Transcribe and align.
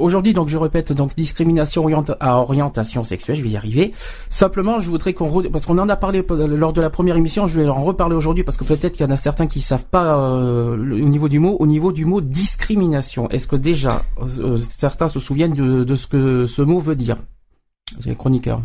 Aujourd'hui, 0.00 0.32
donc, 0.32 0.48
je 0.48 0.56
répète, 0.56 0.92
donc, 0.92 1.14
discrimination 1.14 1.86
à 2.20 2.36
orientation 2.38 3.04
sexuelle, 3.04 3.36
je 3.36 3.42
vais 3.42 3.50
y 3.50 3.56
arriver. 3.56 3.92
Simplement, 4.28 4.80
je 4.80 4.88
voudrais 4.88 5.12
qu'on, 5.12 5.42
parce 5.50 5.66
qu'on 5.66 5.78
en 5.78 5.88
a 5.88 5.96
parlé 5.96 6.24
lors 6.28 6.72
de 6.72 6.80
la 6.80 6.90
première 6.90 7.16
émission, 7.16 7.46
je 7.46 7.60
vais 7.60 7.68
en 7.68 7.82
reparler 7.82 8.16
aujourd'hui 8.16 8.42
parce 8.42 8.56
que 8.56 8.64
peut-être 8.64 8.92
qu'il 8.92 9.06
y 9.06 9.08
en 9.08 9.12
a 9.12 9.16
certains 9.16 9.46
qui 9.46 9.60
savent 9.60 9.84
pas 9.84 10.16
euh, 10.16 10.72
au 10.74 11.08
niveau 11.08 11.28
du 11.28 11.38
mot, 11.38 11.56
au 11.60 11.66
niveau 11.66 11.92
du 11.92 12.06
mot 12.06 12.20
discrimination. 12.20 13.28
Est-ce 13.30 13.46
que 13.46 13.56
déjà, 13.56 14.02
euh, 14.20 14.56
certains 14.68 15.08
se 15.08 15.20
souviennent 15.20 15.54
de, 15.54 15.84
de, 15.84 15.94
ce 15.96 16.06
que 16.06 16.46
ce 16.46 16.62
mot 16.62 16.80
veut 16.80 16.96
dire? 16.96 17.18
J'ai 18.00 18.14
chroniqueur. 18.14 18.62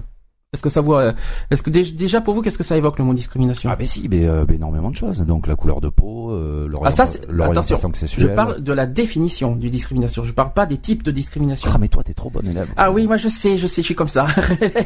Est-ce 0.54 0.62
que 0.62 0.70
ça 0.70 0.80
voit 0.80 1.02
euh, 1.02 1.14
Est-ce 1.52 1.64
que 1.64 1.70
déjà 1.70 2.22
pour 2.22 2.34
vous, 2.34 2.42
qu'est-ce 2.42 2.58
que 2.58 2.64
ça 2.64 2.78
évoque 2.78 2.98
le 3.00 3.04
mot 3.04 3.14
discrimination? 3.14 3.70
Ah 3.70 3.76
ben 3.76 3.86
si, 3.86 4.08
mais, 4.08 4.26
euh, 4.26 4.46
énormément 4.46 4.90
de 4.90 4.96
choses. 4.96 5.20
Donc 5.22 5.48
la 5.48 5.56
couleur 5.56 5.82
de 5.82 5.90
peau, 5.90 6.32
euh, 6.32 6.70
ah, 6.84 6.92
ça, 6.92 7.04
attention, 7.04 7.92
Je 7.94 8.28
parle 8.28 8.64
de 8.64 8.72
la 8.72 8.86
définition 8.86 9.56
du 9.56 9.70
discrimination. 9.70 10.24
Je 10.24 10.32
parle 10.32 10.54
pas 10.54 10.66
des 10.66 10.78
types 10.78 11.04
de 11.04 11.12
discrimination. 11.12 11.70
Ah 11.74 11.78
mais 11.78 11.90
toi 11.90 12.04
t'es 12.04 12.14
trop 12.14 12.30
bon 12.30 12.48
élève. 12.48 12.70
Ah 12.78 12.92
oui, 12.92 13.06
moi 13.06 13.18
je 13.18 13.28
sais, 13.28 13.58
je 13.58 13.68
sais, 13.68 13.82
je 13.82 13.88
suis 13.88 13.96
comme 13.96 14.08
ça. 14.08 14.28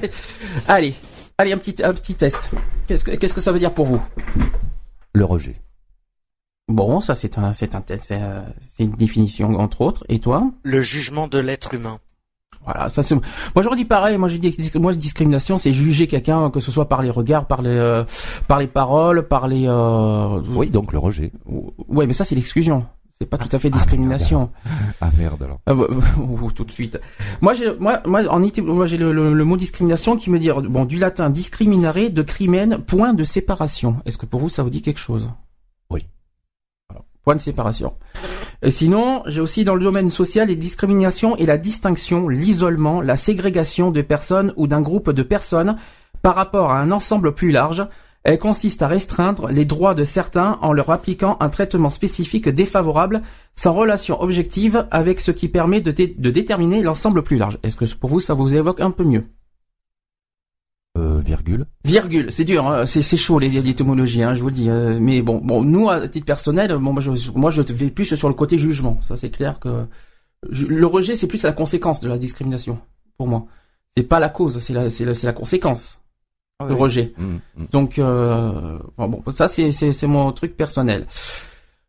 allez, 0.67 0.95
allez 1.37 1.51
un 1.51 1.57
petit 1.57 1.83
un 1.83 1.93
petit 1.93 2.15
test. 2.15 2.49
Qu'est-ce 2.87 3.05
que 3.05 3.11
qu'est-ce 3.11 3.35
que 3.35 3.41
ça 3.41 3.51
veut 3.51 3.59
dire 3.59 3.71
pour 3.71 3.85
vous? 3.85 4.01
Le 5.13 5.25
rejet. 5.25 5.61
Bon, 6.67 6.99
ça 6.99 7.13
c'est 7.13 7.37
un 7.37 7.53
c'est 7.53 7.75
un 7.75 7.83
c'est 7.85 8.83
une 8.83 8.91
définition 8.91 9.51
entre 9.59 9.81
autres. 9.81 10.03
Et 10.09 10.17
toi? 10.17 10.49
Le 10.63 10.81
jugement 10.81 11.27
de 11.27 11.37
l'être 11.37 11.75
humain. 11.75 11.99
Voilà, 12.71 12.87
ça 12.89 13.01
c'est. 13.01 13.15
Moi 13.15 13.63
j'aurais 13.63 13.77
dit 13.77 13.85
pareil. 13.85 14.17
Moi 14.19 14.27
j'ai 14.27 14.37
dit 14.37 14.71
moi 14.75 14.93
discrimination, 14.93 15.57
c'est 15.57 15.73
juger 15.73 16.05
quelqu'un 16.05 16.51
que 16.51 16.59
ce 16.59 16.71
soit 16.71 16.87
par 16.87 17.01
les 17.01 17.09
regards, 17.09 17.45
par 17.45 17.63
les 17.63 17.71
euh, 17.71 18.03
par 18.47 18.59
les 18.59 18.67
paroles, 18.67 19.27
par 19.27 19.47
les. 19.47 19.65
Euh... 19.67 20.39
Oui, 20.49 20.69
donc 20.69 20.93
le 20.93 20.99
rejet. 20.99 21.31
Ouais, 21.87 22.05
mais 22.05 22.13
ça 22.13 22.25
c'est 22.25 22.35
l'exclusion. 22.35 22.85
C'est 23.19 23.27
pas 23.27 23.39
tout 23.39 23.49
à 23.51 23.59
fait 23.59 23.71
discrimination. 23.71 24.51
Ah 25.01 25.09
merde, 25.17 25.41
alors. 25.41 25.59
Ah, 25.65 25.73
bah, 25.73 25.87
tout 26.55 26.63
de 26.63 26.71
suite. 26.71 26.99
Moi 27.41 27.53
j'ai 27.53 27.73
moi 27.79 28.01
moi 28.05 28.21
en 28.29 28.39
moi 28.39 28.85
j'ai 28.85 28.97
le, 28.97 29.11
le, 29.11 29.45
mot 29.45 29.57
discrimination 29.57 30.15
qui 30.15 30.29
me 30.29 30.37
dit 30.37 30.49
bon 30.69 30.85
du 30.85 30.97
latin 30.97 31.29
discriminare 31.31 32.11
de 32.11 32.21
crimen 32.21 32.77
point 32.77 33.13
de 33.13 33.23
séparation. 33.23 33.95
Est-ce 34.05 34.19
que 34.19 34.27
pour 34.27 34.41
vous 34.41 34.49
ça 34.49 34.61
vous 34.61 34.69
dit 34.69 34.83
quelque 34.83 34.99
chose? 34.99 35.27
De 37.35 37.39
séparation. 37.39 37.93
Et 38.61 38.71
sinon, 38.71 39.23
j'ai 39.25 39.41
aussi 39.41 39.63
dans 39.63 39.75
le 39.75 39.83
domaine 39.83 40.09
social 40.09 40.47
les 40.47 40.55
discriminations 40.55 41.35
et 41.37 41.45
la 41.45 41.57
distinction, 41.57 42.27
l'isolement, 42.27 43.01
la 43.01 43.15
ségrégation 43.15 43.91
de 43.91 44.01
personnes 44.01 44.53
ou 44.57 44.67
d'un 44.67 44.81
groupe 44.81 45.11
de 45.11 45.23
personnes 45.23 45.77
par 46.21 46.35
rapport 46.35 46.71
à 46.71 46.79
un 46.79 46.91
ensemble 46.91 47.33
plus 47.33 47.51
large. 47.51 47.87
Elle 48.23 48.39
consiste 48.39 48.81
à 48.81 48.87
restreindre 48.87 49.47
les 49.47 49.63
droits 49.63 49.93
de 49.93 50.03
certains 50.03 50.59
en 50.61 50.73
leur 50.73 50.89
appliquant 50.89 51.37
un 51.39 51.49
traitement 51.49 51.87
spécifique 51.87 52.49
défavorable 52.49 53.21
sans 53.55 53.73
relation 53.73 54.21
objective 54.21 54.87
avec 54.91 55.21
ce 55.21 55.31
qui 55.31 55.47
permet 55.47 55.79
de, 55.79 55.91
de 55.91 56.29
déterminer 56.29 56.83
l'ensemble 56.83 57.23
plus 57.23 57.37
large. 57.37 57.59
Est-ce 57.63 57.77
que 57.77 57.85
pour 57.95 58.09
vous 58.09 58.19
ça 58.19 58.33
vous 58.33 58.53
évoque 58.53 58.81
un 58.81 58.91
peu 58.91 59.05
mieux? 59.05 59.23
Euh, 60.97 61.19
virgule. 61.19 61.65
Virgule, 61.85 62.31
c'est 62.31 62.45
dur, 62.45 62.67
hein. 62.67 62.85
c'est 62.85 63.17
chaud 63.17 63.39
les 63.39 63.49
l'étymologie, 63.49 64.23
hein, 64.23 64.33
je 64.33 64.41
vous 64.41 64.49
le 64.49 64.55
dis. 64.55 64.69
Euh, 64.69 64.97
mais 64.99 65.21
bon, 65.21 65.37
bon, 65.37 65.63
nous 65.63 65.89
à 65.89 66.07
titre 66.07 66.25
personnel, 66.25 66.71
bon, 66.77 66.93
moi 66.93 67.01
je, 67.01 67.31
moi 67.31 67.51
je 67.51 67.61
vais 67.61 67.89
plus 67.89 68.15
sur 68.15 68.27
le 68.27 68.33
côté 68.33 68.57
jugement. 68.57 68.99
Ça 69.03 69.15
c'est 69.15 69.29
clair 69.29 69.59
que 69.59 69.85
le 70.51 70.85
rejet 70.85 71.15
c'est 71.15 71.27
plus 71.27 71.43
la 71.43 71.53
conséquence 71.53 71.99
de 71.99 72.09
la 72.09 72.17
discrimination 72.17 72.79
pour 73.17 73.27
moi. 73.27 73.45
C'est 73.95 74.03
pas 74.03 74.19
la 74.19 74.29
cause, 74.29 74.59
c'est 74.59 74.73
la 74.73 74.89
c'est 74.89 75.05
la, 75.05 75.13
la, 75.23 75.33
conséquence. 75.33 75.99
Ah 76.59 76.65
le 76.67 76.73
rejet. 76.73 77.13
Mmh, 77.17 77.35
mmh. 77.57 77.65
Donc 77.71 77.99
euh, 77.99 78.79
bon, 78.97 79.23
ça 79.29 79.47
c'est 79.47 79.71
c'est 79.71 80.07
mon 80.07 80.31
truc 80.31 80.57
personnel. 80.57 81.05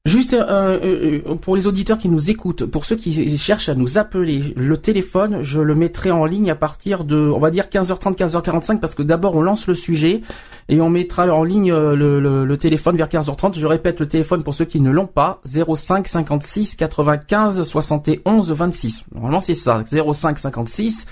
Juste 0.07 0.33
euh, 0.33 0.81
euh, 0.83 1.21
euh, 1.27 1.35
pour 1.35 1.57
les 1.57 1.67
auditeurs 1.67 1.99
qui 1.99 2.09
nous 2.09 2.31
écoutent, 2.31 2.65
pour 2.65 2.87
ceux 2.87 2.97
qui 2.97 3.37
cherchent 3.37 3.69
à 3.69 3.75
nous 3.75 3.99
appeler, 3.99 4.55
le 4.57 4.79
téléphone, 4.79 5.43
je 5.43 5.61
le 5.61 5.75
mettrai 5.75 6.11
en 6.11 6.25
ligne 6.25 6.51
à 6.51 6.55
partir 6.55 7.05
de, 7.05 7.19
on 7.19 7.39
va 7.39 7.51
dire 7.51 7.67
15h30, 7.67 8.17
15h45, 8.17 8.79
parce 8.79 8.95
que 8.95 9.03
d'abord 9.03 9.37
on 9.37 9.43
lance 9.43 9.67
le 9.67 9.75
sujet 9.75 10.23
et 10.71 10.81
on 10.81 10.89
mettra 10.89 11.27
en 11.27 11.45
ligne 11.45 11.71
le, 11.75 12.57
téléphone 12.57 12.97
vers 12.97 13.09
15h30. 13.09 13.59
Je 13.59 13.67
répète 13.67 14.01
le 14.01 14.09
téléphone 14.09 14.43
pour 14.43 14.55
ceux 14.55 14.65
qui 14.65 14.81
ne 14.81 14.91
l'ont 14.91 15.07
pas, 15.07 15.43
05 15.45 16.09
56 16.09 16.77
95 16.77 17.63
71 17.63 18.53
26. 18.53 19.05
Normalement 19.13 19.41
c'est 19.41 19.55
ça, 19.55 19.83
05 19.85 20.39
56 20.39 21.07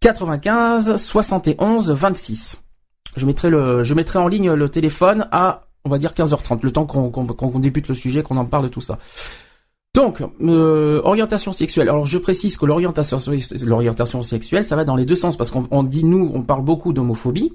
95 0.00 0.96
71 0.96 1.90
26. 1.90 2.62
Je 3.16 3.26
mettrai 3.26 3.50
le, 3.50 3.82
je 3.82 3.92
mettrai 3.92 4.18
en 4.18 4.28
ligne 4.28 4.50
le 4.50 4.68
téléphone 4.70 5.28
à 5.30 5.66
on 5.84 5.90
va 5.90 5.98
dire 5.98 6.12
15h30, 6.12 6.60
le 6.62 6.72
temps 6.72 6.86
qu'on 6.86 7.58
débute 7.58 7.88
le 7.88 7.94
sujet, 7.94 8.22
qu'on 8.22 8.36
en 8.36 8.44
parle 8.44 8.64
de 8.64 8.68
tout 8.68 8.80
ça. 8.80 8.98
Donc, 9.94 10.22
euh, 10.40 11.00
orientation 11.02 11.52
sexuelle. 11.52 11.88
Alors, 11.88 12.06
je 12.06 12.18
précise 12.18 12.56
que 12.56 12.64
l'orientation 12.64 13.18
l'orientation 13.64 14.22
sexuelle, 14.22 14.64
ça 14.64 14.76
va 14.76 14.84
dans 14.84 14.94
les 14.94 15.04
deux 15.04 15.16
sens 15.16 15.36
parce 15.36 15.50
qu'on 15.50 15.82
dit 15.82 16.04
nous, 16.04 16.30
on 16.32 16.42
parle 16.42 16.62
beaucoup 16.62 16.92
d'homophobie, 16.92 17.54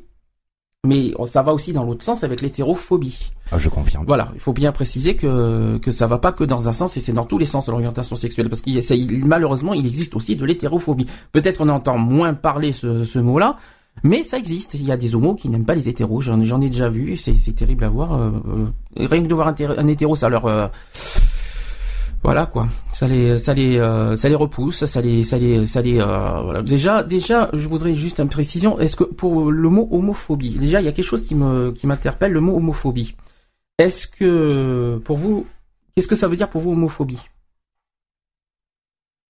mais 0.85 1.13
ça 1.25 1.41
va 1.43 1.53
aussi 1.53 1.71
dans 1.71 1.85
l'autre 1.85 2.03
sens 2.03 2.23
avec 2.25 2.41
l'hétérophobie. 2.41 3.31
Ah, 3.51 3.57
je 3.57 3.69
confirme. 3.69 4.05
Voilà, 4.05 4.31
il 4.33 4.39
faut 4.39 4.53
bien 4.53 4.71
préciser 4.71 5.15
que 5.15 5.77
que 5.77 5.91
ça 5.91 6.07
va 6.07 6.17
pas 6.17 6.31
que 6.31 6.43
dans 6.43 6.67
un 6.67 6.73
sens 6.73 6.97
et 6.97 6.99
c'est 6.99 7.13
dans 7.13 7.25
tous 7.25 7.37
les 7.37 7.45
sens 7.45 7.65
de 7.67 7.71
l'orientation 7.71 8.15
sexuelle 8.15 8.49
parce 8.49 8.61
qu'il 8.61 9.25
malheureusement 9.25 9.73
il 9.73 9.85
existe 9.85 10.15
aussi 10.15 10.35
de 10.35 10.45
l'hétérophobie. 10.45 11.07
Peut-être 11.31 11.59
qu'on 11.59 11.69
entend 11.69 11.97
moins 11.97 12.33
parler 12.33 12.73
ce, 12.73 13.03
ce 13.03 13.19
mot-là, 13.19 13.57
mais 14.03 14.23
ça 14.23 14.37
existe. 14.37 14.73
Il 14.75 14.85
y 14.85 14.91
a 14.91 14.97
des 14.97 15.15
homos 15.15 15.35
qui 15.35 15.49
n'aiment 15.49 15.65
pas 15.65 15.75
les 15.75 15.89
hétéros. 15.89 16.21
J'en, 16.21 16.61
ai 16.61 16.69
déjà 16.69 16.89
vu. 16.89 17.17
C'est, 17.17 17.55
terrible 17.55 17.83
à 17.83 17.89
voir. 17.89 18.13
Euh, 18.13 18.31
euh, 18.47 19.07
rien 19.07 19.23
que 19.23 19.27
de 19.27 19.33
voir 19.33 19.47
un, 19.47 19.87
hétéro, 19.87 20.15
ça 20.15 20.29
leur 20.29 20.45
euh, 20.45 20.67
voilà 22.23 22.47
quoi. 22.47 22.67
Ça 22.91 23.07
les 23.07 23.37
ça 23.37 23.53
les 23.53 23.77
ça 24.15 24.29
les 24.29 24.35
repousse. 24.35 24.85
Ça 24.85 25.01
les 25.01 25.23
ça 25.23 25.37
les 25.37 25.65
ça 25.65 25.81
les 25.81 25.95
voilà. 25.95 26.61
Déjà 26.61 27.03
déjà, 27.03 27.49
je 27.53 27.67
voudrais 27.67 27.95
juste 27.95 28.19
une 28.19 28.29
précision. 28.29 28.79
Est-ce 28.79 28.95
que 28.95 29.03
pour 29.03 29.51
le 29.51 29.69
mot 29.69 29.87
homophobie, 29.91 30.51
déjà 30.51 30.81
il 30.81 30.85
y 30.85 30.87
a 30.87 30.91
quelque 30.91 31.05
chose 31.05 31.25
qui 31.25 31.35
me 31.35 31.71
qui 31.71 31.87
m'interpelle. 31.87 32.31
Le 32.31 32.41
mot 32.41 32.55
homophobie. 32.55 33.15
Est-ce 33.77 34.07
que 34.07 34.99
pour 35.03 35.17
vous, 35.17 35.45
qu'est-ce 35.95 36.07
que 36.07 36.15
ça 36.15 36.27
veut 36.27 36.35
dire 36.35 36.49
pour 36.49 36.61
vous 36.61 36.71
homophobie? 36.71 37.19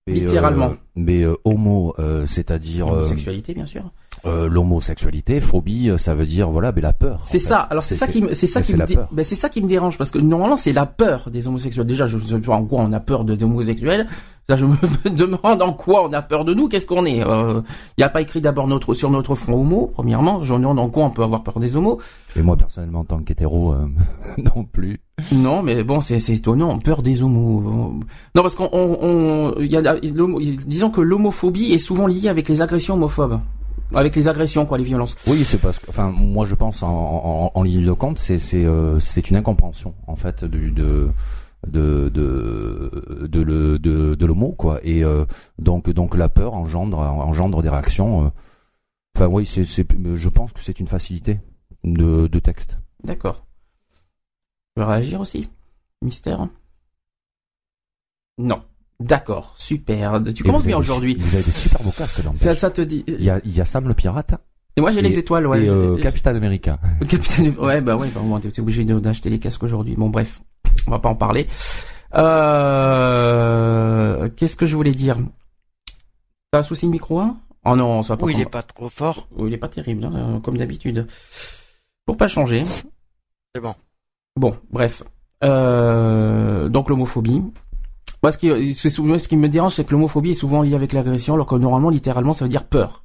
Littéralement. 0.07 0.75
mais 0.95 1.25
homo, 1.43 1.95
c'est-à-dire 2.25 2.87
homosexualité 2.87 3.53
bien 3.53 3.65
sûr. 3.65 3.91
Euh, 4.27 4.49
l'homosexualité, 4.49 5.39
phobie, 5.39 5.89
euh, 5.89 5.99
ça 5.99 6.15
veut 6.15 6.25
dire 6.25 6.49
voilà, 6.49 6.71
mais 6.71 6.81
la 6.81 6.93
peur. 6.93 7.21
C'est 7.25 7.37
ça. 7.37 7.59
Alors 7.59 7.83
c'est 7.83 7.93
ça 7.93 8.07
qui, 8.07 8.23
c'est 8.31 8.47
ça 8.47 8.61
qui 8.61 8.75
me, 8.75 8.83
ben, 9.11 9.23
c'est 9.23 9.35
ça 9.35 9.49
qui 9.49 9.61
me 9.61 9.67
dérange 9.67 9.99
parce 9.99 10.09
que 10.09 10.17
normalement 10.17 10.57
c'est 10.57 10.73
la 10.73 10.87
peur 10.87 11.29
des 11.29 11.47
homosexuels. 11.47 11.85
Déjà, 11.85 12.07
je 12.07 12.17
sais 12.17 12.39
pas 12.39 12.53
en 12.53 12.65
quoi 12.65 12.79
on 12.81 12.91
a 12.91 12.99
peur 12.99 13.23
de, 13.23 13.35
des 13.35 13.45
homosexuels. 13.45 14.07
Là, 14.49 14.55
je 14.55 14.65
me 14.65 15.09
demande 15.09 15.61
en 15.61 15.73
quoi 15.73 16.07
on 16.07 16.13
a 16.13 16.23
peur 16.23 16.43
de 16.43 16.55
nous. 16.55 16.67
Qu'est-ce 16.67 16.87
qu'on 16.87 17.05
est 17.05 17.17
Il 17.17 17.23
euh, 17.23 17.61
n'y 17.99 18.03
a 18.03 18.09
pas 18.09 18.21
écrit 18.21 18.41
d'abord 18.41 18.67
notre 18.67 18.95
sur 18.95 19.11
notre 19.11 19.35
front 19.35 19.61
homo. 19.61 19.91
Premièrement, 19.93 20.43
je 20.43 20.55
me 20.55 20.59
demande 20.59 20.79
en 20.79 20.89
quoi 20.89 21.03
on 21.03 21.11
peut 21.11 21.23
avoir 21.23 21.43
peur 21.43 21.59
des 21.59 21.75
homos. 21.75 21.99
Et 22.35 22.41
moi 22.41 22.55
personnellement, 22.55 23.01
en 23.01 23.05
tant 23.05 23.19
qu'hétéro, 23.19 23.75
non 24.55 24.63
plus. 24.63 25.01
Non, 25.33 25.61
mais 25.61 25.83
bon, 25.83 26.01
c'est 26.01 26.17
étonnant. 26.29 26.79
Peur 26.79 27.03
des 27.03 27.21
homos. 27.21 27.93
Non, 28.33 28.41
parce 28.41 28.55
qu'on, 28.55 28.69
on, 28.71 29.61
y 29.61 29.77
a, 29.77 29.99
disons 29.99 30.89
que 30.89 31.01
l'homophobie 31.01 31.73
est 31.73 31.77
souvent 31.77 32.07
liée 32.07 32.27
avec 32.27 32.49
les 32.49 32.63
agressions 32.63 32.95
homophobes 32.95 33.39
avec 33.93 34.15
les 34.15 34.27
agressions, 34.27 34.65
quoi, 34.65 34.77
les 34.77 34.83
violences. 34.83 35.15
Oui, 35.27 35.43
c'est 35.45 35.59
parce 35.59 35.79
que, 35.79 35.89
enfin, 35.89 36.09
moi 36.09 36.45
je 36.45 36.55
pense 36.55 36.83
en, 36.83 37.51
en, 37.53 37.63
ligne 37.63 37.85
de 37.85 37.91
compte, 37.91 38.17
c'est 38.19 38.39
c'est 38.39 38.65
euh, 38.65 38.99
c'est 38.99 39.29
une 39.29 39.37
incompréhension 39.37 39.93
en 40.07 40.15
fait 40.15 40.43
de 40.43 40.69
de 40.69 41.09
de 41.67 42.09
de 42.09 43.27
de 43.27 43.41
le 43.41 43.79
de, 43.79 44.15
de 44.15 44.25
l'homo 44.25 44.51
quoi 44.51 44.79
et 44.83 45.03
euh, 45.03 45.25
donc 45.57 45.89
donc 45.89 46.15
la 46.15 46.29
peur 46.29 46.53
engendre 46.53 46.99
engendre 46.99 47.61
des 47.61 47.69
réactions. 47.69 48.25
Euh. 48.25 48.29
Enfin 49.15 49.27
oui, 49.27 49.45
c'est 49.45 49.63
je 49.63 50.29
pense 50.29 50.51
que 50.51 50.59
c'est 50.59 50.79
une 50.79 50.87
facilité 50.87 51.39
de 51.83 52.27
de 52.27 52.39
texte. 52.39 52.79
D'accord. 53.03 53.45
Tu 54.75 54.81
veux 54.81 54.87
réagir 54.87 55.21
aussi, 55.21 55.49
mystère? 56.01 56.47
Non. 58.37 58.61
D'accord, 58.99 59.53
super. 59.57 60.21
Tu 60.33 60.43
commences 60.43 60.65
bien 60.65 60.77
aujourd'hui. 60.77 61.17
Vous 61.19 61.35
avez 61.35 61.43
des 61.43 61.51
super 61.51 61.83
beaux 61.83 61.91
casques 61.91 62.21
ça, 62.35 62.55
ça 62.55 62.69
te 62.69 62.81
dit. 62.81 63.03
Il 63.07 63.23
y 63.23 63.29
a, 63.29 63.41
il 63.43 63.55
y 63.55 63.61
a 63.61 63.65
Sam 63.65 63.87
le 63.87 63.93
pirate. 63.93 64.35
Et 64.77 64.81
moi 64.81 64.91
j'ai 64.91 65.01
les 65.01 65.17
étoiles, 65.17 65.47
ouais. 65.47 65.63
Et 65.65 65.69
euh, 65.69 65.97
Capitaine 65.97 66.35
America. 66.35 66.79
Capitaine, 67.07 67.55
ouais, 67.59 67.79
bah 67.81 67.95
ouais, 67.95 68.09
bah, 68.13 68.21
t'es 68.41 68.59
obligé 68.59 68.83
d'acheter 68.83 69.29
les 69.29 69.39
casques 69.39 69.63
aujourd'hui. 69.63 69.95
Bon 69.95 70.09
bref, 70.09 70.41
on 70.87 70.91
va 70.91 70.99
pas 70.99 71.09
en 71.09 71.15
parler. 71.15 71.47
Euh, 72.15 72.99
qu'est-ce 74.35 74.55
que 74.55 74.65
je 74.65 74.75
voulais 74.75 74.91
dire? 74.91 75.17
T'as 76.51 76.59
un 76.59 76.61
souci 76.61 76.85
de 76.87 76.91
micro 76.91 77.19
1 77.19 77.37
Oh 77.65 77.75
non, 77.75 78.03
ça 78.03 78.13
va 78.13 78.17
pas. 78.17 78.25
Oui, 78.25 78.33
il 78.35 78.41
est 78.41 78.49
pas 78.49 78.61
trop 78.61 78.89
fort. 78.89 79.27
Oh, 79.35 79.47
il 79.47 79.53
est 79.53 79.57
pas 79.57 79.69
terrible, 79.69 80.05
hein, 80.05 80.13
euh, 80.15 80.39
comme 80.39 80.57
d'habitude. 80.57 81.07
Pour 82.05 82.15
pas 82.17 82.27
changer. 82.27 82.63
C'est 82.63 83.61
bon. 83.61 83.73
Bon, 84.35 84.55
bref. 84.71 85.03
Euh, 85.43 86.69
donc 86.69 86.89
l'homophobie. 86.89 87.41
Moi, 88.25 88.31
ce 88.31 88.39
qui, 88.39 88.73
ce 88.73 89.35
me 89.35 89.47
dérange, 89.47 89.73
c'est 89.75 89.83
que 89.83 89.91
l'homophobie 89.91 90.31
est 90.31 90.33
souvent 90.33 90.63
liée 90.63 90.73
avec 90.73 90.93
l'agression, 90.93 91.35
alors 91.35 91.45
que 91.45 91.53
normalement, 91.53 91.91
littéralement, 91.91 92.33
ça 92.33 92.43
veut 92.43 92.49
dire 92.49 92.63
peur. 92.63 93.03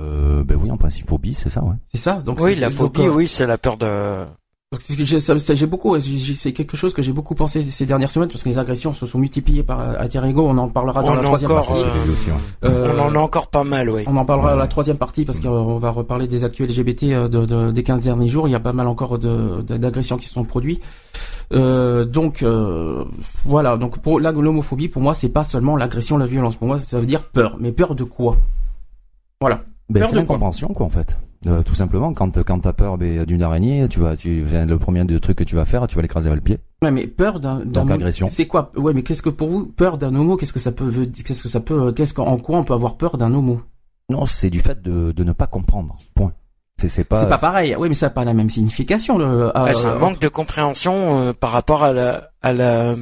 Euh, 0.00 0.42
ben 0.42 0.58
oui, 0.58 0.70
en 0.70 0.78
principe, 0.78 1.06
phobie, 1.06 1.34
c'est 1.34 1.50
ça, 1.50 1.62
ouais. 1.62 1.74
C'est 1.92 2.00
ça 2.00 2.14
Donc 2.14 2.40
Oui, 2.40 2.54
la 2.54 2.70
phobie, 2.70 3.06
oui, 3.06 3.28
c'est 3.28 3.46
la 3.46 3.58
peur 3.58 3.76
de. 3.76 4.24
j'ai 5.54 5.66
beaucoup, 5.66 5.98
c'est 6.00 6.52
quelque 6.54 6.74
chose 6.74 6.94
que 6.94 7.02
j'ai 7.02 7.12
beaucoup 7.12 7.34
pensé 7.34 7.60
ces 7.62 7.84
dernières 7.84 8.10
semaines, 8.10 8.30
parce 8.30 8.42
que 8.42 8.48
les 8.48 8.58
agressions 8.58 8.94
se 8.94 9.04
sont 9.04 9.18
multipliées 9.18 9.62
par 9.62 9.78
alter 9.80 10.22
ego. 10.26 10.46
On 10.48 10.56
en 10.56 10.68
parlera 10.70 11.02
dans 11.02 11.10
On 11.10 11.14
la 11.16 11.20
a 11.20 11.24
troisième 11.24 11.50
encore, 11.50 11.66
partie. 11.66 11.82
euh. 11.82 12.68
Euh, 12.70 12.94
On 12.96 13.02
en 13.02 13.14
a 13.16 13.18
encore 13.18 13.48
pas 13.48 13.62
mal, 13.62 13.90
oui. 13.90 14.04
On 14.06 14.16
en 14.16 14.24
parlera 14.24 14.52
à 14.52 14.56
la 14.56 14.68
troisième 14.68 14.96
partie 14.96 15.26
parce 15.26 15.38
qu'on 15.38 15.76
va 15.78 15.90
reparler 15.90 16.28
des 16.28 16.44
actuels 16.44 16.70
LGBT 16.70 17.02
euh, 17.12 17.28
de, 17.28 17.44
de- 17.44 17.72
des 17.72 17.82
15 17.82 18.02
derniers 18.04 18.28
jours. 18.28 18.48
Il 18.48 18.52
y 18.52 18.56
a 18.56 18.60
pas 18.60 18.72
mal 18.72 18.86
encore 18.88 19.18
de- 19.18 19.60
de- 19.60 19.76
d'agressions 19.76 20.16
qui 20.16 20.28
se 20.28 20.32
sont 20.32 20.44
produites. 20.44 20.82
Euh, 21.52 22.04
donc 22.04 22.42
euh, 22.42 23.04
voilà. 23.44 23.76
Donc 23.76 23.98
pour 23.98 24.20
l'homophobie, 24.20 24.88
pour 24.88 25.02
moi, 25.02 25.14
c'est 25.14 25.28
pas 25.28 25.44
seulement 25.44 25.76
l'agression, 25.76 26.16
la 26.16 26.26
violence. 26.26 26.56
Pour 26.56 26.66
moi, 26.66 26.78
ça 26.78 26.98
veut 27.00 27.06
dire 27.06 27.24
peur. 27.24 27.56
Mais 27.60 27.72
peur 27.72 27.94
de 27.94 28.04
quoi? 28.04 28.36
Voilà. 29.40 29.62
Ben, 29.90 30.00
Peur 30.00 30.08
c'est 30.08 30.16
l'incompréhension, 30.16 30.68
quoi, 30.68 30.86
en 30.86 30.90
fait. 30.90 31.18
Euh, 31.46 31.62
tout 31.62 31.74
simplement, 31.74 32.14
quand 32.14 32.42
quand 32.42 32.60
t'as 32.60 32.72
peur 32.72 32.96
ben, 32.96 33.24
d'une 33.24 33.42
araignée, 33.42 33.86
tu 33.88 34.00
vas, 34.00 34.16
tu, 34.16 34.42
le 34.42 34.78
premier 34.78 35.04
truc 35.20 35.36
que 35.36 35.44
tu 35.44 35.56
vas 35.56 35.66
faire, 35.66 35.86
tu 35.86 35.96
vas 35.96 36.02
l'écraser 36.02 36.28
avec 36.28 36.38
le 36.38 36.44
pied. 36.44 36.58
Ouais, 36.82 36.90
mais 36.90 37.06
peur 37.06 37.38
d'un. 37.40 37.60
Donc 37.60 37.90
agression. 37.90 38.28
C'est 38.30 38.46
quoi? 38.46 38.72
Ouais, 38.76 38.94
mais 38.94 39.02
qu'est-ce 39.02 39.22
que 39.22 39.28
pour 39.28 39.50
vous 39.50 39.66
peur 39.66 39.98
d'un 39.98 40.14
homo 40.14 40.36
Qu'est-ce 40.36 40.54
que 40.54 40.58
ça 40.58 40.72
peut 40.72 40.90
Qu'est-ce 41.24 41.42
que 41.42 41.50
ça 41.50 41.60
peut 41.60 41.92
Qu'est-ce 41.92 42.14
qu'en 42.14 42.38
quoi 42.38 42.58
on 42.58 42.64
peut 42.64 42.72
avoir 42.72 42.96
peur 42.96 43.18
d'un 43.18 43.34
homo? 43.34 43.60
Non, 44.08 44.24
c'est 44.26 44.50
du 44.50 44.60
fait 44.60 44.82
de, 44.82 45.12
de 45.12 45.24
ne 45.24 45.32
pas 45.32 45.46
comprendre. 45.46 45.98
Point. 46.14 46.32
C'est 46.76 47.04
pas. 47.04 47.38
Pareil. 47.38 47.76
Oui, 47.76 47.88
mais 47.88 47.94
ça 47.94 48.06
n'a 48.06 48.10
pas 48.10 48.24
la 48.24 48.34
même 48.34 48.50
signification. 48.50 49.16
Le, 49.16 49.56
euh, 49.56 49.72
c'est 49.72 49.86
un 49.86 49.94
manque 49.94 50.18
de 50.18 50.28
compréhension 50.28 51.28
euh, 51.28 51.32
par 51.32 51.52
rapport 51.52 51.84
à 51.84 51.92
la, 51.92 52.30
à 52.42 52.52
la, 52.52 52.96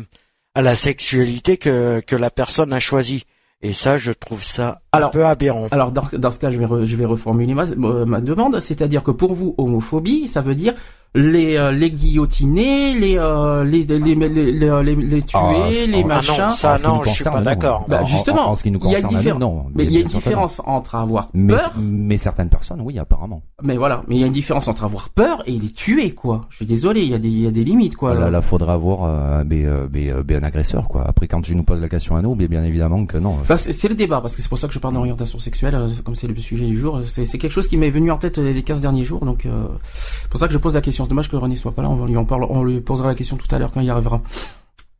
à 0.54 0.62
la 0.62 0.76
sexualité 0.76 1.56
que, 1.56 2.00
que 2.06 2.14
la 2.16 2.30
personne 2.30 2.72
a 2.72 2.80
choisie. 2.80 3.24
Et 3.62 3.72
ça, 3.72 3.96
je 3.96 4.12
trouve 4.12 4.42
ça 4.42 4.81
Alors- 4.94 5.08
un 5.08 5.10
peu 5.12 5.24
aberrant. 5.24 5.66
Alors 5.70 5.90
dans, 5.90 6.04
dans 6.12 6.30
ce 6.30 6.38
cas, 6.38 6.50
je 6.50 6.58
vais 6.58 6.66
re- 6.66 6.84
je 6.84 6.96
vais 6.96 7.06
reformuler 7.06 7.54
ma, 7.54 7.64
ma 8.04 8.20
demande, 8.20 8.60
c'est-à-dire 8.60 9.02
que 9.02 9.10
pour 9.10 9.32
vous, 9.34 9.54
homophobie, 9.56 10.28
ça 10.28 10.42
veut 10.42 10.54
dire 10.54 10.74
les 11.14 11.56
euh, 11.58 11.72
les 11.72 11.90
guillotiner, 11.90 12.98
les 12.98 13.18
euh, 13.18 13.64
les, 13.64 13.84
les, 13.84 13.98
les, 13.98 14.14
les, 14.28 14.52
les, 14.82 14.94
les 14.96 15.22
tuer, 15.22 15.38
Ah, 15.38 15.68
les 15.70 16.00
ah, 16.02 16.06
machins. 16.06 16.34
non, 16.44 16.50
ça, 16.50 16.76
non, 16.82 17.02
je 17.02 17.10
suis 17.10 17.24
concerne, 17.24 17.34
pas 17.36 17.42
d'accord. 17.42 17.84
Bah, 17.88 17.98
En- 17.98 18.02
en- 18.02 18.06
justement, 18.06 18.48
en, 18.50 18.54
ce 18.54 18.62
qui 18.62 18.70
nous 18.70 18.80
il 18.84 18.92
y 18.92 18.96
a 18.96 19.00
une 19.00 19.06
concerne, 19.08 19.38
non. 19.40 19.66
mais 19.74 19.84
il 19.84 19.92
y 19.92 19.96
a 19.98 20.00
une 20.00 20.06
différence 20.06 20.62
entre 20.64 20.94
avoir 20.94 21.28
Mais, 21.34 21.52
peur, 21.54 21.72
mais 21.78 22.16
certaines 22.16 22.48
personnes, 22.48 22.80
oui, 22.80 22.98
apparemment. 22.98 23.42
mais 23.62 23.76
voilà, 23.76 24.00
mais 24.08 24.16
il 24.16 24.20
y 24.20 24.24
a 24.24 24.26
une 24.26 24.32
différence 24.32 24.68
entre 24.68 24.84
avoir 24.84 25.10
peur 25.10 25.42
et 25.46 25.52
les 25.52 25.70
tuer, 25.70 26.12
quoi. 26.12 26.42
Je 26.48 26.56
suis 26.56 26.66
désolé, 26.66 27.02
il 27.02 27.08
y 27.10 27.14
a 27.14 27.18
des 27.18 27.28
il 27.28 27.40
y 27.42 27.46
a 27.46 27.50
des 27.50 27.64
limites, 27.64 27.96
quoi. 27.96 28.14
Là, 28.14 28.30
là, 28.30 28.40
faudra 28.40 28.72
avoir 28.74 29.04
euh, 29.04 29.44
ben, 29.44 29.66
euh, 29.66 30.22
ben, 30.22 30.42
un 30.42 30.46
agresseur, 30.46 30.88
quoi. 30.88 31.04
Après, 31.06 31.28
quand 31.28 31.42
tu 31.42 31.54
nous 31.54 31.62
poses 31.62 31.80
la 31.82 31.88
question 31.90 32.16
à 32.16 32.22
nous, 32.22 32.34
bien, 32.34 32.46
bien 32.46 32.64
évidemment 32.64 33.04
que 33.04 33.18
non. 33.18 33.36
C'est 33.56 33.88
le 33.88 33.94
débat, 33.94 34.20
parce 34.22 34.34
que 34.34 34.40
c'est 34.42 34.48
pour 34.48 34.58
ça 34.58 34.66
que 34.66 34.72
je 34.74 34.78
parle 34.82 34.94
d'orientation 34.94 35.38
sexuelle, 35.38 35.74
euh, 35.74 35.88
comme 36.04 36.14
c'est 36.14 36.26
le 36.26 36.36
sujet 36.36 36.66
du 36.66 36.76
jour. 36.76 37.00
C'est 37.02 37.24
quelque 37.38 37.50
chose 37.50 37.68
qui 37.68 37.76
m'est 37.78 37.88
venu 37.90 38.10
en 38.10 38.18
tête 38.18 38.36
euh, 38.38 38.52
les 38.52 38.62
15 38.62 38.80
derniers 38.82 39.02
jours, 39.04 39.24
donc 39.24 39.46
euh, 39.46 39.66
c'est 39.84 40.28
pour 40.28 40.38
ça 40.38 40.46
que 40.46 40.52
je 40.52 40.58
pose 40.58 40.74
la 40.74 40.82
question. 40.82 41.04
C'est 41.04 41.08
dommage 41.08 41.30
que 41.30 41.36
René 41.36 41.56
soit 41.56 41.72
pas 41.72 41.82
là, 41.82 41.88
on, 41.88 42.04
lui 42.04 42.16
en 42.16 42.24
parle, 42.26 42.44
on 42.50 42.62
lui 42.64 42.80
posera 42.80 43.08
la 43.08 43.14
question 43.14 43.36
tout 43.38 43.52
à 43.54 43.58
l'heure 43.58 43.70
quand 43.72 43.80
il 43.80 43.88
arrivera. 43.90 44.20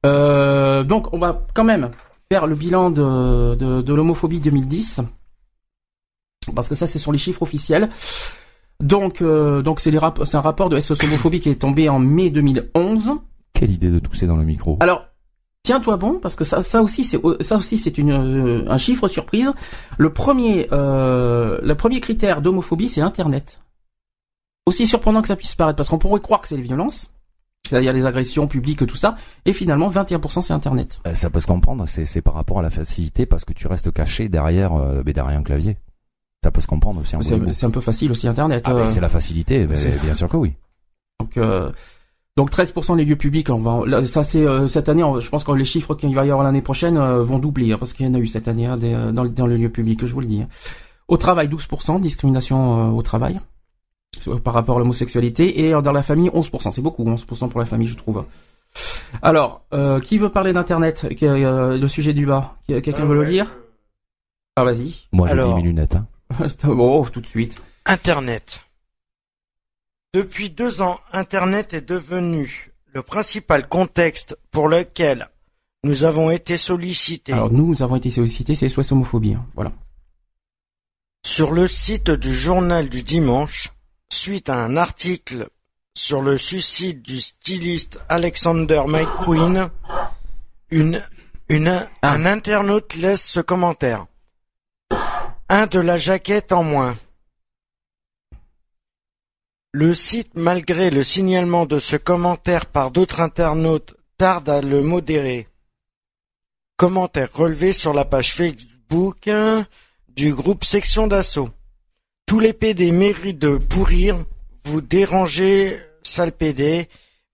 Euh, 0.07 0.83
donc, 0.85 1.13
on 1.13 1.19
va 1.19 1.43
quand 1.55 1.65
même 1.65 1.91
faire 2.31 2.47
le 2.47 2.55
bilan 2.55 2.91
de, 2.91 3.55
de, 3.57 3.83
de 3.83 3.95
l'homophobie 3.95 4.41
2010, 4.41 5.01
parce 6.55 6.69
que 6.69 6.75
ça, 6.75 6.87
c'est 6.87 6.99
sur 6.99 7.13
les 7.13 7.19
chiffres 7.19 7.43
officiels. 7.43 7.89
Donc, 8.81 9.23
euh, 9.23 9.63
donc 9.63 9.79
c'est 9.79 9.91
les 9.93 9.99
rap- 9.99 10.25
c'est 10.25 10.37
un 10.37 10.41
rapport 10.41 10.69
de 10.69 10.81
SOS 10.81 11.05
homophobie 11.05 11.41
qui 11.41 11.51
est 11.51 11.57
tombé 11.61 11.89
en 11.89 11.99
mai 12.01 12.31
2011. 12.31 13.13
Quelle 13.53 13.71
idée 13.71 13.91
de 13.91 13.99
tousser 14.01 14.27
dans 14.27 14.37
le 14.37 14.45
micro. 14.45 14.77
Alors, 14.81 15.05
tiens-toi 15.63 15.97
bon, 15.97 16.19
parce 16.21 16.37
que 16.37 16.45
ça, 16.45 16.63
ça 16.63 16.83
aussi, 16.83 17.05
c'est 17.05 17.21
ça 17.41 17.57
aussi, 17.57 17.79
c'est 17.79 17.99
une 17.99 18.13
euh, 18.13 18.65
un 18.69 18.79
chiffre 18.79 19.09
surprise. 19.09 19.53
Le 19.99 20.13
premier, 20.13 20.69
euh, 20.73 21.59
le 21.63 21.75
premier 21.75 22.01
critère 22.01 22.43
d'homophobie, 22.43 22.89
c'est 22.89 23.01
Internet. 23.01 23.59
Aussi 24.67 24.87
surprenant 24.87 25.23
que 25.23 25.29
ça 25.29 25.37
puisse 25.37 25.55
paraître, 25.55 25.77
parce 25.77 25.89
qu'on 25.89 25.99
pourrait 25.99 26.21
croire 26.21 26.41
que 26.41 26.49
c'est 26.49 26.57
les 26.57 26.63
violences, 26.63 27.11
c'est-à-dire 27.69 27.93
les 27.93 28.07
agressions 28.07 28.47
publiques, 28.47 28.87
tout 28.87 28.97
ça, 28.97 29.17
et 29.45 29.53
finalement, 29.53 29.91
21% 29.91 30.43
c'est 30.43 30.53
Internet. 30.53 31.01
Euh, 31.07 31.15
Ça 31.15 31.31
peut 31.31 31.41
se 31.41 31.47
comprendre, 31.47 31.87
c'est 31.87 32.23
par 32.23 32.35
rapport 32.35 32.59
à 32.59 32.63
la 32.63 32.71
facilité 32.71 33.27
parce 33.27 33.45
que 33.45 33.53
tu 33.53 33.67
restes 33.67 33.93
caché 33.93 34.29
derrière, 34.29 34.75
euh, 34.75 35.03
derrière 35.03 35.39
un 35.39 35.43
clavier. 35.43 35.77
Ça 36.45 36.51
peut 36.51 36.61
se 36.61 36.67
comprendre 36.67 37.01
aussi. 37.01 37.17
C'est 37.53 37.67
un 37.67 37.71
peu 37.71 37.81
facile 37.81 38.11
aussi 38.11 38.27
Internet. 38.27 38.65
Ah, 38.67 38.73
euh, 38.73 38.87
c'est 38.89 39.01
la 39.01 39.09
facilité, 39.09 39.67
bien 39.67 40.15
sûr 40.15 40.29
que 40.29 40.37
oui. 40.37 40.55
Donc, 41.21 41.37
euh, 41.37 41.71
donc 42.37 42.51
13% 42.51 42.97
des 42.97 43.05
lieux 43.05 43.17
publics, 43.17 43.51
on 43.51 43.61
va, 43.61 43.87
là, 43.87 44.05
ça 44.07 44.23
c'est 44.25 44.47
euh, 44.47 44.67
cette 44.67 44.89
année. 44.89 45.03
on- 45.05 45.21
je 45.21 45.29
pense 45.29 45.45
que 45.45 45.53
les 45.53 45.65
chiffres 45.65 45.95
qu'il 45.95 46.15
va 46.15 46.25
y 46.25 46.31
avoir 46.31 46.45
l'année 46.45 46.63
prochaine 46.63 46.97
euh, 46.97 47.23
vont 47.23 47.39
doubler, 47.39 47.73
hein, 47.73 47.77
parce 47.79 47.93
qu'il 47.93 48.07
y 48.07 48.09
en 48.09 48.15
a 48.15 48.19
eu 48.19 48.27
cette 48.27 48.49
année 48.49 48.67
hein, 48.67 48.77
des, 48.79 48.95
euh, 48.95 49.13
dans, 49.13 49.23
le- 49.25 49.29
dans 49.31 49.47
le 49.47 49.57
lieu 49.57 49.69
public, 49.69 50.05
je 50.07 50.13
vous 50.15 50.21
le 50.21 50.27
dis. 50.27 50.41
hein. 50.43 50.49
Au 51.09 51.17
travail, 51.19 51.49
12% 51.49 52.01
discrimination 52.01 52.89
euh, 52.91 52.97
au 52.97 53.03
travail 53.03 53.39
par 54.45 54.55
rapport 54.55 54.77
à 54.77 54.79
l'homosexualité, 54.79 55.67
et 55.67 55.71
dans 55.73 55.93
la 55.93 56.03
famille, 56.03 56.29
11%. 56.31 56.71
C'est 56.71 56.81
beaucoup, 56.83 57.03
11% 57.05 57.49
pour 57.49 57.61
la 57.61 57.67
famille, 57.67 57.89
je 57.89 57.97
trouve. 57.97 58.25
Alors, 59.21 59.63
euh, 59.75 60.01
qui 60.01 60.17
veut 60.17 60.29
parler 60.29 60.53
d'internet 60.53 61.07
euh, 61.23 61.77
Le 61.77 61.89
sujet 61.89 62.13
du 62.15 62.25
bas? 62.25 62.55
Quelqu'un 62.69 62.93
Ah 62.99 63.05
veut 63.05 63.15
le 63.17 63.25
lire? 63.25 63.47
Ah 64.57 64.65
vas-y. 64.65 64.95
Moi, 65.13 65.27
j'ai 65.27 65.33
Alors- 65.33 65.57
mis 65.57 65.63
mes 65.63 65.69
lunettes. 65.69 65.97
Hein. 65.97 66.07
oh, 66.69 67.07
tout 67.13 67.21
de 67.21 67.27
suite. 67.27 67.61
Internet. 67.87 68.61
Depuis 70.15 70.51
deux 70.51 70.83
ans, 70.83 71.01
Internet 71.13 71.73
est 71.73 71.81
devenu 71.89 72.71
le 72.93 73.03
principal 73.03 73.67
contexte 73.67 74.37
pour 74.51 74.69
lequel 74.69 75.31
nous 75.85 76.05
avons 76.05 76.31
été 76.31 76.59
sollicités. 76.59 77.33
Alors 77.33 77.51
nous, 77.51 77.67
nous 77.69 77.83
avons 77.83 77.97
été 77.97 78.11
sollicités, 78.11 78.55
c'est 78.55 78.69
SOS 78.69 78.93
homophobie. 78.93 79.35
hein. 79.35 79.47
Voilà. 79.55 79.73
Sur 81.25 81.53
le 81.53 81.67
site 81.67 82.11
du 82.11 82.35
journal 82.35 82.91
du 82.91 83.03
dimanche, 83.03 83.71
suite 84.13 84.51
à 84.51 84.57
un 84.57 84.77
article 84.77 85.49
sur 85.97 86.21
le 86.21 86.37
suicide 86.37 87.01
du 87.01 87.19
styliste 87.19 87.99
Alexander 88.11 88.83
McQueen, 88.87 89.71
une, 90.71 91.03
une, 91.49 91.87
Ah. 92.03 92.13
un 92.13 92.27
internaute 92.27 92.97
laisse 92.97 93.25
ce 93.25 93.41
commentaire. 93.41 94.07
Un 95.49 95.67
de 95.67 95.79
la 95.81 95.97
jaquette 95.97 96.53
en 96.53 96.65
moins. 96.65 96.95
Le 99.75 99.95
site, 99.95 100.33
malgré 100.35 100.91
le 100.91 101.03
signalement 101.03 101.65
de 101.65 101.79
ce 101.79 101.97
commentaire 101.97 102.67
par 102.67 102.91
d'autres 102.91 103.21
internautes, 103.21 103.95
tarde 104.19 104.49
à 104.51 104.61
le 104.61 104.83
modérer. 104.83 105.47
Commentaire 106.77 107.33
relevé 107.33 107.73
sur 107.73 107.95
la 107.95 108.05
page 108.05 108.35
Facebook 108.35 109.31
du 110.15 110.35
groupe 110.35 110.65
Section 110.65 111.07
d'Assaut. 111.07 111.49
Tous 112.27 112.39
les 112.39 112.53
PD 112.53 112.93
méritent 112.93 113.39
de 113.39 113.57
pourrir, 113.57 114.17
vous 114.65 114.81
dérangez, 114.83 115.79
sale 116.03 116.33
PD, 116.33 116.87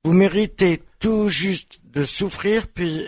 vous 0.04 0.12
méritez 0.12 0.80
tout 1.00 1.28
juste 1.28 1.80
de 1.92 2.04
souffrir, 2.04 2.68
puis, 2.68 3.04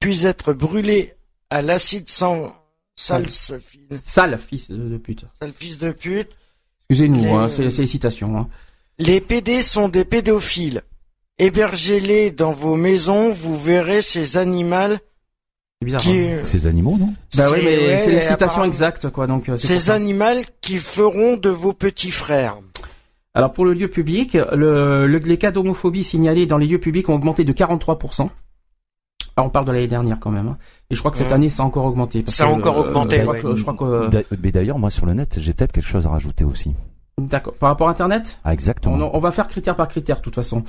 puis 0.00 0.26
être 0.26 0.52
brûlé 0.52 1.14
à 1.50 1.62
l'acide 1.62 2.08
sans 2.08 2.52
sale, 2.96 3.26
fils- 3.26 3.52
Sale 4.02 4.38
fils 4.38 4.70
de 4.70 4.96
pute. 4.98 5.24
sale 5.40 5.52
fils 5.52 5.78
de 5.78 5.92
pute. 5.92 6.30
Excusez-nous, 6.90 7.22
Les- 7.22 7.30
hein, 7.30 7.48
c'est 7.48 7.70
c'est 7.70 7.82
les 7.82 7.86
citations. 7.88 8.36
Hein. 8.36 8.48
Les 8.98 9.20
PD 9.20 9.62
sont 9.62 9.88
des 9.88 10.04
pédophiles. 10.04 10.82
Hébergez-les 11.38 12.30
dans 12.30 12.52
vos 12.52 12.76
maisons, 12.76 13.32
vous 13.32 13.58
verrez 13.58 14.02
ces 14.02 14.36
animaux 14.36 14.94
C'est 15.80 15.84
bizarre. 15.84 16.00
qui, 16.00 16.16
hein. 16.28 16.38
Ces 16.44 16.66
animaux, 16.68 16.96
non 16.98 17.12
Bah 17.36 17.48
oui, 17.52 17.58
mais 17.64 17.76
ouais, 17.76 18.02
c'est 18.04 18.12
les 18.12 18.20
citations 18.20 18.64
exactes, 18.64 19.10
quoi. 19.10 19.26
Donc 19.26 19.48
euh, 19.48 19.56
ces 19.56 19.90
animaux 19.90 20.42
qui 20.60 20.76
feront 20.78 21.36
de 21.36 21.48
vos 21.50 21.72
petits 21.72 22.12
frères. 22.12 22.58
Alors 23.34 23.52
pour 23.52 23.64
le 23.64 23.72
lieu 23.74 23.88
public, 23.88 24.34
le, 24.52 25.08
le- 25.08 25.18
les 25.18 25.38
cas 25.38 25.50
d'homophobie 25.50 26.04
signalés 26.04 26.46
dans 26.46 26.56
les 26.58 26.68
lieux 26.68 26.78
publics 26.78 27.08
ont 27.08 27.14
augmenté 27.14 27.42
de 27.42 27.52
43%. 27.52 28.28
Alors 29.36 29.48
on 29.48 29.50
parle 29.50 29.64
de 29.64 29.72
l'année 29.72 29.88
dernière 29.88 30.20
quand 30.20 30.30
même. 30.30 30.46
hein. 30.46 30.58
Et 30.90 30.94
je 30.94 31.00
crois 31.00 31.10
que 31.10 31.16
cette 31.16 31.32
année 31.32 31.48
ça 31.48 31.64
a 31.64 31.66
encore 31.66 31.86
augmenté. 31.86 32.22
parce 32.22 32.36
Ça 32.36 32.44
a 32.44 32.46
que, 32.46 32.52
encore 32.52 32.78
augmenté, 32.78 33.16
je 33.18 33.22
crois 33.24 33.34
ouais. 33.34 33.42
que- 33.42 33.56
Je 33.56 33.62
crois 33.62 33.74
que... 33.74 34.06
D'a- 34.08 34.22
Mais 34.40 34.52
d'ailleurs, 34.52 34.78
moi, 34.78 34.90
sur 34.90 35.04
le 35.04 35.14
net, 35.14 35.38
j'ai 35.40 35.52
peut-être 35.52 35.72
quelque 35.72 35.88
chose 35.88 36.06
à 36.06 36.10
rajouter 36.10 36.44
aussi. 36.44 36.74
D'accord. 37.18 37.54
Par 37.54 37.68
rapport 37.68 37.88
à 37.88 37.92
Internet 37.92 38.38
Ah, 38.44 38.52
exactement. 38.52 38.96
on, 38.96 39.16
on 39.16 39.18
va 39.18 39.30
faire 39.30 39.46
critère 39.46 39.76
par 39.76 39.88
critère 39.88 40.16
de 40.16 40.22
toute 40.22 40.34
façon. 40.34 40.64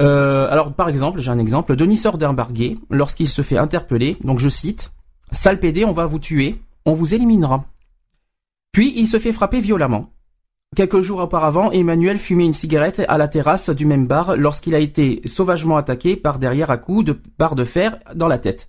Euh, 0.00 0.48
alors 0.50 0.72
par 0.72 0.88
exemple, 0.88 1.20
j'ai 1.20 1.30
un 1.30 1.38
exemple. 1.38 1.76
Denis 1.76 1.96
sort 1.96 2.18
d'un 2.18 2.32
barguet 2.32 2.76
lorsqu'il 2.90 3.28
se 3.28 3.42
fait 3.42 3.58
interpeller. 3.58 4.16
Donc 4.24 4.38
je 4.38 4.48
cite 4.48 4.92
Sale 5.30 5.60
PD, 5.60 5.84
on 5.84 5.92
va 5.92 6.06
vous 6.06 6.18
tuer, 6.18 6.60
on 6.84 6.94
vous 6.94 7.14
éliminera. 7.14 7.64
Puis 8.72 8.92
il 8.96 9.06
se 9.06 9.18
fait 9.18 9.32
frapper 9.32 9.60
violemment. 9.60 10.10
Quelques 10.76 11.00
jours 11.00 11.20
auparavant, 11.20 11.70
Emmanuel 11.70 12.18
fumait 12.18 12.44
une 12.44 12.52
cigarette 12.52 13.02
à 13.08 13.16
la 13.16 13.26
terrasse 13.28 13.70
du 13.70 13.86
même 13.86 14.06
bar 14.06 14.36
lorsqu'il 14.36 14.74
a 14.74 14.78
été 14.78 15.22
sauvagement 15.24 15.78
attaqué 15.78 16.14
par 16.14 16.38
derrière 16.38 16.70
à 16.70 16.76
coups 16.76 17.06
de 17.06 17.18
barre 17.38 17.54
de 17.54 17.64
fer 17.64 17.98
dans 18.14 18.28
la 18.28 18.38
tête. 18.38 18.68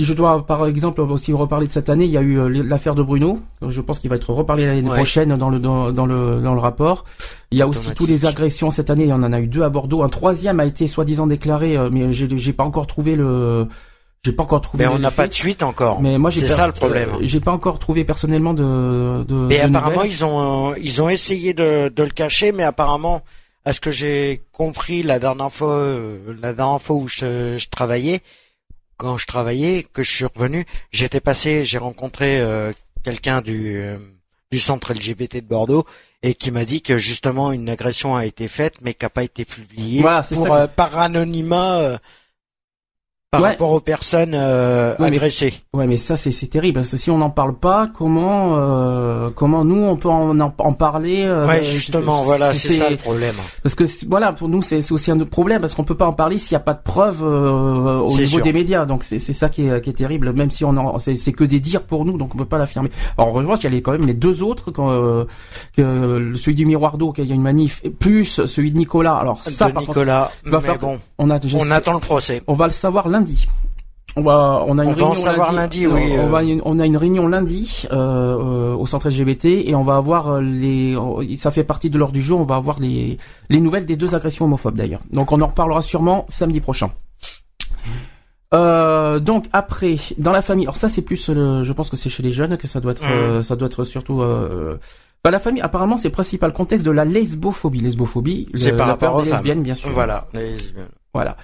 Si 0.00 0.06
je 0.06 0.14
dois, 0.14 0.46
par 0.46 0.66
exemple, 0.66 1.02
aussi 1.02 1.34
reparler 1.34 1.66
de 1.66 1.72
cette 1.72 1.90
année, 1.90 2.06
il 2.06 2.10
y 2.10 2.16
a 2.16 2.22
eu 2.22 2.38
euh, 2.38 2.48
l'affaire 2.48 2.94
de 2.94 3.02
Bruno. 3.02 3.38
Je 3.68 3.82
pense 3.82 3.98
qu'il 3.98 4.08
va 4.08 4.16
être 4.16 4.32
reparlé 4.32 4.64
l'année 4.64 4.88
Ouais. 4.88 4.96
prochaine 4.96 5.36
dans 5.36 5.50
le 5.50 5.58
dans, 5.58 5.92
dans 5.92 6.06
le 6.06 6.40
dans 6.40 6.54
le 6.54 6.60
rapport. 6.60 7.04
Il 7.50 7.58
y 7.58 7.62
a 7.62 7.68
aussi 7.68 7.90
tous 7.94 8.06
les 8.06 8.24
agressions 8.24 8.70
cette 8.70 8.88
année. 8.88 9.04
Il 9.04 9.10
y 9.10 9.12
en 9.12 9.22
a 9.22 9.40
eu 9.40 9.46
deux 9.46 9.62
à 9.62 9.68
Bordeaux. 9.68 10.02
Un 10.02 10.08
troisième 10.08 10.58
a 10.58 10.64
été 10.64 10.88
soi-disant 10.88 11.26
déclaré, 11.26 11.76
euh, 11.76 11.90
mais 11.92 12.14
j'ai 12.14 12.28
j'ai 12.38 12.52
pas 12.54 12.64
encore 12.64 12.86
trouvé 12.86 13.14
le. 13.14 13.66
J'ai 14.24 14.32
pas 14.32 14.42
encore 14.44 14.62
trouvé. 14.62 14.84
Mais 14.86 14.90
on 14.90 14.98
n'a 14.98 15.10
pas 15.10 15.28
de 15.28 15.34
suite 15.34 15.62
encore. 15.62 16.00
Mais 16.00 16.16
moi 16.16 16.30
j'ai 16.30 16.40
C'est 16.40 16.48
ça 16.48 16.66
le 16.66 16.72
problème. 16.72 17.10
euh, 17.10 17.18
j'ai 17.20 17.40
pas 17.40 17.52
encore 17.52 17.78
trouvé 17.78 18.04
personnellement 18.04 18.54
de. 18.54 19.24
de 19.24 19.34
Mais 19.50 19.58
de 19.58 19.64
apparemment, 19.64 19.96
nouvelles. 19.96 20.10
ils 20.12 20.24
ont, 20.24 20.70
euh, 20.70 20.74
ils 20.82 21.02
ont 21.02 21.10
essayé 21.10 21.52
de, 21.52 21.90
de 21.90 22.02
le 22.02 22.08
cacher, 22.10 22.52
mais 22.52 22.62
apparemment, 22.62 23.20
à 23.66 23.74
ce 23.74 23.80
que 23.80 23.90
j'ai 23.90 24.40
compris 24.52 25.02
la 25.02 25.18
dernière 25.18 25.50
fois, 25.52 25.74
euh, 25.74 26.16
la 26.40 26.54
dernière 26.54 26.80
fois 26.80 26.96
où 26.96 27.06
je, 27.06 27.56
je 27.58 27.68
travaillais, 27.68 28.20
quand 29.00 29.16
je 29.16 29.26
travaillais, 29.26 29.82
que 29.82 30.02
je 30.02 30.12
suis 30.12 30.26
revenu, 30.26 30.66
j'étais 30.92 31.20
passé, 31.20 31.64
j'ai 31.64 31.78
rencontré 31.78 32.38
euh, 32.38 32.70
quelqu'un 33.02 33.40
du, 33.40 33.78
euh, 33.78 33.96
du 34.52 34.58
centre 34.58 34.92
LGBT 34.92 35.36
de 35.36 35.46
Bordeaux 35.46 35.86
et 36.22 36.34
qui 36.34 36.50
m'a 36.50 36.66
dit 36.66 36.82
que 36.82 36.98
justement 36.98 37.50
une 37.50 37.70
agression 37.70 38.14
a 38.14 38.26
été 38.26 38.46
faite, 38.46 38.74
mais 38.82 38.92
qui 38.92 39.06
n'a 39.06 39.08
pas 39.08 39.22
été 39.22 39.46
publiée 39.46 40.02
Voilà, 40.02 40.22
pour 40.22 40.52
euh, 40.52 40.66
par 40.66 40.98
anonymat. 40.98 41.98
Par 43.30 43.42
Ouais. 43.42 43.48
rapport 43.50 43.70
aux 43.70 43.78
personnes 43.80 44.32
euh, 44.34 44.90
Ouais, 44.98 45.08
mais- 45.08 45.16
agressées. 45.18 45.54
Ouais, 45.72 45.86
mais 45.86 45.96
ça 45.96 46.16
c'est 46.16 46.32
c'est 46.32 46.48
terrible 46.48 46.74
parce 46.80 46.90
que 46.90 46.96
si 46.96 47.12
on 47.12 47.18
n'en 47.18 47.30
parle 47.30 47.54
pas, 47.54 47.86
comment 47.86 48.56
euh, 48.58 49.30
comment 49.32 49.64
nous 49.64 49.84
on 49.84 49.96
peut 49.96 50.08
en, 50.08 50.40
en, 50.40 50.52
en 50.58 50.72
parler 50.72 51.22
euh, 51.22 51.46
ouais, 51.46 51.62
justement, 51.62 52.18
c'est- 52.18 52.24
voilà, 52.24 52.54
c'est 52.54 52.70
ça 52.72 52.90
le 52.90 52.96
problème. 52.96 53.36
Parce 53.62 53.76
que 53.76 53.84
voilà, 54.08 54.32
pour 54.32 54.48
nous 54.48 54.62
c'est 54.62 54.82
c'est 54.82 54.92
aussi 54.92 55.12
un 55.12 55.20
autre 55.20 55.30
problème 55.30 55.60
parce 55.60 55.76
qu'on 55.76 55.84
peut 55.84 55.96
pas 55.96 56.08
en 56.08 56.12
parler 56.12 56.38
s'il 56.38 56.54
n'y 56.56 56.60
a 56.60 56.64
pas 56.64 56.74
de 56.74 56.82
preuves 56.82 57.22
euh, 57.22 57.98
au 58.00 58.08
niveau 58.10 58.26
sûr. 58.38 58.42
des 58.42 58.52
médias. 58.52 58.84
Donc 58.84 59.04
c'est 59.04 59.20
c'est 59.20 59.32
ça 59.32 59.48
qui 59.48 59.64
est, 59.68 59.80
qui 59.80 59.90
est 59.90 59.92
terrible, 59.92 60.32
même 60.32 60.50
si 60.50 60.64
on 60.64 60.76
en 60.76 60.98
c'est 60.98 61.14
c'est 61.14 61.32
que 61.32 61.44
des 61.44 61.60
dires 61.60 61.84
pour 61.84 62.04
nous, 62.04 62.18
donc 62.18 62.34
on 62.34 62.38
peut 62.38 62.44
pas 62.46 62.58
l'affirmer. 62.58 62.90
En 63.16 63.30
revanche, 63.30 63.58
il 63.60 63.64
y 63.64 63.66
a 63.68 63.70
les- 63.70 63.82
quand 63.82 63.92
même 63.92 64.06
les 64.08 64.14
deux 64.14 64.42
autres, 64.42 64.72
quand, 64.72 64.90
euh, 64.90 65.24
que 65.76 66.32
celui 66.34 66.56
du 66.56 66.66
miroir 66.66 66.98
d'eau, 66.98 67.12
qu'il 67.12 67.26
y 67.26 67.30
a 67.30 67.34
une 67.36 67.42
manif, 67.42 67.80
plus 68.00 68.44
celui 68.46 68.72
de 68.72 68.76
Nicolas. 68.78 69.14
Alors 69.14 69.40
ça, 69.44 69.68
de 69.68 69.72
par 69.72 69.82
contre, 69.84 69.98
Nicolas, 70.00 70.32
va 70.46 70.58
mais 70.58 70.64
faire- 70.66 70.78
bon, 70.78 70.98
on 71.18 71.30
a 71.30 71.38
on 71.54 71.70
attend 71.70 71.92
le 71.92 72.00
procès. 72.00 72.42
on 72.48 72.54
va 72.54 72.64
le 72.66 72.72
savoir 72.72 73.08
lundi. 73.08 73.19
On 74.16 74.22
va, 74.22 74.64
on 74.66 74.76
a 74.78 74.84
une 74.84 74.90
On 74.90 74.92
va 74.92 75.04
en 75.04 75.10
réunion 75.10 75.14
savoir 75.14 75.52
lundi, 75.52 75.86
oui, 75.86 76.12
On, 76.18 76.26
euh. 76.26 76.28
va 76.28 76.40
on 76.64 76.78
a 76.80 76.86
une 76.86 76.96
réunion 76.96 77.28
lundi 77.28 77.86
euh, 77.92 77.94
euh, 77.94 78.74
au 78.74 78.86
centre 78.86 79.08
LGBT 79.08 79.44
et 79.44 79.74
on 79.76 79.84
va 79.84 79.96
avoir 79.96 80.28
euh, 80.28 80.40
les. 80.40 80.96
Ça 81.36 81.52
fait 81.52 81.62
partie 81.62 81.90
de 81.90 81.98
l'ordre 81.98 82.12
du 82.12 82.22
jour. 82.22 82.40
On 82.40 82.44
va 82.44 82.56
avoir 82.56 82.80
les 82.80 83.18
les 83.50 83.60
nouvelles 83.60 83.86
des 83.86 83.96
deux 83.96 84.14
agressions 84.16 84.46
homophobes 84.46 84.74
d'ailleurs. 84.74 85.00
Donc 85.12 85.30
on 85.30 85.40
en 85.40 85.46
reparlera 85.46 85.80
sûrement 85.80 86.26
samedi 86.28 86.60
prochain. 86.60 86.90
Euh, 88.52 89.20
donc 89.20 89.44
après, 89.52 89.96
dans 90.18 90.32
la 90.32 90.42
famille, 90.42 90.64
alors 90.64 90.76
ça 90.76 90.88
c'est 90.88 91.02
plus, 91.02 91.28
le, 91.28 91.62
je 91.62 91.72
pense 91.72 91.88
que 91.88 91.96
c'est 91.96 92.10
chez 92.10 92.22
les 92.22 92.32
jeunes 92.32 92.56
que 92.56 92.66
ça 92.66 92.80
doit 92.80 92.92
être, 92.92 93.04
euh, 93.04 93.42
ça 93.42 93.56
doit 93.56 93.66
être 93.66 93.84
surtout. 93.84 94.22
Euh, 94.22 94.76
bah, 95.22 95.30
la 95.30 95.38
famille, 95.38 95.62
apparemment, 95.62 95.96
c'est 95.96 96.08
le 96.08 96.12
principal 96.12 96.52
contexte 96.52 96.84
de 96.84 96.90
la 96.90 97.04
lesbophobie. 97.04 97.80
Lesbophobie, 97.80 98.48
C'est 98.54 98.74
par 98.74 98.86
la 98.86 98.94
rapport 98.94 99.10
peur 99.10 99.18
aux 99.20 99.22
des 99.22 99.30
lesbiennes, 99.30 99.62
bien 99.62 99.74
sûr. 99.74 99.90
Voilà. 99.90 100.26
les. 100.32 100.56
Voilà. 101.12 101.36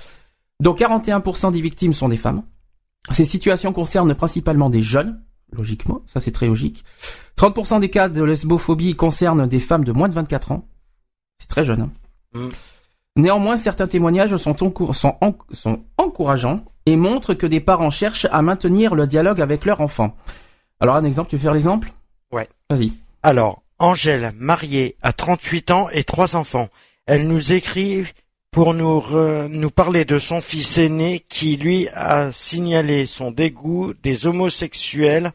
Donc 0.61 0.79
41% 0.81 1.53
des 1.53 1.61
victimes 1.61 1.93
sont 1.93 2.09
des 2.09 2.17
femmes. 2.17 2.43
Ces 3.11 3.25
situations 3.25 3.73
concernent 3.73 4.15
principalement 4.15 4.71
des 4.71 4.83
jeunes, 4.83 5.23
logiquement, 5.53 6.03
ça 6.07 6.19
c'est 6.21 6.33
très 6.33 6.47
logique. 6.47 6.85
30% 7.37 7.81
des 7.81 7.91
cas 7.91 8.09
de 8.09 8.23
lesbophobie 8.23 8.95
concernent 8.95 9.47
des 9.47 9.61
femmes 9.61 9.85
de 9.85 9.93
moins 9.93 10.09
de 10.09 10.15
24 10.15 10.53
ans. 10.53 10.67
C'est 11.39 11.49
très 11.49 11.65
jeune. 11.65 11.83
hein. 11.83 11.91
Mm. 12.35 12.49
Néanmoins, 13.17 13.57
certains 13.57 13.87
témoignages 13.87 14.37
sont, 14.37 14.57
sont, 14.93 15.17
en- 15.21 15.35
sont 15.53 15.81
encourageants 15.99 16.65
et 16.85 16.97
montrent 16.97 17.35
que 17.35 17.47
des 17.47 17.61
parents 17.61 17.91
cherchent 17.91 18.27
à 18.31 18.43
maintenir 18.43 18.95
le 18.95 19.07
dialogue 19.07 19.41
avec 19.41 19.65
leur 19.65 19.81
enfant. 19.81 20.15
Alors 20.81 20.97
un 20.97 21.05
exemple, 21.05 21.31
tu 21.31 21.37
veux 21.37 21.43
faire 21.43 21.55
l'exemple? 21.55 21.93
Ouais. 22.33 22.49
Vas-y. 22.69 22.93
Alors, 23.23 23.63
Angèle, 23.79 24.33
mariée, 24.37 24.97
à 25.03 25.13
38 25.13 25.71
ans 25.71 25.89
et 25.93 26.05
trois 26.05 26.37
enfants. 26.37 26.69
Elle 27.07 27.27
nous 27.29 27.53
écrit 27.53 28.05
pour 28.51 28.73
nous, 28.75 29.71
parler 29.71 30.05
de 30.05 30.19
son 30.19 30.41
fils 30.41 30.79
aîné 30.79 31.21
qui, 31.21 31.57
lui, 31.57 31.89
a 31.95 32.33
signalé 32.33 33.07
son 33.07 33.31
dégoût 33.31 33.93
des 34.03 34.27
homosexuels, 34.27 35.33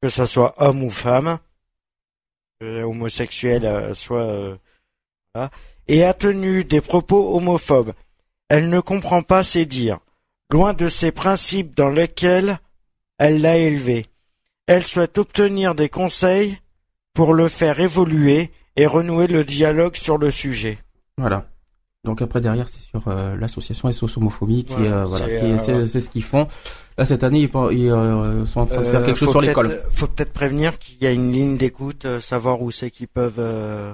que 0.00 0.08
ce 0.08 0.24
soit 0.26 0.54
homme 0.56 0.82
ou 0.82 0.90
femme, 0.90 1.38
homosexuel 2.60 3.66
euh, 3.66 3.94
soit... 3.94 4.56
euh, 5.36 5.48
et 5.88 6.04
a 6.04 6.14
tenu 6.14 6.64
des 6.64 6.80
propos 6.80 7.36
homophobes. 7.36 7.92
Elle 8.48 8.70
ne 8.70 8.80
comprend 8.80 9.22
pas 9.22 9.42
ses 9.42 9.66
dires, 9.66 9.98
loin 10.50 10.74
de 10.74 10.88
ces 10.88 11.12
principes 11.12 11.74
dans 11.74 11.88
lesquels 11.88 12.58
elle 13.18 13.40
l'a 13.40 13.56
élevé. 13.56 14.06
Elle 14.66 14.84
souhaite 14.84 15.18
obtenir 15.18 15.74
des 15.74 15.88
conseils 15.88 16.58
pour 17.14 17.34
le 17.34 17.48
faire 17.48 17.80
évoluer 17.80 18.50
et 18.76 18.86
renouer 18.86 19.26
le 19.26 19.44
dialogue 19.44 19.96
sur 19.96 20.18
le 20.18 20.30
sujet. 20.30 20.78
Voilà. 21.18 21.46
Donc 22.04 22.20
après 22.20 22.40
derrière 22.40 22.66
c'est 22.66 22.80
sur 22.80 23.06
euh, 23.06 23.36
l'association 23.36 23.90
SOS 23.92 24.16
homophobie 24.16 24.64
qui 24.64 24.74
Voilà, 24.74 25.02
euh, 25.02 25.04
voilà 25.04 25.26
c'est, 25.26 25.38
qui 25.38 25.46
est- 25.46 25.70
euh, 25.70 25.84
c'est 25.84 25.86
c'est 25.86 26.00
ce 26.00 26.08
qu'ils 26.10 26.24
font. 26.24 26.48
Là 26.98 27.04
cette 27.04 27.22
année 27.22 27.38
ils, 27.40 27.50
ils, 27.78 27.90
euh, 27.90 28.44
sont 28.44 28.60
en 28.60 28.66
train 28.66 28.80
de 28.80 28.86
faire 28.86 29.00
Euh, 29.02 29.06
quelque 29.06 29.16
chose 29.18 29.30
sur 29.30 29.40
l'école. 29.40 29.80
Faut 29.90 30.08
peut-être 30.08 30.32
prévenir 30.32 30.78
qu'il 30.80 30.96
y 31.00 31.06
a 31.06 31.12
une 31.12 31.30
ligne 31.30 31.56
d'écoute, 31.56 32.04
euh, 32.04 32.18
savoir 32.20 32.60
où 32.60 32.72
c'est 32.72 32.90
qu'ils 32.90 33.06
peuvent. 33.06 33.36
euh, 33.38 33.92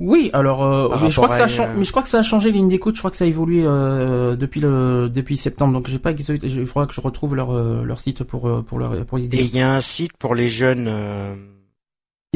Oui, 0.00 0.30
alors 0.32 0.64
euh, 0.64 0.88
mais 1.02 1.10
je 1.10 1.16
crois 1.16 1.28
que 1.28 1.34
ça 1.36 1.62
a 1.64 1.74
mais 1.74 1.84
je 1.84 1.90
crois 1.90 2.02
que 2.02 2.08
ça 2.08 2.18
a 2.20 2.22
changé 2.22 2.50
ligne 2.50 2.68
d'écoute, 2.68 2.94
je 2.94 3.00
crois 3.02 3.10
que 3.10 3.16
ça 3.18 3.26
a 3.26 3.28
évolué 3.28 3.62
euh, 3.66 4.36
depuis 4.36 4.62
le 4.62 5.10
depuis 5.12 5.36
septembre. 5.36 5.74
Donc 5.74 5.86
j'ai 5.86 5.98
pas 5.98 6.12
il 6.12 6.66
faudra 6.66 6.86
que 6.86 6.94
je 6.94 7.00
retrouve 7.02 7.36
leur 7.36 7.52
leur 7.52 8.00
site 8.00 8.24
pour 8.24 8.64
pour 8.64 8.78
leur 8.78 9.04
pour 9.04 9.18
Et 9.18 9.28
il 9.30 9.54
y 9.54 9.60
a 9.60 9.70
un 9.70 9.82
site 9.82 10.16
pour 10.16 10.34
les 10.34 10.48
jeunes. 10.48 10.88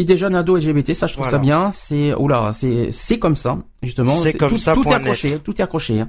Euh, 0.03 0.05
des 0.05 0.17
jeunes 0.17 0.35
ados 0.35 0.65
LGBT, 0.65 0.93
ça 0.93 1.07
je 1.07 1.15
trouve 1.15 1.29
ça 1.29 1.39
bien, 1.39 1.71
c'est 1.71 2.15
oula, 2.15 2.53
c'est 2.53 2.91
c'est 2.93 3.19
comme 3.19 3.37
ça 3.37 3.59
justement, 3.83 4.15
C'est 4.17 4.37
comme 4.37 4.51
tout, 4.51 4.59
ça, 4.59 4.75
tout 4.75 4.87
est 4.89 4.95
accroché, 4.95 5.31
net. 5.31 5.45
tout 5.45 5.57
est 5.61 5.63
accroché. 5.63 6.01
Hein. 6.01 6.09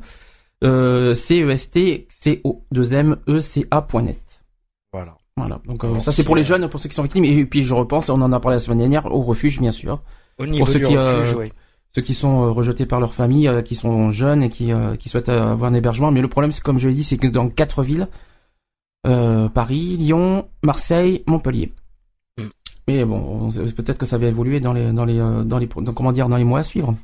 Euh, 0.63 1.13
C 1.13 1.41
E 1.41 1.49
S 1.49 1.71
T 1.71 2.07
C 2.09 2.41
O 2.43 2.65
2 2.71 2.93
M 2.93 3.17
E 3.27 3.39
C 3.39 3.65
A 3.71 3.85
net. 4.01 4.41
Voilà. 4.91 5.15
Voilà. 5.37 5.61
Donc 5.65 5.83
euh, 5.83 5.99
ça 6.01 6.11
c'est 6.11 6.23
pour 6.23 6.35
les 6.35 6.43
jeunes, 6.43 6.67
pour 6.69 6.79
ceux 6.79 6.89
qui 6.89 6.95
sont 6.95 7.03
victimes. 7.03 7.25
Et 7.25 7.45
puis 7.45 7.63
je 7.63 7.73
repense, 7.73 8.09
on 8.09 8.21
en 8.21 8.31
a 8.31 8.39
parlé 8.39 8.55
la 8.57 8.59
semaine 8.59 8.79
dernière, 8.79 9.13
au 9.13 9.21
refuge 9.21 9.59
bien 9.59 9.71
sûr. 9.71 10.01
Au 10.37 10.45
niveau 10.45 10.65
ceux 10.65 10.79
du 10.79 10.85
qui, 10.85 10.97
refuge, 10.97 11.33
euh, 11.33 11.39
oui. 11.39 11.51
Ceux 11.95 12.01
qui 12.03 12.13
sont 12.13 12.43
euh, 12.43 12.51
rejetés 12.51 12.85
par 12.85 12.99
leur 12.99 13.13
famille, 13.13 13.49
qui 13.65 13.75
sont 13.75 14.11
jeunes 14.11 14.43
et 14.43 14.49
qui, 14.49 14.71
euh, 14.71 14.95
qui 14.95 15.09
souhaitent 15.09 15.29
avoir 15.29 15.71
un 15.71 15.73
hébergement. 15.73 16.11
Mais 16.11 16.21
le 16.21 16.27
problème, 16.27 16.51
c'est 16.51 16.61
comme 16.61 16.77
je 16.77 16.87
l'ai 16.87 16.95
dit, 16.95 17.03
c'est 17.03 17.17
que 17.17 17.27
dans 17.27 17.49
quatre 17.49 17.81
villes, 17.81 18.07
euh, 19.07 19.49
Paris, 19.49 19.97
Lyon, 19.97 20.47
Marseille, 20.61 21.23
Montpellier. 21.25 21.73
Mais 22.89 23.05
bon, 23.05 23.51
peut-être 23.51 23.99
que 23.99 24.05
ça 24.07 24.17
va 24.17 24.25
évoluer 24.25 24.59
dans 24.59 24.73
les 24.73 24.91
dans 24.91 25.05
les 25.05 25.19
euh, 25.19 25.43
dans 25.43 25.59
les 25.59 25.67
dans- 25.67 25.93
comment 25.93 26.11
dire 26.11 26.27
dans 26.27 26.37
les 26.37 26.43
mois 26.43 26.61
à 26.61 26.63
suivre. 26.63 26.95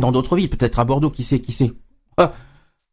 Dans 0.00 0.10
d'autres 0.10 0.36
villes, 0.36 0.48
peut-être 0.48 0.78
à 0.78 0.84
Bordeaux, 0.84 1.10
qui 1.10 1.22
sait, 1.22 1.40
qui 1.40 1.52
sait. 1.52 1.70
Ah, 2.16 2.32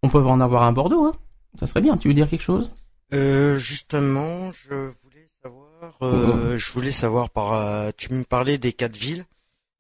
on 0.04 0.10
peut 0.10 0.20
en 0.20 0.42
avoir 0.42 0.64
un 0.64 0.68
à 0.68 0.72
Bordeaux, 0.74 1.06
hein. 1.06 1.14
Ça 1.60 1.66
serait 1.66 1.80
bien. 1.80 1.96
Tu 1.96 2.10
veux 2.10 2.14
dire 2.14 2.30
quelque 2.30 2.42
chose? 2.42 2.72
Euh, 3.14 3.56
justement, 3.56 4.52
je 4.52 4.74
voulais 5.02 5.28
savoir. 5.42 5.98
euh, 6.02 6.58
Je 6.58 6.74
voulais 6.74 6.92
savoir 6.92 7.30
par. 7.30 7.54
euh, 7.54 7.92
tu 7.96 8.14
me 8.14 8.26
parlais 8.26 8.58
des 8.58 8.74
quatre 8.74 8.98
villes. 8.98 9.24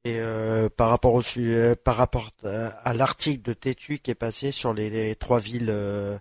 Et 0.06 0.16
euh, 0.22 0.70
par 0.70 0.90
rapport 0.92 1.14
au 1.16 1.22
par 1.84 1.98
rapport 1.98 2.30
à, 2.46 2.68
à 2.90 2.94
l'article 2.94 3.42
de 3.44 3.54
Tétu 3.54 3.98
qui 4.00 4.12
est 4.12 4.16
passé 4.16 4.52
sur 4.52 4.74
les, 4.74 4.90
les 4.90 5.14
trois 5.16 5.40
villes 5.40 5.68
euh, 5.70 6.18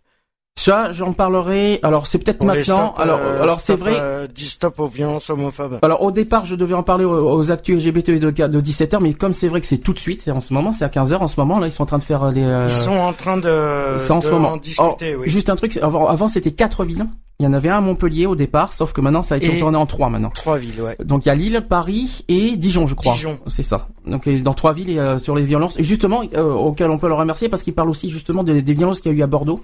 Ça, 0.58 0.92
j'en 0.92 1.12
parlerai. 1.12 1.78
Alors, 1.84 2.06
c'est 2.08 2.18
peut-être 2.18 2.42
maintenant. 2.42 2.92
stop, 2.92 2.98
alors, 2.98 3.20
euh, 3.22 3.42
alors 3.42 3.60
c'est 3.60 3.76
vrai. 3.76 3.92
euh, 3.96 4.26
dis 4.32 4.44
stop 4.48 4.80
aux 4.80 4.86
violences 4.86 5.30
homophobes. 5.30 5.78
Alors 5.82 6.02
au 6.02 6.10
départ, 6.10 6.46
je 6.46 6.56
devais 6.56 6.74
en 6.74 6.82
parler 6.82 7.04
aux, 7.04 7.30
aux 7.38 7.50
actus 7.52 7.84
LGBT 7.86 8.10
de, 8.18 8.30
de 8.30 8.60
17h, 8.60 8.98
mais 9.00 9.14
comme 9.14 9.32
c'est 9.32 9.46
vrai 9.48 9.60
que 9.60 9.66
c'est 9.68 9.78
tout 9.78 9.92
de 9.92 10.00
suite, 10.00 10.20
c'est 10.22 10.32
en 10.32 10.40
ce 10.40 10.52
moment, 10.52 10.72
c'est 10.72 10.84
à 10.84 10.88
15h 10.88 11.16
en 11.18 11.28
ce 11.28 11.38
moment, 11.38 11.60
là 11.60 11.68
ils 11.68 11.72
sont 11.72 11.84
en 11.84 11.86
train 11.86 11.98
de 11.98 12.04
faire 12.04 12.24
euh, 12.24 12.32
les... 12.32 12.42
euh, 12.42 12.64
Ils 12.66 12.72
sont 12.72 12.90
en 12.90 13.12
train 13.12 13.36
de, 13.36 13.98
c'est 13.98 14.10
en 14.10 14.18
de 14.18 14.24
ce 14.24 14.30
moment. 14.30 14.48
en 14.52 14.56
discuter, 14.56 15.14
oui. 15.14 15.28
Juste 15.30 15.48
un 15.48 15.54
truc, 15.56 15.76
avant, 15.76 16.08
avant 16.08 16.26
c'était 16.26 16.50
quatre 16.50 16.84
villes, 16.84 17.06
il 17.38 17.44
y 17.44 17.46
en 17.48 17.52
avait 17.52 17.68
un 17.68 17.78
à 17.78 17.80
Montpellier 17.80 18.26
au 18.26 18.34
départ, 18.34 18.72
sauf 18.72 18.92
que 18.92 19.00
maintenant 19.00 19.22
ça 19.22 19.36
a 19.36 19.38
été 19.38 19.46
Et- 19.46 19.54
retourné 19.54 19.78
en 19.78 19.86
trois 19.86 20.10
maintenant. 20.10 20.30
Trois 20.34 20.58
villes, 20.58 20.82
ouais. 20.82 20.96
Donc 21.04 21.24
il 21.24 21.28
y 21.28 21.30
a 21.30 21.36
Lille, 21.36 21.64
Paris 21.68 22.24
et 22.26 22.56
Dijon, 22.56 22.88
je 22.88 22.96
crois. 22.96 23.12
Dijon. 23.12 23.38
C'est 23.46 23.62
ça. 23.62 23.86
Donc 24.06 24.28
dans 24.28 24.54
trois 24.54 24.72
villes 24.72 24.98
euh, 24.98 25.18
sur 25.18 25.36
les 25.36 25.44
violences, 25.44 25.78
et 25.78 25.84
justement, 25.84 26.22
euh, 26.34 26.52
auxquelles 26.52 26.90
on 26.90 26.98
peut 26.98 27.06
leur 27.08 27.18
remercier 27.18 27.48
parce 27.48 27.62
qu'ils 27.62 27.74
parlent 27.74 27.90
aussi 27.90 28.10
justement 28.10 28.42
des, 28.42 28.60
des 28.60 28.74
violences 28.74 29.00
qu'il 29.00 29.12
y 29.12 29.14
a 29.14 29.18
eu 29.18 29.22
à 29.22 29.28
Bordeaux. 29.28 29.60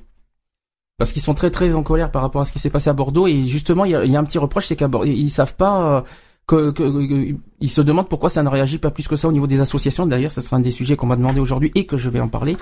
Parce 0.97 1.13
qu'ils 1.13 1.23
sont 1.23 1.35
très 1.35 1.51
très 1.51 1.75
en 1.75 1.83
colère 1.83 2.11
par 2.13 2.23
rapport 2.23 2.41
à 2.43 2.45
ce 2.45 2.53
qui 2.53 2.61
s'est 2.61 2.71
passé 2.71 2.89
à 2.89 2.93
Bordeaux 2.93 3.27
et 3.27 3.43
justement 3.43 3.85
il 3.85 3.91
y 3.91 3.95
a, 3.97 4.05
il 4.05 4.13
y 4.13 4.17
a 4.17 4.21
un 4.21 4.25
petit 4.25 4.39
reproche 4.39 4.67
c'est 4.67 4.77
qu'à 4.77 4.87
Bordeaux 4.87 5.09
ils 5.11 5.31
savent 5.31 5.57
pas 5.57 5.97
euh, 5.97 6.01
que, 6.47 6.71
que- 6.71 6.83
que- 7.33 7.37
ils 7.61 7.69
se 7.71 7.81
demandent 7.81 8.09
pourquoi 8.09 8.29
ça 8.29 8.45
ne 8.45 8.49
réagit 8.49 8.79
pas 8.79 8.93
plus 8.93 9.09
que 9.09 9.17
ça 9.17 9.27
au 9.27 9.33
niveau 9.33 9.49
des 9.49 9.61
associations 9.61 10.07
d'ailleurs 10.07 10.31
ça 10.31 10.41
sera 10.41 10.57
un 10.57 10.61
des 10.61 10.71
sujets 10.71 10.95
qu'on 10.95 11.07
m'a 11.07 11.17
demandé 11.17 11.41
aujourd'hui 11.41 11.73
et 11.75 11.85
que 11.85 11.97
je 11.97 12.11
vais 12.11 12.21
en 12.21 12.29
parler 12.29 12.57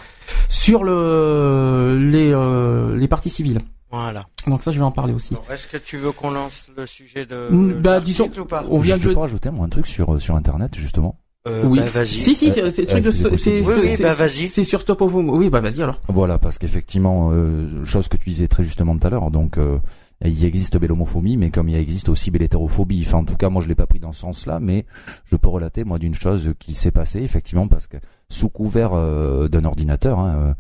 sur 0.49 0.83
le 0.83 1.99
les 2.11 2.31
euh, 2.33 2.97
les 2.97 3.09
parties 3.09 3.29
civiles 3.29 3.61
Voilà. 3.91 4.25
donc 4.47 4.63
ça 4.63 4.71
je 4.71 4.79
vais 4.79 4.85
en 4.85 4.93
parler 4.93 5.13
aussi 5.13 5.35
Bon, 5.35 5.41
Est-ce 5.53 5.69
que 5.69 5.77
tu 5.77 5.99
veux 5.99 6.13
qu'on 6.13 6.31
lance 6.31 6.67
le 6.75 6.87
sujet 6.87 7.27
de, 7.27 7.51
de 7.51 7.73
bah, 7.75 8.01
disons- 8.01 8.31
ou 8.39 8.45
pas 8.47 8.65
on 8.71 8.79
vient 8.79 8.97
je 8.99 9.09
de 9.09 9.13
peux 9.15 9.21
rajouter 9.21 9.51
moi 9.51 9.67
un 9.67 9.69
truc 9.69 9.87
sur 9.87 10.21
sur 10.23 10.37
internet 10.37 10.75
justement. 10.75 11.19
Euh, 11.49 11.65
oui 11.67 11.81
bah, 11.81 11.87
vas-y. 11.91 12.07
si 12.07 12.35
si 12.35 12.53
c'est 12.53 12.71
c'est 12.71 12.89
c'est- 12.89 14.03
bah, 14.03 14.29
c'est 14.29 14.65
sur 14.65 14.81
Stop 14.81 15.01
Homo 15.03 15.37
oui 15.37 15.51
bah 15.51 15.61
vas-y 15.61 15.83
alors 15.83 16.01
Voilà, 16.09 16.39
parce 16.39 16.59
qu'effectivement, 16.59 17.31
euh, 17.33 17.85
chose 17.85 18.09
que 18.09 18.17
tu 18.17 18.31
disais 18.31 18.49
très 18.49 18.63
justement 18.63 18.97
tout 18.97 19.07
à 19.07 19.11
l'heure, 19.11 19.31
donc 19.31 19.59
euh, 19.59 19.79
il 20.25 20.45
existe 20.45 20.79
belle 20.79 20.93
homophobie, 20.93 21.37
mais 21.37 21.51
comme 21.51 21.69
il 21.69 21.75
existe 21.75 22.09
aussi 22.09 22.31
belle 22.31 22.43
hétérophobie. 22.43 23.03
Enfin, 23.05 23.19
en 23.19 23.25
tout 23.25 23.35
cas, 23.37 23.49
moi, 23.49 23.61
je 23.61 23.67
l'ai 23.69 23.75
pas 23.75 23.87
pris 23.87 23.99
dans 23.99 24.13
ce 24.13 24.21
sens-là, 24.21 24.61
mais 24.61 24.87
je 25.25 25.35
peux 25.35 25.49
relater 25.49 25.83
moi 25.83 25.99
d'une 25.99 26.15
chose 26.15 26.53
qui 26.61 26.75
s'est 26.75 26.93
passée 26.93 27.21
effectivement 27.23 27.67
parce 27.67 27.89
que 27.89 27.97
sous 28.29 28.49
couvert 28.49 28.93
euh, 28.95 29.49
d'un 29.49 29.65
ordinateur, 29.65 30.21
hein, 30.21 30.35
euh, 30.37 30.55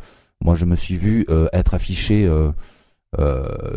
moi, 0.44 0.56
je 0.56 0.64
me 0.64 0.74
suis 0.74 0.96
vu 0.96 1.24
euh, 1.28 1.46
être 1.52 1.74
affiché 1.74 2.28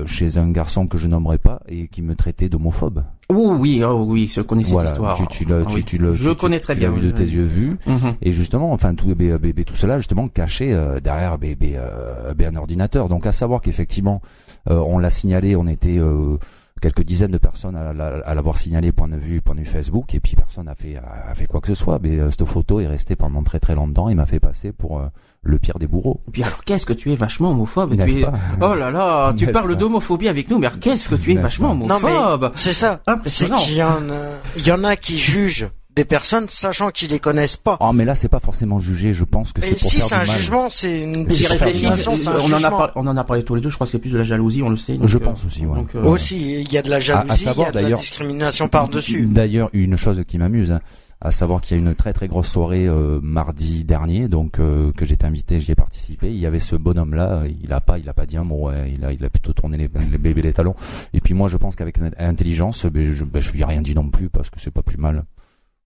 chez 0.06 0.38
un 0.38 0.50
garçon 0.50 0.88
que 0.88 0.98
je 0.98 1.08
nommerai 1.08 1.38
pas 1.38 1.62
et 1.68 1.88
qui 1.88 2.02
me 2.02 2.16
traitait 2.16 2.50
d'homophobe. 2.50 3.04
Oh, 3.30 3.56
oui, 3.60 3.82
oh, 3.84 4.06
oui, 4.08 4.32
je 4.34 4.42
connais 4.42 4.64
cette 4.64 4.74
Voilà, 4.74 4.92
histoire. 4.92 5.18
tu, 5.18 5.28
tu, 5.28 5.46
l'as- 5.46 5.62
Ah 5.64 5.66
tu, 5.68 5.76
oui. 5.78 5.84
tu 5.84 5.98
le, 5.98 6.14
Je 6.14 6.30
tu- 6.30 6.36
connais 6.36 6.58
tu- 6.60 6.64
très 6.64 6.76
tu 6.76 6.82
l'as 6.82 6.90
bien, 6.90 7.00
vu 7.00 7.06
de 7.08 7.12
tes 7.12 7.24
oui. 7.24 7.30
yeux 7.32 7.44
vus. 7.44 7.78
Mhm. 7.88 8.14
Et 8.22 8.32
justement, 8.32 8.72
enfin 8.72 8.94
tout, 8.96 9.08
ben, 9.16 9.38
ben, 9.38 9.52
ben, 9.52 9.66
tout 9.66 9.76
cela 9.76 9.98
justement 9.98 10.28
caché 10.28 10.74
euh, 10.74 11.00
derrière 11.00 11.38
ben, 11.38 11.56
ben, 11.60 11.74
euh, 11.76 12.34
ben, 12.36 12.56
un 12.56 12.60
ordinateur. 12.60 13.10
Donc 13.10 13.26
à 13.26 13.32
savoir 13.32 13.62
qu'effectivement, 13.62 14.22
euh, 14.70 14.78
on 14.80 15.00
l'a 15.00 15.10
signalé, 15.10 15.56
on 15.56 15.66
était 15.68 15.98
euh, 15.98 16.38
quelques 16.82 17.04
dizaines 17.04 17.32
de 17.32 17.38
personnes 17.40 17.76
à, 17.76 17.94
la- 17.94 18.20
à 18.20 18.36
l'avoir 18.36 18.58
signalé 18.58 18.92
point 18.92 19.08
de 19.08 19.18
vue 19.18 19.42
point 19.42 19.56
de 19.56 19.62
vue 19.62 19.66
Facebook, 19.66 20.14
et 20.14 20.20
puis 20.20 20.36
personne 20.36 20.66
n'a 20.68 20.76
fait 20.76 20.98
a, 20.98 21.30
a 21.32 21.34
fait 21.34 21.48
quoi 21.48 21.62
que 21.62 21.68
ce 21.68 21.76
soit. 21.76 22.00
Mais 22.02 22.20
euh, 22.20 22.30
cette 22.30 22.46
photo 22.46 22.80
est 22.80 22.88
restée 22.88 23.16
pendant 23.16 23.42
très 23.44 23.60
très 23.60 23.74
longtemps 23.76 24.08
et 24.08 24.16
m'a 24.16 24.28
fait 24.28 24.40
passer 24.40 24.72
pour 24.72 25.00
euh, 25.00 25.08
le 25.48 25.60
pire 25.60 25.78
des 25.80 25.88
bourreaux. 25.88 26.22
Et 26.28 26.32
puis 26.32 26.44
alors, 26.44 26.64
qu'est-ce 26.66 26.86
que 26.86 26.94
tu 26.94 27.12
es 27.12 27.16
vachement 27.16 27.52
homophobe 27.52 27.96
tu 28.06 28.20
es... 28.20 28.22
pas 28.24 28.34
Oh 28.62 28.74
là 28.76 28.90
là, 28.92 29.32
tu 29.38 29.48
parles 29.52 29.76
d'homophobie 29.76 30.28
avec 30.28 30.50
nous, 30.50 30.58
mais 30.58 30.68
alors, 30.68 30.80
qu'est-ce 30.80 31.08
que 31.08 31.16
tu 31.16 31.32
es 31.32 31.36
vachement 31.36 31.78
pas 31.78 31.86
Non, 31.88 32.00
mais- 32.04 32.12
homophobe 32.12 32.52
C'est 32.56 32.74
ça. 32.74 33.02
C'est 33.26 33.50
qu'il 33.52 33.76
y 33.76 33.84
en 33.84 34.10
a, 34.10 34.32
il 34.58 34.66
y 34.68 34.72
en 34.72 34.84
a 34.84 34.96
qui 34.96 35.18
jugent 35.18 35.70
des 35.96 36.04
personnes 36.04 36.48
sachant 36.50 36.90
qu'ils 36.90 37.12
les 37.12 37.20
connaissent 37.20 37.56
pas. 37.56 37.78
Oh, 37.80 37.94
mais 37.94 38.04
là 38.04 38.16
c'est 38.16 38.28
pas 38.28 38.42
forcément 38.42 38.80
jugé. 38.80 39.14
Je 39.14 39.24
pense 39.24 39.54
que 39.54 39.62
c'est 39.62 39.80
pour 39.80 39.90
si 39.90 39.96
faire 39.98 40.06
c'est 40.06 40.16
du 40.16 40.22
un 40.22 40.26
mal. 40.26 40.36
jugement, 40.36 40.68
c'est 40.70 41.00
une 41.04 41.26
discrimination, 41.26 42.18
c'est 42.18 42.28
un 42.28 42.34
on 42.42 42.52
en, 42.52 42.64
a 42.64 42.70
par- 42.70 42.92
on 42.96 43.08
en 43.08 43.16
a 43.16 43.24
parlé 43.24 43.44
tous 43.46 43.56
les 43.56 43.62
deux, 43.62 43.70
je 43.70 43.76
crois 43.76 43.86
que 43.88 43.92
c'est 43.92 44.00
plus 44.00 44.12
de 44.12 44.18
la 44.18 44.26
jalousie, 44.26 44.62
on 44.62 44.68
le 44.70 44.76
sait. 44.76 44.98
donc, 44.98 45.08
Je 45.08 45.18
euh, 45.18 45.22
pense 45.22 45.46
aussi, 45.46 45.66
ouais. 45.66 45.74
donc, 45.76 45.96
euh, 45.96 46.04
Aussi, 46.04 46.62
il 46.64 46.74
y 46.74 46.78
a 46.78 46.82
de 46.82 46.90
la 46.90 47.00
jalousie, 47.00 47.44
il 47.44 47.46
y 47.46 47.50
a 47.50 47.54
de 47.54 47.60
la 47.78 47.82
d'ailleurs- 47.84 48.00
discrimination 48.00 48.68
par-dessus. 48.68 49.26
D'ailleurs, 49.26 49.70
une 49.72 49.96
chose 49.96 50.22
qui 50.28 50.38
m'amuse, 50.38 50.72
hein, 50.74 50.82
à 51.22 51.32
savoir 51.32 51.62
qu'il 51.62 51.78
y 51.78 51.80
a 51.80 51.84
une 51.84 51.96
très 51.96 52.14
très 52.14 52.28
grosse 52.28 52.50
soirée 52.50 52.88
euh, 52.88 53.20
mardi 53.22 53.84
dernier, 53.84 54.28
donc 54.28 54.60
euh, 54.60 54.92
que 54.94 55.06
j'étais 55.06 55.26
invité, 55.26 55.60
j'y 55.60 55.72
ai 55.72 55.76
participé. 55.76 56.30
Il 56.30 56.40
y 56.40 56.46
avait 56.46 56.60
ce 56.60 56.76
bonhomme-là, 56.76 57.44
il 57.64 57.72
a 57.74 57.82
pas, 57.82 57.98
il 57.98 58.08
a 58.10 58.14
pas 58.14 58.26
dit 58.26 58.38
un 58.38 58.44
mot, 58.44 58.68
ouais, 58.68 58.92
il 58.96 59.04
a, 59.06 59.14
il 59.14 59.24
a 59.24 59.30
plutôt 59.30 59.54
tourné 59.54 59.78
les, 59.78 59.90
les 60.12 60.18
bébés 60.18 60.42
les 60.42 60.54
talons. 60.54 60.76
Et 61.14 61.22
puis 61.22 61.34
moi, 61.34 61.48
je 61.48 61.58
pense 61.58 61.76
qu'avec 61.76 61.98
intelligence, 62.18 62.86
ben, 62.86 63.14
je, 63.14 63.24
ben, 63.24 63.42
je 63.42 63.52
lui 63.52 63.62
ai 63.62 63.66
rien 63.66 63.82
dit 63.82 63.96
non 63.96 64.10
plus 64.10 64.30
parce 64.30 64.50
que 64.50 64.60
c'est 64.60 64.72
pas 64.72 64.84
plus 64.84 64.98
mal. 64.98 65.24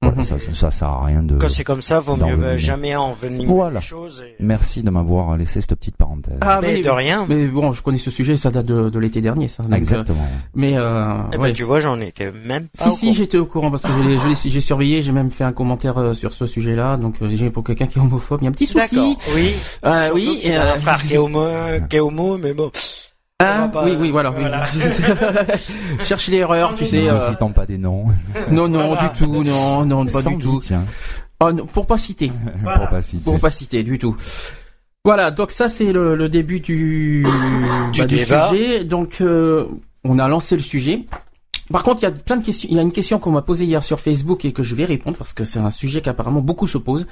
Voilà, 0.02 0.16
Mhm. 0.20 0.24
ça, 0.24 0.40
ça, 0.40 0.54
ça 0.54 0.72
sert 0.72 0.88
à 0.88 1.04
rien 1.06 1.22
de. 1.24 1.36
Quand 1.36 1.50
c'est 1.50 1.66
comme 1.66 1.82
ça, 1.82 2.00
vaut 2.00 2.16
mieux 2.16 2.56
jamais 2.56 2.96
envenimer 2.96 3.46
Voilà. 3.46 3.80
les 3.80 3.86
choses. 3.86 4.24
et- 4.26 4.36
Merci 4.42 4.82
de 4.82 4.90
m'avoir 4.90 5.36
laissé 5.36 5.60
cette 5.60 5.76
petite 5.76 5.98
parenthèse. 5.98 6.38
Ah, 6.40 6.60
mais 6.62 6.76
mais, 6.76 6.82
de 6.82 6.90
rien. 6.90 7.26
mais 7.28 7.48
bon, 7.48 7.74
je 7.74 7.82
connais 7.84 7.98
ce 7.98 8.10
sujet, 8.10 8.38
ça 8.38 8.50
date 8.50 8.66
de, 8.66 8.90
de 8.90 8.98
l'été 9.00 9.20
dernier, 9.20 9.50
ça. 9.50 9.62
donc, 9.64 9.74
euh, 9.74 9.76
Exactement. 9.76 10.26
mais 10.56 10.78
euh, 10.78 11.16
Eh 11.34 11.38
ben, 11.38 11.52
tu 11.52 11.64
vois, 11.64 11.82
j'en 11.82 12.00
étais 12.00 12.32
même 12.32 12.70
pas 12.70 12.86
Si 12.86 12.90
au 12.90 12.96
si 12.96 13.14
j'étais 13.14 13.38
au 13.38 13.46
courant 13.46 13.70
parce 13.72 13.84
que 13.84 13.90
j'ai 14.50 14.62
surveillé 14.62 15.02
j'ai 15.02 15.12
même 15.12 15.32
fait 15.32 15.44
un 15.44 15.52
commentaire 15.52 15.98
euh, 15.98 16.14
sur 16.14 16.32
ce 16.32 16.46
sujet-là 16.46 16.96
donc 16.96 17.16
euh, 17.22 17.28
j'ai 17.34 17.50
pour 17.50 17.66
quelqu'un 17.66 17.86
qui 17.88 18.00
est 18.00 18.02
homophobe 18.02 18.40
il 18.42 18.46
y 18.46 18.48
a 18.48 18.52
un 18.52 18.54
petit 18.54 18.66
souci 18.68 18.96
D'accord. 18.96 19.18
Oui. 19.36 19.54
Oui 20.14 20.52
a 20.56 20.74
un 20.74 20.76
frère 20.76 21.04
qui 21.06 21.16
est 21.16 21.18
homo, 21.18 21.46
qui 21.90 21.98
est 21.98 22.00
homo, 22.00 22.38
mais 22.38 22.54
bon. 22.54 22.72
Hein, 23.40 23.68
pas- 23.70 23.84
oui 23.86 23.96
oui 24.00 24.12
voilà, 24.12 24.32
oui. 24.32 24.38
voilà. 24.40 24.66
cherche 26.06 26.28
l'erreur 26.28 26.76
tu 26.76 26.86
sais 26.86 27.02
Ne 27.04 27.10
euh, 27.12 27.22
citons 27.32 27.52
pas 27.52 27.66
des 27.66 27.78
noms. 27.78 28.06
non 28.52 28.68
non 28.68 28.88
Voilà. 28.94 29.10
du 29.10 29.20
tout 29.24 29.44
non 29.44 29.86
non 29.86 30.06
pas 30.06 30.22
Sans 30.22 30.32
du 30.32 30.38
tout 30.44 30.60
tiens, 30.62 30.84
oh, 31.40 31.52
non, 31.52 31.66
pour 31.66 31.86
pas 31.88 31.98
citer 31.98 32.32
Voilà. 32.64 32.80
pour 32.80 32.90
pas 32.90 33.02
citer. 33.02 33.24
pour 33.24 33.40
pas 33.40 33.50
citer 33.50 33.84
du 33.84 33.98
tout 33.98 34.16
voilà 35.06 35.32
donc 35.32 35.52
ça 35.52 35.70
c'est 35.70 35.92
le, 35.94 36.16
le 36.16 36.28
début 36.30 36.60
du 36.60 37.26
Du 37.94 38.02
bah, 38.02 38.06
débat. 38.06 38.50
sujet 38.50 38.84
donc 38.84 39.18
euh, 39.22 39.66
on 40.04 40.20
a 40.20 40.28
lancé 40.28 40.56
le 40.56 40.64
sujet 40.64 41.06
par 41.72 41.84
contre, 41.84 42.00
il 42.02 42.06
y 42.06 42.08
a 42.08 42.12
plein 42.12 42.38
de 42.38 42.44
questions. 42.44 42.68
Il 42.72 42.76
y 42.78 42.80
a 42.80 42.82
une 42.82 42.92
question 42.92 43.20
qu'on 43.20 43.30
m'a 43.30 43.44
posée 43.44 43.64
hier 43.64 43.84
sur 43.84 44.00
Facebook 44.00 44.44
et 44.44 44.54
que 44.54 44.64
je 44.64 44.74
vais 44.74 44.86
répondre 44.86 45.16
parce 45.16 45.34
que 45.34 45.44
c'est 45.44 45.60
un 45.60 45.70
sujet 45.70 46.02
qu'apparemment 46.02 46.42
beaucoup 46.42 46.68
se 46.68 46.80
posent. 46.80 47.06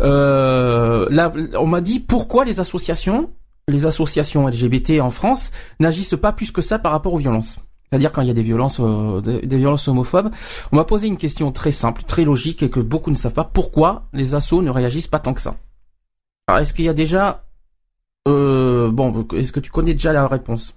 Euh, 0.00 1.06
là, 1.10 1.30
on 1.58 1.66
m'a 1.66 1.82
dit 1.82 2.00
pourquoi 2.00 2.46
les 2.46 2.58
associations, 2.58 3.28
les 3.68 3.86
associations 3.86 4.48
LGBT 4.48 5.00
en 5.00 5.10
France, 5.10 5.52
n'agissent 5.78 6.16
pas 6.20 6.32
plus 6.32 6.50
que 6.50 6.62
ça 6.62 6.78
par 6.78 6.92
rapport 6.92 7.12
aux 7.12 7.18
violences. 7.18 7.60
C'est-à-dire 7.90 8.12
quand 8.12 8.22
il 8.22 8.28
y 8.28 8.30
a 8.30 8.34
des 8.34 8.42
violences, 8.42 8.80
euh, 8.80 9.20
des, 9.20 9.56
violences 9.56 9.88
homophobes. 9.88 10.30
On 10.72 10.76
m'a 10.76 10.84
posé 10.84 11.06
une 11.06 11.16
question 11.16 11.52
très 11.52 11.72
simple, 11.72 12.02
très 12.02 12.24
logique 12.24 12.62
et 12.62 12.70
que 12.70 12.80
beaucoup 12.80 13.10
ne 13.10 13.16
savent 13.16 13.32
pas. 13.32 13.44
Pourquoi 13.44 14.08
les 14.12 14.34
assos 14.34 14.62
ne 14.62 14.70
réagissent 14.70 15.06
pas 15.06 15.20
tant 15.20 15.32
que 15.32 15.40
ça? 15.40 15.56
Alors, 16.46 16.60
est-ce 16.60 16.74
qu'il 16.74 16.84
y 16.84 16.88
a 16.88 16.94
déjà, 16.94 17.44
euh, 18.26 18.90
bon, 18.90 19.26
est-ce 19.34 19.52
que 19.52 19.60
tu 19.60 19.70
connais 19.70 19.92
déjà 19.92 20.12
la 20.12 20.26
réponse? 20.26 20.74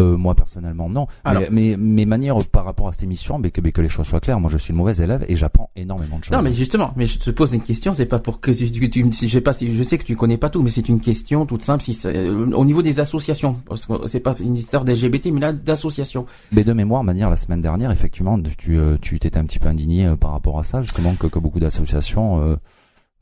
Euh, 0.00 0.16
moi 0.16 0.34
personnellement 0.34 0.88
non. 0.88 1.06
Alors. 1.22 1.42
Mais, 1.50 1.76
mais 1.76 1.76
mes 1.76 2.06
manières 2.06 2.36
par 2.50 2.64
rapport 2.64 2.88
à 2.88 2.92
cette 2.92 3.04
émission, 3.04 3.38
mais 3.38 3.52
que, 3.52 3.60
mais 3.60 3.70
que 3.70 3.80
les 3.80 3.88
choses 3.88 4.06
soient 4.06 4.18
claires, 4.18 4.40
moi 4.40 4.50
je 4.50 4.58
suis 4.58 4.72
une 4.72 4.76
mauvaise 4.76 5.00
élève 5.00 5.24
et 5.28 5.36
j'apprends 5.36 5.70
énormément 5.76 6.18
de 6.18 6.24
choses. 6.24 6.36
Non, 6.36 6.42
mais 6.42 6.52
justement, 6.52 6.92
mais 6.96 7.06
je 7.06 7.18
te 7.20 7.30
pose 7.30 7.52
une 7.54 7.62
question, 7.62 7.92
c'est 7.92 8.06
pas 8.06 8.18
pour 8.18 8.40
que 8.40 8.50
tu, 8.50 8.90
tu, 8.90 9.06
je 9.12 9.28
sais 9.28 9.40
pas 9.40 9.52
si 9.52 9.72
je 9.72 9.82
sais 9.84 9.96
que 9.96 10.04
tu 10.04 10.16
connais 10.16 10.36
pas 10.36 10.50
tout, 10.50 10.62
mais 10.62 10.70
c'est 10.70 10.88
une 10.88 11.00
question 11.00 11.46
toute 11.46 11.62
simple. 11.62 11.82
Si 11.84 11.96
euh, 12.06 12.50
au 12.52 12.64
niveau 12.64 12.82
des 12.82 12.98
associations, 12.98 13.56
parce 13.68 13.86
que 13.86 14.08
c'est 14.08 14.20
pas 14.20 14.34
une 14.40 14.56
histoire 14.56 14.84
d'LGBT, 14.84 15.26
mais 15.26 15.40
là 15.40 15.52
d'associations. 15.52 16.26
Mais 16.50 16.64
de 16.64 16.72
mémoire, 16.72 17.04
manière 17.04 17.30
la 17.30 17.36
semaine 17.36 17.60
dernière, 17.60 17.92
effectivement, 17.92 18.40
tu 18.58 18.76
euh, 18.76 18.96
tu 19.00 19.20
t'étais 19.20 19.38
un 19.38 19.44
petit 19.44 19.60
peu 19.60 19.68
indigné 19.68 20.06
euh, 20.06 20.16
par 20.16 20.32
rapport 20.32 20.58
à 20.58 20.64
ça, 20.64 20.82
justement 20.82 21.14
que, 21.14 21.28
que 21.28 21.38
beaucoup 21.38 21.60
d'associations 21.60 22.42
euh, 22.42 22.56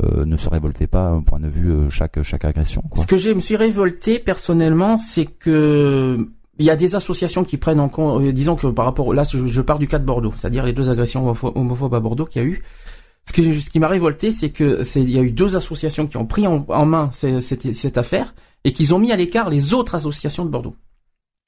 euh, 0.02 0.24
ne 0.24 0.36
se 0.36 0.48
révoltaient 0.48 0.86
pas 0.86 1.12
au 1.12 1.20
point 1.20 1.38
de 1.38 1.48
vue 1.48 1.70
euh, 1.70 1.90
chaque 1.90 2.22
chaque 2.22 2.46
agression. 2.46 2.82
Quoi. 2.90 3.02
Ce 3.02 3.06
que 3.06 3.18
je 3.18 3.30
me 3.30 3.40
suis 3.40 3.56
révolté 3.56 4.18
personnellement, 4.18 4.96
c'est 4.96 5.26
que 5.26 6.28
il 6.58 6.66
y 6.66 6.70
a 6.70 6.76
des 6.76 6.94
associations 6.94 7.44
qui 7.44 7.56
prennent 7.56 7.80
en 7.80 7.88
compte, 7.88 8.22
euh, 8.22 8.32
disons 8.32 8.56
que 8.56 8.66
par 8.66 8.84
rapport, 8.84 9.12
là, 9.14 9.22
je, 9.24 9.60
pars 9.60 9.78
du 9.78 9.86
cas 9.88 9.98
de 9.98 10.04
Bordeaux, 10.04 10.32
c'est-à-dire 10.36 10.64
les 10.64 10.72
deux 10.72 10.90
agressions 10.90 11.26
homopho- 11.26 11.52
homophobes 11.54 11.94
à 11.94 12.00
Bordeaux 12.00 12.24
qu'il 12.26 12.42
y 12.42 12.44
a 12.44 12.48
eu. 12.48 12.62
Ce, 13.24 13.32
qui 13.32 13.78
m'a 13.78 13.88
révolté, 13.88 14.30
c'est 14.32 14.50
que 14.50 14.82
y 14.98 15.18
a 15.18 15.22
eu 15.22 15.30
deux 15.30 15.56
associations 15.56 16.06
qui 16.06 16.16
ont 16.16 16.26
pris 16.26 16.46
en, 16.46 16.86
main 16.86 17.10
ce- 17.12 17.40
cette, 17.40 17.72
cette 17.72 17.96
affaire 17.96 18.34
et 18.64 18.72
qu'ils 18.72 18.94
ont 18.94 18.98
mis 18.98 19.12
à 19.12 19.16
l'écart 19.16 19.48
les 19.48 19.74
autres 19.74 19.94
associations 19.94 20.44
de 20.44 20.50
Bordeaux. 20.50 20.74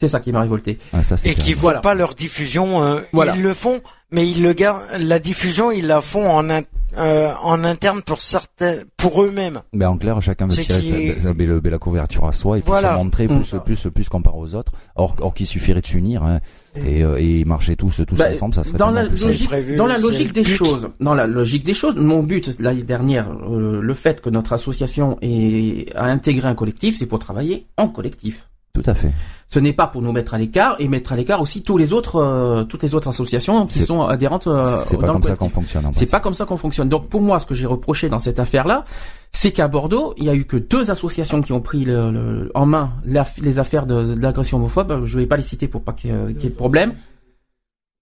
C'est 0.05 0.09
ça 0.09 0.21
qui 0.21 0.33
m'a 0.33 0.43
révolté. 0.43 0.79
Ah, 0.93 1.03
ça, 1.03 1.17
Et 1.25 1.35
qui 1.35 1.55
Voilà. 1.55 1.81
pas 1.81 1.95
leur 1.95 2.15
diffusion. 2.15 2.83
euh, 2.85 3.01
Voilà. 3.15 3.35
Ils 3.37 3.43
le 3.43 3.55
font, 3.55 3.81
mais 4.11 4.29
ils 4.29 4.43
le 4.43 4.53
gardent. 4.53 4.83
La 4.99 5.19
diffusion, 5.19 5.71
ils 5.71 5.87
la 5.87 6.03
font 6.03 6.29
en 6.31 6.51
in- 6.51 6.61
euh, 6.99 7.33
en 7.43 7.65
interne 7.65 8.03
pour 8.03 8.21
certains, 8.21 8.81
pour 8.99 9.23
eux-mêmes. 9.23 9.61
Mais 9.73 9.87
en 9.87 9.97
clair, 9.97 10.21
chacun 10.21 10.47
veut 10.47 10.53
tirer 10.55 10.81
qui 10.81 10.91
sa- 10.91 10.97
est- 10.99 11.19
sa- 11.21 11.33
le- 11.33 11.61
la 11.65 11.79
couverture 11.79 12.27
à 12.27 12.33
soi 12.33 12.59
et 12.59 12.61
puis 12.61 12.69
Voilà. 12.69 12.93
se 12.93 12.99
montrer 12.99 13.27
Mm. 13.27 13.41
plus, 13.41 13.55
plus, 13.65 13.91
plus 13.93 14.09
comparé 14.11 14.37
aux 14.39 14.55
autres. 14.55 14.73
Or, 14.95 15.17
or 15.21 15.33
qu'il 15.35 15.47
suffirait 15.47 15.81
de 15.81 15.87
s'unir 15.87 16.23
hein, 16.23 16.41
et, 16.77 17.03
euh, 17.03 17.17
et 17.19 17.45
marcher 17.47 17.75
tous, 17.77 18.03
tous 18.07 18.15
Bah, 18.15 18.27
ensemble, 18.31 18.55
ça 18.55 18.63
serait 18.63 18.77
dans 18.79 18.91
la 18.91 19.07
plus 19.07 19.27
logique, 19.27 19.49
prévu, 19.49 19.77
dans 19.77 19.87
la 19.87 19.97
logique 19.99 20.29
le 20.29 20.33
des 20.35 20.43
but. 20.43 20.55
choses, 20.55 20.89
dans 21.01 21.15
la 21.15 21.27
logique 21.27 21.65
des 21.65 21.75
choses, 21.75 21.97
mon 21.97 22.23
but 22.23 22.61
l'année 22.61 22.83
dernière, 22.85 23.27
euh, 23.51 23.81
le 23.81 23.95
fait 23.95 24.21
que 24.21 24.29
notre 24.31 24.53
association 24.53 25.17
ait 25.23 25.87
a 25.97 26.05
intégré 26.05 26.47
un 26.49 26.55
collectif, 26.55 26.97
c'est 26.99 27.07
pour 27.07 27.19
travailler 27.19 27.67
en 27.79 27.89
collectif. 27.89 28.49
Tout 28.75 28.83
à 28.87 28.95
fait. 28.95 29.11
Ce 29.49 29.61
n'est 29.61 29.73
pas 29.73 29.87
pour 29.87 30.03
nous 30.03 30.11
mettre 30.11 30.35
à 30.35 30.39
l'écart 30.39 30.75
et 30.81 30.89
mettre 30.89 31.13
à 31.13 31.17
l'écart 31.17 31.41
aussi 31.41 31.63
tous 31.63 31.79
les 31.79 31.93
autres, 31.93 32.17
euh, 32.17 32.65
toutes 32.65 32.83
les 32.83 32.95
autres 32.97 33.07
associations 33.09 33.67
qui 33.67 33.79
sont 33.85 34.03
adhérentes 34.03 34.49
euh, 34.49 34.65
c'est 34.65 34.97
dans 34.97 35.01
pas 35.03 35.07
le 35.07 35.13
comme 35.13 35.23
ça 35.23 35.37
qu'on 35.37 35.49
fonctionne. 35.49 35.91
C'est 35.93 36.11
pas 36.11 36.19
comme 36.19 36.35
ça 36.35 36.45
qu'on 36.45 36.57
fonctionne. 36.57 36.89
Donc 36.89 37.09
pour 37.09 37.21
moi, 37.21 37.39
ce 37.39 37.47
que 37.47 37.55
j'ai 37.55 37.67
reproché 37.67 38.09
dans 38.09 38.19
cette 38.19 38.41
affaire-là, 38.41 38.85
c'est 39.31 39.53
qu'à 39.53 39.69
Bordeaux, 39.69 40.13
il 40.17 40.25
y 40.25 40.29
a 40.29 40.35
eu 40.35 40.45
que 40.45 40.57
deux 40.57 40.91
associations 40.91 41.41
qui 41.41 41.53
ont 41.53 41.61
pris 41.61 41.85
le- 41.85 42.11
le- 42.11 42.51
en 42.57 42.67
main 42.67 42.95
la- 43.05 43.25
les 43.41 43.61
affaires 43.61 43.87
de, 43.87 44.15
de 44.15 44.21
l'agression 44.21 44.57
homophobe. 44.59 45.05
Je 45.05 45.19
vais 45.21 45.27
pas 45.27 45.37
les 45.37 45.43
citer 45.45 45.69
pour 45.69 45.83
pas 45.85 45.93
qu'il 45.93 46.11
y 46.11 46.13
ait 46.13 46.35
qu'il 46.35 46.43
y 46.45 46.47
ait 46.47 46.51
de 46.51 46.57
problème. 46.57 46.95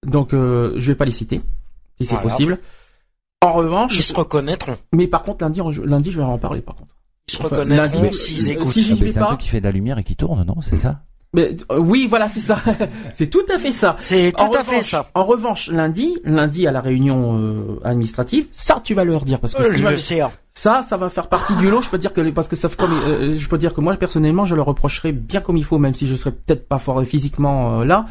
Donc 0.07 0.33
euh, 0.33 0.73
je 0.79 0.87
vais 0.93 0.97
pas 0.97 1.05
les 1.05 1.11
citer, 1.13 1.43
si 2.01 2.07
c'est 2.07 2.15
Voilà. 2.15 2.31
possible. 2.31 2.59
En 3.43 3.53
revanche, 3.53 3.95
Ils 3.99 4.03
se 4.03 4.15
reconnaîtront. 4.15 4.77
mais 4.93 5.07
par 5.07 5.23
contre 5.23 5.45
lundi, 5.45 5.61
lundi, 5.85 6.11
je 6.13 6.19
vais 6.19 6.25
en 6.25 6.39
parler 6.39 6.61
par 6.63 6.77
contre. 6.77 6.95
Ils 7.33 7.37
se 7.38 7.42
reconnaîtront 7.42 8.03
lundi, 8.03 8.14
s'ils 8.16 8.51
écoutent. 8.51 8.73
si 8.73 8.83
j'y 8.83 8.92
Ah, 8.92 8.97
c'est 9.12 9.18
un 9.18 9.25
truc 9.27 9.40
qui 9.40 9.49
fait 9.49 9.61
de 9.61 9.64
la 9.66 9.73
lumière 9.73 9.99
et 9.99 10.05
qui 10.05 10.16
tourne, 10.16 10.45
non? 10.45 10.57
C'est 10.62 10.77
ça? 10.77 11.01
Mais 11.35 11.57
euh, 11.71 11.79
oui, 11.79 12.07
voilà, 12.09 12.29
c'est 12.29 12.40
ça. 12.40 12.59
c'est 13.14 13.29
tout 13.29 13.45
à 13.55 13.59
fait 13.59 13.73
ça. 13.73 13.97
C'est 13.99 14.33
tout 14.37 14.45
En 14.45 14.49
à 14.51 14.59
fait 14.62 14.77
revanche- 14.77 14.85
ça. 14.90 15.07
En 15.14 15.25
revanche, 15.25 15.68
lundi, 15.71 16.18
lundi 16.25 16.66
à 16.66 16.73
la 16.73 16.83
réunion 16.83 17.38
euh, 17.38 17.81
administrative, 17.85 18.47
ça 18.53 18.81
tu 18.85 18.92
vas 18.92 19.05
leur 19.05 19.25
dire 19.25 19.40
parce 19.40 19.55
que 19.55 19.62
Euh, 19.62 19.90
le 19.90 19.97
sais. 19.97 20.21
hein. 20.21 20.31
Ça, 20.55 20.83
ça 20.87 20.99
va 20.99 21.09
faire 21.09 21.29
partie 21.29 21.55
du 21.57 21.71
lot. 21.71 21.81
Je 21.81 21.88
peux 21.88 21.97
dire 21.97 22.12
que 22.12 22.21
parce 22.31 22.49
que 22.49 22.57
ça, 22.57 22.68
comme, 22.77 22.92
euh, 23.07 23.35
je 23.35 23.49
peux 23.49 23.57
dire 23.57 23.73
que 23.73 23.81
moi 23.81 23.97
personnellement, 23.97 24.45
je 24.45 24.55
le 24.55 24.61
reprocherai 24.61 25.12
bien 25.12 25.40
comme 25.40 25.57
il 25.57 25.64
faut, 25.64 25.79
même 25.79 25.95
si 25.95 26.07
je 26.07 26.14
serais 26.16 26.33
peut-être 26.33 26.68
pas 26.68 26.79
fort 26.79 27.03
physiquement 27.05 27.81
euh, 27.81 27.85
là. 27.87 28.05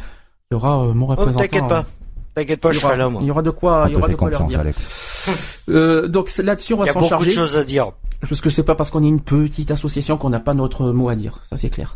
Il 0.50 0.56
y 0.56 0.58
aura 0.58 0.82
euh, 0.86 0.94
mon 0.94 1.06
Oh, 1.06 1.10
représentant. 1.10 1.40
t'inquiète 1.42 1.68
pas. 1.68 1.86
T'inquiète 2.36 2.62
pas, 2.62 2.70
Il 2.70 2.74
je 2.74 2.80
y 2.80 2.84
aura, 2.84 2.94
serai 2.94 2.98
là, 3.00 3.10
moi. 3.10 3.22
il 3.24 3.28
y 3.28 3.32
aura 3.32 3.42
de 3.42 3.50
quoi, 3.50 3.84
On 3.84 3.88
il 3.88 3.94
y 3.94 3.96
aura 3.98 4.08
de 4.08 4.16
quoi 4.16 4.30
leur 4.30 4.40
confiance, 4.40 4.52
dire. 4.52 4.60
Alex. 4.62 5.28
Euh, 5.70 6.08
donc 6.08 6.28
c'est- 6.30 6.42
là-dessus, 6.44 6.74
on 6.74 6.78
va 6.78 6.86
Il 6.86 6.88
y 6.88 6.90
a 6.90 6.94
s'en 6.94 7.00
beaucoup 7.02 7.24
de 7.24 7.30
charger. 7.30 7.32
choses 7.32 7.56
à 7.58 7.64
dire. 7.64 7.92
Parce 8.28 8.42
que 8.42 8.50
c'est 8.50 8.64
pas 8.64 8.76
parce 8.76 8.90
qu'on 8.92 9.04
est 9.04 9.08
une 9.08 9.22
petite 9.22 9.70
association 9.72 10.18
qu'on 10.18 10.30
n'a 10.30 10.40
pas 10.40 10.54
notre 10.54 10.88
mot 10.92 11.10
à 11.10 11.16
dire. 11.16 11.40
Ça, 11.50 11.58
c'est 11.58 11.70
clair. 11.70 11.96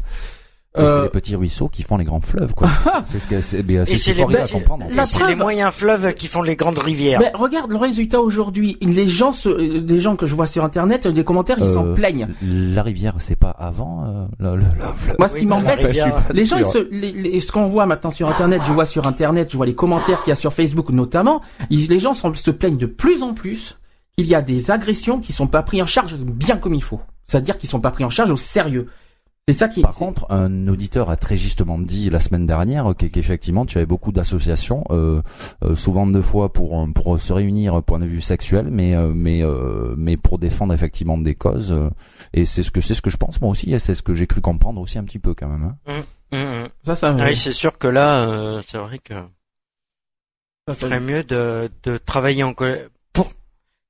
C'est 0.78 0.82
Euh, 0.84 1.04
les 1.04 1.10
petits 1.10 1.36
ruisseaux 1.36 1.70
qui 1.70 1.84
font 1.84 1.98
les 1.98 2.04
grands 2.04 2.20
fleuves, 2.20 2.54
quoi. 2.54 2.68
C'est 3.04 3.20
ce 3.20 3.28
que 3.28 3.40
c'est 3.42 3.64
bien, 3.64 3.86
c'est 3.86 3.94
Et 3.94 3.98
ce 3.98 4.12
les 4.12 4.36
à 4.36 4.48
comprendre. 4.48 4.86
La 4.90 5.04
preuve- 5.06 5.30
les 5.30 5.36
moyens 5.36 5.72
fleuves 5.74 6.14
qui 6.14 6.28
font 6.28 6.42
les 6.42 6.56
grandes 6.56 6.78
rivières. 6.80 7.20
Mais 7.22 7.32
regarde 7.34 7.72
le 7.72 7.78
résultat 7.78 8.20
aujourd'hui. 8.22 8.78
Les 8.82 9.08
gens, 9.08 9.32
se, 9.32 9.50
les 9.50 10.00
gens 10.00 10.16
que 10.16 10.26
je 10.26 10.36
vois 10.36 10.48
sur 10.48 10.66
internet, 10.66 11.08
des 11.08 11.24
commentaires, 11.24 11.58
ils 11.60 11.68
s'en 11.74 11.86
Euh, 11.88 11.94
plaignent. 11.94 12.28
La 12.42 12.84
rivière, 12.84 13.16
c'est 13.20 13.38
pas 13.38 13.52
avant 13.52 14.04
euh, 14.06 14.26
le, 14.40 14.56
le- 14.58 14.64
le 14.64 14.94
fleuve. 14.96 15.16
Moi, 15.18 15.28
ce 15.30 15.34
Oui, 15.36 15.40
qui 15.42 15.48
m'embête, 15.48 15.82
les 16.34 16.46
gens, 16.46 16.58
ils 16.58 16.66
se, 16.66 16.88
les, 16.92 17.12
les- 17.12 17.40
ce 17.40 17.52
qu'on 17.52 17.68
voit 17.68 17.86
maintenant 17.86 18.12
sur 18.12 18.28
internet, 18.28 18.62
je 18.66 18.72
vois 18.74 18.86
sur 18.86 19.08
internet, 19.08 19.50
je 19.52 19.58
vois 19.58 19.66
les 19.66 19.76
commentaires 19.76 20.22
qu'il 20.24 20.32
y 20.32 20.34
a 20.34 20.36
sur 20.36 20.52
Facebook 20.54 20.90
notamment, 20.90 21.42
ils- 21.70 21.88
les 21.88 22.00
gens 22.00 22.14
semblent 22.14 22.36
se 22.38 22.52
plaignent 22.52 22.78
de 22.78 22.86
plus 22.86 23.24
en 23.24 23.34
plus 23.34 23.78
qu'il 24.18 24.28
y 24.28 24.36
a 24.36 24.42
des 24.42 24.72
agressions 24.72 25.20
qui 25.20 25.32
sont 25.34 25.48
pas 25.48 25.64
prises 25.64 25.82
en 25.82 25.86
charge 25.86 26.16
bien 26.16 26.58
comme 26.58 26.74
il 26.74 26.84
faut. 26.84 27.00
C'est-à-dire 27.26 27.58
qu'ils 27.58 27.70
sont 27.70 27.80
pas 27.80 27.92
pris 27.92 28.04
en 28.04 28.10
charge 28.10 28.32
au 28.32 28.38
sérieux. 28.38 28.88
C'est 29.48 29.54
ça 29.54 29.68
qui. 29.68 29.82
Par 29.84 29.94
contre, 29.94 30.26
un 30.32 30.68
auditeur 30.68 31.12
a 31.12 31.18
très 31.18 31.38
justement 31.38 31.78
dit 31.78 32.10
la 32.10 32.20
semaine 32.20 32.48
dernière 32.48 32.96
qu'e- 32.98 33.10
qu'effectivement 33.12 33.68
tu 33.68 33.78
avais 33.78 33.86
beaucoup 33.86 34.12
d'associations, 34.12 34.84
euh, 34.90 35.22
euh, 35.64 35.76
souvent 35.76 36.08
deux 36.08 36.24
fois 36.24 36.52
pour 36.52 36.82
euh, 36.82 36.88
pour 36.88 37.20
se 37.20 37.32
réunir 37.32 37.84
point 37.84 38.00
de 38.00 38.08
vue 38.08 38.22
sexuel, 38.22 38.70
mais 38.72 38.96
euh, 38.96 39.12
mais 39.14 39.44
euh, 39.44 39.94
mais 39.98 40.18
pour 40.18 40.40
défendre 40.40 40.74
effectivement 40.74 41.20
des 41.20 41.36
causes. 41.36 41.72
euh, 41.72 41.92
et 42.34 42.46
c'est 42.46 42.64
ce 42.64 42.72
que 42.72 42.82
c'est 42.82 42.96
ce 42.96 43.04
que 43.04 43.12
je 43.12 43.18
pense 43.18 43.40
moi 43.40 43.52
aussi, 43.52 43.72
et 43.72 43.78
c'est 43.78 43.94
ce 43.94 44.02
que 44.02 44.16
j'ai 44.16 44.26
cru 44.26 44.42
comprendre 44.42 44.82
aussi 44.82 44.98
un 44.98 45.04
petit 45.04 45.20
peu 45.20 45.36
quand 45.36 45.48
même. 45.48 45.64
hein. 45.64 46.04
Hum, 46.34 46.40
hum. 46.40 46.68
ça, 46.84 46.96
ça, 46.96 47.16
Ah 47.20 47.26
Oui, 47.28 47.36
c'est 47.36 47.54
sûr 47.54 47.78
que 47.78 47.88
là, 47.88 48.28
euh, 48.28 48.64
c'est 48.66 48.80
vrai 48.80 48.98
que 48.98 49.14
ça, 50.68 50.74
serait 50.74 51.00
mieux 51.00 51.24
de, 51.24 51.70
de 51.84 51.98
travailler 52.00 52.42
en 52.44 52.56
collègue. 52.56 52.88
Pour, 53.14 53.32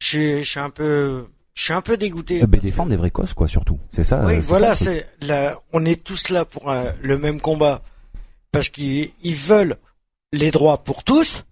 je 0.01 0.07
suis, 0.07 0.43
je 0.43 0.49
suis 0.51 0.59
un 0.59 0.69
peu, 0.69 1.27
je 1.55 1.63
suis 1.63 1.73
un 1.73 1.81
peu 1.81 1.97
dégoûté. 1.97 2.37
Euh, 2.43 2.45
ben, 2.45 2.51
parce 2.51 2.61
que- 2.61 2.67
défendre 2.67 2.89
des 2.91 2.95
vraies 2.97 3.09
causes 3.11 3.33
quoi 3.33 3.47
surtout. 3.47 3.79
C'est 3.89 4.03
ça. 4.03 4.23
Oui, 4.25 4.35
euh, 4.35 4.41
voilà, 4.41 4.75
c'est 4.75 5.07
là, 5.21 5.59
on 5.73 5.83
est 5.85 6.03
tous 6.03 6.29
là 6.29 6.45
pour 6.45 6.69
euh, 6.69 6.91
le 7.01 7.17
même 7.17 7.41
combat 7.41 7.81
parce 8.51 8.69
qu'ils 8.69 9.11
ils 9.23 9.35
veulent 9.35 9.77
les 10.33 10.51
droits 10.51 10.83
pour 10.83 11.03
tous, 11.03 11.45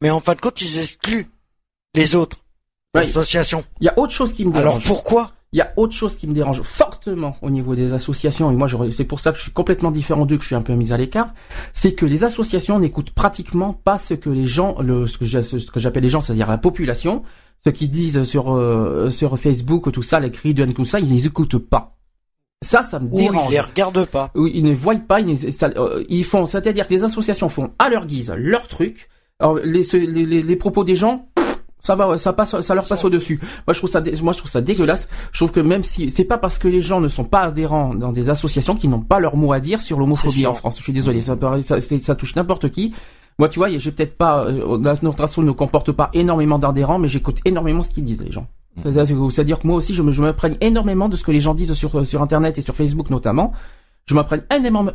mais 0.00 0.10
en 0.10 0.20
fin 0.20 0.34
de 0.34 0.40
compte, 0.40 0.60
ils 0.62 0.78
excluent 0.78 1.28
les 1.94 2.14
autres 2.14 2.38
Ouais. 2.94 3.02
associations. 3.02 3.64
Il 3.80 3.86
y 3.86 3.88
a 3.88 3.98
autre 3.98 4.12
chose 4.12 4.32
qui 4.34 4.44
me 4.44 4.52
dérange. 4.52 4.62
Alors 4.74 4.82
pourquoi? 4.82 5.32
Il 5.54 5.58
y 5.58 5.60
a 5.60 5.72
autre 5.76 5.92
chose 5.92 6.16
qui 6.16 6.26
me 6.26 6.32
dérange 6.32 6.62
fortement 6.62 7.36
au 7.42 7.50
niveau 7.50 7.74
des 7.74 7.92
associations, 7.92 8.50
et 8.50 8.54
moi 8.54 8.68
c'est 8.90 9.04
pour 9.04 9.20
ça 9.20 9.32
que 9.32 9.36
je 9.38 9.42
suis 9.42 9.52
complètement 9.52 9.90
différent 9.90 10.24
d'eux, 10.24 10.36
que 10.36 10.42
je 10.42 10.46
suis 10.48 10.54
un 10.56 10.62
peu 10.62 10.72
mis 10.74 10.92
à 10.94 10.96
l'écart, 10.96 11.34
c'est 11.74 11.92
que 11.92 12.06
les 12.06 12.24
associations 12.24 12.78
n'écoutent 12.78 13.10
pratiquement 13.10 13.74
pas 13.74 13.98
ce 13.98 14.14
que 14.14 14.30
les 14.30 14.46
gens, 14.46 14.80
le, 14.80 15.06
ce 15.06 15.18
que 15.18 15.26
j'appelle 15.80 16.02
les 16.02 16.08
gens, 16.08 16.22
c'est-à-dire 16.22 16.48
la 16.48 16.56
population, 16.58 17.22
ce 17.64 17.70
qu'ils 17.70 17.90
disent 17.90 18.22
sur 18.22 18.54
euh, 18.54 19.10
sur 19.10 19.38
Facebook, 19.38 19.92
tout 19.92 20.02
ça, 20.02 20.20
les 20.20 20.30
cris 20.30 20.54
de 20.54 20.62
haine, 20.62 20.72
tout 20.72 20.84
ça, 20.86 21.00
ils 21.00 21.10
les 21.12 21.26
écoutent 21.26 21.58
pas. 21.58 21.96
Ça, 22.64 22.82
ça 22.84 22.98
me 23.00 23.06
Ou 23.12 23.16
dérange. 23.18 23.46
ils 23.48 23.52
les 23.52 23.60
regardent 23.60 24.06
pas 24.06 24.30
Oui, 24.34 24.52
ils 24.54 24.64
ne 24.64 24.72
voient 24.74 24.94
pas, 24.96 25.20
ils, 25.20 25.26
ne- 25.26 25.50
ça- 25.50 25.70
euh, 25.76 26.02
ils 26.08 26.24
font, 26.24 26.46
c'est-à-dire 26.46 26.86
que 26.88 26.94
les 26.94 27.04
associations 27.04 27.48
font 27.48 27.72
à 27.78 27.90
leur 27.90 28.06
guise 28.06 28.32
leur 28.38 28.68
truc. 28.68 29.08
Alors 29.40 29.56
les, 29.56 29.82
les, 29.92 30.40
les 30.42 30.56
propos 30.56 30.84
des 30.84 30.94
gens, 30.96 31.28
ça 31.82 31.96
va, 31.96 32.16
ça 32.16 32.32
passe, 32.32 32.60
ça 32.60 32.74
leur 32.74 32.86
passe 32.86 33.04
au 33.04 33.10
dessus. 33.10 33.40
Moi 33.66 33.74
je 33.74 33.78
trouve 33.78 33.90
ça, 33.90 34.00
moi 34.22 34.32
je 34.32 34.38
trouve 34.38 34.50
ça 34.50 34.60
dégueulasse. 34.60 35.08
Je 35.32 35.38
trouve 35.38 35.50
que 35.52 35.60
même 35.60 35.82
si 35.82 36.10
c'est 36.10 36.24
pas 36.24 36.38
parce 36.38 36.58
que 36.58 36.68
les 36.68 36.80
gens 36.80 37.00
ne 37.00 37.08
sont 37.08 37.24
pas 37.24 37.40
adhérents 37.40 37.94
dans 37.94 38.12
des 38.12 38.30
associations 38.30 38.74
qu'ils 38.74 38.90
n'ont 38.90 39.00
pas 39.00 39.18
leur 39.18 39.36
mot 39.36 39.52
à 39.52 39.60
dire 39.60 39.80
sur 39.80 39.98
l'homophobie 39.98 40.46
en 40.46 40.54
France. 40.54 40.78
Je 40.78 40.84
suis 40.84 40.92
désolé, 40.92 41.20
ça, 41.20 41.36
ça, 41.62 41.80
ça 41.80 42.14
touche 42.14 42.36
n'importe 42.36 42.70
qui. 42.70 42.94
Moi, 43.38 43.48
tu 43.48 43.58
vois, 43.58 43.76
j'ai 43.76 43.90
peut-être 43.90 44.16
pas, 44.16 44.44
euh, 44.44 44.78
notre 45.02 45.24
asso 45.24 45.38
ne 45.38 45.52
comporte 45.52 45.90
pas 45.90 46.10
énormément 46.12 46.58
d'adhérents, 46.58 46.98
mais 46.98 47.08
j'écoute 47.08 47.38
énormément 47.44 47.82
ce 47.82 47.90
qu'ils 47.90 48.04
disent 48.04 48.22
les 48.22 48.30
gens. 48.30 48.46
C'est-à-dire 48.76 49.16
c'est-à-dire 49.30 49.58
que 49.58 49.66
moi 49.66 49.76
aussi, 49.76 49.94
je 49.94 50.02
me, 50.02 50.12
je 50.12 50.22
m'imprègne 50.22 50.56
énormément 50.60 51.08
de 51.08 51.16
ce 51.16 51.24
que 51.24 51.32
les 51.32 51.40
gens 51.40 51.54
disent 51.54 51.74
sur, 51.74 52.06
sur 52.06 52.22
Internet 52.22 52.58
et 52.58 52.62
sur 52.62 52.74
Facebook 52.74 53.10
notamment. 53.10 53.52
Je 54.06 54.14
m'imprègne 54.16 54.42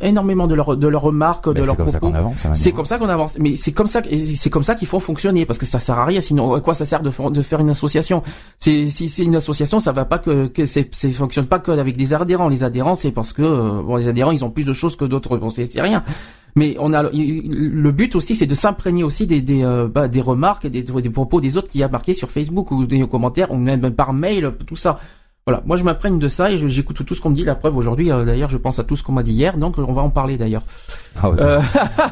énormément, 0.02 0.46
de 0.46 0.54
leurs 0.54 0.76
de 0.76 0.86
leurs 0.86 1.00
remarques, 1.00 1.48
de 1.48 1.60
c'est 1.60 1.66
leurs 1.66 1.76
comme 1.78 1.88
ça 1.88 1.98
propos. 1.98 2.12
qu'on 2.12 2.18
avance. 2.18 2.46
C'est 2.52 2.72
comme 2.72 2.84
ça 2.84 2.98
qu'on 2.98 3.08
avance. 3.08 3.38
Mais 3.40 3.56
c'est 3.56 3.72
comme 3.72 3.86
ça, 3.86 4.02
c'est 4.36 4.50
comme 4.50 4.62
ça 4.64 4.74
qu'il 4.74 4.86
faut 4.86 5.00
fonctionner 5.00 5.46
parce 5.46 5.58
que 5.58 5.64
ça 5.64 5.78
sert 5.78 5.98
à 5.98 6.04
rien. 6.04 6.20
Sinon, 6.20 6.52
à 6.52 6.60
quoi 6.60 6.74
ça 6.74 6.84
sert 6.84 7.00
de, 7.02 7.08
fa- 7.08 7.30
de 7.30 7.40
faire 7.40 7.60
une 7.60 7.70
association? 7.70 8.22
C'est 8.58 8.90
si 8.90 9.08
c'est 9.08 9.24
une 9.24 9.36
association, 9.36 9.78
ça 9.78 9.92
va 9.92 10.04
pas 10.04 10.18
que 10.18 10.48
que 10.48 10.66
c'est 10.66 10.94
c'est 10.94 11.10
fonctionne 11.12 11.46
pas 11.46 11.58
que 11.58 11.70
avec 11.70 11.96
des 11.96 12.12
adhérents. 12.12 12.48
Les 12.48 12.64
adhérents, 12.64 12.94
c'est 12.94 13.10
parce 13.10 13.32
que 13.32 13.40
euh, 13.42 13.82
bon, 13.82 13.96
les 13.96 14.08
adhérents, 14.08 14.30
ils 14.32 14.44
ont 14.44 14.50
plus 14.50 14.64
de 14.64 14.74
choses 14.74 14.94
que 14.96 15.06
d'autres. 15.06 15.38
Bon, 15.38 15.48
c'est 15.48 15.64
c'est 15.64 15.80
rien. 15.80 16.04
Mais 16.54 16.76
on 16.78 16.92
a 16.92 17.02
le 17.04 17.90
but 17.92 18.14
aussi, 18.14 18.34
c'est 18.34 18.46
de 18.46 18.54
s'imprégner 18.54 19.04
aussi 19.04 19.26
des 19.26 19.40
des, 19.40 19.62
euh, 19.64 19.88
bah, 19.88 20.08
des 20.08 20.20
remarques 20.20 20.66
et 20.66 20.70
des, 20.70 20.82
des 20.82 21.10
propos 21.10 21.40
des 21.40 21.56
autres 21.56 21.68
qui 21.70 21.82
a 21.82 21.88
marqué 21.88 22.12
sur 22.12 22.30
Facebook 22.30 22.70
ou 22.72 22.84
des 22.84 23.06
commentaires 23.08 23.52
ou 23.52 23.56
même 23.56 23.90
par 23.92 24.12
mail, 24.12 24.52
tout 24.66 24.76
ça. 24.76 24.98
Voilà, 25.48 25.62
moi 25.66 25.76
je 25.76 25.84
m'imprègne 25.84 26.18
de 26.18 26.28
ça 26.28 26.50
et 26.50 26.58
j'écoute 26.58 27.04
tout 27.06 27.14
ce 27.14 27.20
qu'on 27.20 27.30
me 27.30 27.34
dit. 27.34 27.44
La 27.44 27.54
preuve 27.54 27.76
aujourd'hui, 27.76 28.10
euh, 28.12 28.24
d'ailleurs, 28.24 28.50
je 28.50 28.58
pense 28.58 28.78
à 28.78 28.84
tout 28.84 28.96
ce 28.96 29.02
qu'on 29.02 29.12
m'a 29.12 29.22
dit 29.22 29.32
hier, 29.32 29.56
donc 29.56 29.78
on 29.78 29.92
va 29.92 30.02
en 30.02 30.10
parler 30.10 30.36
d'ailleurs. 30.36 30.62
Ah 31.22 31.30
ouais. 31.30 31.36
Euh, 31.40 31.60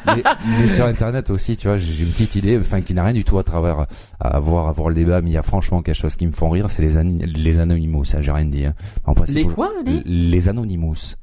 mais, 0.06 0.22
mais 0.60 0.66
sur 0.68 0.84
internet 0.86 1.28
aussi, 1.30 1.56
tu 1.56 1.68
vois, 1.68 1.76
j'ai 1.76 2.02
une 2.02 2.10
petite 2.10 2.34
idée, 2.36 2.58
enfin 2.58 2.80
qui 2.80 2.94
n'a 2.94 3.04
rien 3.04 3.12
du 3.12 3.24
tout 3.24 3.38
à 3.38 3.42
travers 3.44 3.86
à 4.20 4.38
voir 4.40 4.68
à 4.68 4.72
voir 4.72 4.88
le 4.88 4.94
débat, 4.94 5.20
mais 5.20 5.30
il 5.30 5.34
y 5.34 5.36
a 5.36 5.42
franchement 5.42 5.82
quelque 5.82 5.94
chose 5.96 6.16
qui 6.16 6.26
me 6.26 6.32
font 6.32 6.48
rire, 6.50 6.70
c'est 6.70 6.82
les 6.82 7.02
les 7.26 7.58
anonymous, 7.58 8.04
ça 8.04 8.20
j'ai 8.22 8.32
rien 8.32 8.46
dit. 8.46 8.64
Hein. 8.64 8.74
En 9.04 9.14
principe, 9.14 9.36
les 9.36 9.44
quoi 9.44 9.70
les 9.84 10.02
les 10.04 10.48
anonymous. 10.48 11.14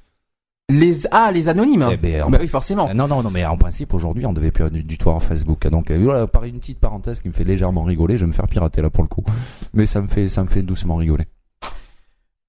Les 0.70 1.06
ah 1.12 1.30
les 1.34 1.50
anonymes. 1.50 1.90
Eh 1.92 1.98
ben, 1.98 2.24
en- 2.24 2.30
Bah 2.30 2.38
oui 2.40 2.48
forcément. 2.48 2.90
Euh, 2.90 2.94
Non, 2.94 3.08
non, 3.08 3.22
non, 3.22 3.30
mais 3.30 3.46
en 3.46 3.58
principe, 3.58 3.94
aujourd'hui, 3.94 4.26
on 4.26 4.32
devait 4.34 4.52
plus 4.52 4.70
du, 4.72 4.82
du 4.84 4.98
tout 4.98 5.10
avoir 5.10 5.22
Facebook. 5.22 5.68
Donc, 5.68 5.92
euh, 5.92 6.00
voilà, 6.02 6.26
par 6.26 6.46
une 6.46 6.60
petite 6.60 6.80
parenthèse 6.80 7.22
qui 7.22 7.28
me 7.28 7.34
fait 7.34 7.44
légèrement 7.44 7.84
rigoler, 7.84 8.16
je 8.16 8.22
vais 8.22 8.28
me 8.28 8.34
faire 8.34 8.48
pirater 8.48 8.82
là 8.82 8.90
pour 8.90 9.04
le 9.04 9.10
coup. 9.10 9.24
Mais 9.74 9.86
ça 9.86 10.00
me 10.02 10.08
fait, 10.08 10.30
ça 10.30 10.42
me 10.44 10.48
fait 10.48 10.62
doucement 10.62 10.96
rigoler. 10.96 11.26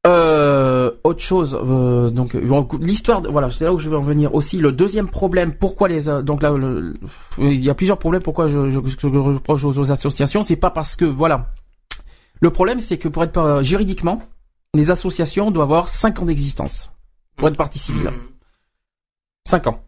Euh, 0.06 0.90
autre 1.02 1.22
chose, 1.22 1.58
euh, 1.58 2.10
donc 2.10 2.34
l'histoire, 2.78 3.22
voilà, 3.22 3.48
c'est 3.48 3.64
là 3.64 3.72
où 3.72 3.78
je 3.78 3.88
veux 3.88 3.96
en 3.96 4.02
venir 4.02 4.34
aussi. 4.34 4.58
Le 4.58 4.70
deuxième 4.70 5.08
problème, 5.08 5.54
pourquoi 5.54 5.88
les, 5.88 6.10
euh, 6.10 6.20
donc 6.20 6.42
là, 6.42 6.54
il 7.38 7.64
y 7.64 7.70
a 7.70 7.74
plusieurs 7.74 7.98
problèmes. 7.98 8.22
Pourquoi 8.22 8.48
je, 8.48 8.68
je, 8.68 8.80
je 8.98 9.06
reproche 9.06 9.64
aux, 9.64 9.78
aux 9.78 9.90
associations, 9.90 10.42
c'est 10.42 10.56
pas 10.56 10.70
parce 10.70 10.94
que 10.94 11.06
voilà. 11.06 11.48
Le 12.40 12.50
problème, 12.50 12.80
c'est 12.80 12.98
que 12.98 13.08
pour 13.08 13.24
être 13.24 13.38
euh, 13.38 13.62
juridiquement, 13.62 14.20
les 14.74 14.90
associations 14.90 15.50
doivent 15.50 15.70
avoir 15.70 15.88
5 15.88 16.20
ans 16.20 16.24
d'existence 16.26 16.90
pour 17.36 17.48
être 17.48 17.56
partie 17.56 17.78
civile. 17.78 18.10
5 19.46 19.68
ans. 19.68 19.80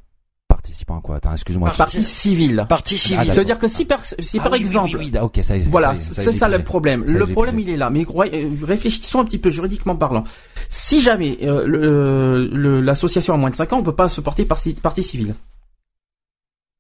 Participant 0.67 0.99
à 0.99 1.01
quoi 1.01 1.17
Attends, 1.17 1.33
excuse-moi. 1.33 1.69
Parti- 1.69 1.79
Partie 1.79 2.03
civile. 2.03 2.67
Partie 2.69 2.95
Ah, 2.97 2.99
civile. 2.99 3.27
Ça 3.29 3.35
veut 3.35 3.45
dire 3.45 3.59
que 3.59 3.69
si 3.69 3.85
par, 3.85 4.01
si 4.05 4.39
Ah 4.39 4.43
par 4.43 4.53
oui, 4.53 4.59
oui, 4.59 4.65
exemple, 4.65 4.97
oui, 4.99 5.11
oui, 5.13 5.19
ok, 5.21 5.39
ça, 5.43 5.55
Voilà, 5.69 5.95
ça, 5.95 6.23
c'est 6.25 6.33
ça 6.33 6.49
le 6.49 6.65
problème. 6.65 7.07
Ça, 7.07 7.15
le 7.15 7.27
problème, 7.27 7.61
il 7.61 7.71
est 7.71 7.77
là. 7.77 7.89
Mais 7.91 8.05
euh, 8.05 8.51
réfléchissons 8.65 9.21
un 9.21 9.25
petit 9.25 9.39
peu 9.39 9.51
juridiquement 9.51 9.95
parlant. 9.95 10.25
Si 10.69 11.01
jamais 11.01 11.39
euh, 11.43 11.65
le- 11.67 12.49
le- 12.49 12.81
l'association 12.81 13.35
a 13.35 13.37
moins 13.37 13.51
de 13.51 13.55
5 13.55 13.73
ans, 13.75 13.79
on 13.79 13.83
peut 13.85 13.95
pas 13.95 14.09
se 14.09 14.21
porter 14.21 14.45
partie, 14.45 14.75
partie 14.75 15.05
civile. 15.05 15.37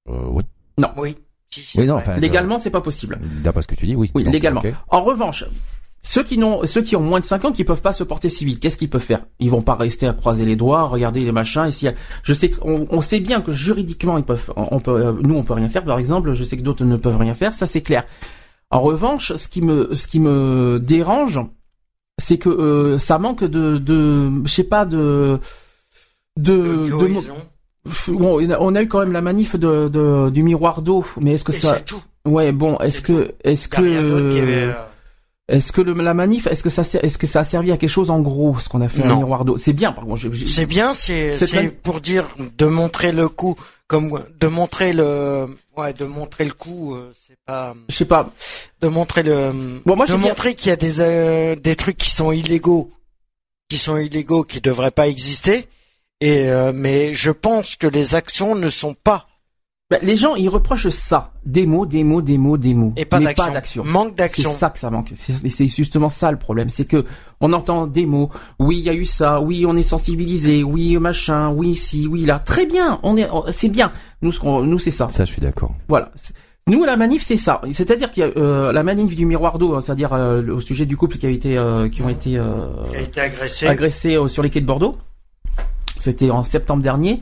Euh, 0.08 0.12
oui. 0.30 0.42
Oui. 0.96 1.16
Si, 1.50 1.60
c'est 1.62 1.80
Oui, 1.80 1.86
non, 1.86 2.02
Légalement, 2.18 2.58
c'est 2.58 2.70
pas 2.70 2.80
possible. 2.80 3.18
D'après 3.42 3.62
ce 3.62 3.68
que 3.68 3.76
tu 3.76 3.86
dis, 3.86 3.94
oui. 3.94 4.10
Oui, 4.14 4.24
Donc, 4.24 4.32
légalement. 4.32 4.62
En 4.88 5.04
revanche, 5.04 5.44
ceux 6.08 6.22
qui 6.22 6.38
n'ont, 6.38 6.64
ceux 6.66 6.82
qui 6.82 6.94
ont 6.94 7.00
moins 7.00 7.18
de 7.18 7.24
5 7.24 7.46
ans, 7.46 7.52
qui 7.52 7.64
peuvent 7.64 7.82
pas 7.82 7.90
se 7.90 8.04
porter 8.04 8.28
civil, 8.28 8.60
qu'est-ce 8.60 8.76
qu'ils 8.76 8.88
peuvent 8.88 9.02
faire? 9.02 9.24
Ils 9.40 9.50
vont 9.50 9.60
pas 9.62 9.74
rester 9.74 10.06
à 10.06 10.12
croiser 10.12 10.44
les 10.44 10.54
doigts, 10.54 10.84
regarder 10.84 11.18
les 11.18 11.32
machins. 11.32 11.64
Et 11.66 11.72
si, 11.72 11.88
je 12.22 12.32
sais, 12.32 12.52
on, 12.62 12.86
on 12.90 13.00
sait 13.00 13.18
bien 13.18 13.40
que 13.40 13.50
juridiquement, 13.50 14.16
ils 14.16 14.22
peuvent, 14.22 14.52
on 14.54 14.78
peut, 14.78 14.92
euh, 14.92 15.12
nous, 15.20 15.34
on 15.34 15.42
peut 15.42 15.54
rien 15.54 15.68
faire. 15.68 15.84
Par 15.84 15.98
exemple, 15.98 16.32
je 16.34 16.44
sais 16.44 16.56
que 16.56 16.62
d'autres 16.62 16.84
ne 16.84 16.96
peuvent 16.96 17.16
rien 17.18 17.34
faire. 17.34 17.54
Ça, 17.54 17.66
c'est 17.66 17.80
clair. 17.82 18.04
En 18.70 18.80
revanche, 18.82 19.32
ce 19.34 19.48
qui 19.48 19.62
me, 19.62 19.94
ce 19.96 20.06
qui 20.06 20.20
me 20.20 20.78
dérange, 20.80 21.40
c'est 22.18 22.38
que 22.38 22.50
euh, 22.50 22.98
ça 23.00 23.18
manque 23.18 23.42
de, 23.42 23.76
de, 23.78 24.30
je 24.44 24.48
sais 24.50 24.64
pas 24.64 24.84
de, 24.84 25.40
de, 26.38 26.84
De 26.86 28.12
bon, 28.12 28.40
on 28.60 28.74
a 28.76 28.82
eu 28.82 28.86
quand 28.86 29.00
même 29.00 29.12
la 29.12 29.22
manif 29.22 29.56
de, 29.56 29.88
de 29.88 30.30
du 30.30 30.44
miroir 30.44 30.82
d'eau, 30.82 31.04
mais 31.20 31.32
est-ce 31.32 31.44
que 31.44 31.52
Et 31.52 31.56
ça, 31.56 31.80
tout. 31.80 32.00
ouais, 32.24 32.52
bon, 32.52 32.78
est-ce 32.78 33.00
que, 33.02 33.34
est-ce 33.42 33.68
que, 33.68 34.86
est-ce 35.48 35.70
que 35.72 35.80
le, 35.80 35.94
la 35.94 36.12
manif, 36.14 36.46
est-ce 36.48 36.62
que 36.62 36.68
ça, 36.70 36.82
est-ce 37.02 37.18
que 37.18 37.26
ça 37.26 37.40
a 37.40 37.44
servi 37.44 37.70
à 37.72 37.76
quelque 37.76 37.90
chose 37.90 38.10
en 38.10 38.20
gros, 38.20 38.58
ce 38.58 38.68
qu'on 38.68 38.80
a 38.80 38.88
fait 38.88 39.02
un 39.04 39.08
Non. 39.08 39.16
miroir 39.18 39.44
d'eau? 39.44 39.56
C'est 39.56 39.72
bien, 39.72 39.92
par 39.92 40.04
contre. 40.04 40.28
C'est 40.44 40.66
bien, 40.66 40.92
c'est 40.94 41.36
man- 41.54 41.70
pour 41.70 42.00
dire 42.00 42.26
de 42.58 42.66
montrer 42.66 43.12
le 43.12 43.28
coup, 43.28 43.56
comme 43.86 44.24
de 44.40 44.46
montrer 44.48 44.92
le, 44.92 45.46
ouais, 45.76 45.92
de 45.92 46.04
montrer 46.04 46.44
le 46.44 46.52
coup. 46.52 46.94
euh, 46.94 47.12
C'est 47.16 47.38
pas 47.46 47.74
Je 47.88 47.94
sais 47.94 48.04
pas. 48.04 48.32
de 48.80 48.88
montrer 48.88 49.22
le, 49.22 49.52
Bon, 49.86 49.94
moi, 49.94 50.06
de 50.06 50.16
bien- 50.16 50.28
montrer 50.28 50.54
qu'il 50.56 50.70
y 50.70 50.72
a 50.72 50.76
des 50.76 51.00
euh, 51.00 51.54
des 51.54 51.76
trucs 51.76 51.96
qui 51.96 52.10
sont 52.10 52.32
illégaux, 52.32 52.90
qui 53.68 53.78
sont 53.78 53.96
illégaux, 53.96 54.42
qui 54.42 54.60
devraient 54.60 54.90
pas 54.90 55.06
exister. 55.06 55.68
Et 56.20 56.48
euh, 56.50 56.72
mais 56.74 57.12
je 57.12 57.30
pense 57.30 57.76
que 57.76 57.86
les 57.86 58.14
actions 58.16 58.54
ne 58.56 58.70
sont 58.70 58.94
pas 58.94 59.25
Ben, 59.88 60.00
les 60.02 60.16
gens, 60.16 60.34
ils 60.34 60.48
reprochent 60.48 60.88
ça. 60.88 61.30
Des 61.44 61.64
mots, 61.64 61.86
des 61.86 62.02
mots, 62.02 62.20
des 62.20 62.38
mots, 62.38 62.56
des 62.56 62.74
mots. 62.74 62.92
et 62.96 63.04
pas 63.04 63.20
d'action. 63.20 63.84
Manque 63.84 64.08
C'est 64.08 64.14
d'action. 64.16 64.50
ça 64.52 64.70
que 64.70 64.80
ça 64.80 64.90
manque. 64.90 65.10
C'est 65.14 65.48
c'est 65.48 65.68
justement 65.68 66.08
ça 66.08 66.32
le 66.32 66.38
problème. 66.38 66.70
C'est 66.70 66.86
que 66.86 67.04
on 67.40 67.52
entend 67.52 67.86
des 67.86 68.04
mots. 68.04 68.30
Oui, 68.58 68.78
il 68.78 68.84
y 68.84 68.88
a 68.90 68.94
eu 68.94 69.04
ça. 69.04 69.40
Oui, 69.40 69.64
on 69.64 69.76
est 69.76 69.84
sensibilisé. 69.84 70.64
Oui, 70.64 70.96
machin. 70.98 71.50
Oui, 71.50 71.76
si. 71.76 72.08
Oui, 72.08 72.24
là. 72.24 72.40
Très 72.40 72.66
bien. 72.66 72.98
On 73.04 73.16
est. 73.16 73.28
C'est 73.50 73.68
bien. 73.68 73.92
Nous, 74.22 74.32
ce 74.32 74.40
qu'on- 74.40 74.62
nous, 74.62 74.80
c'est 74.80 74.90
ça. 74.90 75.08
Ça, 75.08 75.24
je 75.24 75.30
suis 75.32 75.40
d'accord. 75.40 75.72
Voilà. 75.86 76.10
C'est- 76.16 76.34
Nous, 76.68 76.82
la 76.84 76.96
manif, 76.96 77.22
c'est 77.22 77.36
ça. 77.36 77.60
C'est-à-dire 77.70 78.10
qu'il 78.10 78.22
y 78.22 78.26
a 78.26 78.30
euh, 78.36 78.72
la 78.72 78.82
manif 78.82 79.14
du 79.14 79.24
miroir 79.24 79.56
d'eau, 79.58 79.76
hein, 79.76 79.80
c'est-à-dire 79.80 80.12
euh, 80.14 80.42
au 80.48 80.58
sujet 80.58 80.84
du 80.84 80.96
couple 80.96 81.16
qui 81.16 81.26
a 81.26 81.30
été, 81.30 81.56
euh, 81.56 81.88
qui 81.88 82.02
ont 82.02 82.08
été 82.08 82.36
euh, 82.38 82.66
Qui 82.90 82.96
a 82.96 83.00
été 83.02 83.20
agressé. 83.20 83.66
agressés 83.68 84.16
euh, 84.16 84.26
sur 84.26 84.42
les 84.42 84.50
quais 84.50 84.60
de 84.60 84.66
Bordeaux. 84.66 84.96
C'était 85.98 86.30
en 86.32 86.42
septembre 86.42 86.82
dernier. 86.82 87.20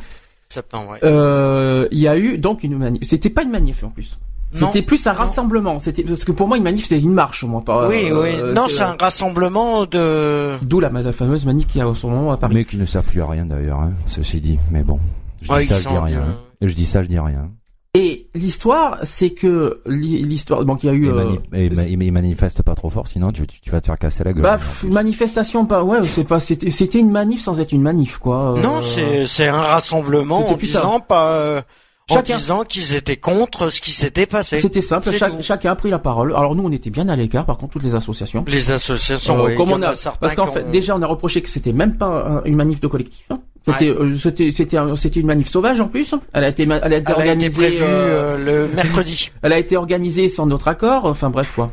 Septembre, 0.55 0.91
ouais. 0.93 0.99
Euh, 1.05 1.87
il 1.91 1.99
y 1.99 2.09
a 2.09 2.17
eu 2.17 2.39
donc 2.39 2.63
une 2.63 2.79
manif. 2.79 3.03
C'était 3.05 3.31
pas 3.31 3.43
une 3.43 3.51
manif 3.51 3.85
en 3.85 3.89
plus. 3.91 4.19
C'était 4.53 4.83
plus 4.83 5.05
un 5.09 5.13
Non. 5.13 5.19
rassemblement. 5.19 5.79
C'était 5.81 6.05
parce 6.05 6.25
que 6.25 6.31
pour 6.31 6.47
moi 6.47 6.57
une 6.57 6.63
manif 6.63 6.87
c'est 6.87 7.01
une 7.01 7.13
marche 7.13 7.43
moi. 7.43 7.61
Pas, 7.65 7.89
oui, 7.89 8.05
euh, 8.11 8.23
oui. 8.47 8.55
Non, 8.55 8.69
c'est 8.69 8.83
un 8.83 8.97
rassemblement 8.99 9.85
de. 9.85 10.53
D'où 10.63 10.79
la, 10.79 10.91
la 10.91 11.11
fameuse 11.13 11.45
manif 11.45 11.67
qui 11.67 11.81
a 11.81 11.89
au 11.89 11.95
ce 11.95 12.07
moment 12.07 12.31
à 12.31 12.37
Paris. 12.37 12.55
Mais 12.55 12.65
qui 12.65 12.77
ne 12.77 12.85
sert 12.87 13.03
plus 13.03 13.21
à 13.21 13.27
rien 13.27 13.45
d'ailleurs, 13.47 13.81
hein, 13.81 13.93
ceci 14.07 14.41
dit. 14.41 14.59
Mais 14.71 14.85
bon, 14.85 15.01
je 15.43 15.49
dis 15.49 15.53
Ouais, 15.55 15.65
ça, 15.67 15.75
je 15.75 15.89
dis 15.89 15.99
rien. 15.99 16.21
hein. 16.23 16.35
Je 16.63 16.73
dis 16.73 16.87
ça, 16.87 17.03
je 17.03 17.09
dis 17.09 17.19
rien. 17.19 17.51
Et 17.97 18.27
l'histoire, 18.35 18.99
c'est 19.05 19.31
que 19.31 19.81
l'histoire, 19.87 20.65
donc 20.65 20.83
il 20.83 20.87
y 20.87 20.89
a 20.91 20.93
eu 20.95 21.07
Et, 21.07 21.09
euh, 21.11 21.15
manif- 21.15 21.41
et, 21.55 21.71
ma- 21.71 22.05
et 22.07 22.11
manifeste 22.11 22.63
pas 22.63 22.75
trop 22.75 22.91
fort, 22.91 23.07
sinon 23.07 23.31
tu, 23.31 23.47
tu- 23.47 23.61
tu 23.61 23.71
vas 23.71 23.81
te 23.81 23.87
faire 23.87 23.99
casser 23.99 24.25
la 24.25 24.33
gueule. 24.33 24.43
bah, 24.43 24.59
manifestation, 24.91 25.65
pas 25.65 25.85
ouais, 25.85 26.03
c'est 26.03 26.25
pas, 26.25 26.41
c'était, 26.41 26.71
c'était 26.71 26.99
une 26.99 27.11
manif 27.13 27.41
sans 27.43 27.61
être 27.61 27.71
une 27.73 27.83
manif 27.83 28.19
quoi. 28.19 28.55
Euh, 28.59 28.63
Non, 28.63 28.81
c'est 28.81 29.27
c'est 29.27 29.47
un 29.47 29.61
rassemblement 29.61 30.41
C'était 30.41 30.55
en 30.55 30.59
ça. 30.59 30.63
disant 30.81 31.01
pas. 31.01 31.39
euh, 31.39 31.63
en 32.11 32.15
Chacun- 32.17 32.37
disant 32.37 32.65
qu'ils 32.65 32.95
étaient 32.97 33.17
contre 33.17 33.71
ce 33.71 33.81
qui 33.81 33.91
s'était 33.93 34.27
passé. 34.27 34.59
C'était 34.61 34.81
simple. 34.83 35.09
Tout. 35.11 35.17
chacun 35.41 35.71
a 35.71 35.75
pris 35.77 35.89
la 35.91 35.99
parole. 35.99 36.35
Alors 36.37 36.55
nous, 36.55 36.63
on 36.65 36.71
était 36.73 36.91
bien 36.91 37.09
à 37.09 37.17
l'écart. 37.17 37.47
Par 37.47 37.57
contre, 37.57 37.75
toutes 37.75 37.85
les 37.85 37.95
associations. 37.95 38.45
Les 38.47 38.73
associations, 38.73 39.39
Euh, 39.39 39.47
oui, 39.51 39.57
comme 39.57 39.71
on 39.73 39.81
a, 39.83 39.95
parce 40.21 40.35
qu'en 40.35 40.49
fait, 40.49 40.71
déjà, 40.71 40.95
on 40.97 41.01
a 41.01 41.07
reproché 41.07 41.41
que 41.43 41.49
c'était 41.49 41.73
même 41.73 41.97
pas 41.97 42.09
un- 42.41 42.45
une 42.45 42.57
manif 42.57 42.81
de 42.81 42.89
collectif. 42.89 43.25
hein. 43.31 43.39
C'était, 43.67 43.89
euh, 43.89 44.15
c'était, 44.17 44.51
c'était, 44.51 44.77
un- 44.77 44.95
c'était 44.95 45.21
une 45.21 45.27
manif 45.27 45.49
sauvage 45.49 45.81
en 45.81 45.89
plus. 45.89 46.15
Elle 46.35 46.45
a 46.45 46.49
été, 46.49 46.65
elle 46.65 46.73
a 46.73 46.77
été 46.87 46.95
elle 46.97 47.07
a 47.07 47.11
organisée. 47.17 47.47
été 47.47 47.55
prévue 47.55 47.77
euh, 47.83 48.37
euh, 48.37 48.67
le 48.69 48.75
mercredi. 48.75 49.31
Elle 49.43 49.53
a 49.55 49.59
été 49.59 49.77
organisée 49.79 50.29
sans 50.29 50.45
notre 50.47 50.69
accord. 50.69 51.07
Enfin 51.07 51.31
bref 51.31 51.53
quoi. 51.55 51.73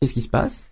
Qu'est-ce 0.00 0.14
qui 0.14 0.22
se 0.22 0.28
passe? 0.28 0.70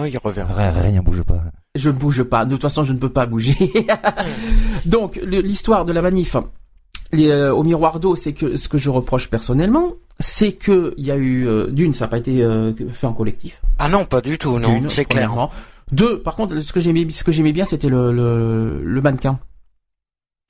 Oh, 0.00 0.04
il 0.06 0.16
revient. 0.18 0.46
Rien, 0.48 0.70
rien 0.70 1.02
bouge 1.02 1.22
pas. 1.22 1.42
Je 1.74 1.90
ne 1.90 1.94
bouge 1.94 2.22
pas. 2.22 2.46
De 2.46 2.52
toute 2.52 2.62
façon, 2.62 2.84
je 2.84 2.92
ne 2.94 2.98
peux 2.98 3.10
pas 3.10 3.26
bouger. 3.26 3.54
Donc, 4.86 5.20
l'histoire 5.22 5.84
de 5.84 5.92
la 5.92 6.00
manif 6.02 6.36
les, 7.12 7.28
euh, 7.28 7.52
au 7.52 7.64
miroir 7.64 7.98
d'eau, 8.00 8.14
c'est 8.14 8.32
que 8.32 8.56
ce 8.56 8.68
que 8.68 8.78
je 8.78 8.88
reproche 8.88 9.28
personnellement, 9.28 9.94
c'est 10.20 10.52
que 10.52 10.94
il 10.96 11.04
y 11.04 11.10
a 11.10 11.16
eu 11.16 11.46
euh, 11.48 11.66
d'une, 11.66 11.92
ça 11.92 12.04
n'a 12.04 12.08
pas 12.08 12.18
été 12.18 12.42
euh, 12.42 12.72
fait 12.88 13.06
en 13.08 13.12
collectif. 13.12 13.60
Ah 13.80 13.88
non, 13.88 14.04
pas 14.04 14.20
du 14.20 14.38
tout, 14.38 14.58
non, 14.58 14.80
c'est 14.88 15.04
clair. 15.04 15.48
Deux, 15.92 16.20
par 16.20 16.36
contre, 16.36 16.56
ce 16.60 16.72
que 16.72 16.78
j'aimais, 16.78 17.08
ce 17.10 17.24
que 17.24 17.32
j'aimais 17.32 17.52
bien, 17.52 17.64
c'était 17.64 17.88
le, 17.88 18.12
le, 18.12 18.80
le 18.82 19.02
mannequin 19.02 19.40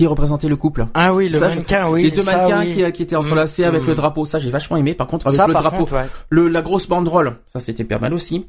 qui 0.00 0.06
représentait 0.06 0.48
le 0.48 0.56
couple. 0.56 0.86
Ah 0.94 1.12
oui, 1.12 1.28
le 1.28 1.38
Ça, 1.38 1.48
mannequin, 1.48 1.86
oui. 1.90 2.04
les 2.04 2.10
deux 2.10 2.22
ça, 2.22 2.34
mannequins 2.48 2.60
oui. 2.60 2.74
qui, 2.86 2.92
qui 2.92 3.02
étaient 3.02 3.16
entrelacés 3.16 3.64
avec 3.64 3.82
Mm. 3.82 3.86
le 3.88 3.94
drapeau, 3.94 4.24
ça 4.24 4.38
j'ai 4.38 4.50
vachement 4.50 4.78
aimé. 4.78 4.94
Par 4.94 5.06
contre, 5.06 5.26
avec 5.26 5.36
Ça, 5.36 5.46
le 5.46 5.52
drapeau, 5.52 5.76
contre, 5.76 5.92
ouais. 5.92 6.06
le, 6.30 6.48
la 6.48 6.62
grosse 6.62 6.88
banderole, 6.88 7.36
ça 7.52 7.60
c'était 7.60 7.84
pas 7.84 7.98
mal 7.98 8.14
aussi. 8.14 8.46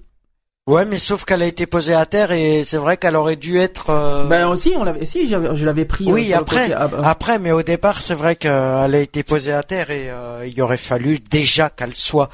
Ouais, 0.68 0.86
mais 0.86 0.98
sauf 0.98 1.26
qu'elle 1.26 1.42
a 1.42 1.46
été 1.48 1.66
posée 1.66 1.94
à 1.94 2.06
terre 2.06 2.32
et 2.32 2.64
c'est 2.64 2.78
vrai 2.78 2.96
qu'elle 2.96 3.18
aurait 3.18 3.36
dû 3.36 3.58
être. 3.58 3.90
euh, 3.90 4.28
Ben 4.30 4.48
aussi, 4.48 4.72
on 4.78 4.86
l'avait, 4.86 5.04
si, 5.06 5.28
j'avais- 5.28 5.54
je 5.58 5.66
l'avais 5.66 5.84
pris. 5.84 6.08
euh, 6.08 6.14
Oui, 6.14 6.28
le 6.30 6.36
après, 6.36 6.62
côté. 6.70 6.76
Ah, 6.78 6.88
bah. 6.88 7.00
Après, 7.04 7.38
mais 7.40 7.52
au 7.52 7.64
départ, 7.64 8.02
c'est 8.02 8.14
vrai 8.14 8.38
qu'elle 8.38 8.52
a 8.96 9.00
été 9.00 9.24
posée 9.24 9.52
à 9.52 9.64
terre 9.64 9.90
et 9.92 10.10
euh, 10.10 10.48
il 10.48 10.62
aurait 10.62 10.78
fallu 10.78 11.20
déjà 11.20 11.70
qu'elle 11.70 11.96
soit 11.96 12.30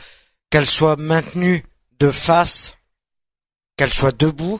qu'elle 0.51 0.67
soit 0.67 0.95
maintenue 0.97 1.63
de 1.99 2.11
face, 2.11 2.75
qu'elle 3.77 3.91
soit 3.93 4.15
debout. 4.15 4.59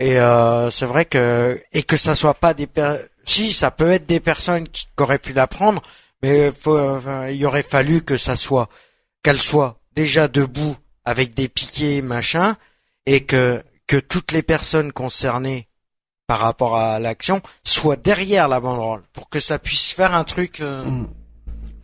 Et 0.00 0.20
euh, 0.20 0.70
c'est 0.70 0.86
vrai 0.86 1.06
que 1.06 1.58
et 1.72 1.82
que 1.84 1.96
ça 1.96 2.14
soit 2.14 2.34
pas 2.34 2.52
des 2.52 2.66
per- 2.66 2.98
si 3.28 3.52
ça 3.52 3.70
peut 3.70 3.90
être 3.90 4.06
des 4.06 4.20
personnes 4.20 4.66
qui, 4.68 4.86
qui 4.96 5.02
auraient 5.02 5.18
pu 5.18 5.32
la 5.32 5.46
prendre, 5.46 5.82
mais 6.22 6.50
faut, 6.52 6.78
enfin, 6.78 7.28
il 7.28 7.44
aurait 7.46 7.62
fallu 7.62 8.02
que 8.02 8.16
ça 8.16 8.36
soit 8.36 8.68
qu'elle 9.22 9.40
soit 9.40 9.78
déjà 9.94 10.28
debout 10.28 10.76
avec 11.04 11.34
des 11.34 11.48
piquets 11.48 12.02
machin 12.02 12.56
et 13.06 13.24
que 13.24 13.62
que 13.86 13.96
toutes 13.98 14.32
les 14.32 14.42
personnes 14.42 14.92
concernées 14.92 15.66
par 16.26 16.40
rapport 16.40 16.76
à 16.76 16.98
l'action 16.98 17.40
soient 17.64 17.96
derrière 17.96 18.48
la 18.48 18.60
banderole 18.60 19.02
pour 19.14 19.28
que 19.30 19.40
ça 19.40 19.58
puisse 19.58 19.92
faire 19.92 20.14
un 20.14 20.24
truc. 20.24 20.60
euh, 20.60 20.84
Mm. 20.84 21.06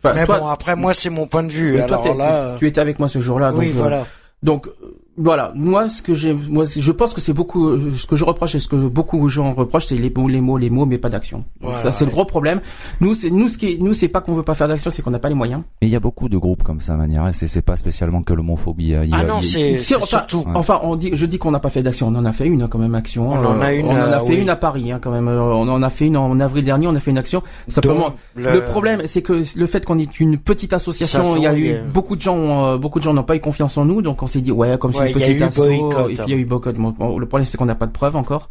Enfin, 0.03 0.13
Mais 0.13 0.25
toi- 0.25 0.39
bon, 0.39 0.47
après 0.47 0.75
moi 0.75 0.93
c'est 0.93 1.09
mon 1.09 1.25
point 1.27 1.41
de 1.43 1.51
vue. 1.51 1.77
toi, 1.87 1.97
Alors 2.03 2.15
là, 2.15 2.31
euh, 2.35 2.53
tu, 2.55 2.59
tu 2.59 2.67
étais 2.67 2.79
avec 2.81 2.99
moi 2.99 3.07
ce 3.07 3.19
jour-là. 3.19 3.51
oui, 3.53 3.67
donc, 3.69 3.75
euh, 3.75 3.79
voilà. 3.79 4.07
Donc 4.43 4.67
euh, 4.67 5.01
voilà, 5.17 5.53
moi 5.55 5.87
ce 5.87 6.01
que 6.01 6.13
j'ai, 6.13 6.33
moi 6.33 6.65
je 6.65 6.91
pense 6.91 7.13
que 7.13 7.21
c'est 7.21 7.31
beaucoup, 7.33 7.69
euh, 7.69 7.93
ce 7.95 8.05
que 8.05 8.15
je 8.15 8.25
reproche 8.25 8.55
et 8.55 8.59
ce 8.59 8.67
que 8.67 8.75
beaucoup 8.75 9.23
de 9.23 9.27
gens 9.29 9.53
reprochent, 9.53 9.85
c'est 9.87 9.95
les 9.95 10.09
mots, 10.09 10.27
les 10.27 10.41
mots, 10.41 10.57
les 10.57 10.69
mots, 10.69 10.85
mais 10.85 10.97
pas 10.97 11.09
d'action. 11.09 11.45
Voilà, 11.61 11.77
ça 11.79 11.91
c'est 11.91 12.03
le 12.05 12.11
gros 12.11 12.25
problème. 12.25 12.59
Nous, 12.99 13.13
c'est 13.15 13.29
nous 13.29 13.47
ce 13.47 13.57
qui, 13.57 13.67
est- 13.73 13.77
nous 13.81 13.93
c'est 13.93 14.07
pas 14.09 14.19
qu'on 14.21 14.33
veut 14.33 14.43
pas 14.43 14.55
faire 14.55 14.67
d'action, 14.67 14.89
c'est 14.91 15.01
qu'on 15.01 15.11
n'a 15.11 15.19
pas 15.19 15.29
les 15.29 15.35
moyens. 15.35 15.61
Mais 15.81 15.87
il 15.87 15.91
y 15.91 15.95
a 15.95 15.99
beaucoup 16.01 16.27
de 16.27 16.37
groupes 16.37 16.63
comme 16.63 16.79
ça, 16.81 16.95
manière. 16.95 17.29
C'est 17.33 17.47
c'est 17.47 17.61
pas 17.61 17.75
spécialement 17.77 18.23
que 18.23 18.33
l'homophobie. 18.33 18.83
il 18.85 18.89
y 18.89 18.95
a- 18.95 19.03
Ah 19.13 19.19
a- 19.19 19.23
non, 19.23 19.41
c'est 19.41 19.77
Si, 19.77 19.85
c'est 19.85 19.95
enfin, 19.95 20.05
surtout. 20.05 20.39
Ouais. 20.39 20.51
Enfin, 20.55 20.79
on 20.83 20.95
dit, 20.97 21.11
je 21.13 21.25
dis 21.25 21.37
qu'on 21.37 21.51
n'a 21.51 21.59
pas 21.59 21.69
fait 21.69 21.81
d'action. 21.83 22.07
On 22.09 22.15
en 22.15 22.25
a 22.25 22.33
fait 22.33 22.47
une 22.47 22.61
hein, 22.63 22.67
quand 22.69 22.79
même 22.79 22.95
action. 22.95 23.29
On 23.29 23.45
en 23.45 23.61
a 23.61 23.73
une, 23.73 23.85
On 23.85 23.91
en 23.91 23.95
a 23.95 23.99
euh, 23.99 24.19
fait 24.25 24.33
oui. 24.35 24.41
une 24.41 24.49
à 24.49 24.55
Paris 24.57 24.91
hein, 24.91 24.99
quand 25.01 25.11
même. 25.11 25.27
Euh, 25.29 25.41
On 25.41 25.67
en 25.69 25.81
a 25.81 25.89
fait 25.89 26.07
une 26.07 26.17
en 26.17 26.37
avril 26.39 26.65
dernier. 26.65 26.87
On 26.87 26.95
a 26.95 26.99
fait 26.99 27.11
une 27.11 27.17
action. 27.17 27.41
Simplement, 27.69 28.09
dont 28.35 28.51
Le 28.51 28.65
problème, 28.65 29.03
c'est 29.05 29.21
que 29.21 29.41
le 29.57 29.65
fait 29.65 29.85
qu'on 29.85 29.97
est 29.97 30.19
une 30.19 30.37
petite 30.37 30.73
association, 30.73 31.35
il 31.37 31.43
y 31.43 31.47
a 31.47 31.53
eu 31.55 31.69
euh. 31.71 31.83
beaucoup 31.87 32.15
de 32.17 32.21
gens, 32.21 32.65
euh, 32.73 32.77
beaucoup 32.77 32.99
de 32.99 33.03
gens 33.05 33.13
n'ont 33.13 33.23
pas 33.23 33.35
eu 33.35 33.39
confiance 33.39 33.77
en 33.77 33.85
nous, 33.85 34.01
donc 34.01 34.21
on 34.21 34.27
s'est 34.27 34.41
dit 34.41 34.51
ouais, 34.51 34.77
comme 34.77 34.91
Ouais, 35.05 35.11
une 35.11 35.19
il 35.19 35.39
y 35.39 35.43
a 35.43 35.47
petite 35.47 35.57
eu 35.57 35.59
boycott. 35.61 36.09
et 36.11 36.13
puis 36.13 36.23
il 36.27 36.31
y 36.31 36.33
a 36.33 36.37
eu 36.37 36.45
boycott. 36.45 36.75
Bon, 36.75 37.17
le 37.17 37.25
problème 37.27 37.45
c'est 37.45 37.57
qu'on 37.57 37.65
n'a 37.65 37.75
pas 37.75 37.87
de 37.87 37.91
preuves 37.91 38.15
encore, 38.15 38.49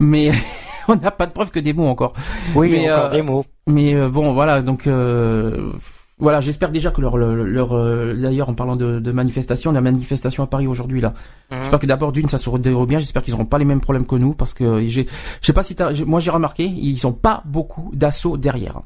mais 0.00 0.30
on 0.88 0.96
n'a 0.96 1.10
pas 1.10 1.26
de 1.26 1.32
preuves 1.32 1.50
que 1.50 1.60
des 1.60 1.72
mots 1.72 1.86
encore. 1.88 2.12
Oui, 2.54 2.70
mais, 2.70 2.90
encore 2.90 3.04
euh, 3.06 3.10
des 3.10 3.22
mots. 3.22 3.44
Mais 3.68 3.94
euh, 3.94 4.08
bon, 4.08 4.32
voilà, 4.34 4.62
donc 4.62 4.86
euh, 4.86 5.72
voilà, 6.18 6.40
j'espère 6.40 6.70
déjà 6.70 6.90
que 6.90 7.00
leur, 7.00 7.16
leur, 7.18 7.34
leur, 7.34 8.16
d'ailleurs 8.16 8.48
en 8.48 8.54
parlant 8.54 8.76
de, 8.76 9.00
de 9.00 9.12
manifestation, 9.12 9.72
la 9.72 9.80
manifestation 9.80 10.42
à 10.42 10.46
Paris 10.46 10.66
aujourd'hui 10.66 11.00
là, 11.00 11.12
Mhm. 11.50 11.58
j'espère 11.60 11.78
que 11.78 11.86
d'abord 11.86 12.12
d'une 12.12 12.28
ça 12.28 12.38
se 12.38 12.50
déroule 12.58 12.86
bien, 12.86 12.98
j'espère 12.98 13.22
qu'ils 13.22 13.32
n'auront 13.34 13.44
pas 13.44 13.58
les 13.58 13.64
mêmes 13.64 13.80
problèmes 13.80 14.06
que 14.06 14.16
nous 14.16 14.32
parce 14.34 14.54
que 14.54 14.84
j'ai, 14.86 15.06
je 15.40 15.46
sais 15.46 15.52
pas 15.52 15.62
si 15.62 15.74
t'as, 15.74 15.92
moi 16.04 16.20
j'ai 16.20 16.30
remarqué, 16.30 16.64
ils 16.64 16.96
sont 16.98 17.12
pas 17.12 17.42
beaucoup 17.44 17.90
d'assauts 17.94 18.36
derrière. 18.36 18.80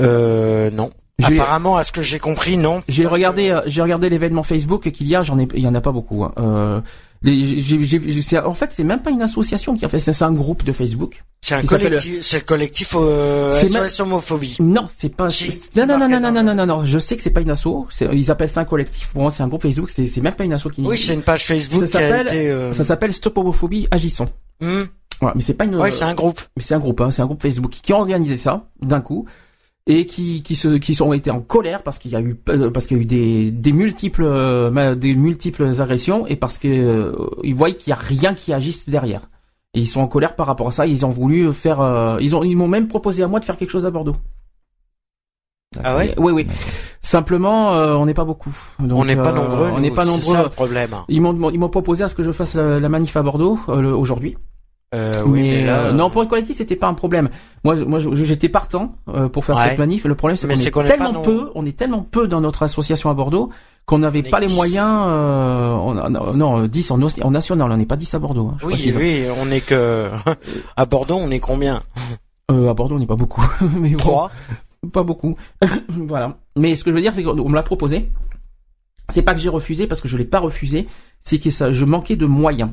Euh, 0.00 0.70
non. 0.70 0.90
Apparemment, 1.22 1.76
à 1.76 1.84
ce 1.84 1.92
que 1.92 2.00
j'ai 2.00 2.18
compris, 2.18 2.56
non. 2.56 2.82
J'ai 2.88 3.04
regardé, 3.06 3.48
que- 3.48 3.52
euh, 3.52 3.62
j'ai 3.66 3.82
regardé 3.82 4.08
l'événement 4.08 4.42
Facebook 4.44 4.90
qu'il 4.90 5.06
y 5.08 5.16
a, 5.16 5.22
j'en 5.22 5.38
ai, 5.38 5.48
il 5.54 5.60
y 5.62 5.66
en 5.66 5.74
a 5.74 5.80
pas 5.80 5.90
beaucoup. 5.92 6.22
Hein. 6.24 6.32
Euh, 6.38 6.80
les- 7.22 7.58
j'ai- 7.60 7.82
j'ai- 7.82 8.22
c'est- 8.22 8.38
en 8.38 8.54
fait, 8.54 8.70
c'est 8.72 8.84
même 8.84 9.02
pas 9.02 9.10
une 9.10 9.22
association 9.22 9.74
qui 9.74 9.84
a 9.84 9.88
fait, 9.88 9.98
c'est 9.98 10.12
c'est 10.12 10.24
un 10.24 10.32
groupe 10.32 10.62
de 10.64 10.70
Facebook. 10.72 11.24
C'est 11.40 11.54
un 11.54 11.62
collectif, 11.62 12.20
c'est 12.22 12.38
le 12.38 12.44
collectif 12.44 12.94
euh, 12.96 13.50
SOS 13.60 14.00
homophobie. 14.00 14.56
Non, 14.60 14.86
c'est 14.96 15.08
pas. 15.14 15.28
Si, 15.30 15.48
non, 15.76 15.86
non, 15.86 15.98
non, 15.98 16.08
non, 16.08 16.20
non, 16.20 16.30
non, 16.32 16.42
le- 16.42 16.54
non, 16.54 16.66
non, 16.66 16.84
Je 16.84 16.98
sais 17.00 17.16
que 17.16 17.22
c'est 17.22 17.30
pas 17.30 17.40
une 17.40 17.50
asso. 17.50 17.86
Ils 18.12 18.30
appellent 18.30 18.48
ça 18.48 18.60
un 18.60 18.64
collectif. 18.64 19.08
Pour 19.12 19.22
moi, 19.22 19.30
c'est 19.30 19.42
un 19.42 19.48
groupe 19.48 19.62
Facebook. 19.62 19.90
C'est 19.90 20.20
même 20.20 20.34
pas 20.34 20.44
une 20.44 20.52
asso 20.52 20.68
qui. 20.72 20.82
Oui, 20.82 20.96
c'est 20.98 21.14
une 21.14 21.22
page 21.22 21.44
Facebook 21.46 21.80
Ça 21.86 21.98
s'appelle- 21.98 22.28
euh, 22.32 22.72
Ça 22.74 22.84
s'appelle 22.84 23.12
Stop 23.12 23.38
Homophobie, 23.38 23.88
agissons. 23.90 24.28
hmm. 24.60 24.82
Voilà, 25.20 25.34
mais 25.34 25.42
c'est 25.42 25.54
pas 25.54 25.64
une. 25.64 25.74
Ouais, 25.76 25.90
c'est 25.90 26.04
un 26.04 26.14
groupe. 26.14 26.40
Mais 26.56 26.62
c'est 26.62 26.74
un 26.74 26.78
groupe, 26.78 27.00
hein, 27.00 27.10
c'est 27.10 27.22
un 27.22 27.26
groupe 27.26 27.42
Facebook 27.42 27.72
qui 27.82 27.92
a 27.92 27.96
organisé 27.96 28.36
ça 28.36 28.66
d'un 28.82 29.00
coup 29.00 29.26
et 29.90 30.04
qui 30.06 30.42
qui 30.42 30.54
se 30.54 30.68
qui 30.76 30.94
sont 30.94 31.12
été 31.14 31.30
en 31.30 31.40
colère 31.40 31.82
parce 31.82 31.98
qu'il 31.98 32.10
y 32.12 32.16
a 32.16 32.20
eu 32.20 32.36
euh, 32.50 32.70
parce 32.70 32.86
qu'il 32.86 32.98
y 32.98 33.00
a 33.00 33.02
eu 33.02 33.06
des 33.06 33.50
des 33.50 33.72
multiples 33.72 34.22
euh, 34.24 34.94
des 34.94 35.14
multiples 35.16 35.64
agressions 35.80 36.26
et 36.26 36.36
parce 36.36 36.58
que 36.58 36.68
euh, 36.68 37.12
ils 37.42 37.54
voient 37.54 37.70
qu'il 37.72 37.90
y 37.90 37.92
a 37.92 37.96
rien 37.96 38.34
qui 38.34 38.52
agisse 38.52 38.88
derrière. 38.88 39.28
Et 39.74 39.80
ils 39.80 39.86
sont 39.88 40.00
en 40.00 40.06
colère 40.08 40.36
par 40.36 40.46
rapport 40.46 40.68
à 40.68 40.70
ça. 40.70 40.86
Ils 40.86 41.04
ont 41.04 41.10
voulu 41.10 41.52
faire. 41.52 41.80
euh, 41.80 42.18
ils 42.20 42.36
ont 42.36 42.44
ils 42.44 42.54
m'ont 42.56 42.68
même 42.68 42.86
proposé 42.88 43.22
à 43.22 43.28
moi 43.28 43.40
de 43.40 43.44
faire 43.46 43.56
quelque 43.56 43.70
chose 43.70 43.86
à 43.86 43.90
Bordeaux. 43.90 44.16
Ah 45.82 45.96
ouais 45.96 46.14
Oui 46.18 46.32
oui. 46.32 46.46
Simplement, 47.00 47.74
euh, 47.74 47.94
on 47.94 48.06
n'est 48.06 48.14
pas 48.14 48.24
beaucoup. 48.24 48.54
Donc, 48.80 48.98
On 48.98 49.04
n'est 49.04 49.16
pas 49.16 49.30
euh, 49.30 49.34
nombreux. 49.34 49.70
On 49.72 49.80
n'est 49.80 49.90
pas 49.90 50.04
c'est 50.04 50.10
nombreux. 50.10 50.32
ça 50.34 50.42
le 50.42 50.48
problème. 50.48 50.90
Ils 51.08 51.20
m'ont 51.22 51.50
ils 51.50 51.58
m'ont 51.60 51.68
proposé 51.68 52.04
à 52.04 52.08
ce 52.08 52.14
que 52.14 52.22
je 52.22 52.32
fasse 52.32 52.54
la, 52.54 52.80
la 52.80 52.88
manif 52.88 53.16
à 53.16 53.22
Bordeaux 53.22 53.58
euh, 53.68 53.92
aujourd'hui. 53.92 54.36
Euh, 54.94 55.12
oui, 55.26 55.42
mais 55.42 55.48
mais 55.60 55.64
là, 55.66 55.78
euh, 55.80 55.92
non 55.92 56.08
pour 56.08 56.26
collectif 56.28 56.56
c'était 56.56 56.74
pas 56.76 56.86
un 56.86 56.94
problème. 56.94 57.28
Moi 57.62 57.74
j'étais 58.14 58.48
partant 58.48 58.94
euh, 59.08 59.28
pour 59.28 59.44
faire 59.44 59.56
Ouais. 59.56 59.68
cette 59.68 59.78
manif. 59.78 60.04
Le 60.06 60.14
problème 60.14 60.36
c'est 60.36 60.46
qu'on 60.48 60.54
c'est 60.56 60.68
est, 60.68 60.96
tellement 60.96 61.12
non- 61.12 61.22
peu, 61.22 61.50
on 61.54 61.66
est 61.66 61.76
tellement 61.76 62.00
peu 62.02 62.26
dans 62.26 62.40
notre 62.40 62.62
association 62.62 63.10
à 63.10 63.14
Bordeaux 63.14 63.50
qu'on 63.84 63.98
n'avait 63.98 64.22
pas 64.22 64.40
les 64.40 64.46
10. 64.46 64.54
moyens. 64.54 64.88
Euh, 65.08 65.72
on, 65.74 65.98
on- 65.98 66.34
non 66.34 66.66
10 66.66 66.90
en, 66.90 66.98
national, 67.30 67.70
on 67.70 67.76
n'est 67.76 67.84
pas 67.86 67.96
10 67.96 68.14
à 68.14 68.18
Bordeaux. 68.18 68.46
hein. 68.48 68.56
Je 68.60 68.66
oui, 68.66 68.92
ont- 68.94 68.98
oui, 68.98 69.24
on 69.42 69.50
est 69.50 69.60
que 69.60 70.08
à 70.76 70.86
Bordeaux, 70.86 71.18
on 71.20 71.30
est 71.30 71.40
combien? 71.40 71.82
Euh, 72.50 72.70
à 72.70 72.72
Bordeaux 72.72 72.94
on 72.94 72.98
n'est 72.98 73.06
pas 73.06 73.14
beaucoup. 73.14 73.44
mais 73.78 73.90
bon, 73.90 73.98
Trois? 73.98 74.30
pas 74.90 75.02
beaucoup. 75.02 75.36
voilà. 75.98 76.38
Mais 76.56 76.76
ce 76.76 76.82
que 76.82 76.90
je 76.90 76.96
veux 76.96 77.02
dire 77.02 77.12
c'est 77.12 77.22
qu'on 77.22 77.34
me 77.46 77.54
l'a 77.54 77.62
proposé. 77.62 78.10
C'est 79.10 79.20
pas 79.20 79.34
que 79.34 79.40
j'ai 79.40 79.50
refusé 79.50 79.86
parce 79.86 80.00
que 80.00 80.08
je 80.08 80.16
l'ai 80.16 80.24
pas 80.24 80.38
refusé, 80.38 80.88
c'est 81.20 81.38
que 81.38 81.50
ça 81.50 81.70
je 81.70 81.84
manquais 81.84 82.16
de 82.16 82.24
moyens. 82.24 82.70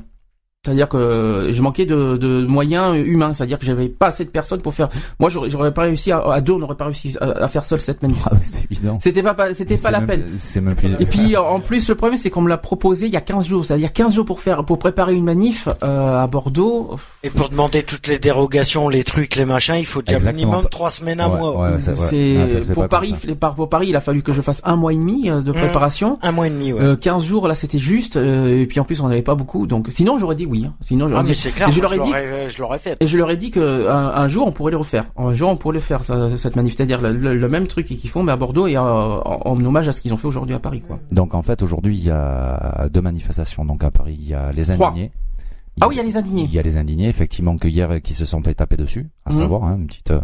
C'est-à-dire 0.66 0.90
que 0.90 1.50
je 1.52 1.62
manquais 1.62 1.86
de, 1.86 2.18
de 2.18 2.46
moyens 2.46 2.98
humains, 2.98 3.34
c'est-à-dire 3.34 3.60
que 3.60 3.66
j'avais 3.66 3.88
pas 3.88 4.08
assez 4.08 4.26
de 4.26 4.30
personnes 4.30 4.62
pour 4.62 4.74
faire. 4.74 4.90
Moi, 5.20 5.30
j'aurais, 5.30 5.50
j'aurais 5.50 5.74
pas 5.74 5.84
réussi 5.84 6.12
à, 6.12 6.20
à 6.20 6.42
deux, 6.42 6.54
on 6.54 6.60
n'aurait 6.60 6.76
pas 6.76 6.86
réussi 6.86 7.16
à, 7.22 7.44
à 7.44 7.48
faire 7.48 7.66
seul 7.66 7.80
cette 7.80 8.02
manif. 8.02 8.18
Ah, 8.32 8.36
c'est 8.42 8.66
évident. 8.72 8.98
C'était 9.02 9.22
pas, 9.24 9.54
c'était 9.54 9.78
pas 9.78 9.92
la 9.92 10.00
même- 10.00 10.08
peine. 10.08 10.26
C'est 10.36 10.62
même 10.62 10.76
plus. 10.76 10.94
Et 11.00 11.06
puis 11.06 11.38
en 11.38 11.60
plus, 11.60 11.88
le 11.90 11.96
problème, 11.96 12.18
c'est 12.18 12.30
qu'on 12.30 12.42
me 12.42 12.50
l'a 12.50 12.58
proposé 12.58 13.06
il 13.06 13.14
y 13.14 13.18
a 13.18 13.22
15 13.22 13.48
jours, 13.48 13.64
c'est-à-dire 13.66 13.94
15 13.94 14.14
jours 14.16 14.26
pour 14.26 14.40
faire, 14.40 14.66
pour 14.66 14.80
préparer 14.80 15.14
une 15.16 15.26
manif 15.26 15.68
euh, 15.84 16.24
à 16.24 16.28
Bordeaux. 16.28 16.96
Et 17.24 17.30
pour 17.30 17.50
demander 17.50 17.84
toutes 17.84 18.08
les 18.08 18.18
dérogations, 18.20 18.90
les 18.90 19.04
trucs, 19.04 19.36
les 19.36 19.46
machins, 19.46 19.76
il 19.78 19.86
faut 19.86 20.02
déjà 20.02 20.18
Exactement. 20.18 20.46
minimum 20.52 20.70
trois 20.70 20.90
semaines, 20.90 21.20
un 21.22 21.30
Ouais, 21.30 21.38
mois. 21.40 21.62
ouais, 21.72 21.80
c'est 21.80 21.92
Ah, 21.92 22.74
pour 22.74 22.88
Paris, 22.88 23.10
ça. 23.10 23.28
les- 23.28 23.36
par- 23.36 23.56
pour 23.56 23.70
Paris, 23.70 23.88
il 23.90 23.96
a 23.96 24.02
fallu 24.02 24.22
que 24.24 24.32
je 24.32 24.42
fasse 24.42 24.62
un 24.66 24.76
mois 24.76 24.94
et 24.94 24.98
demi 24.98 25.30
euh, 25.30 25.42
de 25.42 25.52
Mmh. 25.52 25.56
préparation. 25.56 26.18
Un 26.22 26.32
mois 26.32 26.48
et 26.48 26.50
demi, 26.50 26.74
ouais. 26.74 26.82
Euh, 26.82 26.96
15 26.96 27.24
jours, 27.26 27.48
là, 27.48 27.56
c'était 27.56 27.78
juste. 27.78 28.16
euh, 28.18 28.62
et 28.62 28.66
puis 28.66 28.80
en 28.80 28.84
plus, 28.86 29.02
on 29.02 29.08
n'avait 29.08 29.22
pas 29.22 29.36
beaucoup. 29.36 29.68
Donc, 29.68 29.88
sinon, 29.90 30.18
j'aurais 30.18 30.36
dit 30.36 30.46
oui. 30.46 30.55
Oui. 30.56 30.66
hein. 30.66 30.76
Sinon, 30.82 31.08
je, 31.08 31.14
Ah, 31.16 31.24
clair, 31.24 31.68
moi, 31.68 32.06
dit, 32.06 32.50
je 32.50 32.60
l'aurais 32.62 32.80
fait. 32.80 32.98
et 33.00 33.08
je 33.08 33.18
leur 33.18 33.30
ai 33.32 33.38
dit 33.38 33.52
que 33.52 33.88
un, 33.90 34.08
un 34.08 34.28
jour 34.28 34.48
on 34.48 34.52
pourrait 34.52 34.72
le 34.72 34.78
refaire. 34.78 35.06
Un 35.18 35.34
jour 35.34 35.50
on 35.50 35.58
pourrait 35.58 35.76
le 35.76 35.80
faire 35.82 36.04
ça- 36.04 36.38
cette 36.38 36.56
manif, 36.56 36.76
c'est-à-dire 36.76 37.02
le, 37.02 37.12
le- 37.14 37.36
le 37.36 37.50
même 37.50 37.68
truc 37.68 37.86
qu'ils 37.88 38.10
font 38.10 38.24
mais 38.24 38.32
à 38.32 38.38
Bordeaux 38.38 38.68
et 38.68 38.78
euh, 38.78 38.82
en, 38.82 39.42
en 39.46 39.66
hommage 39.66 39.88
à 39.88 39.92
ce 39.92 40.02
qu'ils 40.02 40.14
ont 40.14 40.18
fait 40.18 40.28
aujourd'hui 40.28 40.56
à 40.56 40.60
Paris, 40.60 40.82
quoi. 40.82 41.00
Donc 41.12 41.34
en 41.36 41.42
fait 41.42 41.62
aujourd'hui 41.62 41.98
il 41.98 42.06
y 42.06 42.12
a 42.12 42.88
deux 42.92 43.02
manifestations 43.02 43.66
donc 43.66 43.84
à 43.84 43.92
Paris. 43.92 44.16
Il 44.20 44.28
y 44.28 44.34
a 44.34 44.52
les 44.52 44.64
Trois. 44.64 44.90
indignés. 44.90 45.12
Ah 45.82 45.88
oui, 45.90 45.96
il 45.96 45.98
y 45.98 46.02
a 46.02 46.04
les 46.04 46.16
indignés. 46.18 46.44
Il 46.44 46.54
y 46.54 46.60
a 46.60 46.62
les 46.62 46.78
indignés 46.78 47.10
effectivement 47.10 47.58
que 47.58 47.68
hier 47.68 48.02
qui 48.02 48.14
se 48.14 48.24
sont 48.26 48.42
fait 48.42 48.54
taper 48.54 48.78
dessus, 48.78 49.10
à 49.26 49.32
Mhm. 49.34 49.38
savoir 49.40 49.64
hein, 49.66 49.76
une 49.78 49.88
petite 49.88 50.12
euh, 50.12 50.22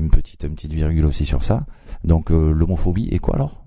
une 0.00 0.08
petite 0.10 0.42
une 0.44 0.54
petite 0.54 0.72
virgule 0.72 1.04
aussi 1.04 1.26
sur 1.26 1.42
ça. 1.42 1.66
Donc 2.04 2.30
euh, 2.30 2.50
l'homophobie 2.52 3.08
et 3.12 3.18
quoi 3.18 3.34
alors? 3.34 3.62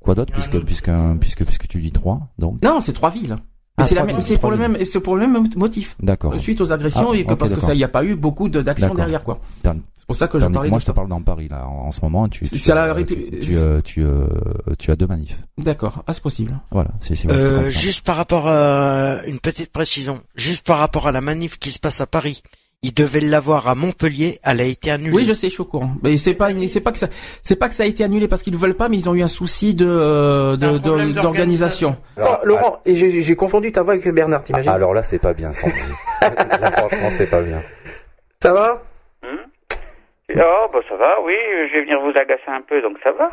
Quoi 0.00 0.14
d'autre? 0.14 0.32
Puisque 0.32 0.60
puisque 0.64 0.90
puisque 1.20 1.44
puisque 1.44 1.66
tu 1.66 1.80
dis 1.80 1.90
trois 1.90 2.28
donc? 2.38 2.62
Non, 2.62 2.80
c'est 2.80 2.92
trois 2.92 3.10
villes. 3.10 3.36
Mais 3.78 3.84
Ah, 3.84 3.86
c'est 3.88 3.94
la 3.94 4.02
trois 4.02 4.06
même, 4.12 4.16
villes, 4.16 4.24
c'est 4.26 4.38
pour 4.38 4.50
le 4.50 4.56
même, 4.58 4.84
c'est 4.84 5.00
pour 5.00 5.16
le 5.16 5.26
même 5.26 5.48
motif. 5.56 5.96
d'accord. 6.02 6.38
Suite 6.38 6.60
aux 6.60 6.72
agressions 6.72 7.10
Ah, 7.12 7.16
et 7.16 7.24
que 7.24 7.32
parce 7.34 7.54
que 7.54 7.60
ça, 7.60 7.72
il 7.72 7.78
n'y 7.78 7.84
a 7.84 7.88
pas 7.88 8.04
eu 8.04 8.14
beaucoup 8.14 8.48
de- 8.50 8.60
d'actions 8.60 8.86
D'accord. 8.88 8.96
derrière, 8.96 9.24
quoi. 9.24 9.40
C'est 9.64 10.06
pour 10.06 10.16
ça 10.16 10.26
que 10.28 10.38
je 10.40 10.46
parlais 10.46 10.68
moi 10.68 10.80
je 10.80 10.86
te 10.86 10.90
parle 10.90 11.08
dans 11.08 11.22
Paris 11.22 11.46
là 11.48 11.64
en, 11.68 11.86
en 11.86 11.92
ce 11.92 12.00
moment 12.02 12.28
tu 12.28 12.44
tu, 12.44 12.68
la 12.70 12.86
euh, 12.86 12.92
Répu- 12.92 13.30
tu, 13.30 13.40
tu, 13.40 13.56
euh, 13.56 13.80
tu, 13.82 14.02
euh, 14.02 14.26
tu 14.76 14.90
as 14.90 14.96
deux 14.96 15.06
manifs. 15.06 15.40
D'accord. 15.58 16.02
Ah, 16.08 16.12
c'est 16.12 16.22
possible. 16.22 16.58
Voilà, 16.72 16.90
c'est 17.00 17.14
c'est 17.14 17.28
votre 17.28 17.38
Euh, 17.38 17.48
comprendre. 17.50 17.70
juste 17.70 18.00
par 18.04 18.16
rapport 18.16 18.48
à 18.48 19.24
une 19.26 19.38
petite 19.38 19.70
précision, 19.72 20.20
juste 20.34 20.66
par 20.66 20.78
rapport 20.78 21.06
à 21.06 21.12
la 21.12 21.20
manif 21.20 21.56
qui 21.60 21.70
se 21.70 21.78
passe 21.78 22.00
à 22.00 22.06
Paris, 22.08 22.42
ils 22.82 22.92
devaient 22.92 23.20
l'avoir 23.20 23.68
à 23.68 23.74
Montpellier, 23.74 24.38
elle 24.44 24.60
a 24.60 24.64
été 24.64 24.90
annulée. 24.90 25.12
Oui, 25.12 25.24
je 25.24 25.32
sais, 25.34 25.48
je 25.48 25.52
suis 25.52 25.62
au 25.62 25.66
courant. 25.66 25.92
Mais 26.02 26.16
c'est 26.16 26.34
pas, 26.34 26.48
c'est 26.66 26.80
pas 26.80 26.90
que 26.90 26.98
ça, 26.98 27.06
c'est 27.42 27.56
pas 27.56 27.68
que 27.68 27.74
ça 27.74 27.84
a 27.84 27.86
été 27.86 28.02
annulé 28.02 28.26
parce 28.26 28.42
qu'ils 28.42 28.52
ne 28.52 28.58
veulent 28.58 28.74
pas, 28.74 28.88
mais 28.88 28.96
ils 28.96 29.08
ont 29.08 29.14
eu 29.14 29.22
un 29.22 29.28
souci 29.28 29.74
de, 29.74 29.86
euh, 29.88 30.56
d'organisation. 30.56 31.96
Laurent, 32.44 32.80
et 32.84 32.94
j'ai 32.94 33.36
confondu 33.36 33.70
ta 33.70 33.82
voix 33.82 33.94
avec 33.94 34.08
Bernard, 34.08 34.42
t'imagines 34.42 34.70
Alors 34.70 34.94
là 34.94 35.02
c'est 35.02 35.20
pas 35.20 35.32
bien 35.32 35.52
Sandy. 35.52 35.74
là 36.22 36.72
franchement 36.72 37.10
c'est 37.10 37.30
pas 37.30 37.42
bien. 37.42 37.62
Ça 38.42 38.52
va 38.52 38.82
Oh, 40.34 40.66
bah 40.72 40.78
ça 40.88 40.96
va, 40.96 41.20
oui, 41.22 41.34
je 41.68 41.74
vais 41.74 41.82
venir 41.82 42.00
vous 42.00 42.18
agacer 42.18 42.48
un 42.48 42.62
peu, 42.62 42.80
donc 42.80 42.96
ça 43.02 43.12
va. 43.12 43.30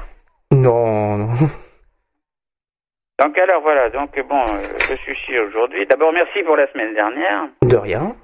Non, 0.52 1.18
non. 1.18 1.30
Donc 3.20 3.38
alors 3.38 3.62
voilà, 3.62 3.90
donc 3.90 4.12
bon, 4.28 4.42
euh, 4.42 4.60
je 4.90 4.96
suis 4.96 5.14
ici 5.14 5.38
aujourd'hui. 5.40 5.86
D'abord 5.86 6.12
merci 6.12 6.44
pour 6.44 6.58
la 6.58 6.70
semaine 6.72 6.94
dernière. 6.94 7.48
De 7.62 7.78
rien. 7.78 8.16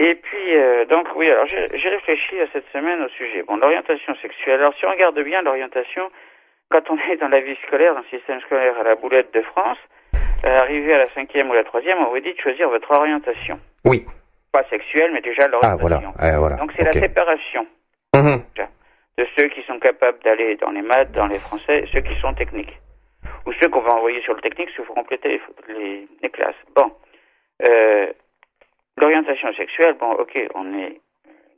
Et 0.00 0.14
puis 0.16 0.56
euh, 0.56 0.84
donc 0.86 1.06
oui, 1.14 1.30
alors 1.30 1.46
j'ai 1.46 1.88
réfléchi 1.88 2.40
à 2.40 2.46
cette 2.52 2.66
semaine 2.72 3.00
au 3.02 3.08
sujet. 3.10 3.42
Bon, 3.44 3.56
l'orientation 3.56 4.14
sexuelle. 4.16 4.60
Alors 4.60 4.74
si 4.74 4.84
on 4.86 4.90
regarde 4.90 5.18
bien 5.20 5.40
l'orientation, 5.42 6.10
quand 6.70 6.90
on 6.90 6.98
est 7.10 7.16
dans 7.16 7.28
la 7.28 7.40
vie 7.40 7.56
scolaire, 7.66 7.94
dans 7.94 8.00
le 8.00 8.18
système 8.18 8.40
scolaire 8.40 8.76
à 8.78 8.82
la 8.82 8.96
boulette 8.96 9.32
de 9.32 9.40
France, 9.42 9.78
euh, 10.44 10.56
arrivé 10.58 10.92
à 10.94 10.98
la 10.98 11.08
cinquième 11.10 11.48
ou 11.48 11.52
la 11.54 11.62
troisième, 11.64 11.98
on 11.98 12.10
vous 12.10 12.18
dit 12.20 12.32
de 12.34 12.40
choisir 12.40 12.68
votre 12.68 12.90
orientation. 12.90 13.58
Oui. 13.84 14.04
Pas 14.52 14.64
sexuelle, 14.64 15.12
mais 15.12 15.20
déjà 15.20 15.44
Ah 15.44 15.48
l'orientation. 15.48 16.12
voilà, 16.16 16.34
eh, 16.34 16.38
voilà. 16.38 16.56
Donc 16.56 16.72
c'est 16.76 16.84
la 16.84 16.92
séparation 16.92 17.66
Mhm. 18.16 18.42
de 19.18 19.26
ceux 19.36 19.48
qui 19.48 19.62
sont 19.62 19.78
capables 19.78 20.18
d'aller 20.24 20.56
dans 20.56 20.70
les 20.70 20.82
maths, 20.82 21.12
dans 21.12 21.26
les 21.26 21.38
français, 21.38 21.80
et 21.84 21.86
ceux 21.92 22.00
qui 22.00 22.14
sont 22.20 22.34
techniques. 22.34 22.78
Ou 23.46 23.52
ceux 23.60 23.68
qu'on 23.68 23.80
va 23.80 23.92
envoyer 23.94 24.20
sur 24.22 24.34
le 24.34 24.40
technique 24.40 24.70
s'il 24.70 24.84
faut 24.84 24.92
compléter 24.94 25.28
les, 25.28 25.40
les, 25.74 26.08
les 26.22 26.30
classes. 26.30 26.54
Bon. 26.74 26.92
Euh, 27.68 28.06
L'orientation 29.00 29.52
sexuelle, 29.54 29.96
bon, 29.98 30.12
ok, 30.12 30.38
on 30.54 30.78
est 30.78 31.00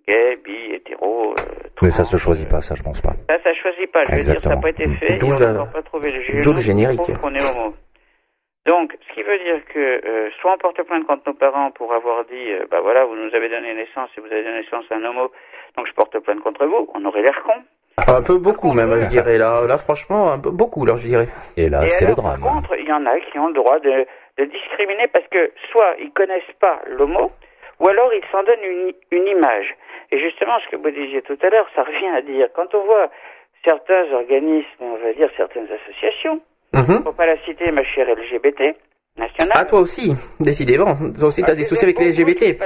gay, 0.09 0.35
bi, 0.45 0.55
hétéro. 0.75 1.33
Euh, 1.33 1.35
Mais 1.83 1.91
ça 1.91 2.05
se 2.05 2.17
choisit 2.17 2.47
euh, 2.47 2.51
pas, 2.51 2.61
ça 2.61 2.75
je 2.75 2.83
pense 2.83 3.01
pas. 3.03 3.13
Ça, 3.29 3.37
ça 3.43 3.53
choisit 3.55 3.91
pas. 3.93 4.05
Je 4.05 4.13
veux 4.13 4.17
dire, 4.21 4.25
ça 4.25 4.33
n'a 4.33 4.37
Exactement. 4.39 4.61
pas 4.61 4.71
été 4.71 4.87
fait. 4.89 5.17
D'où 5.19 5.27
et 5.27 5.33
on 5.33 5.39
la- 5.39 5.53
n'a 5.53 5.61
encore 5.63 5.73
pas 5.73 5.83
trouvé 5.83 6.11
le 6.13 6.43
d'où 6.43 6.51
le 6.53 6.57
juge 6.57 6.67
générique. 6.67 7.01
qu'on 7.21 7.35
est 7.35 7.45
homo. 7.45 7.75
Donc, 8.67 8.97
ce 9.09 9.15
qui 9.15 9.23
veut 9.23 9.39
dire 9.39 9.65
que 9.73 9.79
euh, 9.79 10.31
soit 10.41 10.55
on 10.55 10.59
porte 10.59 10.83
plainte 10.83 11.07
contre 11.07 11.23
nos 11.27 11.35
parents 11.35 11.71
pour 11.73 11.93
avoir 11.93 12.25
dit, 12.25 12.53
euh, 12.53 12.67
bah 12.71 12.81
voilà, 12.83 13.05
vous 13.05 13.15
nous 13.15 13.33
avez 13.35 13.49
donné 13.49 13.75
naissance 13.75 14.09
et 14.17 14.21
vous 14.21 14.27
avez 14.27 14.43
donné 14.43 14.61
naissance 14.63 14.85
à 14.91 14.97
un 14.97 15.05
homo, 15.05 15.31
donc 15.77 15.87
je 15.87 15.93
porte 15.93 16.19
plainte 16.21 16.41
contre 16.41 16.65
vous. 16.67 16.89
On 16.95 17.05
aurait 17.05 17.23
l'air 17.23 17.41
con. 17.45 17.53
Un 18.09 18.23
peu 18.23 18.39
beaucoup 18.39 18.73
même, 18.73 18.93
je 19.01 19.07
dirais 19.07 19.39
là. 19.39 19.67
Là, 19.67 19.79
franchement, 19.79 20.33
un 20.33 20.39
peu 20.39 20.51
beaucoup 20.51 20.85
là, 20.85 20.97
je 20.97 21.07
dirais. 21.07 21.29
Et 21.57 21.69
là 21.69 21.89
c'est 21.89 22.07
le 22.09 22.15
drame. 22.15 22.41
Par 22.41 22.55
contre, 22.55 22.75
il 22.79 22.87
y 22.87 22.93
en 22.93 23.07
a 23.07 23.19
qui 23.21 23.39
ont 23.39 23.49
le 23.49 23.55
droit 23.55 23.79
de, 23.79 24.05
de 24.39 24.45
discriminer 24.45 25.07
parce 25.09 25.27
que 25.29 25.51
soit 25.73 25.95
ils 25.99 26.13
connaissent 26.13 26.55
pas 26.61 26.81
l'homo, 26.89 27.33
ou 27.81 27.89
alors 27.89 28.13
ils 28.15 28.25
s'en 28.31 28.43
donnent 28.43 28.65
une, 28.65 28.93
une 29.11 29.27
image. 29.29 29.75
Et 30.11 30.19
justement, 30.19 30.59
ce 30.65 30.71
que 30.71 30.77
vous 30.77 30.91
disiez 30.91 31.23
tout 31.23 31.39
à 31.43 31.49
l'heure, 31.51 31.67
ça 31.75 31.83
revient 31.83 32.09
à 32.17 32.23
dire, 32.23 32.49
quand 32.55 32.75
on 32.75 32.85
voit 32.85 33.11
certains 33.65 34.05
organismes, 34.13 34.67
on 34.81 34.97
va 34.97 35.13
dire 35.15 35.29
certaines 35.37 35.69
associations, 35.73 36.41
Mhm. 36.73 37.03
faut 37.05 37.13
pas 37.13 37.27
la 37.27 37.39
citer, 37.45 37.71
ma 37.71 37.83
chère 37.85 38.09
LGBT 38.11 38.75
nationale. 39.17 39.57
Ah, 39.57 39.65
toi 39.65 39.81
aussi, 39.81 40.13
décidément. 40.41 40.95
Toi 41.19 41.29
aussi, 41.29 41.43
t'as 41.43 41.55
des 41.55 41.65
soucis 41.65 41.85
avec 41.85 41.99
les 41.99 42.11
LGBT. 42.11 42.59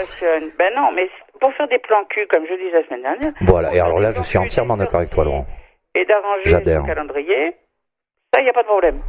Ben 0.58 0.70
non, 0.74 0.90
mais 0.92 1.08
pour 1.40 1.52
faire 1.54 1.68
des 1.68 1.78
plans 1.78 2.04
cul, 2.08 2.26
comme 2.26 2.44
je 2.46 2.54
disais 2.54 2.72
la 2.80 2.84
semaine 2.86 3.02
dernière, 3.02 3.32
Voilà, 3.42 3.72
et 3.74 3.78
alors 3.80 4.00
là 4.00 4.10
je 4.12 4.22
suis 4.22 4.38
entièrement 4.38 4.76
d'accord 4.76 4.96
avec 5.00 5.10
toi 5.10 5.24
Laurent. 5.24 5.46
et 5.94 6.04
d'arranger 6.04 6.50
le 6.52 6.86
calendrier, 6.86 7.52
ça, 8.34 8.40
il 8.40 8.44
n'y 8.44 8.50
a 8.50 8.52
pas 8.52 8.62
de 8.62 8.68
problème. 8.68 9.00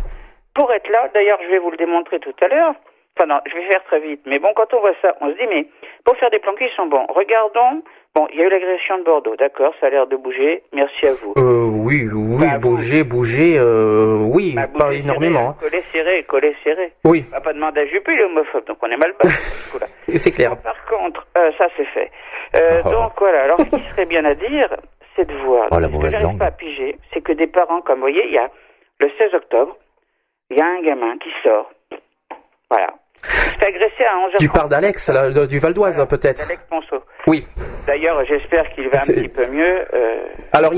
Pour 0.53 0.71
être 0.73 0.89
là, 0.89 1.09
d'ailleurs, 1.13 1.39
je 1.43 1.49
vais 1.49 1.59
vous 1.59 1.71
le 1.71 1.77
démontrer 1.77 2.19
tout 2.19 2.33
à 2.41 2.47
l'heure. 2.47 2.73
Enfin, 3.17 3.27
non, 3.27 3.39
je 3.45 3.53
vais 3.55 3.63
faire 3.67 3.83
très 3.85 3.99
vite. 3.99 4.21
Mais 4.25 4.39
bon, 4.39 4.49
quand 4.55 4.73
on 4.73 4.79
voit 4.79 4.93
ça, 5.01 5.15
on 5.21 5.27
se 5.29 5.33
dit, 5.37 5.47
mais 5.49 5.67
pour 6.05 6.15
faire 6.17 6.29
des 6.29 6.39
plans 6.39 6.53
ils 6.59 6.69
sont 6.75 6.85
bons. 6.87 7.05
Regardons. 7.09 7.81
Bon, 8.13 8.27
il 8.33 8.39
y 8.39 8.43
a 8.43 8.45
eu 8.45 8.49
l'agression 8.49 8.97
de 8.97 9.03
Bordeaux, 9.03 9.37
d'accord, 9.37 9.73
ça 9.79 9.87
a 9.87 9.89
l'air 9.89 10.05
de 10.05 10.17
bouger. 10.17 10.63
Merci 10.73 11.07
à 11.07 11.13
vous. 11.13 11.33
Euh, 11.37 11.63
oui, 11.71 12.09
oui, 12.13 12.45
Bah, 12.45 12.57
bouger, 12.57 13.05
bouger, 13.05 13.57
euh, 13.57 14.17
oui, 14.19 14.51
Bah, 14.53 14.67
pas 14.67 14.85
bouger 14.87 14.99
énormément. 14.99 15.49
hein. 15.51 15.55
Coller 15.61 15.81
serré, 15.93 16.23
coller 16.23 16.53
serré. 16.61 16.91
Oui, 17.05 17.23
On 17.29 17.35
va 17.35 17.39
pas 17.41 17.53
demander 17.53 17.79
à 17.81 17.85
Juppé, 17.85 18.11
il 18.13 18.19
est 18.19 18.23
homophobe, 18.25 18.65
donc 18.65 18.77
on 18.81 18.87
est 18.87 18.97
mal 18.97 19.13
là. 19.23 19.29
c'est 20.17 20.31
clair. 20.31 20.57
Par 20.61 20.85
contre, 20.87 21.25
euh, 21.37 21.51
ça 21.57 21.67
c'est 21.77 21.85
fait. 21.85 22.11
Euh, 22.57 22.81
Oh. 22.85 22.89
Donc 22.89 23.13
voilà, 23.17 23.43
alors 23.43 23.59
ce 23.61 23.77
qui 23.77 23.83
serait 23.91 24.05
bien 24.05 24.25
à 24.25 24.33
dire, 24.35 24.75
c'est 25.15 25.25
de 25.25 25.33
voir. 25.45 25.67
Oh, 25.71 25.79
la 25.79 25.87
ce 25.87 26.17
que 26.17 26.23
langue. 26.23 26.37
pas 26.39 26.47
à 26.47 26.51
piger, 26.51 26.97
c'est 27.13 27.21
que 27.21 27.31
des 27.31 27.47
parents, 27.47 27.79
comme 27.81 27.95
vous 27.95 28.01
voyez, 28.01 28.25
il 28.25 28.33
y 28.33 28.37
a 28.37 28.49
le 28.99 29.09
16 29.17 29.33
octobre, 29.35 29.77
il 30.51 30.57
y 30.57 30.61
a 30.61 30.65
un 30.65 30.81
gamin 30.81 31.17
qui 31.17 31.29
sort. 31.43 31.71
Voilà. 32.69 32.93
Agresser 33.65 34.03
à 34.05 34.17
11h30. 34.27 34.37
Tu 34.39 34.49
parles 34.49 34.69
d'Alex, 34.69 35.11
du 35.49 35.59
Val 35.59 35.73
d'Oise, 35.73 36.05
peut-être. 36.09 36.43
Alex 36.43 36.61
Ponceau. 36.69 37.03
Oui. 37.27 37.45
D'ailleurs, 37.85 38.23
j'espère 38.25 38.67
qu'il 38.71 38.89
va 38.89 38.99
un 38.99 39.05
petit 39.05 39.29
peu 39.29 39.45
mieux. 39.47 39.85
euh, 39.93 40.25
Alors, 40.53 40.73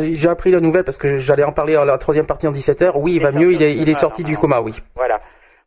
j'ai 0.00 0.28
appris 0.28 0.50
la 0.50 0.60
nouvelle 0.60 0.84
parce 0.84 0.96
que 0.98 1.16
j'allais 1.18 1.44
en 1.44 1.52
parler 1.52 1.76
à 1.76 1.84
la 1.84 1.98
troisième 1.98 2.26
partie 2.26 2.46
en 2.46 2.52
17h. 2.52 2.92
Oui, 2.96 3.14
il 3.16 3.22
va 3.22 3.32
mieux, 3.32 3.52
il 3.52 3.62
est, 3.62 3.74
il 3.74 3.88
est 3.88 3.94
sorti 3.94 4.22
du 4.24 4.36
coma, 4.36 4.60
oui. 4.60 4.72
Voilà. 4.96 5.18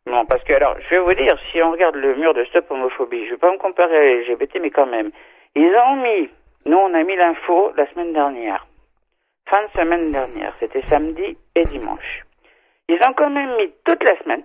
Non, 0.06 0.24
parce 0.26 0.42
que 0.44 0.52
alors, 0.52 0.76
je 0.88 0.94
vais 0.96 1.00
vous 1.00 1.14
dire, 1.14 1.36
si 1.52 1.60
on 1.62 1.72
regarde 1.72 1.96
le 1.96 2.14
mur 2.16 2.32
de 2.34 2.44
Stop 2.46 2.70
Homophobie, 2.70 3.24
je 3.26 3.30
vais 3.32 3.36
pas 3.38 3.50
me 3.52 3.58
comparer 3.58 3.96
à 3.96 4.14
LGBT, 4.32 4.58
mais 4.62 4.70
quand 4.70 4.86
même, 4.86 5.10
ils 5.56 5.74
ont 5.88 5.96
mis, 5.96 6.28
nous 6.64 6.76
on 6.76 6.94
a 6.94 7.02
mis 7.02 7.16
l'info 7.16 7.72
la 7.76 7.86
semaine 7.92 8.12
dernière, 8.12 8.66
fin 9.50 9.62
de 9.64 9.80
semaine 9.80 10.12
dernière, 10.12 10.52
c'était 10.60 10.82
samedi 10.88 11.36
et 11.56 11.64
dimanche. 11.64 12.22
Ils 12.88 12.98
ont 13.06 13.12
quand 13.14 13.30
même 13.30 13.56
mis 13.56 13.72
toute 13.84 14.02
la 14.04 14.16
semaine 14.22 14.44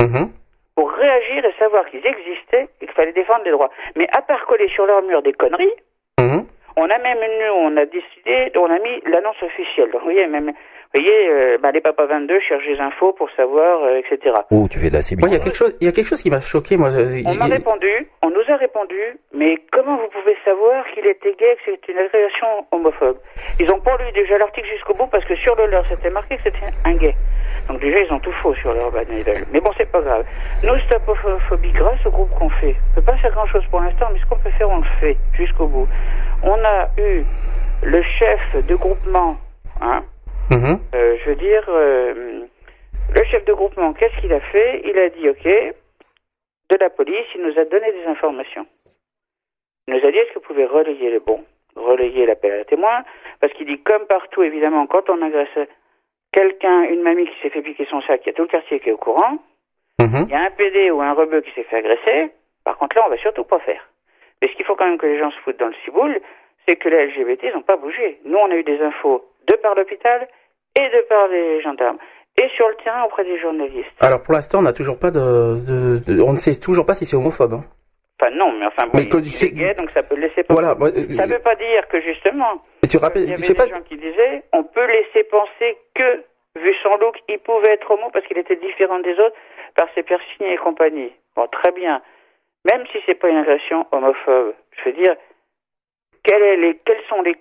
Mhm. 0.00 0.30
pour 0.76 0.90
réagir 0.92 1.44
et 1.44 1.52
savoir 1.58 1.86
qu'ils 1.86 2.06
existaient 2.06 2.68
et 2.80 2.86
qu'il 2.86 2.94
fallait 2.94 3.12
défendre 3.12 3.44
les 3.44 3.50
droits. 3.50 3.70
Mais 3.96 4.08
à 4.16 4.22
part 4.22 4.44
coller 4.46 4.68
sur 4.68 4.86
leur 4.86 5.02
mur 5.02 5.22
des 5.22 5.32
conneries, 5.32 5.72
Mhm. 6.20 6.46
on 6.76 6.90
a 6.90 6.98
même, 6.98 7.18
nous, 7.18 7.52
on 7.54 7.76
a 7.76 7.84
décidé, 7.86 8.52
on 8.56 8.70
a 8.70 8.78
mis 8.78 9.00
l'annonce 9.06 9.42
officielle. 9.42 9.90
Donc, 9.90 10.00
vous 10.02 10.06
voyez, 10.10 10.26
même, 10.26 10.52
vous 10.96 11.02
voyez, 11.02 11.28
euh, 11.28 11.58
bah, 11.62 11.72
les 11.72 11.80
papas 11.80 12.06
22 12.06 12.40
cherchent 12.40 12.66
des 12.66 12.78
infos 12.80 13.12
pour 13.12 13.28
savoir, 13.36 13.82
euh, 13.84 13.98
etc. 14.00 14.34
Oh, 14.50 14.66
tu 14.70 14.78
fais 14.78 14.88
de 14.88 14.94
la 14.94 15.02
CB. 15.02 15.20
Moi, 15.20 15.28
il 15.28 15.32
y 15.32 15.36
a 15.36 15.40
quelque 15.40 15.56
chose, 15.56 15.74
il 15.80 15.84
y 15.84 15.88
a 15.88 15.92
quelque 15.92 16.06
chose 16.08 16.22
qui 16.22 16.30
m'a 16.30 16.40
choqué, 16.40 16.76
moi. 16.76 16.88
On 16.88 17.32
il- 17.32 17.38
m'a 17.38 17.46
répondu, 17.46 18.08
on 18.22 18.30
nous 18.30 18.42
a 18.48 18.56
répondu, 18.56 18.98
mais 19.34 19.56
comment 19.72 19.96
vous 19.96 20.08
pouvez 20.08 20.36
savoir 20.44 20.84
qu'il 20.94 21.06
était 21.06 21.34
gay, 21.38 21.56
que 21.64 21.70
c'était 21.72 21.92
une 21.92 21.98
agression 21.98 22.46
homophobe? 22.72 23.18
Ils 23.60 23.70
ont 23.70 23.80
pas 23.80 23.96
lu 23.98 24.10
déjà 24.14 24.38
l'article 24.38 24.68
jusqu'au 24.68 24.94
bout 24.94 25.06
parce 25.08 25.24
que 25.26 25.36
sur 25.36 25.54
le 25.56 25.66
leur, 25.66 25.84
c'était 25.86 26.10
marqué 26.10 26.36
que 26.36 26.44
c'était 26.44 26.72
un 26.84 26.94
gay. 26.94 27.14
Donc 27.68 27.80
déjà, 27.80 27.98
ils 27.98 28.12
ont 28.12 28.20
tout 28.20 28.32
faux 28.42 28.54
sur 28.54 28.72
leur 28.72 28.90
bannière. 28.90 29.24
Mais 29.52 29.60
bon, 29.60 29.70
c'est 29.76 29.90
pas 29.90 30.00
grave. 30.00 30.24
Nous, 30.64 30.78
Stop 30.86 31.02
Homophobie, 31.08 31.72
grâce 31.72 32.04
au 32.06 32.10
groupe 32.10 32.30
qu'on 32.38 32.48
fait, 32.50 32.74
on 32.92 32.94
peut 33.00 33.06
pas 33.06 33.16
faire 33.18 33.32
grand-chose 33.32 33.64
pour 33.70 33.80
l'instant, 33.80 34.06
mais 34.12 34.20
ce 34.20 34.26
qu'on 34.26 34.38
peut 34.38 34.50
faire, 34.56 34.70
on 34.70 34.78
le 34.78 34.84
fait 35.00 35.16
jusqu'au 35.34 35.66
bout. 35.66 35.88
On 36.42 36.54
a 36.64 36.88
eu 36.98 37.24
le 37.82 38.02
chef 38.02 38.64
de 38.66 38.74
groupement, 38.76 39.36
hein, 39.80 40.02
Mhm. 40.50 40.78
euh, 40.94 41.16
je 41.18 41.30
veux 41.30 41.36
dire, 41.36 41.64
euh, 41.68 42.44
le 43.14 43.24
chef 43.24 43.44
de 43.44 43.52
groupement, 43.52 43.92
qu'est-ce 43.94 44.20
qu'il 44.20 44.32
a 44.32 44.40
fait? 44.40 44.82
Il 44.84 44.98
a 44.98 45.08
dit, 45.10 45.28
OK, 45.28 45.44
de 45.44 46.76
la 46.78 46.90
police, 46.90 47.26
il 47.34 47.42
nous 47.42 47.58
a 47.58 47.64
donné 47.64 47.92
des 47.92 48.06
informations. 48.06 48.66
Il 49.88 49.94
nous 49.94 50.06
a 50.06 50.10
dit, 50.10 50.18
est-ce 50.18 50.30
que 50.30 50.34
vous 50.34 50.46
pouvez 50.46 50.64
relayer 50.66 51.10
le 51.10 51.20
bon 51.20 51.44
Relayer 51.76 52.26
l'appel 52.26 52.60
à 52.60 52.64
témoin? 52.64 53.04
Parce 53.40 53.52
qu'il 53.52 53.66
dit, 53.66 53.80
comme 53.82 54.06
partout, 54.06 54.42
évidemment, 54.42 54.86
quand 54.86 55.10
on 55.10 55.20
agresse 55.22 55.68
quelqu'un, 56.32 56.82
une 56.84 57.02
mamie 57.02 57.26
qui 57.26 57.40
s'est 57.42 57.50
fait 57.50 57.62
piquer 57.62 57.86
son 57.90 58.00
sac, 58.02 58.22
il 58.24 58.28
y 58.28 58.30
a 58.30 58.32
tout 58.32 58.42
le 58.42 58.48
quartier 58.48 58.80
qui 58.80 58.88
est 58.88 58.92
au 58.92 58.96
courant. 58.98 59.38
Mhm. 60.00 60.26
Il 60.28 60.30
y 60.30 60.34
a 60.34 60.42
un 60.42 60.50
PD 60.50 60.90
ou 60.90 61.00
un 61.02 61.12
rebeu 61.12 61.40
qui 61.40 61.50
s'est 61.52 61.64
fait 61.64 61.76
agresser. 61.76 62.30
Par 62.64 62.76
contre, 62.78 62.96
là, 62.96 63.04
on 63.06 63.10
va 63.10 63.16
surtout 63.18 63.44
pas 63.44 63.58
faire. 63.60 63.86
Mais 64.40 64.48
ce 64.48 64.54
qu'il 64.54 64.64
faut 64.64 64.74
quand 64.74 64.86
même 64.86 64.98
que 64.98 65.06
les 65.06 65.18
gens 65.18 65.30
se 65.30 65.38
foutent 65.38 65.58
dans 65.58 65.68
le 65.68 65.74
ciboule, 65.84 66.20
c'est 66.66 66.76
que 66.76 66.88
les 66.88 67.06
LGBT, 67.06 67.44
ils 67.44 67.54
n'ont 67.54 67.62
pas 67.62 67.76
bougé. 67.76 68.18
Nous, 68.24 68.36
on 68.36 68.50
a 68.50 68.56
eu 68.56 68.64
des 68.64 68.80
infos 68.80 69.24
de 69.46 69.54
par 69.56 69.74
l'hôpital 69.74 70.28
et 70.74 70.88
de 70.96 71.00
par 71.08 71.28
les 71.28 71.60
gendarmes. 71.62 71.98
et 72.38 72.48
sur 72.56 72.68
le 72.68 72.74
terrain 72.84 73.02
auprès 73.04 73.24
des 73.24 73.38
journalistes. 73.40 73.88
Alors 74.00 74.22
pour 74.22 74.34
l'instant, 74.34 74.58
on 74.58 74.62
n'a 74.62 74.74
toujours 74.74 74.98
pas 74.98 75.10
de, 75.10 75.56
de- 75.66 75.98
de- 76.06 76.20
on 76.20 76.32
ne 76.32 76.36
sait 76.36 76.60
toujours 76.60 76.84
pas 76.84 76.92
si 76.94 77.06
c'est 77.06 77.16
homophobe. 77.16 77.54
hein. 77.54 77.64
Enfin 78.20 78.30
non, 78.34 78.52
mais 78.52 78.66
enfin 78.66 78.84
bon, 78.86 78.92
Mais 78.94 79.04
il, 79.04 79.26
il 79.26 79.44
est 79.44 79.50
gay, 79.52 79.74
donc 79.74 79.90
ça 79.92 80.02
peut 80.02 80.14
le 80.16 80.22
laisser 80.22 80.42
penser. 80.42 80.60
Voilà. 80.60 80.74
moi, 80.74 80.88
euh, 80.88 81.08
Ça 81.16 81.26
veut 81.26 81.38
pas 81.38 81.54
dire 81.56 81.86
que 81.88 82.00
justement, 82.00 82.62
et 82.82 82.88
tu 82.88 82.96
il 82.96 83.00
y 83.00 83.02
rappelles, 83.02 83.22
avait 83.24 83.36
je 83.38 83.44
sais 83.44 83.52
des 83.54 83.58
pas. 83.58 83.66
gens 83.68 83.80
qui 83.82 83.96
disaient, 83.96 84.42
on 84.52 84.64
peut 84.64 84.86
laisser 84.86 85.24
penser 85.24 85.76
que, 85.94 86.24
vu 86.58 86.74
son 86.82 86.96
look, 86.98 87.16
il 87.28 87.38
pouvait 87.38 87.72
être 87.72 87.90
homo 87.90 88.08
parce 88.12 88.24
qu'il 88.26 88.38
était 88.38 88.56
différent 88.56 88.98
des 89.00 89.12
autres 89.18 89.36
par 89.74 89.88
ses 89.94 90.02
piercings 90.02 90.46
et 90.46 90.56
compagnie. 90.56 91.12
Bon, 91.36 91.46
très 91.48 91.72
bien. 91.72 92.00
Même 92.70 92.84
si 92.92 92.98
c'est 93.06 93.14
pas 93.18 93.28
une 93.28 93.36
agression 93.38 93.86
homophobe, 93.92 94.54
je 94.78 94.84
veux 94.90 94.96
dire, 94.96 95.14
quels, 96.22 96.42
est 96.42 96.56
les, 96.56 96.74
quels 96.84 97.02
sont 97.08 97.22
les, 97.22 97.36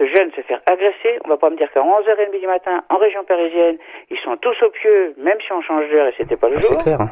ce, 0.00 0.06
jeune 0.06 0.30
se 0.32 0.40
faire 0.42 0.60
agresser, 0.66 1.18
on 1.24 1.28
va 1.28 1.36
pas 1.36 1.50
me 1.50 1.56
dire 1.56 1.70
qu'à 1.72 1.80
11h30 1.80 2.40
du 2.40 2.46
matin, 2.46 2.82
en 2.88 2.96
région 2.96 3.22
parisienne, 3.24 3.76
ils 4.10 4.18
sont 4.18 4.36
tous 4.38 4.56
au 4.62 4.70
pieu, 4.70 5.14
même 5.18 5.38
si 5.46 5.52
on 5.52 5.60
change 5.62 5.88
d'heure 5.90 6.06
et 6.08 6.14
c'était 6.16 6.36
pas 6.36 6.48
le 6.48 6.56
Ah, 6.56 6.62
c'est 6.62 6.72
jour. 6.74 6.82
clair. 6.82 7.00
hein. 7.00 7.10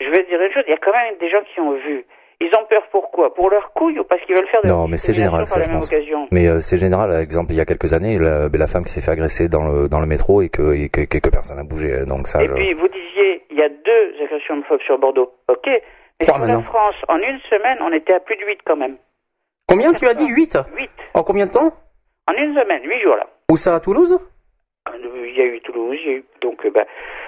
Je 0.00 0.08
vais 0.10 0.22
te 0.24 0.28
dire 0.28 0.40
une 0.40 0.52
chose, 0.52 0.62
il 0.66 0.70
y 0.70 0.74
a 0.74 0.78
quand 0.78 0.92
même 0.92 1.16
des 1.18 1.28
gens 1.30 1.42
qui 1.52 1.58
ont 1.60 1.72
vu. 1.72 2.04
Ils 2.40 2.54
ont 2.54 2.64
peur 2.70 2.82
pourquoi? 2.92 3.34
Pour 3.34 3.50
leur 3.50 3.72
couille 3.72 3.98
ou 3.98 4.04
parce 4.04 4.22
qu'ils 4.22 4.36
veulent 4.36 4.46
faire 4.46 4.62
de 4.62 4.68
Non, 4.68 4.86
mais 4.86 4.96
c'est 4.96 5.12
général, 5.12 5.44
ça, 5.48 5.60
je 5.60 5.68
pense. 5.70 5.92
occasion? 5.92 6.28
Mais 6.30 6.46
euh, 6.46 6.60
c'est 6.60 6.76
général, 6.78 7.10
par 7.10 7.18
exemple, 7.18 7.50
il 7.50 7.56
y 7.56 7.60
a 7.60 7.64
quelques 7.64 7.92
années, 7.94 8.16
la, 8.16 8.46
la 8.48 8.66
femme 8.68 8.84
qui 8.84 8.90
s'est 8.90 9.00
fait 9.00 9.10
agresser 9.10 9.48
dans 9.48 9.66
le, 9.66 9.88
dans 9.88 9.98
le 9.98 10.06
métro 10.06 10.40
et 10.40 10.48
que, 10.48 10.72
et 10.72 10.88
que, 10.88 11.00
que- 11.00 11.18
que 11.18 11.30
personne 11.30 11.56
n'a 11.56 11.64
bougé. 11.64 12.06
Donc 12.06 12.28
ça, 12.28 12.40
Et 12.40 12.46
je- 12.46 12.52
puis, 12.52 12.74
vous 12.74 12.86
disiez, 12.86 13.42
il 13.50 13.58
y 13.58 13.62
a 13.64 13.68
deux 13.68 14.14
agressions 14.22 14.54
homophobes 14.54 14.82
sur 14.82 14.98
Bordeaux. 14.98 15.32
Ok. 15.48 15.66
Mais 15.66 16.26
sur 16.26 16.38
la 16.38 16.60
France, 16.62 16.94
en 17.08 17.16
une 17.18 17.40
semaine, 17.50 17.78
on 17.80 17.92
était 17.92 18.14
à 18.14 18.20
plus 18.20 18.36
de 18.36 18.44
8 18.44 18.60
quand 18.64 18.76
même. 18.76 18.98
Combien 19.66 19.92
tu 19.92 20.06
as 20.06 20.14
dit 20.14 20.26
8 20.28 20.56
8. 20.76 20.90
En 21.14 21.24
combien 21.24 21.46
de 21.46 21.50
temps? 21.50 21.72
En 22.28 22.32
une 22.34 22.54
semaine, 22.54 22.82
8 22.84 23.00
jours 23.02 23.16
là. 23.16 23.26
Où 23.50 23.56
ça 23.56 23.74
à 23.74 23.80
Toulouse? 23.80 24.18
Euh, 24.88 24.92
Il 25.28 25.36
y 25.36 25.40
a 25.40 25.44
eu 25.44 25.60
Toulouse, 25.60 25.96
il 26.02 26.06
y 26.10 26.14
a 26.14 26.16
eu. 26.18 26.24
Donc, 26.42 26.64
euh, 26.66 26.70
bah, 26.70 26.84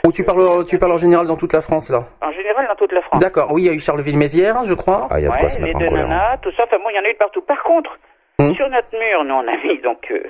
Ou 0.07 0.13
tu 0.13 0.25
parles, 0.25 0.65
tu 0.67 0.79
parles 0.79 0.93
en 0.93 0.97
général 0.97 1.27
dans 1.27 1.37
toute 1.37 1.53
la 1.53 1.61
France 1.63 1.91
là? 1.91 2.05
En 2.23 2.33
général, 2.33 2.67
dans 2.69 2.75
toute 2.77 2.93
la 2.93 3.03
France. 3.03 3.21
D'accord. 3.21 3.53
Oui, 3.53 3.63
il 3.63 3.67
y 3.67 3.71
a 3.71 3.73
eu 3.73 3.81
Charleville-Mézières, 3.81 4.65
je 4.65 4.75
crois. 4.75 5.09
Ah, 5.11 5.19
il 5.21 5.25
y 5.25 5.27
a 5.27 5.31
de 5.31 5.35
quoi 5.35 5.45
Ouais, 5.45 5.51
se 5.51 5.59
les 5.59 5.65
mettre 5.65 5.77
en 5.77 5.81
deux 5.81 5.89
colère. 5.89 6.05
hein. 6.07 6.09
nanas, 6.09 6.37
tout 6.39 6.53
ça, 6.57 6.65
enfin 6.65 6.79
bon, 6.79 6.91
il 6.91 6.97
y 6.97 6.99
en 6.99 7.05
a 7.05 7.09
eu 7.09 7.13
de 7.13 7.19
partout. 7.19 7.43
Par 7.43 7.63
contre, 7.63 7.99
Hum. 8.39 8.55
sur 8.55 8.69
notre 8.71 8.89
mur, 8.99 9.25
nous 9.25 9.35
on 9.35 9.47
a 9.47 9.57
mis, 9.65 9.79
donc, 9.81 10.11
euh, 10.11 10.23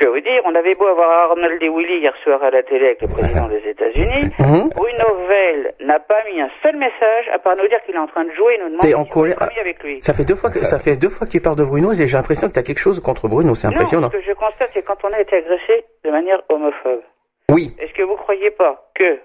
je 0.00 0.04
vais 0.04 0.10
vous 0.10 0.20
dire, 0.20 0.40
on 0.44 0.54
avait 0.54 0.74
beau 0.74 0.86
avoir 0.86 1.10
Arnold 1.30 1.62
et 1.62 1.68
Willy 1.68 1.98
hier 1.98 2.14
soir 2.22 2.42
à 2.42 2.50
la 2.50 2.62
télé 2.62 2.86
avec 2.86 3.02
le 3.02 3.08
président 3.08 3.48
des 3.48 3.62
États-Unis. 3.68 4.30
Mhm. 4.38 4.68
Bruno 4.74 5.26
Veil 5.28 5.72
n'a 5.80 5.98
pas 5.98 6.22
mis 6.32 6.40
un 6.40 6.48
seul 6.62 6.76
message 6.76 7.28
à 7.34 7.38
part 7.38 7.56
nous 7.56 7.66
dire 7.68 7.80
qu'il 7.84 7.94
est 7.94 7.98
en 7.98 8.06
train 8.06 8.24
de 8.24 8.30
jouer 8.32 8.54
et 8.54 8.58
nous 8.62 8.68
demander 8.70 8.94
en 8.94 9.04
si 9.04 9.10
colère. 9.10 9.42
amis 9.42 9.58
avec 9.60 9.82
lui. 9.82 10.00
Ça 10.02 10.14
fait 10.14 10.24
deux 10.24 10.36
fois 10.36 10.50
que 10.50 10.64
ça 10.64 10.78
fait 10.78 10.96
deux 10.96 11.08
fois 11.08 11.26
que 11.26 11.32
tu 11.32 11.40
parles 11.40 11.56
de 11.56 11.64
Bruno 11.64 11.92
et 11.92 12.06
j'ai 12.06 12.16
l'impression 12.16 12.46
que 12.48 12.52
tu 12.52 12.58
as 12.58 12.62
quelque 12.62 12.78
chose 12.78 13.00
contre 13.00 13.28
Bruno. 13.28 13.54
C'est 13.54 13.66
impressionnant. 13.68 14.06
Non, 14.06 14.12
ce 14.12 14.16
que 14.18 14.22
je 14.22 14.32
constate, 14.32 14.70
c'est 14.74 14.82
quand 14.82 14.96
on 15.04 15.12
a 15.12 15.20
été 15.20 15.36
agressé 15.36 15.84
de 16.04 16.10
manière 16.10 16.40
homophobe. 16.48 17.02
Oui. 17.50 17.74
Est-ce 17.78 17.92
que 17.94 18.02
vous 18.02 18.16
croyez 18.16 18.50
pas 18.52 18.88
que, 18.94 19.18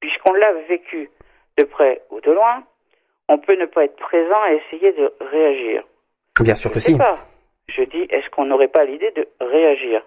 puisqu'on 0.00 0.32
l'a 0.34 0.52
vécu 0.68 1.08
de 1.56 1.64
près 1.64 2.02
ou 2.10 2.20
de 2.20 2.32
loin, 2.32 2.62
on 3.28 3.38
peut 3.38 3.56
ne 3.56 3.66
pas 3.66 3.84
être 3.84 3.96
présent 3.96 4.44
et 4.50 4.60
essayer 4.66 4.92
de 4.92 5.12
réagir? 5.30 5.82
Bien 6.40 6.54
sûr 6.54 6.70
que 6.70 6.78
Je 6.80 6.84
sais 6.84 6.92
si. 6.92 6.98
pas. 6.98 7.18
Je 7.68 7.82
dis, 7.82 8.06
est-ce 8.10 8.28
qu'on 8.30 8.46
n'aurait 8.46 8.68
pas 8.68 8.84
l'idée 8.84 9.10
de 9.12 9.28
réagir 9.40 10.02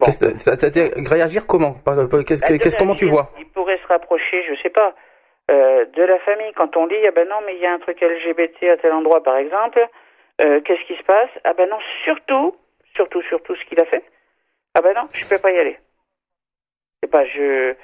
Bon. 0.00 0.10
Ça- 0.10 0.56
réagir 1.14 1.46
comment 1.46 1.74
qu'est-ce 2.24 2.40
Bah, 2.40 2.58
qu'est-ce- 2.58 2.76
Comment 2.76 2.94
tu 2.96 3.06
vois 3.06 3.30
Il 3.38 3.46
pourrait 3.48 3.78
se 3.78 3.86
rapprocher, 3.86 4.42
je 4.48 4.60
sais 4.62 4.70
pas, 4.70 4.94
euh, 5.50 5.84
de 5.84 6.02
la 6.02 6.18
famille. 6.20 6.52
Quand 6.54 6.76
on 6.76 6.86
dit, 6.88 6.96
ah 7.06 7.10
ben 7.12 7.28
non, 7.28 7.36
mais 7.46 7.54
il 7.54 7.60
y 7.60 7.66
a 7.66 7.72
un 7.72 7.78
truc 7.78 8.00
LGBT 8.02 8.70
à 8.70 8.76
tel 8.76 8.92
endroit, 8.92 9.22
par 9.22 9.36
exemple, 9.36 9.86
euh, 10.40 10.60
qu'est-ce 10.62 10.84
qui 10.86 10.96
se 10.96 11.02
passe 11.04 11.30
Ah 11.44 11.52
ben 11.52 11.68
non, 11.68 11.78
surtout, 12.04 12.56
surtout, 12.96 13.22
surtout 13.22 13.54
ce 13.54 13.64
qu'il 13.66 13.80
a 13.80 13.84
fait. 13.86 14.02
Ah 14.74 14.80
ben 14.82 14.94
non, 14.94 15.06
je 15.12 15.28
peux 15.28 15.38
pas 15.38 15.52
y 15.52 15.58
aller. 15.58 15.78
C'est 17.02 17.10
pas 17.10 17.24
je. 17.26 17.74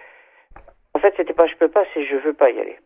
En 0.95 0.99
fait, 0.99 1.15
c'était 1.17 1.33
pas 1.35 1.47
je 1.47 1.55
peux 1.55 1.69
pas, 1.69 1.85
c'est 1.95 2.05
je 2.07 2.17
veux 2.17 2.33
pas 2.35 2.51
y 2.51 2.59
aller. 2.61 2.77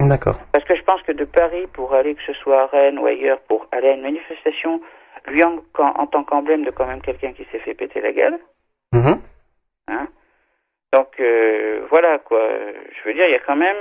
D'accord. 0.00 0.40
Parce 0.52 0.64
que 0.64 0.74
je 0.74 0.82
pense 0.82 1.00
que 1.02 1.12
de 1.12 1.24
Paris 1.24 1.68
pour 1.72 1.94
aller, 1.94 2.16
que 2.16 2.22
ce 2.26 2.32
soit 2.32 2.62
à 2.62 2.66
Rennes 2.66 2.98
ou 2.98 3.06
ailleurs, 3.06 3.40
pour 3.42 3.68
aller 3.70 3.90
à 3.90 3.92
une 3.92 4.02
manifestation, 4.02 4.80
lui 5.28 5.42
en, 5.44 5.56
en- 5.78 6.00
en 6.02 6.06
tant 6.06 6.24
qu'emblème 6.24 6.64
de 6.64 6.70
quand 6.70 6.86
même 6.86 7.00
quelqu'un 7.02 7.32
qui 7.32 7.44
s'est 7.52 7.58
fait 7.60 7.74
péter 7.74 8.00
la 8.00 8.12
gueule. 8.12 8.38
Mhm. 8.92 9.18
Hein 9.88 10.06
Donc 10.92 11.08
euh, 11.20 11.80
voilà 11.90 12.18
quoi. 12.18 12.40
Je 12.92 13.08
veux 13.08 13.14
dire, 13.14 13.24
il 13.26 13.32
y 13.32 13.36
a 13.36 13.40
quand 13.46 13.56
même, 13.56 13.76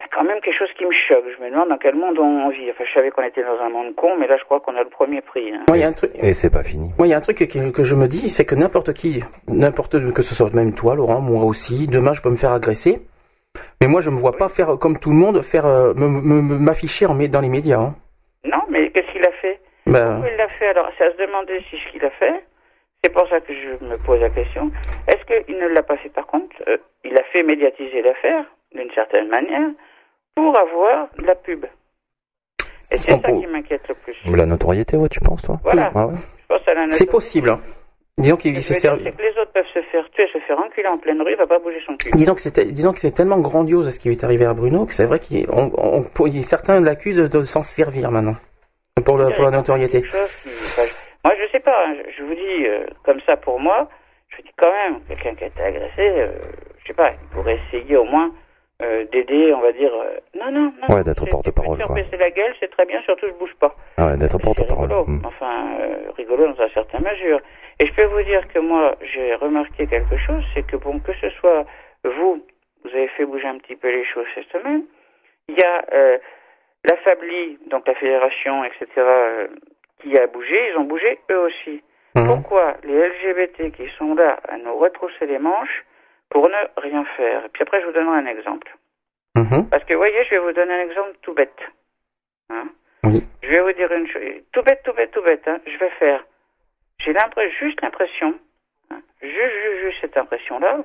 il 0.00 0.02
y 0.02 0.04
a 0.04 0.08
quand 0.14 0.24
même 0.24 0.40
quelque 0.40 0.58
chose 0.58 0.72
qui 0.76 0.84
me 0.84 0.92
choque. 1.08 1.24
Je 1.36 1.42
me 1.44 1.50
demande 1.50 1.68
dans 1.68 1.78
quel 1.78 1.94
monde 1.94 2.18
on 2.18 2.48
vit. 2.50 2.70
Enfin, 2.70 2.84
je 2.88 2.92
savais 2.94 3.10
qu'on 3.10 3.22
était 3.22 3.42
dans 3.42 3.58
un 3.60 3.68
monde 3.70 3.94
con, 3.94 4.16
mais 4.18 4.26
là, 4.26 4.36
je 4.38 4.44
crois 4.44 4.60
qu'on 4.60 4.76
a 4.76 4.82
le 4.82 4.88
premier 4.90 5.20
prix. 5.20 5.52
hein. 5.52 5.64
Moi, 5.68 5.78
y 5.78 5.84
a 5.84 5.88
un 5.88 5.92
truc. 5.92 6.10
Et 6.14 6.32
c'est 6.32 6.50
pas 6.52 6.62
fini. 6.62 6.90
Moi, 6.98 7.06
il 7.06 7.10
y 7.10 7.14
a 7.14 7.16
un 7.16 7.20
truc 7.20 7.38
que, 7.38 7.70
que 7.70 7.82
je 7.84 7.94
me 7.94 8.06
dis, 8.06 8.30
c'est 8.30 8.44
que 8.44 8.54
n'importe 8.54 8.92
qui, 8.92 9.22
n'importe 9.48 10.12
que 10.12 10.22
ce 10.22 10.34
soit 10.34 10.52
même 10.54 10.74
toi, 10.74 10.94
Laurent, 10.94 11.20
moi 11.20 11.44
aussi, 11.44 11.86
demain, 11.88 12.12
je 12.12 12.22
peux 12.22 12.30
me 12.30 12.36
faire 12.36 12.52
agresser. 12.52 13.00
Mais 13.80 13.86
moi, 13.88 14.00
je 14.00 14.10
me 14.10 14.16
vois 14.16 14.36
pas 14.36 14.48
faire 14.48 14.76
comme 14.80 14.98
tout 14.98 15.10
le 15.10 15.16
monde, 15.16 15.40
faire 15.42 15.66
euh, 15.66 15.94
me- 15.94 16.08
me- 16.08 16.42
me- 16.42 16.58
m'afficher 16.58 17.06
dans 17.06 17.40
les 17.40 17.48
médias. 17.48 17.78
hein. 17.80 17.94
Non, 18.44 18.60
mais 18.68 18.90
qu'est-ce 18.90 19.10
qu'il 19.12 19.24
a 19.24 19.32
fait 19.40 19.60
Ben, 19.94 20.12
Pourquoi 20.14 20.30
il 20.30 20.36
l'a 20.36 20.48
fait 20.48 20.66
Alors, 20.68 20.88
c'est 20.98 21.04
à 21.04 21.12
se 21.12 21.16
demander 21.16 21.60
si 21.70 21.76
ce 21.78 21.92
qu'il 21.92 22.04
a 22.04 22.10
fait. 22.10 22.44
C'est 23.02 23.12
pour 23.12 23.28
ça 23.28 23.40
que 23.40 23.52
je 23.52 23.84
me 23.84 23.96
pose 24.04 24.18
la 24.20 24.30
question. 24.30 24.70
Est-ce 25.08 25.24
qu'il 25.24 25.56
ne 25.58 25.68
l'a 25.68 25.82
pas 25.82 25.96
fait? 25.98 26.08
Par 26.08 26.26
contre 26.26 26.56
euh, 26.68 26.76
Il 27.04 27.16
a 27.16 27.22
fait 27.32 27.42
médiatiser 27.42 28.00
l'affaire, 28.02 28.44
d'une 28.74 28.90
certaine 28.94 29.28
manière, 29.28 29.68
pour 30.34 30.58
avoir 30.58 31.08
de 31.18 31.24
la 31.26 31.34
pub. 31.34 31.64
Et 32.90 32.96
c'est 32.98 33.10
ça 33.10 33.18
qui 33.18 33.46
m'inquiète 33.46 33.86
le 33.88 33.94
plus. 33.94 34.16
La 34.36 34.46
notoriété, 34.46 34.96
ouais, 34.96 35.08
tu 35.08 35.20
penses, 35.20 35.42
toi? 35.42 35.58
Voilà. 35.64 35.90
Ah 35.94 36.06
ouais 36.06 36.14
Je 36.42 36.46
pense 36.48 36.66
à 36.68 36.74
la 36.74 36.86
c'est 36.88 37.06
possible. 37.10 37.50
hein. 37.50 37.60
Disons 38.16 38.36
qu'il 38.36 38.62
s'est 38.62 38.74
servi. 38.74 39.02
c'est 39.04 39.16
que 39.16 39.22
les 39.22 39.36
autres 39.40 39.50
peuvent 39.52 39.66
se 39.74 39.82
faire 39.90 40.08
tuer, 40.10 40.28
se 40.32 40.38
faire 40.38 40.58
enculer 40.58 40.86
en 40.86 40.98
pleine 40.98 41.20
rue, 41.20 41.32
il 41.32 41.36
va 41.36 41.46
pas 41.48 41.58
bouger 41.58 41.80
son 41.84 41.96
cul. 41.96 42.10
Disons 42.12 42.34
que 42.34 42.40
c'est, 42.40 42.64
disons 42.72 42.92
que 42.92 43.00
c'est 43.00 43.10
tellement 43.10 43.38
grandiose 43.40 43.90
ce 43.90 43.98
qui 43.98 44.08
est 44.08 44.22
arrivé 44.22 44.44
à 44.44 44.54
Bruno 44.54 44.86
que 44.86 44.94
c'est 44.94 45.04
vrai 45.06 45.18
qu'il, 45.18 45.46
on, 45.50 45.72
on- 45.76 46.02
pour- 46.04 46.28
certains 46.42 46.80
l'accusent 46.80 47.16
de 47.18 47.42
s'en 47.42 47.62
servir 47.62 48.12
maintenant 48.12 48.36
pour, 49.02 49.18
le, 49.18 49.30
pour 49.32 49.44
la 49.44 49.50
notoriété. 49.50 50.02
Qui- 50.02 50.08
enfin, 50.08 50.82
moi, 51.24 51.34
je 51.40 51.50
sais 51.50 51.60
pas, 51.60 51.86
hein, 51.86 51.94
je, 52.06 52.12
je 52.18 52.22
vous 52.22 52.34
dis, 52.34 52.66
euh, 52.66 52.86
comme 53.04 53.20
ça 53.26 53.36
pour 53.36 53.58
moi, 53.58 53.88
je 54.28 54.42
dis 54.42 54.52
quand 54.56 54.70
même, 54.70 55.00
quelqu'un 55.08 55.34
qui 55.34 55.44
a 55.44 55.46
été 55.48 55.62
agressé, 55.62 56.00
euh, 56.20 56.28
je 56.80 56.86
sais 56.88 56.94
pas, 56.94 57.10
il 57.10 57.28
pourrait 57.34 57.58
essayer 57.68 57.96
au 57.96 58.04
moins 58.04 58.30
euh, 58.82 59.04
d'aider, 59.12 59.52
on 59.52 59.60
va 59.60 59.72
dire, 59.72 59.92
euh, 59.92 60.18
non, 60.38 60.50
non, 60.52 60.72
non. 60.88 60.94
Ouais, 60.94 61.02
d'être 61.02 61.26
porte-parole, 61.28 61.82
quoi. 61.82 61.94
baisser 61.94 62.16
la 62.16 62.30
gueule, 62.30 62.54
c'est 62.60 62.70
très 62.70 62.86
bien, 62.86 63.00
surtout 63.02 63.26
je 63.26 63.32
bouge 63.32 63.54
pas. 63.58 63.74
Ah 63.96 64.06
ouais, 64.08 64.16
d'être 64.16 64.38
porte-parole. 64.38 64.84
Rigolo, 64.92 65.04
Hmm. 65.06 65.22
enfin, 65.26 65.66
euh, 65.80 66.10
rigolo 66.16 66.46
dans 66.52 66.64
une 66.64 66.70
certaine 66.72 67.02
mesure. 67.02 67.40
Et 67.80 67.86
je 67.86 67.92
peux 67.94 68.04
vous 68.04 68.22
dire 68.22 68.46
que 68.48 68.60
moi, 68.60 68.94
j'ai 69.12 69.34
remarqué 69.34 69.86
quelque 69.88 70.16
chose, 70.18 70.44
c'est 70.54 70.64
que 70.66 70.76
bon, 70.76 71.00
que 71.00 71.12
ce 71.20 71.30
soit 71.40 71.64
vous, 72.04 72.44
vous 72.84 72.90
avez 72.90 73.08
fait 73.08 73.24
bouger 73.24 73.46
un 73.48 73.58
petit 73.58 73.74
peu 73.76 73.88
les 73.90 74.04
choses 74.04 74.26
cette 74.36 74.48
semaine, 74.52 74.82
il 75.48 75.58
y 75.58 75.62
a 75.62 75.84
euh, 75.92 76.18
la 76.84 76.96
Fabli, 76.98 77.58
donc 77.66 77.86
la 77.88 77.94
fédération, 77.94 78.62
etc., 78.64 78.86
euh, 78.98 79.48
qui 80.00 80.16
a 80.18 80.26
bougé, 80.26 80.70
ils 80.70 80.76
ont 80.76 80.84
bougé 80.84 81.18
eux 81.30 81.38
aussi. 81.38 81.82
Mhm. 82.14 82.26
Pourquoi 82.26 82.76
les 82.84 83.08
LGBT 83.08 83.72
qui 83.74 83.88
sont 83.98 84.14
là 84.14 84.38
à 84.48 84.58
nous 84.58 84.76
retrousser 84.76 85.26
les 85.26 85.38
manches 85.38 85.84
pour 86.30 86.48
ne 86.48 86.80
rien 86.80 87.04
faire? 87.16 87.46
Et 87.46 87.48
puis 87.48 87.62
après, 87.62 87.80
je 87.80 87.86
vous 87.86 87.92
donnerai 87.92 88.18
un 88.18 88.26
exemple. 88.26 88.76
Mhm. 89.34 89.68
Parce 89.70 89.84
que, 89.84 89.94
vous 89.94 89.98
voyez, 89.98 90.24
je 90.24 90.30
vais 90.30 90.38
vous 90.38 90.52
donner 90.52 90.74
un 90.74 90.84
exemple 90.84 91.16
tout 91.22 91.32
bête. 91.32 91.58
Hein 92.50 92.68
Oui. 93.02 93.24
Je 93.42 93.48
vais 93.48 93.60
vous 93.60 93.72
dire 93.72 93.90
une 93.92 94.06
chose, 94.06 94.22
tout 94.52 94.62
bête, 94.62 94.82
tout 94.84 94.92
bête, 94.92 95.10
tout 95.10 95.22
bête. 95.22 95.46
Hein. 95.48 95.60
Je 95.66 95.76
vais 95.78 95.90
faire. 95.98 96.24
J'ai 97.00 97.12
l'impression, 97.12 97.66
juste 97.66 97.80
l'impression, 97.80 98.34
hein, 98.90 99.00
juste, 99.20 99.34
juste, 99.34 99.82
juste 99.82 99.98
cette 100.00 100.16
impression-là, 100.16 100.78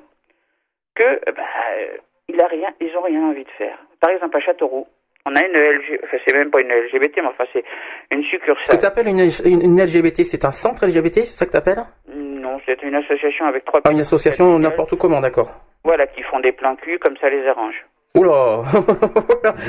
que 0.96 1.30
bah, 1.30 1.42
euh, 1.76 1.96
il 2.28 2.40
a 2.40 2.46
rien, 2.46 2.74
ils 2.80 2.94
ont 2.96 3.02
rien 3.02 3.22
envie 3.22 3.44
de 3.44 3.50
faire. 3.50 3.78
Par 4.00 4.10
exemple, 4.10 4.36
à 4.36 4.40
Châteauroux, 4.40 4.88
on 5.26 5.34
a 5.36 5.40
une 5.44 5.52
LG, 5.56 6.00
enfin 6.04 6.16
c'est 6.26 6.34
même 6.34 6.50
pas 6.50 6.60
une 6.60 6.68
LGBT, 6.72 7.16
mais 7.18 7.28
enfin 7.28 7.44
c'est 7.52 7.64
une 8.10 8.22
Ce 8.24 8.30
que 8.30 8.36
succursale. 8.38 8.78
tu 8.78 8.86
appelles 8.86 9.08
une, 9.08 9.20
une, 9.44 9.62
une 9.62 9.82
LGBT, 9.82 10.22
c'est 10.24 10.44
un 10.44 10.50
centre 10.50 10.86
LGBT, 10.86 11.16
c'est 11.24 11.26
ça 11.26 11.46
que 11.46 11.50
tu 11.52 11.56
appelles 11.56 11.84
Non, 12.14 12.58
c'est 12.66 12.82
une 12.82 12.94
association 12.94 13.46
avec 13.46 13.64
trois. 13.64 13.80
Ah, 13.84 13.92
une 13.92 14.00
association 14.00 14.58
n'importe 14.58 14.96
comment, 14.96 15.20
d'accord. 15.20 15.52
Voilà, 15.84 16.06
qui 16.06 16.22
font 16.22 16.40
des 16.40 16.52
plans 16.52 16.76
cul 16.76 16.98
comme 16.98 17.16
ça 17.18 17.28
les 17.30 17.46
arrange. 17.46 17.74
Oula 18.16 18.62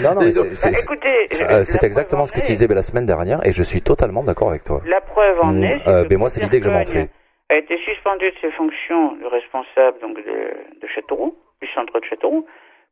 Non, 0.02 0.16
non, 0.16 0.22
mais 0.22 0.32
c'est- 0.32 0.42
Bah, 0.50 0.56
c'est 0.74 0.84
écoutez, 0.84 1.28
je- 1.32 1.44
euh, 1.44 1.48
la 1.60 1.66
c'est 1.66 1.78
preuve 1.78 1.88
exactement 1.88 2.24
en 2.24 2.26
ce 2.26 2.32
que 2.32 2.40
tu 2.40 2.48
disais 2.48 2.68
la 2.68 2.82
semaine 2.82 3.06
dernière 3.06 3.46
et 3.46 3.52
je 3.52 3.62
suis 3.64 3.82
totalement 3.82 4.24
d'accord 4.24 4.50
avec 4.50 4.64
toi. 4.64 4.82
La 4.88 5.00
preuve 5.02 5.40
en 5.42 5.62
est. 5.62 5.80
c'est 5.84 5.90
euh, 5.90 6.04
que 6.04 6.10
ben 6.10 6.18
moi, 6.18 6.30
c'est 6.30 6.42
l'idée 6.42 6.60
que 6.60 6.66
je 6.66 6.72
m'en 6.72 6.86
fais. 6.86 7.10
A 7.50 7.56
été 7.58 7.78
suspendu 7.80 8.32
de 8.32 8.36
ses 8.42 8.50
fonctions 8.52 9.12
de 9.18 9.26
responsable 9.28 10.00
donc 10.02 10.16
de, 10.18 10.22
de 10.82 10.88
Châteauroux, 10.96 11.36
du 11.62 11.68
centre 11.76 12.00
de 12.00 12.06
Châteauroux, 12.06 12.46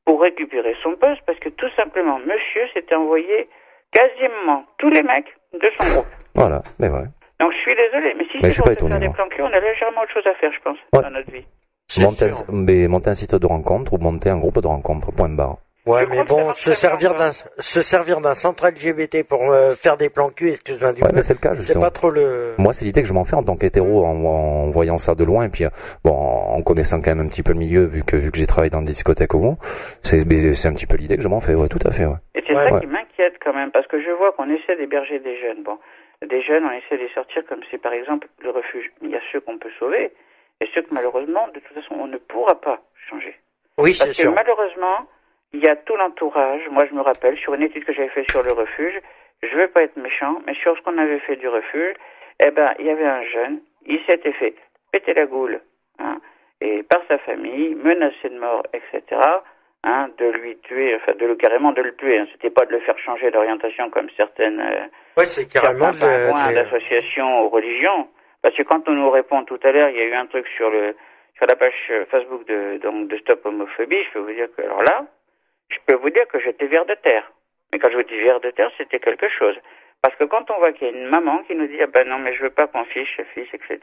pour 0.10 0.22
récupérer 0.22 0.76
son 0.82 0.96
poste 0.96 1.22
parce 1.28 1.38
que 1.38 1.50
tout 1.50 1.70
simplement, 1.76 2.18
monsieur 2.18 2.66
s'était 2.74 2.96
envoyé 2.96 3.48
quasiment 3.92 4.66
tous 4.80 4.90
les 4.90 5.04
mecs 5.04 5.28
de 5.54 5.70
son 5.80 5.86
groupe. 5.88 6.08
Voilà, 6.34 6.64
mais 6.80 6.90
ouais. 6.90 7.06
Donc 7.40 7.52
je 7.52 7.58
suis 7.58 7.76
désolé, 7.76 8.16
mais 8.18 8.26
si 8.32 8.40
Mais 8.42 8.50
je 8.50 8.54
suis 8.54 8.64
pas 8.64 8.72
se 8.72 8.80
faire 8.80 8.88
étonné, 8.88 9.08
des 9.08 9.14
plans 9.14 9.30
cul, 9.30 9.44
on 9.44 9.54
a 9.54 9.60
légèrement 9.60 10.02
autre 10.02 10.12
chose 10.12 10.26
à 10.26 10.34
faire, 10.34 10.52
je 10.52 10.60
pense, 10.62 10.78
Ouais. 10.96 11.04
dans 11.04 11.12
notre 11.12 11.30
vie. 11.30 11.46
Monter 12.00 12.32
mais 12.52 12.88
monter 12.88 13.12
un 13.12 13.14
site 13.14 13.36
de 13.36 13.46
rencontre 13.46 13.94
ou 13.94 13.98
monter 14.00 14.32
un 14.32 14.40
groupe 14.40 14.60
de 14.60 14.66
rencontre, 14.66 15.12
point 15.16 15.30
barre. 15.30 15.58
Ouais, 15.90 16.06
mais 16.08 16.24
bon, 16.24 16.54
se 16.54 16.72
servir 16.74 17.14
d'un 17.16 17.32
se 17.32 17.82
servir 17.82 18.22
d'un 18.22 18.34
centre 18.34 18.68
LGBT 18.68 19.24
pour 19.28 19.52
euh, 19.52 19.72
faire 19.72 19.98
des 19.98 20.10
plans 20.10 20.30
cul, 20.30 20.50
excuse-moi 20.50 20.94
du 20.94 21.02
Ouais, 21.02 21.10
peu, 21.10 21.16
mais 21.16 21.22
c'est 21.22 21.34
le 21.34 21.40
cas, 21.40 21.56
c'est 21.56 21.80
pas 21.80 21.90
trop 21.92 22.10
le. 22.12 22.54
Moi, 22.58 22.74
c'est 22.74 22.86
l'idée 22.86 23.02
que 23.02 23.08
je 23.08 23.14
m'en 23.14 23.26
fais 23.26 23.36
en 23.36 23.44
tant 23.44 23.56
qu'hétéro 23.58 24.06
en, 24.06 24.16
en 24.26 24.70
voyant 24.70 24.98
ça 24.98 25.16
de 25.16 25.24
loin 25.24 25.46
et 25.46 25.50
puis 25.50 25.66
euh, 25.66 25.70
bon, 26.04 26.12
en 26.14 26.62
connaissant 26.62 27.02
quand 27.02 27.16
même 27.16 27.26
un 27.26 27.30
petit 27.30 27.44
peu 27.44 27.54
le 27.54 27.60
milieu 27.60 27.86
vu 27.86 28.04
que 28.04 28.16
vu 28.16 28.32
que 28.32 28.38
j'ai 28.38 28.48
travaillé 28.48 28.70
dans 28.70 28.82
des 28.82 28.92
discothèques 28.94 29.34
homo, 29.34 29.58
c'est 30.04 30.26
mais 30.26 30.54
c'est 30.54 30.68
un 30.68 30.74
petit 30.74 30.86
peu 30.88 30.98
l'idée 30.98 31.18
que 31.18 31.24
je 31.24 31.28
m'en 31.28 31.40
fais. 31.42 31.56
Ouais, 31.56 31.68
tout 31.70 31.80
à 31.86 31.92
fait. 31.92 32.06
Ouais. 32.06 32.16
Et 32.36 32.44
c'est 32.48 32.56
Ouais, 32.56 32.68
ça 32.68 32.74
ouais. 32.76 32.80
qui 32.82 32.88
m'inquiète 32.88 33.36
quand 33.44 33.54
même, 33.54 33.72
parce 33.72 33.88
que 33.88 34.02
je 34.02 34.12
vois 34.12 34.32
qu'on 34.34 34.50
essaie 34.50 34.76
d'héberger 34.78 35.20
des 35.20 35.40
jeunes. 35.40 35.64
Bon, 35.64 35.78
des 36.28 36.42
jeunes, 36.44 36.64
on 36.66 36.72
essaie 36.72 36.98
de 36.98 37.08
les 37.08 37.14
sortir 37.14 37.44
comme 37.48 37.60
c'est 37.72 37.78
par 37.82 37.94
exemple 37.94 38.28
le 38.44 38.52
refuge. 38.52 38.92
Il 39.02 39.10
y 39.10 39.16
a 39.16 39.22
ceux 39.32 39.40
qu'on 39.42 39.58
peut 39.58 39.72
sauver 39.80 40.12
et 40.62 40.68
ceux 40.76 40.82
que 40.82 40.94
malheureusement, 40.94 41.48
de 41.54 41.60
toute 41.60 41.74
façon, 41.74 41.96
on 42.00 42.08
ne 42.08 42.18
pourra 42.18 42.60
pas 42.60 42.82
changer. 43.10 43.36
Oui, 43.78 43.94
c'est 43.94 44.06
Parce 44.06 44.18
que 44.18 44.24
sûr. 44.24 44.34
malheureusement, 44.34 45.08
il 45.54 45.64
y 45.64 45.68
a 45.68 45.76
tout 45.76 45.96
l'entourage. 45.96 46.62
Moi, 46.72 46.86
je 46.90 46.96
me 46.96 47.02
rappelle, 47.02 47.38
sur 47.38 47.54
une 47.54 47.64
étude 47.64 47.86
que 47.86 47.94
j'avais 47.94 48.10
faite 48.10 48.30
sur 48.32 48.44
le 48.44 48.52
refuge, 48.54 49.00
je 49.44 49.56
veux 49.56 49.68
pas 49.68 49.84
être 49.84 49.98
méchant, 49.98 50.42
mais 50.46 50.54
sur 50.56 50.76
ce 50.78 50.82
qu'on 50.84 50.98
avait 50.98 51.20
fait 51.20 51.36
du 51.38 51.48
refuge, 51.48 51.96
eh 52.46 52.52
ben, 52.52 52.74
il 52.80 52.86
y 52.86 52.90
avait 52.90 53.06
un 53.06 53.24
jeune, 53.24 53.62
il 53.86 54.00
s'était 54.08 54.34
fait 54.34 54.56
péter 54.92 55.14
la 55.14 55.26
goule, 55.26 55.60
hein, 56.00 56.18
et 56.62 56.84
par 56.84 57.02
sa 57.08 57.18
famille, 57.20 57.76
menacé 57.76 58.30
de 58.30 58.38
mort, 58.40 58.64
etc., 58.74 59.22
hein, 59.84 60.10
de 60.18 60.26
lui 60.26 60.58
tuer, 60.58 60.96
enfin, 60.96 61.14
de 61.14 61.26
le 61.26 61.36
carrément 61.36 61.72
de 61.72 61.82
le 61.82 61.96
tuer. 61.96 62.18
Hein. 62.20 62.28
C'était 62.34 62.50
pas 62.50 62.66
de 62.66 62.72
le 62.74 62.80
faire 62.82 62.98
changer 63.00 63.32
d'orientation 63.32 63.90
comme 63.90 64.10
certaines, 64.18 64.60
euh, 64.60 64.86
Ouais, 65.18 65.26
c'est 65.26 65.48
carrément 65.52 65.90
de- 65.92 66.54
d'associations 66.54 67.42
aux 67.42 67.50
religions. 67.50 68.08
Parce 68.42 68.56
que 68.56 68.64
quand 68.64 68.88
on 68.88 68.92
nous 68.94 69.10
répond 69.10 69.44
tout 69.44 69.60
à 69.64 69.72
l'heure, 69.72 69.90
il 69.90 69.98
y 69.98 70.02
a 70.02 70.06
eu 70.06 70.14
un 70.14 70.26
truc 70.28 70.48
sur 70.56 70.70
le 70.70 70.96
sur 71.36 71.46
la 71.46 71.56
page 71.56 71.74
euh, 71.92 72.06
Facebook 72.12 72.46
de 72.48 72.78
donc 72.78 73.08
de 73.10 73.18
Stop 73.18 73.46
Homophobie. 73.46 74.04
Je 74.04 74.12
peux 74.14 74.20
vous 74.20 74.32
dire 74.34 74.48
que 74.56 74.62
alors 74.62 74.82
là, 74.84 75.06
je 75.70 75.78
peux 75.86 75.96
vous 75.96 76.10
dire 76.10 76.28
que 76.28 76.40
j'étais 76.40 76.68
vert 76.68 76.86
de 76.86 76.96
terre. 76.96 77.32
Mais 77.72 77.80
quand 77.80 77.90
je 77.92 77.98
vous 77.98 78.04
dis 78.04 78.20
vert 78.22 78.40
de 78.40 78.52
terre, 78.52 78.72
c'était 78.78 79.00
quelque 79.00 79.28
chose. 79.38 79.56
Parce 80.02 80.16
que 80.16 80.24
quand 80.24 80.50
on 80.52 80.58
voit 80.60 80.72
qu'il 80.72 80.88
y 80.88 80.92
a 80.92 80.94
une 80.94 81.10
maman 81.10 81.40
qui 81.48 81.56
nous 81.56 81.68
dit 81.68 81.78
ah 81.84 81.88
ben 81.94 82.08
non 82.08 82.20
mais 82.20 82.34
je 82.34 82.42
veux 82.44 82.50
pas 82.50 82.68
qu'on 82.68 82.86
fiche 82.86 83.10
ce 83.18 83.24
fils 83.34 83.48
etc. 83.54 83.78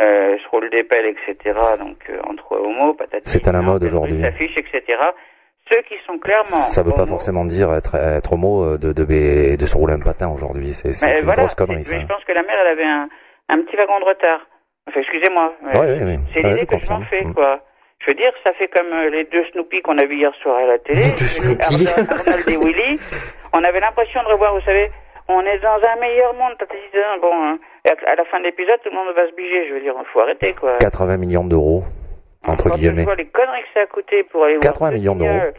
Euh, 0.00 0.38
se 0.38 0.48
roule 0.48 0.70
des 0.70 0.82
pelles 0.82 1.06
etc. 1.14 1.36
Donc 1.78 1.98
euh, 2.08 2.18
entre 2.24 2.52
homos 2.52 2.94
patati. 2.94 3.28
C'est 3.28 3.46
à 3.46 3.52
la 3.52 3.60
mode 3.60 3.84
aujourd'hui. 3.84 4.20
s'affiche 4.22 4.56
etc. 4.56 4.82
Ceux 5.70 5.82
qui 5.82 5.94
sont 6.06 6.18
clairement 6.18 6.44
Ça 6.74 6.82
veut 6.82 6.92
pas 6.92 7.06
forcément 7.06 7.44
dire 7.44 7.72
être 7.74 7.94
être 7.94 8.32
homo 8.32 8.64
euh, 8.64 8.78
de 8.78 8.92
de, 8.92 9.04
de, 9.56 9.66
se 9.66 9.76
rouler 9.76 9.92
un 9.94 10.00
patin 10.00 10.28
aujourd'hui. 10.30 10.72
C'est 10.72 10.92
c'est 10.94 11.06
Mais 11.06 11.12
c'est 11.12 11.18
une 11.20 11.24
voilà, 11.26 11.42
grosse 11.42 11.54
connerie 11.54 11.84
ça. 11.84 11.98
Je 12.00 12.06
pense 12.06 12.24
que 12.24 12.32
la 12.32 12.42
mère, 12.42 12.56
elle 12.60 12.66
avait 12.68 12.84
un, 12.84 13.08
un 13.50 13.58
petit 13.62 13.76
wagon 13.76 14.00
de 14.00 14.04
retard. 14.06 14.40
Enfin, 14.88 15.00
excusez-moi. 15.00 15.52
mais 15.62 15.78
Ouais, 15.78 15.86
ouais, 15.86 16.04
ouais. 16.04 16.18
C'est 16.34 16.42
Ouais, 16.42 16.48
l'idée 16.54 16.60
je 16.62 16.76
que 16.76 16.78
je 16.84 16.90
m'en 16.90 17.02
fais, 17.02 17.22
Mm. 17.24 17.34
quoi. 17.34 17.60
Je 18.02 18.10
veux 18.10 18.14
dire, 18.14 18.32
ça 18.42 18.52
fait 18.54 18.68
comme 18.68 18.92
euh, 18.92 19.10
les 19.10 19.24
deux 19.24 19.44
Snoopy 19.52 19.80
qu'on 19.82 19.96
a 19.98 20.04
vus 20.04 20.16
hier 20.16 20.34
soir 20.42 20.58
à 20.58 20.66
la 20.66 20.78
télé. 20.78 21.02
Les 21.02 21.12
deux 21.12 21.24
Snoopy. 21.26 21.86
Arnold 21.86 22.48
et 22.48 22.56
Willy. 22.64 23.00
On 23.52 23.62
avait 23.62 23.80
l'impression 23.80 24.20
de 24.22 24.28
revoir, 24.28 24.54
vous 24.54 24.60
savez, 24.62 24.90
on 25.28 25.40
est 25.42 25.58
dans 25.58 25.78
un 25.88 26.00
meilleur 26.00 26.34
monde. 26.34 26.54
Zidane. 26.58 27.20
Bon, 27.20 27.32
hein. 27.32 27.58
À 28.06 28.14
la 28.16 28.24
fin 28.24 28.38
de 28.40 28.44
l'épisode, 28.44 28.80
tout 28.82 28.90
le 28.90 28.96
monde 28.96 29.14
va 29.14 29.26
se 29.28 29.34
biger. 29.34 29.68
Je 29.68 29.74
veux 29.74 29.80
dire, 29.80 29.94
il 29.98 30.06
faut 30.12 30.20
arrêter, 30.20 30.52
quoi. 30.54 30.78
80 30.78 31.16
millions 31.16 31.44
d'euros 31.44 31.84
entre 32.46 32.70
Quand 32.70 32.74
guillemets. 32.76 33.02
je 33.02 33.04
vois 33.06 33.14
les 33.14 33.26
conneries 33.26 33.62
que 33.62 33.68
ça 33.74 33.80
a 33.82 33.86
coûté 33.86 34.24
pour 34.24 34.44
aller 34.44 34.58
80 34.58 34.72
voir 34.78 34.90
ce 34.90 34.94
millions 34.98 35.14
d'euros. 35.14 35.30
signal, 35.30 35.54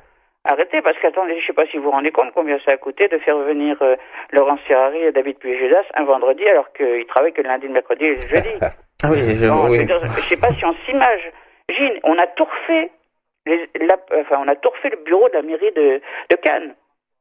Arrêtez, 0.46 0.82
parce 0.82 0.98
qu'attendez, 1.00 1.40
je 1.40 1.48
sais 1.48 1.54
pas 1.54 1.66
si 1.72 1.78
vous 1.78 1.84
vous 1.84 1.92
rendez 1.92 2.12
compte 2.12 2.34
combien 2.36 2.58
ça 2.66 2.74
a 2.74 2.78
coûté 2.78 3.08
de 3.08 3.18
faire 3.20 3.38
venir 3.38 3.78
euh, 3.82 3.96
Laurence 4.34 4.60
Ferrari 4.68 5.00
et 5.02 5.14
David 5.14 5.38
Puy-Judas 5.38 5.84
un 5.96 6.04
vendredi 6.04 6.44
alors 6.50 6.70
qu'ils 6.74 7.06
travaillent 7.06 7.32
que 7.32 7.42
le 7.42 7.48
lundi, 7.48 7.68
le 7.68 7.74
mercredi 7.74 8.04
et 8.06 8.16
le 8.16 8.22
jeudi. 8.28 8.50
Ah 9.06 9.10
oui, 9.12 9.18
je, 9.36 9.48
oui. 9.70 9.86
je 10.16 10.22
sais 10.22 10.38
pas 10.38 10.54
si 10.54 10.64
on 10.64 10.74
s'image. 10.86 11.30
Gilles, 11.70 12.00
on 12.04 12.18
a 12.18 12.28
tout 12.36 12.44
refait. 12.46 12.92
Les, 13.46 13.70
la- 13.86 13.98
enfin, 14.22 14.38
on 14.44 14.48
a 14.48 14.56
tout 14.56 14.70
refait 14.70 14.90
le 14.90 15.04
bureau 15.04 15.28
de 15.30 15.34
la 15.34 15.42
mairie 15.42 15.72
de, 15.76 16.02
de 16.32 16.36
Cannes. 16.42 16.76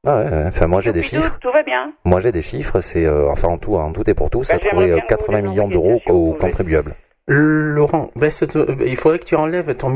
Ah 0.06 0.16
ouais. 0.18 0.44
Enfin 0.48 0.66
moi 0.66 0.80
j'ai 0.80 0.92
des 0.92 1.00
tout, 1.00 1.08
chiffres. 1.08 1.38
Tout 1.40 1.50
va 1.52 1.62
bien. 1.62 1.92
Moi 2.04 2.18
j'ai 2.20 2.32
des 2.32 2.42
chiffres. 2.42 2.80
C'est 2.80 3.04
euh, 3.06 3.28
enfin 3.30 3.48
en 3.48 3.58
tout 3.58 3.76
en 3.76 3.92
tout 3.92 4.08
et 4.10 4.14
pour 4.14 4.30
tout, 4.30 4.42
ça 4.42 4.54
a 4.54 4.58
j'aimerais 4.58 4.70
trouvé 4.70 4.90
euh, 4.90 4.94
bien 4.96 5.04
que 5.06 5.14
vous 5.14 5.18
80 5.26 5.36
les 5.40 5.48
millions 5.48 5.68
d'euros 5.68 6.00
aux 6.08 6.32
contribuables. 6.34 6.94
Laurent, 7.28 8.10
ton- 8.48 8.66
il 8.84 8.96
faudrait 8.96 9.20
que 9.20 9.24
tu 9.24 9.36
enlèves 9.36 9.76
ton 9.76 9.88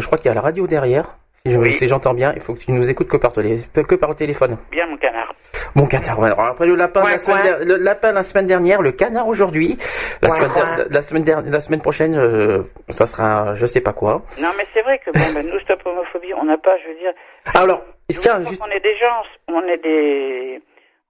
je 0.00 0.06
crois 0.06 0.18
qu'il 0.18 0.26
y 0.26 0.30
a 0.30 0.34
la 0.34 0.40
radio 0.40 0.66
derrière. 0.66 1.16
Si 1.44 1.50
je- 1.52 1.58
Oui. 1.58 1.72
si 1.72 1.88
j'entends 1.88 2.14
bien, 2.14 2.32
il 2.36 2.40
faut 2.40 2.54
que 2.54 2.60
tu 2.60 2.70
nous 2.70 2.88
écoutes 2.88 3.08
que 3.08 3.16
par, 3.16 3.32
télé, 3.32 3.56
que 3.74 3.94
par 3.96 4.10
le 4.10 4.14
téléphone. 4.14 4.56
Bien, 4.70 4.86
mon 4.86 4.96
canard. 4.96 5.34
Bon 5.74 5.86
canard. 5.86 6.22
Alors 6.22 6.40
après 6.40 6.66
le 6.66 6.76
lapin, 6.76 7.00
la 7.02 7.18
semaine, 7.18 7.36
coin. 7.40 7.44
der- 7.44 7.64
le 7.64 7.76
lapin 7.78 8.12
la 8.12 8.22
semaine 8.22 8.46
dernière, 8.46 8.80
le 8.80 8.92
canard 8.92 9.26
aujourd'hui. 9.26 9.76
La, 10.22 10.28
semaine 10.30 10.50
coin. 10.50 10.76
der- 10.76 10.86
la 10.88 11.02
semaine 11.02 11.24
der- 11.24 11.42
la 11.42 11.58
semaine 11.60 11.80
prochaine, 11.80 12.14
euh, 12.14 12.62
ça 12.90 13.06
sera 13.06 13.54
je 13.56 13.66
sais 13.66 13.80
pas 13.80 13.92
quoi. 13.92 14.22
Non, 14.40 14.50
mais 14.56 14.66
c'est 14.72 14.82
vrai 14.82 15.00
que 15.04 15.10
bon, 15.10 15.20
ben, 15.34 15.44
nous, 15.50 15.58
stop 15.60 15.80
homophobie, 15.84 16.32
on 16.34 16.44
n'a 16.44 16.58
pas, 16.58 16.76
je 16.78 16.88
veux 16.88 16.98
dire. 16.98 17.12
Alors 17.54 17.82
Je 18.08 18.18
tiens, 18.18 18.40
juste 18.44 18.62
On 18.64 18.70
est 18.70 18.80
des 18.80 18.96
gens, 18.98 19.22
on 19.48 19.62
est 19.66 19.78
des, 19.82 20.60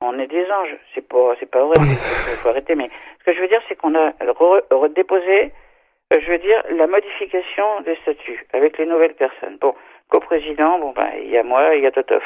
on 0.00 0.18
est 0.18 0.28
des 0.28 0.44
anges. 0.44 0.76
C'est 0.94 1.06
pas, 1.06 1.34
c'est 1.40 1.50
pas 1.50 1.62
vrai. 1.66 1.76
Il 1.78 2.36
faut 2.38 2.48
arrêter. 2.48 2.74
Mais 2.74 2.88
ce 3.20 3.24
que 3.26 3.34
je 3.36 3.40
veux 3.42 3.48
dire, 3.48 3.60
c'est 3.68 3.74
qu'on 3.74 3.94
a 3.94 4.10
re- 4.22 4.62
redéposé, 4.70 5.52
euh, 6.14 6.18
je 6.24 6.30
veux 6.30 6.38
dire, 6.38 6.62
la 6.76 6.86
modification 6.86 7.64
des 7.84 7.96
statuts 8.02 8.46
avec 8.54 8.78
les 8.78 8.86
nouvelles 8.86 9.14
personnes. 9.14 9.58
Bon, 9.60 9.74
co-président, 10.12 10.78
bon 10.78 10.92
ben, 10.92 11.08
il 11.24 11.30
y 11.30 11.38
a 11.38 11.42
moi, 11.42 11.74
il 11.74 11.82
y 11.82 11.86
a 11.86 11.90
Totov. 11.90 12.22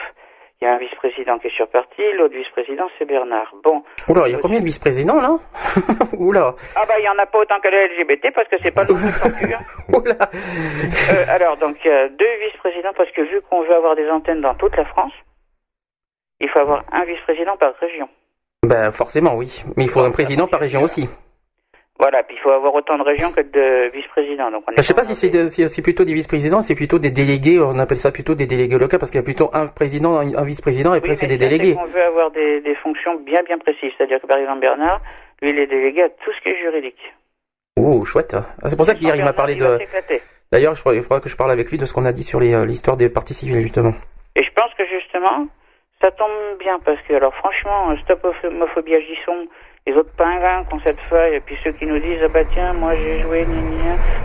Il 0.60 0.64
y 0.64 0.68
a 0.68 0.72
un 0.72 0.78
vice-président 0.78 1.38
qui 1.38 1.48
est 1.48 1.54
sur 1.54 1.68
parti, 1.68 2.00
l'autre 2.16 2.34
vice-président 2.34 2.86
c'est 2.98 3.04
Bernard. 3.04 3.54
Bon, 3.62 3.84
Oula, 4.08 4.26
il 4.26 4.32
y 4.32 4.34
a 4.34 4.38
combien 4.38 4.58
de 4.58 4.64
vice-présidents 4.64 5.20
là 5.20 5.36
Oula, 6.18 6.54
ah 6.74 6.82
bah 6.88 6.94
il 6.98 7.04
y 7.04 7.08
en 7.08 7.18
a 7.18 7.26
pas 7.26 7.38
autant 7.38 7.60
que 7.60 7.68
les 7.68 7.88
LGBT 7.88 8.32
parce 8.34 8.48
que 8.48 8.56
c'est 8.62 8.74
pas 8.74 8.84
le 8.84 8.94
nom 8.94 9.00
de 9.00 9.52
hein. 9.52 9.60
oula. 9.92 10.16
Euh, 11.12 11.24
alors, 11.28 11.58
donc, 11.58 11.76
il 11.84 11.88
y 11.88 11.94
a 11.94 12.08
deux 12.08 12.34
vice-présidents 12.46 12.94
parce 12.96 13.10
que 13.10 13.20
vu 13.20 13.40
qu'on 13.42 13.62
veut 13.62 13.74
avoir 13.74 13.94
des 13.94 14.08
antennes 14.08 14.40
dans 14.40 14.54
toute 14.54 14.74
la 14.76 14.86
France, 14.86 15.12
il 16.40 16.48
faut 16.48 16.58
avoir 16.58 16.84
un 16.90 17.04
vice-président 17.04 17.56
par 17.58 17.74
région. 17.78 18.08
Ben 18.66 18.90
forcément 18.90 19.36
oui, 19.36 19.62
mais 19.76 19.84
il 19.84 19.90
faut 19.90 20.00
un 20.00 20.10
président 20.10 20.48
par 20.48 20.60
région 20.60 20.82
aussi. 20.82 21.08
Voilà, 21.98 22.22
puis 22.22 22.36
il 22.36 22.40
faut 22.42 22.50
avoir 22.50 22.74
autant 22.74 22.98
de 22.98 23.02
régions 23.02 23.32
que 23.32 23.40
de 23.40 23.90
vice-présidents. 23.90 24.50
Donc, 24.50 24.64
on 24.68 24.72
est 24.72 24.76
Ben, 24.76 24.82
je 24.82 24.86
sais 24.86 24.92
pas 24.94 25.04
si 25.04 25.14
c'est 25.14 25.30
des- 25.30 25.44
de- 25.44 25.48
si 25.48 25.66
c'est 25.68 25.80
plutôt 25.82 26.04
des 26.04 26.12
vice-présidents, 26.12 26.60
c'est 26.60 26.74
plutôt 26.74 26.98
des 26.98 27.10
délégués. 27.10 27.58
On 27.58 27.78
appelle 27.78 27.96
ça 27.96 28.12
plutôt 28.12 28.34
des 28.34 28.46
délégués 28.46 28.78
locaux 28.78 28.98
parce 28.98 29.10
qu'il 29.10 29.18
y 29.18 29.22
a 29.22 29.24
plutôt 29.24 29.48
un 29.54 29.66
président, 29.66 30.18
un 30.18 30.44
vice-président 30.44 30.92
et 30.94 30.98
après 30.98 31.10
Oui, 31.10 31.16
c'est 31.16 31.26
mais 31.26 31.38
des 31.38 31.44
ça, 31.44 31.50
c'est 31.50 31.58
délégués. 31.58 31.74
qu'on 31.74 31.86
veut 31.86 32.02
avoir 32.02 32.30
des, 32.32 32.60
des 32.60 32.74
fonctions 32.76 33.14
bien 33.20 33.42
bien 33.44 33.56
précises. 33.58 33.92
C'est-à-dire 33.96 34.20
que 34.20 34.26
par 34.26 34.36
exemple 34.38 34.60
Bernard, 34.60 35.00
lui, 35.40 35.50
il 35.50 35.58
est 35.58 35.66
délégué 35.66 36.02
à 36.02 36.08
tout 36.10 36.30
ce 36.36 36.42
qui 36.42 36.50
est 36.50 36.58
juridique. 36.60 37.00
Oh 37.80 38.04
chouette. 38.04 38.34
Ah, 38.62 38.68
c'est 38.68 38.76
pour 38.76 38.84
ça 38.86 38.94
qu'hier 38.94 39.16
il 39.16 39.24
m'a 39.24 39.32
parlé 39.32 39.54
de. 39.54 39.78
D'ailleurs, 40.52 40.74
je 40.74 40.82
il 40.94 41.02
faudra 41.02 41.20
que 41.20 41.28
je 41.28 41.36
parle 41.36 41.50
avec 41.50 41.70
lui 41.70 41.78
de 41.78 41.86
ce 41.86 41.92
qu'on 41.94 42.04
a 42.04 42.12
dit 42.12 42.22
sur 42.22 42.40
les, 42.40 42.54
euh, 42.54 42.64
l'histoire 42.66 42.96
des 42.96 43.08
parties 43.08 43.34
civiles 43.34 43.60
justement. 43.60 43.92
Et 44.36 44.44
je 44.44 44.50
pense 44.52 44.72
que 44.78 44.84
justement, 44.86 45.46
ça 46.00 46.10
tombe 46.12 46.58
bien 46.60 46.78
parce 46.84 47.00
que, 47.08 47.14
alors 47.14 47.34
franchement, 47.34 47.90
euh, 47.90 47.96
stop 48.04 48.24
homophobie 48.44 48.94
agissons, 48.94 49.48
les 49.86 49.94
autres 49.94 50.12
pingouins 50.16 50.64
qui 50.64 50.74
ont 50.74 50.80
cette 50.84 51.00
feuille, 51.02 51.36
et 51.36 51.40
puis 51.40 51.56
ceux 51.62 51.72
qui 51.72 51.86
nous 51.86 51.98
disent, 51.98 52.20
ah 52.24 52.28
bah 52.28 52.44
tiens, 52.52 52.72
moi 52.72 52.94
j'ai 52.96 53.20
joué 53.20 53.44
ni 53.46 53.56
ni, 53.56 53.78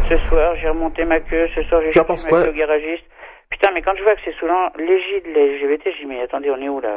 ce 0.10 0.18
soir 0.28 0.56
j'ai 0.56 0.70
remonté 0.70 1.06
ma 1.06 1.20
queue, 1.20 1.48
ce 1.56 1.64
soir 1.64 1.82
j'ai 1.92 2.02
penses 2.04 2.24
ma 2.24 2.30
quoi 2.30 2.44
queue 2.44 2.50
au 2.50 2.54
garagiste. 2.54 3.04
Putain, 3.50 3.70
mais 3.74 3.82
quand 3.82 3.96
je 3.98 4.04
vois 4.04 4.16
que 4.16 4.22
c'est 4.24 4.34
sous 4.36 4.48
l'égide 4.78 5.26
de 5.26 5.40
LGBT, 5.40 5.92
je 5.94 5.98
dis, 6.00 6.06
mais 6.06 6.22
attendez, 6.22 6.50
on 6.50 6.58
est 6.62 6.70
où 6.70 6.80
là? 6.80 6.90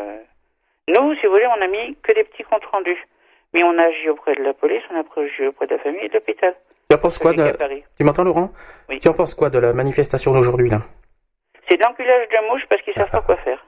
Nous, 0.89 1.15
si 1.17 1.27
vous 1.27 1.33
voulez, 1.33 1.47
on 1.47 1.63
a 1.63 1.67
mis 1.67 1.97
que 2.03 2.13
des 2.15 2.25
petits 2.25 2.45
comptes 2.45 2.65
rendus. 2.67 2.99
Mais 3.53 3.63
on 3.63 3.77
a 3.79 3.85
agi 3.85 4.09
auprès 4.09 4.35
de 4.35 4.43
la 4.43 4.53
police, 4.53 4.83
on 4.91 4.97
a 4.97 5.23
agi 5.23 5.47
auprès 5.47 5.67
de 5.67 5.75
la 5.75 5.79
famille 5.79 6.05
et 6.05 6.09
de 6.09 6.15
l'hôpital. 6.15 6.55
Tu 6.91 6.97
en 6.97 6.99
penses 6.99 7.19
quoi 7.19 7.33
de. 7.33 7.57
Tu 7.97 8.05
m'entends 8.05 8.25
Laurent 8.25 8.51
Oui. 8.89 8.99
Tu 8.99 9.09
en 9.09 9.15
penses 9.15 9.35
quoi 9.35 9.49
de 9.51 9.59
la 9.59 9.73
manifestation 9.73 10.33
d'aujourd'hui 10.33 10.69
là? 10.69 10.83
C'est 11.69 11.77
de 11.77 11.83
l'enculage 11.83 12.29
de 12.29 12.51
mouche 12.51 12.63
parce 12.69 12.83
qu'ils 12.83 12.95
savent 12.95 13.11
pas 13.13 13.23
quoi 13.23 13.37
faire. 13.37 13.65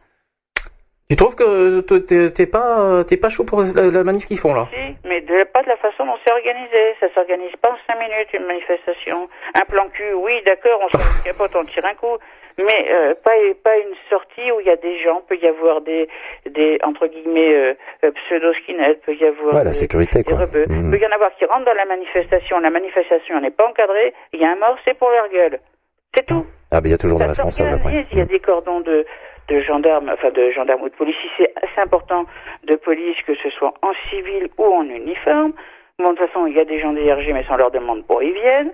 Tu 1.09 1.15
trouves 1.15 1.37
que 1.37 1.81
t'es- 1.81 2.47
pas 2.47 3.05
t'es 3.05 3.17
pas 3.17 3.29
chaud 3.29 3.45
pour 3.45 3.61
la, 3.63 3.83
la 3.93 4.03
manif 4.03 4.27
qu'ils 4.27 4.39
font 4.41 4.55
là? 4.55 4.67
Si, 4.73 4.97
mais 5.09 5.21
de, 5.21 5.45
pas 5.45 5.63
de 5.63 5.69
la 5.69 5.77
façon 5.77 6.05
dont 6.05 6.17
c'est 6.27 6.33
organisé. 6.33 6.95
Ça 6.99 7.07
s'organise 7.15 7.55
pas 7.63 7.71
en 7.71 7.77
cinq 7.87 7.99
minutes, 8.01 8.27
une 8.35 8.45
manifestation. 8.47 9.29
Un 9.55 9.65
plan 9.71 9.87
cul, 9.91 10.15
oui, 10.15 10.33
d'accord, 10.45 10.81
on 10.83 10.89
se 10.89 11.23
capote, 11.25 11.55
on 11.55 11.65
tire 11.65 11.85
un 11.85 11.95
coup. 11.95 12.19
Mais 12.59 12.91
euh, 12.91 13.15
pas, 13.23 13.33
pas 13.63 13.77
une 13.77 13.95
sortie 14.11 14.51
où 14.51 14.61
il 14.61 14.67
y 14.67 14.71
a 14.71 14.77
des 14.77 14.99
gens, 15.05 15.21
peut 15.29 15.37
y 15.37 15.47
avoir 15.47 15.83
des, 15.83 16.09
des 16.51 16.79
entre 16.83 17.07
guillemets, 17.07 17.55
euh, 17.55 17.75
euh, 18.03 18.11
pseudo-skinheads, 18.13 18.97
peut 19.05 19.15
y 19.15 19.25
avoir 19.27 19.55
Ouais, 19.55 19.63
la 19.65 19.71
des, 19.71 19.77
sécurité 19.77 20.19
des 20.21 20.25
quoi. 20.25 20.39
rebeux. 20.39 20.65
Mhm. 20.67 20.91
peut 20.91 20.99
y 20.99 21.07
en 21.07 21.13
avoir 21.13 21.31
qui 21.37 21.45
rentrent 21.45 21.67
dans 21.67 21.75
la 21.75 21.85
manifestation, 21.85 22.59
la 22.59 22.71
manifestation 22.71 23.39
n'est 23.43 23.51
pas 23.51 23.69
encadrée, 23.69 24.13
il 24.33 24.41
y 24.41 24.45
a 24.45 24.51
un 24.51 24.57
mort, 24.57 24.77
c'est 24.87 24.95
pour 24.99 25.11
leur 25.11 25.29
gueule. 25.29 25.61
C'est 26.15 26.25
tout. 26.27 26.47
Ah 26.73 26.81
ben 26.81 26.89
il 26.89 26.93
y 26.93 26.95
a 26.95 26.99
toujours 26.99 27.19
des 27.19 27.27
responsables 27.27 27.75
après. 27.75 28.07
Il 28.11 28.19
y 28.19 28.23
a 28.23 28.25
des 28.25 28.41
cordons 28.41 28.81
de, 28.81 29.05
de 29.49 29.61
gendarmes, 29.61 30.09
enfin 30.13 30.31
de 30.31 30.51
gendarmes 30.51 30.83
ou 30.83 30.89
de 30.89 30.95
police. 30.95 31.17
Si 31.23 31.29
c'est 31.39 31.53
assez 31.63 31.81
important 31.81 32.25
de 32.65 32.77
police, 32.77 33.17
que 33.27 33.35
ce 33.37 33.51
soit 33.51 33.75
en 33.83 33.93
civil 34.11 34.49
ou 34.59 34.65
en 34.65 34.85
uniforme. 34.85 35.53
Bon, 35.99 36.13
de 36.13 36.17
toute 36.19 36.27
façon, 36.29 36.47
il 36.47 36.55
y 36.57 36.61
a 36.61 36.65
des 36.65 36.79
gens 36.81 36.93
d'IRG, 36.93 37.33
mais 37.33 37.45
sans 37.45 37.57
leur 37.57 37.71
demande 37.71 38.07
pour 38.07 38.23
ils 38.23 38.33
viennent. 38.35 38.73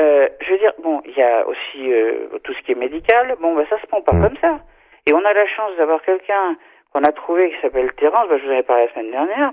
Euh, 0.00 0.28
je 0.40 0.52
veux 0.52 0.58
dire, 0.58 0.72
bon, 0.82 1.02
il 1.04 1.16
y 1.16 1.22
a 1.22 1.46
aussi 1.48 1.92
euh, 1.92 2.28
tout 2.44 2.52
ce 2.54 2.60
qui 2.62 2.72
est 2.72 2.76
médical. 2.76 3.34
Bon, 3.40 3.54
bah, 3.54 3.64
ça 3.68 3.80
se 3.80 3.86
prend 3.86 4.00
pas 4.02 4.12
Mm. 4.14 4.22
comme 4.22 4.36
ça. 4.40 4.60
Et 5.06 5.12
on 5.14 5.24
a 5.24 5.32
la 5.32 5.46
chance 5.48 5.74
d'avoir 5.78 6.00
quelqu'un 6.02 6.56
qu'on 6.92 7.02
a 7.02 7.10
trouvé 7.12 7.50
qui 7.50 7.60
s'appelle 7.60 7.92
Terence. 7.94 8.28
Bah, 8.28 8.36
je 8.38 8.44
vous 8.46 8.52
en 8.52 8.56
ai 8.56 8.62
parlé 8.62 8.86
la 8.86 8.92
semaine 8.92 9.10
dernière. 9.10 9.52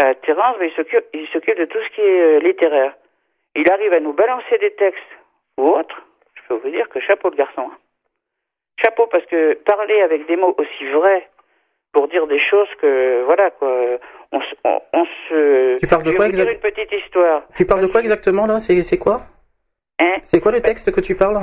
Euh, 0.00 0.14
Terence, 0.22 0.56
bah, 0.58 0.64
il 0.64 0.72
s'occupe, 0.72 1.04
il 1.12 1.28
s'occupe 1.28 1.58
de 1.58 1.64
tout 1.66 1.78
ce 1.82 1.88
qui 1.94 2.00
est 2.00 2.20
euh, 2.20 2.38
littéraire. 2.40 2.94
Il 3.54 3.70
arrive 3.70 3.92
à 3.92 4.00
nous 4.00 4.12
balancer 4.12 4.58
des 4.58 4.72
textes 4.72 5.02
ou 5.58 5.68
autres. 5.68 6.02
Je 6.34 6.42
peux 6.48 6.54
vous 6.54 6.70
dire 6.70 6.88
que 6.88 6.98
chapeau 7.00 7.30
de 7.30 7.36
garçon. 7.36 7.68
hein. 7.70 7.76
Chapeau 8.82 9.06
parce 9.06 9.24
que 9.26 9.54
parler 9.64 10.00
avec 10.02 10.26
des 10.26 10.36
mots 10.36 10.54
aussi 10.58 10.84
vrais 10.92 11.28
pour 11.92 12.08
dire 12.08 12.26
des 12.26 12.40
choses 12.40 12.68
que 12.80 13.22
voilà 13.24 13.50
quoi, 13.50 13.70
on, 14.32 14.40
se- 14.40 14.54
on, 14.64 14.80
on 14.92 15.04
se. 15.28 15.78
Tu 15.78 15.86
parles 15.86 16.04
de 16.04 16.12
quoi 16.12 16.26
vous 16.26 16.32
dire 16.32 16.44
exact- 16.48 16.64
une 16.64 16.70
petite 16.72 16.92
histoire. 16.92 17.42
Tu 17.56 17.64
parles 17.66 17.82
de 17.82 17.86
quoi 17.86 18.00
exactement 18.00 18.46
là? 18.46 18.58
C'est 18.58 18.82
c'est 18.82 18.98
quoi? 18.98 19.18
Hein? 20.00 20.16
C'est 20.22 20.40
quoi 20.40 20.52
le 20.52 20.60
texte 20.60 20.94
que 20.94 21.00
tu 21.00 21.14
parles? 21.14 21.38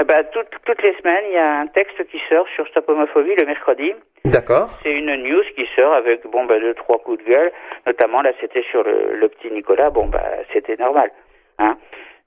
Eh 0.00 0.04
ben, 0.04 0.24
toutes, 0.32 0.48
toutes 0.64 0.82
les 0.82 0.94
semaines, 0.98 1.24
il 1.28 1.34
y 1.34 1.38
a 1.38 1.58
un 1.58 1.66
texte 1.66 2.02
qui 2.06 2.18
sort 2.28 2.46
sur 2.54 2.66
Stop 2.68 2.88
Homophobie 2.88 3.34
le 3.34 3.44
mercredi. 3.44 3.92
D'accord. 4.24 4.70
C'est 4.82 4.92
une 4.92 5.12
news 5.16 5.42
qui 5.56 5.66
sort 5.74 5.92
avec 5.94 6.24
bon 6.28 6.44
bah 6.44 6.58
deux 6.60 6.74
trois 6.74 6.98
coups 7.00 7.18
de 7.24 7.28
gueule, 7.28 7.50
notamment 7.86 8.22
là 8.22 8.30
c'était 8.40 8.62
sur 8.70 8.82
le, 8.84 9.16
le 9.16 9.28
petit 9.28 9.50
Nicolas. 9.50 9.90
Bon 9.90 10.06
bah 10.06 10.22
c'était 10.52 10.76
normal, 10.76 11.10
hein. 11.58 11.76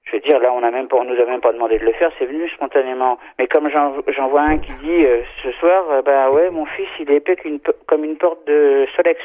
Je 0.06 0.12
veux 0.18 0.20
dire 0.22 0.40
là 0.40 0.52
on 0.54 0.62
a 0.64 0.70
même 0.72 0.88
pas 0.88 0.98
on 0.98 1.06
nous 1.06 1.20
a 1.20 1.26
même 1.26 1.40
pas 1.42 1.54
demandé 1.54 1.80
de 1.80 1.86
le 1.86 1.94
faire, 1.94 2.12
c'est 2.20 2.26
venu 2.26 2.48
spontanément. 2.50 3.18
Mais 3.40 3.48
comme 3.48 3.70
j'en 3.70 4.28
vois 4.30 4.42
un 4.42 4.58
qui 4.58 4.74
dit 4.76 5.06
euh, 5.06 5.22
ce 5.42 5.52
soir 5.54 5.90
euh, 5.90 6.02
bah 6.02 6.30
ouais 6.32 6.50
mon 6.50 6.66
fils 6.66 6.88
il 7.00 7.10
est 7.10 7.16
épais 7.16 7.38
comme 7.88 8.04
une 8.04 8.18
porte 8.18 8.46
de 8.46 8.86
Solex. 8.96 9.20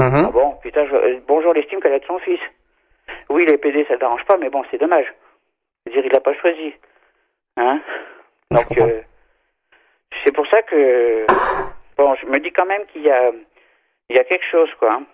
Mhm. 0.00 0.24
Ah 0.28 0.30
bon 0.30 0.52
putain 0.62 0.84
je- 0.86 0.94
euh, 0.94 1.20
bonjour 1.26 1.54
l'estime 1.54 1.80
qu'elle 1.80 1.94
a 1.94 1.98
de 1.98 2.04
son 2.04 2.18
fils. 2.18 2.40
Oui 3.30 3.46
les 3.46 3.56
PD 3.58 3.84
ça 3.88 3.94
ne 3.94 3.98
dérange 4.00 4.24
pas 4.26 4.36
mais 4.36 4.50
bon 4.50 4.62
c'est 4.70 4.78
dommage. 4.78 5.12
Je 5.86 5.90
veux 5.92 5.96
dire 5.96 6.06
il 6.06 6.12
l'a 6.12 6.20
pas 6.20 6.34
choisi, 6.34 6.74
hein? 7.56 7.80
Je 8.50 8.56
Donc 8.56 8.78
euh, 8.78 9.00
c'est 10.24 10.32
pour 10.34 10.46
ça 10.48 10.60
que 10.62 11.26
bon, 11.96 12.14
je 12.16 12.26
me 12.26 12.38
dis 12.38 12.52
quand 12.52 12.66
même 12.66 12.84
qu'il 12.92 13.02
y 13.02 13.10
a 13.10 13.32
il 14.10 14.16
y 14.16 14.20
a 14.20 14.24
quelque 14.24 14.44
chose 14.50 14.70
quoi. 14.78 14.92
hein. 14.92 15.04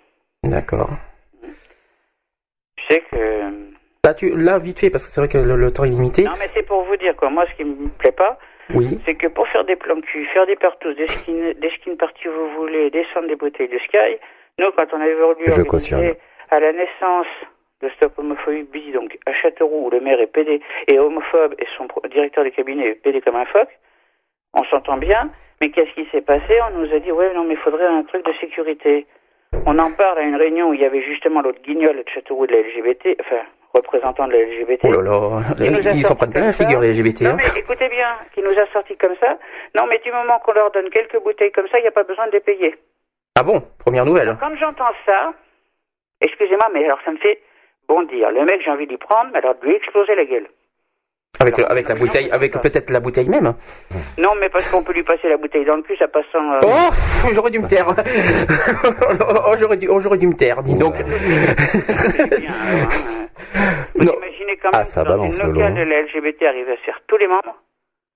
D'accord. 0.42 0.90
Tu 2.76 2.84
sais 2.94 3.00
que 3.12 3.42
Là, 4.08 4.14
tu, 4.14 4.34
là, 4.34 4.58
vite 4.58 4.80
fait, 4.80 4.88
parce 4.90 5.04
que 5.06 5.12
c'est 5.12 5.20
vrai 5.20 5.28
que 5.28 5.36
le, 5.36 5.54
le 5.56 5.70
temps 5.70 5.84
est 5.84 5.90
limité. 5.90 6.22
non 6.24 6.32
mais 6.40 6.48
c'est 6.54 6.66
pour 6.66 6.82
vous 6.84 6.96
dire 6.96 7.14
quoi. 7.16 7.28
Moi 7.30 7.44
ce 7.50 7.54
qui 7.56 7.64
me 7.64 7.88
plaît 7.98 8.12
pas, 8.12 8.38
Oui. 8.74 8.98
c'est 9.04 9.14
que 9.16 9.26
pour 9.26 9.46
faire 9.48 9.64
des 9.64 9.76
plans 9.76 10.00
cul, 10.00 10.24
faire 10.32 10.46
des 10.46 10.56
partous, 10.56 10.94
des 10.94 11.06
skin 11.08 11.52
des 11.60 11.70
skin 11.76 11.94
parties 11.96 12.26
où 12.28 12.32
vous 12.32 12.50
voulez, 12.60 12.88
descendre 12.90 13.28
des 13.28 13.36
bouteilles 13.36 13.68
de 13.68 13.78
Sky, 13.86 14.16
nous 14.58 14.70
quand 14.76 14.86
on 14.94 15.00
avait 15.00 15.14
voulu 15.14 15.44
à 16.50 16.60
la 16.60 16.72
naissance 16.72 17.26
de 17.82 17.88
Stop 17.90 18.18
Homophobie, 18.18 18.92
donc 18.92 19.18
à 19.26 19.32
Châteauroux, 19.34 19.86
où 19.86 19.90
le 19.90 20.00
maire 20.00 20.20
est 20.20 20.26
PD 20.26 20.60
et 20.88 20.98
homophobe 20.98 21.54
et 21.58 21.66
son 21.76 21.86
directeur 22.08 22.44
de 22.44 22.48
cabinet 22.48 22.88
est 22.88 22.94
PD 22.94 23.20
comme 23.20 23.36
un 23.36 23.44
phoque, 23.44 23.68
on 24.54 24.64
s'entend 24.64 24.96
bien, 24.96 25.30
mais 25.60 25.70
qu'est-ce 25.70 25.92
qui 25.94 26.06
s'est 26.10 26.22
passé? 26.22 26.52
On 26.72 26.78
nous 26.78 26.92
a 26.94 26.98
dit, 26.98 27.12
ouais, 27.12 27.32
non, 27.34 27.44
mais 27.44 27.54
il 27.54 27.60
faudrait 27.60 27.86
un 27.86 28.02
truc 28.04 28.24
de 28.26 28.32
sécurité. 28.40 29.06
On 29.66 29.78
en 29.78 29.92
parle 29.92 30.18
à 30.18 30.22
une 30.22 30.36
réunion 30.36 30.70
où 30.70 30.74
il 30.74 30.80
y 30.80 30.84
avait 30.84 31.02
justement 31.02 31.40
l'autre 31.42 31.60
guignol 31.62 31.96
de 31.96 32.04
Châteauroux 32.14 32.46
de 32.46 32.52
la 32.54 32.60
LGBT, 32.62 33.16
enfin, 33.20 33.42
représentant 33.72 34.26
de 34.26 34.32
la 34.32 34.42
LGBT. 34.42 34.80
Oh 34.84 34.92
là 34.92 35.02
là, 35.58 35.92
ils 35.92 36.04
s'en 36.04 36.16
prennent 36.16 36.32
plein 36.32 36.46
la 36.46 36.52
figure 36.52 36.80
les 36.80 36.92
LGBT. 36.92 37.22
Non 37.22 37.30
hein. 37.30 37.36
mais 37.36 37.60
écoutez 37.60 37.88
bien, 37.88 38.08
qui 38.34 38.42
nous 38.42 38.58
a 38.58 38.66
sorti 38.72 38.96
comme 38.96 39.14
ça. 39.20 39.38
Non 39.76 39.86
mais 39.88 39.98
du 40.04 40.10
moment 40.12 40.38
qu'on 40.44 40.52
leur 40.52 40.70
donne 40.72 40.88
quelques 40.90 41.22
bouteilles 41.22 41.52
comme 41.52 41.68
ça, 41.68 41.78
il 41.78 41.82
n'y 41.82 41.88
a 41.88 41.92
pas 41.92 42.04
besoin 42.04 42.26
de 42.26 42.32
les 42.32 42.40
payer. 42.40 42.74
Ah 43.36 43.42
bon 43.42 43.62
Première 43.78 44.04
nouvelle. 44.04 44.36
Quand 44.40 44.54
j'entends 44.58 44.94
ça, 45.06 45.32
excusez-moi, 46.20 46.68
mais 46.72 46.84
alors 46.84 46.98
ça 47.04 47.12
me 47.12 47.18
fait 47.18 47.40
bondir. 47.88 48.30
Le 48.30 48.44
mec, 48.44 48.60
j'ai 48.64 48.70
envie 48.70 48.86
de 48.86 48.90
lui 48.90 48.98
prendre, 48.98 49.30
mais 49.32 49.38
alors 49.38 49.54
de 49.60 49.66
lui 49.66 49.74
exploser 49.74 50.14
la 50.14 50.24
gueule. 50.24 50.48
Avec, 51.40 51.56
Alors, 51.58 51.70
avec 51.70 51.88
la 51.88 51.94
bouteille, 51.94 52.30
avec 52.32 52.60
peut-être 52.60 52.90
la 52.90 52.98
bouteille 52.98 53.28
même. 53.28 53.54
Non, 54.18 54.30
mais 54.40 54.48
parce 54.48 54.68
qu'on 54.70 54.82
peut 54.82 54.92
lui 54.92 55.04
passer 55.04 55.28
la 55.28 55.36
bouteille 55.36 55.64
dans 55.64 55.76
le 55.76 55.82
cul, 55.82 55.96
ça 55.96 56.08
passe 56.08 56.24
sans... 56.32 56.52
euh, 56.54 56.60
Oh, 56.64 57.28
j'aurais 57.32 57.50
dû 57.50 57.60
me 57.60 57.68
taire. 57.68 57.86
oh, 59.46 59.54
j'aurais 59.56 59.76
dû, 59.76 59.88
oh, 59.88 60.00
j'aurais 60.00 60.18
dû 60.18 60.26
me 60.26 60.34
taire. 60.34 60.62
Dis 60.64 60.76
donc. 60.76 60.96
Hein. 63.54 63.60
Vous 63.94 64.04
Non. 64.04 64.12
imaginez 64.16 64.56
quand 64.58 64.70
même 64.72 64.80
Ah, 64.80 64.84
ça 64.84 65.02
que 65.02 65.08
dans 65.08 65.24
une 65.24 65.32
le 65.38 65.52
locale 65.52 65.74
de 65.74 65.82
la 65.82 66.02
LGBT 66.02 66.42
arrive 66.46 66.68
à 66.70 66.76
se 66.76 66.82
faire 66.82 67.00
tous 67.06 67.16
les 67.16 67.26
membres. 67.28 67.56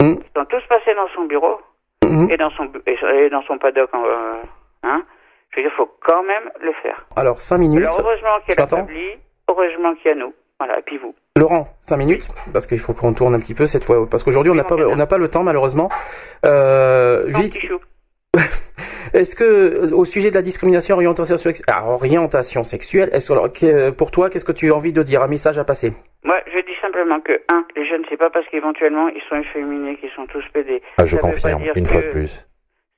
Hmm. 0.02 0.14
Ils 0.20 0.38
sont 0.40 0.44
tous 0.46 0.62
passés 0.68 0.94
dans 0.94 1.08
son 1.14 1.24
bureau 1.24 1.60
Mhm. 2.04 2.30
et 2.30 2.36
dans 2.36 2.50
son 2.50 2.68
et 2.86 3.30
dans 3.30 3.42
son 3.42 3.58
paddock. 3.58 3.88
euh, 3.94 4.34
hein. 4.82 5.02
Je 5.50 5.56
veux 5.60 5.62
dire, 5.68 5.72
faut 5.76 5.90
quand 6.04 6.22
même 6.24 6.50
le 6.60 6.72
faire. 6.82 7.06
Alors, 7.16 7.40
5 7.40 7.58
minutes. 7.58 7.82
Alors 7.84 8.00
heureusement 8.00 8.40
qu'il 8.46 8.54
y 8.58 8.60
a 8.60 8.66
Fabli, 8.66 9.08
heureusement 9.48 9.94
qu'il 9.96 10.06
y 10.10 10.12
a 10.12 10.14
nous. 10.16 10.32
Voilà, 10.58 10.78
et 10.78 10.82
puis 10.82 10.96
vous. 10.98 11.14
Laurent, 11.36 11.68
5 11.80 11.96
minutes, 11.96 12.26
parce 12.52 12.66
qu'il 12.66 12.78
faut 12.78 12.92
qu'on 12.94 13.12
tourne 13.14 13.34
un 13.34 13.38
petit 13.40 13.54
peu 13.54 13.66
cette 13.66 13.84
fois, 13.84 14.06
parce 14.10 14.22
qu'aujourd'hui 14.22 14.50
on 14.50 14.54
n'a 14.54 14.64
pas, 14.64 14.76
on 14.76 14.96
n'a 14.96 15.06
pas 15.06 15.18
le 15.18 15.28
temps 15.28 15.42
malheureusement. 15.42 15.88
Euh, 16.46 17.24
vite. 17.26 17.56
est-ce 19.14 19.34
que 19.36 19.92
au 19.92 20.04
sujet 20.04 20.30
de 20.30 20.34
la 20.36 20.42
discrimination 20.42 20.96
orientation, 20.96 21.36
ah, 21.68 21.84
orientation 21.88 22.64
sexuelle, 22.64 23.10
est-ce 23.12 23.32
que 23.32 23.90
pour 23.90 24.10
toi, 24.10 24.30
qu'est-ce 24.30 24.44
que 24.44 24.52
tu 24.52 24.70
as 24.70 24.74
envie 24.74 24.92
de 24.92 25.02
dire, 25.02 25.22
un 25.22 25.28
message 25.28 25.58
à 25.58 25.64
passer? 25.64 25.92
Moi, 26.24 26.36
je 26.46 26.58
dis 26.60 26.76
simplement 26.80 27.20
que, 27.20 27.32
un, 27.52 27.64
les 27.76 27.86
jeunes, 27.86 28.04
c'est 28.08 28.16
pas 28.16 28.30
parce 28.30 28.46
qu'éventuellement 28.48 29.08
ils 29.08 29.22
sont 29.28 29.36
efféminés 29.36 29.96
qu'ils 29.96 30.10
sont 30.10 30.26
tous 30.26 30.44
pédés. 30.52 30.82
Ah, 30.98 31.04
je 31.04 31.16
Ça 31.16 31.18
confirme, 31.22 31.62
une 31.74 31.84
que- 31.84 31.88
fois 31.88 32.02
de 32.02 32.10
plus. 32.10 32.46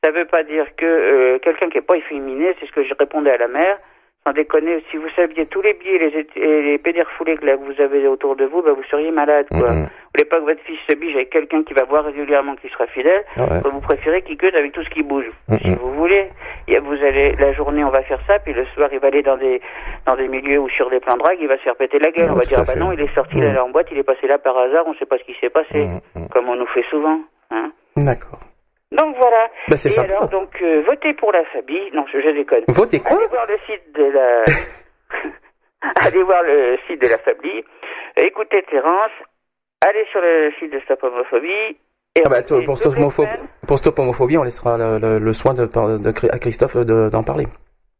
Ça 0.04 0.10
veut 0.10 0.26
pas 0.26 0.42
dire 0.44 0.66
que 0.76 0.84
euh, 0.84 1.38
quelqu'un 1.38 1.70
qui 1.70 1.78
est 1.78 1.86
pas 1.86 1.96
efféminé, 1.96 2.54
c'est 2.60 2.66
ce 2.66 2.72
que 2.72 2.84
je 2.84 2.92
répondais 2.98 3.30
à 3.30 3.38
la 3.38 3.48
mère, 3.48 3.78
sans 4.26 4.32
déconner, 4.32 4.82
si 4.90 4.96
vous 4.96 5.08
saviez 5.14 5.44
tous 5.46 5.60
les 5.60 5.74
billets 5.74 5.98
les, 5.98 6.42
et 6.42 6.62
les 6.62 6.78
pédères 6.78 7.10
foulés 7.18 7.36
que, 7.36 7.44
là, 7.44 7.56
que 7.58 7.62
vous 7.64 7.78
avez 7.80 8.06
autour 8.08 8.36
de 8.36 8.46
vous, 8.46 8.62
bah, 8.62 8.72
vous 8.72 8.82
seriez 8.84 9.10
malade, 9.10 9.46
quoi. 9.50 9.70
Vous 9.72 9.86
voulez 10.14 10.24
pas 10.24 10.38
que 10.40 10.44
votre 10.44 10.62
fils 10.62 10.78
se 10.88 10.94
bige 10.96 11.14
avec 11.14 11.28
quelqu'un 11.30 11.62
qui 11.62 11.74
va 11.74 11.84
voir 11.84 12.04
régulièrement, 12.04 12.54
qui 12.56 12.68
sera 12.70 12.86
fidèle, 12.86 13.22
Ah 13.36 13.42
ouais. 13.44 13.60
vous 13.70 13.80
préférez 13.80 14.22
qu'il 14.22 14.38
gueule 14.38 14.56
avec 14.56 14.72
tout 14.72 14.82
ce 14.82 14.88
qui 14.90 15.02
bouge. 15.02 15.26
Mhm. 15.48 15.58
Si 15.58 15.74
vous 15.74 15.92
voulez, 15.94 16.28
a- 16.68 16.80
vous 16.80 16.94
allez 17.04 17.36
la 17.36 17.52
journée 17.52 17.84
on 17.84 17.90
va 17.90 18.02
faire 18.02 18.20
ça, 18.26 18.38
puis 18.38 18.54
le 18.54 18.64
soir 18.74 18.88
il 18.92 18.98
va 18.98 19.08
aller 19.08 19.22
dans 19.22 19.36
des 19.36 19.60
dans 20.06 20.16
des 20.16 20.28
milieux 20.28 20.58
ou 20.60 20.68
sur 20.70 20.88
des 20.88 21.00
plans 21.00 21.14
de 21.16 21.18
drague, 21.22 21.38
il 21.40 21.48
va 21.48 21.56
se 21.58 21.62
faire 21.62 21.76
péter 21.76 21.98
la 21.98 22.10
gueule. 22.10 22.28
Ah, 22.30 22.32
on 22.32 22.36
va 22.36 22.42
tout 22.42 22.48
dire 22.48 22.58
ah 22.60 22.64
bah 22.66 22.76
non, 22.76 22.92
il 22.92 23.00
est 23.00 23.14
sorti 23.14 23.38
là 23.40 23.62
en 23.62 23.68
boîte, 23.70 23.88
il 23.92 23.98
est 23.98 24.02
passé 24.04 24.26
là 24.26 24.38
par 24.38 24.56
hasard, 24.56 24.84
on 24.86 24.94
sait 24.94 25.04
pas 25.06 25.18
ce 25.18 25.24
qui 25.24 25.34
s'est 25.40 25.50
passé, 25.50 25.84
Mhm, 25.84 26.00
mhm. 26.14 26.28
comme 26.30 26.48
on 26.48 26.56
nous 26.56 26.66
fait 26.68 26.84
souvent. 26.88 27.18
Hein. 27.50 27.72
D'accord. 27.96 28.38
Donc 28.92 29.16
voilà. 29.16 29.48
Bah, 29.68 29.76
c'est 29.76 29.88
Et 29.88 29.92
sympa. 29.92 30.08
alors 30.14 30.28
donc 30.28 30.50
euh, 30.62 30.82
votez 30.86 31.14
pour 31.14 31.32
la 31.32 31.44
famille. 31.46 31.90
Non, 31.92 32.04
je, 32.12 32.20
je 32.20 32.30
déconne. 32.30 32.64
Votez 32.68 33.00
quoi 33.00 33.16
Allez 33.16 33.26
voir 33.26 33.46
le 33.46 33.56
site 33.66 33.92
de 33.94 34.04
la 34.04 34.44
Allez 36.06 36.22
voir 36.22 36.42
le 36.42 36.78
site 36.86 37.00
de 37.02 37.08
la 37.08 37.18
Fabli. 37.18 37.64
Écoutez 38.16 38.62
Terence. 38.70 39.10
Allez 39.86 40.04
sur 40.10 40.20
le 40.20 40.50
site 40.58 40.72
de 40.72 40.80
Stop 40.80 41.02
Homophobie. 41.02 41.76
Et 42.16 42.22
Ah 42.24 42.28
bah, 42.28 42.42
pour, 42.42 42.76
stop 42.76 42.96
homophobie, 42.96 43.28
pour 43.66 43.76
stop 43.76 43.98
homophobie, 43.98 44.38
on 44.38 44.44
laissera 44.44 44.78
le, 44.78 44.98
le- 44.98 45.18
le 45.18 45.32
soin 45.32 45.52
de, 45.52 45.66
de, 45.66 46.10
Cri- 46.12 46.30
à 46.30 46.38
Christophe 46.38 46.76
de- 46.76 47.08
d'en 47.10 47.24
parler. 47.24 47.46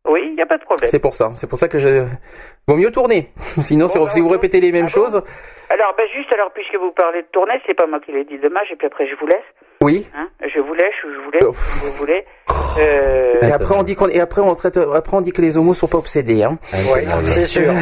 Oui, 0.09 0.23
il 0.29 0.37
n'y 0.37 0.41
a 0.43 0.47
pas 0.47 0.57
de 0.57 0.63
problème. 0.63 0.89
C'est 0.89 1.01
pour 1.01 1.15
ça. 1.15 1.33
C'est 1.35 1.49
pour 1.49 1.59
ça 1.59 1.67
que 1.67 1.81
je. 1.81 2.05
Vaut 2.69 2.77
mieux 2.77 2.93
tourner. 2.93 3.33
Sinon, 3.61 3.89
si, 3.89 3.99
si 4.11 4.21
vous 4.21 4.29
bah, 4.29 4.35
répétez 4.35 4.61
les 4.61 4.71
mêmes 4.71 4.87
ah 4.89 4.95
bon 4.95 5.03
choses. 5.03 5.23
Alors, 5.69 5.95
ben 5.99 6.07
juste, 6.15 6.33
alors, 6.33 6.53
puisque 6.53 6.77
vous 6.77 6.93
parlez 6.93 7.23
de 7.23 7.27
tournée, 7.33 7.61
c'est 7.67 7.75
pas 7.75 7.87
moi 7.89 7.99
qui 8.01 8.13
l'ai 8.13 8.25
dit, 8.25 8.39
dommage, 8.39 8.71
et 8.71 8.77
puis 8.77 8.87
après, 8.87 9.09
je 9.09 9.17
vous 9.17 9.27
laisse. 9.27 9.43
Oui. 9.83 10.07
Hein 10.17 10.29
je 10.55 10.61
vous 10.61 10.75
lèche 10.75 10.95
je 11.03 11.09
vous 11.21 11.25
Oh. 11.43 11.53
si 11.53 11.87
vous 11.87 11.93
voulez. 11.95 12.25
Euh, 12.79 13.41
Et 13.43 13.53
après, 13.53 13.75
on 13.77 13.83
dit 13.83 13.95
qu'on, 13.97 14.09
et 14.09 14.21
après, 14.21 14.41
on 14.41 14.55
traite, 14.55 14.77
après, 14.77 15.17
on 15.17 15.21
dit 15.21 15.33
que 15.33 15.43
les 15.43 15.57
homos 15.57 15.75
sont 15.75 15.89
pas 15.89 15.99
obsédés, 15.99 16.43
hein. 16.43 16.59
Oui, 16.73 17.01
c'est 17.25 17.47
sûr. 17.47 17.73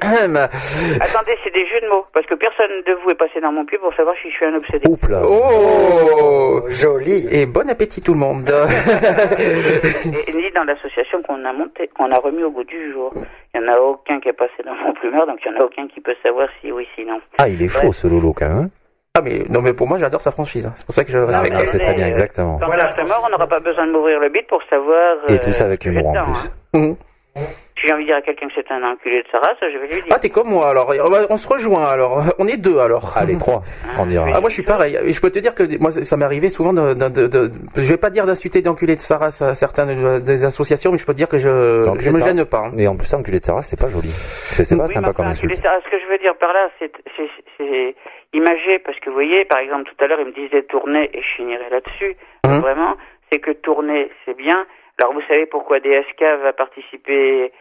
attendez, 0.00 1.36
c'est 1.44 1.52
des 1.52 1.66
jeux 1.66 1.80
de 1.82 1.88
mots, 1.88 2.06
parce 2.14 2.26
que 2.26 2.34
personne 2.34 2.70
de 2.86 2.92
vous 3.04 3.10
est 3.10 3.14
passé 3.18 3.40
dans 3.40 3.52
mon 3.52 3.64
pied 3.64 3.78
pour 3.78 3.94
savoir 3.94 4.14
si 4.22 4.30
je 4.30 4.34
suis 4.36 4.44
un 4.46 4.54
obsédé. 4.54 4.88
Oups 4.88 5.08
là. 5.08 5.22
oh! 5.24 6.62
Joli. 6.68 7.28
Et 7.30 7.46
bon 7.46 7.68
appétit 7.68 8.00
tout 8.02 8.14
le 8.14 8.20
monde. 8.20 8.48
Et, 9.38 10.32
ni 10.32 10.50
dans 10.54 10.64
l'association 10.64 11.22
qu'on 11.22 11.44
a 11.44 11.52
montée, 11.52 11.88
qu'on 11.88 12.10
a 12.10 12.18
remis 12.18 12.42
au 12.44 12.50
goût 12.50 12.64
du 12.64 12.92
jour. 12.92 13.12
Il 13.54 13.60
n'y 13.60 13.68
en 13.68 13.72
a 13.72 13.78
aucun 13.78 14.20
qui 14.20 14.28
est 14.28 14.32
passé 14.32 14.62
dans 14.64 14.74
mon 14.74 14.92
plumeur, 14.94 15.26
donc 15.26 15.38
il 15.44 15.52
n'y 15.52 15.58
en 15.58 15.60
a 15.60 15.64
aucun 15.64 15.86
qui 15.88 16.00
peut 16.00 16.14
savoir 16.22 16.48
si 16.60 16.72
oui, 16.72 16.86
si 16.94 17.04
non. 17.04 17.20
Ah, 17.38 17.48
il 17.48 17.60
est 17.62 17.68
chaud 17.68 17.92
ce 17.92 18.06
Lolo 18.06 18.32
quand 18.32 18.48
même. 18.48 18.70
Ah 19.14 19.20
mais 19.20 19.42
non 19.50 19.60
mais 19.60 19.74
pour 19.74 19.86
moi 19.86 19.98
j'adore 19.98 20.22
sa 20.22 20.30
franchise. 20.30 20.64
hein. 20.66 20.72
C'est 20.74 20.86
pour 20.86 20.94
ça 20.94 21.04
que 21.04 21.12
je 21.12 21.18
Ah, 21.18 21.26
respecte. 21.26 21.66
c'est 21.68 21.78
très 21.80 21.92
bien, 21.94 22.06
exactement. 22.06 22.58
Quand 22.58 22.64
Voilà. 22.66 22.88
je 22.88 22.92
serai 22.94 23.02
mort, 23.04 23.22
on 23.26 23.30
n'aura 23.30 23.46
pas 23.46 23.60
besoin 23.60 23.86
de 23.86 23.92
m'ouvrir 23.92 24.18
le 24.18 24.30
bit 24.30 24.46
pour 24.46 24.62
savoir. 24.70 25.16
Et 25.28 25.32
euh, 25.34 25.38
tout 25.38 25.52
ça 25.52 25.66
avec 25.66 25.80
que 25.80 25.92
j'ai 25.92 25.98
humour 26.00 26.16
en 26.16 26.24
plus. 26.24 26.50
hein. 26.74 26.78
Mhm. 26.78 26.96
Si 27.36 27.88
j'ai 27.88 27.92
envie 27.92 28.04
de 28.04 28.08
dire 28.08 28.16
à 28.16 28.22
quelqu'un 28.22 28.46
que 28.46 28.52
c'est 28.54 28.70
un 28.72 28.82
enculé 28.84 29.22
de 29.22 29.28
sa 29.30 29.38
race, 29.38 29.56
je 29.60 29.76
vais 29.76 29.86
lui 29.86 30.00
dire. 30.02 30.12
Ah 30.14 30.18
t'es 30.18 30.30
comme 30.30 30.48
moi 30.48 30.70
alors. 30.70 30.90
On 31.04 31.10
va- 31.10 31.26
On 31.28 31.36
se 31.36 31.46
rejoint 31.46 31.84
alors. 31.84 32.22
On 32.38 32.46
est 32.46 32.56
deux 32.56 32.78
alors. 32.78 33.12
Allez, 33.18 33.36
trois, 33.36 33.62
on 33.98 34.06
dira. 34.06 34.26
Ah 34.32 34.40
moi 34.40 34.48
je 34.48 34.54
suis 34.54 34.62
pareil. 34.62 34.98
Et 35.04 35.12
je 35.12 35.20
peux 35.20 35.30
te 35.30 35.38
dire 35.40 35.54
que 35.54 35.64
moi 35.78 35.90
ça 35.90 36.16
m'est 36.16 36.24
arrivé 36.24 36.48
souvent 36.48 36.72
de, 36.72 36.94
de, 36.94 37.08
de, 37.08 37.26
de- 37.26 37.52
je 37.76 37.90
vais 37.90 37.98
pas 37.98 38.08
dire 38.08 38.24
d'insulter 38.24 38.62
d'enculer 38.62 38.96
de 38.96 39.00
sa 39.02 39.18
race 39.18 39.42
à 39.42 39.52
certaines 39.54 39.90
euh, 39.90 40.20
des 40.20 40.46
associations, 40.46 40.90
mais 40.90 40.96
je 40.98 41.04
peux 41.04 41.12
te 41.12 41.18
dire 41.18 41.28
que 41.28 41.36
je 41.38 41.92
je 41.98 42.10
me 42.10 42.16
gêne 42.16 42.44
pas. 42.46 42.64
hein. 42.66 42.70
Mais 42.72 42.86
en 42.86 42.96
plus, 42.96 43.12
enculé 43.12 43.40
de 43.40 43.44
terrasse, 43.44 43.66
c'est 43.68 43.78
pas 43.80 43.88
joli. 43.90 44.08
C'est 44.08 44.74
pas 44.74 44.84
Oui, 44.84 44.88
sympa 44.88 45.12
comme 45.12 45.26
insulte. 45.26 45.54
sa 45.62 45.68
race, 45.70 45.82
Ce 45.84 45.90
que 45.90 45.98
je 46.00 46.06
veux 46.10 46.18
dire 46.18 46.34
par 46.40 46.52
là, 46.54 46.68
c'est 46.78 46.90
c'est- 47.16 47.28
c'est 47.58 47.94
imagé, 48.32 48.78
parce 48.80 48.98
que 49.00 49.10
vous 49.10 49.14
voyez, 49.14 49.44
par 49.44 49.58
exemple, 49.58 49.90
tout 49.90 50.04
à 50.04 50.06
l'heure, 50.06 50.20
il 50.20 50.26
me 50.26 50.32
disait 50.32 50.62
tourner, 50.62 51.10
et 51.12 51.22
je 51.22 51.36
finirai 51.36 51.68
là-dessus. 51.70 52.16
Mhm. 52.46 52.60
Vraiment, 52.60 52.96
c'est 53.30 53.40
que 53.40 53.50
tourner, 53.52 54.10
c'est 54.24 54.36
bien. 54.36 54.66
Alors, 55.00 55.14
vous 55.14 55.22
savez 55.28 55.46
pourquoi 55.46 55.80
DSK 55.80 56.22
va 56.42 56.52
participer 56.52 57.52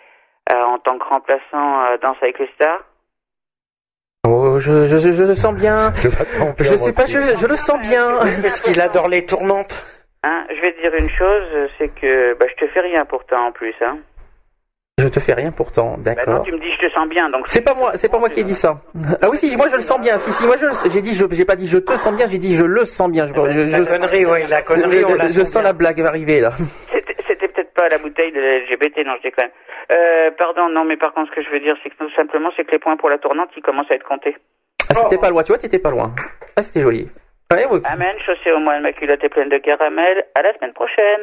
euh, 0.51 0.63
en 0.63 0.79
tant 0.79 0.97
que 0.97 1.05
remplaçant 1.05 1.79
à 1.81 1.97
Danse 1.97 2.17
avec 2.21 2.39
les 2.39 2.49
stars 2.55 2.83
Oh, 4.27 4.59
je, 4.59 4.85
je, 4.85 4.97
je, 4.97 5.11
je 5.11 5.23
le 5.23 5.33
sens 5.33 5.55
bien. 5.55 5.93
Je 5.95 6.63
Je 6.63 6.75
sais 6.75 6.93
pas, 6.93 7.07
je, 7.07 7.19
je 7.37 7.47
le 7.47 7.55
sens 7.55 7.79
bien. 7.81 8.19
Parce 8.41 8.61
qu'il 8.61 8.79
adore 8.79 9.07
les 9.07 9.25
tournantes. 9.25 9.85
Hein, 10.23 10.45
je 10.49 10.61
vais 10.61 10.73
te 10.73 10.81
dire 10.81 10.93
une 10.93 11.09
chose, 11.09 11.69
c'est 11.77 11.89
que 11.89 12.35
bah, 12.35 12.45
je 12.47 12.65
te 12.65 12.71
fais 12.71 12.81
rien 12.81 13.05
pourtant 13.05 13.47
en 13.47 13.51
plus. 13.51 13.73
Hein. 13.81 13.97
Je 14.99 15.07
te 15.07 15.19
fais 15.19 15.33
rien 15.33 15.51
pourtant, 15.51 15.95
Bah 15.97 15.97
non, 15.97 16.01
d'accord. 16.03 16.41
tu 16.45 16.51
me 16.51 16.59
dis 16.59 16.71
je 16.79 16.87
te 16.87 16.93
sens 16.93 17.07
bien, 17.09 17.27
donc. 17.29 17.43
C'est 17.47 17.61
pas 17.63 17.73
moi, 17.73 17.91
c'est 17.95 18.09
pas 18.09 18.19
moi 18.19 18.29
qui 18.29 18.41
ai 18.41 18.43
dit 18.43 18.53
ça. 18.53 18.81
Ah 19.21 19.29
oui, 19.29 19.37
si, 19.37 19.55
moi 19.57 19.67
je 19.69 19.75
le 19.75 19.81
sens 19.81 19.99
bien. 19.99 20.17
Si, 20.19 20.31
si, 20.31 20.45
moi 20.45 20.57
je, 20.59 20.65
le- 20.67 20.89
j'ai 20.91 21.01
dit, 21.01 21.15
je, 21.15 21.25
j'ai 21.31 21.45
pas 21.45 21.55
dit 21.55 21.67
je 21.67 21.79
te 21.79 21.93
sens 21.93 22.13
bien, 22.15 22.27
j'ai 22.27 22.37
dit 22.37 22.55
je 22.55 22.65
le 22.65 22.85
sens 22.85 23.09
bien. 23.09 23.25
Je, 23.25 23.33
je, 23.33 23.61
La 23.61 23.77
je- 23.83 23.83
connerie, 23.89 24.25
oui, 24.25 24.39
la 24.49 24.61
connerie, 24.61 25.03
on 25.05 25.15
la 25.15 25.27
je 25.27 25.33
sent 25.33 25.45
sens 25.45 25.53
bien. 25.55 25.63
la 25.63 25.73
blague 25.73 26.01
arriver 26.01 26.39
là. 26.41 26.51
C'était 26.93 27.15
c'était 27.27 27.47
peut-être 27.47 27.73
pas 27.73 27.87
la 27.89 27.97
bouteille 27.97 28.31
de 28.31 28.39
la 28.39 28.59
LGBT, 28.59 28.97
non, 29.05 29.13
je 29.17 29.23
déconne. 29.23 29.49
Euh, 29.91 30.29
pardon, 30.37 30.69
non, 30.69 30.85
mais 30.85 30.97
par 30.97 31.13
contre, 31.13 31.31
ce 31.31 31.35
que 31.35 31.41
je 31.43 31.49
veux 31.49 31.59
dire, 31.61 31.75
c'est 31.81 31.89
que 31.89 31.95
tout 31.97 32.11
simplement, 32.15 32.49
c'est 32.55 32.63
que 32.65 32.71
les 32.71 32.79
points 32.79 32.97
pour 32.97 33.09
la 33.09 33.17
tournante, 33.17 33.49
ils 33.57 33.63
commencent 33.63 33.89
à 33.89 33.95
être 33.95 34.07
comptés. 34.07 34.35
Ah, 34.89 34.93
c'était 34.93 35.17
pas 35.17 35.29
loin, 35.31 35.41
tu 35.41 35.51
vois, 35.51 35.57
t'étais 35.57 35.79
pas 35.79 35.89
loin. 35.89 36.11
Ah, 36.55 36.61
c'était 36.61 36.81
joli. 36.81 37.09
Ouais, 37.51 37.65
ouais. 37.65 37.79
Amen, 37.85 38.13
chaussée 38.23 38.51
au 38.51 38.59
moins, 38.59 38.79
ma 38.81 38.91
culotte 38.93 39.23
est 39.23 39.29
pleine 39.29 39.49
de 39.49 39.57
caramel. 39.57 40.25
À 40.37 40.43
la 40.43 40.53
semaine 40.57 40.73
prochaine. 40.73 41.21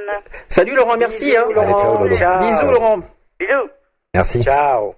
Salut 0.48 0.74
Laurent, 0.74 0.96
merci. 0.98 1.36
hein. 1.36 1.44
Allez, 1.56 1.72
ciao, 1.74 1.96
Lolo. 1.98 2.10
Ciao. 2.10 2.40
Bisous 2.40 2.70
Laurent. 2.72 2.98
Bisous. 3.38 3.70
Merci. 4.14 4.42
Ciao. 4.42 4.94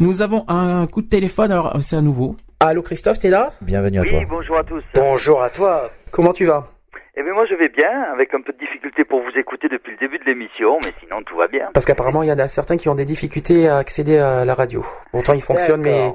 Nous 0.00 0.22
avons 0.22 0.44
un 0.48 0.86
coup 0.86 1.02
de 1.02 1.08
téléphone, 1.08 1.52
alors 1.52 1.76
c'est 1.80 1.96
à 1.96 2.00
nouveau. 2.00 2.36
Allô 2.60 2.82
Christophe, 2.82 3.18
t'es 3.18 3.30
là? 3.30 3.52
Bienvenue 3.60 4.00
à 4.00 4.04
toi. 4.04 4.18
Oui, 4.18 4.24
bonjour 4.24 4.58
à 4.58 4.64
tous. 4.64 4.82
Bonjour 4.94 5.42
à 5.42 5.50
toi. 5.50 5.90
Comment 6.10 6.32
tu 6.32 6.46
vas? 6.46 6.68
Eh 7.16 7.22
bien, 7.22 7.32
moi, 7.32 7.44
je 7.48 7.54
vais 7.54 7.68
bien, 7.68 8.02
avec 8.12 8.34
un 8.34 8.40
peu 8.40 8.52
de 8.52 8.58
difficulté 8.58 9.04
pour 9.04 9.20
vous 9.20 9.38
écouter 9.38 9.68
depuis 9.68 9.92
le 9.92 9.98
début 9.98 10.18
de 10.18 10.24
l'émission, 10.24 10.78
mais 10.84 10.90
sinon, 11.00 11.22
tout 11.24 11.36
va 11.36 11.46
bien. 11.46 11.68
Parce 11.72 11.86
qu'apparemment 11.86 12.24
il 12.24 12.28
y 12.28 12.32
en 12.32 12.38
a 12.40 12.48
certains 12.48 12.76
qui 12.76 12.88
ont 12.88 12.96
des 12.96 13.04
difficultés 13.04 13.68
à 13.68 13.76
accéder 13.76 14.18
à 14.18 14.44
la 14.44 14.54
radio. 14.54 14.84
Pourtant 15.12 15.32
il 15.32 15.40
fonctionne, 15.42 15.82
mais 15.82 16.12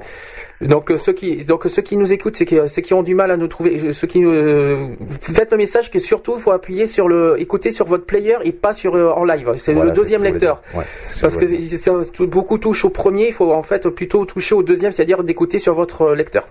donc 0.60 0.90
euh, 0.90 0.98
ceux 0.98 1.14
qui 1.14 1.42
donc 1.44 1.64
ceux 1.68 1.80
qui 1.80 1.96
nous 1.96 2.12
écoutent, 2.12 2.36
c'est 2.36 2.44
que 2.44 2.66
ceux 2.66 2.82
qui 2.82 2.92
ont 2.92 3.02
du 3.02 3.14
mal 3.14 3.30
à 3.30 3.38
nous 3.38 3.48
trouver, 3.48 3.80
euh, 3.82 3.92
ceux 3.92 4.06
qui 4.06 4.22
euh, 4.22 4.88
faites 5.20 5.50
le 5.52 5.56
message 5.56 5.90
que 5.90 5.98
surtout 5.98 6.34
il 6.36 6.42
faut 6.42 6.50
appuyer 6.52 6.84
sur 6.86 7.08
le 7.08 7.40
écouter 7.40 7.70
sur 7.70 7.86
votre 7.86 8.04
player 8.04 8.36
et 8.44 8.52
pas 8.52 8.74
sur 8.74 8.94
euh, 8.94 9.08
en 9.10 9.24
live. 9.24 9.54
C'est 9.56 9.72
Voilà, 9.72 9.90
le 9.90 9.96
deuxième 9.96 10.22
lecteur. 10.22 10.60
Ouais, 10.74 10.84
Parce 11.22 11.36
que 11.38 12.24
beaucoup 12.24 12.58
touchent 12.58 12.84
au 12.84 12.90
premier, 12.90 13.28
il 13.28 13.32
faut 13.32 13.52
en 13.52 13.62
fait 13.62 13.88
plutôt 13.88 14.26
toucher 14.26 14.54
au 14.54 14.62
deuxième, 14.62 14.92
c'est-à-dire 14.92 15.24
d'écouter 15.24 15.58
sur 15.58 15.72
votre 15.72 16.02
euh, 16.02 16.14
lecteur. 16.14 16.46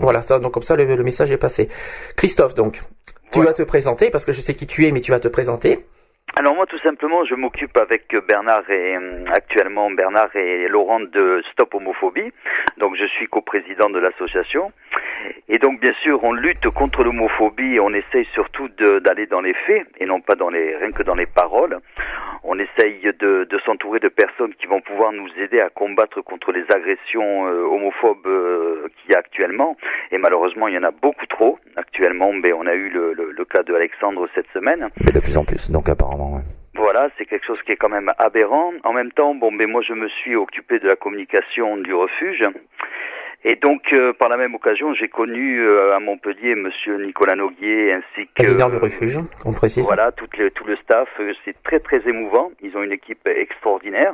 Voilà, 0.00 0.22
ça, 0.22 0.38
donc 0.38 0.52
comme 0.52 0.62
ça 0.62 0.76
le, 0.76 0.84
le 0.86 1.02
message 1.02 1.30
est 1.32 1.36
passé. 1.36 1.68
Christophe, 2.16 2.54
donc, 2.54 2.80
tu 3.32 3.42
vas 3.42 3.52
te 3.52 3.62
présenter 3.62 4.10
parce 4.10 4.24
que 4.24 4.32
je 4.32 4.40
sais 4.40 4.54
qui 4.54 4.66
tu 4.66 4.86
es, 4.86 4.92
mais 4.92 5.00
tu 5.00 5.10
vas 5.10 5.20
te 5.20 5.28
présenter. 5.28 5.86
Alors, 6.38 6.54
moi, 6.54 6.66
tout 6.66 6.78
simplement, 6.78 7.24
je 7.24 7.34
m'occupe 7.34 7.76
avec 7.76 8.14
Bernard 8.28 8.68
et, 8.70 8.96
euh, 8.96 9.24
actuellement, 9.34 9.90
Bernard 9.90 10.34
et 10.36 10.68
Laurent 10.68 11.00
de 11.00 11.42
Stop 11.52 11.74
Homophobie. 11.74 12.32
Donc, 12.78 12.96
je 12.96 13.04
suis 13.06 13.26
coprésident 13.26 13.90
de 13.90 13.98
l'association. 13.98 14.72
Et 15.48 15.58
donc, 15.58 15.80
bien 15.80 15.92
sûr, 16.02 16.22
on 16.22 16.32
lutte 16.32 16.68
contre 16.70 17.02
l'homophobie 17.02 17.74
et 17.74 17.80
on 17.80 17.92
essaye 17.92 18.26
surtout 18.32 18.68
d'aller 18.68 19.26
dans 19.26 19.40
les 19.40 19.54
faits 19.66 19.86
et 19.98 20.06
non 20.06 20.20
pas 20.20 20.34
dans 20.34 20.48
les, 20.48 20.76
rien 20.76 20.92
que 20.92 21.02
dans 21.02 21.14
les 21.14 21.26
paroles. 21.26 21.78
On 22.42 22.58
essaye 22.58 23.02
de, 23.18 23.46
s'entourer 23.66 24.00
de 24.00 24.08
personnes 24.08 24.54
qui 24.54 24.66
vont 24.66 24.80
pouvoir 24.80 25.12
nous 25.12 25.28
aider 25.36 25.60
à 25.60 25.68
combattre 25.68 26.22
contre 26.22 26.52
les 26.52 26.64
agressions 26.70 27.46
euh, 27.48 27.64
homophobes 27.64 28.26
euh, 28.26 28.88
qu'il 28.96 29.12
y 29.12 29.14
a 29.14 29.18
actuellement. 29.18 29.76
Et 30.10 30.18
malheureusement, 30.18 30.68
il 30.68 30.74
y 30.74 30.78
en 30.78 30.84
a 30.84 30.90
beaucoup 30.90 31.26
trop. 31.26 31.58
Actuellement, 31.76 32.32
ben, 32.34 32.54
on 32.56 32.66
a 32.66 32.74
eu 32.74 32.88
le, 32.88 33.12
le, 33.12 33.32
le 33.32 33.44
cas 33.44 33.62
de 33.62 33.74
Alexandre 33.74 34.26
cette 34.34 34.48
semaine. 34.54 34.88
Mais 35.04 35.12
de 35.12 35.20
plus 35.20 35.36
en 35.36 35.44
plus, 35.44 35.70
donc 35.70 35.88
apparemment. 35.88 36.19
Ouais. 36.28 36.42
Voilà, 36.74 37.08
c'est 37.18 37.26
quelque 37.26 37.44
chose 37.46 37.60
qui 37.66 37.72
est 37.72 37.76
quand 37.76 37.88
même 37.88 38.10
aberrant. 38.18 38.72
En 38.84 38.92
même 38.92 39.10
temps, 39.12 39.34
bon, 39.34 39.52
ben 39.52 39.68
moi 39.68 39.82
je 39.82 39.92
me 39.92 40.08
suis 40.08 40.36
occupé 40.36 40.78
de 40.78 40.86
la 40.86 40.96
communication 40.96 41.76
du 41.76 41.92
refuge. 41.92 42.42
Et 43.42 43.56
donc, 43.56 43.82
euh, 43.94 44.12
par 44.12 44.28
la 44.28 44.36
même 44.36 44.54
occasion, 44.54 44.92
j'ai 44.92 45.08
connu 45.08 45.60
euh, 45.60 45.96
à 45.96 46.00
Montpellier 46.00 46.54
Monsieur 46.54 47.02
Nicolas 47.02 47.36
Noguier 47.36 47.92
ainsi 47.94 48.26
que 48.26 48.32
Président 48.42 48.68
du 48.68 48.76
refuge, 48.76 49.18
on 49.46 49.52
précise. 49.52 49.84
voilà 49.86 50.12
tout 50.12 50.26
le, 50.38 50.50
tout 50.50 50.64
le 50.64 50.76
staff. 50.76 51.08
Euh, 51.20 51.32
C'est 51.44 51.60
très 51.62 51.80
très 51.80 52.06
émouvant. 52.06 52.50
Ils 52.62 52.76
ont 52.76 52.82
une 52.82 52.92
équipe 52.92 53.26
extraordinaire. 53.26 54.12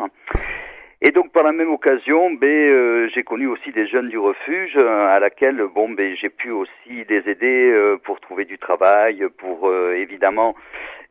Et 1.02 1.10
donc 1.10 1.30
par 1.32 1.42
la 1.42 1.52
même 1.52 1.70
occasion, 1.70 2.30
ben, 2.30 2.48
euh, 2.48 3.08
j'ai 3.14 3.22
connu 3.22 3.46
aussi 3.48 3.70
des 3.72 3.86
jeunes 3.86 4.08
du 4.08 4.18
refuge 4.18 4.76
euh, 4.76 5.06
à 5.08 5.18
laquelle 5.18 5.60
bon 5.74 5.90
ben 5.90 6.16
j'ai 6.16 6.30
pu 6.30 6.50
aussi 6.50 7.04
les 7.08 7.22
aider 7.28 7.70
euh, 7.70 7.98
pour 8.02 8.18
trouver 8.20 8.44
du 8.46 8.58
travail, 8.58 9.22
pour 9.38 9.68
euh, 9.68 9.92
évidemment 9.94 10.54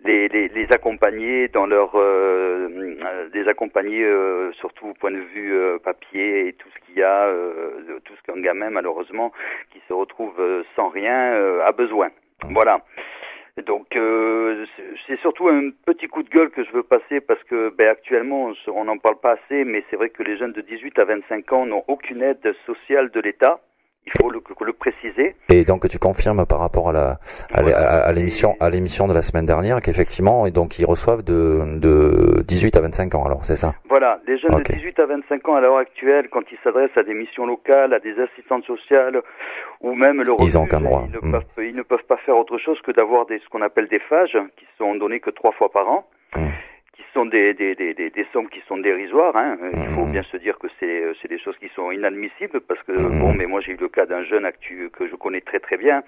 les, 0.03 0.27
les, 0.27 0.67
accompagner 0.71 1.47
dans 1.47 1.65
leur 1.65 1.95
euh, 1.95 2.67
euh, 2.69 3.29
les 3.33 3.47
accompagner 3.47 4.03
euh, 4.03 4.51
surtout 4.53 4.87
au 4.87 4.93
point 4.93 5.11
de 5.11 5.19
vue 5.33 5.53
papier 5.83 6.47
et 6.47 6.53
tout 6.53 6.67
ce 6.73 6.85
qu'il 6.85 6.95
y 6.99 7.03
a 7.03 7.29
tout 8.03 8.13
ce 8.15 8.21
qu'un 8.23 8.39
gamin 8.41 8.69
malheureusement 8.69 9.31
qui 9.71 9.81
se 9.87 9.93
retrouve 9.93 10.35
sans 10.75 10.89
rien 10.89 11.33
a 11.65 11.71
besoin. 11.71 12.09
Voilà. 12.49 12.81
Donc 13.65 13.87
c'est- 15.07 15.15
surtout 15.21 15.47
un 15.47 15.69
petit 15.85 16.07
coup 16.07 16.23
de 16.23 16.29
gueule 16.29 16.49
que 16.49 16.63
je 16.63 16.71
veux 16.71 16.83
passer 16.83 17.21
parce 17.21 17.41
que 17.45 17.69
ben, 17.69 17.87
actuellement 17.87 18.51
on 18.67 18.83
n'en 18.83 18.97
parle 18.97 19.19
pas 19.19 19.33
assez, 19.33 19.63
mais 19.63 19.83
c'est 19.89 19.95
vrai 19.95 20.09
que 20.09 20.23
les 20.23 20.37
jeunes 20.37 20.51
de 20.51 20.61
18 20.61 20.99
à 20.99 21.05
25 21.05 21.53
ans 21.53 21.65
n'ont 21.65 21.83
aucune 21.87 22.21
aide 22.21 22.53
sociale 22.65 23.09
de 23.11 23.19
l'État. 23.21 23.61
Il 24.07 24.11
faut 24.21 24.29
le, 24.29 24.39
le 24.65 24.73
préciser. 24.73 25.35
Et 25.49 25.65
donc 25.65 25.87
tu 25.89 25.97
confirmes 25.97 26.45
par 26.45 26.59
rapport 26.59 26.89
à 26.89 26.93
la 26.93 27.19
à, 27.53 27.61
l'é- 27.63 27.73
à- 27.73 28.03
à 28.05 28.11
l'émission 28.11 28.55
à 28.59 28.69
l'émission 28.69 29.07
de 29.07 29.13
la 29.13 29.21
semaine 29.23 29.45
dernière 29.47 29.81
qu'effectivement 29.81 30.45
et 30.45 30.51
donc 30.51 30.77
ils 30.77 30.85
reçoivent 30.85 31.23
de 31.23 31.63
de 31.79 32.43
18 32.47 32.75
à 32.77 32.81
25 32.81 33.15
ans 33.15 33.25
alors 33.25 33.43
c'est 33.45 33.55
ça? 33.55 33.73
Voilà, 33.89 34.19
les 34.27 34.37
jeunes 34.37 34.55
de 34.55 34.61
18 34.61 34.99
à 34.99 35.05
25 35.07 35.49
ans 35.49 35.55
à 35.55 35.61
l'heure 35.61 35.77
actuelle, 35.77 36.29
quand 36.29 36.41
ils 36.51 36.57
s'adressent 36.63 36.95
à 36.97 37.03
des 37.03 37.13
missions 37.15 37.45
locales, 37.47 37.93
à 37.93 37.99
des 37.99 38.13
assistantes 38.19 38.63
sociales 38.65 39.21
ou 39.81 39.93
même 39.95 40.17
le 40.21 40.33
Ils 40.39 40.57
ont 40.57 40.63
aucun 40.63 40.81
droit. 40.81 41.03
Ils 41.07 41.11
ne, 41.15 41.27
Mm. 41.27 41.31
peuvent, 41.31 41.65
ils 41.65 41.75
ne 41.75 41.81
peuvent 41.83 42.05
pas 42.07 42.17
faire 42.17 42.37
autre 42.37 42.57
chose 42.59 42.79
que 42.81 42.91
d'avoir 42.91 43.25
des, 43.25 43.39
ce 43.39 43.49
qu'on 43.49 43.61
appelle 43.63 43.87
des 43.87 43.99
phages 43.99 44.37
qui 44.57 44.65
sont 44.77 44.95
donnés 44.95 45.19
que 45.19 45.31
trois 45.31 45.51
fois 45.53 45.71
par 45.71 45.89
an. 45.89 46.05
Mm. 46.35 46.47
Qui 46.95 47.03
sont 47.13 47.25
des, 47.25 47.53
des, 47.53 47.75
des, 47.75 47.93
des, 47.93 48.09
des 48.09 48.25
sommes 48.31 48.47
qui 48.49 48.61
sont 48.67 48.77
dérisoires. 48.77 49.35
Hein. 49.35 49.57
Euh, 49.61 49.71
Il 49.75 49.89
faut 49.95 50.05
Mm. 50.05 50.11
bien 50.11 50.23
se 50.23 50.37
dire 50.37 50.57
que 50.59 50.67
c'est 50.79 50.85
euh, 51.03 51.13
c'est 51.21 51.27
des 51.27 51.39
choses 51.39 51.57
qui 51.59 51.69
sont 51.75 51.91
inadmissibles 51.91 52.61
parce 52.61 52.81
que 52.83 52.93
Mm. 52.93 53.19
bon, 53.19 53.33
mais 53.33 53.45
moi 53.45 53.59
j'ai 53.61 53.73
eu 53.73 53.77
le 53.77 53.89
cas 53.89 54.05
d'un 54.05 54.23
jeune 54.23 54.45
actu 54.45 54.89
que 54.97 55.07
je 55.07 55.15
connais 55.15 55.41
très 55.41 55.59
très 55.59 55.77
bien, 55.77 56.03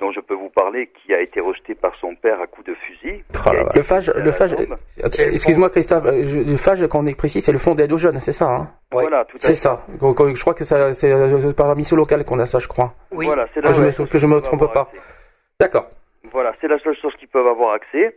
dont 0.00 0.10
je 0.12 0.20
peux 0.20 0.34
vous 0.34 0.48
parler, 0.50 0.90
qui 0.98 1.14
a 1.14 1.20
été 1.20 1.40
rejeté 1.40 1.74
par 1.74 1.94
son 2.00 2.14
père 2.16 2.40
à 2.40 2.46
coups 2.46 2.66
de 2.66 2.74
fusil. 2.74 3.22
Oh. 3.46 3.50
Le 3.74 3.82
phage, 3.82 4.12
le 4.14 4.32
phage, 4.32 4.54
excuse-moi 5.18 5.70
Christophe, 5.70 6.06
euh, 6.06 6.44
le 6.52 6.56
phage 6.56 6.86
qu'on 6.88 7.06
est 7.06 7.16
précis, 7.16 7.40
c'est 7.40 7.52
le 7.52 7.58
fonds 7.58 7.74
d'aide 7.74 7.92
aux 7.92 7.98
jeunes, 7.98 8.18
c'est 8.20 8.32
ça 8.32 8.46
hein? 8.48 8.68
Ouais. 8.92 9.02
Voilà, 9.02 9.24
tout 9.24 9.36
à 9.36 9.40
C'est 9.40 9.48
fait. 9.48 9.54
ça. 9.54 9.84
Je 10.00 10.40
crois 10.40 10.54
que 10.54 10.64
ça, 10.64 10.92
c'est 10.92 11.10
euh, 11.12 11.52
par 11.52 11.68
la 11.68 11.74
mission 11.74 11.96
locale 11.96 12.24
qu'on 12.24 12.38
a 12.38 12.46
ça, 12.46 12.58
je 12.60 12.68
crois. 12.68 12.92
Oui. 13.12 13.26
Voilà, 13.26 13.46
c'est 13.52 13.60
Ah, 13.64 13.72
que 14.10 14.18
je 14.18 14.26
me 14.26 14.40
trompe 14.40 14.72
pas. 14.72 14.82
accès. 14.82 14.98
D'accord. 15.60 15.88
Voilà, 16.32 16.54
c'est 16.60 16.68
la 16.68 16.78
seule 16.78 16.96
chose 16.96 17.14
qu'ils 17.16 17.28
peuvent 17.28 17.46
avoir 17.46 17.74
accès. 17.74 18.16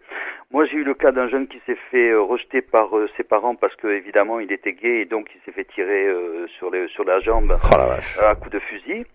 Moi, 0.52 0.66
j'ai 0.66 0.78
eu 0.78 0.84
le 0.84 0.94
cas 0.94 1.12
d'un 1.12 1.28
jeune 1.28 1.48
qui 1.48 1.60
s'est 1.66 1.78
fait 1.92 2.10
euh, 2.12 2.22
rejeter 2.22 2.62
par 2.62 2.98
euh, 2.98 3.10
ses 3.18 3.24
parents 3.24 3.56
parce 3.56 3.76
que 3.76 3.88
évidemment 3.88 4.40
il 4.40 4.52
était 4.52 4.74
gay 4.74 5.02
et 5.02 5.06
donc 5.06 5.28
il 5.36 5.42
s'est 5.46 5.52
fait 5.52 5.66
tirer 5.66 6.08
euh, 6.08 6.48
sur, 6.58 6.72
les, 6.72 6.88
sur 6.88 7.04
la 7.04 7.20
jambe 7.20 7.52
Oh 7.72 7.78
la 7.78 7.86
vache. 7.88 8.18
à 8.20 8.36
coup 8.36 8.50
de 8.50 8.60
fusil. 8.60 9.06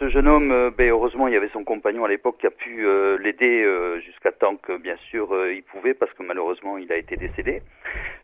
Ce 0.00 0.08
jeune 0.08 0.26
homme, 0.26 0.50
euh, 0.50 0.70
ben, 0.76 0.90
heureusement, 0.90 1.28
il 1.28 1.34
y 1.34 1.36
avait 1.36 1.50
son 1.50 1.62
compagnon 1.62 2.04
à 2.04 2.08
l'époque 2.08 2.38
qui 2.40 2.46
a 2.46 2.50
pu 2.50 2.84
euh, 2.84 3.16
l'aider 3.18 3.62
euh, 3.64 4.00
jusqu'à 4.00 4.32
temps 4.32 4.56
que, 4.56 4.76
bien 4.76 4.96
sûr, 5.10 5.28
il 5.52 5.62
pouvait, 5.62 5.94
parce 5.94 6.12
que 6.14 6.24
malheureusement, 6.24 6.78
il 6.78 6.90
a 6.92 6.96
été 6.96 7.16
décédé. 7.16 7.62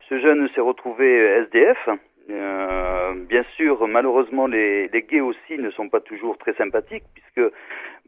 Ce 0.09 0.18
jeune 0.18 0.49
s'est 0.55 0.61
retrouvé 0.61 1.07
SDF. 1.47 1.89
Euh, 2.31 3.12
bien 3.29 3.45
sûr, 3.57 3.87
malheureusement, 3.87 4.47
les, 4.47 4.89
les 4.89 5.03
gays 5.03 5.20
aussi 5.20 5.59
ne 5.59 5.70
sont 5.70 5.89
pas 5.89 6.01
toujours 6.01 6.39
très 6.39 6.55
sympathiques, 6.55 7.05
puisque 7.14 7.53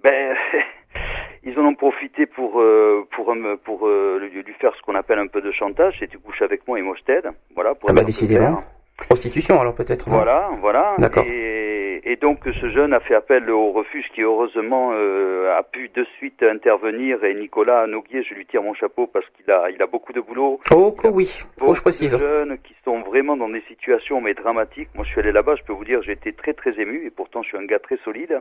ben, 0.02 0.34
ils 1.46 1.58
en 1.58 1.64
ont 1.64 1.74
profité 1.74 2.26
pour 2.26 2.60
euh, 2.60 3.06
pour 3.12 3.32
euh, 3.32 3.56
pour 3.64 3.86
euh, 3.86 4.18
lui 4.18 4.54
faire 4.60 4.74
ce 4.76 4.82
qu'on 4.82 4.96
appelle 4.96 5.20
un 5.20 5.28
peu 5.28 5.40
de 5.40 5.52
chantage. 5.52 5.94
C'est 5.98 6.08
tu 6.08 6.18
couches 6.18 6.42
avec 6.42 6.66
moi 6.66 6.78
et 6.78 6.82
moi 6.82 6.96
je 6.98 7.04
t'aide. 7.04 7.30
Voilà. 7.54 7.74
Pour 7.74 7.88
Ah 7.88 7.92
bah, 7.92 8.02
décidément. 8.04 8.64
Prostitution 8.96 9.60
alors 9.60 9.74
peut-être. 9.74 10.08
Voilà, 10.08 10.50
voilà. 10.60 10.94
D'accord. 10.98 11.24
Et, 11.26 12.00
et 12.04 12.16
donc 12.16 12.40
ce 12.44 12.70
jeune 12.70 12.92
a 12.94 13.00
fait 13.00 13.14
appel 13.14 13.50
au 13.50 13.72
refuge 13.72 14.06
qui 14.14 14.22
heureusement 14.22 14.92
euh, 14.94 15.56
a 15.56 15.62
pu 15.62 15.90
de 15.94 16.04
suite 16.16 16.42
intervenir. 16.42 17.22
Et 17.24 17.34
Nicolas 17.34 17.86
Noguier, 17.86 18.22
je 18.22 18.34
lui 18.34 18.46
tire 18.46 18.62
mon 18.62 18.74
chapeau 18.74 19.06
parce 19.06 19.26
qu'il 19.36 19.50
a, 19.50 19.70
il 19.70 19.82
a 19.82 19.86
beaucoup 19.86 20.12
de 20.12 20.20
boulot. 20.20 20.60
Oh 20.70 20.92
que 20.92 21.08
oui. 21.08 21.42
Oh 21.60 21.74
je 21.74 21.82
précise. 21.82 22.12
de 22.12 22.18
jeunes 22.18 22.58
qui 22.64 22.74
sont 22.84 23.00
vraiment 23.02 23.36
dans 23.36 23.48
des 23.48 23.62
situations 23.68 24.20
mais 24.20 24.34
dramatiques. 24.34 24.88
Moi, 24.94 25.04
je 25.04 25.10
suis 25.10 25.20
allé 25.20 25.32
là-bas, 25.32 25.56
je 25.56 25.64
peux 25.64 25.72
vous 25.72 25.84
dire, 25.84 26.00
j'ai 26.02 26.12
été 26.12 26.32
très 26.32 26.54
très 26.54 26.78
ému 26.80 27.06
et 27.06 27.10
pourtant 27.10 27.42
je 27.42 27.48
suis 27.48 27.58
un 27.58 27.64
gars 27.66 27.78
très 27.78 27.98
solide. 28.04 28.40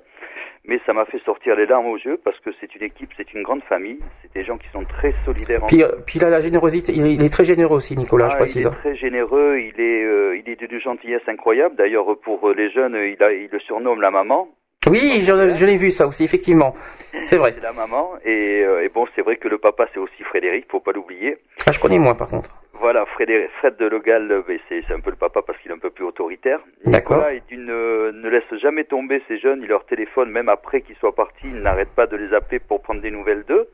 Mais 0.68 0.80
ça 0.86 0.94
m'a 0.94 1.06
fait 1.06 1.22
sortir 1.26 1.56
les 1.56 1.66
larmes 1.66 1.88
aux 1.88 1.98
yeux 1.98 2.20
parce 2.24 2.40
que 2.40 2.50
c'est 2.60 2.74
une 2.76 2.84
équipe, 2.84 3.12
c'est 3.18 3.34
une 3.34 3.44
grande 3.44 3.62
famille. 3.64 4.00
C'est 4.22 4.34
des 4.34 4.44
gens 4.44 4.58
qui 4.58 4.68
sont 4.70 4.84
très 4.84 5.14
solidaires. 5.26 5.62
Puis, 5.68 5.84
euh, 5.84 5.92
puis 6.06 6.20
là 6.20 6.30
la 6.30 6.40
générosité, 6.40 6.92
il 6.96 7.06
est, 7.06 7.14
il 7.14 7.24
est 7.24 7.30
très 7.30 7.44
généreux 7.44 7.78
aussi 7.78 7.96
Nicolas, 7.98 8.30
je 8.30 8.36
ah, 8.36 8.38
précise. 8.38 8.64
Il 8.64 8.68
est 8.68 8.72
très 8.72 8.96
généreux, 8.96 9.60
il 9.60 9.80
est, 9.80 10.04
euh, 10.04 10.38
il 10.38 10.45
est 10.50 10.56
d'une 10.56 10.80
gentillesse 10.80 11.28
incroyable. 11.28 11.76
D'ailleurs, 11.76 12.18
pour 12.24 12.50
euh, 12.50 12.54
les 12.54 12.70
jeunes, 12.72 12.96
il, 12.96 13.22
a, 13.24 13.32
il 13.32 13.50
le 13.52 13.60
surnomme 13.60 14.02
la 14.02 14.12
maman. 14.12 14.48
Oui, 14.88 15.22
je, 15.22 15.56
je 15.56 15.66
l'ai 15.66 15.78
vu 15.78 15.90
ça 15.90 16.06
aussi 16.06 16.24
effectivement. 16.24 16.76
C'est 17.24 17.38
vrai. 17.38 17.54
C'est 17.56 17.64
la 17.64 17.74
maman. 17.74 18.12
Et, 18.24 18.64
euh, 18.64 18.84
et 18.84 18.90
bon, 18.90 19.08
c'est 19.16 19.22
vrai 19.22 19.38
que 19.38 19.48
le 19.48 19.58
papa, 19.58 19.88
c'est 19.94 20.00
aussi 20.00 20.24
Frédéric, 20.24 20.66
faut 20.70 20.80
pas 20.80 20.92
l'oublier. 20.92 21.38
Ah 21.66 21.72
je 21.72 21.80
connais 21.80 21.98
moi 21.98 22.16
par 22.16 22.28
contre. 22.28 22.52
Voilà, 22.80 23.06
Frédéric, 23.06 23.50
Fred 23.60 23.78
de 23.78 23.86
Legal, 23.88 24.32
euh, 24.32 24.44
c'est 24.70 24.94
un 24.94 25.00
peu 25.00 25.10
le 25.10 25.16
papa 25.16 25.42
parce 25.42 25.58
qu'il 25.60 25.72
est 25.72 25.74
un 25.74 25.80
peu 25.80 25.90
plus 25.90 26.04
autoritaire. 26.04 26.60
D'accord. 26.86 27.26
Est 27.28 27.42
d'une, 27.48 27.70
euh, 27.72 28.12
ne 28.12 28.30
laisse 28.30 28.44
jamais 28.62 28.84
tomber 28.84 29.24
ces 29.28 29.40
jeunes, 29.40 29.62
il 29.64 29.70
leur 29.70 29.86
téléphone 29.86 30.30
même 30.30 30.50
après 30.50 30.82
qu'ils 30.82 30.98
soient 30.98 31.16
partis, 31.16 31.46
il 31.46 31.62
n'arrête 31.62 31.90
pas 31.96 32.06
de 32.06 32.18
les 32.18 32.34
appeler 32.36 32.60
pour 32.60 32.82
prendre 32.82 33.02
des 33.02 33.12
nouvelles 33.12 33.44
d'eux. 33.48 33.68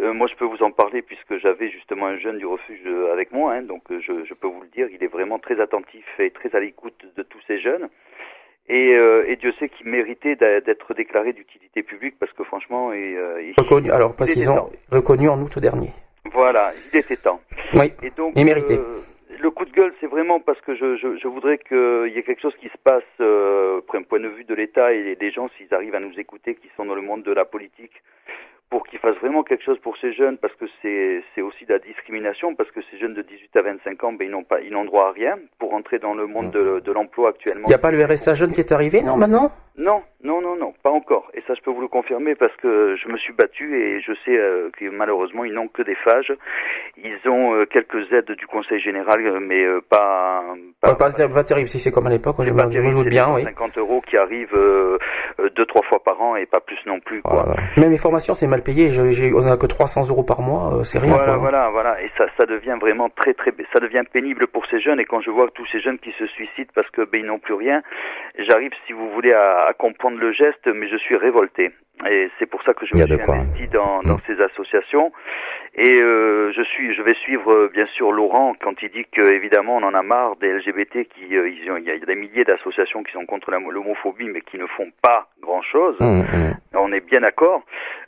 Euh, 0.00 0.12
moi, 0.12 0.28
je 0.30 0.34
peux 0.36 0.44
vous 0.44 0.62
en 0.62 0.70
parler 0.70 1.02
puisque 1.02 1.38
j'avais 1.38 1.70
justement 1.70 2.06
un 2.06 2.18
jeune 2.18 2.38
du 2.38 2.46
refuge 2.46 2.80
euh, 2.86 3.12
avec 3.12 3.32
moi, 3.32 3.54
hein, 3.54 3.62
donc 3.62 3.82
euh, 3.90 4.00
je, 4.00 4.24
je 4.24 4.34
peux 4.34 4.46
vous 4.46 4.60
le 4.62 4.68
dire, 4.68 4.86
il 4.92 5.02
est 5.02 5.08
vraiment 5.12 5.38
très 5.38 5.60
attentif 5.60 6.04
et 6.18 6.30
très 6.30 6.54
à 6.54 6.60
l'écoute 6.60 7.04
de 7.16 7.22
tous 7.22 7.40
ces 7.46 7.58
jeunes. 7.58 7.88
Et, 8.68 8.94
euh, 8.94 9.24
et 9.26 9.36
Dieu 9.36 9.52
sait 9.58 9.68
qu'il 9.70 9.88
méritait 9.88 10.36
d'être 10.36 10.92
déclaré 10.94 11.32
d'utilité 11.32 11.82
publique 11.82 12.16
parce 12.20 12.32
que 12.34 12.44
franchement, 12.44 12.92
et, 12.92 13.16
euh, 13.16 13.40
il- 13.42 13.54
Reconnu, 13.56 13.90
alors 13.90 14.10
il 14.12 14.16
précisons, 14.16 14.54
temps. 14.56 14.70
reconnu 14.92 15.28
en 15.28 15.40
août 15.40 15.58
dernier. 15.58 15.90
Voilà, 16.32 16.70
il 16.92 16.98
était 16.98 17.16
temps. 17.16 17.40
Oui. 17.74 17.92
Et 18.02 18.10
donc, 18.10 18.36
euh, 18.36 18.98
le 19.40 19.50
coup 19.50 19.64
de 19.64 19.72
gueule, 19.72 19.94
c'est 20.00 20.06
vraiment 20.06 20.38
parce 20.38 20.60
que 20.60 20.74
je, 20.74 20.96
je, 20.96 21.16
je 21.16 21.28
voudrais 21.28 21.56
qu'il 21.58 22.12
y 22.14 22.18
ait 22.18 22.22
quelque 22.22 22.42
chose 22.42 22.54
qui 22.60 22.68
se 22.68 22.76
passe, 22.84 23.02
euh, 23.20 23.80
d'un 23.92 24.02
point 24.02 24.20
de 24.20 24.28
vue 24.28 24.44
de 24.44 24.54
l'État 24.54 24.92
et 24.92 25.16
des 25.16 25.30
gens, 25.30 25.48
s'ils 25.56 25.72
arrivent 25.72 25.94
à 25.94 26.00
nous 26.00 26.18
écouter, 26.20 26.54
qui 26.54 26.68
sont 26.76 26.84
dans 26.84 26.94
le 26.94 27.00
monde 27.02 27.22
de 27.22 27.32
la 27.32 27.46
politique, 27.46 28.02
pour 28.70 28.86
qu'ils 28.86 28.98
fassent 28.98 29.16
vraiment 29.16 29.42
quelque 29.42 29.64
chose 29.64 29.78
pour 29.80 29.96
ces 29.98 30.12
jeunes, 30.12 30.36
parce 30.38 30.54
que 30.56 30.66
c'est 30.82 31.42
aussi 31.42 31.64
de 31.64 31.72
la 31.72 31.78
discrimination, 31.78 32.54
parce 32.54 32.70
que 32.70 32.80
ces 32.90 32.98
jeunes 32.98 33.14
de 33.14 33.22
18 33.22 33.56
à 33.56 33.62
25 33.62 34.04
ans, 34.04 34.12
ben, 34.12 34.26
ils 34.26 34.30
n'ont 34.30 34.44
pas, 34.44 34.60
ils 34.60 34.72
n'ont 34.72 34.84
droit 34.84 35.08
à 35.08 35.12
rien 35.12 35.38
pour 35.58 35.72
entrer 35.74 35.98
dans 35.98 36.14
le 36.14 36.26
monde 36.26 36.50
de, 36.50 36.80
de 36.80 36.92
l'emploi 36.92 37.30
actuellement. 37.30 37.66
Il 37.66 37.70
n'y 37.70 37.74
a 37.74 37.78
pas 37.78 37.90
le 37.90 38.04
RSA 38.04 38.34
jeune 38.34 38.52
qui 38.52 38.60
est 38.60 38.72
arrivé, 38.72 39.02
non, 39.02 39.16
maintenant? 39.16 39.50
Non, 39.78 40.02
non, 40.24 40.40
non, 40.40 40.56
non, 40.56 40.74
pas 40.82 40.90
encore. 40.90 41.30
Et 41.34 41.42
ça, 41.46 41.54
je 41.54 41.60
peux 41.62 41.70
vous 41.70 41.80
le 41.80 41.86
confirmer 41.86 42.34
parce 42.34 42.54
que 42.56 42.96
je 42.96 43.08
me 43.08 43.16
suis 43.16 43.32
battu 43.32 43.80
et 43.80 44.00
je 44.00 44.12
sais 44.24 44.36
euh, 44.36 44.70
que 44.76 44.90
malheureusement, 44.90 45.44
ils 45.44 45.52
n'ont 45.54 45.68
que 45.68 45.82
des 45.82 45.94
phages. 45.94 46.32
Ils 46.96 47.16
ont 47.30 47.54
euh, 47.54 47.64
quelques 47.64 48.12
aides 48.12 48.32
du 48.32 48.46
Conseil 48.48 48.80
général, 48.80 49.24
euh, 49.24 49.38
mais 49.40 49.62
euh, 49.64 49.80
pas, 49.88 50.42
pas, 50.80 50.94
pas, 50.96 51.12
pas 51.12 51.44
terrible 51.44 51.68
si 51.68 51.78
c'est 51.78 51.92
comme 51.92 52.08
à 52.08 52.10
l'époque, 52.10 52.34
je, 52.40 52.46
c'est 52.46 52.52
me- 52.52 52.56
pas 52.56 52.70
je 52.70 52.80
me 52.82 52.90
terrible, 52.90 53.08
bien, 53.08 53.32
oui. 53.32 53.44
50 53.44 53.78
euros 53.78 54.00
qui 54.00 54.16
arrivent 54.16 54.58
deux, 55.54 55.66
trois 55.66 55.82
fois 55.82 56.02
par 56.02 56.20
an 56.20 56.34
et 56.34 56.46
pas 56.46 56.58
plus 56.58 56.78
non 56.86 56.98
plus. 56.98 57.22
Quoi. 57.22 57.46
Même 57.76 57.90
les 57.92 57.98
formations, 57.98 58.34
c'est 58.34 58.48
mal 58.48 58.57
payé. 58.62 58.90
J'ai- 58.90 59.32
on 59.32 59.46
a 59.46 59.56
que 59.56 59.66
300 59.66 60.08
euros 60.08 60.22
par 60.22 60.40
mois, 60.40 60.74
euh, 60.78 60.82
c'est 60.82 60.98
rien. 60.98 61.10
Voilà, 61.12 61.24
quoi. 61.26 61.36
voilà, 61.36 61.70
voilà. 61.70 62.02
Et 62.02 62.10
ça, 62.16 62.26
ça 62.38 62.46
devient 62.46 62.76
vraiment 62.80 63.08
très, 63.10 63.34
très, 63.34 63.52
ça 63.72 63.80
devient 63.80 64.02
pénible 64.12 64.46
pour 64.46 64.66
ces 64.66 64.80
jeunes. 64.80 65.00
Et 65.00 65.04
quand 65.04 65.20
je 65.20 65.30
vois 65.30 65.48
tous 65.54 65.66
ces 65.72 65.80
jeunes 65.80 65.98
qui 65.98 66.12
se 66.18 66.26
suicident 66.26 66.70
parce 66.74 66.90
que 66.90 67.02
ben 67.04 67.20
ils 67.20 67.26
n'ont 67.26 67.38
plus 67.38 67.54
rien, 67.54 67.82
j'arrive, 68.38 68.72
si 68.86 68.92
vous 68.92 69.10
voulez, 69.10 69.32
à, 69.32 69.66
à 69.68 69.72
comprendre 69.72 70.18
le 70.18 70.32
geste, 70.32 70.66
mais 70.66 70.88
je 70.88 70.96
suis 70.96 71.16
révolté. 71.16 71.70
Et 72.08 72.30
c'est 72.38 72.46
pour 72.46 72.62
ça 72.62 72.74
que 72.74 72.86
je 72.86 72.94
me 72.94 72.98
suis 73.06 73.14
investi 73.38 73.68
dans, 73.72 74.02
dans 74.02 74.18
ces 74.26 74.40
associations. 74.40 75.12
Et 75.74 76.00
euh, 76.00 76.52
je 76.52 76.62
suis, 76.62 76.94
je 76.94 77.02
vais 77.02 77.14
suivre 77.14 77.52
euh, 77.52 77.70
bien 77.72 77.86
sûr 77.86 78.12
Laurent 78.12 78.54
quand 78.60 78.80
il 78.82 78.90
dit 78.90 79.04
que 79.10 79.34
évidemment 79.34 79.76
on 79.76 79.82
en 79.82 79.94
a 79.94 80.02
marre 80.02 80.36
des 80.36 80.52
LGBT 80.52 81.04
qui, 81.08 81.36
euh, 81.36 81.48
ils 81.48 81.70
ont- 81.70 81.76
il 81.76 81.84
y 81.84 81.90
a 81.90 81.98
des 81.98 82.14
milliers 82.14 82.44
d'associations 82.44 83.02
qui 83.02 83.12
sont 83.12 83.26
contre 83.26 83.50
l'homophobie, 83.50 84.28
mais 84.28 84.40
qui 84.42 84.58
ne 84.58 84.66
font 84.66 84.90
pas 85.02 85.28
grand 85.42 85.62
chose. 85.62 85.96
Hum, 86.00 86.20
hum. 86.20 86.54
On 86.74 86.92
est 86.92 87.00
bien 87.04 87.20
d'accord. 87.20 87.62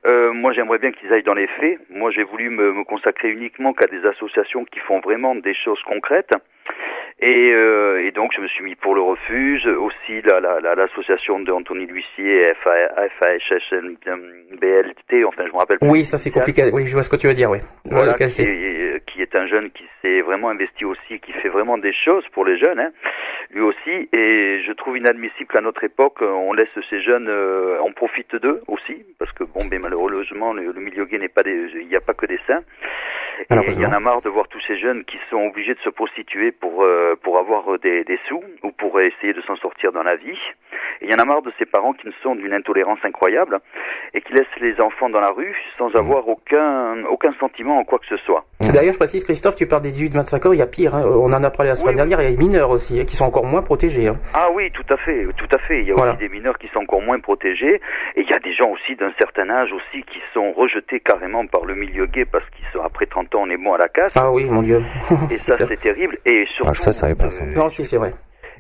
Euh, 0.07 0.33
moi, 0.33 0.53
j'aimerais 0.53 0.79
bien 0.79 0.93
qu'ils 0.93 1.13
aillent 1.13 1.23
dans 1.25 1.35
les 1.35 1.47
faits. 1.49 1.79
Moi, 1.91 2.11
j'ai 2.13 2.23
voulu 2.23 2.51
me, 2.51 2.73
me 2.73 2.85
consacrer 2.85 3.31
uniquement 3.31 3.73
qu'à 3.73 3.87
des 3.87 4.05
associations 4.07 4.65
qui 4.65 4.79
font 4.81 5.01
vraiment 5.01 5.35
des 5.35 5.55
choses 5.55 5.83
concrètes. 5.83 6.33
Et, 7.23 7.53
euh, 7.53 8.07
et 8.07 8.13
donc, 8.13 8.33
je 8.35 8.41
me 8.41 8.49
suis 8.49 8.65
mis 8.65 8.75
pour 8.77 8.95
le 8.95 9.03
refuge, 9.03 9.67
aussi 9.67 10.23
la- 10.25 10.41
la- 10.41 10.59
la- 10.61 10.75
l'association 10.75 11.39
d'Anthony 11.41 11.85
L'Huissier, 11.87 12.55
FAHSBLT, 12.65 13.91
enfin, 15.25 15.45
je 15.47 15.53
me 15.53 15.57
rappelle. 15.59 15.79
Oui, 15.83 16.05
ça 16.05 16.19
c'est 16.19 16.31
compliqué. 16.31 16.71
Oui, 16.73 16.87
je 16.87 16.93
vois 16.93 17.03
ce 17.03 17.11
que 17.11 17.17
tu 17.17 17.27
veux 17.27 17.35
dire, 17.35 17.51
oui. 17.51 17.59
Voilà, 17.85 18.15
qui, 18.15 18.23
est, 18.43 19.05
qui 19.07 19.23
est 19.23 19.37
un 19.37 19.47
jeune 19.47 19.71
qui 19.71 19.85
s'est 20.01 20.21
vraiment 20.23 20.51
investi 20.51 20.85
aussi, 20.85 21.21
qui 21.21 21.33
fait 21.33 21.49
vraiment 21.49 21.79
des 21.79 21.93
choses 21.93 22.25
pour 22.33 22.45
les 22.45 22.59
jeunes, 22.59 22.79
hein, 22.81 22.91
lui 23.51 23.61
aussi. 23.61 24.09
Et 24.13 24.63
je 24.67 24.73
trouve 24.73 24.97
inadmissible 24.97 25.53
qu'à 25.53 25.61
notre 25.61 25.85
époque, 25.85 26.23
euh, 26.23 26.27
on 26.31 26.53
laisse 26.55 26.69
ces 26.89 27.01
jeunes, 27.03 27.29
euh, 27.29 27.79
on 27.83 27.93
profite 27.93 28.35
d'eux 28.37 28.63
aussi, 28.69 29.05
parce 29.19 29.33
que 29.33 29.45
bon, 29.45 29.67
ben 29.71 29.81
malheureusement, 29.81 30.53
le, 30.55 30.73
le 30.73 30.81
milieu 30.81 31.05
gay 31.05 31.19
n'est 31.19 31.29
pas 31.29 31.43
des, 31.43 31.69
il 31.81 31.89
n'y 31.89 31.97
a 31.97 32.01
pas 32.01 32.15
que 32.15 32.27
des 32.27 32.39
saints. 32.47 32.63
Et 33.49 33.55
il 33.73 33.81
y 33.81 33.87
en 33.87 33.93
a 33.93 34.01
marre 34.01 34.21
de 34.23 34.29
voir 34.29 34.47
tous 34.49 34.61
ces 34.67 34.79
jeunes 34.79 35.05
qui 35.05 35.17
sont 35.31 35.43
obligés 35.47 35.75
de 35.75 35.81
se 35.81 35.89
prostituer 35.91 36.53
pour 36.53 36.83
euh, 36.83 37.15
pour 37.23 37.39
avoir 37.39 37.79
des, 37.79 38.05
des 38.05 38.19
sous 38.29 38.43
ou 38.63 38.71
pour 38.73 39.01
essayer 39.01 39.33
de 39.33 39.41
s'en 39.43 39.57
sortir 39.57 39.93
dans 39.93 40.03
la 40.03 40.17
vie. 40.17 40.39
Et 41.01 41.07
il 41.07 41.11
y 41.11 41.15
en 41.15 41.19
a 41.19 41.25
marre 41.25 41.43
de 41.43 41.53
ces 41.59 41.65
parents 41.67 41.93
qui 41.95 42.07
ne 42.07 42.13
sont 42.23 42.35
d'une 42.35 42.53
intolérance 42.53 42.99
incroyable 43.03 43.59
et 44.15 44.21
qui 44.21 44.33
laissent 44.35 44.47
les 44.61 44.79
enfants 44.81 45.09
dans 45.09 45.21
la 45.21 45.31
rue 45.31 45.57
sans 45.79 45.95
avoir 45.97 46.29
aucun 46.29 47.05
aucun 47.07 47.33
sentiment 47.41 47.79
en 47.79 47.85
quoi 47.85 47.99
que 47.99 48.07
ce 48.07 48.17
soit. 48.19 48.45
D'ailleurs, 48.61 48.93
je 48.93 48.99
précise, 48.99 49.25
Christophe, 49.25 49.57
tu 49.57 49.67
parles 49.67 49.83
des 49.83 49.91
18-25 49.91 50.49
ans, 50.49 50.53
il 50.53 50.59
y 50.59 50.63
a 50.63 50.67
pire. 50.67 50.95
hein. 50.95 51.03
On 51.07 51.33
en 51.33 51.43
a 51.43 51.51
parlé 51.51 51.71
la 51.71 51.77
semaine 51.77 51.97
dernière, 51.97 52.21
il 52.21 52.25
y 52.25 52.27
a 52.27 52.31
les 52.31 52.37
mineurs 52.37 52.71
aussi, 52.71 53.01
hein, 53.01 53.05
qui 53.05 53.17
sont 53.17 53.25
encore 53.25 53.47
moins 53.47 53.63
protégés. 53.63 54.09
hein. 54.09 54.17
Ah 54.35 54.49
oui, 54.53 54.71
tout 54.73 54.85
à 54.93 54.97
fait, 54.99 55.27
tout 55.37 55.49
à 55.55 55.59
fait. 55.59 55.81
Il 55.81 55.89
y 55.89 55.93
a 55.93 55.95
Voilà. 55.95 56.13
aussi 56.13 56.21
des 56.21 56.29
mineurs 56.29 56.59
qui 56.59 56.69
sont 56.69 56.81
encore 56.81 57.01
moins 57.01 57.19
protégés, 57.21 57.81
et 58.17 58.21
il 58.21 58.29
y 58.29 58.33
a 58.35 58.39
des 58.39 58.53
gens 58.53 58.69
aussi 58.71 58.95
d'un 58.97 59.13
certain 59.19 59.49
âge 59.51 59.73
aussi 59.73 60.03
qui 60.03 60.21
sont 60.35 60.53
rejetés 60.53 61.01
carrément 61.01 61.47
par 61.47 61.65
le 61.65 61.75
milieu 61.75 62.07
gay 62.07 62.25
parce 62.27 62.45
qu'ils 62.51 62.67
sont 62.73 62.81
après 62.85 63.07
30 63.07 63.30
ans, 63.35 63.43
on 63.47 63.51
est 63.51 63.57
bon 63.57 63.73
à 63.75 63.79
la 63.79 63.89
casse. 63.89 64.13
Ah 64.17 64.31
oui, 64.31 64.45
mon 64.45 64.63
Dieu. 64.63 64.83
Et 65.31 65.39
ça, 65.39 65.57
c'est 65.69 65.81
terrible. 65.81 66.19
Et 66.27 66.45
surtout, 66.55 66.71
Ah, 66.71 66.75
ça, 66.75 66.93
ça 66.93 67.01
savais 67.01 67.15
pas 67.15 67.31
ça. 67.31 67.45
Non, 67.45 67.69
si, 67.69 67.85
c'est 67.85 67.97
vrai. 67.97 68.13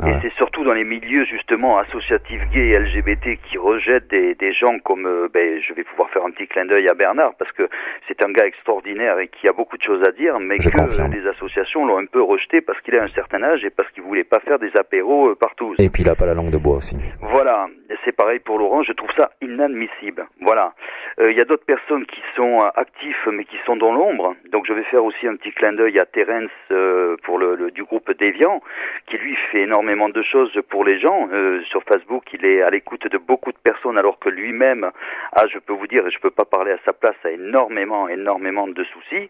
Ah 0.03 0.09
et 0.11 0.15
c'est 0.23 0.33
surtout 0.35 0.65
dans 0.65 0.73
les 0.73 0.85
milieux 0.85 1.25
justement 1.25 1.79
associatifs 1.79 2.43
gays 2.53 2.69
et 2.71 2.79
LGBT 2.79 3.39
qui 3.43 3.59
rejettent 3.59 4.09
des, 4.09 4.35
des 4.35 4.53
gens 4.53 4.79
comme, 4.85 5.07
euh, 5.07 5.29
ben, 5.33 5.61
je 5.61 5.73
vais 5.75 5.85
pouvoir 5.85 6.11
faire 6.11 6.25
un 6.25 6.31
petit 6.31 6.47
clin 6.47 6.65
d'œil 6.65 6.89
à 6.89 6.95
Bernard 6.95 7.33
parce 7.39 7.53
que 7.53 7.69
c'est 8.09 8.23
un 8.25 8.31
gars 8.33 8.47
extraordinaire 8.47 9.19
et 9.19 9.29
qui 9.29 9.49
a 9.49 9.53
beaucoup 9.53 9.77
de 9.77 9.83
choses 9.83 10.03
à 10.07 10.13
dire, 10.13 10.39
mais 10.41 10.57
Je 10.61 10.71
que 10.71 10.77
confirme. 10.77 11.13
les 11.13 11.27
associations 11.29 11.85
l'ont 11.87 11.99
un 11.99 12.07
peu 12.07 12.23
rejeté 12.23 12.61
parce 12.61 12.81
qu'il 12.81 12.97
a 12.97 13.03
un 13.03 13.09
certain 13.09 13.43
âge 13.43 13.65
et 13.65 13.71
parce 13.71 13.91
qu'il 13.91 14.03
voulait 14.03 14.25
pas 14.25 14.41
faire 14.41 14.59
des 14.59 14.71
apéros 14.77 15.31
euh, 15.31 15.35
partout. 15.35 15.75
Et 15.79 15.91
puis 15.91 16.03
il 16.03 16.09
a 16.09 16.15
pas 16.15 16.27
la 16.27 16.35
langue 16.35 16.51
de 16.51 16.59
bois 16.59 16.77
aussi. 16.77 16.97
Voilà, 17.21 17.69
c'est 18.05 18.17
pareil 18.17 18.39
pour 18.39 18.59
Laurent, 18.59 18.83
je 18.83 18.93
trouve 18.93 19.11
ça 19.17 19.31
inadmissible. 19.43 20.27
Voilà. 20.41 20.73
Euh, 21.21 21.31
Il 21.31 21.37
y 21.37 21.41
a 21.41 21.45
d'autres 21.45 21.65
personnes 21.67 22.07
qui 22.07 22.21
sont 22.37 22.59
euh, 22.61 22.69
actifs 22.77 23.29
mais 23.33 23.45
qui 23.45 23.57
sont 23.67 23.77
dans 23.77 23.93
l'ombre. 23.93 24.35
Donc 24.53 24.65
je 24.67 24.73
vais 24.73 24.85
faire 24.85 25.05
aussi 25.05 25.27
un 25.27 25.37
petit 25.37 25.53
clin 25.53 25.73
d'œil 25.73 25.99
à 25.99 26.07
Terence 26.07 26.51
euh, 26.71 27.17
pour 27.25 27.39
le, 27.39 27.55
le- 27.57 27.71
du 27.71 27.85
groupe 27.85 28.11
Deviant, 28.19 28.61
qui 29.07 29.17
lui 29.19 29.37
fait 29.53 29.63
énormément 29.63 29.90
de 29.91 30.23
choses 30.23 30.53
pour 30.69 30.85
les 30.85 30.99
gens. 31.01 31.29
Euh, 31.33 31.61
sur 31.69 31.83
Facebook, 31.83 32.23
il 32.33 32.45
est 32.47 32.63
à 32.63 32.71
l'écoute 32.71 33.07
de 33.11 33.19
beaucoup 33.19 33.51
de 33.53 33.59
personnes 33.63 33.99
alors 33.99 34.19
que 34.19 34.29
lui-même, 34.29 34.91
ah, 35.33 35.45
je 35.53 35.59
peux 35.59 35.73
vous 35.73 35.87
dire, 35.89 36.07
et 36.07 36.11
je 36.11 36.19
peux 36.21 36.31
pas 36.31 36.45
parler 36.45 36.73
à 36.73 36.79
sa 36.85 36.93
place, 36.93 37.17
a 37.25 37.31
énormément, 37.31 38.09
énormément 38.09 38.69
de 38.69 38.85
soucis. 38.85 39.29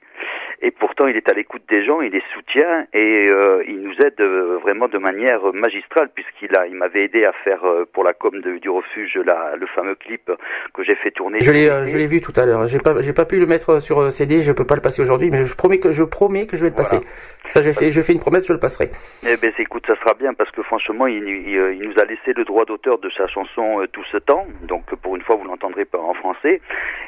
Et 0.63 0.71
pourtant, 0.71 1.07
il 1.07 1.17
est 1.17 1.29
à 1.31 1.33
l'écoute 1.33 1.63
des 1.71 1.83
gens, 1.85 2.03
il 2.03 2.13
les 2.13 2.23
soutient 2.35 2.87
et 2.93 3.27
euh, 3.31 3.65
il 3.67 3.81
nous 3.81 3.95
aide 4.05 4.21
euh, 4.21 4.59
vraiment 4.63 4.89
de 4.89 4.99
manière 4.99 5.41
magistrale 5.55 6.11
puisqu'il 6.15 6.55
a, 6.55 6.67
il 6.67 6.75
m'avait 6.75 7.05
aidé 7.05 7.25
à 7.25 7.33
faire 7.45 7.63
pour 7.95 8.05
la 8.05 8.13
com 8.13 8.39
de- 8.41 8.59
du 8.59 8.69
refuge 8.69 9.19
la, 9.25 9.57
le 9.57 9.67
fameux 9.69 9.95
clip 9.95 10.31
que 10.75 10.85
j'ai 10.85 10.95
fait 10.97 11.11
tourner. 11.13 11.41
Je 11.41 11.51
l'ai, 11.51 11.87
je 11.87 11.97
l'ai 11.97 12.07
vu 12.07 12.21
tout 12.21 12.33
à 12.37 12.45
l'heure. 12.45 12.67
J'ai 12.67 12.79
pas, 12.79 13.01
j'ai 13.01 13.15
pas 13.15 13.25
pu 13.25 13.39
le 13.41 13.47
mettre 13.47 13.81
sur 13.81 14.13
CD, 14.13 14.43
je 14.43 14.53
peux 14.53 14.67
pas 14.67 14.75
le 14.75 14.83
passer 14.83 15.01
aujourd'hui, 15.01 15.31
mais 15.31 15.47
je 15.47 15.57
promets 15.57 15.79
que 15.79 15.93
je 15.93 16.05
promets 16.05 16.47
que 16.47 16.57
je 16.57 16.63
vais 16.65 16.69
le 16.71 16.75
Voilà. 16.75 16.91
passer. 16.91 17.01
Ça, 17.47 17.63
j'ai 17.63 17.73
fait, 17.73 17.91
je 17.91 18.03
fais 18.03 18.13
une 18.13 18.21
promesse, 18.21 18.47
je 18.47 18.53
le 18.53 18.61
passerai. 18.61 18.91
Eh 19.27 19.37
ben, 19.39 19.51
écoute, 19.59 19.85
ça 19.87 19.97
sera 19.97 20.13
bien 20.15 20.35
parce 20.35 20.50
que 20.51 20.63
franchement, 20.63 21.07
euh, 21.07 21.75
il 21.75 21.83
nous 21.83 21.99
a 21.99 22.05
laissé 22.05 22.33
le 22.35 22.45
droit 22.45 22.65
d'auteur 22.65 22.99
de 22.99 23.11
sa 23.11 23.27
chanson 23.27 23.81
euh, 23.81 23.87
tout 23.87 24.05
ce 24.11 24.17
temps. 24.17 24.47
Donc, 24.63 24.95
pour 24.97 25.17
une 25.17 25.23
fois, 25.23 25.37
vous 25.37 25.45
l'entendrez 25.45 25.85
pas 25.85 25.99
en 25.99 26.15
français. 26.15 26.61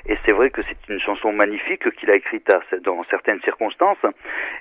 Et 0.07 0.17
c'est 0.25 0.33
vrai 0.33 0.51
que 0.51 0.63
c'est 0.63 0.93
une 0.93 1.01
chanson 1.01 1.33
magnifique 1.33 1.91
qu'il 1.97 2.11
a 2.11 2.17
écrite 2.17 2.51
dans 2.83 3.05
certaines 3.11 3.41
circonstances 3.43 4.05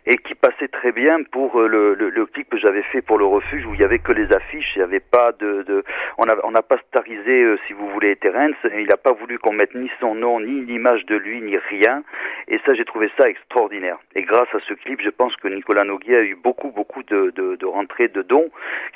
et 0.06 0.18
qui 0.18 0.36
passait 0.36 0.68
très 0.68 0.92
bien 0.92 1.24
pour 1.24 1.60
euh, 1.60 1.68
le, 1.68 2.26
clip 2.28 2.50
que 2.50 2.58
j'avais 2.58 2.84
fait 2.84 3.02
pour 3.02 3.18
le 3.18 3.26
refuge 3.26 3.66
où 3.66 3.74
il 3.74 3.80
y 3.80 3.84
avait 3.84 4.00
que 4.00 4.12
les 4.12 4.32
affiches, 4.32 4.76
il 4.76 4.80
n'y 4.80 4.86
avait 4.86 5.00
pas 5.00 5.32
de, 5.34 5.84
on 6.18 6.24
a 6.24 6.52
n'a 6.52 6.62
pas 6.62 6.78
starisé, 6.90 7.56
si 7.68 7.74
vous 7.74 7.90
voulez, 7.90 8.16
Terence. 8.18 8.56
Il 8.78 8.88
n'a 8.88 8.98
pas 8.98 9.14
voulu 9.14 9.40
qu'on 9.40 9.54
mette 9.54 9.74
ni 9.74 9.90
son 10.00 10.16
nom, 10.16 10.40
ni 10.40 10.66
l'image 10.66 11.06
de 11.06 11.16
lui, 11.16 11.42
ni 11.42 11.58
rien. 11.58 12.04
Et 12.48 12.60
ça, 12.66 12.74
j'ai 12.74 12.86
trouvé 12.86 13.10
ça 13.18 13.28
extraordinaire. 13.28 13.98
Et 14.16 14.24
grâce 14.24 14.54
à 14.54 14.60
ce 14.68 14.74
clip, 14.74 15.02
je 15.02 15.10
pense 15.10 15.36
que 15.38 15.48
Nicolas 15.48 15.84
Noguier 15.84 16.18
a 16.18 16.24
eu 16.24 16.36
beaucoup, 16.36 16.72
beaucoup 16.72 17.04
de, 17.04 17.32
de, 17.36 17.56
de 17.56 17.66
rentrées 17.66 18.10
de 18.10 18.22
dons 18.22 18.50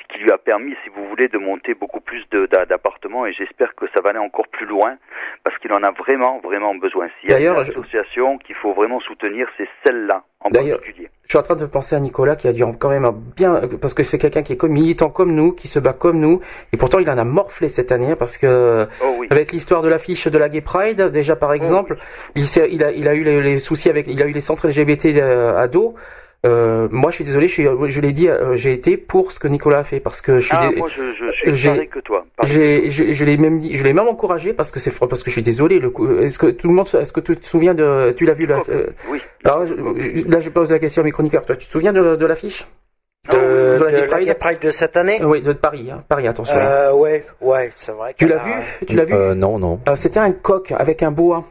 qui 0.10 0.20
lui 0.20 0.32
a 0.32 0.38
permis, 0.38 0.76
si 0.84 0.90
vous 0.96 1.06
voulez, 1.10 1.28
de 1.28 1.38
monter 1.38 1.74
beaucoup 1.74 2.00
plus 2.00 2.24
d'appartements. 2.70 3.26
Et 3.26 3.34
j'espère 3.34 3.74
que 3.76 3.86
ça 3.94 4.02
va 4.02 4.12
aller 4.12 4.20
encore 4.20 4.48
plus 4.48 4.66
loin 4.66 4.96
parce 5.44 5.58
qu'il 5.60 5.72
en 5.74 5.84
a 5.84 5.92
vraiment, 5.92 6.40
vraiment 6.44 6.76
besoin. 6.76 7.08
S'il 7.20 7.30
y 7.32 7.34
a 7.34 7.38
une 7.40 7.46
D'ailleurs, 7.46 7.64
je- 7.64 7.72
association 7.72 8.38
qu'il 8.38 8.56
faut 8.56 8.74
vraiment 8.74 9.00
soutenir, 9.02 9.48
c'est 9.58 9.68
celle-là 9.84 10.24
en 10.42 10.50
particulier. 10.50 11.10
Je 11.24 11.30
suis 11.30 11.38
en 11.40 11.44
train 11.44 11.56
de 11.56 11.66
penser 11.66 11.96
à 11.96 12.00
Nicolas 12.00 12.36
qui 12.36 12.48
a 12.48 12.54
dû 12.54 12.64
quand 12.80 12.90
même 12.90 13.10
bien, 13.36 13.62
parce 13.82 13.96
que 13.96 14.04
c'est 14.04 14.20
quelqu'un 14.20 14.44
qui 14.44 14.54
est 14.54 14.58
comme 14.58 14.74
militant 14.74 15.10
comme 15.10 15.34
nous, 15.34 15.52
qui 15.54 15.68
se 15.68 15.80
bat 15.80 15.94
comme 15.94 16.20
nous, 16.20 16.40
et 16.72 16.78
pourtant 16.78 17.00
il 17.00 17.10
en 17.10 17.18
a 17.18 17.24
morflé 17.24 17.68
cette 17.68 17.92
année 17.92 18.12
hein, 18.12 18.16
parce 18.18 18.38
que 18.38 18.88
Oh 19.04 19.16
oui. 19.20 19.28
avec 19.32 19.52
l'histoire 19.52 19.82
de 19.82 19.90
l'affiche 19.90 20.28
de 20.28 20.38
la 20.38 20.50
Gay 20.50 20.62
Pride, 20.62 21.02
déjà 21.12 21.36
par 21.36 21.52
exemple, 21.54 21.98
il, 22.36 22.46
s'est- 22.48 22.70
il 22.72 22.84
a, 22.84 22.92
il 22.92 23.08
a 23.08 23.16
eu 23.16 23.24
les, 23.24 23.42
les 23.42 23.58
soucis 23.58 23.90
avec, 23.90 24.06
il 24.08 24.22
a 24.22 24.28
eu 24.28 24.32
les 24.34 24.40
centres 24.40 24.68
LGBT 24.68 25.18
euh, 25.18 25.58
à 25.58 25.68
dos. 25.68 25.96
Euh, 26.46 26.88
moi, 26.92 27.10
je 27.12 27.16
suis 27.16 27.24
désolé, 27.26 27.48
je, 27.48 27.54
suis, 27.54 27.68
je 27.88 28.02
l'ai 28.02 28.12
dit, 28.12 28.30
euh, 28.30 28.56
j'ai 28.56 28.72
été 28.74 28.98
pour 28.98 29.32
ce 29.32 29.40
que 29.40 29.48
Nicolas 29.48 29.80
a 29.80 29.84
fait 29.84 30.00
parce 30.00 30.22
que 30.22 30.40
je 30.40 30.46
suis. 30.48 30.56
Ah, 30.60 30.70
dé- 30.70 30.76
moi, 30.76 30.88
je, 30.88 31.02
je 31.14 31.54
suis 31.56 31.70
pareil 31.70 31.88
que 31.90 32.00
toi. 32.00 32.26
Pareil. 32.38 32.54
j'ai, 32.54 32.90
je, 32.90 33.12
je 33.14 33.26
l'ai 33.26 33.38
même 33.38 33.58
dit, 33.60 33.76
je 33.76 33.84
l'ai 33.84 33.94
même 33.94 34.08
encouragé 34.08 34.54
parce 34.54 34.70
que 34.72 34.80
c'est 34.80 34.92
parce 34.98 35.24
que 35.24 35.30
je 35.30 35.36
suis 35.36 35.42
désolé. 35.44 35.80
Le 35.80 35.90
coup, 35.90 36.08
est-ce 36.20 36.38
que 36.38 36.48
tout 36.48 36.68
le 36.68 36.74
monde, 36.74 36.88
se- 36.88 36.98
est-ce 36.98 37.12
que 37.14 37.20
tu 37.20 37.36
te 37.36 37.46
souviens 37.46 37.74
de, 37.74 38.12
tu 38.16 38.26
l'as 38.26 38.34
vu 38.34 38.46
là 38.46 38.60
euh, 38.70 38.88
Oui. 39.10 39.22
alors, 39.44 39.66
je- 39.66 39.74
là, 40.30 40.40
je 40.40 40.50
pose 40.50 40.72
la 40.72 40.80
question 40.80 41.02
à 41.02 41.06
mes 41.06 41.12
chroniqueurs. 41.12 41.46
Toi, 41.46 41.56
tu 41.56 41.66
te 41.68 41.72
souviens 41.72 41.94
de, 41.94 42.16
de 42.16 42.26
l'affiche? 42.26 42.66
De, 43.32 43.80
de 43.80 43.84
la 43.86 44.20
de 44.20 44.26
la 44.28 44.36
Pride 44.36 44.60
de 44.62 44.70
cette 44.70 44.98
année? 44.98 45.20
Oui, 45.24 45.42
de 45.42 45.52
Paris, 45.54 45.90
hein. 45.92 46.04
Paris, 46.08 46.28
attention. 46.28 46.56
hein. 46.56 46.60
euh, 46.64 46.94
Ouais, 46.94 47.24
ouais, 47.42 47.72
c'est 47.76 47.92
vrai. 47.92 48.14
tu 48.16 48.28
l'as 48.28 48.36
a- 48.40 48.46
vu? 48.46 48.52
Tu 48.86 48.96
l'as 48.96 49.04
vu? 49.06 49.14
Euh, 49.16 49.34
non, 49.34 49.58
non. 49.58 49.80
Euh, 49.90 49.96
C'était 49.96 50.20
un 50.20 50.32
coq 50.32 50.72
avec 50.78 51.02
un 51.02 51.10
boa. 51.10 51.44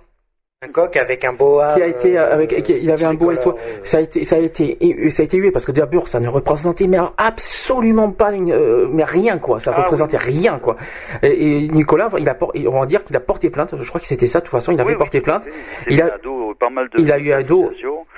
Un 0.64 0.68
coq 0.72 0.96
avec 0.96 1.24
un 1.24 1.32
boa. 1.32 1.74
qui 1.74 1.82
a 1.82 1.86
été 1.86 2.18
euh, 2.18 2.32
avec 2.34 2.62
qui- 2.62 2.72
il 2.80 2.90
avait 2.90 3.04
un 3.04 3.14
beau 3.14 3.32
tricolore, 3.32 3.54
étoile 3.54 3.54
euh, 3.76 3.80
ça 3.84 3.98
a 3.98 4.00
été 4.00 4.24
ça 4.24 4.36
a 4.36 4.38
été 4.38 5.10
ça 5.10 5.22
a 5.22 5.24
été 5.24 5.36
hué 5.36 5.50
parce 5.50 5.64
que 5.66 5.72
d'abord 5.72 6.08
ça 6.08 6.20
ne 6.20 6.28
représentait 6.28 6.86
mais 6.86 6.98
absolument 7.16 8.10
pas 8.10 8.32
une, 8.32 8.50
euh, 8.52 8.86
mais 8.90 9.04
rien 9.04 9.38
quoi 9.38 9.60
ça 9.60 9.72
Ah 9.76 9.82
représentait 9.82 10.16
rien 10.16 10.58
quoi 10.58 10.76
et, 11.22 11.64
et 11.64 11.68
Nicolas 11.68 12.10
il 12.18 12.28
a 12.28 12.36
on 12.68 12.80
va 12.80 12.86
dire 12.86 13.04
qu'il 13.04 13.16
a 13.16 13.20
porté 13.20 13.50
plainte 13.50 13.74
je 13.78 13.88
crois 13.88 14.00
que 14.00 14.06
c'était 14.06 14.26
ça 14.26 14.38
de 14.40 14.44
toute 14.44 14.52
façon 14.52 14.72
il 14.72 14.80
avait 14.80 14.88
Oui, 14.88 14.94
oui, 14.94 14.98
porté 14.98 15.20
plainte 15.20 15.48
Il 15.90 16.00
a 16.00 16.06
a- 16.06 16.14
à 16.14 16.18
dos 16.18 16.54
pas 16.58 16.70
mal 16.70 16.88
de 16.88 17.00
il 17.00 17.10
a 17.12 17.18
eu 17.18 17.32
à 17.32 17.42
dos-. 17.42 17.70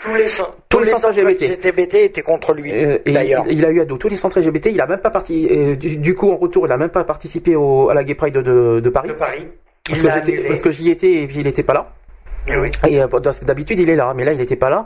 Tous 0.03 0.15
les, 0.15 0.29
cent- 0.29 0.45
Tous 0.69 0.77
tous 0.77 0.79
les 0.81 0.85
les 0.85 0.91
centres 0.93 1.15
centres 1.15 1.21
LGBT. 1.27 1.43
LGBT 1.67 1.95
étaient 2.05 2.21
contre 2.23 2.53
lui. 2.53 2.71
Euh, 2.71 2.99
D'ailleurs. 3.07 3.45
il, 3.49 3.59
il 3.59 3.65
a 3.65 3.71
eu 3.71 3.81
à 3.81 3.85
dos 3.87 3.97
tous 3.97 4.09
les 4.09 4.17
centres 4.17 4.39
LGBT 4.41 4.67
il 4.67 4.81
a 4.81 4.87
même 4.87 4.99
pas 5.01 5.11
parti 5.11 5.49
euh, 5.51 5.75
du, 5.75 5.97
du 5.97 6.15
coup 6.15 6.31
en 6.31 6.37
retour 6.37 6.67
il 6.67 6.73
a 6.73 6.77
même 6.77 6.91
pas 6.91 7.05
participé 7.05 7.57
au, 7.57 7.89
à 7.89 7.95
la 7.95 8.05
Gay 8.05 8.15
Pride 8.15 8.35
de, 8.35 8.43
de, 8.43 8.81
de 8.81 8.91
Paris 8.91 9.09
de 9.09 9.15
Paris. 9.15 9.47
parce 9.89 10.03
que 10.03 10.49
parce 10.49 10.61
que 10.63 10.71
j'y 10.71 10.91
étais 10.91 11.13
et 11.23 11.27
puis 11.27 11.39
il 11.41 11.47
était 11.47 11.63
pas 11.63 11.73
là 11.75 11.93
oui. 12.49 12.71
Et 12.89 13.01
euh, 13.03 13.09
parce 13.09 13.41
que 13.41 13.45
d'habitude 13.45 13.79
il 13.81 13.91
est 13.91 13.97
là, 13.97 14.13
mais 14.15 14.25
là 14.25 14.33
il 14.33 14.39
n'était 14.39 14.57
pas 14.57 14.71
là. 14.71 14.85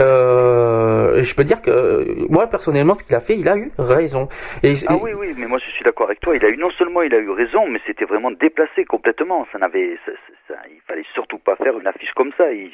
Euh, 0.00 1.22
je 1.22 1.34
peux 1.34 1.44
dire 1.44 1.60
que 1.62 1.70
euh, 1.70 2.14
moi 2.28 2.46
personnellement 2.46 2.94
ce 2.94 3.02
qu'il 3.04 3.14
a 3.14 3.20
fait, 3.20 3.36
il 3.36 3.48
a 3.48 3.56
eu 3.56 3.70
raison. 3.78 4.28
Et, 4.62 4.74
Ah 4.86 4.94
et- 4.94 5.02
oui, 5.02 5.10
oui, 5.18 5.34
mais 5.38 5.46
moi 5.46 5.58
je 5.64 5.70
suis 5.70 5.84
d'accord 5.84 6.06
avec 6.06 6.20
toi. 6.20 6.36
Il 6.36 6.44
a 6.44 6.48
eu 6.48 6.56
non 6.56 6.70
seulement 6.78 7.02
il 7.02 7.14
a 7.14 7.18
eu 7.18 7.30
raison, 7.30 7.66
mais 7.68 7.80
c'était 7.86 8.04
vraiment 8.04 8.30
déplacé 8.30 8.84
complètement. 8.84 9.46
Ça 9.52 9.58
n'avait, 9.58 9.96
ça, 10.04 10.12
ça- 10.12 10.54
ça- 10.54 10.60
il 10.70 10.80
fallait 10.86 11.04
surtout 11.14 11.38
pas 11.38 11.56
faire 11.56 11.78
une 11.78 11.86
affiche 11.86 12.12
comme 12.14 12.30
ça. 12.36 12.50
Il- 12.52 12.70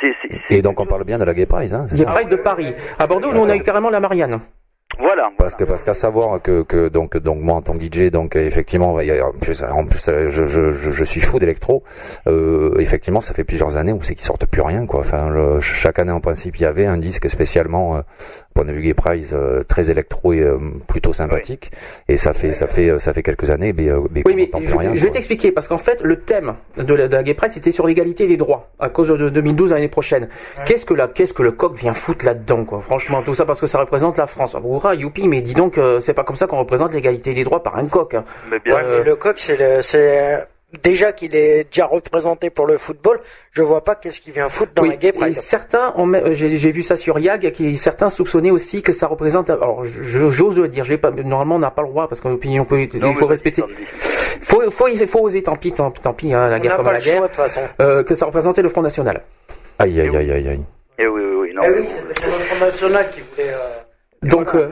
c'est- 0.00 0.14
c'est- 0.22 0.32
c'est- 0.48 0.54
Et 0.56 0.62
donc 0.62 0.78
on 0.80 0.86
parle 0.86 1.04
bien 1.04 1.18
de 1.18 1.24
la 1.24 1.34
Gay 1.34 1.46
Prize, 1.46 1.74
hein, 1.74 1.84
c'est 1.86 1.96
Gay 1.98 2.04
ça 2.04 2.10
Pride 2.10 2.28
de 2.28 2.36
Paris. 2.36 2.74
À 2.98 3.06
Bordeaux, 3.06 3.32
nous 3.32 3.40
on 3.40 3.48
a 3.48 3.56
eu 3.56 3.62
carrément 3.62 3.90
la 3.90 4.00
Marianne. 4.00 4.40
Voilà. 4.98 5.30
Parce 5.38 5.54
que 5.54 5.64
parce 5.64 5.82
qu'à 5.84 5.94
savoir 5.94 6.42
que, 6.42 6.88
donc 6.88 7.16
donc 7.16 7.40
moi 7.40 7.54
en 7.54 7.62
tant 7.62 7.74
que 7.78 7.84
DJ 7.84 8.10
donc 8.10 8.36
effectivement 8.36 8.98
a- 8.98 9.22
en 9.28 9.32
plus 9.32 9.62
en 9.62 9.84
plus 9.86 10.08
euh, 10.08 10.28
je, 10.30 10.46
je, 10.46 10.72
je, 10.72 11.04
suis 11.04 11.20
fou 11.20 11.38
d'électro 11.38 11.82
euh, 12.26 12.74
effectivement 12.78 13.20
ça 13.20 13.32
fait 13.32 13.44
plusieurs 13.44 13.76
années 13.76 13.92
où 13.92 14.02
c'est 14.02 14.14
qu'ils 14.14 14.24
sortent 14.26 14.46
plus 14.46 14.60
rien 14.62 14.86
quoi 14.86 15.00
enfin 15.00 15.32
chaque 15.60 15.98
année 16.00 16.12
en 16.12 16.20
principe 16.20 16.58
il 16.58 16.62
y 16.62 16.66
avait 16.66 16.86
un 16.86 16.98
disque 16.98 17.30
spécialement 17.30 17.96
euh, 17.96 18.00
point 18.54 18.64
de 18.64 18.72
vue 18.72 18.82
Gay 18.82 18.94
Prize 18.94 19.30
euh, 19.32 19.62
très 19.62 19.90
électro 19.90 20.32
et 20.32 20.40
euh, 20.40 20.58
plutôt 20.88 21.12
sympathique 21.12 21.70
et 22.08 22.16
ça 22.16 22.32
fait 22.32 22.52
ça 22.52 22.66
fait 22.66 22.88
euh, 22.88 22.98
ça 22.98 23.12
fait 23.12 23.22
quelques 23.22 23.50
années 23.50 23.72
mais, 23.72 23.88
euh, 23.88 24.00
mais 24.10 24.22
Oui, 24.24 24.34
mais 24.34 24.50
je, 24.66 24.76
rien, 24.76 24.94
je 24.94 25.02
vais 25.04 25.10
t'expliquer 25.10 25.52
parce 25.52 25.68
qu'en 25.68 25.78
fait 25.78 26.00
le 26.02 26.16
thème 26.20 26.54
de 26.76 26.94
la, 26.94 27.08
de 27.08 27.14
la 27.14 27.22
Gay 27.22 27.34
Pride 27.34 27.52
c'était 27.52 27.70
sur 27.70 27.86
l'égalité 27.86 28.26
des 28.26 28.36
droits 28.36 28.70
à 28.80 28.88
cause 28.88 29.08
de 29.08 29.28
2012 29.28 29.70
l'année 29.70 29.88
prochaine. 29.88 30.28
Qu'est-ce 30.64 30.84
que 30.84 30.94
la 30.94 31.06
qu'est-ce 31.08 31.32
que 31.32 31.42
le 31.42 31.52
coq 31.52 31.76
vient 31.76 31.94
foutre 31.94 32.24
là-dedans 32.24 32.64
quoi 32.64 32.80
Franchement 32.80 33.22
tout 33.22 33.34
ça 33.34 33.44
parce 33.44 33.60
que 33.60 33.66
ça 33.66 33.78
représente 33.78 34.18
la 34.18 34.26
France. 34.26 34.56
Hurrah, 34.62 34.94
youpi, 34.94 35.28
mais 35.28 35.40
dis 35.42 35.54
donc 35.54 35.78
euh, 35.78 36.00
c'est 36.00 36.14
pas 36.14 36.24
comme 36.24 36.36
ça 36.36 36.46
qu'on 36.46 36.58
représente 36.58 36.92
l'égalité 36.92 37.34
des 37.34 37.44
droits 37.44 37.62
par 37.62 37.76
un 37.78 37.86
coq. 37.86 38.14
hein. 38.14 38.24
Mais 38.50 38.58
bien, 38.58 38.82
mais 38.82 39.04
le 39.04 39.16
coq, 39.16 39.34
c'est 39.38 39.56
le, 39.56 39.80
c'est, 39.82 40.44
déjà 40.82 41.12
qu'il 41.12 41.34
est 41.34 41.64
déjà 41.70 41.86
représenté 41.86 42.50
pour 42.50 42.66
le 42.66 42.78
football, 42.78 43.20
je 43.52 43.62
vois 43.62 43.82
pas 43.82 43.94
qu'est-ce 43.94 44.20
qu'il 44.20 44.32
vient 44.32 44.48
foutre 44.48 44.72
dans 44.74 44.82
Oui, 44.82 44.90
la 44.90 44.96
Gay 44.96 45.08
et 45.08 45.12
Pride. 45.12 45.36
certains, 45.36 45.92
ont 45.96 46.06
même- 46.06 46.32
j'ai 46.34 46.70
vu 46.70 46.82
ça 46.82 46.96
sur 46.96 47.18
Yag, 47.18 47.50
qui 47.52 47.76
certains 47.76 48.08
soupçonnaient 48.08 48.50
aussi 48.50 48.82
que 48.82 48.92
ça 48.92 49.06
représente. 49.06 49.50
Alors, 49.50 49.84
j'ose 49.84 50.58
le 50.60 50.68
dire. 50.68 50.84
Je 50.84 50.90
vais 50.90 50.98
pas. 50.98 51.10
Normalement, 51.10 51.56
on 51.56 51.60
n'a 51.60 51.70
pas 51.70 51.82
le 51.82 51.88
droit 51.88 52.08
parce 52.08 52.20
qu'on 52.20 52.36
peut, 52.36 52.48
il 52.48 53.14
faut 53.14 53.26
respecter. 53.26 53.62
Sandy. 53.62 53.74
Faut, 54.42 54.70
faut, 54.70 54.88
il 54.88 55.06
faut 55.06 55.20
oser. 55.20 55.42
Tant 55.42 55.56
pis, 55.56 55.72
tant, 55.72 55.90
tant 55.90 56.12
pis. 56.12 56.32
Hein, 56.32 56.48
la 56.48 56.56
On 56.56 56.60
guerre 56.60 56.76
comme 56.76 56.84
pas 56.84 56.92
la 56.92 56.98
le 56.98 57.04
guerre. 57.04 57.16
choix 57.16 57.26
de 57.28 57.32
toute 57.32 57.36
façon. 57.36 57.60
Euh, 57.80 58.02
que 58.02 58.14
ça 58.14 58.26
représentait 58.26 58.62
le 58.62 58.68
Front 58.68 58.82
National. 58.82 59.22
aïe 59.78 60.00
aïe 60.00 60.16
aïe 60.16 60.30
aïe 60.32 60.48
aïe 60.48 60.60
Eh 60.98 61.06
oui, 61.06 61.22
oui, 61.22 61.36
oui. 61.40 61.52
Non, 61.54 61.62
Eh 61.64 61.70
oui, 61.80 61.86
c'était 61.86 62.26
le 62.26 62.30
Front 62.32 62.64
National 62.66 63.10
qui 63.10 63.20
voulait. 63.20 63.48
euh, 63.52 64.28
Donc, 64.28 64.54
euh, 64.54 64.70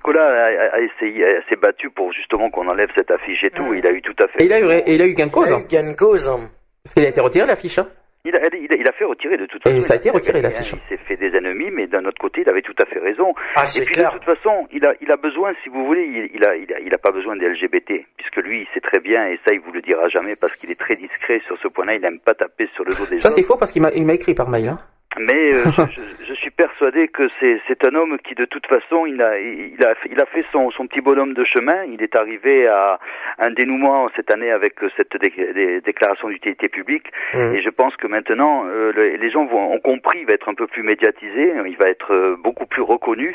Nicolas 0.00 0.26
a, 0.26 0.76
a 0.76 0.80
essayé, 0.80 1.24
a- 1.24 1.42
s'est 1.48 1.56
battu 1.56 1.90
pour 1.90 2.12
justement 2.12 2.50
qu'on 2.50 2.66
enlève 2.68 2.88
cette 2.96 3.10
affiche 3.10 3.44
et 3.44 3.50
tout. 3.50 3.74
Il 3.74 3.86
a 3.86 3.90
eu 3.92 4.00
tout 4.02 4.16
à 4.22 4.28
fait. 4.28 4.42
et 4.42 4.46
il 4.46 4.52
a 4.52 4.60
eu, 4.60 4.70
et 4.86 4.94
il 4.94 5.02
a 5.02 5.06
eu 5.06 5.14
gain 5.14 5.26
de 5.26 5.30
cause. 5.30 5.48
il 5.48 5.50
y 5.50 5.54
a 5.54 5.56
hein, 5.58 5.60
eu 5.60 5.68
gain 5.84 5.90
de 5.92 5.96
cause. 5.96 6.28
hein. 6.28 6.40
parce 6.84 6.94
qu'il 6.94 7.04
a 7.04 7.08
été 7.08 7.20
retiré 7.20 7.46
l'affiche. 7.46 7.78
Hein. 7.78 7.88
Il 8.24 8.36
a, 8.36 8.38
il, 8.52 8.70
a, 8.70 8.76
il 8.76 8.86
a 8.86 8.92
fait 8.92 9.04
retirer 9.06 9.38
de 9.38 9.46
toute 9.46 9.66
Et 9.66 9.70
façon. 9.70 9.80
ça 9.80 9.94
a 9.94 9.96
il 9.96 10.00
été 10.00 10.10
retiré, 10.10 10.42
l'affiche. 10.42 10.72
Il 10.74 10.88
s'est 10.98 11.02
fait 11.04 11.16
des 11.16 11.34
ennemis, 11.34 11.70
mais 11.70 11.86
d'un 11.86 12.04
autre 12.04 12.18
côté, 12.20 12.42
il 12.42 12.50
avait 12.50 12.60
tout 12.60 12.74
à 12.78 12.84
fait 12.84 12.98
raison. 12.98 13.32
Ah, 13.56 13.62
Et 13.64 13.66
c'est 13.66 13.84
puis 13.86 13.94
clair. 13.94 14.12
de 14.12 14.18
toute 14.18 14.26
façon, 14.36 14.68
il 14.72 14.84
a, 14.86 14.92
il 15.00 15.10
a 15.10 15.16
besoin, 15.16 15.54
si 15.62 15.70
vous 15.70 15.86
voulez, 15.86 16.04
il, 16.04 16.30
il 16.36 16.44
a, 16.44 16.54
il 16.54 16.70
a, 16.70 16.80
il 16.80 16.92
a 16.92 16.98
pas 16.98 17.12
besoin 17.12 17.34
des 17.36 17.48
LGBT, 17.48 18.04
puisque 18.18 18.36
lui, 18.44 18.60
il 18.60 18.66
sait 18.74 18.80
très 18.82 19.00
bien, 19.00 19.26
et 19.26 19.38
ça, 19.46 19.54
il 19.54 19.60
vous 19.60 19.72
le 19.72 19.80
dira 19.80 20.06
jamais, 20.08 20.36
parce 20.36 20.54
qu'il 20.56 20.70
est 20.70 20.78
très 20.78 20.96
discret 20.96 21.40
sur 21.46 21.56
ce 21.62 21.68
point-là. 21.68 21.94
Il 21.94 22.02
n'aime 22.02 22.20
pas 22.20 22.34
taper 22.34 22.68
sur 22.74 22.84
le 22.84 22.90
dos 22.90 23.06
des 23.08 23.18
Ça, 23.18 23.28
autres. 23.28 23.36
c'est 23.38 23.42
faux 23.42 23.56
parce 23.56 23.72
qu'il 23.72 23.80
m'a, 23.80 23.90
il 23.92 24.04
m'a 24.04 24.12
écrit 24.14 24.34
par 24.34 24.50
mail. 24.50 24.68
Hein. 24.68 24.76
Mais 25.18 25.52
euh, 25.54 25.64
je, 26.28 26.34
suis 26.34 26.50
persuadé 26.50 27.08
que 27.08 27.28
c'est 27.40 27.60
c'est 27.66 27.84
un 27.84 27.94
homme 27.96 28.16
qui 28.20 28.34
de 28.36 28.44
toute 28.44 28.66
façon 28.66 29.06
il 29.06 29.20
a 29.20 29.38
il 29.40 29.84
a 29.84 29.94
il 30.08 30.20
a 30.20 30.26
fait 30.26 30.44
son, 30.52 30.70
son 30.70 30.86
petit 30.86 31.00
bonhomme 31.00 31.34
de 31.34 31.44
chemin. 31.44 31.84
Il 31.84 32.00
est 32.02 32.14
arrivé 32.14 32.68
à 32.68 32.98
un 33.38 33.50
dénouement 33.50 34.08
cette 34.14 34.32
année 34.32 34.50
avec 34.52 34.74
cette 34.96 35.16
dé- 35.20 35.52
dé- 35.52 35.80
déclaration 35.80 36.28
d'utilité 36.28 36.68
publique. 36.68 37.08
Mhm. 37.34 37.54
Et 37.56 37.62
je 37.62 37.70
pense 37.70 37.96
que 37.96 38.06
maintenant 38.06 38.64
euh, 38.66 38.92
le- 38.94 39.16
les 39.16 39.30
gens 39.30 39.46
vont 39.46 39.72
ont 39.74 39.80
compris, 39.80 40.20
il 40.20 40.26
va 40.26 40.34
être 40.34 40.48
un 40.48 40.54
peu 40.54 40.68
plus 40.68 40.84
médiatisé, 40.84 41.54
il 41.66 41.76
va 41.76 41.88
être 41.88 42.14
euh, 42.14 42.36
beaucoup 42.38 42.66
plus 42.66 42.82
reconnu. 42.82 43.34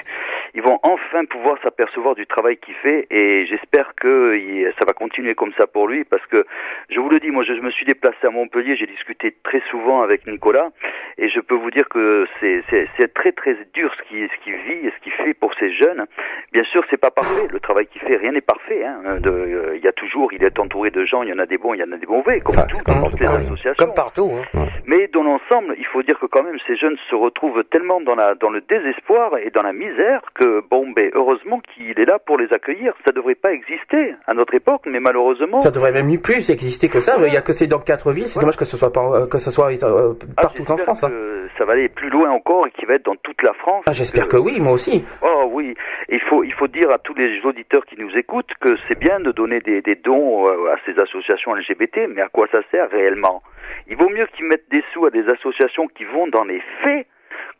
Ils 0.53 0.61
vont 0.61 0.79
enfin 0.83 1.25
pouvoir 1.25 1.57
s'apercevoir 1.61 2.15
du 2.15 2.25
travail 2.25 2.55
qu'il 2.57 2.75
fait 2.75 3.05
et 3.11 3.45
j'espère 3.47 3.93
que 3.95 4.37
il- 4.37 4.71
ça 4.79 4.85
va 4.87 4.93
continuer 4.93 5.35
comme 5.35 5.51
ça 5.57 5.67
pour 5.67 5.87
lui 5.89 6.05
parce 6.05 6.25
que 6.27 6.45
je 6.89 6.99
vous 7.01 7.09
le 7.09 7.19
dis, 7.19 7.31
moi 7.31 7.43
je, 7.43 7.53
je 7.53 7.61
me 7.61 7.71
suis 7.71 7.85
déplacé 7.85 8.15
à 8.25 8.29
Montpellier, 8.29 8.77
j'ai 8.77 8.87
discuté 8.87 9.35
très 9.43 9.61
souvent 9.69 10.01
avec 10.01 10.25
Nicolas 10.25 10.69
et 11.17 11.27
je 11.29 11.39
peux 11.41 11.55
vous 11.55 11.64
dire 11.71 11.87
que 11.89 12.25
c'est 12.39 13.13
très 13.13 13.31
très 13.31 13.55
dur 13.73 13.91
ce 13.97 14.07
qu'il 14.07 14.27
ce 14.29 14.43
qu'il 14.43 14.53
vit 14.55 14.87
et 14.87 14.91
ce 14.91 15.03
qu'il 15.03 15.11
fait 15.13 15.33
pour 15.33 15.53
ces 15.59 15.71
jeunes. 15.73 16.05
Bien 16.53 16.63
sûr, 16.63 16.83
c'est 16.89 16.97
pas 16.99 17.11
parfait. 17.11 17.47
Le 17.51 17.59
travail 17.59 17.87
qu'il 17.87 18.01
fait, 18.01 18.15
rien 18.17 18.31
n'est 18.31 18.41
parfait. 18.41 18.83
Hein. 18.85 19.19
Euh, 19.25 19.73
il 19.75 19.83
y 19.83 19.87
a 19.87 19.91
toujours, 19.93 20.31
il 20.33 20.43
est 20.43 20.57
entouré 20.59 20.91
de 20.91 21.03
gens. 21.05 21.23
Il 21.23 21.29
y 21.29 21.33
en 21.33 21.39
a 21.39 21.45
des 21.45 21.57
bons, 21.57 21.73
il 21.73 21.79
y 21.79 21.83
en 21.83 21.91
a 21.91 21.97
des 21.97 22.05
mauvais, 22.07 22.39
comme 22.41 22.55
Enfin, 22.55 22.67
tout, 22.67 22.75
c'est 22.77 22.85
comme 22.85 22.95
dans 22.95 23.01
partout, 23.01 23.17
toutes 23.17 23.19
les 23.21 23.25
pareil. 23.27 23.45
associations. 23.45 23.85
Comme 23.85 23.93
partout. 23.95 24.31
Hein. 24.55 24.65
Mais 24.85 25.07
dans 25.13 25.23
l'ensemble, 25.23 25.75
il 25.77 25.85
faut 25.85 26.03
dire 26.03 26.19
que 26.19 26.25
quand 26.25 26.43
même 26.43 26.57
ces 26.67 26.75
jeunes 26.75 26.97
se 27.09 27.15
retrouvent 27.15 27.63
tellement 27.71 28.01
dans 28.01 28.15
la 28.15 28.35
dans 28.35 28.49
le 28.49 28.61
désespoir 28.61 29.37
et 29.37 29.49
dans 29.49 29.61
la 29.63 29.73
misère 29.73 30.21
que 30.33 30.61
bon, 30.69 30.91
ben 30.95 31.09
heureusement 31.13 31.59
qu'il 31.73 31.99
est 31.99 32.05
là 32.05 32.19
pour 32.19 32.37
les 32.37 32.51
accueillir. 32.53 32.93
Ça 33.05 33.11
devrait 33.11 33.35
pas 33.35 33.51
exister 33.51 34.15
à 34.27 34.33
notre 34.33 34.53
époque, 34.55 34.81
mais 34.85 34.99
malheureusement. 34.99 35.61
Ça 35.61 35.71
devrait 35.71 35.91
même 35.91 36.05
plus 36.21 36.49
exister 36.49 36.87
que 36.89 36.99
ça. 36.99 37.15
Il 37.25 37.33
y 37.33 37.37
a 37.37 37.41
que 37.41 37.53
c'est 37.53 37.67
dans 37.67 37.79
quatre 37.79 38.11
villes. 38.11 38.27
C'est 38.27 38.39
dommage 38.39 38.57
que 38.57 38.65
ce 38.65 38.77
soit 38.77 38.91
pas, 38.93 39.01
euh, 39.01 39.27
que 39.27 39.37
ce 39.37 39.51
soit 39.51 39.69
euh, 39.71 40.13
Ah, 40.37 40.41
partout 40.43 40.69
en 40.71 40.77
France. 40.77 41.03
hein. 41.03 41.09
Ça 41.57 41.65
va 41.65 41.73
aller 41.73 41.89
plus 41.89 42.09
loin 42.09 42.29
encore 42.31 42.67
et 42.67 42.71
qu'il 42.71 42.87
va 42.87 42.95
être 42.95 43.05
dans 43.05 43.15
toute 43.15 43.41
la 43.43 43.53
France. 43.53 43.83
Ah, 43.87 43.93
j'espère 43.93 44.27
que 44.27 44.37
oui, 44.37 44.59
moi 44.59 44.73
aussi. 44.73 45.05
Oh 45.21 45.49
oui, 45.51 45.75
il 46.09 46.19
faut 46.21 46.43
il 46.43 46.53
faut 46.53 46.67
dire 46.67 46.91
à 46.91 46.99
tous 46.99 47.13
les 47.13 47.39
auditeurs 47.45 47.85
qui 47.85 47.95
nous 47.97 48.11
écoutent 48.17 48.51
que 48.59 48.75
c'est 48.87 48.99
bien 48.99 49.19
de 49.19 49.31
donner 49.31 49.59
des, 49.61 49.81
des 49.81 49.95
dons 49.95 50.47
euh, 50.47 50.73
à 50.73 50.77
ces 50.85 50.99
associations 51.01 51.55
LGBT, 51.55 52.07
mais 52.09 52.21
à 52.21 52.27
quoi 52.27 52.47
ça 52.51 52.59
sert 52.71 52.89
réellement? 52.89 53.41
Il 53.87 53.97
vaut 53.97 54.09
mieux 54.09 54.27
qu'ils 54.35 54.45
mettent 54.45 54.69
des 54.69 54.83
sous 54.93 55.05
à 55.05 55.11
des 55.11 55.27
associations 55.29 55.87
qui 55.87 56.03
vont 56.05 56.27
dans 56.27 56.43
les 56.43 56.61
faits 56.83 57.07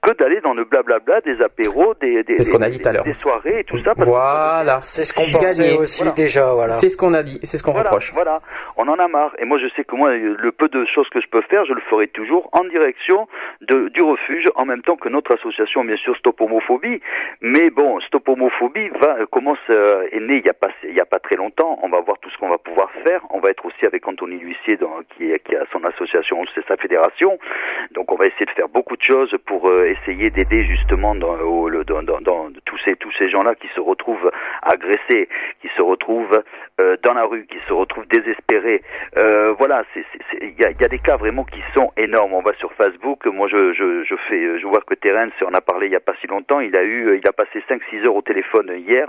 que 0.02 0.12
d'aller 0.18 0.42
dans 0.42 0.54
le 0.54 0.66
blablabla 0.66 1.22
des 1.22 1.42
apéros, 1.42 1.94
des 2.02 2.24
des, 2.24 2.44
ce 2.44 2.56
a 2.62 2.70
dit 2.70 3.14
soirées 3.22 3.60
et 3.60 3.64
tout 3.64 3.78
ça. 3.80 3.96
parce 3.96 4.06
que- 4.06 4.10
Voilà. 4.10 4.80
C'est 4.82 5.06
ce 5.06 5.14
qu'on 5.14 5.30
pensait 5.32 5.78
aussi 5.78 6.04
Voilà. 6.04 6.14
déjà. 6.14 6.54
Voilà. 6.54 6.74
C'est 6.74 6.90
ce 6.90 6.98
qu'on 6.98 7.14
a 7.14 7.24
dit, 7.24 7.40
c'est 7.44 7.58
ce 7.58 7.64
qu'on 7.64 7.72
Voilà, 7.72 7.90
reproche. 7.90 8.14
voilà, 8.14 8.42
on 8.78 8.88
en 8.88 8.96
a 9.00 9.08
marre. 9.08 9.34
Et 9.40 9.46
moi, 9.46 9.58
je 9.60 9.68
sais 9.76 9.84
que 9.84 9.96
moi, 9.96 10.12
le 10.16 10.52
peu 10.52 10.68
de 10.68 10.86
choses 10.94 11.08
que 11.10 11.22
je 11.22 11.28
peux 11.28 11.42
faire, 11.42 11.66
je 11.66 11.74
le 11.74 11.82
ferai 11.90 12.08
toujours 12.08 12.50
en 12.54 12.64
direction 12.66 13.28
de, 13.62 13.90
du 13.90 14.02
refuge, 14.02 14.46
en 14.56 14.66
même 14.66 14.82
temps 14.82 14.96
que 14.96 15.10
notre 15.10 15.34
association, 15.34 15.84
bien 15.84 15.98
sûr, 15.98 16.16
Stop 16.18 16.40
Homophobie. 16.42 17.02
Mais 17.42 17.70
bon, 17.70 18.00
Stop 18.02 18.28
Homophobie 18.30 18.90
va, 19.02 19.18
euh, 19.20 19.26
commence, 19.26 19.58
euh, 19.70 20.08
est 20.12 20.20
né 20.20 20.38
il 20.38 20.46
y 20.46 20.50
a 20.50 20.54
pas, 20.54 20.70
il 20.84 20.94
y 20.96 21.00
a 21.00 21.06
pas 21.06 21.20
très 21.20 21.36
longtemps. 21.36 21.80
On 21.82 21.90
va 21.90 22.00
voir 22.02 22.18
tout 22.20 22.30
ce 22.30 22.38
qu'on 22.38 22.50
va 22.50 22.58
pouvoir 22.58 22.90
faire. 23.04 23.22
On 23.32 23.40
va 23.40 23.50
être 23.50 23.66
aussi 23.66 23.86
avec 23.86 24.08
Anthony 24.08 24.38
L'Huissier, 24.38 24.78
dans, 24.78 25.00
qui, 25.18 25.32
qui 25.46 25.56
a 25.56 25.64
son 25.72 25.84
association, 25.84 26.44
c'est 26.54 26.66
sa 26.68 26.78
fédération. 26.78 27.38
Donc, 27.92 28.12
on 28.12 28.16
va 28.16 28.26
essayer 28.28 28.46
de 28.46 28.52
faire 28.52 28.70
beaucoup 28.70 28.96
de 28.98 29.02
choses 29.02 29.36
pour 29.46 29.65
euh, 29.68 29.92
essayer 29.92 30.30
d'aider 30.30 30.64
justement 30.66 31.16
tous 32.66 32.78
ces 32.86 32.96
tous 32.96 33.12
ces 33.18 33.30
gens-là 33.30 33.56
qui 33.56 33.68
se 33.76 33.80
retrouvent 33.80 34.32
agressés, 34.62 35.30
qui 35.62 35.70
se 35.76 35.82
retrouvent 35.82 36.44
euh, 36.82 36.98
dans 37.04 37.14
la 37.14 37.24
rue, 37.26 37.46
qui 37.46 37.58
se 37.68 37.74
retrouvent 37.74 38.08
désespérés. 38.08 38.82
Euh, 39.18 39.54
voilà, 39.58 39.84
il 40.42 40.60
y 40.60 40.66
a, 40.66 40.72
y 40.72 40.84
a 40.84 40.88
des 40.88 41.00
cas 41.00 41.18
vraiment 41.18 41.44
qui 41.46 41.62
sont 41.74 41.92
énormes. 41.98 42.34
On 42.34 42.42
va 42.42 42.54
sur 42.56 42.74
Facebook, 42.74 43.26
moi 43.28 43.48
je 43.48 43.74
je, 43.74 44.04
je 44.04 44.16
fais, 44.28 44.60
je 44.60 44.68
vois 44.68 44.82
que 44.82 44.94
Terence 44.96 45.32
en 45.42 45.54
a 45.54 45.62
parlé 45.62 45.88
il 45.88 45.94
y 45.94 45.96
a 45.96 46.02
pas 46.02 46.16
si 46.20 46.28
longtemps. 46.28 46.60
Il 46.60 46.76
a 46.78 46.84
eu, 46.84 47.18
il 47.18 47.28
a 47.28 47.32
passé 47.32 47.64
5-6 47.70 48.06
heures 48.06 48.16
au 48.16 48.22
téléphone 48.22 48.72
hier 48.78 49.08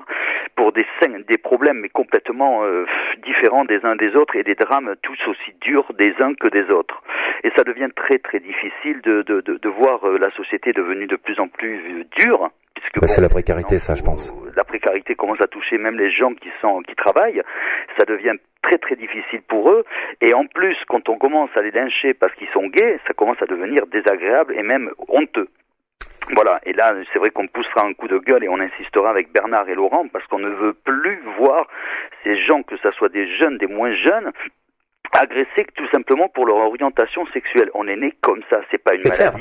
pour 0.54 0.72
des 0.72 0.86
des 1.28 1.38
problèmes 1.38 1.80
mais 1.80 1.88
complètement 1.88 2.64
euh, 2.64 2.86
différents 3.24 3.64
des 3.64 3.84
uns 3.84 3.96
des 3.96 4.14
autres 4.16 4.36
et 4.36 4.42
des 4.42 4.54
drames 4.54 4.94
tous 5.02 5.18
aussi 5.28 5.54
durs 5.60 5.92
des 5.94 6.14
uns 6.20 6.34
que 6.34 6.48
des 6.48 6.70
autres. 6.70 7.02
Et 7.44 7.50
ça 7.56 7.64
devient 7.64 7.88
très 7.94 8.18
très 8.18 8.40
difficile 8.40 9.00
de 9.02 9.22
de 9.22 9.40
de, 9.40 9.58
de 9.58 9.68
voir 9.68 10.06
euh, 10.06 10.18
la 10.18 10.30
société 10.32 10.72
devenue 10.72 11.06
de 11.06 11.16
plus 11.16 11.38
en 11.40 11.48
plus 11.48 11.76
euh, 11.76 12.04
dure. 12.16 12.50
Puisque, 12.76 13.00
Bah, 13.00 13.06
c'est 13.06 13.20
la 13.20 13.28
précarité, 13.28 13.78
ça, 13.78 13.94
je 13.94 14.02
pense. 14.02 14.32
La 14.54 14.64
précarité 14.64 15.14
commence 15.14 15.40
à 15.40 15.46
toucher 15.46 15.78
même 15.78 15.98
les 15.98 16.10
gens 16.10 16.32
qui 16.34 16.50
sont 16.60 16.80
qui 16.82 16.94
travaillent. 16.94 17.42
Ça 17.98 18.04
devient 18.04 18.34
très 18.62 18.78
très 18.78 18.96
difficile 18.96 19.42
pour 19.48 19.70
eux. 19.70 19.84
Et 20.20 20.34
en 20.34 20.46
plus, 20.46 20.76
quand 20.88 21.08
on 21.08 21.18
commence 21.18 21.50
à 21.56 21.62
les 21.62 21.70
lyncher 21.70 22.14
parce 22.14 22.34
qu'ils 22.34 22.48
sont 22.48 22.66
gays, 22.68 22.98
ça 23.06 23.14
commence 23.14 23.40
à 23.42 23.46
devenir 23.46 23.86
désagréable 23.86 24.54
et 24.56 24.62
même 24.62 24.90
honteux. 25.08 25.48
Voilà, 26.34 26.60
et 26.64 26.72
là, 26.72 26.94
c'est 27.12 27.20
vrai 27.20 27.30
qu'on 27.30 27.46
poussera 27.46 27.86
un 27.86 27.92
coup 27.92 28.08
de 28.08 28.18
gueule 28.18 28.42
et 28.42 28.48
on 28.48 28.58
insistera 28.58 29.10
avec 29.10 29.32
Bernard 29.32 29.68
et 29.68 29.74
Laurent 29.74 30.08
parce 30.12 30.26
qu'on 30.26 30.40
ne 30.40 30.50
veut 30.50 30.72
plus 30.72 31.20
voir 31.38 31.68
ces 32.24 32.36
gens, 32.44 32.62
que 32.62 32.76
ce 32.78 32.90
soit 32.92 33.10
des 33.10 33.28
jeunes, 33.36 33.58
des 33.58 33.68
moins 33.68 33.94
jeunes, 33.94 34.32
agressés 35.12 35.66
tout 35.76 35.86
simplement 35.92 36.28
pour 36.28 36.46
leur 36.46 36.56
orientation 36.56 37.26
sexuelle. 37.28 37.70
On 37.74 37.86
est 37.86 37.96
né 37.96 38.12
comme 38.22 38.42
ça, 38.50 38.60
c'est 38.70 38.82
pas 38.82 38.94
une 38.94 39.02
clair. 39.02 39.34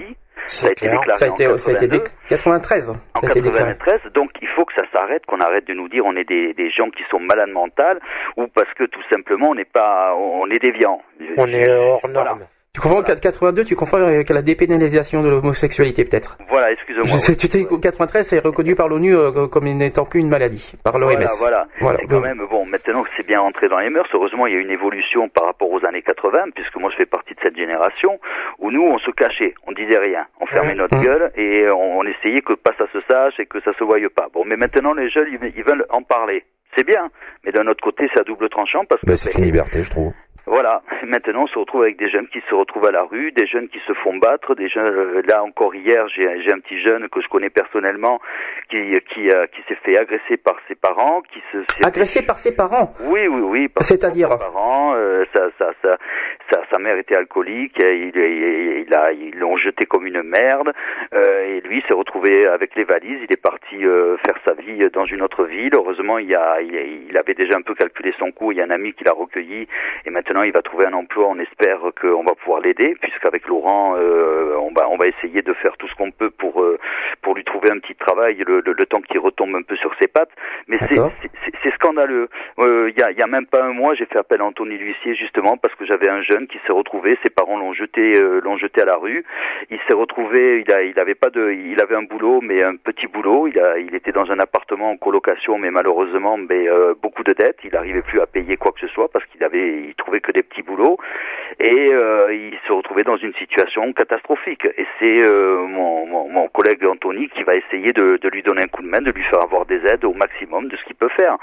Ça 0.48 0.68
a 0.68 0.72
été 0.72 0.88
déclaré 0.88 1.18
Ça 1.18 1.26
a 1.26 1.28
été, 1.30 1.48
en 1.48 1.58
ça 1.58 1.72
a 1.72 1.74
été 1.74 1.88
82. 1.88 2.04
dé- 2.04 2.12
93. 2.30 2.90
En 2.90 2.94
Ça 3.20 3.28
a 3.28 3.30
été 3.30 3.42
déclaré. 3.42 3.74
93, 3.74 4.14
donc 4.14 4.32
il 4.42 4.48
faut 4.56 4.66
que 4.66 4.74
ça 4.74 4.84
s'arrête, 4.94 5.26
qu'on 5.26 5.40
arrête 5.42 5.66
de 5.68 5.74
nous 5.74 5.90
dire 5.90 6.06
on 6.06 6.16
est 6.16 6.24
des, 6.28 6.54
des 6.54 6.70
gens 6.72 6.90
qui 6.90 7.04
sont 7.10 7.20
malades 7.20 7.50
mentales 7.50 8.00
ou 8.38 8.48
parce 8.48 8.72
que 8.76 8.84
tout 8.86 9.02
simplement 9.12 9.50
on 9.50 9.56
n'est 9.56 9.66
pas, 9.66 10.14
on 10.16 10.50
est 10.50 10.60
déviants. 10.60 11.02
On 11.38 11.48
est 11.48 11.70
hors 11.70 12.00
Voilà. 12.04 12.36
Tu 12.76 12.82
confonds 12.82 13.02
82, 13.04 13.64
tu 13.64 13.76
confonds 13.78 14.04
avec 14.04 14.30
la 14.30 14.42
dépénalisation 14.42 15.24
de 15.24 15.30
l'homosexualité 15.30 16.04
peut-être. 16.04 16.38
Voilà, 16.50 16.76
sais, 17.06 17.36
tu 17.38 17.48
t'es 17.48 17.66
93, 17.66 18.28
c'est 18.28 18.40
reconnu 18.40 18.76
par 18.76 18.90
l'ONU 18.90 19.16
euh, 19.16 19.48
comme 19.48 19.64
n'étant 19.66 20.04
plus 20.04 20.20
une 20.20 20.28
maladie, 20.28 20.74
par 20.84 21.00
l'OMS. 21.00 21.12
Voilà, 21.14 21.30
voilà. 21.40 21.68
Voilà. 21.80 22.02
Et 22.04 22.08
quand 22.08 22.20
même, 22.20 22.44
bon, 22.50 22.66
maintenant 22.66 23.04
que 23.04 23.10
c'est 23.16 23.26
bien 23.26 23.40
entré 23.40 23.70
dans 23.70 23.80
les 23.80 23.90
mœurs, 23.90 24.08
heureusement, 24.14 24.46
il 24.48 24.56
y 24.56 24.58
a 24.58 24.60
une 24.60 24.72
évolution 24.72 25.30
par 25.30 25.46
rapport 25.46 25.72
aux 25.72 25.86
années 25.86 26.02
80, 26.02 26.52
puisque 26.54 26.76
moi, 26.76 26.90
je 26.92 26.98
fais 26.98 27.06
partie 27.06 27.34
de 27.34 27.40
cette 27.42 27.56
génération 27.56 28.20
où 28.60 28.72
nous, 28.72 28.84
on 28.84 28.98
se 29.00 29.12
cachait, 29.12 29.54
on 29.68 29.72
disait 29.72 29.98
rien, 29.98 30.26
on 30.42 30.46
fermait 30.46 30.76
notre 30.76 30.98
Mhm. 30.98 31.04
gueule 31.04 31.32
et 31.38 31.70
on, 31.70 32.00
on 32.00 32.04
essayait 32.04 32.42
que 32.42 32.54
pas 32.54 32.72
ça 32.78 32.88
se 32.92 33.00
sache 33.10 33.40
et 33.40 33.46
que 33.46 33.62
ça 33.62 33.72
se 33.80 33.84
voye 33.86 34.10
pas. 34.10 34.28
Bon, 34.34 34.44
mais 34.46 34.58
maintenant, 34.58 34.94
les 34.94 35.10
jeunes, 35.10 35.28
ils, 35.32 35.54
ils 35.56 35.64
veulent 35.64 35.86
en 35.90 36.02
parler. 36.04 36.44
C'est 36.76 36.86
bien, 36.86 37.10
mais 37.46 37.54
d'un 37.54 37.68
autre 37.68 37.82
côté, 37.82 38.10
c'est 38.14 38.20
à 38.20 38.24
double 38.24 38.50
tranchant 38.50 38.84
parce 38.90 39.00
que 39.00 39.06
Ben, 39.08 39.16
c'est 39.16 39.38
une 39.38 39.46
liberté, 39.46 39.82
je 39.82 39.90
trouve. 39.90 40.12
Voilà. 40.46 40.82
Maintenant, 41.04 41.44
on 41.44 41.48
se 41.48 41.58
retrouve 41.58 41.84
avec 41.84 41.98
des 41.98 42.10
jeunes 42.10 42.28
qui 42.28 42.42
se 42.50 42.56
retrouvent 42.56 42.88
à 42.88 42.92
la 42.92 43.04
rue, 43.04 43.32
des 43.32 43.48
jeunes 43.48 43.68
qui 43.70 43.80
se 43.88 43.94
font 43.94 44.18
battre, 44.18 44.56
des 44.56 44.70
jeunes. 44.70 44.86
euh, 44.86 45.22
Là 45.28 45.44
encore 45.44 45.74
hier, 45.76 46.08
j'ai 46.10 46.28
un 46.52 46.60
petit 46.60 46.80
jeune 46.82 47.08
que 47.10 47.22
je 47.22 47.28
connais 47.28 47.50
personnellement 47.50 48.20
qui 48.70 48.78
qui 49.14 49.30
euh, 49.30 49.48
qui 49.48 49.62
s'est 49.68 49.78
fait 49.84 49.98
agresser 49.98 50.38
par 50.38 50.58
ses 50.68 50.76
parents, 50.76 51.22
qui 51.32 51.42
se 51.52 51.86
Agressé 51.86 52.26
par 52.26 52.38
ses 52.38 52.56
parents. 52.56 52.94
Oui, 53.02 53.28
oui, 53.28 53.42
oui. 53.42 53.68
par 53.68 53.84
C'est-à-dire 53.84 54.32
ses 54.32 54.38
parents, 54.38 54.94
euh, 54.96 55.26
sa, 55.34 55.50
sa, 55.58 55.72
sa, 55.82 56.62
sa, 56.72 56.80
mère 56.80 56.98
était 56.98 57.16
alcoolique, 57.16 57.82
et 57.84 57.98
il, 57.98 58.16
il, 58.16 58.86
il 58.88 58.94
a 58.94 59.12
ils 59.12 59.36
l'ont 59.38 59.58
jeté 59.58 59.86
comme 59.86 60.06
une 60.06 60.22
merde, 60.24 60.72
euh, 61.14 61.46
et 61.58 61.62
lui 61.62 61.84
s'est 61.88 61.94
retrouvé 61.94 62.48
avec 62.48 62.76
les 62.76 62.84
valises. 62.84 63.20
Il 63.24 63.32
est 63.32 63.42
parti 63.42 63.84
euh, 63.86 64.18
faire 64.18 64.38
sa 64.46 64.54
vie 64.54 64.88
dans 64.94 65.06
une 65.06 65.22
autre 65.22 65.46
ville. 65.46 65.72
Heureusement, 65.76 66.18
il, 66.20 66.28
y 66.28 66.36
a, 66.36 66.62
il, 66.62 67.08
il 67.10 67.18
avait 67.18 67.34
déjà 67.34 67.56
un 67.58 67.62
peu 67.62 67.74
calculé 67.74 68.14
son 68.20 68.32
coût. 68.32 68.52
Il 68.52 68.58
y 68.58 68.62
a 68.62 68.66
un 68.66 68.70
ami 68.70 68.94
qui 68.94 69.04
l'a 69.04 69.14
recueilli, 69.14 69.68
et 70.06 70.10
maintenant 70.10 70.35
il 70.44 70.52
va 70.52 70.62
trouver 70.62 70.86
un 70.86 70.94
emploi. 70.94 71.28
On 71.28 71.40
espère 71.40 71.80
qu'on 72.00 72.24
va 72.24 72.36
pouvoir 72.36 72.62
l'aider, 72.62 72.96
puisqu'avec 73.02 73.48
Laurent, 73.48 73.96
euh, 73.98 74.56
on 74.60 74.72
va 74.74 74.88
on 74.90 74.98
va 74.98 75.08
essayer 75.08 75.42
de 75.42 75.54
faire 75.54 75.76
tout 75.78 75.88
ce 75.88 75.96
qu'on 75.96 76.12
peut 76.12 76.30
pour 76.30 76.62
euh, 76.62 76.78
pour 77.22 77.36
lui 77.36 77.44
trouver 77.44 77.72
un 77.72 77.80
petit 77.80 77.96
travail 77.96 78.44
le, 78.46 78.62
le, 78.62 78.74
le 78.74 78.86
temps 78.86 79.02
qu'il 79.02 79.20
retombe 79.20 79.56
un 79.56 79.62
peu 79.64 79.76
sur 79.76 79.94
ses 80.00 80.08
pattes. 80.08 80.32
Mais 80.68 80.78
c'est 81.64 81.74
scandaleux. 81.76 82.28
Euh, 82.60 82.90
Il 82.90 83.00
y, 83.00 83.04
a, 83.04 83.12
il 83.12 83.18
y 83.18 83.22
a 83.22 83.28
même 83.28 83.46
pas 83.46 83.64
un 83.64 83.74
mois, 83.74 83.94
j'ai 83.96 84.06
fait 84.06 84.18
appel 84.18 84.42
à 84.42 84.46
Anthony 84.46 84.78
L'huissier 84.78 85.16
justement 85.16 85.58
parce 85.58 85.74
que 85.76 85.86
j'avais 85.86 86.10
un 86.10 86.22
jeune 86.22 86.48
qui 86.48 86.60
s'est 86.66 86.74
retrouvé, 86.74 87.18
ses 87.24 87.30
parents 87.30 87.58
l'ont 87.58 87.74
jeté, 87.74 88.16
euh, 88.22 88.40
l'ont 88.42 88.58
jeté 88.58 88.82
à 88.82 88.86
la 88.86 88.96
rue. 88.98 89.24
Il 89.70 89.80
s'est 89.88 89.94
retrouvé, 89.94 90.64
il 90.66 90.74
a, 90.74 90.84
il 90.84 91.00
avait 91.00 91.16
pas 91.16 91.30
de, 91.30 91.52
il 91.52 91.82
avait 91.82 91.96
un 91.96 92.04
boulot, 92.04 92.40
mais 92.42 92.64
un 92.64 92.76
petit 92.76 93.08
boulot. 93.08 93.48
Il 93.48 93.60
a, 93.60 93.78
il 93.80 93.94
était 93.96 94.12
dans 94.12 94.30
un 94.32 94.40
appartement 94.40 94.92
en 94.92 94.98
colocation, 94.98 95.58
mais 95.58 95.72
malheureusement, 95.72 96.38
mais 96.38 96.68
euh, 96.70 96.94
beaucoup 97.02 97.24
de 97.24 97.34
dettes. 97.34 97.60
Il 97.64 97.72
n'arrivait 97.74 98.02
plus 98.02 98.22
à 98.22 98.26
payer 98.28 98.58
quoi 98.58 98.72
que 98.72 98.80
ce 98.80 98.88
soit 98.88 99.10
parce 99.10 99.26
qu'il 99.26 99.44
avait, 99.44 99.84
il 99.90 99.96
trouvait 99.96 100.22
que 100.22 100.25
des 100.32 100.44
petits 100.44 100.62
boulots 100.64 100.98
et 101.60 101.90
euh, 101.94 102.34
il 102.34 102.58
se 102.68 102.72
retrouvait 102.74 103.04
dans 103.04 103.18
une 103.18 103.34
situation 103.36 103.92
catastrophique. 103.94 104.66
Et 104.78 104.86
c'est 105.00 105.22
euh, 105.26 105.58
mon, 105.68 106.06
mon, 106.06 106.30
mon 106.30 106.48
collègue 106.50 106.86
Anthony 106.86 107.30
qui 107.30 107.44
va 107.44 107.56
essayer 107.56 107.94
de, 107.94 108.18
de 108.18 108.30
lui 108.30 108.44
donner 108.44 108.64
un 108.64 108.68
coup 108.68 108.82
de 108.82 108.88
main, 108.88 109.02
de 109.02 109.12
lui 109.12 109.24
faire 109.24 109.42
avoir 109.42 109.66
des 109.66 109.86
aides 109.86 110.04
au 110.06 110.14
maximum 110.14 110.68
de 110.68 110.76
ce 110.78 110.84
qu'il 110.86 110.96
peut 110.96 111.10
faire. 111.10 111.38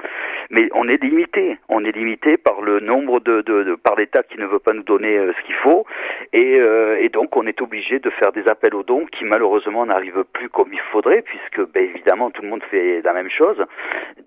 Mais 0.50 0.68
on 0.74 0.88
est 0.88 1.02
limité, 1.02 1.58
on 1.68 1.84
est 1.84 1.92
limité 1.96 2.36
par 2.36 2.60
le 2.60 2.80
nombre 2.80 3.20
de, 3.20 3.40
de, 3.42 3.62
de- 3.62 3.74
par 3.74 3.96
l'État 3.96 4.22
qui 4.22 4.38
ne 4.38 4.46
veut 4.46 4.58
pas 4.58 4.72
nous 4.72 4.82
donner 4.82 5.16
euh, 5.16 5.32
ce 5.38 5.46
qu'il 5.46 5.54
faut, 5.56 5.86
et, 6.32 6.58
euh, 6.60 6.98
et 7.00 7.08
donc 7.08 7.36
on 7.36 7.46
est 7.46 7.60
obligé 7.62 7.98
de 7.98 8.10
faire 8.10 8.32
des 8.32 8.46
appels 8.48 8.74
aux 8.74 8.82
dons 8.82 9.06
qui 9.06 9.24
malheureusement 9.24 9.86
n'arrivent 9.86 10.24
plus 10.32 10.48
comme 10.48 10.72
il 10.72 10.80
faudrait, 10.92 11.22
puisque 11.22 11.60
ben, 11.72 11.84
évidemment 11.84 12.30
tout 12.30 12.42
le 12.42 12.48
monde 12.48 12.62
fait 12.70 13.00
la 13.02 13.12
même 13.12 13.30
chose. 13.30 13.64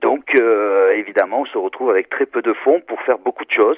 Donc 0.01 0.34
euh, 0.39 0.91
évidemment 0.93 1.41
on 1.41 1.45
se 1.45 1.58
retrouve 1.58 1.89
avec 1.89 2.10
très 2.10 2.26
peu 2.26 2.41
de 2.41 2.53
fonds 2.53 2.82
pour 2.88 3.01
faire 3.03 3.18
beaucoup 3.20 3.45
de 3.45 3.51
choses, 3.51 3.78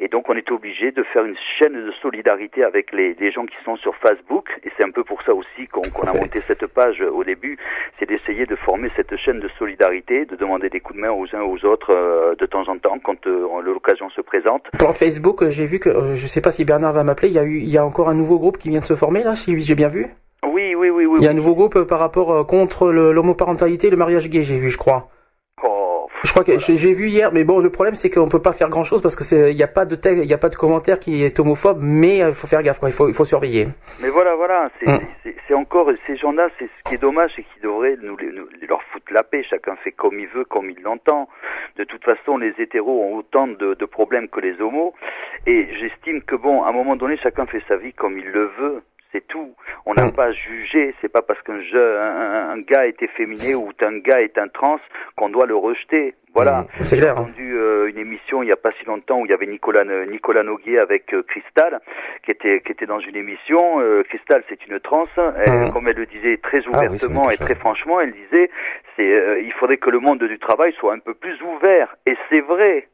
et 0.00 0.08
on 0.28 0.34
est 0.34 0.50
obligé 0.50 0.92
de 0.92 1.02
faire 1.02 1.24
une 1.24 1.36
chaîne 1.58 1.74
de 1.74 1.92
solidarité 2.02 2.64
avec 2.64 2.92
les, 2.92 3.14
les 3.14 3.30
gens 3.30 3.46
qui 3.46 3.56
sont 3.64 3.76
sur 3.76 3.94
Facebook, 3.96 4.48
et 4.64 4.70
c'est 4.76 4.84
un 4.84 4.90
peu 4.90 5.04
pour 5.04 5.22
ça 5.22 5.34
aussi 5.34 5.66
qu'on 5.70 5.82
a 6.08 6.14
monté 6.14 6.40
cette 6.40 6.66
page 6.66 7.00
au 7.00 7.24
début, 7.24 7.58
c'est 7.98 8.06
d'essayer 8.06 8.46
de 8.46 8.56
former 8.56 8.90
cette 8.96 9.16
chaîne 9.16 9.40
de 9.40 9.48
solidarité, 9.58 10.24
de 10.24 10.36
demander 10.36 10.68
des 10.68 10.80
coups 10.80 10.96
de 10.96 11.02
main 11.02 11.10
aux 11.10 11.26
uns 11.34 11.42
aux 11.42 11.64
autres 11.64 11.92
euh, 11.92 12.34
de 12.36 12.46
temps 12.46 12.68
en 12.68 12.78
temps 12.78 12.98
quand 12.98 13.26
euh, 13.26 13.62
l'occasion 13.62 14.08
se 14.10 14.20
présente. 14.20 14.64
Pour 14.78 14.96
Facebook, 14.96 15.42
euh, 15.42 15.50
j'ai 15.50 15.66
vu 15.66 15.78
que, 15.78 15.88
euh, 15.88 16.16
je 16.16 16.26
sais 16.26 16.40
pas 16.40 16.50
si 16.50 16.64
Bernard 16.64 16.92
va 16.92 17.04
m'appeler, 17.04 17.28
il 17.28 17.34
y 17.34 17.38
a 17.38 17.44
eu, 17.44 17.58
il 17.58 17.68
y 17.68 17.78
a 17.78 17.84
encore 17.84 18.08
un 18.08 18.14
nouveau 18.14 18.38
groupe 18.38 18.58
qui 18.58 18.70
vient 18.70 18.80
de 18.80 18.84
se 18.84 18.94
former 18.94 19.22
là, 19.22 19.34
si 19.34 19.58
j'ai 19.60 19.74
bien 19.74 19.88
vu. 19.88 20.06
Oui, 20.46 20.74
oui, 20.74 20.90
oui, 20.90 21.06
oui. 21.06 21.18
Il 21.20 21.24
y 21.24 21.28
a 21.28 21.30
un 21.30 21.34
nouveau 21.34 21.54
groupe 21.54 21.76
euh, 21.76 21.84
par 21.84 21.98
rapport 21.98 22.32
euh, 22.32 22.44
contre 22.44 22.90
l'homoparentalité 22.90 23.88
et 23.88 23.90
le 23.90 23.96
mariage 23.96 24.28
gay, 24.28 24.42
j'ai 24.42 24.58
vu, 24.58 24.68
je 24.68 24.78
crois. 24.78 25.08
Je 26.26 26.30
crois 26.32 26.44
que 26.44 26.58
j'ai 26.58 26.76
j'ai 26.76 26.92
vu 26.92 27.06
hier, 27.08 27.30
mais 27.32 27.44
bon, 27.44 27.60
le 27.60 27.70
problème 27.70 27.94
c'est 27.94 28.10
qu'on 28.10 28.28
peut 28.28 28.42
pas 28.42 28.52
faire 28.52 28.68
grand 28.68 28.82
chose 28.84 29.00
parce 29.00 29.14
que 29.16 29.22
c'est, 29.24 29.52
il 29.52 29.56
y 29.56 29.62
a 29.62 29.68
pas 29.68 29.84
de 29.84 29.94
texte, 29.96 30.20
il 30.24 30.28
y 30.28 30.34
a 30.34 30.38
pas 30.38 30.48
de 30.48 30.56
commentaire 30.56 30.98
qui 30.98 31.22
est 31.24 31.38
homophobe, 31.40 31.78
mais 31.80 32.18
il 32.18 32.34
faut 32.34 32.46
faire 32.48 32.62
gaffe, 32.62 32.80
quoi. 32.80 32.88
Il 32.88 32.92
faut, 32.92 33.08
il 33.08 33.14
faut 33.14 33.24
surveiller. 33.24 33.68
Mais 34.02 34.08
voilà, 34.08 34.34
voilà, 34.34 34.70
c'est 34.80 34.86
Mm. 34.90 35.54
encore 35.54 35.88
ces 36.06 36.16
gens-là, 36.16 36.48
c'est 36.58 36.66
ce 36.66 36.88
qui 36.88 36.94
est 36.96 36.98
dommage, 36.98 37.30
c'est 37.36 37.42
qu'ils 37.44 37.62
devraient 37.62 37.96
nous, 38.02 38.16
les- 38.16 38.32
nous- 38.32 38.48
leur 38.68 38.82
foutre 38.92 39.10
la 39.12 39.22
paix. 39.22 39.42
Chacun 39.48 39.76
fait 39.76 39.92
comme 39.92 40.18
il 40.18 40.26
veut, 40.28 40.44
comme 40.44 40.68
il 40.70 40.82
l'entend. 40.82 41.28
De 41.78 41.84
toute 41.84 42.04
façon, 42.04 42.36
les 42.36 42.52
hétéros 42.58 43.00
ont 43.04 43.16
autant 43.18 43.46
de, 43.46 43.74
de 43.74 43.84
problèmes 43.86 44.28
que 44.28 44.40
les 44.40 44.60
homos, 44.60 44.92
et 45.46 45.68
j'estime 45.78 46.20
que 46.22 46.34
bon, 46.36 46.62
à 46.64 46.68
un 46.70 46.72
moment 46.72 46.96
donné, 46.96 47.16
chacun 47.22 47.46
fait 47.46 47.62
sa 47.68 47.76
vie 47.76 47.92
comme 47.92 48.18
il 48.18 48.26
le 48.26 48.50
veut. 48.60 48.82
C'est 49.12 49.26
tout. 49.28 49.54
On 49.86 49.94
n'a 49.94 50.06
Mm. 50.06 50.12
pas 50.12 50.32
jugé. 50.32 50.94
C'est 51.00 51.08
pas 51.12 51.22
parce 51.22 51.40
qu'un 51.42 51.58
un, 51.74 52.50
un 52.50 52.60
gars 52.60 52.86
est 52.86 53.00
efféminé 53.02 53.54
ou 53.54 53.70
qu'un 53.78 53.98
gars 53.98 54.20
est 54.20 54.36
un 54.38 54.48
trans 54.48 54.78
qu'on 55.16 55.28
doit 55.28 55.46
le 55.46 55.56
rejeter. 55.56 56.14
Voilà. 56.34 56.66
C'est 56.80 56.96
J'ai 56.96 57.00
clair. 57.02 57.16
hein. 57.16 57.22
entendu 57.22 57.56
euh, 57.56 57.88
une 57.88 57.96
émission 57.98 58.42
il 58.42 58.48
y 58.50 58.52
a 58.52 58.56
pas 58.56 58.70
si 58.78 58.84
longtemps 58.84 59.20
où 59.20 59.24
il 59.24 59.30
y 59.30 59.32
avait 59.32 59.46
Nicolas 59.46 59.84
Nicolas 60.06 60.42
Noguier 60.42 60.78
avec 60.78 61.14
euh, 61.14 61.22
Cristal 61.22 61.80
qui 62.24 62.30
était 62.30 62.60
qui 62.60 62.72
était 62.72 62.84
dans 62.84 62.98
une 63.00 63.16
émission. 63.16 63.80
Euh, 63.80 64.02
Cristal 64.02 64.42
c'est 64.48 64.66
une 64.66 64.78
trans. 64.80 65.06
Elle, 65.16 65.50
Mhm. 65.52 65.72
Comme 65.72 65.88
elle 65.88 65.96
le 65.96 66.06
disait 66.06 66.36
très 66.42 66.58
Ah 66.66 66.80
oui, 66.80 66.88
ouvertement 66.88 67.30
et 67.30 67.36
très 67.38 67.54
franchement, 67.54 68.00
elle 68.00 68.12
disait 68.12 68.50
c'est 68.96 69.10
euh, 69.10 69.40
il 69.40 69.52
faudrait 69.52 69.78
que 69.78 69.88
le 69.88 69.98
monde 70.00 70.22
du 70.22 70.38
travail 70.38 70.72
soit 70.74 70.92
un 70.92 70.98
peu 70.98 71.14
plus 71.14 71.40
ouvert. 71.42 71.96
Et 72.06 72.16
c'est 72.28 72.40
vrai. 72.40 72.88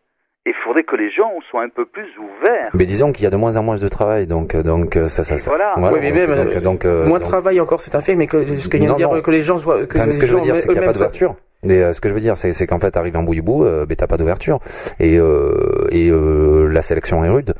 Il 0.44 0.54
faudrait 0.64 0.82
que 0.82 0.96
les 0.96 1.08
gens 1.10 1.30
soient 1.50 1.62
un 1.62 1.68
peu 1.68 1.86
plus 1.86 2.08
ouverts. 2.18 2.70
Mais 2.74 2.84
disons 2.84 3.12
qu'il 3.12 3.22
y 3.22 3.26
a 3.28 3.30
de 3.30 3.36
moins 3.36 3.56
en 3.56 3.62
moins 3.62 3.76
de 3.76 3.88
travail, 3.88 4.26
donc 4.26 4.56
euh, 4.56 4.64
donc 4.64 4.96
euh, 4.96 5.06
ça 5.08 5.22
ça 5.22 5.38
ça. 5.38 5.50
Voilà. 5.50 5.74
Oui, 5.78 6.00
mais 6.02 6.10
même, 6.10 6.34
donc, 6.34 6.56
euh, 6.56 6.60
donc, 6.60 6.84
euh, 6.84 7.06
Moins 7.06 7.18
de 7.20 7.24
donc- 7.24 7.30
travail 7.30 7.60
encore, 7.60 7.80
c'est 7.80 7.94
un 7.94 8.00
fait, 8.00 8.16
mais 8.16 8.26
que, 8.26 8.44
ce 8.56 8.68
que 8.68 8.76
vient 8.76 8.90
de 8.90 8.96
dire 8.96 9.12
non. 9.12 9.20
que 9.22 9.30
les 9.30 9.40
gens 9.40 9.56
soient, 9.58 9.86
que 9.86 9.96
Enfin, 9.96 10.06
les 10.06 10.12
ce 10.12 10.18
que 10.18 10.26
je 10.26 10.34
veux 10.34 10.40
dire, 10.40 10.56
c'est 10.56 10.66
qu'il 10.66 10.72
n'y 10.76 10.82
a 10.82 10.86
pas 10.86 10.92
d'ouverture. 10.92 11.36
Mais 11.62 11.80
euh, 11.80 11.92
ce 11.92 12.00
que 12.00 12.08
je 12.08 12.14
veux 12.14 12.18
dire, 12.20 12.36
c'est 12.36 12.52
c'est 12.52 12.66
qu'en 12.66 12.80
fait, 12.80 12.96
arrive 12.96 13.16
un 13.16 13.22
bout 13.22 13.34
du 13.34 13.42
bout, 13.42 13.64
euh, 13.64 13.86
ben 13.86 13.94
t'as 13.94 14.08
pas 14.08 14.16
d'ouverture. 14.16 14.58
Et 14.98 15.16
euh, 15.16 15.86
et 15.92 16.08
euh, 16.10 16.66
la 16.66 16.82
sélection 16.82 17.24
est 17.24 17.28
rude. 17.28 17.54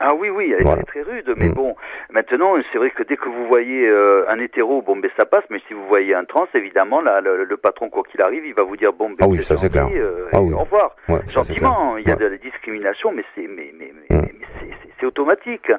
Ah 0.00 0.14
oui, 0.14 0.30
oui, 0.30 0.46
elle 0.52 0.60
est 0.60 0.64
Voilà. 0.64 0.82
très 0.84 1.02
très 1.02 1.10
rude, 1.12 1.32
mais 1.36 1.48
Mm. 1.48 1.52
bon, 1.54 1.76
maintenant, 2.10 2.54
c'est 2.72 2.78
vrai 2.78 2.90
que 2.90 3.02
dès 3.02 3.16
que 3.16 3.28
vous 3.28 3.46
voyez 3.46 3.86
euh, 3.86 4.24
un 4.28 4.38
hétéro, 4.38 4.80
bon, 4.82 4.96
ben 4.96 5.10
ça 5.18 5.26
passe, 5.26 5.44
mais 5.50 5.60
si 5.68 5.74
vous 5.74 5.86
voyez 5.88 6.14
un 6.14 6.24
trans, 6.24 6.46
évidemment, 6.54 7.00
là, 7.02 7.20
le, 7.20 7.44
le 7.44 7.56
patron, 7.56 7.90
quoi 7.90 8.02
qu'il 8.10 8.20
arrive, 8.22 8.44
il 8.46 8.54
va 8.54 8.62
vous 8.62 8.76
dire, 8.76 8.92
bon, 8.92 9.10
ben, 9.10 9.16
Ah 9.20 9.26
oui, 9.28 9.36
c'est 9.38 9.44
ça, 9.44 9.56
c'est 9.56 9.70
clair. 9.70 9.88
euh, 9.94 10.28
Ah 10.32 10.40
oui. 10.40 10.52
au 10.54 10.58
revoir. 10.60 10.96
Ouais, 11.08 11.20
Gentiment, 11.28 11.96
il 11.98 12.06
y 12.06 12.10
a 12.10 12.14
Ouais. 12.14 12.20
de 12.20 12.26
la 12.26 12.36
discrimination, 12.38 13.12
mais 13.12 13.24
c'est 13.34 13.46
mais, 13.46 13.72
mais, 13.78 13.92
mais, 14.10 14.16
Mm. 14.16 14.22
mais 14.40 14.46
c'est- 14.60 15.06
automatique. 15.06 15.72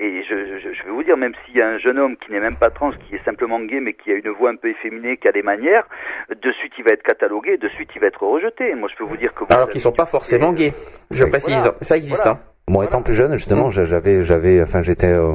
Et 0.00 0.24
je, 0.24 0.34
je, 0.58 0.72
je 0.72 0.82
vais 0.82 0.90
vous 0.90 1.04
dire, 1.04 1.16
même 1.16 1.32
s'il 1.46 1.56
y 1.56 1.62
a 1.62 1.68
un 1.68 1.78
jeune 1.78 1.96
homme 1.96 2.16
qui 2.16 2.32
n'est 2.32 2.40
même 2.40 2.56
pas 2.56 2.70
trans, 2.70 2.90
qui 2.90 3.14
est 3.14 3.24
simplement 3.24 3.60
gay, 3.60 3.78
mais 3.78 3.92
qui 3.92 4.10
a 4.10 4.14
une 4.16 4.28
voix 4.30 4.50
un 4.50 4.56
peu 4.56 4.68
efféminée, 4.68 5.16
qui 5.16 5.28
a 5.28 5.32
des 5.32 5.42
manières, 5.42 5.86
de 6.28 6.52
suite 6.52 6.72
il 6.76 6.84
va 6.84 6.90
être 6.90 7.04
catalogué, 7.04 7.56
de 7.56 7.68
suite 7.68 7.90
il 7.94 8.00
va 8.00 8.08
être 8.08 8.24
rejeté. 8.24 8.74
Moi, 8.74 8.88
je 8.92 8.96
peux 8.96 9.04
vous 9.04 9.16
dire 9.16 9.32
que... 9.32 9.44
Alors 9.48 9.66
vous 9.66 9.70
qu'ils 9.72 9.80
sont 9.80 9.92
pas 9.92 10.06
forcément 10.06 10.50
euh, 10.50 10.54
gays. 10.54 10.72
Je 11.12 11.22
Oui. 11.22 11.30
précise. 11.30 11.54
Voilà. 11.62 11.74
Ça 11.82 11.96
existe, 11.96 12.24
Voilà. 12.24 12.38
hein. 12.38 12.53
Moi, 12.66 12.86
étant 12.86 13.02
plus 13.02 13.12
jeune, 13.14 13.34
justement, 13.34 13.70
j'a- 13.70 13.84
j'avais, 13.84 14.22
j'avais, 14.22 14.62
enfin, 14.62 14.80
j'étais, 14.80 15.08
euh, 15.12 15.32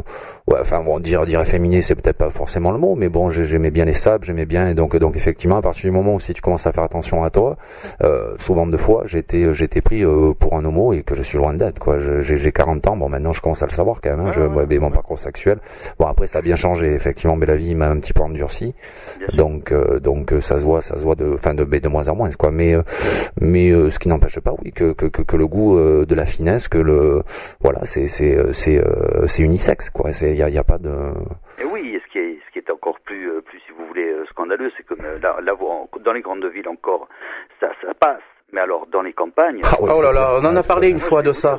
ouais, 0.48 0.58
enfin, 0.62 0.82
bon, 0.84 1.00
dire, 1.00 1.26
dire 1.28 1.40
efféminé, 1.42 1.84
c'est 1.84 1.94
peut-être 1.94 2.18
pas 2.18 2.32
forcément 2.32 2.72
le 2.72 2.80
mot, 2.80 2.96
mais 2.96 3.08
bon, 3.08 3.30
j'ai- 3.30 3.46
j'aimais 3.46 3.70
bien 3.70 3.86
les 3.86 3.93
sables, 3.93 4.26
j'aimais 4.26 4.47
bien, 4.47 4.68
et 4.68 4.74
donc, 4.74 4.96
donc, 4.97 5.16
effectivement, 5.16 5.58
à 5.58 5.62
partir 5.62 5.84
du 5.84 5.92
moment 5.96 6.16
où 6.16 6.20
si 6.20 6.34
tu 6.34 6.42
commences 6.42 6.66
à 6.66 6.72
faire 6.72 6.84
attention 6.84 7.24
à 7.24 7.30
toi, 7.30 7.56
euh, 8.04 8.34
souvent 8.39 8.66
de 8.66 8.76
fois, 8.78 9.04
j'étais, 9.06 9.54
j'étais 9.54 9.80
pris 9.82 10.04
euh, 10.04 10.34
pour 10.34 10.56
un 10.56 10.66
homo 10.66 10.92
et 10.92 11.04
que 11.04 11.14
je 11.14 11.22
suis 11.22 11.38
loin 11.38 11.54
d'être, 11.54 11.78
quoi. 11.78 12.00
J'ai 12.00 12.36
j'ai 12.38 12.51
40 12.51 12.88
ans, 12.88 12.97
bon, 12.97 13.10
maintenant, 13.10 13.32
je 13.32 13.42
commence 13.42 13.62
à 13.62 13.68
le 13.68 13.74
savoir 13.74 14.01
quand 14.01 14.10
même. 14.10 14.26
hein, 14.26 14.32
je, 14.34 14.42
ouais, 14.42 14.66
ouais, 14.66 14.80
mon 14.80 14.89
parcours 14.89 15.20
sexuel, 15.20 15.60
bon, 16.00 16.08
après, 16.08 16.26
ça 16.26 16.39
a 16.39 16.42
bien 16.42 16.56
changé, 16.56 16.93
effectivement, 16.93 17.36
mais 17.36 17.46
la 17.46 17.56
vie 17.56 17.76
m'a 17.76 17.89
un 17.89 17.97
petit 18.00 18.14
peu 18.14 18.24
endurci, 18.24 18.74
donc, 19.34 19.72
euh, 19.72 20.00
donc, 20.00 20.34
euh, 20.34 20.42
ça 20.42 20.58
se 20.58 20.64
voit, 20.66 20.82
ça 20.82 20.97
se 20.97 21.04
voit 21.04 21.14
de, 21.16 21.32
enfin, 21.36 21.54
de, 21.54 21.64
de 21.64 21.88
moins 21.88 22.08
en 22.10 22.16
moins, 22.16 22.30
quoi. 22.32 22.50
Mais, 22.50 22.74
euh, 22.74 22.82
mais, 23.39 23.70
euh, 23.70 23.92
ce 23.92 24.00
qui 24.00 24.10
n'empêche 24.10 24.39
pas, 24.39 24.56
oui, 24.64 24.72
que, 24.72 24.93
que, 24.93 25.06
que, 25.06 25.22
que 25.22 25.38
le 25.38 25.46
goût 25.46 25.78
euh, 25.78 26.06
de 26.08 26.16
la 26.16 26.26
finesse, 26.26 26.68
que 26.68 26.80
le, 26.80 27.18
voilà, 27.59 27.86
c'est 27.86 28.08
c'est 28.08 28.36
euh, 28.37 28.54
c'est 28.54 28.78
euh, 28.78 29.28
c'est 29.28 29.43
unisexe 29.43 29.89
quoi. 29.89 30.12
C'est 30.13 30.32
il 30.32 30.37
y 30.37 30.43
a, 30.43 30.50
y 30.50 30.58
a 30.58 30.63
pas 30.63 30.78
de 30.78 30.89
Et 31.59 31.66
oui, 31.66 31.96
et 31.96 32.00
ce 32.00 32.12
qui 32.12 32.20
est, 32.20 32.37
ce 32.47 32.51
qui 32.51 32.59
est 32.59 32.71
encore 32.71 33.00
plus, 33.01 33.29
euh, 33.29 33.41
plus 33.41 33.59
si 33.59 33.71
vous 33.78 33.86
voulez, 33.87 34.08
euh, 34.08 34.25
scandaleux, 34.29 34.71
c'est 34.78 34.83
que 34.83 34.93
euh, 34.93 35.20
là, 35.20 35.37
là, 35.43 35.54
dans 36.04 36.13
les 36.13 36.21
grandes 36.21 36.46
villes 36.46 36.67
encore, 36.67 37.08
ça, 37.59 37.70
ça 37.82 37.93
passe. 37.93 38.21
mais 38.51 38.62
alors 38.62 38.87
dans 38.87 39.01
les 39.01 39.13
campagnes. 39.13 39.62
Ah 39.63 39.75
oh 39.79 40.01
là 40.01 40.12
là, 40.12 40.37
on 40.39 40.46
en 40.46 40.55
a 40.55 40.63
parlé 40.63 40.89
une 40.89 41.00
fois 41.00 41.21
de 41.21 41.32
ça. 41.32 41.58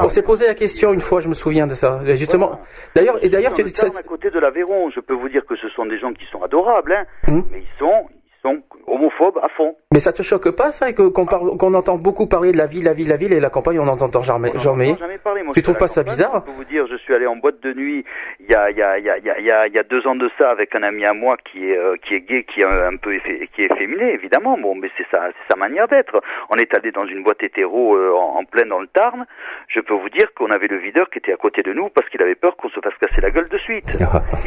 On 0.00 0.08
s'est 0.08 0.22
posé 0.22 0.46
la 0.46 0.54
question 0.54 0.92
une 0.92 1.00
fois, 1.00 1.20
je 1.20 1.28
me 1.28 1.34
souviens 1.34 1.66
de 1.66 1.74
ça. 1.74 2.00
Justement. 2.14 2.60
D'ailleurs, 2.94 3.22
et 3.24 3.28
d'ailleurs, 3.28 3.54
tu 3.54 3.62
à 3.62 4.02
côté 4.02 4.30
de 4.30 4.38
l'Aveyron, 4.38 4.90
je 4.90 5.00
peux 5.00 5.14
vous 5.14 5.28
dire 5.28 5.44
que 5.46 5.56
ce 5.56 5.68
sont 5.70 5.86
des 5.86 5.98
gens 5.98 6.12
qui 6.12 6.24
sont 6.30 6.42
adorables, 6.42 6.92
hein, 6.92 7.04
hum. 7.28 7.44
mais 7.50 7.60
ils 7.60 7.78
sont, 7.78 8.08
sont 8.42 8.62
homophobes 8.86 9.38
à 9.42 9.48
fond. 9.48 9.76
Mais 9.92 10.00
ça 10.00 10.12
te 10.12 10.22
choque 10.22 10.50
pas 10.56 10.70
ça 10.70 10.92
qu'on 10.92 11.10
qu'on 11.10 11.74
entend 11.74 11.96
beaucoup 11.96 12.26
parler 12.26 12.52
de 12.52 12.58
la 12.58 12.66
ville, 12.66 12.84
la 12.84 12.92
ville, 12.92 13.08
la 13.08 13.16
ville 13.16 13.32
et 13.32 13.40
la 13.40 13.50
campagne 13.50 13.78
on 13.78 13.84
n'entend 13.84 14.22
jamais, 14.22 14.52
jamais. 14.58 14.96
jamais 14.98 15.18
parlé. 15.18 15.42
Moi, 15.42 15.54
tu 15.54 15.62
trouves 15.62 15.78
pas 15.78 15.88
ça 15.88 16.02
bizarre 16.02 16.42
Je 16.46 16.50
peux 16.50 16.56
vous 16.56 16.64
dire, 16.64 16.86
je 16.88 16.96
suis 16.96 17.14
allé 17.14 17.26
en 17.26 17.36
boîte 17.36 17.60
de 17.60 17.72
nuit 17.72 18.04
il 18.40 18.50
y 18.50 18.54
a 18.54 18.70
il 18.70 18.76
y 18.76 18.82
a 18.82 18.98
il 18.98 19.04
y 19.04 19.10
a 19.10 19.18
il 19.18 19.24
y 19.24 19.50
a, 19.50 19.66
il 19.66 19.74
y 19.74 19.78
a 19.78 19.82
deux 19.82 20.06
ans 20.06 20.16
de 20.16 20.28
ça 20.38 20.50
avec 20.50 20.74
un 20.74 20.82
ami 20.82 21.04
à 21.04 21.12
moi 21.12 21.36
qui 21.36 21.70
est 21.70 21.78
euh, 21.78 21.96
qui 22.04 22.14
est 22.14 22.20
gay, 22.20 22.44
qui 22.44 22.60
est 22.60 22.66
un 22.66 22.96
peu 22.96 23.16
qui 23.54 23.62
est 23.62 23.76
féminin 23.76 24.08
évidemment. 24.08 24.58
Bon, 24.58 24.74
mais 24.74 24.90
c'est 24.96 25.06
sa 25.10 25.28
c'est 25.28 25.54
sa 25.54 25.56
manière 25.56 25.86
d'être. 25.88 26.20
On 26.50 26.56
est 26.56 26.74
allé 26.74 26.90
dans 26.90 27.06
une 27.06 27.22
boîte 27.22 27.42
hétéro 27.42 27.96
euh, 27.96 28.12
en, 28.14 28.38
en 28.40 28.44
plein 28.44 28.66
dans 28.66 28.80
le 28.80 28.88
Tarn. 28.88 29.26
Je 29.68 29.80
peux 29.80 29.94
vous 29.94 30.10
dire 30.10 30.32
qu'on 30.34 30.50
avait 30.50 30.68
le 30.68 30.78
videur 30.78 31.08
qui 31.10 31.18
était 31.18 31.32
à 31.32 31.36
côté 31.36 31.62
de 31.62 31.72
nous 31.72 31.88
parce 31.90 32.08
qu'il 32.08 32.22
avait 32.22 32.34
peur 32.34 32.56
qu'on 32.56 32.68
se 32.70 32.80
fasse 32.80 32.94
casser 33.00 33.20
la 33.20 33.30
gueule 33.30 33.48
de 33.48 33.58
suite. 33.58 33.86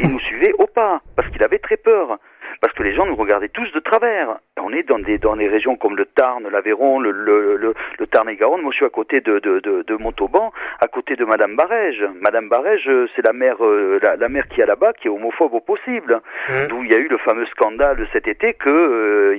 Il 0.00 0.08
nous 0.08 0.20
suivait 0.20 0.52
au 0.58 0.66
pas 0.66 1.00
parce 1.16 1.28
qu'il 1.30 1.42
avait 1.42 1.58
très 1.58 1.76
peur 1.76 2.18
parce 2.60 2.72
que 2.74 2.82
les 2.82 2.94
gens 2.94 3.06
nous 3.06 3.16
regardaient 3.16 3.48
tous 3.48 3.70
de 3.72 3.80
travers. 3.80 4.38
On 4.62 4.72
est 4.72 4.84
dans 4.84 4.98
des 4.98 5.18
dans 5.18 5.36
des 5.36 5.48
régions 5.48 5.76
comme 5.76 5.96
le 5.96 6.06
Tarn, 6.06 6.48
l'Aveyron, 6.48 6.98
le, 6.98 7.10
le, 7.10 7.56
le, 7.56 7.74
le 7.98 8.06
Tarn 8.06 8.28
et 8.28 8.36
Garonne. 8.36 8.62
Moi, 8.62 8.70
je 8.72 8.76
suis 8.76 8.86
à 8.86 8.90
côté 8.90 9.20
de 9.20 9.38
de, 9.38 9.60
de, 9.60 9.82
de 9.82 9.96
Montauban, 9.96 10.52
à 10.80 10.88
côté 10.88 11.16
de 11.16 11.24
Madame 11.24 11.56
Barège. 11.56 12.04
Madame 12.20 12.48
Barège, 12.48 12.90
c'est 13.14 13.24
la 13.24 13.32
mère 13.32 13.64
euh, 13.64 13.98
la, 14.02 14.16
la, 14.16 14.28
mère 14.28 14.48
qui 14.48 14.60
est 14.60 14.66
là-bas, 14.66 14.92
qui 14.94 15.08
est 15.08 15.10
homophobe 15.10 15.54
au 15.54 15.60
possible. 15.60 16.20
Mmh. 16.48 16.52
D'où 16.68 16.84
il 16.84 16.92
y 16.92 16.94
a 16.94 16.98
eu 16.98 17.08
le 17.08 17.18
fameux 17.18 17.46
scandale 17.46 18.06
cet 18.12 18.28
été 18.28 18.54
que 18.54 18.70
euh, 18.70 19.34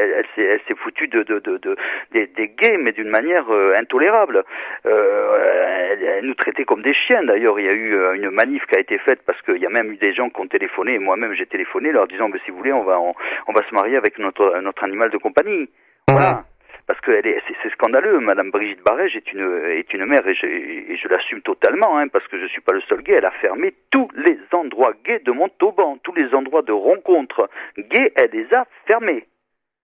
elle, 0.00 0.14
elle 0.18 0.26
s'est 0.34 0.48
elle 0.48 0.60
s'est 0.68 0.74
foutue 0.74 1.08
de 1.08 1.22
de, 1.22 1.38
de, 1.38 1.56
de 1.56 1.76
des, 2.12 2.26
des, 2.26 2.48
gays, 2.48 2.76
mais 2.78 2.92
d'une 2.92 3.10
manière 3.10 3.46
euh, 3.50 3.74
intolérable. 3.76 4.44
Elle, 4.84 6.02
elle, 6.02 6.24
nous 6.24 6.34
traitait 6.34 6.64
comme 6.64 6.82
des 6.82 6.94
chiens. 6.94 7.22
D'ailleurs, 7.24 7.58
il 7.58 7.66
y 7.66 7.68
a 7.68 7.72
eu 7.72 7.96
une 8.16 8.30
manif 8.30 8.64
qui 8.66 8.76
a 8.76 8.80
été 8.80 8.98
faite 8.98 9.20
parce 9.24 9.40
qu'il 9.42 9.58
y 9.58 9.66
a 9.66 9.70
même 9.70 9.92
eu 9.92 9.96
des 9.96 10.12
gens 10.12 10.28
qui 10.28 10.40
ont 10.40 10.46
téléphoné. 10.46 10.98
Moi-même, 10.98 11.34
j'ai 11.34 11.46
téléphoné 11.46 11.92
leur 11.92 12.06
disant, 12.06 12.28
mais 12.28 12.38
si 12.44 12.50
vous 12.50 12.57
voulez, 12.58 12.72
on 12.72 12.84
va 12.84 13.00
on, 13.00 13.52
va 13.52 13.62
se 13.68 13.74
marier 13.74 13.96
avec 13.96 14.18
notre 14.18 14.60
notre 14.60 14.84
animal 14.84 15.10
de 15.10 15.18
compagnie. 15.18 15.68
Voilà. 16.08 16.44
Parce 16.86 17.00
que 17.00 17.20
c'est 17.62 17.72
scandaleux. 17.72 18.18
Madame 18.18 18.50
Brigitte 18.50 18.82
Barège 18.82 19.14
est 19.16 19.32
une 19.32 19.64
est 19.68 19.92
une 19.92 20.06
mère 20.06 20.26
et 20.26 20.34
je, 20.34 20.46
et 20.46 20.96
je 20.96 21.08
l'assume 21.08 21.42
totalement, 21.42 21.98
hein, 21.98 22.08
parce 22.08 22.26
que 22.28 22.38
je 22.40 22.46
suis 22.46 22.62
pas 22.62 22.72
le 22.72 22.80
seul 22.82 23.02
gay. 23.02 23.14
Elle 23.14 23.26
a 23.26 23.30
fermé 23.42 23.74
tous 23.90 24.08
les 24.14 24.38
endroits 24.52 24.92
gays 25.04 25.20
de 25.20 25.32
Montauban, 25.32 25.98
tous 26.02 26.14
les 26.14 26.34
endroits 26.34 26.62
de 26.62 26.72
rencontre 26.72 27.48
gays. 27.76 28.12
Elle 28.16 28.30
les 28.32 28.46
a 28.54 28.66
fermés. 28.86 29.26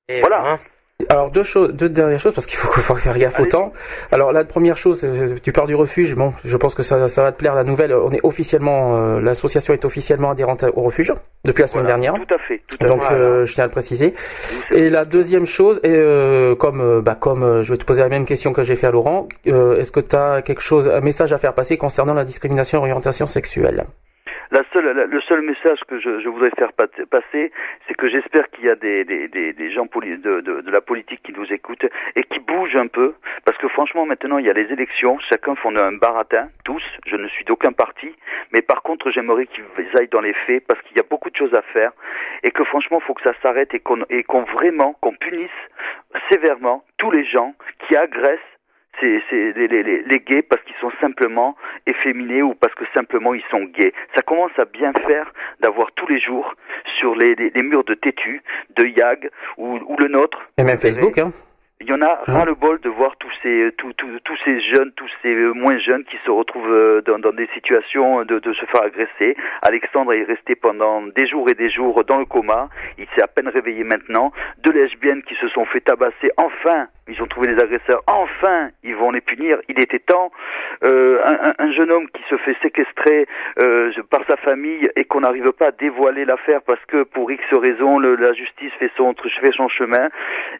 Et 0.08 0.20
voilà. 0.20 0.56
Alors 1.08 1.30
deux 1.32 1.42
choses, 1.42 1.72
deux 1.74 1.88
dernières 1.88 2.20
choses 2.20 2.34
parce 2.34 2.46
qu'il 2.46 2.56
faut, 2.56 2.72
faut, 2.80 2.94
faire 2.94 3.18
gaffe 3.18 3.40
au 3.40 3.46
temps. 3.46 3.72
Alors 4.12 4.32
la 4.32 4.44
première 4.44 4.76
chose, 4.76 5.02
euh, 5.04 5.36
tu 5.42 5.50
pars 5.50 5.66
du 5.66 5.74
refuge. 5.74 6.14
Bon, 6.14 6.32
je 6.44 6.56
pense 6.56 6.76
que 6.76 6.84
ça, 6.84 7.08
ça 7.08 7.22
va 7.22 7.32
te 7.32 7.36
plaire 7.36 7.56
la 7.56 7.64
nouvelle. 7.64 7.92
On 7.92 8.12
est 8.12 8.20
officiellement, 8.22 8.96
euh, 8.96 9.20
l'association 9.20 9.74
est 9.74 9.84
officiellement 9.84 10.30
adhérente 10.30 10.64
au 10.74 10.82
refuge 10.82 11.12
depuis 11.44 11.62
la 11.62 11.66
semaine 11.66 11.86
dernière. 11.86 12.14
Tout 12.14 12.34
à 12.34 12.38
fait. 12.38 12.62
Tout 12.68 12.76
à 12.80 12.86
Donc 12.86 13.02
euh, 13.10 13.44
je 13.44 13.54
tiens 13.54 13.64
à 13.64 13.66
le 13.66 13.72
préciser. 13.72 14.14
Et 14.70 14.88
la 14.88 15.04
deuxième 15.04 15.46
chose, 15.46 15.80
et 15.82 15.88
euh, 15.88 16.54
comme 16.54 17.00
bah 17.00 17.16
comme 17.18 17.62
je 17.62 17.72
vais 17.72 17.78
te 17.78 17.84
poser 17.84 18.02
la 18.02 18.08
même 18.08 18.24
question 18.24 18.52
que 18.52 18.62
j'ai 18.62 18.76
fait 18.76 18.86
à 18.86 18.92
Laurent, 18.92 19.28
est-ce 19.44 19.90
que 19.90 20.00
tu 20.00 20.14
as 20.14 20.42
quelque 20.42 20.62
chose, 20.62 20.88
un 20.88 21.00
message 21.00 21.32
à 21.32 21.38
faire 21.38 21.54
passer 21.54 21.76
concernant 21.76 22.14
la 22.14 22.24
discrimination 22.24 22.78
et 22.78 22.80
orientation 22.82 23.26
sexuelle? 23.26 23.84
La 24.50 24.62
seule, 24.72 25.08
le 25.10 25.20
seul 25.22 25.42
message 25.42 25.80
que 25.88 25.98
je, 25.98 26.28
voudrais 26.28 26.50
faire 26.50 26.72
passer, 26.72 27.52
c'est 27.86 27.94
que 27.94 28.08
j'espère 28.08 28.48
qu'il 28.50 28.64
y 28.64 28.68
a 28.68 28.74
des, 28.74 29.04
des, 29.04 29.28
des, 29.28 29.70
gens 29.70 29.86
de, 29.86 30.40
de, 30.40 30.70
la 30.70 30.80
politique 30.80 31.22
qui 31.22 31.32
nous 31.32 31.50
écoutent 31.52 31.86
et 32.16 32.22
qui 32.24 32.38
bougent 32.40 32.76
un 32.76 32.86
peu, 32.86 33.14
parce 33.44 33.56
que 33.58 33.68
franchement 33.68 34.06
maintenant 34.06 34.38
il 34.38 34.46
y 34.46 34.50
a 34.50 34.52
les 34.52 34.72
élections, 34.72 35.18
chacun 35.30 35.54
font 35.54 35.74
un 35.76 35.92
baratin, 35.92 36.48
tous, 36.64 36.82
je 37.06 37.16
ne 37.16 37.28
suis 37.28 37.44
d'aucun 37.44 37.72
parti, 37.72 38.12
mais 38.52 38.62
par 38.62 38.82
contre 38.82 39.10
j'aimerais 39.10 39.46
qu'ils 39.46 39.64
aillent 39.98 40.08
dans 40.08 40.20
les 40.20 40.34
faits, 40.46 40.64
parce 40.66 40.80
qu'il 40.82 40.96
y 40.96 41.00
a 41.00 41.06
beaucoup 41.08 41.30
de 41.30 41.36
choses 41.36 41.54
à 41.54 41.62
faire, 41.62 41.92
et 42.42 42.50
que 42.50 42.64
franchement 42.64 42.98
il 43.00 43.06
faut 43.06 43.14
que 43.14 43.22
ça 43.22 43.34
s'arrête 43.42 43.74
et 43.74 43.80
qu'on 43.80 44.04
qu'on 44.26 44.42
vraiment, 44.42 44.94
qu'on 45.00 45.14
punisse 45.14 45.50
sévèrement 46.30 46.84
tous 46.98 47.10
les 47.10 47.24
gens 47.24 47.54
qui 47.86 47.96
agressent 47.96 48.40
c'est 49.00 49.22
les, 49.30 49.68
les, 49.68 50.02
les, 50.02 50.18
gays 50.20 50.42
parce 50.42 50.62
qu'ils 50.62 50.76
sont 50.80 50.92
simplement 51.00 51.56
efféminés 51.86 52.42
ou 52.42 52.54
parce 52.54 52.74
que 52.74 52.84
simplement 52.94 53.34
ils 53.34 53.44
sont 53.50 53.64
gays. 53.64 53.92
Ça 54.14 54.22
commence 54.22 54.56
à 54.58 54.64
bien 54.64 54.92
faire 55.06 55.32
d'avoir 55.60 55.92
tous 55.92 56.06
les 56.06 56.20
jours 56.20 56.54
sur 56.98 57.14
les, 57.14 57.34
les, 57.34 57.62
murs 57.62 57.84
de 57.84 57.94
Tétu, 57.94 58.42
de 58.76 58.84
Yag 58.84 59.30
ou, 59.56 59.78
ou 59.86 59.96
le 59.98 60.08
nôtre. 60.08 60.38
Et 60.58 60.62
même 60.62 60.78
Facebook, 60.78 61.18
hein 61.18 61.32
il 61.84 61.90
y 61.90 61.92
en 61.92 62.00
a 62.00 62.20
ras 62.26 62.44
le 62.44 62.54
bol 62.54 62.80
de 62.80 62.88
voir 62.88 63.16
tous 63.18 63.30
ces 63.42 63.70
tous, 63.76 63.92
tous, 63.94 64.20
tous 64.24 64.36
ces 64.44 64.60
jeunes, 64.60 64.92
tous 64.92 65.10
ces 65.22 65.34
euh, 65.34 65.52
moins 65.52 65.76
jeunes 65.78 66.04
qui 66.04 66.16
se 66.24 66.30
retrouvent 66.30 66.72
euh, 66.72 67.02
dans, 67.02 67.18
dans 67.18 67.32
des 67.32 67.48
situations 67.52 68.24
de, 68.24 68.38
de, 68.38 68.52
se 68.54 68.64
faire 68.66 68.82
agresser. 68.84 69.36
Alexandre 69.60 70.14
est 70.14 70.22
resté 70.22 70.54
pendant 70.54 71.02
des 71.02 71.26
jours 71.26 71.50
et 71.50 71.54
des 71.54 71.70
jours 71.70 72.02
dans 72.04 72.18
le 72.18 72.24
coma. 72.24 72.70
Il 72.96 73.06
s'est 73.14 73.22
à 73.22 73.26
peine 73.26 73.48
réveillé 73.48 73.84
maintenant. 73.84 74.32
Deux 74.62 74.72
lesbiennes 74.72 75.22
qui 75.24 75.34
se 75.34 75.48
sont 75.48 75.66
fait 75.66 75.80
tabasser. 75.80 76.30
Enfin, 76.38 76.86
ils 77.08 77.20
ont 77.22 77.26
trouvé 77.26 77.48
les 77.48 77.62
agresseurs. 77.62 78.02
Enfin, 78.06 78.70
ils 78.82 78.96
vont 78.96 79.10
les 79.10 79.20
punir. 79.20 79.58
Il 79.68 79.80
était 79.80 79.98
temps. 79.98 80.30
Euh, 80.84 81.20
un, 81.24 81.54
un, 81.58 81.72
jeune 81.72 81.90
homme 81.90 82.08
qui 82.08 82.22
se 82.28 82.36
fait 82.38 82.56
séquestrer 82.62 83.26
euh, 83.62 83.92
par 84.10 84.22
sa 84.26 84.36
famille 84.36 84.88
et 84.96 85.04
qu'on 85.04 85.20
n'arrive 85.20 85.52
pas 85.52 85.68
à 85.68 85.70
dévoiler 85.72 86.24
l'affaire 86.24 86.62
parce 86.62 86.84
que 86.86 87.04
pour 87.04 87.30
X 87.30 87.42
raisons, 87.52 87.98
le, 87.98 88.16
la 88.16 88.32
justice 88.32 88.72
fait 88.78 88.90
son 88.96 89.14
fait 89.14 89.52
son 89.52 89.68
chemin. 89.68 90.08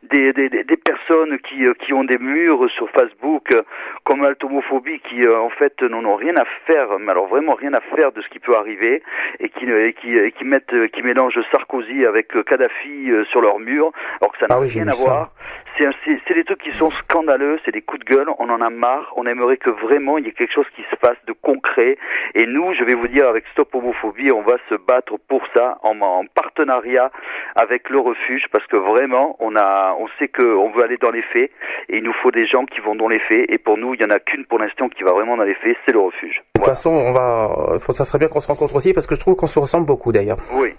Des, 0.03 0.33
des, 0.33 0.49
des 0.49 0.77
personnes 0.77 1.39
qui, 1.39 1.65
euh, 1.65 1.75
qui 1.75 1.93
ont 1.93 2.05
des 2.05 2.19
murs 2.19 2.69
sur 2.71 2.89
Facebook 2.91 3.55
euh, 3.55 3.63
comme 4.05 4.23
l'altomophobie 4.23 5.01
qui 5.01 5.23
euh, 5.23 5.41
en 5.41 5.51
fait 5.51 5.83
n'en 5.83 6.05
ont 6.05 6.17
rien 6.17 6.37
à 6.37 6.45
faire, 6.67 6.99
mais 6.99 7.11
alors 7.11 7.27
vraiment 7.27 7.55
rien 7.55 7.73
à 7.75 7.81
faire 7.81 8.13
de 8.13 8.21
ce 8.21 8.29
qui 8.29 8.39
peut 8.39 8.57
arriver 8.57 9.03
et 9.41 9.49
qui, 9.49 9.65
et 9.65 9.93
qui, 9.95 10.15
et 10.15 10.33
qui 10.33 10.45
mettent, 10.45 10.75
qui 10.93 11.03
mélangent 11.03 11.41
Sarkozy 11.51 12.05
avec 12.05 12.29
Kadhafi 12.45 13.11
sur 13.31 13.41
leur 13.41 13.59
mur, 13.59 13.93
alors 14.21 14.33
que 14.33 14.39
ça 14.39 14.47
n'a 14.47 14.57
ah 14.57 14.61
rien 14.61 14.89
à 14.89 14.95
voir. 14.95 15.31
C'est 15.77 16.34
des 16.35 16.45
trucs 16.45 16.63
qui 16.63 16.73
sont 16.73 16.91
scandaleux, 16.91 17.59
c'est 17.65 17.73
des 17.73 17.83
coups 17.83 18.05
de 18.05 18.15
gueule, 18.15 18.29
on 18.39 18.49
en 18.51 18.61
a 18.61 18.71
marre, 18.71 19.13
on 19.17 19.27
aimerait 19.27 19.57
que 19.57 19.71
vraiment 19.71 20.19
il 20.19 20.27
y 20.27 20.29
ait 20.29 20.33
quelque 20.33 20.53
chose 20.53 20.67
qui 20.77 20.83
se 20.91 20.97
fasse 20.97 21.17
de 21.27 21.33
concret. 21.33 21.97
Et 22.35 22.47
nous, 22.47 22.75
je 22.75 22.85
vais 22.85 22.95
vous 22.95 23.09
dire, 23.09 23.29
avec 23.29 23.45
Stop 23.53 23.75
Homophobie, 23.75 24.31
on 24.33 24.43
va 24.43 24.57
se 24.69 24.75
battre 24.75 25.15
pour 25.29 25.43
ça 25.55 25.79
en, 25.83 26.01
en 26.01 26.25
partenariat 26.27 27.11
avec 27.57 27.89
le 27.91 27.99
refuge, 27.99 28.45
parce 28.53 28.67
que 28.67 28.77
vraiment, 28.77 29.37
on 29.41 29.57
a, 29.57 29.95
on 29.99 30.09
sait 30.19 30.29
qu'on 30.29 30.71
veut 30.71 30.83
aller 30.83 30.97
dans 30.97 31.11
les 31.11 31.23
faits, 31.23 31.51
et 31.89 31.99
il 31.99 32.03
nous 32.03 32.15
faut 32.23 32.31
des 32.31 32.47
gens 32.47 32.65
qui 32.65 32.81
vont 32.81 32.95
dans 32.95 33.09
les 33.09 33.21
faits, 33.21 33.47
et 33.49 33.59
pour 33.59 33.77
nous, 33.77 33.95
il 33.95 34.03
y 34.03 34.05
en 34.05 34.11
a 34.11 34.19
qu'une 34.19 34.45
pour 34.45 34.59
l'instant 34.59 34.89
qui 34.89 35.03
va 35.03 35.13
vraiment 35.13 35.37
dans 35.37 35.45
les 35.45 35.55
faits, 35.55 35.77
c'est 35.87 35.93
le 35.93 36.01
refuge. 36.01 36.43
De 36.55 36.61
toute 36.61 36.67
façon, 36.67 36.91
on 36.91 37.13
va, 37.13 37.79
ça 37.79 38.05
serait 38.05 38.19
bien 38.19 38.29
qu'on 38.29 38.41
se 38.41 38.49
rencontre 38.49 38.77
aussi, 38.77 38.93
parce 38.93 39.07
que 39.07 39.15
je 39.15 39.21
trouve 39.21 39.37
qu'on 39.37 39.47
se 39.47 39.59
ressemble 39.59 39.87
beaucoup 39.87 40.13
d'ailleurs. 40.13 40.39
Oui. 40.53 40.75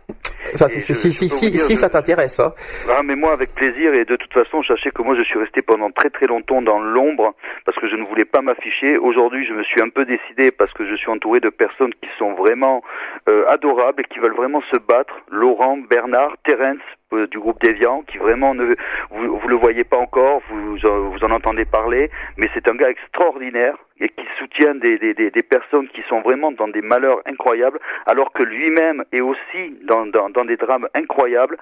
Ça, 0.55 0.67
si, 0.67 0.81
si, 0.81 1.11
si, 1.11 1.29
si, 1.57 1.75
ça 1.75 1.89
t'intéresse. 1.89 2.39
Hein. 2.39 2.53
Ah, 2.89 3.01
mais 3.03 3.15
moi, 3.15 3.33
avec 3.33 3.53
plaisir, 3.53 3.93
et 3.93 4.05
de 4.05 4.15
toute 4.15 4.33
façon, 4.33 4.63
sachez 4.63 4.91
que 4.91 5.01
moi, 5.01 5.15
je 5.17 5.23
suis 5.23 5.39
resté 5.39 5.61
pendant 5.61 5.91
très 5.91 6.09
très 6.09 6.27
longtemps 6.27 6.61
dans 6.61 6.79
l'ombre, 6.79 7.33
parce 7.65 7.77
que 7.77 7.87
je 7.89 7.95
ne 7.95 8.05
voulais 8.05 8.25
pas 8.25 8.41
m'afficher. 8.41 8.97
Aujourd'hui, 8.97 9.45
je 9.45 9.53
me 9.53 9.63
suis 9.63 9.81
un 9.81 9.89
peu 9.89 10.05
décidé, 10.05 10.51
parce 10.51 10.71
que 10.73 10.87
je 10.87 10.95
suis 10.95 11.09
entouré 11.09 11.39
de 11.39 11.49
personnes 11.49 11.93
qui 12.01 12.09
sont 12.17 12.33
vraiment 12.33 12.83
euh, 13.29 13.45
adorables 13.49 14.01
et 14.01 14.13
qui 14.13 14.19
veulent 14.19 14.35
vraiment 14.35 14.61
se 14.71 14.77
battre. 14.77 15.13
Laurent, 15.29 15.77
Bernard, 15.77 16.35
Terence, 16.43 16.81
du 17.11 17.39
groupe 17.39 17.61
Déviant, 17.61 18.03
qui 18.03 18.17
vraiment 18.17 18.53
ne 18.55 18.65
vous, 19.11 19.37
vous 19.37 19.47
le 19.47 19.55
voyez 19.55 19.83
pas 19.83 19.97
encore, 19.97 20.41
vous, 20.49 20.77
vous 20.77 21.23
en 21.23 21.31
entendez 21.31 21.65
parler, 21.65 22.09
mais 22.37 22.49
c'est 22.53 22.67
un 22.67 22.75
gars 22.75 22.89
extraordinaire 22.89 23.77
et 23.99 24.09
qui 24.09 24.25
soutient 24.37 24.75
des, 24.75 24.97
des, 24.97 25.13
des, 25.13 25.43
personnes 25.43 25.87
qui 25.87 26.01
sont 26.09 26.19
vraiment 26.19 26.51
dans 26.51 26.67
des 26.67 26.81
malheurs 26.81 27.21
incroyables, 27.25 27.79
alors 28.05 28.33
que 28.33 28.43
lui-même 28.43 29.05
est 29.13 29.21
aussi 29.21 29.77
dans, 29.83 30.05
dans, 30.05 30.29
dans, 30.29 30.43
des 30.43 30.57
drames 30.57 30.87
incroyables. 30.93 31.57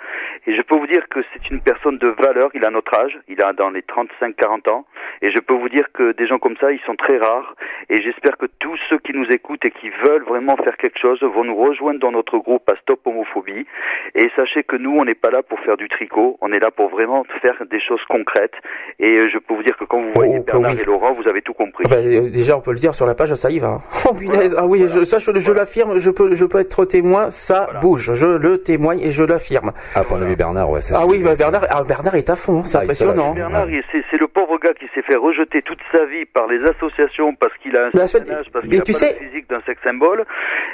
Et 0.47 0.55
je 0.55 0.61
peux 0.63 0.75
vous 0.75 0.87
dire 0.87 1.07
que 1.09 1.19
c'est 1.31 1.51
une 1.51 1.61
personne 1.61 1.99
de 1.99 2.07
valeur, 2.07 2.49
il 2.55 2.65
a 2.65 2.71
notre 2.71 2.93
âge, 2.97 3.19
il 3.27 3.41
a 3.43 3.53
dans 3.53 3.69
les 3.69 3.81
35-40 3.81 4.69
ans, 4.69 4.85
et 5.21 5.31
je 5.31 5.39
peux 5.39 5.53
vous 5.53 5.69
dire 5.69 5.91
que 5.93 6.13
des 6.13 6.25
gens 6.25 6.39
comme 6.39 6.57
ça, 6.57 6.71
ils 6.71 6.81
sont 6.81 6.95
très 6.95 7.17
rares, 7.17 7.55
et 7.89 8.01
j'espère 8.01 8.37
que 8.37 8.47
tous 8.59 8.77
ceux 8.89 8.97
qui 8.97 9.13
nous 9.13 9.27
écoutent 9.27 9.65
et 9.65 9.71
qui 9.71 9.91
veulent 10.03 10.23
vraiment 10.23 10.57
faire 10.57 10.77
quelque 10.77 10.99
chose 10.99 11.21
vont 11.21 11.43
nous 11.43 11.55
rejoindre 11.55 11.99
dans 11.99 12.11
notre 12.11 12.39
groupe 12.39 12.67
à 12.67 12.75
Stop 12.77 13.05
Homophobie, 13.05 13.67
et 14.15 14.31
sachez 14.35 14.63
que 14.63 14.75
nous, 14.75 14.97
on 14.97 15.05
n'est 15.05 15.13
pas 15.13 15.29
là 15.29 15.42
pour 15.47 15.59
faire 15.59 15.77
du 15.77 15.87
tricot, 15.89 16.37
on 16.41 16.51
est 16.51 16.59
là 16.59 16.71
pour 16.71 16.89
vraiment 16.89 17.23
faire 17.41 17.55
des 17.69 17.79
choses 17.79 18.01
concrètes, 18.09 18.53
et 18.99 19.17
euh, 19.17 19.29
je 19.31 19.37
peux 19.37 19.53
vous 19.53 19.63
dire 19.63 19.77
que 19.77 19.85
quand 19.85 20.01
vous 20.01 20.11
voyez 20.15 20.37
oh, 20.39 20.43
Bernard 20.43 20.79
et 20.79 20.85
Laurent, 20.85 21.13
vous 21.13 21.27
avez 21.27 21.41
tout 21.41 21.53
compris. 21.53 21.83
Ah 21.87 21.95
ben, 21.95 22.29
déjà 22.29 22.57
on 22.57 22.61
peut 22.61 22.71
le 22.71 22.79
dire 22.79 22.95
sur 22.95 23.05
la 23.05 23.15
page, 23.15 23.33
ça 23.35 23.49
y 23.49 23.59
va. 23.59 23.81
Oh 24.05 24.15
ah 24.57 24.65
oui, 24.65 24.85
je, 24.87 25.03
ça 25.05 25.17
je, 25.19 25.51
l'affirme, 25.53 25.97
je 25.97 26.11
peux, 26.11 26.35
je 26.35 26.45
peux 26.45 26.59
être 26.59 26.85
témoin, 26.85 27.29
ça 27.29 27.69
bouge, 27.81 28.13
je 28.13 28.27
le 28.27 28.61
témoigne 28.61 28.99
et 28.99 29.11
je 29.11 29.23
l'affirme. 29.23 29.71
Ah, 29.95 30.03
point 30.03 30.19
de 30.19 30.25
vue 30.25 30.35
Bernard, 30.35 30.69
ouais. 30.69 30.79
Ah 30.93 31.05
oui, 31.07 31.19
bah, 31.23 31.35
Bernard, 31.37 31.65
ah, 31.69 31.83
Bernard 31.83 32.15
est 32.15 32.29
à 32.29 32.35
fond, 32.35 32.63
c'est 32.63 32.77
ah, 32.77 32.81
impressionnant. 32.81 33.33
Bernard, 33.33 33.67
c'est 33.91 34.17
le 34.17 34.27
pauvre 34.27 34.57
gars 34.59 34.73
qui 34.73 34.85
s'est 34.93 35.01
fait 35.01 35.15
rejeter 35.15 35.61
toute 35.61 35.79
sa 35.91 36.05
vie 36.05 36.25
par 36.25 36.47
les 36.47 36.63
associations 36.65 37.33
parce 37.35 37.55
qu'il 37.57 37.75
a 37.77 37.87
un 37.87 37.91
parce 37.91 38.11
qu'il 38.11 38.31
a 38.31 38.43
pas 38.51 38.61
le 38.61 38.69
physique 38.69 39.49
d'un 39.49 39.61
sex 39.65 39.81
symbole, 39.83 40.25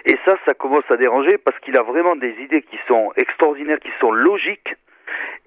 et 0.06 0.16
ça, 0.26 0.36
ça 0.46 0.54
commence 0.54 0.84
à 0.90 0.98
déranger 0.98 1.38
parce 1.38 1.58
qu'il 1.60 1.78
a 1.78 1.84
vraiment 1.84 2.16
des 2.16 2.34
idées 2.42 2.62
qui 2.62 2.78
sont 2.88 3.12
extraordinaires, 3.16 3.80
qui 3.80 3.92
sont 4.00 4.12
logiques 4.12 4.49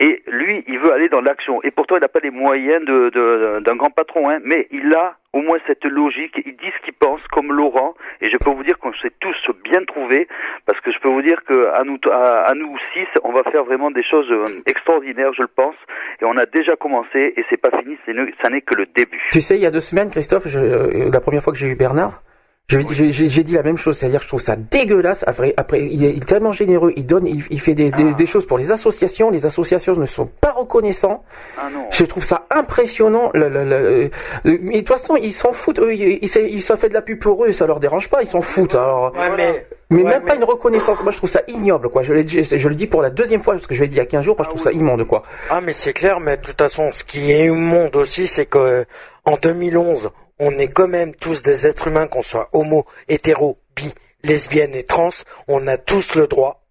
Et 0.01 0.23
lui, 0.27 0.65
il 0.67 0.79
veut 0.79 0.93
aller 0.93 1.09
dans 1.09 1.21
l'action. 1.21 1.63
Et 1.63 1.71
pourtant, 1.71 1.97
il 1.97 2.01
n'a 2.01 2.09
pas 2.09 2.21
les 2.21 2.31
moyens 2.31 2.85
d'un 2.85 3.09
de, 3.09 3.61
d'un 3.61 3.77
grand 3.77 3.91
patron, 3.91 4.31
hein, 4.31 4.39
mais 4.45 4.67
il 4.73 4.93
a 4.95 5.17
au 5.33 5.41
moins 5.41 5.59
cette 5.67 5.85
logique. 5.85 6.35
Il 6.45 6.57
dit 6.57 6.73
ce 6.77 6.85
qu'il 6.85 6.95
pense, 6.95 7.21
comme 7.31 7.53
Laurent. 7.53 7.95
Et 8.21 8.29
je 8.29 8.37
peux 8.39 8.51
vous 8.51 8.65
dire 8.65 8.79
qu'on 8.79 8.93
s'est 8.95 9.13
tous 9.21 9.37
bien 9.63 9.85
trouvés, 9.85 10.27
parce 10.67 10.81
que 10.81 10.91
je 10.91 10.99
peux 10.99 11.09
vous 11.09 11.23
dire 11.23 11.45
que 11.45 11.69
à 11.69 11.85
nous, 11.85 11.99
à, 12.11 12.53
nous 12.55 12.77
six, 12.93 13.07
on 13.23 13.33
va 13.33 13.45
faire 13.45 13.65
vraiment 13.65 13.91
des 13.91 14.03
choses 14.03 14.31
euh, 14.31 14.45
extraordinaires, 14.67 15.33
je 15.35 15.43
le 15.43 15.49
pense. 15.49 15.77
Et 16.21 16.25
on 16.25 16.37
a 16.37 16.47
déjà 16.47 16.75
commencé, 16.75 17.35
et 17.37 17.45
c'est 17.49 17.61
pas 17.61 17.71
fini. 17.79 17.97
Ça 18.43 18.51
n'est 18.51 18.63
que 18.63 18.75
le 18.75 18.87
début. 18.87 19.23
Tu 19.31 19.41
sais, 19.41 19.57
il 19.57 19.63
y 19.63 19.67
a 19.67 19.71
deux 19.71 19.81
semaines, 19.81 20.11
Christophe, 20.11 20.47
euh, 20.57 21.11
la 21.13 21.21
première 21.21 21.43
fois 21.43 21.53
que 21.53 21.59
j'ai 21.59 21.69
eu 21.69 21.77
Bernard, 21.77 22.23
j'ai 22.69 23.43
dit 23.43 23.53
la 23.53 23.63
même 23.63 23.77
chose, 23.77 23.99
c'est-à-dire 23.99 24.21
que 24.21 24.25
je 24.25 24.29
trouve 24.29 24.41
ça 24.41 24.57
dégueulasse. 24.57 25.25
Après, 25.27 25.53
après 25.57 25.81
il, 25.87 26.05
est, 26.05 26.25
tellement 26.27 26.53
généreux, 26.53 26.93
il 26.97 27.05
donne, 27.05 27.27
il, 27.27 27.45
il 27.51 27.61
fait 27.61 27.75
des, 27.75 27.91
des, 27.91 28.15
des 28.15 28.27
choses 28.27 28.47
pour 28.47 28.57
les 28.57 28.71
associations. 28.73 29.31
Les 29.31 29.45
associations 29.45 29.95
ne 29.95 30.07
sont 30.07 30.27
pas 30.27 30.53
reconnaissants. 30.53 31.23
Ah 31.59 31.69
non. 31.73 31.85
Je 31.91 32.05
trouve 32.05 32.25
ça 32.25 32.47
impressionnant. 32.51 33.31
Le, 33.35 33.49
le- 33.51 33.65
le- 33.65 34.11
le- 34.45 34.59
mais 34.63 34.75
de 34.75 34.79
toute 34.79 34.89
façon, 34.89 35.17
ils 35.17 35.33
s'en 35.35 35.53
foutent. 35.53 35.81
Eux, 35.81 35.95
ils, 35.95 36.19
ils, 36.23 36.31
ils- 36.51 36.63
ça 36.63 36.77
fait 36.79 36.89
de 36.89 36.95
la 36.95 37.03
pub 37.03 37.19
pour 37.19 37.45
eux, 37.45 37.53
ça 37.53 37.67
leur 37.67 37.79
dérange 37.79 38.09
pas. 38.09 38.23
Ils 38.23 38.27
s'en 38.29 38.41
foutent. 38.41 38.75
Alors, 38.75 39.13
Ouais, 39.15 39.31
mais, 39.37 39.67
mais 39.91 40.03
ouais, 40.05 40.09
même 40.09 40.23
pas 40.25 40.37
une 40.37 40.45
reconnaissance. 40.45 41.03
Moi, 41.03 41.13
je 41.13 41.19
trouve 41.19 41.29
ça 41.31 41.43
ignoble, 41.49 41.91
quoi. 41.91 42.03
Je, 42.03 42.15
dit- 42.15 42.43
je 42.43 42.69
le 42.69 42.75
dis 42.75 42.87
pour 42.87 43.03
la 43.03 43.11
deuxième 43.11 43.43
fois, 43.43 43.53
parce 43.55 43.67
que 43.67 43.75
je 43.75 43.83
l'ai 43.83 43.89
dit 43.89 43.97
il 43.97 43.99
y 43.99 44.01
a 44.01 44.07
15 44.07 44.25
jours. 44.25 44.37
Moi, 44.39 44.45
je 44.45 44.49
trouve 44.49 44.63
ça 44.63 44.73
immonde, 44.73 45.05
quoi. 45.07 45.25
Ah, 45.51 45.61
mais 45.61 45.73
c'est 45.75 45.93
clair, 45.93 46.21
mais 46.21 46.39
de 46.39 46.43
toute 46.43 46.59
façon, 46.59 46.91
ce 46.93 47.05
qui 47.05 47.31
est 47.33 47.47
immonde 47.49 47.97
aussi, 47.97 48.27
c'est 48.27 48.47
que 48.47 48.59
euh, 48.59 48.85
en 49.27 49.37
2011, 49.37 50.11
on 50.45 50.59
est 50.59 50.67
quand 50.67 50.89
même 50.89 51.15
tous 51.15 51.41
des 51.43 51.69
êtres 51.69 51.87
humains, 51.87 52.09
qu'on 52.09 52.21
soit 52.21 52.49
homo, 52.53 52.85
hétéro, 53.07 53.59
bi, 53.77 53.95
lesbienne 54.25 54.75
et 54.75 54.83
trans. 54.83 55.11
On 55.47 55.69
a 55.69 55.79
tous 55.79 56.17
le 56.17 56.27
droit. 56.27 56.65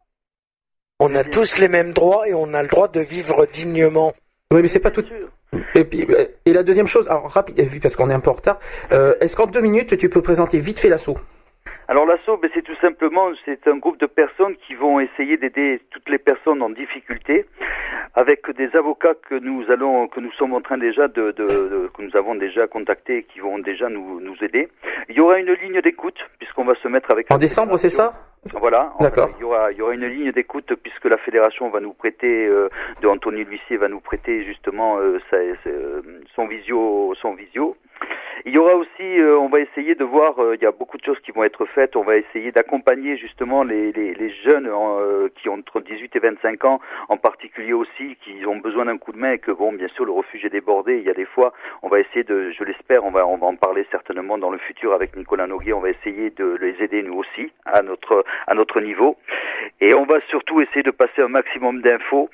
On 0.99 1.15
a 1.15 1.23
tous 1.23 1.57
les 1.57 1.69
mêmes 1.69 1.93
droits 1.93 2.27
et 2.27 2.33
on 2.33 2.53
a 2.53 2.61
le 2.61 2.67
droit 2.67 2.89
de 2.89 2.99
vivre 2.99 3.45
dignement. 3.45 4.13
Oui, 4.51 4.61
mais 4.61 4.67
c'est 4.67 4.81
pas 4.81 4.91
tout. 4.91 5.05
Et 5.73 5.85
puis, 5.85 6.05
euh, 6.09 6.25
la 6.45 6.63
deuxième 6.63 6.87
chose, 6.87 7.07
alors 7.07 7.29
rapide, 7.29 7.65
parce 7.81 7.95
qu'on 7.95 8.09
est 8.09 8.13
un 8.13 8.19
peu 8.19 8.29
en 8.29 8.33
retard, 8.33 8.59
euh, 8.91 9.15
est-ce 9.21 9.37
qu'en 9.37 9.47
deux 9.47 9.61
minutes 9.61 9.97
tu 9.97 10.09
peux 10.09 10.21
présenter 10.21 10.59
vite 10.59 10.77
fait 10.77 10.89
l'assaut? 10.89 11.17
Alors 11.91 12.05
l'assaut, 12.05 12.37
ben, 12.37 12.49
c'est 12.53 12.61
tout 12.61 12.75
simplement, 12.79 13.27
c'est 13.43 13.67
un 13.67 13.75
groupe 13.75 13.99
de 13.99 14.05
personnes 14.05 14.55
qui 14.65 14.75
vont 14.75 15.01
essayer 15.01 15.35
d'aider 15.35 15.81
toutes 15.91 16.07
les 16.07 16.19
personnes 16.19 16.61
en 16.61 16.69
difficulté, 16.69 17.45
avec 18.15 18.49
des 18.55 18.73
avocats 18.77 19.13
que 19.27 19.35
nous 19.35 19.69
allons, 19.69 20.07
que 20.07 20.21
nous 20.21 20.31
sommes 20.39 20.53
en 20.53 20.61
train 20.61 20.77
déjà 20.77 21.09
de, 21.09 21.31
de- 21.31 21.43
de- 21.43 21.89
que 21.93 22.01
nous 22.01 22.15
avons 22.15 22.35
déjà 22.35 22.65
contactés 22.67 23.17
et 23.17 23.23
qui 23.23 23.41
vont 23.41 23.59
déjà 23.59 23.89
nous, 23.89 24.21
nous 24.21 24.37
aider. 24.41 24.69
Il 25.09 25.15
y 25.17 25.19
aura 25.19 25.37
une 25.39 25.51
ligne 25.51 25.81
d'écoute 25.81 26.17
puisqu'on 26.39 26.63
va 26.63 26.75
se 26.75 26.87
mettre 26.87 27.11
avec 27.11 27.29
En 27.29 27.37
décembre, 27.37 27.75
c'est 27.75 27.89
ça? 27.89 28.13
Voilà. 28.57 28.93
D'accord. 29.01 29.27
Il 29.37 29.41
y 29.41 29.43
aura, 29.43 29.73
il 29.73 29.77
y 29.77 29.81
aura 29.81 29.93
une 29.93 30.07
ligne 30.07 30.31
d'écoute 30.31 30.73
puisque 30.81 31.05
la 31.05 31.17
fédération 31.17 31.69
va 31.71 31.81
nous 31.81 31.93
prêter, 31.93 32.47
euh, 32.47 32.69
de 33.01 33.07
Anthony 33.09 33.43
L'Huissier 33.43 33.75
va 33.75 33.89
nous 33.89 33.99
prêter 33.99 34.45
justement 34.45 34.97
euh, 34.99 35.19
sa- 35.29 35.37
sa- 35.65 35.69
son 36.35 36.47
visio, 36.47 37.13
son 37.21 37.33
visio. 37.33 37.75
Il 38.45 38.53
y 38.53 38.57
aura 38.57 38.73
aussi, 38.75 38.89
euh, 39.19 39.37
on 39.37 39.49
va 39.49 39.59
essayer 39.59 39.93
de 39.93 40.03
voir, 40.03 40.39
euh, 40.41 40.55
il 40.55 40.63
y 40.63 40.65
a 40.65 40.71
beaucoup 40.71 40.97
de 40.97 41.03
choses 41.03 41.19
qui 41.19 41.31
vont 41.31 41.43
être 41.43 41.65
faites. 41.65 41.95
On 41.95 42.01
va 42.03 42.17
essayer 42.17 42.51
d'accompagner 42.51 43.15
justement 43.15 43.63
les, 43.63 43.91
les, 43.91 44.15
les 44.15 44.29
jeunes 44.43 44.67
euh, 44.67 45.29
qui 45.35 45.47
ont 45.47 45.53
entre 45.53 45.79
18 45.79 46.15
et 46.15 46.19
25 46.19 46.65
ans, 46.65 46.79
en 47.09 47.17
particulier 47.17 47.73
aussi, 47.73 48.17
qui 48.23 48.43
ont 48.47 48.57
besoin 48.57 48.85
d'un 48.85 48.97
coup 48.97 49.11
de 49.11 49.17
main 49.19 49.33
et 49.33 49.37
que 49.37 49.51
bon, 49.51 49.73
bien 49.73 49.87
sûr, 49.89 50.05
le 50.05 50.11
refuge 50.11 50.43
est 50.43 50.49
débordé. 50.49 50.97
Il 50.97 51.03
y 51.03 51.09
a 51.11 51.13
des 51.13 51.25
fois, 51.25 51.53
on 51.83 51.87
va 51.87 51.99
essayer 51.99 52.23
de, 52.23 52.49
je 52.49 52.63
l'espère, 52.63 53.05
on 53.05 53.11
va, 53.11 53.27
on 53.27 53.37
va 53.37 53.45
en 53.45 53.55
parler 53.55 53.85
certainement 53.91 54.39
dans 54.39 54.49
le 54.49 54.57
futur 54.57 54.93
avec 54.93 55.15
Nicolas 55.15 55.45
Noguet. 55.45 55.73
On 55.73 55.79
va 55.81 55.89
essayer 55.91 56.31
de 56.31 56.57
les 56.59 56.83
aider 56.83 57.03
nous 57.03 57.17
aussi 57.19 57.51
à 57.65 57.83
notre, 57.83 58.25
à 58.47 58.55
notre 58.55 58.81
niveau. 58.81 59.17
Et 59.81 59.93
on 59.93 60.05
va 60.05 60.19
surtout 60.29 60.61
essayer 60.61 60.81
de 60.83 60.91
passer 60.91 61.21
un 61.21 61.27
maximum 61.27 61.81
d'infos 61.81 62.29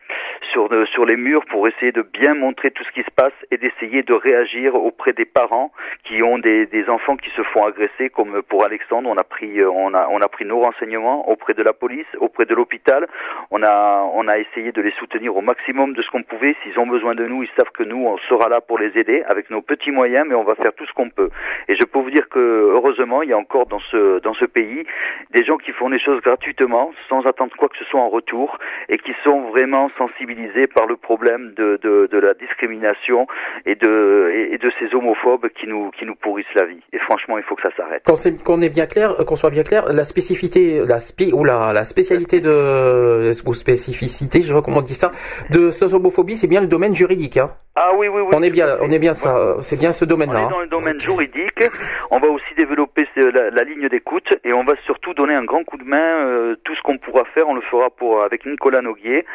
sur, 0.54 0.70
de- 0.70 0.86
sur 0.86 1.06
les 1.06 1.18
murs 1.18 1.44
pour 1.50 1.68
essayer 1.68 1.92
de 1.92 2.02
bien 2.02 2.34
montrer 2.34 2.72
tout 2.72 2.84
ce 2.86 2.92
qui 2.94 3.02
se 3.04 3.12
passe 3.12 3.34
et 3.52 3.58
d'essayer 3.58 4.04
de 4.04 4.14
réagir 4.14 4.76
auprès 4.76 5.12
des 5.12 5.26
parents 5.26 5.57
qui 6.04 6.24
ont 6.24 6.38
des, 6.38 6.68
enfants 6.90 7.18
qui 7.18 7.30
se 7.32 7.44
font 7.52 7.66
agresser, 7.66 8.10
comme 8.10 8.42
pour 8.44 8.64
Alexandre, 8.64 9.10
on 9.10 9.18
a 9.18 9.24
pris, 9.24 9.60
euh, 9.60 9.70
on 9.70 9.94
a, 9.94 10.08
on 10.10 10.20
a 10.20 10.28
pris 10.28 10.46
nos 10.46 10.60
renseignements 10.62 11.28
auprès 11.30 11.54
de 11.54 11.64
la 11.64 11.74
police, 11.74 12.08
auprès 12.20 12.46
de 12.46 12.56
l'hôpital. 12.56 13.08
On 13.52 13.62
a, 13.64 14.10
on 14.14 14.28
a 14.28 14.38
essayé 14.38 14.72
de 14.72 14.82
les 14.82 14.92
soutenir 14.92 15.36
au 15.36 15.42
maximum 15.42 15.94
de 15.94 16.02
ce 16.02 16.10
qu'on 16.10 16.24
pouvait. 16.24 16.56
S'ils 16.64 16.80
ont 16.80 16.88
besoin 16.88 17.16
de 17.16 17.26
nous, 17.26 17.44
ils 17.44 17.50
savent 17.58 17.72
que 17.74 17.84
nous, 17.84 18.06
on 18.06 18.18
sera 18.30 18.48
là 18.50 18.62
pour 18.62 18.80
les 18.80 18.98
aider 18.98 19.24
avec 19.28 19.50
nos 19.50 19.62
petits 19.62 19.92
moyens, 19.92 20.26
mais 20.28 20.36
on 20.36 20.44
va 20.44 20.56
faire 20.56 20.74
tout 20.76 20.86
ce 20.86 20.94
qu'on 20.94 21.10
peut. 21.10 21.30
Et 21.68 21.76
je 21.76 21.84
peux 21.84 22.00
vous 22.00 22.12
dire 22.12 22.30
que 22.30 22.40
heureusement, 22.40 23.22
il 23.24 23.30
y 23.30 23.34
a 23.34 23.38
encore 23.38 23.66
dans 23.66 23.82
ce, 23.92 24.20
dans 24.20 24.34
ce 24.34 24.46
pays 24.46 24.86
des 25.32 25.44
gens 25.44 25.58
qui 25.58 25.72
font 25.72 25.90
les 25.90 26.00
choses 26.00 26.22
gratuitement, 26.22 26.92
sans 27.10 27.26
attendre 27.26 27.54
quoi 27.58 27.70
que 27.70 27.78
ce 27.78 27.86
soit 27.86 28.00
en 28.00 28.10
retour, 28.10 28.58
et 28.90 28.98
qui 28.98 29.14
sont 29.24 29.42
vraiment 29.52 29.90
sensibilisés 29.98 30.68
par 30.68 30.86
le 30.86 30.96
problème 30.96 31.54
de, 31.56 31.80
de, 31.82 32.08
de 32.12 32.18
la 32.18 32.34
discrimination 32.34 33.28
et 33.66 33.76
de, 33.76 34.48
et 34.52 34.58
de 34.58 34.70
ces 34.80 34.94
homophobes 34.96 35.47
qui 35.50 35.68
nous, 35.68 35.92
qui 35.92 36.06
nous 36.06 36.16
pourrissent 36.16 36.46
la 36.56 36.66
vie. 36.66 36.82
Et 36.94 37.00
franchement, 37.00 37.38
il 37.38 37.44
faut 37.44 37.56
que 37.56 37.62
ça 37.64 37.76
s'arrête. 37.76 38.04
Qu'on 38.44 38.62
est 38.62 38.70
bien 38.70 38.86
clair, 38.86 39.20
euh, 39.20 39.24
qu'on 39.24 39.36
soit 39.36 39.50
bien 39.50 39.64
clair, 39.64 39.86
la 39.88 40.04
spécificité, 40.04 40.82
la 40.86 41.00
spi, 41.00 41.32
ou 41.34 41.44
la, 41.44 41.74
la 41.74 41.84
spécialité 41.84 42.40
de, 42.42 43.32
ou 43.48 43.54
spécificité, 43.54 44.42
je 44.42 44.48
sais 44.48 44.54
pas 44.54 44.62
comment 44.62 44.78
on 44.78 44.82
dit 44.82 44.94
ça, 44.94 45.12
de 45.50 45.70
cette 45.70 45.94
homophobie, 45.94 46.36
c'est 46.36 46.48
bien 46.48 46.62
le 46.62 46.68
domaine 46.68 46.96
juridique, 46.96 47.38
hein. 47.38 47.52
Ah 47.80 47.92
oui, 47.96 48.08
oui, 48.08 48.22
oui. 48.22 48.32
On 48.36 48.42
est 48.42 48.50
bien, 48.50 48.78
on 48.82 48.90
est 48.90 48.98
bien 48.98 49.14
ça, 49.14 49.38
euh, 49.38 49.62
c'est 49.62 49.80
bien 49.80 49.92
ce 49.92 50.04
On 50.04 50.08
domaine-là. 50.08 50.40
est 50.40 50.44
hein. 50.46 50.50
dans 50.50 50.62
le 50.62 50.68
domaine 50.68 51.00
juridique. 51.00 51.64
On 52.10 52.18
va 52.20 52.28
aussi 52.28 52.54
développer 52.56 53.06
ce- 53.16 53.30
la, 53.30 53.52
la 53.52 53.64
ligne 53.64 53.88
d'écoute 53.88 54.28
et 54.44 54.52
on 54.52 54.64
va 54.64 54.74
surtout 54.86 55.14
donner 55.14 55.36
un 55.36 55.44
grand 55.44 55.64
coup 55.64 55.78
de 55.78 55.84
main. 55.84 56.26
euh, 56.26 56.56
tout 56.64 56.74
ce 56.76 56.82
qu'on 56.82 56.98
pourra 56.98 57.24
faire, 57.36 57.48
on 57.48 57.54
le 57.54 57.62
fera 57.62 57.92
pour 57.92 58.24
avec 58.24 58.46
Nicolas 58.48 58.82
Noguier 58.82 59.26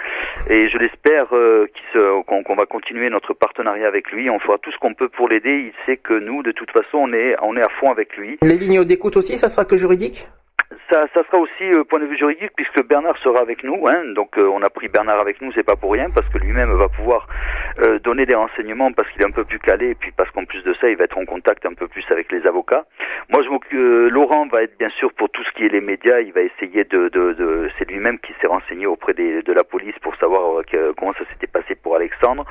et 0.51 0.69
je 0.69 0.77
l'espère 0.79 1.27
euh, 1.37 1.67
qu'on 2.27 2.55
va 2.57 2.67
continuer 2.67 3.11
notre 3.11 3.33
partenariat 3.33 3.87
avec 3.87 4.11
lui. 4.11 4.29
On 4.29 4.41
fera 4.41 4.59
tout 4.59 4.73
ce 4.73 4.79
qu'on 4.79 4.95
peut 4.95 5.09
pour 5.09 5.29
l'aider. 5.29 5.71
Il 5.71 5.73
sait 5.87 5.97
que 6.03 6.15
nous, 6.15 6.43
de 6.43 6.53
toute 6.53 6.71
façon, 6.71 6.99
on 6.99 7.13
est 7.13 7.35
on 7.43 7.57
est 7.57 7.63
à 7.63 7.69
fond 7.81 7.91
avec 7.91 8.17
lui. 8.17 8.39
Les 8.43 8.57
lignes 8.57 8.85
d'écoute 8.85 9.17
aussi, 9.17 9.37
ça 9.37 9.49
sera 9.49 9.65
que 9.65 9.77
juridique? 9.77 10.29
Ça, 10.91 11.07
ça 11.15 11.23
sera 11.25 11.39
aussi 11.39 11.65
euh, 11.73 11.85
point 11.85 11.99
de 12.01 12.07
vue 12.07 12.17
juridique 12.17 12.51
puisque 12.57 12.87
Bernard 12.87 13.17
sera 13.19 13.41
avec 13.41 13.65
nous. 13.65 13.87
Hein, 13.89 14.13
donc 14.15 14.39
euh, 14.39 14.49
on 14.53 14.63
a 14.63 14.71
pris 14.71 14.89
Bernard 14.89 15.21
avec 15.21 15.41
nous, 15.41 15.53
c'est 15.53 15.63
pas 15.63 15.77
pour 15.77 15.93
rien 15.93 16.09
parce 16.15 16.29
que 16.29 16.39
lui-même 16.39 16.73
va 16.75 16.89
pouvoir 16.89 17.27
euh, 17.81 17.99
donner 18.01 18.27
des 18.27 18.35
renseignements 18.35 18.93
parce 18.93 19.09
qu'il 19.11 19.23
est 19.23 19.27
un 19.27 19.31
peu 19.31 19.45
plus 19.45 19.59
calé 19.59 19.91
et 19.91 19.95
puis 19.95 20.13
parce 20.17 20.31
qu'en 20.31 20.45
plus 20.45 20.63
de 20.63 20.73
ça, 20.75 20.89
il 20.91 20.97
va 20.97 21.05
être 21.05 21.19
en 21.19 21.25
contact 21.25 21.67
un 21.67 21.75
peu 21.75 21.89
plus 21.89 22.05
avec 22.11 22.31
les 22.33 22.47
avocats. 22.47 22.85
Moi, 23.31 23.43
je 23.43 23.49
m'occupe. 23.49 23.73
euh, 23.79 24.09
Laurent 24.11 24.47
va 24.49 24.63
être 24.63 24.77
bien 24.79 24.91
sûr 24.91 25.13
pour 25.15 25.31
tout 25.31 25.43
ce 25.45 25.51
qui 25.53 25.65
est 25.65 25.69
les 25.69 25.81
médias. 25.81 26.21
Il 26.21 26.33
va 26.33 26.43
essayer 26.43 26.85
de. 26.85 27.09
de, 27.09 27.33
de 27.33 27.71
c'est 27.79 27.89
lui-même 27.89 28.19
qui 28.19 28.33
s'est 28.41 28.47
renseigné 28.47 28.87
auprès 28.87 29.15
des, 29.15 29.43
de 29.43 29.53
la 29.53 29.65
police 29.65 29.99
pour 30.01 30.15
savoir 30.17 30.59
euh, 30.59 30.63
que- 30.63 30.93
comment 30.93 31.13
ça 31.15 31.25
s'était 31.33 31.47
passé 31.47 31.75
pour 31.75 31.97
Alexandre. 31.97 32.45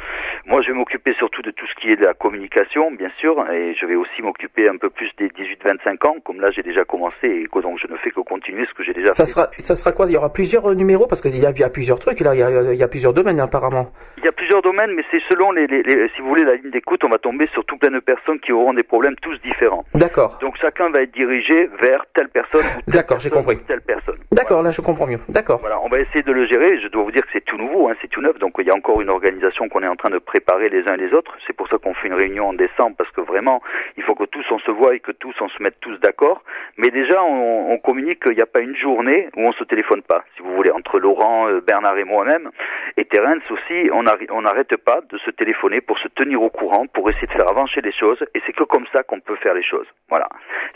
Moi, 0.45 0.61
je 0.61 0.67
vais 0.67 0.73
m'occuper 0.77 1.13
surtout 1.13 1.41
de 1.41 1.51
tout 1.51 1.65
ce 1.67 1.75
qui 1.75 1.91
est 1.91 1.95
de 1.95 2.05
la 2.05 2.13
communication, 2.13 2.91
bien 2.91 3.09
sûr, 3.17 3.49
et 3.51 3.73
je 3.75 3.85
vais 3.85 3.95
aussi 3.95 4.21
m'occuper 4.21 4.67
un 4.69 4.77
peu 4.77 4.89
plus 4.89 5.09
des 5.17 5.27
18-25 5.29 6.07
ans, 6.07 6.15
comme 6.23 6.41
là 6.41 6.51
j'ai 6.51 6.63
déjà 6.63 6.83
commencé 6.85 7.27
et 7.27 7.47
que 7.47 7.59
donc 7.59 7.79
je 7.79 7.87
ne 7.91 7.97
fais 7.97 8.10
que 8.13 8.21
continuer 8.21 8.65
ce 8.65 8.73
que 8.73 8.83
j'ai 8.83 8.93
déjà 8.93 9.13
Ça 9.13 9.25
fait. 9.25 9.31
sera, 9.31 9.49
ça 9.59 9.75
sera 9.75 9.91
quoi? 9.91 10.05
Il 10.07 10.13
y 10.13 10.17
aura 10.17 10.31
plusieurs 10.31 10.69
euh, 10.69 10.75
numéros? 10.75 11.07
Parce 11.07 11.21
qu'il 11.21 11.37
y 11.37 11.45
a, 11.45 11.51
il 11.51 11.59
y 11.59 11.63
a 11.63 11.69
plusieurs 11.69 11.99
trucs 11.99 12.19
là, 12.19 12.33
il 12.33 12.39
y 12.39 12.43
a, 12.43 12.49
il 12.73 12.79
y 12.79 12.83
a 12.83 12.87
plusieurs 12.87 13.13
domaines 13.13 13.39
apparemment. 13.39 13.91
Il 14.17 14.25
y 14.25 14.27
a 14.27 14.31
plusieurs 14.31 14.61
domaines, 14.61 14.91
mais 14.95 15.03
c'est 15.11 15.21
selon 15.29 15.51
les, 15.51 15.67
les, 15.67 15.81
les- 15.83 16.09
si 16.15 16.21
vous 16.21 16.27
voulez, 16.27 16.43
la 16.43 16.55
ligne 16.55 16.71
d'écoute, 16.71 17.03
on 17.03 17.09
va 17.09 17.17
tomber 17.17 17.47
sur 17.53 17.65
tout 17.65 17.77
plein 17.77 17.89
de 17.91 17.99
personnes 17.99 18.39
qui 18.39 18.51
auront 18.51 18.73
des 18.73 18.83
problèmes 18.83 19.15
tous 19.21 19.39
différents. 19.41 19.83
D'accord. 19.95 20.37
Donc 20.41 20.55
chacun 20.61 20.89
va 20.89 21.01
être 21.01 21.11
dirigé 21.13 21.69
vers 21.81 22.05
telle 22.13 22.29
personne 22.29 22.61
ou 22.87 22.91
D'accord, 22.91 23.19
j'ai 23.19 23.29
compris. 23.29 23.57
telle 23.67 23.81
personne. 23.81 24.17
D'accord, 24.31 24.61
là 24.63 24.71
je 24.71 24.81
comprends 24.81 25.07
mieux. 25.07 25.19
D'accord. 25.29 25.59
Voilà, 25.59 25.79
on 25.81 25.89
va 25.89 25.99
essayer 25.99 26.23
de 26.23 26.31
le 26.31 26.45
gérer. 26.47 26.79
Je 26.81 26.87
dois 26.89 27.03
vous 27.03 27.11
dire 27.11 27.21
que 27.23 27.29
c'est 27.33 27.45
tout 27.45 27.57
nouveau, 27.57 27.89
hein, 27.89 27.93
c'est 28.01 28.07
tout 28.09 28.21
neuf. 28.21 28.37
Donc 28.39 28.53
il 28.59 28.65
y 28.67 28.69
a 28.71 28.75
encore 28.75 29.01
une 29.01 29.09
organisation 29.09 29.69
qu'on 29.69 29.81
est 29.83 29.87
en 29.87 29.95
train 29.95 30.09
de 30.11 30.19
préparer 30.19 30.69
les 30.69 30.81
uns 30.89 30.95
et 30.95 30.97
les 30.97 31.13
autres. 31.13 31.35
C'est 31.47 31.53
pour 31.55 31.67
ça 31.69 31.77
qu'on 31.77 31.93
fait 31.95 32.07
une 32.07 32.13
réunion 32.13 32.49
en 32.49 32.53
décembre 32.53 32.95
parce 32.97 33.11
que 33.11 33.21
vraiment, 33.21 33.61
il 33.97 34.03
faut 34.03 34.15
que 34.15 34.25
tous 34.25 34.45
on 34.51 34.59
se 34.59 34.71
voit 34.71 34.95
et 34.95 34.99
que 34.99 35.11
tous 35.11 35.33
on 35.41 35.49
se 35.49 35.61
mette 35.63 35.79
tous 35.81 35.97
d'accord. 35.99 36.43
Mais 36.77 36.89
déjà, 36.89 37.23
on, 37.23 37.71
on 37.71 37.77
communique 37.79 38.00
qu'il 38.05 38.35
n'y 38.35 38.41
a 38.41 38.45
pas 38.45 38.59
une 38.59 38.75
journée 38.75 39.29
où 39.35 39.41
on 39.41 39.51
se 39.53 39.63
téléphone 39.63 40.01
pas. 40.01 40.23
Si 40.35 40.41
vous 40.41 40.53
voulez, 40.55 40.71
entre 40.71 40.99
Laurent, 40.99 41.47
euh, 41.47 41.61
Bernard 41.65 41.97
et 41.97 42.03
moi-même 42.03 42.49
et 42.97 43.05
Terence 43.05 43.43
aussi, 43.49 43.89
on 43.93 44.03
n'arrête 44.03 44.75
pas 44.77 44.99
de 45.09 45.17
se 45.19 45.31
téléphoner 45.31 45.81
pour 45.81 45.97
se 45.99 46.07
tenir 46.09 46.41
au 46.41 46.49
courant, 46.49 46.85
pour 46.93 47.09
essayer 47.09 47.27
de 47.27 47.31
faire 47.31 47.49
avancer 47.49 47.81
les 47.81 47.91
choses. 47.93 48.23
Et 48.35 48.41
c'est 48.45 48.53
que 48.53 48.63
comme 48.63 48.85
ça 48.91 49.03
qu'on 49.03 49.19
peut 49.19 49.35
faire 49.37 49.53
les 49.53 49.63
choses. 49.63 49.87
Voilà. 50.09 50.27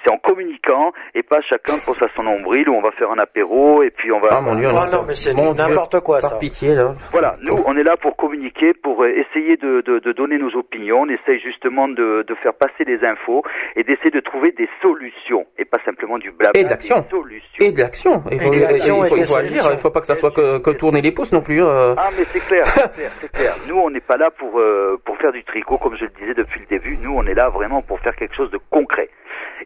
C'est 0.03 0.11
en 0.13 0.17
communiquant 0.17 0.91
et 1.13 1.23
pas 1.23 1.41
chacun 1.41 1.73
pense 1.85 2.01
à 2.01 2.07
son 2.15 2.23
nombril 2.23 2.69
où 2.69 2.73
on 2.75 2.81
va 2.81 2.91
faire 2.91 3.11
un 3.11 3.17
apéro 3.19 3.83
et 3.83 3.89
puis 3.91 4.11
on 4.11 4.19
va. 4.19 4.29
Ah 4.31 4.41
mon 4.41 4.55
dieu, 4.55 4.69
Ah 4.71 4.87
non, 4.91 5.03
mais 5.07 5.13
c'est 5.13 5.33
n'importe 5.33 5.99
quoi, 6.01 6.19
Par 6.19 6.29
ça. 6.31 6.37
pitié 6.39 6.75
là. 6.75 6.93
Voilà, 7.11 7.35
nous 7.41 7.55
on 7.65 7.75
est 7.77 7.83
là 7.83 7.97
pour 7.97 8.15
communiquer, 8.15 8.73
pour 8.73 9.03
euh, 9.03 9.09
essayer 9.09 9.57
de, 9.57 9.81
de, 9.81 9.99
de 9.99 10.11
donner 10.11 10.37
nos 10.37 10.55
opinions, 10.55 11.01
on 11.01 11.09
essaye 11.09 11.39
justement 11.39 11.87
de, 11.87 12.23
de 12.27 12.35
faire 12.35 12.53
passer 12.53 12.85
des 12.85 13.03
infos 13.05 13.43
et 13.75 13.83
d'essayer 13.83 14.11
de 14.11 14.19
trouver 14.19 14.51
des 14.51 14.69
solutions 14.81 15.45
et 15.57 15.65
pas 15.65 15.79
simplement 15.85 16.17
du 16.17 16.31
blabla. 16.31 16.59
Et 16.59 16.63
de 16.63 16.69
Et 17.59 17.71
de 17.71 17.79
l'action. 17.79 18.23
Il 18.31 18.39
faut, 18.39 18.51
Et 18.53 18.57
de 18.59 18.61
l'action 18.63 19.03
il 19.05 19.07
faut- 19.09 19.15
et 19.15 19.19
il 19.19 19.21
des 19.21 19.25
faut 19.27 19.35
agir. 19.37 19.91
pas 19.93 19.99
que 20.01 20.05
ça 20.05 20.15
soit 20.15 20.31
que, 20.31 20.57
que 20.59 20.71
tourner 20.71 21.01
les 21.01 21.11
pouces 21.11 21.31
non 21.31 21.41
plus. 21.41 21.61
euh. 21.63 21.93
Ah 21.97 22.09
mais 22.17 22.23
c'est 22.25 22.39
clair, 22.45 22.65
c'est 22.65 22.93
clair, 22.93 23.11
clair. 23.33 23.55
Nous 23.67 23.77
on 23.77 23.89
n'est 23.89 24.01
pas 24.01 24.17
là 24.17 24.29
pour 24.31 24.59
euh, 24.59 24.97
pour 25.05 25.17
faire 25.17 25.31
du 25.31 25.43
tricot 25.43 25.77
comme 25.77 25.95
je 25.97 26.05
le 26.05 26.11
disais 26.19 26.33
depuis 26.33 26.59
le 26.59 26.65
début. 26.67 26.97
Nous 27.01 27.13
on 27.15 27.25
est 27.25 27.33
là 27.33 27.49
vraiment 27.49 27.81
pour 27.81 27.99
faire 27.99 28.15
quelque 28.15 28.35
chose 28.35 28.51
de 28.51 28.59
concret. 28.69 29.09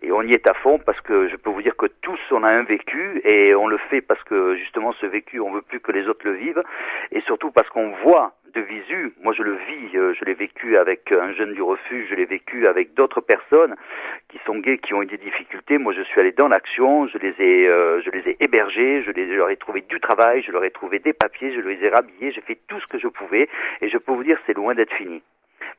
Et 0.01 0.11
on 0.11 0.21
y 0.21 0.31
est 0.33 0.47
à 0.47 0.53
fond 0.53 0.79
parce 0.85 0.99
que 1.01 1.27
je 1.29 1.35
peux 1.35 1.49
vous 1.49 1.61
dire 1.61 1.75
que 1.75 1.87
tous 2.01 2.19
on 2.31 2.43
a 2.43 2.53
un 2.53 2.63
vécu 2.63 3.21
et 3.25 3.53
on 3.55 3.67
le 3.67 3.77
fait 3.89 4.01
parce 4.01 4.23
que 4.23 4.55
justement 4.55 4.93
ce 4.93 5.05
vécu 5.05 5.39
on 5.39 5.51
veut 5.51 5.61
plus 5.61 5.79
que 5.79 5.91
les 5.91 6.07
autres 6.07 6.21
le 6.25 6.33
vivent 6.33 6.63
et 7.11 7.21
surtout 7.21 7.51
parce 7.51 7.67
qu'on 7.69 7.91
voit 8.03 8.33
de 8.53 8.61
visu, 8.61 9.13
moi 9.21 9.33
je 9.33 9.43
le 9.43 9.53
vis, 9.55 9.97
euh, 9.97 10.13
je 10.13 10.25
l'ai 10.25 10.33
vécu 10.33 10.77
avec 10.77 11.11
un 11.11 11.33
jeune 11.33 11.53
du 11.53 11.61
refuge, 11.61 12.07
je 12.09 12.15
l'ai 12.15 12.25
vécu 12.25 12.67
avec 12.67 12.93
d'autres 12.93 13.21
personnes 13.21 13.75
qui 14.29 14.39
sont 14.45 14.57
gays, 14.57 14.77
qui 14.77 14.93
ont 14.93 15.01
eu 15.01 15.05
des 15.05 15.17
difficultés. 15.17 15.77
Moi 15.77 15.93
je 15.93 16.01
suis 16.01 16.19
allé 16.19 16.31
dans 16.31 16.47
l'action, 16.47 17.07
je 17.07 17.17
les 17.17 17.33
ai, 17.39 17.67
euh, 17.67 18.01
je 18.01 18.09
les 18.11 18.29
ai 18.29 18.37
hébergés, 18.39 19.03
je, 19.03 19.11
les, 19.11 19.27
je 19.27 19.33
leur 19.33 19.49
ai 19.49 19.57
trouvé 19.57 19.81
du 19.81 19.99
travail, 19.99 20.41
je 20.41 20.51
leur 20.51 20.63
ai 20.63 20.71
trouvé 20.71 20.99
des 20.99 21.13
papiers, 21.13 21.53
je 21.53 21.61
les 21.61 21.83
ai 21.83 21.89
rhabillés, 21.89 22.31
j'ai 22.31 22.41
fait 22.41 22.59
tout 22.67 22.79
ce 22.79 22.87
que 22.87 22.99
je 22.99 23.07
pouvais, 23.07 23.47
et 23.81 23.89
je 23.89 23.97
peux 23.97 24.11
vous 24.11 24.23
dire 24.23 24.39
c'est 24.45 24.55
loin 24.55 24.73
d'être 24.73 24.93
fini, 24.93 25.21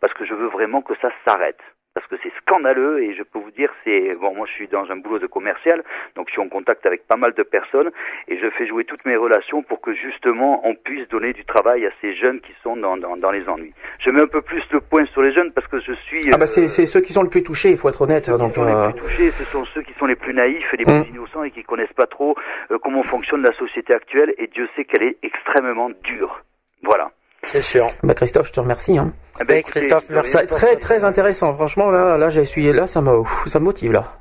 parce 0.01 0.15
que 0.15 0.25
je 0.25 0.35
veux 0.35 0.49
vraiment 0.49 0.83
que 0.83 0.95
ça 1.01 1.11
s'arrête 1.25 1.61
parce 2.01 2.09
que 2.23 2.29
c'est 2.29 2.33
scandaleux 2.41 3.03
et 3.03 3.15
je 3.15 3.23
peux 3.23 3.39
vous 3.39 3.51
dire 3.51 3.71
c'est 3.85 4.17
bon 4.21 4.35
moi 4.35 4.47
je 4.49 4.53
suis 4.53 4.69
dans 4.69 4.91
un 4.91 4.97
boulot 4.97 5.19
de 5.19 5.27
commercial 5.27 5.83
donc 6.17 6.29
je 6.29 6.33
suis 6.33 6.41
en 6.41 6.49
contact 6.49 6.87
avec 6.87 7.07
pas 7.07 7.17
mal 7.17 7.33
de 7.35 7.43
personnes 7.43 7.91
et 8.29 8.39
je 8.39 8.49
fais 8.51 8.67
jouer 8.67 8.85
toutes 8.85 9.05
mes 9.05 9.17
relations 9.17 9.63
pour 9.63 9.81
que 9.81 9.93
justement 9.95 10.67
on 10.67 10.75
puisse 10.75 11.07
donner 11.09 11.33
du 11.33 11.45
travail 11.45 11.85
à 11.87 11.91
ces 12.01 12.15
jeunes 12.15 12.41
qui 12.41 12.53
sont 12.63 12.77
dans, 12.77 12.97
dans, 12.97 13.17
dans 13.17 13.31
les 13.31 13.47
ennuis. 13.49 13.75
Je 13.99 14.11
mets 14.11 14.21
un 14.21 14.27
peu 14.27 14.41
plus 14.43 14.63
le 14.73 14.81
point 14.81 15.05
sur 15.07 15.23
les 15.23 15.33
jeunes 15.33 15.53
parce 15.53 15.67
que 15.67 15.81
je 15.81 15.93
suis 15.93 16.23
Ah 16.33 16.39
bah 16.39 16.47
c'est 16.47 16.69
c'est 16.69 16.87
ceux 16.87 17.01
qui 17.01 17.13
sont 17.13 17.23
le 17.23 17.29
plus 17.29 17.43
touchés, 17.43 17.71
il 17.71 17.77
faut 17.77 17.89
être 17.89 18.01
honnête. 18.03 18.25
ceux 18.25 18.33
qui 18.33 18.39
Donc 18.39 18.55
sont 18.55 18.65
euh, 18.67 18.87
les 18.87 18.93
plus 18.93 19.01
touchés, 19.03 19.31
ce 19.33 19.45
sont 19.45 19.65
ceux 19.75 19.83
qui 19.83 19.93
sont 19.95 20.07
les 20.07 20.17
plus 20.17 20.35
naïfs 20.35 20.73
et 20.73 20.77
les 20.79 20.85
Mm. 20.85 21.03
plus 21.05 21.11
innocents 21.11 21.43
et 21.45 21.51
qui 21.51 21.63
connaissent 21.63 21.93
pas 21.93 22.07
trop 22.07 22.35
euh, 22.71 22.79
comment 22.83 23.03
fonctionne 23.05 23.43
la 23.43 23.53
société 23.53 23.95
actuelle 23.95 24.35
et 24.39 24.47
Dieu 24.47 24.69
sait 24.75 24.85
qu'elle 24.85 25.03
est 25.03 25.19
extrêmement 25.23 25.91
dure. 26.03 26.43
Voilà. 26.83 27.11
C'est 27.45 27.63
sûr. 27.63 27.87
bah 28.03 28.15
Christophe, 28.15 28.49
je 28.49 28.53
te 28.53 28.61
remercie. 28.61 28.99
Hein. 28.99 29.13
Écoutez, 29.41 29.63
Christophe, 29.63 30.11
merci. 30.11 30.37
très 30.47 30.77
très 30.77 31.05
intéressant. 31.05 31.55
Franchement 31.55 31.91
là, 31.91 32.19
là 32.19 32.31
j'ai 32.31 32.43
essuyé 32.43 32.73
là, 32.73 32.87
ça 32.87 33.01
me 33.01 33.23
ça 33.47 33.59
me 33.59 33.65
motive 33.65 33.93
là. 33.93 34.20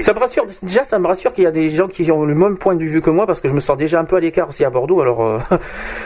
Ça 0.00 0.14
me 0.14 0.18
rassure, 0.18 0.46
déjà 0.62 0.84
ça 0.84 0.98
me 0.98 1.06
rassure 1.06 1.32
qu'il 1.32 1.44
y 1.44 1.46
a 1.46 1.52
des 1.52 1.68
gens 1.68 1.88
qui 1.88 2.10
ont 2.10 2.24
le 2.24 2.34
même 2.34 2.58
point 2.58 2.74
de 2.74 2.84
vue 2.84 3.00
que 3.00 3.10
moi 3.10 3.26
parce 3.26 3.40
que 3.40 3.48
je 3.48 3.54
me 3.54 3.60
sens 3.60 3.76
déjà 3.76 4.00
un 4.00 4.04
peu 4.04 4.16
à 4.16 4.20
l'écart 4.20 4.48
aussi 4.48 4.64
à 4.64 4.70
Bordeaux 4.70 5.00
alors 5.00 5.24
euh, 5.24 5.38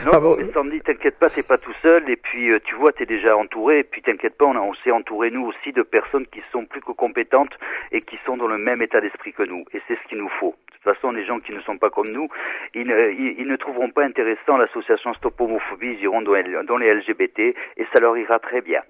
Non, 0.04 0.12
Ah 0.12 0.20
bon 0.20 0.36
mais 0.38 0.52
Sandy, 0.52 0.80
t'inquiète 0.80 1.18
pas, 1.18 1.28
t'es 1.28 1.42
pas 1.42 1.58
tout 1.58 1.74
seul. 1.82 2.08
Et 2.10 2.16
puis, 2.16 2.50
euh, 2.50 2.58
tu 2.64 2.74
vois, 2.74 2.92
t'es 2.92 3.06
déjà 3.06 3.36
entouré. 3.36 3.80
Et 3.80 3.84
puis, 3.84 4.02
t'inquiète 4.02 4.36
pas, 4.36 4.46
on, 4.46 4.56
on 4.56 4.74
s'est 4.74 4.90
entouré, 4.90 5.30
nous 5.30 5.46
aussi, 5.46 5.72
de 5.72 5.82
personnes 5.82 6.26
qui 6.26 6.40
sont 6.52 6.64
plus 6.64 6.80
que 6.80 6.92
compétentes 6.92 7.52
et 7.92 8.00
qui 8.00 8.18
sont 8.24 8.36
dans 8.36 8.46
le 8.46 8.58
même 8.58 8.82
état 8.82 9.00
d'esprit 9.00 9.32
que 9.32 9.42
nous. 9.42 9.64
Et 9.72 9.80
c'est 9.86 9.94
ce 9.94 10.08
qu'il 10.08 10.18
nous 10.18 10.30
faut. 10.40 10.54
De 10.72 10.72
toute 10.74 10.94
façon, 10.94 11.10
les 11.10 11.26
gens 11.26 11.40
qui 11.40 11.52
ne 11.52 11.60
sont 11.60 11.76
pas 11.76 11.90
comme 11.90 12.08
nous, 12.08 12.28
ils 12.74 12.86
ne, 12.86 13.10
ils, 13.12 13.40
ils 13.40 13.46
ne 13.46 13.56
trouveront 13.56 13.90
pas 13.90 14.04
intéressant 14.04 14.56
l'association 14.56 15.12
Stop 15.14 15.40
Homophobie. 15.40 15.96
Ils 15.98 16.04
iront 16.04 16.22
dans 16.22 16.76
les 16.78 16.94
LGBT 16.94 17.40
et 17.40 17.86
ça 17.92 18.00
leur 18.00 18.16
ira 18.16 18.38
très 18.38 18.60
bien. 18.62 18.80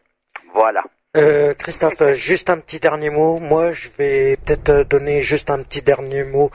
Voilà. 0.55 0.85
Euh, 1.17 1.55
Christophe, 1.55 2.13
juste 2.13 2.51
un 2.51 2.59
petit 2.59 2.79
dernier 2.79 3.11
mot. 3.11 3.39
Moi, 3.41 3.73
je 3.73 3.89
vais 3.99 4.37
peut-être 4.45 4.85
donner 4.89 5.23
juste 5.23 5.51
un 5.51 5.61
petit 5.63 5.83
dernier 5.83 6.23
mot 6.25 6.51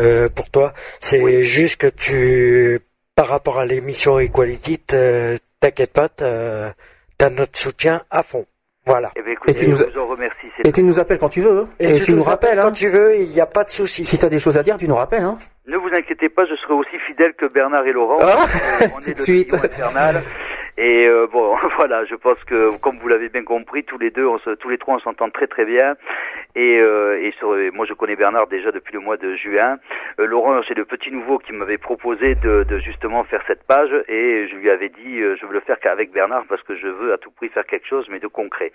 euh, 0.00 0.28
pour 0.34 0.50
toi. 0.50 0.72
C'est 1.00 1.44
juste 1.44 1.80
que 1.80 1.86
tu, 1.86 2.80
par 3.14 3.28
rapport 3.28 3.58
à 3.60 3.64
l'émission 3.66 4.18
Equality, 4.18 4.78
te- 4.80 5.38
t'inquiète 5.60 5.92
pas, 5.92 6.08
t'as 6.08 7.30
notre 7.30 7.58
soutien 7.58 8.02
à 8.10 8.24
fond. 8.24 8.44
Voilà. 8.84 9.12
Eh 9.14 9.22
ben, 9.22 9.30
écoutez, 9.34 9.52
Et 9.52 9.54
tu 9.54 9.68
nous 9.68 9.76
je 9.76 9.84
as- 9.84 9.86
vous 9.90 10.00
en 10.00 10.06
remercie. 10.08 10.48
c'est 10.56 10.66
et 10.66 10.72
tu 10.72 10.82
nous 10.82 10.98
appelles 10.98 11.18
quand 11.18 11.28
tu 11.28 11.40
veux. 11.40 11.60
hein. 11.60 11.68
Et, 11.78 11.92
tu, 11.92 12.12
nous 12.14 12.24
rappelles 12.24 12.58
hein. 12.58 12.62
quand 12.62 12.72
tu 12.72 12.88
veux, 12.88 13.16
il 13.16 13.28
n'y 13.28 13.40
a 13.40 13.46
pas 13.46 13.62
de 13.62 13.70
souci. 13.70 14.04
Si 14.04 14.18
t'as 14.18 14.28
des 14.28 14.40
choses 14.40 14.58
à 14.58 14.64
dire, 14.64 14.76
tu 14.76 14.88
nous 14.88 14.96
rappelles. 14.96 15.22
Hein. 15.22 15.38
Ne 15.68 15.76
vous 15.76 15.90
inquiétez 15.96 16.28
pas, 16.28 16.44
je 16.46 16.56
serai 16.56 16.74
aussi 16.74 16.98
fidèle 17.06 17.32
que 17.34 17.46
Bernard 17.46 17.86
et 17.86 17.92
Laurent. 17.92 18.18
Ah, 18.20 18.46
Euh, 18.82 18.86
on 18.96 19.00
tout 19.00 19.10
est 19.10 19.14
de 19.14 19.20
suite. 19.20 19.54
Et 20.78 21.06
euh, 21.06 21.26
bon, 21.32 21.56
voilà, 21.76 22.04
je 22.06 22.14
pense 22.14 22.42
que 22.44 22.78
comme 22.80 22.98
vous 22.98 23.08
l'avez 23.08 23.28
bien 23.28 23.44
compris, 23.44 23.84
tous 23.84 23.98
les 23.98 24.10
deux, 24.10 24.26
on 24.26 24.38
se, 24.38 24.50
tous 24.50 24.68
les 24.68 24.78
trois, 24.78 24.94
on 24.96 24.98
s'entend 25.00 25.30
très 25.30 25.46
très 25.46 25.64
bien. 25.64 25.94
Et, 26.54 26.80
euh, 26.84 27.20
et 27.22 27.32
sur- 27.38 27.56
moi, 27.72 27.86
je 27.86 27.92
connais 27.94 28.16
Bernard 28.16 28.46
déjà 28.46 28.72
depuis 28.72 28.92
le 28.94 29.00
mois 29.00 29.16
de 29.16 29.34
juin. 29.36 29.78
Euh, 30.20 30.26
Laurent, 30.26 30.60
c'est 30.66 30.74
le 30.74 30.84
petit 30.84 31.10
nouveau 31.10 31.38
qui 31.38 31.52
m'avait 31.52 31.78
proposé 31.78 32.34
de, 32.36 32.64
de 32.64 32.78
justement 32.78 33.24
faire 33.24 33.42
cette 33.46 33.64
page, 33.66 33.90
et 34.08 34.48
je 34.48 34.56
lui 34.56 34.70
avais 34.70 34.88
dit, 34.88 35.20
euh, 35.20 35.36
je 35.40 35.46
veux 35.46 35.52
le 35.54 35.60
faire 35.60 35.78
qu'avec 35.80 36.10
Bernard 36.12 36.44
parce 36.48 36.62
que 36.62 36.74
je 36.76 36.88
veux 36.88 37.12
à 37.12 37.18
tout 37.18 37.30
prix 37.30 37.48
faire 37.48 37.66
quelque 37.66 37.86
chose, 37.86 38.06
mais 38.10 38.18
de 38.20 38.26
concret. 38.26 38.72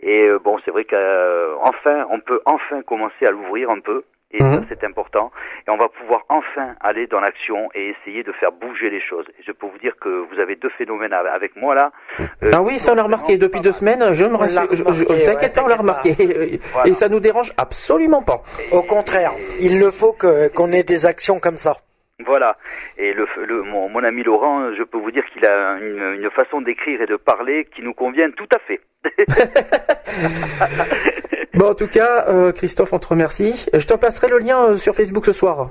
Et 0.00 0.24
euh, 0.28 0.38
bon, 0.38 0.58
c'est 0.64 0.70
vrai 0.70 0.84
qu'enfin, 0.84 2.06
on 2.10 2.20
peut 2.20 2.40
enfin 2.46 2.82
commencer 2.82 3.26
à 3.26 3.30
l'ouvrir 3.30 3.70
un 3.70 3.80
peu. 3.80 4.02
Et 4.32 4.42
Mhm. 4.42 4.60
ça, 4.68 4.74
c'est 4.78 4.86
important. 4.86 5.32
Et 5.66 5.70
on 5.70 5.76
va 5.76 5.88
pouvoir 5.88 6.22
enfin 6.28 6.74
aller 6.80 7.08
dans 7.08 7.18
l'action 7.20 7.68
et 7.74 7.88
essayer 7.94 8.22
de 8.22 8.30
faire 8.32 8.52
bouger 8.52 8.88
les 8.88 9.00
choses. 9.00 9.26
Et 9.38 9.42
je 9.44 9.50
peux 9.50 9.66
vous 9.66 9.78
dire 9.78 9.96
que 10.00 10.08
vous 10.08 10.38
avez 10.38 10.54
deux 10.54 10.68
phénomènes 10.78 11.12
avec- 11.12 11.56
moi 11.56 11.74
là. 11.74 11.90
Euh, 12.20 12.50
Ah 12.54 12.62
oui, 12.62 12.78
ça 12.78 12.92
on 12.92 12.94
l'a 12.94 13.02
remarqué 13.02 13.36
depuis 13.38 13.60
deux 13.60 13.72
semaines. 13.72 14.12
Je 14.12 14.24
me 14.26 14.36
rassure. 14.36 14.68
T'inquiète 14.68 15.54
pas, 15.54 15.64
on 15.64 15.68
l'a 15.68 15.76
remarqué. 15.76 16.14
Voilà. 16.72 16.88
Et 16.88 16.94
ça 16.94 17.08
nous 17.08 17.18
dérange 17.20 17.52
absolument 17.58 18.22
pas. 18.22 18.42
Au 18.70 18.82
contraire, 18.82 19.32
il 19.60 19.80
le 19.80 19.90
faut 19.90 20.12
que 20.12 20.48
qu'on 20.54 20.70
ait 20.70 20.84
des 20.84 21.06
actions 21.06 21.40
comme 21.40 21.56
ça. 21.56 21.76
Voilà. 22.24 22.56
Et 22.98 23.12
le, 23.14 23.26
le- 23.46 23.62
mon, 23.62 23.88
mon 23.88 24.04
ami 24.04 24.22
Laurent, 24.22 24.72
je 24.78 24.82
peux 24.84 24.98
vous 24.98 25.10
dire 25.10 25.24
qu'il 25.32 25.44
a 25.46 25.78
une, 25.80 26.20
une 26.22 26.30
façon 26.30 26.60
d'écrire 26.60 27.00
et 27.02 27.06
de 27.06 27.16
parler 27.16 27.66
qui 27.74 27.82
nous 27.82 27.94
convient 27.94 28.30
tout 28.30 28.48
à 28.54 28.58
fait. 28.60 28.80
Bon, 31.54 31.70
en 31.70 31.74
tout 31.74 31.88
cas, 31.88 32.26
euh, 32.28 32.52
Christophe, 32.52 32.92
on 32.92 32.98
te 32.98 33.08
remercie. 33.08 33.66
Je 33.72 33.86
te 33.86 33.94
passerai 33.94 34.28
le 34.28 34.38
lien 34.38 34.70
euh, 34.70 34.74
sur 34.76 34.94
Facebook 34.94 35.26
ce 35.26 35.32
soir. 35.32 35.70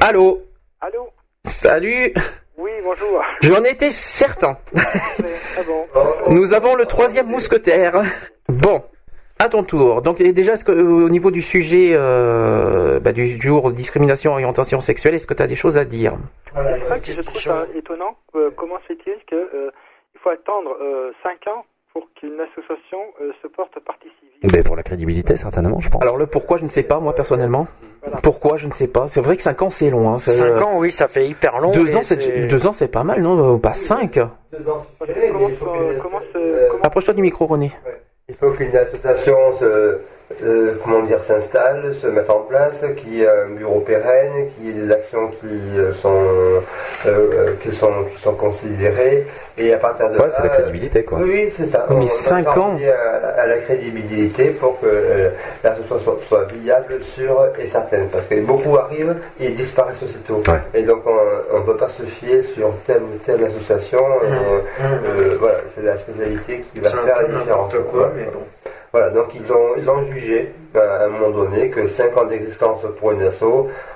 Allô 0.00 0.42
Allô 0.80 1.08
Salut 1.44 2.12
Oui, 2.58 2.70
bonjour. 2.82 3.22
J'en 3.42 3.62
étais 3.62 3.90
certain. 3.90 4.58
Ah 4.76 5.60
bon 5.66 5.86
Nous 6.34 6.52
avons 6.52 6.74
le 6.74 6.84
troisième 6.84 7.26
mousquetaire. 7.26 8.02
Bon, 8.48 8.82
à 9.38 9.48
ton 9.48 9.62
tour. 9.62 10.02
Donc 10.02 10.20
déjà, 10.20 10.54
est-ce 10.54 10.64
que 10.64 10.72
euh, 10.72 11.04
au 11.06 11.08
niveau 11.08 11.30
du 11.30 11.42
sujet 11.42 11.90
euh, 11.92 12.98
bah, 12.98 13.12
du 13.12 13.40
jour 13.40 13.70
discrimination 13.72 14.32
orientation 14.32 14.80
sexuelle, 14.80 15.14
est-ce 15.14 15.26
que 15.26 15.34
tu 15.34 15.42
as 15.42 15.46
des 15.46 15.54
choses 15.56 15.78
à 15.78 15.84
dire 15.84 16.14
C'est 16.54 16.60
vrai 16.88 17.00
que 17.00 17.12
je 17.12 17.20
trouve 17.20 17.40
ça 17.40 17.66
étonnant. 17.74 18.16
euh, 18.34 18.50
comment 18.56 18.78
fait-il 18.88 19.16
que 19.28 19.36
euh, 19.36 19.70
il 20.14 20.20
faut 20.20 20.30
attendre 20.30 20.76
5 21.22 21.46
ans 21.48 21.64
pour 21.94 22.06
qu'une 22.20 22.38
association 22.40 22.98
euh, 23.22 23.30
se 23.40 23.46
porte 23.48 23.72
partie 23.86 24.08
civile 24.20 24.50
Ben 24.52 24.62
pour 24.64 24.76
la 24.76 24.82
crédibilité 24.82 25.36
certainement, 25.36 25.80
je 25.80 25.88
pense. 25.88 26.02
Alors 26.02 26.18
le 26.18 26.26
pourquoi, 26.26 26.58
je 26.58 26.64
ne 26.64 26.68
sais 26.68 26.82
pas 26.82 26.98
moi 27.00 27.14
personnellement. 27.14 27.66
Voilà. 28.02 28.18
Pourquoi, 28.20 28.56
je 28.58 28.66
ne 28.66 28.72
sais 28.72 28.88
pas. 28.88 29.06
C'est 29.06 29.20
vrai 29.22 29.36
que 29.36 29.42
5 29.42 29.62
ans 29.62 29.70
c'est 29.70 29.88
long. 29.88 30.10
Hein. 30.10 30.18
C'est, 30.18 30.32
5 30.32 30.44
euh, 30.44 30.60
ans, 30.60 30.78
oui, 30.78 30.90
ça 30.90 31.08
fait 31.08 31.26
hyper 31.26 31.58
long. 31.60 31.72
Deux 31.72 31.84
mais 31.84 31.96
ans, 31.96 32.00
c'est 32.02 32.48
deux 32.48 32.66
ans, 32.66 32.72
c'est 32.72 32.88
pas 32.88 33.04
mal, 33.04 33.22
non 33.22 33.54
Euh, 33.54 33.58
Pas 33.58 33.72
5 33.72 34.12
Comment, 34.12 34.28
se- 35.48 36.00
comment 36.02 36.20
se- 36.20 36.68
comment- 36.70 36.82
Approche-toi 36.82 37.14
du 37.14 37.22
micro, 37.22 37.46
René. 37.46 37.70
Il 38.28 38.34
faut 38.34 38.50
qu'une 38.52 38.74
association 38.76 39.36
se, 39.54 39.98
euh, 40.42 40.74
comment 40.82 41.02
dire, 41.02 41.22
s'installe, 41.22 41.94
se 41.94 42.06
mette 42.06 42.30
en 42.30 42.40
place, 42.40 42.82
qu'il 42.96 43.14
y 43.14 43.22
ait 43.22 43.28
un 43.28 43.50
bureau 43.50 43.80
pérenne, 43.80 44.48
qu'il 44.56 44.66
y 44.66 44.70
ait 44.70 44.86
des 44.86 44.90
actions 44.92 45.28
qui 45.28 45.46
euh, 45.78 45.92
sont, 45.92 46.24
euh, 47.06 47.52
qui 47.62 47.74
sont, 47.74 47.92
qui 48.14 48.20
sont 48.20 48.32
considérées, 48.34 49.26
et 49.58 49.72
à 49.72 49.76
partir 49.78 50.10
de 50.10 50.16
Ouais, 50.18 50.24
là, 50.26 50.30
c'est 50.30 50.42
la 50.42 50.48
crédibilité 50.48 51.04
quoi. 51.04 51.18
Oui, 51.20 51.30
oui, 51.30 51.52
c'est 51.56 51.66
ça. 51.66 51.86
Oui, 51.88 51.96
mais 51.96 52.02
On 52.04 52.06
va 52.06 52.12
cinq 52.12 52.44
travailler 52.44 52.90
À, 52.90 53.28
à 53.42 53.46
la 53.46 53.58
crédibilité 53.58 54.46
pour 54.48 54.80
que 54.80 54.86
euh, 54.86 55.28
l'association 55.62 55.98
soit, 56.00 56.18
soit 56.22 56.44
viable, 56.54 57.00
sûre 57.02 57.46
et 57.58 57.66
certaine. 57.66 58.08
Parce 58.08 58.24
que 58.26 58.40
beaucoup 58.40 58.76
arrivent 58.76 59.16
et 59.38 59.50
disparaissent 59.50 60.02
aussitôt. 60.02 60.42
Ouais. 60.48 60.58
Et 60.72 60.82
donc 60.82 61.02
on 61.06 61.58
ne 61.60 61.64
peut 61.64 61.76
pas 61.76 61.88
se 61.90 62.02
fier 62.02 62.42
sur 62.42 62.72
telle 62.86 63.02
ou 63.02 63.18
telle 63.24 63.44
association. 63.44 64.00
et, 64.00 64.82
euh, 64.82 65.36
voilà, 65.38 65.58
c'est 65.74 65.82
la 65.84 65.96
spécialité 65.98 66.64
qui 66.72 66.80
va 66.80 66.88
faire 66.90 67.22
la 67.22 67.38
différence. 67.38 67.72
quoi, 67.92 68.10
mais 68.16 68.24
bon. 68.24 68.40
Voilà, 68.94 69.10
donc 69.10 69.34
ils 69.34 69.52
ont, 69.52 69.74
ils 69.76 69.90
ont 69.90 70.04
jugé 70.04 70.52
euh, 70.76 71.00
à 71.00 71.06
un 71.06 71.08
moment 71.08 71.30
donné 71.30 71.68
que 71.68 71.88
5 71.88 72.16
ans 72.16 72.26
d'existence 72.26 72.78
pour 73.00 73.10
une 73.10 73.22
asso, 73.22 73.42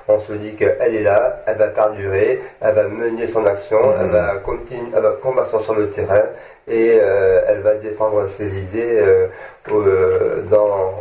on 0.09 0.19
se 0.19 0.33
dit 0.33 0.55
qu'elle 0.55 0.93
est 0.93 1.03
là, 1.03 1.41
elle 1.45 1.57
va 1.57 1.67
perdurer, 1.67 2.41
elle 2.59 2.75
va 2.75 2.83
mener 2.83 3.25
son 3.25 3.45
action, 3.45 3.79
Mhm. 3.79 3.95
elle 4.01 4.11
va 4.11 4.35
continuer, 4.43 4.81
elle 4.93 5.01
va 5.01 5.11
combattre 5.21 5.61
sur 5.61 5.73
le 5.73 5.89
terrain 5.89 6.23
et 6.67 6.97
euh, 7.01 7.39
elle 7.47 7.61
va 7.61 7.75
défendre 7.75 8.27
ses 8.27 8.47
idées 8.47 8.99
euh, 8.99 9.27
euh, 9.71 10.41
dans, 10.51 10.93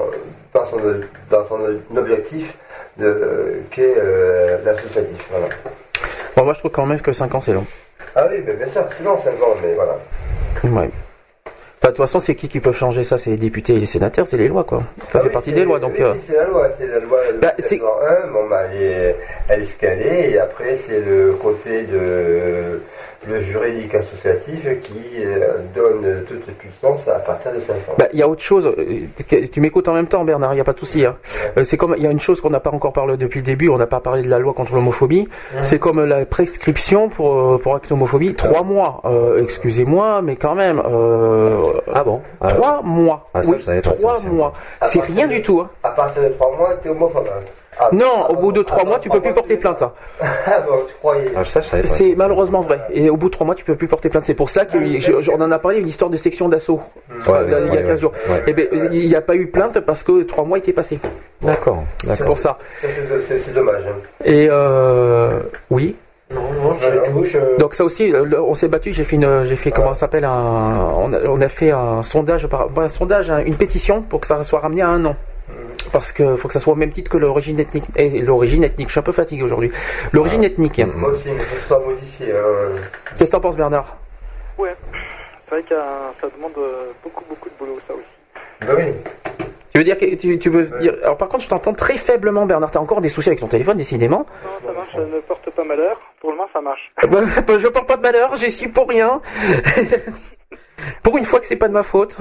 dans, 0.55 0.65
son, 0.65 0.77
dans 1.29 1.45
son 1.45 1.59
objectif 1.97 2.57
qu'est 3.73 3.95
l'associatif. 4.65 5.29
Voilà. 5.33 5.49
Bon, 6.37 6.45
moi 6.45 6.53
je 6.53 6.61
trouve 6.61 6.71
quand 6.71 6.87
même 6.87 7.01
que 7.01 7.11
5 7.11 7.35
ans 7.35 7.41
c'est 7.41 7.53
long. 7.53 7.67
Ah 8.15 8.29
oui, 8.31 8.45
mais 8.47 8.53
bien 8.53 8.69
sûr, 8.69 8.85
sinon 8.97 9.19
5 9.19 9.31
ans, 9.43 9.57
mais 9.61 9.75
voilà. 9.75 9.97
Ouais. 10.83 10.89
Enfin, 11.81 11.89
de 11.93 11.97
toute 11.97 12.05
façon, 12.05 12.19
c'est 12.19 12.35
qui 12.35 12.49
qui 12.49 12.59
peut 12.59 12.73
changer 12.73 13.05
ça? 13.05 13.19
C'est 13.19 13.31
les 13.31 13.37
députés 13.37 13.75
et 13.75 13.79
les 13.79 13.87
sénateurs, 13.87 14.27
c'est 14.27 14.37
les 14.37 14.49
lois, 14.49 14.65
quoi. 14.65 14.83
Ça 14.99 15.05
Ah 15.15 15.19
fait 15.21 15.27
oui, 15.29 15.33
partie 15.33 15.53
des 15.53 15.65
lois, 15.65 15.79
donc. 15.79 15.93
oui, 15.97 16.03
euh, 16.03 16.15
c'est 16.27 16.35
la 16.35 16.45
loi, 16.47 16.69
c'est 16.77 16.87
la 16.89 16.99
loi 16.99 17.19
de 17.33 17.39
Bah, 17.39 17.53
c'est- 17.61 17.77
1901, 17.77 18.27
bon, 18.33 18.49
bah, 18.49 18.63
elle 18.73 18.83
est, 18.83 19.17
elle 19.49 19.61
est 19.61 19.65
scalée, 19.65 20.31
et 20.33 20.39
après, 20.41 20.77
c'est 20.77 21.01
le 21.01 21.35
côté 21.41 21.85
de 21.85 22.83
le 23.27 23.41
juridique 23.41 23.95
associatif 23.95 24.67
qui 24.81 24.95
euh, 25.25 25.59
donne 25.75 26.25
toute 26.27 26.47
puissance 26.57 27.09
à 27.09 27.19
partir 27.19 27.53
de 27.53 27.61
5 27.61 27.73
ans. 27.75 27.95
Bah, 27.99 28.07
il 28.13 28.19
y 28.19 28.23
a 28.23 28.29
autre 28.29 28.43
chose. 28.43 28.67
euh, 28.67 29.47
Tu 29.53 29.61
m'écoutes 29.61 29.89
en 29.89 29.95
même 29.95 30.07
temps, 30.07 30.25
Bernard. 30.25 30.53
Il 30.53 30.57
n'y 30.57 30.61
a 30.61 30.65
pas 30.65 30.73
de 30.73 30.79
souci. 30.79 31.05
Hein. 31.05 31.17
Euh, 31.57 31.65
C'est 31.65 31.77
comme 31.77 31.95
il 31.97 32.03
y 32.05 32.07
a 32.07 32.11
une 32.11 32.21
chose 32.21 32.41
qu'on 32.41 32.51
n'a 32.51 32.61
pas 32.61 32.71
encore 32.71 32.93
parlé 32.93 33.17
depuis 33.17 33.41
le 33.41 33.45
début. 33.45 33.69
On 33.69 33.77
n'a 33.79 33.87
pas 33.89 34.01
parlé 34.01 34.23
de 34.23 34.29
la 34.31 34.39
loi 34.39 34.53
contre 34.55 34.75
l'homophobie. 34.75 35.29
C'est 35.63 35.79
comme 35.79 36.05
la 36.05 36.25
prescription 36.27 37.09
pour 37.09 37.61
pour 37.61 37.75
acte 37.75 37.91
homophobie. 37.91 38.35
Trois 38.35 38.63
mois. 38.63 39.03
Euh, 39.05 39.43
Excusez-moi, 39.43 40.23
mais 40.23 40.37
quand 40.37 40.55
même. 40.55 40.81
Euh, 40.85 41.73
Ah 41.93 42.05
bon? 42.05 42.21
Ah, 42.41 42.49
Trois 42.49 42.83
mois. 42.83 43.29
Ah, 43.35 43.43
ça, 43.43 43.51
oui, 43.57 43.63
ça 43.63 43.73
mois. 44.31 44.53
C'est 44.83 45.01
rien 45.01 45.27
de- 45.27 45.33
du 45.35 45.43
tout. 45.43 45.61
Hein. 45.61 45.71
À 45.83 45.91
partir 45.91 46.23
de 46.23 46.29
3 46.29 46.57
mois, 46.57 46.75
t'es 46.81 46.89
homophobe. 46.89 47.27
Ah, 47.81 47.91
Non, 47.93 48.25
ah, 48.27 48.31
au 48.31 48.37
bout 48.37 48.53
de 48.53 48.63
trois 48.63 48.85
mois, 48.85 48.99
tu 48.99 49.09
peux 49.09 49.21
plus 49.21 49.33
porter 49.33 49.57
plainte. 49.57 49.83
hein. 49.83 49.93
Ah 50.21 50.61
bon, 50.67 50.75
je 50.89 50.95
croyais. 50.95 51.31
Ah. 51.37 51.43
C'est 51.85 52.15
malheureusement 52.17 52.61
vrai. 52.61 52.81
Et 52.93 53.09
au 53.11 53.17
bout 53.17 53.27
de 53.29 53.33
trois 53.33 53.47
mois, 53.47 53.55
tu 53.55 53.65
peux 53.65 53.77
plus 53.77 53.89
porter 53.89 54.09
plainte. 54.09 54.25
C'est 54.25 54.35
pour 54.35 54.51
ça 54.51 54.65
qu'on 54.67 55.41
en 55.41 55.51
a 55.53 55.59
parlé, 55.59 55.79
une 55.79 55.89
histoire 55.89 56.11
de 56.11 56.17
section 56.17 56.49
d'assaut. 56.49 56.81
Ouais, 57.27 57.35
euh, 57.35 57.67
il 57.69 57.75
y 57.75 57.77
a 57.77 57.81
ouais, 57.81 57.87
15 57.87 58.01
jours. 58.01 58.13
ouais. 58.29 58.43
Eh 58.47 58.53
ben, 58.53 58.67
il 58.93 59.07
n'y 59.09 59.15
a 59.15 59.21
pas 59.21 59.35
eu 59.37 59.47
plainte 59.47 59.81
parce 59.81 60.03
que 60.03 60.23
trois 60.23 60.45
mois 60.45 60.59
étaient 60.59 60.73
passés. 60.73 60.99
D'accord. 61.43 61.85
C'est 62.13 62.25
pour 62.25 62.39
ça. 62.39 62.59
C'est- 62.81 63.53
dommage. 63.55 63.83
hein. 63.87 63.93
Et 64.25 64.49
euh, 64.51 65.41
oui. 65.71 65.97
Non, 66.31 66.41
non, 66.63 67.23
je- 67.23 67.57
Donc 67.59 67.75
ça 67.75 67.85
aussi, 67.85 68.13
euh, 68.13 68.27
on 68.43 68.55
s'est 68.55 68.69
battu. 68.69 68.93
J'ai 68.93 69.05
fait 69.05 69.17
une, 69.17 69.45
j'ai 69.45 69.57
fait 69.57 69.71
comment 69.71 69.95
s'appelle 69.95 70.25
un, 70.27 70.77
on 70.99 71.11
a, 71.13 71.21
on 71.27 71.41
a 71.41 71.49
fait 71.49 71.71
un 71.71 72.03
sondage, 72.03 72.47
pas 72.49 72.67
un 72.83 72.89
sondage, 72.89 73.31
hein, 73.31 73.43
une 73.47 73.57
pétition 73.57 74.03
pour 74.03 74.21
que 74.21 74.27
ça 74.27 74.43
soit 74.43 74.61
ramené 74.61 74.83
à 74.83 74.89
un 74.89 75.03
an. 75.07 75.17
Parce 75.93 76.13
que 76.13 76.37
faut 76.37 76.49
que 76.49 76.55
ça 76.55 76.61
soit 76.61 76.73
au 76.75 76.77
même 76.77 76.91
titre 76.91 77.11
que 77.11 77.17
l'origine 77.17 77.59
ethnique. 77.59 77.85
Et 77.97 78.21
l'origine 78.21 78.65
ethnique, 78.65 78.89
je 78.89 78.93
suis 78.93 78.99
un 79.01 79.03
peu 79.03 79.13
fatigué 79.13 79.43
aujourd'hui. 79.43 79.71
L'origine 80.13 80.45
ethnique. 80.45 80.81
Moi 80.95 81.11
aussi, 81.11 81.29
mais 81.31 81.37
que 81.37 81.43
ce 81.61 81.67
soit 81.67 81.81
modifié. 81.81 82.33
hein. 82.33 82.77
Qu'est-ce 83.19 83.31
que 83.31 83.37
t'en 83.37 83.41
penses, 83.41 83.57
Bernard? 83.57 83.97
Ouais, 84.59 84.75
c'est 85.49 85.55
vrai 85.55 85.63
que 85.63 85.75
euh, 85.75 85.79
ça 86.21 86.29
demande 86.37 86.53
euh, 86.59 86.91
beaucoup, 87.03 87.25
beaucoup 87.29 87.49
de 87.49 87.55
boulot, 87.59 87.79
ça 87.87 87.95
aussi. 87.95 88.05
Bah 88.61 88.75
oui. 88.77 88.93
Tu 89.73 89.79
veux 89.79 89.85
dire 89.85 89.97
que 89.97 90.15
tu, 90.17 90.39
tu 90.39 90.51
veux 90.51 90.65
dire 90.79 90.95
Alors 91.05 91.17
par 91.17 91.29
contre, 91.29 91.45
je 91.45 91.49
t'entends 91.49 91.73
très 91.75 91.95
faiblement, 91.97 92.45
Bernard. 92.47 92.71
T'as 92.73 92.81
encore 92.81 93.01
des 93.01 93.09
soucis 93.09 93.29
avec 93.29 93.39
ton 93.41 93.47
téléphone, 93.47 93.77
décidément. 93.77 94.27
Non, 94.45 94.51
ça 94.67 94.73
marche, 94.73 94.93
ça 94.93 94.99
ne 94.99 95.21
porte 95.21 95.51
pas 95.51 95.65
malheur. 95.65 95.97
Pour 96.21 96.31
le 96.33 96.37
moment, 96.37 96.49
ça 96.53 96.61
marche. 96.61 96.93
Bah, 97.03 97.21
bah, 97.47 97.59
je 97.59 97.69
porte 97.69 97.87
pas 97.87 97.97
de 97.97 98.03
malheur, 98.03 98.35
j'y 98.37 98.51
suis 98.51 98.69
pour 98.69 98.89
rien. 98.89 99.21
pour 101.03 101.17
une 101.17 101.25
fois 101.25 101.39
que 101.41 101.47
c'est 101.47 101.57
pas 101.57 101.69
de 101.69 101.73
ma 101.73 101.83
faute. 101.83 102.17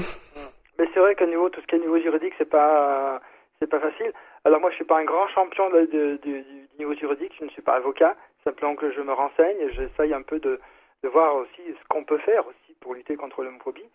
Mais 0.79 0.87
c'est 0.93 0.99
vrai 0.99 1.15
qu'au 1.15 1.25
niveau, 1.25 1.49
tout 1.49 1.61
ce 1.61 1.67
qui 1.67 1.75
est 1.75 1.79
niveau 1.79 1.99
juridique, 1.99 2.33
c'est 2.37 2.49
pas, 2.49 3.19
c'est 3.59 3.69
pas 3.69 3.79
facile. 3.79 4.11
Alors 4.45 4.59
moi, 4.61 4.69
je 4.69 4.75
suis 4.75 4.85
pas 4.85 4.99
un 4.99 5.05
grand 5.05 5.27
champion 5.27 5.69
de- 5.69 5.85
du, 5.85 6.17
du 6.19 6.43
niveau 6.79 6.93
juridique, 6.93 7.33
je 7.39 7.45
ne 7.45 7.49
suis 7.49 7.61
pas 7.61 7.73
avocat. 7.75 8.15
Simplement 8.43 8.75
que 8.75 8.91
je 8.91 9.01
me 9.01 9.11
renseigne 9.13 9.57
et 9.59 9.71
j'essaye 9.71 10.13
un 10.13 10.21
peu 10.21 10.39
de, 10.39 10.59
de 11.03 11.09
voir 11.09 11.35
aussi 11.35 11.61
ce 11.67 11.87
qu'on 11.89 12.03
peut 12.03 12.19
faire 12.19 12.47
aussi 12.47 12.75
pour 12.79 12.93
lutter 12.93 13.15
contre 13.15 13.43
l'homophobie. 13.43 13.89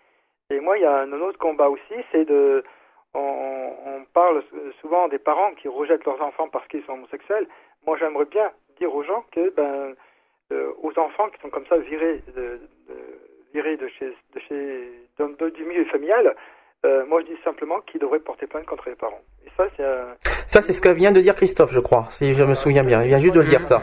Et 0.50 0.60
moi, 0.60 0.76
il 0.76 0.82
y 0.82 0.86
a 0.86 0.98
un 1.00 1.12
autre 1.12 1.38
combat 1.38 1.70
aussi, 1.70 1.94
c'est 2.10 2.24
de, 2.26 2.62
on, 3.14 3.72
on 3.86 4.04
parle 4.12 4.42
souvent 4.80 5.08
des 5.08 5.18
parents 5.18 5.54
qui 5.54 5.68
rejettent 5.68 6.04
leurs 6.04 6.20
enfants 6.20 6.48
parce 6.48 6.66
qu'ils 6.68 6.84
sont 6.84 6.94
homosexuels. 6.94 7.46
Moi, 7.86 7.96
j'aimerais 7.98 8.26
bien 8.26 8.50
dire 8.78 8.94
aux 8.94 9.02
gens 9.04 9.24
que, 9.32 9.50
ben, 9.50 9.94
euh, 10.52 10.72
aux 10.82 10.98
enfants 10.98 11.28
qui 11.30 11.40
sont 11.40 11.48
comme 11.50 11.66
ça 11.66 11.78
virés 11.78 12.20
de, 12.36 12.60
de, 12.88 12.96
virés 13.54 13.76
de 13.76 13.88
chez, 13.88 14.14
de 14.34 14.40
chez, 14.40 14.90
du 15.54 15.64
milieu 15.64 15.84
familial, 15.86 16.34
euh, 16.84 17.04
moi, 17.06 17.20
je 17.20 17.26
dis 17.26 17.38
simplement 17.44 17.80
qu'ils 17.82 18.00
devraient 18.00 18.18
porter 18.20 18.46
plainte 18.46 18.66
contre 18.66 18.88
les 18.88 18.94
parents. 18.96 19.20
Et 19.46 19.50
ça, 19.56 19.66
c'est 19.76 19.84
un... 19.84 20.16
Ça, 20.46 20.60
c'est 20.60 20.72
ce 20.72 20.80
que 20.80 20.88
vient 20.88 21.12
de 21.12 21.20
dire 21.20 21.34
Christophe, 21.34 21.72
je 21.72 21.80
crois, 21.80 22.06
si 22.10 22.32
je 22.32 22.44
me 22.44 22.54
souviens 22.54 22.84
bien. 22.84 23.02
Il 23.02 23.08
vient 23.08 23.18
juste 23.18 23.34
de 23.34 23.40
le 23.40 23.46
dire 23.46 23.62
ça. 23.62 23.80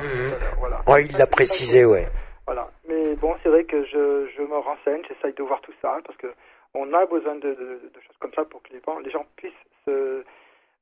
Voilà. 0.60 0.82
Ouais, 0.88 1.06
il 1.06 1.18
l'a 1.18 1.28
précisé, 1.28 1.86
ouais. 1.86 2.06
Voilà. 2.46 2.70
Mais 2.88 3.16
bon, 3.16 3.36
c'est 3.42 3.50
vrai 3.50 3.64
que 3.64 3.84
je, 3.86 4.28
je 4.36 4.42
me 4.42 4.58
renseigne, 4.58 5.02
j'essaye 5.08 5.34
de 5.34 5.44
voir 5.44 5.62
tout 5.62 5.74
ça, 5.82 5.98
parce 6.06 6.18
que 6.18 6.28
on 6.74 6.92
a 6.94 7.06
besoin 7.06 7.36
de, 7.36 7.50
de, 7.50 7.90
de 7.94 8.00
choses 8.06 8.18
comme 8.20 8.34
ça 8.36 8.44
pour 8.46 8.62
que 8.64 8.74
les, 8.74 8.82
gens- 8.86 9.00
les 9.00 9.10
gens 9.12 9.26
puissent 9.38 9.54
se, 9.86 10.24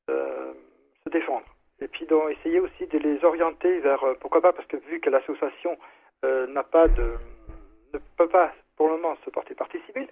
euh, 0.09 0.53
se 1.05 1.09
défendre. 1.09 1.45
Et 1.79 1.87
puis 1.87 2.05
donc, 2.07 2.31
essayer 2.31 2.59
aussi 2.59 2.87
de 2.87 2.97
les 2.97 3.23
orienter 3.23 3.79
vers, 3.79 4.03
euh, 4.03 4.15
pourquoi 4.19 4.41
pas, 4.41 4.51
parce 4.53 4.67
que 4.67 4.77
vu 4.89 4.99
que 4.99 5.09
l'association 5.09 5.77
euh, 6.25 6.47
n'a 6.47 6.63
pas 6.63 6.87
de, 6.87 7.13
ne 7.93 7.99
peut 8.17 8.27
pas 8.27 8.51
pour 8.75 8.87
le 8.89 8.95
moment 8.97 9.15
se 9.23 9.29
porter 9.29 9.53
partie 9.55 9.79
civile, 9.85 10.07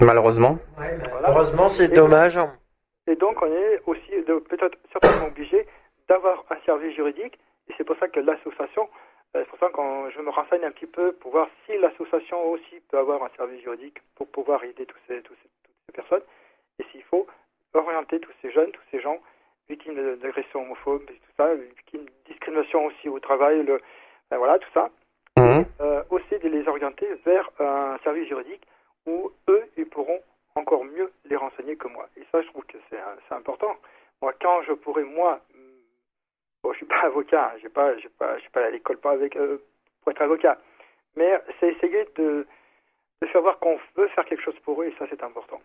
Malheureusement. 0.00 0.58
voilà. 0.76 1.30
Heureusement, 1.30 1.68
c'est 1.68 1.88
dommage. 1.88 2.38
Et 3.06 3.16
donc, 3.16 3.40
on 3.42 3.46
est 3.46 3.80
aussi 3.86 4.10
peut-être 4.48 4.76
certainement 4.92 5.26
obligé 5.28 5.66
d'avoir 6.08 6.44
un 6.50 6.56
service 6.66 6.94
juridique. 6.94 7.38
Et 7.68 7.74
c'est 7.78 7.84
pour 7.84 7.96
ça 7.98 8.08
que 8.08 8.20
l'association, 8.20 8.88
euh, 9.36 9.42
c'est 9.44 9.48
pour 9.48 9.58
ça 9.58 9.68
que 9.68 9.80
je 10.14 10.20
me 10.20 10.30
renseigne 10.30 10.64
un 10.64 10.70
petit 10.72 10.86
peu 10.86 11.12
pour 11.12 11.30
voir 11.32 11.48
si 11.66 11.76
l'association 11.78 12.50
aussi 12.50 12.80
peut 12.90 12.98
avoir 12.98 13.22
un 13.22 13.30
service 13.36 13.62
juridique 13.62 13.98
pour 14.16 14.26
pouvoir 14.28 14.62
aider 14.64 14.86
tous 14.86 14.98
ces, 15.06 15.22
tous 15.22 15.34
ces- 15.34 15.48
toutes 15.64 15.74
ces 15.86 15.92
personnes. 15.92 16.22
Et 16.80 16.84
s'il 16.90 17.02
faut 17.04 17.26
orienter 17.74 18.18
tous 18.18 18.32
ces 18.42 18.50
jeunes, 18.50 18.70
tous 18.72 18.82
ces 18.90 19.00
gens 19.00 19.18
victimes 19.68 19.94
d'agressions 20.16 20.62
homophobes, 20.62 21.02
et 21.08 21.14
tout 21.14 21.32
ça, 21.36 21.54
victimes 21.54 22.04
de 22.06 22.10
discrimination 22.32 22.86
aussi 22.86 23.08
au 23.08 23.20
travail, 23.20 23.62
le, 23.62 23.80
ben 24.30 24.38
voilà, 24.38 24.58
tout 24.58 24.70
ça 24.74 24.90
Mhm. 25.38 25.64
euh, 25.80 26.02
aussi 26.10 26.38
de 26.42 26.48
les 26.48 26.66
orienter 26.66 27.06
vers 27.24 27.48
un 27.60 27.96
service 28.02 28.26
juridique 28.28 28.66
où 29.06 29.32
eux, 29.48 29.64
ils 29.76 29.86
pourront 29.86 30.20
encore 30.54 30.84
mieux 30.84 31.12
les 31.24 31.36
renseigner 31.36 31.76
que 31.76 31.88
moi. 31.88 32.08
Et 32.16 32.22
ça, 32.32 32.42
je 32.42 32.48
trouve 32.48 32.64
que 32.64 32.78
c'est 32.90 33.34
important. 33.34 33.76
Moi, 34.22 34.34
quand 34.40 34.62
je 34.62 34.72
pourrais, 34.72 35.04
moi, 35.04 35.40
hum, 35.54 35.60
bon, 36.62 36.72
je 36.72 36.78
suis 36.78 36.86
pas 36.86 37.00
avocat, 37.04 37.52
hein, 37.54 37.58
j'ai 37.62 37.68
pas, 37.68 37.96
j'ai 37.98 38.10
pas, 38.10 38.36
je 38.36 38.42
suis 38.42 38.50
pas 38.50 38.66
à 38.66 38.70
l'école 38.70 38.98
pas 38.98 39.12
avec 39.12 39.36
euh, 39.36 39.58
pour 40.02 40.12
être 40.12 40.22
avocat, 40.22 40.58
mais 41.16 41.40
c'est 41.58 41.68
essayer 41.68 42.06
de, 42.16 42.46
de 43.22 43.26
faire 43.28 43.42
voir 43.42 43.58
qu'on 43.58 43.78
veut 43.96 44.08
faire 44.08 44.24
quelque 44.24 44.42
chose 44.42 44.58
pour 44.64 44.82
eux, 44.82 44.86
et 44.86 44.94
ça, 44.98 45.06
c'est 45.08 45.22
important. 45.22 45.60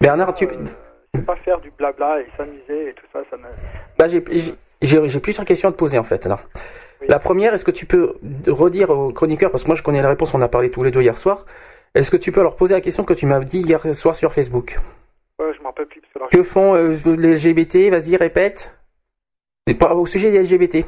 Bernard, 0.00 0.34
tu... 0.34 0.46
Euh, 0.46 0.64
c'est 1.14 1.26
pas 1.26 1.36
faire 1.36 1.60
du 1.60 1.70
blabla 1.70 2.22
et 2.22 2.26
s'amuser 2.36 2.88
et 2.88 2.94
tout 2.94 3.06
ça, 3.12 3.20
ça 3.30 3.36
me... 3.36 3.44
Bah, 3.98 4.08
j'ai, 4.08 4.20
plusieurs 5.20 5.44
questions 5.44 5.68
à 5.68 5.72
te 5.72 5.76
poser 5.76 5.98
en 5.98 6.04
fait. 6.04 6.24
Là. 6.26 6.40
Oui. 7.00 7.06
La 7.08 7.18
première, 7.18 7.52
est-ce 7.52 7.64
que 7.64 7.70
tu 7.70 7.86
peux 7.86 8.14
redire 8.46 8.90
aux 8.90 9.12
chroniqueurs, 9.12 9.50
parce 9.50 9.64
que 9.64 9.68
moi 9.68 9.76
je 9.76 9.82
connais 9.82 10.00
la 10.02 10.08
réponse, 10.08 10.32
on 10.34 10.40
a 10.40 10.48
parlé 10.48 10.70
tous 10.70 10.82
les 10.82 10.90
deux 10.90 11.02
hier 11.02 11.16
soir. 11.16 11.44
Est-ce 11.94 12.10
que 12.10 12.16
tu 12.16 12.32
peux 12.32 12.42
leur 12.42 12.56
poser 12.56 12.74
la 12.74 12.80
question 12.80 13.04
que 13.04 13.12
tu 13.14 13.26
m'as 13.26 13.40
dit 13.40 13.60
hier 13.60 13.80
soir 13.94 14.14
sur 14.14 14.32
Facebook 14.32 14.76
Ouais, 15.38 15.52
je 15.56 15.62
m'en 15.62 15.68
rappelle 15.70 15.86
plus 15.86 16.00
parce 16.18 16.30
que 16.30 16.42
font 16.42 16.74
euh, 16.74 16.94
les 17.18 17.34
LGBT 17.34 17.90
Vas-y, 17.90 18.16
répète. 18.16 18.74
C'est 19.66 19.74
pas 19.74 19.94
au 19.94 20.06
sujet 20.06 20.30
des 20.30 20.42
LGBT. 20.42 20.84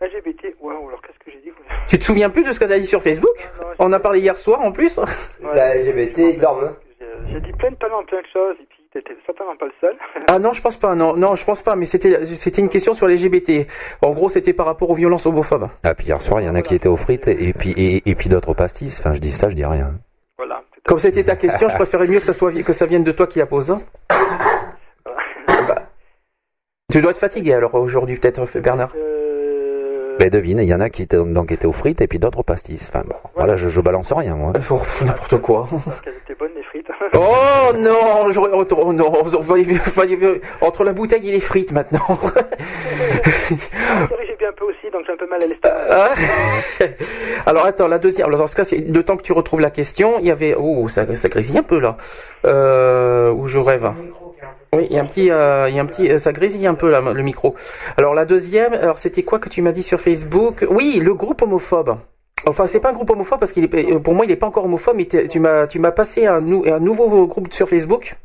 LGBT, 0.00 0.56
ouais, 0.60 0.74
alors 0.74 1.00
qu'est-ce 1.02 1.18
que 1.24 1.30
j'ai 1.30 1.40
dit 1.42 1.52
Tu 1.88 1.98
te 1.98 2.04
souviens 2.04 2.28
plus 2.30 2.42
de 2.44 2.50
ce 2.52 2.58
que 2.58 2.64
tu 2.64 2.72
as 2.72 2.78
dit 2.78 2.86
sur 2.86 3.02
Facebook 3.02 3.36
Non, 3.60 3.66
non, 3.68 3.74
On 3.78 3.92
a 3.92 4.00
parlé 4.00 4.20
hier 4.20 4.36
soir 4.36 4.60
en 4.62 4.72
plus. 4.72 4.98
Ouais, 4.98 5.04
La 5.54 5.76
LGBT, 5.76 6.18
ils 6.34 6.38
dorment. 6.38 6.64
hein. 6.64 6.76
J'ai- 7.00 7.32
J'ai 7.34 7.40
dit 7.40 7.52
plein 7.52 7.70
de 7.70 7.76
talents, 7.76 8.02
plein 8.04 8.20
de 8.20 8.26
choses, 8.32 8.56
et 8.60 8.66
puis 8.68 8.82
t'étais 8.92 9.16
certainement 9.24 9.56
pas 9.56 9.66
le 9.66 9.72
seul. 9.80 9.94
Ah 10.28 10.38
non, 10.38 10.52
je 10.52 10.60
pense 10.62 10.76
pas. 10.76 10.94
Non, 10.96 11.14
non, 11.16 11.36
je 11.36 11.44
pense 11.44 11.62
pas. 11.62 11.76
Mais 11.76 11.84
c'était, 11.84 12.24
c'était 12.24 12.60
une 12.62 12.68
question 12.68 12.94
sur 12.94 13.06
les 13.06 13.16
LGBT. 13.16 13.66
En 14.02 14.10
gros, 14.12 14.28
c'était 14.28 14.52
par 14.52 14.66
rapport 14.66 14.90
aux 14.90 14.94
violences 14.94 15.26
homophobes. 15.26 15.68
Ah, 15.84 15.94
puis 15.94 16.06
hier 16.06 16.20
soir, 16.20 16.40
il 16.40 16.46
y 16.46 16.48
en 16.48 16.54
a 16.56 16.62
qui 16.62 16.74
étaient 16.74 16.88
aux 16.88 16.96
frites 16.96 17.28
et 17.28 17.52
puis, 17.52 17.70
et, 17.76 18.02
et 18.10 18.14
puis 18.16 18.28
d'autres 18.28 18.48
aux 18.48 18.54
pastis. 18.54 18.98
Enfin, 18.98 19.12
je 19.14 19.20
dis 19.20 19.30
ça, 19.32 19.48
je 19.50 19.54
dis 19.54 19.64
rien. 19.64 19.92
Comme 20.84 20.98
c'était 20.98 21.24
ta 21.24 21.36
question, 21.36 21.68
je 21.68 21.74
préférais 21.76 22.06
mieux 22.08 22.18
que 22.18 22.26
ça 22.26 22.32
soit 22.32 22.52
que 22.62 22.72
ça 22.72 22.86
vienne 22.86 23.04
de 23.04 23.12
toi 23.12 23.26
qui 23.26 23.38
la 23.38 23.46
pose. 23.46 23.70
hein. 23.70 23.80
Bah, 25.46 25.82
tu 26.92 27.00
dois 27.00 27.12
être 27.12 27.18
fatigué 27.18 27.52
alors 27.54 27.74
aujourd'hui 27.74 28.16
peut-être 28.18 28.44
Bernard. 28.60 28.92
Euh, 28.96 30.16
Ben 30.18 30.28
devine, 30.28 30.58
il 30.58 30.66
y 30.68 30.74
en 30.74 30.80
a 30.80 30.90
qui 30.90 31.02
étaient, 31.02 31.16
donc 31.24 31.52
étaient 31.52 31.66
aux 31.66 31.72
frites 31.72 32.00
et 32.00 32.08
puis 32.08 32.18
d'autres 32.18 32.38
aux 32.40 32.42
pastis. 32.42 32.88
Enfin 32.88 33.02
bon, 33.06 33.14
voilà, 33.36 33.54
je, 33.56 33.68
je 33.68 33.80
balance 33.80 34.12
rien 34.12 34.34
moi. 34.34 34.52
Oh, 34.70 34.80
n'importe 35.04 35.38
quoi. 35.40 35.68
Oh 37.14 37.72
non, 37.76 38.30
j'aurais- 38.30 38.50
oh, 38.52 38.64
oh, 38.76 38.92
non, 38.92 39.12
entre 40.60 40.84
la 40.84 40.92
bouteille 40.92 41.28
et 41.28 41.32
les 41.32 41.40
frites 41.40 41.72
maintenant. 41.72 42.18
Chérie, 43.48 44.26
j'ai 44.26 44.36
bu 44.36 44.46
un 44.46 44.52
peu 44.52 44.64
aussi, 44.64 44.90
donc 44.92 45.02
j'ai 45.06 45.12
un 45.12 45.16
peu 45.16 45.26
mal 45.28 45.42
à 45.42 45.46
l'estomac. 45.46 45.74
Ah. 45.90 46.14
Alors 47.46 47.66
attends, 47.66 47.88
la 47.88 47.98
deuxième. 47.98 48.26
Alors 48.28 48.40
dans 48.40 48.46
ce 48.46 48.56
cas, 48.56 48.64
c'est 48.64 48.78
le 48.78 49.02
temps 49.02 49.16
que 49.16 49.22
tu 49.22 49.32
retrouves 49.32 49.60
la 49.60 49.70
question. 49.70 50.18
Il 50.20 50.26
y 50.26 50.30
avait, 50.30 50.54
oh, 50.58 50.88
ça, 50.88 51.04
ça 51.16 51.28
grésille 51.28 51.58
un 51.58 51.62
peu 51.62 51.78
là. 51.78 51.96
Euh, 52.44 53.30
où 53.32 53.46
je 53.46 53.58
rêve. 53.58 53.90
Oui, 54.74 54.86
il 54.88 54.96
y 54.96 54.98
a 54.98 55.02
un 55.02 55.06
petit, 55.06 55.30
euh, 55.30 55.68
il 55.68 55.76
y 55.76 55.78
a 55.78 55.82
un 55.82 55.86
petit, 55.86 56.10
euh, 56.10 56.18
ça 56.18 56.32
grésille 56.32 56.66
un 56.66 56.74
peu 56.74 56.88
là, 56.90 57.00
le 57.00 57.22
micro. 57.22 57.54
Alors 57.98 58.14
la 58.14 58.24
deuxième, 58.24 58.72
alors 58.72 58.98
c'était 58.98 59.22
quoi 59.22 59.38
que 59.38 59.48
tu 59.50 59.60
m'as 59.60 59.72
dit 59.72 59.82
sur 59.82 60.00
Facebook? 60.00 60.66
Oui, 60.70 60.98
le 61.02 61.12
groupe 61.14 61.42
homophobe. 61.42 61.98
Enfin, 62.46 62.66
c'est 62.66 62.80
pas 62.80 62.90
un 62.90 62.92
groupe 62.92 63.10
homophobe 63.10 63.38
parce 63.38 63.52
qu'il 63.52 63.64
est, 63.64 63.74
euh, 63.92 63.98
pour 63.98 64.14
moi, 64.14 64.24
il 64.24 64.30
est 64.30 64.36
pas 64.36 64.46
encore 64.46 64.64
homophobe. 64.64 64.96
Mais 64.96 65.06
tu 65.06 65.38
m'as, 65.40 65.66
tu 65.66 65.78
m'as 65.78 65.92
passé 65.92 66.26
un, 66.26 66.40
nou- 66.40 66.64
un 66.66 66.80
nouveau 66.80 67.26
groupe 67.26 67.52
sur 67.52 67.68
Facebook 67.68 68.16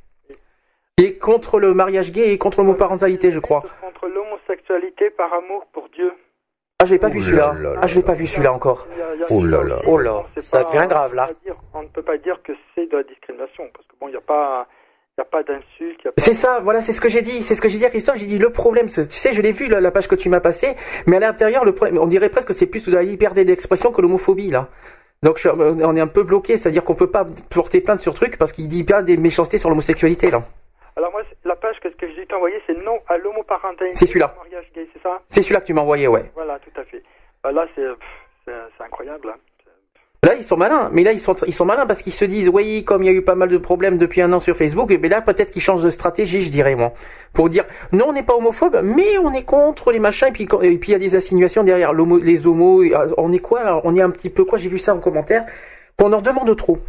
qui 0.97 1.05
est 1.05 1.17
contre 1.19 1.59
le 1.59 1.73
mariage 1.73 2.11
gay 2.11 2.31
et 2.33 2.37
contre 2.37 2.59
l'homoparentalité, 2.61 3.29
je 3.31 3.39
crois. 3.39 3.63
Contre 3.81 4.07
l'homosexualité 4.07 5.09
par 5.11 5.31
amour 5.33 5.65
pour 5.73 5.87
Dieu. 5.89 6.11
Ah, 6.79 6.85
je 6.85 6.93
l'ai 6.93 6.99
pas 6.99 7.09
vu 7.09 7.19
Ouh 7.19 7.21
celui-là. 7.21 7.53
là 7.59 7.73
là 7.73 7.79
Ah, 7.81 7.87
je 7.87 7.95
l'ai 7.95 8.03
pas 8.03 8.13
vu 8.13 8.25
celui-là 8.27 8.53
encore. 8.53 8.87
Oh 9.31 9.43
là 9.43 9.63
là. 9.63 9.79
Oh 9.87 9.97
là, 9.97 10.23
c'est 10.35 10.43
ça 10.43 10.63
devient 10.63 10.85
grave, 10.87 11.13
là. 11.15 11.29
On 11.73 11.81
ne 11.83 11.87
peut 11.87 12.03
pas 12.03 12.17
dire 12.17 12.39
que 12.43 12.53
c'est 12.75 12.85
de 12.91 12.97
la 12.97 13.03
discrimination, 13.03 13.63
parce 13.73 13.85
que 13.87 13.93
bon, 13.99 14.07
il 14.07 14.11
n'y 14.11 14.17
a 14.17 14.21
pas, 14.21 14.67
il 15.17 15.21
y 15.21 15.23
a 15.23 15.25
pas 15.25 15.41
d'insulte, 15.43 16.03
pas. 16.03 16.11
C'est 16.17 16.33
ça, 16.33 16.59
voilà, 16.59 16.81
c'est 16.81 16.93
ce 16.93 17.01
que 17.01 17.09
j'ai 17.09 17.21
dit, 17.23 17.41
c'est 17.41 17.55
ce 17.55 17.61
que 17.61 17.67
j'ai 17.69 17.79
dit 17.79 17.85
à 17.85 17.89
Christophe. 17.89 18.17
J'ai 18.17 18.27
dit 18.27 18.37
le 18.37 18.51
problème, 18.51 18.85
tu 18.87 19.01
sais, 19.09 19.31
je 19.31 19.41
l'ai 19.41 19.51
vu 19.51 19.67
la, 19.67 19.81
la 19.81 19.89
page 19.91 20.07
que 20.07 20.15
tu 20.15 20.29
m'as 20.29 20.39
passée, 20.39 20.75
mais 21.07 21.17
à 21.17 21.19
l'intérieur, 21.19 21.65
le 21.65 21.73
problème, 21.73 21.97
on 21.97 22.05
dirait 22.05 22.29
presque 22.29 22.49
que 22.49 22.53
c'est 22.53 22.67
plus 22.67 22.87
de 22.87 22.93
la 22.95 23.01
liberté 23.03 23.43
d'expression 23.43 23.91
que 23.91 24.01
l'homophobie 24.01 24.49
là. 24.51 24.67
Donc 25.23 25.39
je- 25.39 25.49
on 25.49 25.95
est 25.95 25.99
un 26.01 26.07
peu 26.07 26.21
bloqué, 26.21 26.55
c'est-à-dire 26.57 26.83
qu'on 26.83 26.93
peut 26.93 27.09
pas 27.09 27.25
porter 27.49 27.81
plainte 27.81 27.99
sur 27.99 28.13
truc 28.13 28.37
parce 28.37 28.51
qu'il 28.51 28.67
dit 28.67 28.83
bien 28.83 29.01
des 29.01 29.17
méchancetés 29.17 29.57
sur 29.57 29.69
l'homosexualité 29.69 30.29
là. 30.29 30.43
Alors 30.95 31.11
moi, 31.11 31.23
la 31.45 31.55
page 31.55 31.79
que, 31.79 31.87
que 31.89 32.07
j'ai 32.07 32.13
dû 32.21 32.27
t'envoyer, 32.27 32.61
c'est 32.67 32.77
non 32.83 32.99
à 33.07 33.17
l'homoparentalité. 33.17 33.97
C'est 33.97 34.05
celui-là. 34.05 34.35
c'est 34.75 35.01
ça? 35.01 35.19
C'est 35.29 35.41
celui-là 35.41 35.61
que 35.61 35.65
tu 35.65 35.73
m'as 35.73 35.81
envoyé, 35.81 36.07
ouais. 36.07 36.31
Voilà, 36.35 36.59
tout 36.59 36.79
à 36.79 36.83
fait. 36.85 37.01
Bah, 37.43 37.51
là, 37.51 37.65
c'est 37.75 38.83
incroyable. 38.83 39.29
hein. 39.29 39.37
Là, 40.23 40.33
ils 40.35 40.43
sont 40.43 40.57
malins, 40.57 40.89
mais 40.91 41.03
là, 41.03 41.11
ils 41.11 41.19
sont, 41.19 41.35
ils 41.45 41.53
sont 41.53 41.65
malins 41.65 41.85
parce 41.85 42.01
qu'ils 42.01 42.13
se 42.13 42.25
disent, 42.25 42.49
oui, 42.49 42.83
comme 42.83 43.03
il 43.03 43.05
y 43.05 43.09
a 43.09 43.13
eu 43.13 43.21
pas 43.21 43.35
mal 43.35 43.49
de 43.49 43.57
problèmes 43.57 43.97
depuis 43.99 44.21
un 44.21 44.33
an 44.33 44.39
sur 44.39 44.57
Facebook, 44.57 44.89
et 44.89 44.97
bien 44.97 45.11
là, 45.11 45.21
peut-être 45.21 45.51
qu'ils 45.51 45.61
changent 45.61 45.83
de 45.83 45.91
stratégie, 45.91 46.41
je 46.41 46.49
dirais, 46.49 46.75
moi. 46.75 46.91
Pour 47.33 47.49
dire, 47.49 47.65
non, 47.91 48.07
on 48.09 48.13
n'est 48.13 48.23
pas 48.23 48.35
homophobe, 48.35 48.81
mais 48.83 49.19
on 49.19 49.31
est 49.31 49.43
contre 49.43 49.91
les 49.91 49.99
machins, 49.99 50.29
et 50.29 50.31
puis, 50.31 50.47
et 50.63 50.77
puis 50.77 50.89
il 50.89 50.91
y 50.93 50.95
a 50.95 50.99
des 50.99 51.15
insinuations 51.15 51.63
derrière. 51.63 51.93
Les 51.93 52.47
homos, 52.47 52.83
euh, 52.83 53.07
on 53.17 53.31
est 53.31 53.39
quoi? 53.39 53.59
Alors 53.59 53.81
On 53.83 53.95
est 53.95 54.01
un 54.01 54.09
petit 54.09 54.31
peu 54.31 54.43
quoi? 54.43 54.57
J'ai 54.57 54.69
vu 54.69 54.79
ça 54.79 54.95
en 54.95 54.99
commentaire, 54.99 55.45
qu'on 55.97 56.11
en 56.11 56.21
demande 56.21 56.55
trop. 56.55 56.79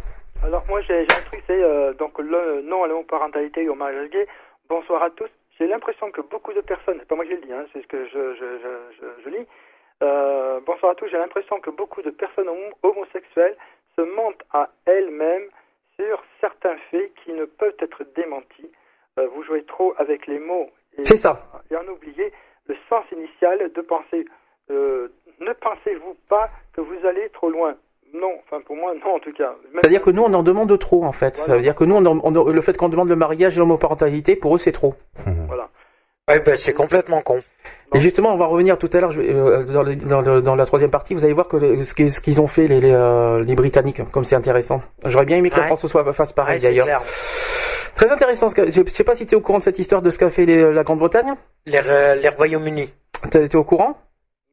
Alors 0.43 0.63
moi 0.67 0.79
j'ai 0.87 1.01
un 1.01 1.21
truc, 1.27 1.43
c'est 1.47 1.61
euh, 1.61 1.93
donc 1.93 2.17
le 2.17 2.61
non 2.67 2.83
à 2.83 2.87
l'homoparentalité 2.87 3.63
et 3.63 3.69
au 3.69 3.75
mariage 3.75 4.09
gay. 4.09 4.25
Bonsoir 4.69 5.03
à 5.03 5.09
tous. 5.09 5.29
J'ai 5.59 5.67
l'impression 5.67 6.09
que 6.11 6.21
beaucoup 6.21 6.53
de 6.53 6.61
personnes, 6.61 6.95
c'est 6.99 7.07
pas 7.07 7.15
moi 7.15 7.25
qui 7.25 7.31
le 7.31 7.41
dis, 7.41 7.51
hein, 7.51 7.65
c'est 7.73 7.81
ce 7.81 7.87
que 7.87 8.05
je, 8.05 8.33
je, 8.39 8.45
je, 8.99 9.05
je 9.25 9.29
lis. 9.29 9.45
Euh, 10.03 10.59
bonsoir 10.65 10.91
à 10.93 10.95
tous. 10.95 11.07
J'ai 11.09 11.17
l'impression 11.17 11.59
que 11.59 11.69
beaucoup 11.69 12.01
de 12.01 12.09
personnes 12.09 12.47
homo- 12.47 12.73
homosexuelles 12.83 13.55
se 13.97 14.01
mentent 14.01 14.43
à 14.53 14.69
elles-mêmes 14.85 15.47
sur 15.99 16.21
certains 16.39 16.77
faits 16.89 17.11
qui 17.23 17.33
ne 17.33 17.45
peuvent 17.45 17.75
être 17.79 18.03
démentis. 18.15 18.71
Euh, 19.17 19.27
vous 19.35 19.43
jouez 19.43 19.63
trop 19.63 19.93
avec 19.97 20.27
les 20.27 20.39
mots 20.39 20.69
et, 20.97 21.03
C'est 21.03 21.17
ça. 21.17 21.41
et 21.69 21.75
en 21.75 21.85
oubliez 21.91 22.31
le 22.67 22.75
sens 22.87 23.03
initial 23.11 23.71
de 23.73 23.81
penser. 23.81 24.25
Euh, 24.71 25.09
ne 25.41 25.51
pensez-vous 25.53 26.15
pas 26.29 26.49
que 26.73 26.81
vous 26.81 27.05
allez 27.05 27.29
trop 27.29 27.49
loin? 27.49 27.75
Non, 28.13 28.39
enfin 28.43 28.61
pour 28.61 28.75
moi 28.75 28.93
non 28.95 29.15
en 29.15 29.19
tout 29.19 29.33
cas. 29.33 29.49
Même- 29.71 29.81
C'est-à-dire 29.81 30.01
que 30.01 30.09
nous, 30.11 30.23
on 30.23 30.33
en 30.33 30.41
demande 30.43 30.77
trop, 30.79 31.03
en 31.03 31.11
fait. 31.11 31.35
Ça 31.35 31.55
veut 31.55 31.61
dire 31.61 31.75
que 31.75 31.83
nous, 31.83 31.95
on 31.95 32.05
en- 32.05 32.19
on 32.23 32.35
en- 32.35 32.43
le 32.49 32.61
fait 32.61 32.75
qu'on 32.77 32.89
demande 32.89 33.09
le 33.09 33.15
mariage 33.15 33.55
et 33.57 33.59
l'homoparentalité, 33.59 34.35
pour 34.35 34.55
eux, 34.55 34.57
c'est 34.57 34.71
trop. 34.71 34.95
Voilà. 35.47 35.69
Ouais, 36.29 36.39
ben, 36.39 36.55
c'est 36.55 36.73
complètement 36.73 37.21
con. 37.21 37.39
Et 37.95 37.99
justement, 37.99 38.31
on 38.33 38.37
va 38.37 38.45
revenir 38.45 38.77
tout 38.77 38.89
à 38.93 38.99
l'heure 38.99 39.11
euh, 39.17 39.63
dans, 40.41 40.55
la 40.55 40.65
troisième 40.67 40.91
partie. 40.91 41.15
Vous 41.15 41.23
allez 41.23 41.33
voir 41.33 41.47
que 41.47 41.57
le- 41.57 41.81
ce 41.81 41.93
qu'ils 41.95 42.39
ont 42.39 42.45
fait 42.47 42.67
les, 42.67 42.79
les, 42.79 42.91
euh, 42.91 43.43
les 43.43 43.55
Britanniques, 43.55 44.01
comme 44.11 44.23
c'est 44.23 44.35
intéressant. 44.35 44.81
J'aurais 45.05 45.25
bien 45.25 45.37
aimé 45.37 45.49
que 45.49 45.55
la 45.55 45.61
Ouais. 45.63 45.67
France 45.67 45.87
soit 45.87 46.13
fasse 46.13 46.31
pareil 46.31 46.61
Ouais, 46.61 46.69
d'ailleurs. 46.69 47.01
Très 47.95 48.11
intéressant. 48.11 48.47
Ce 48.47 48.53
que, 48.55 48.69
je 48.69 48.83
sais 48.87 49.03
pas 49.03 49.15
si 49.15 49.25
tu 49.25 49.33
es 49.33 49.37
au 49.37 49.41
courant 49.41 49.57
de 49.57 49.63
cette 49.63 49.79
histoire 49.79 50.03
de 50.03 50.09
ce 50.11 50.19
qu'a 50.19 50.29
fait 50.29 50.45
les- 50.45 50.71
la 50.71 50.83
Grande-Bretagne. 50.83 51.33
Les, 51.65 51.79
Royaumes-Unis. 52.37 52.93
T'es 53.31 53.47
t'es 53.47 53.57
au 53.57 53.63
courant? 53.63 53.97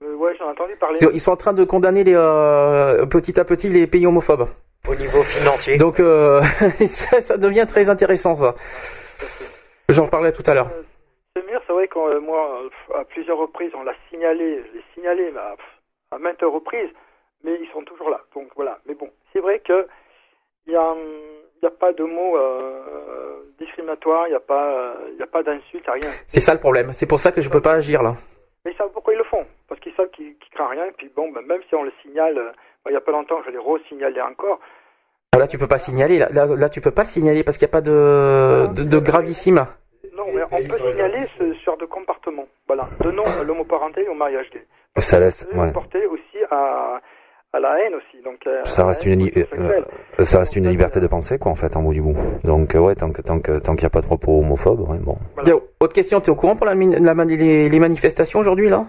Euh, 0.03 0.15
ouais, 0.17 0.33
j'en 0.39 0.47
ai 0.47 0.51
entendu 0.53 0.75
parler. 0.81 0.99
Ils 1.13 1.21
sont 1.21 1.33
en 1.33 1.37
train 1.37 1.53
de 1.53 1.63
condamner 1.65 2.05
les, 2.05 2.15
euh, 2.17 3.05
petit 3.07 3.39
à 3.39 3.45
petit 3.45 3.69
les 3.69 3.87
pays 3.87 4.07
homophobes. 4.07 4.49
Au 4.89 4.95
niveau 4.95 5.23
financier. 5.23 5.77
Donc 5.77 6.01
euh, 6.01 6.41
ça, 6.89 7.21
ça 7.21 7.37
devient 7.37 7.67
très 7.69 7.91
intéressant 7.91 8.35
ça. 8.35 8.55
J'en 9.91 10.07
parlais 10.09 10.33
tout 10.33 10.43
à 10.47 10.55
l'heure. 10.55 10.71
Vrai 11.87 11.89
que 11.89 12.17
euh, 12.17 12.21
moi, 12.21 12.63
euh, 12.63 12.99
à 12.99 13.05
plusieurs 13.05 13.39
reprises, 13.39 13.71
on 13.75 13.85
l'a 13.85 13.95
signalé, 14.11 14.63
je 14.67 14.77
l'ai 14.79 14.85
signalé 14.95 15.33
à, 16.11 16.19
maintes 16.19 16.41
reprises, 16.43 16.91
mais 17.45 17.53
ils 17.61 17.69
sont 17.73 17.83
toujours 17.83 18.11
là. 18.11 18.21
Donc 18.35 18.49
voilà. 18.57 18.79
Mais 18.87 18.95
bon, 18.95 19.09
c'est 19.33 19.39
vrai 19.41 19.61
que 19.61 19.87
il 20.67 20.73
y 20.73 20.77
a, 20.77 20.91
hum, 20.91 20.99
a 21.63 21.71
pas 21.71 21.93
de 21.93 22.03
mots 22.03 22.37
euh, 22.37 23.43
discriminatoires, 23.61 24.27
il 24.27 24.31
n'y 24.31 24.37
a 24.37 24.41
pas, 24.41 24.73
euh, 24.73 24.95
il 25.13 25.19
y 25.19 25.23
a 25.23 25.27
pas 25.29 25.45
d'insultes, 25.45 25.87
rien. 25.87 26.11
C'est 26.27 26.41
ça 26.41 26.55
le 26.55 26.61
problème. 26.61 26.93
C'est 26.93 27.07
pour 27.07 27.21
ça 27.21 27.31
que 27.31 27.41
je 27.41 27.49
peux 27.49 27.61
pas 27.61 27.75
agir 27.75 28.03
là. 28.03 28.15
Mais 28.65 28.73
ils 28.73 28.77
savent 28.77 28.91
pourquoi 28.93 29.15
ils 29.15 29.19
le 29.19 29.25
font, 29.25 29.47
parce 29.69 29.81
qu'ils 29.81 29.95
savent 29.95 30.11
qu'ils 30.11 30.35
craignent 30.53 30.71
rien. 30.71 30.87
Et 30.87 30.93
puis 30.93 31.09
bon, 31.15 31.31
ben, 31.31 31.43
même 31.47 31.61
si 31.69 31.75
on 31.77 31.85
le 31.85 31.93
signale, 32.03 32.37
euh, 32.37 32.51
il 32.89 32.95
y 32.95 32.97
a 32.97 33.01
pas 33.01 33.13
longtemps, 33.13 33.41
je 33.45 33.51
l'ai 33.51 33.59
re-signalé 33.59 34.21
encore. 34.23 34.59
Ah, 35.33 35.39
Là, 35.39 35.47
tu 35.47 35.57
peux 35.59 35.69
pas 35.69 35.79
signaler. 35.79 36.19
Là, 36.19 36.29
là, 36.33 36.47
là, 36.47 36.69
tu 36.69 36.81
peux 36.81 36.91
pas 36.91 37.03
le 37.03 37.09
signaler 37.09 37.45
parce 37.45 37.59
qu'il 37.59 37.67
n'y 37.67 37.71
a 37.71 37.77
pas 37.77 37.81
de, 37.81 38.73
de, 38.75 38.83
de 38.83 38.99
gravissime. 38.99 39.67
Non, 40.17 40.25
mais 40.35 40.43
on 40.45 40.49
peut 40.49 40.79
signaler 40.79 41.27
ce. 41.39 41.55
Voilà, 42.67 42.89
de 43.01 43.11
non 43.11 43.23
à 43.41 43.45
l'homoparenté 43.45 44.09
au 44.09 44.15
mariage 44.15 44.51
gay. 44.53 44.65
Ça 44.99 45.21
laisse, 45.21 45.37
Ça 45.41 45.47
peut 45.47 45.59
ouais. 45.59 45.73
porter 45.73 46.05
aussi 46.07 46.39
à, 46.51 47.01
à 47.53 47.61
la 47.61 47.79
haine 47.81 47.95
aussi. 47.95 48.21
Donc, 48.25 48.45
euh, 48.47 48.65
Ça 48.65 48.83
à 48.83 48.85
la 48.85 48.89
reste 48.89 49.07
haine 49.07 49.21
une, 49.21 49.31
euh, 49.37 50.25
ça 50.25 50.39
reste 50.41 50.57
une 50.57 50.69
liberté 50.69 50.99
de 51.01 51.07
penser, 51.07 51.39
quoi, 51.39 51.53
en 51.53 51.55
fait, 51.55 51.77
en 51.77 51.83
bout 51.83 51.93
du 51.93 52.01
bout. 52.03 52.17
Donc, 52.45 52.75
euh, 52.75 52.81
ouais, 52.81 52.95
tant 52.95 53.13
que, 53.13 53.23
tant 53.23 53.39
que, 53.41 53.59
tant 53.59 53.75
qu'il 53.77 53.85
n'y 53.85 53.87
a 53.87 53.91
pas 53.91 54.01
de 54.01 54.07
propos 54.07 54.39
homophobes, 54.41 54.81
ouais, 54.89 54.99
bon. 54.99 55.17
Tiens, 55.45 55.61
Autre 55.81 55.93
question, 55.93 56.21
tu 56.21 56.27
es 56.29 56.31
au 56.33 56.35
courant 56.37 56.57
pour 56.57 56.67
la, 56.67 56.75
min- 56.75 56.99
la 56.99 57.15
man- 57.15 57.29
les, 57.29 57.69
les 57.69 57.79
manifestations 57.79 58.41
aujourd'hui 58.41 58.69
là? 58.69 58.87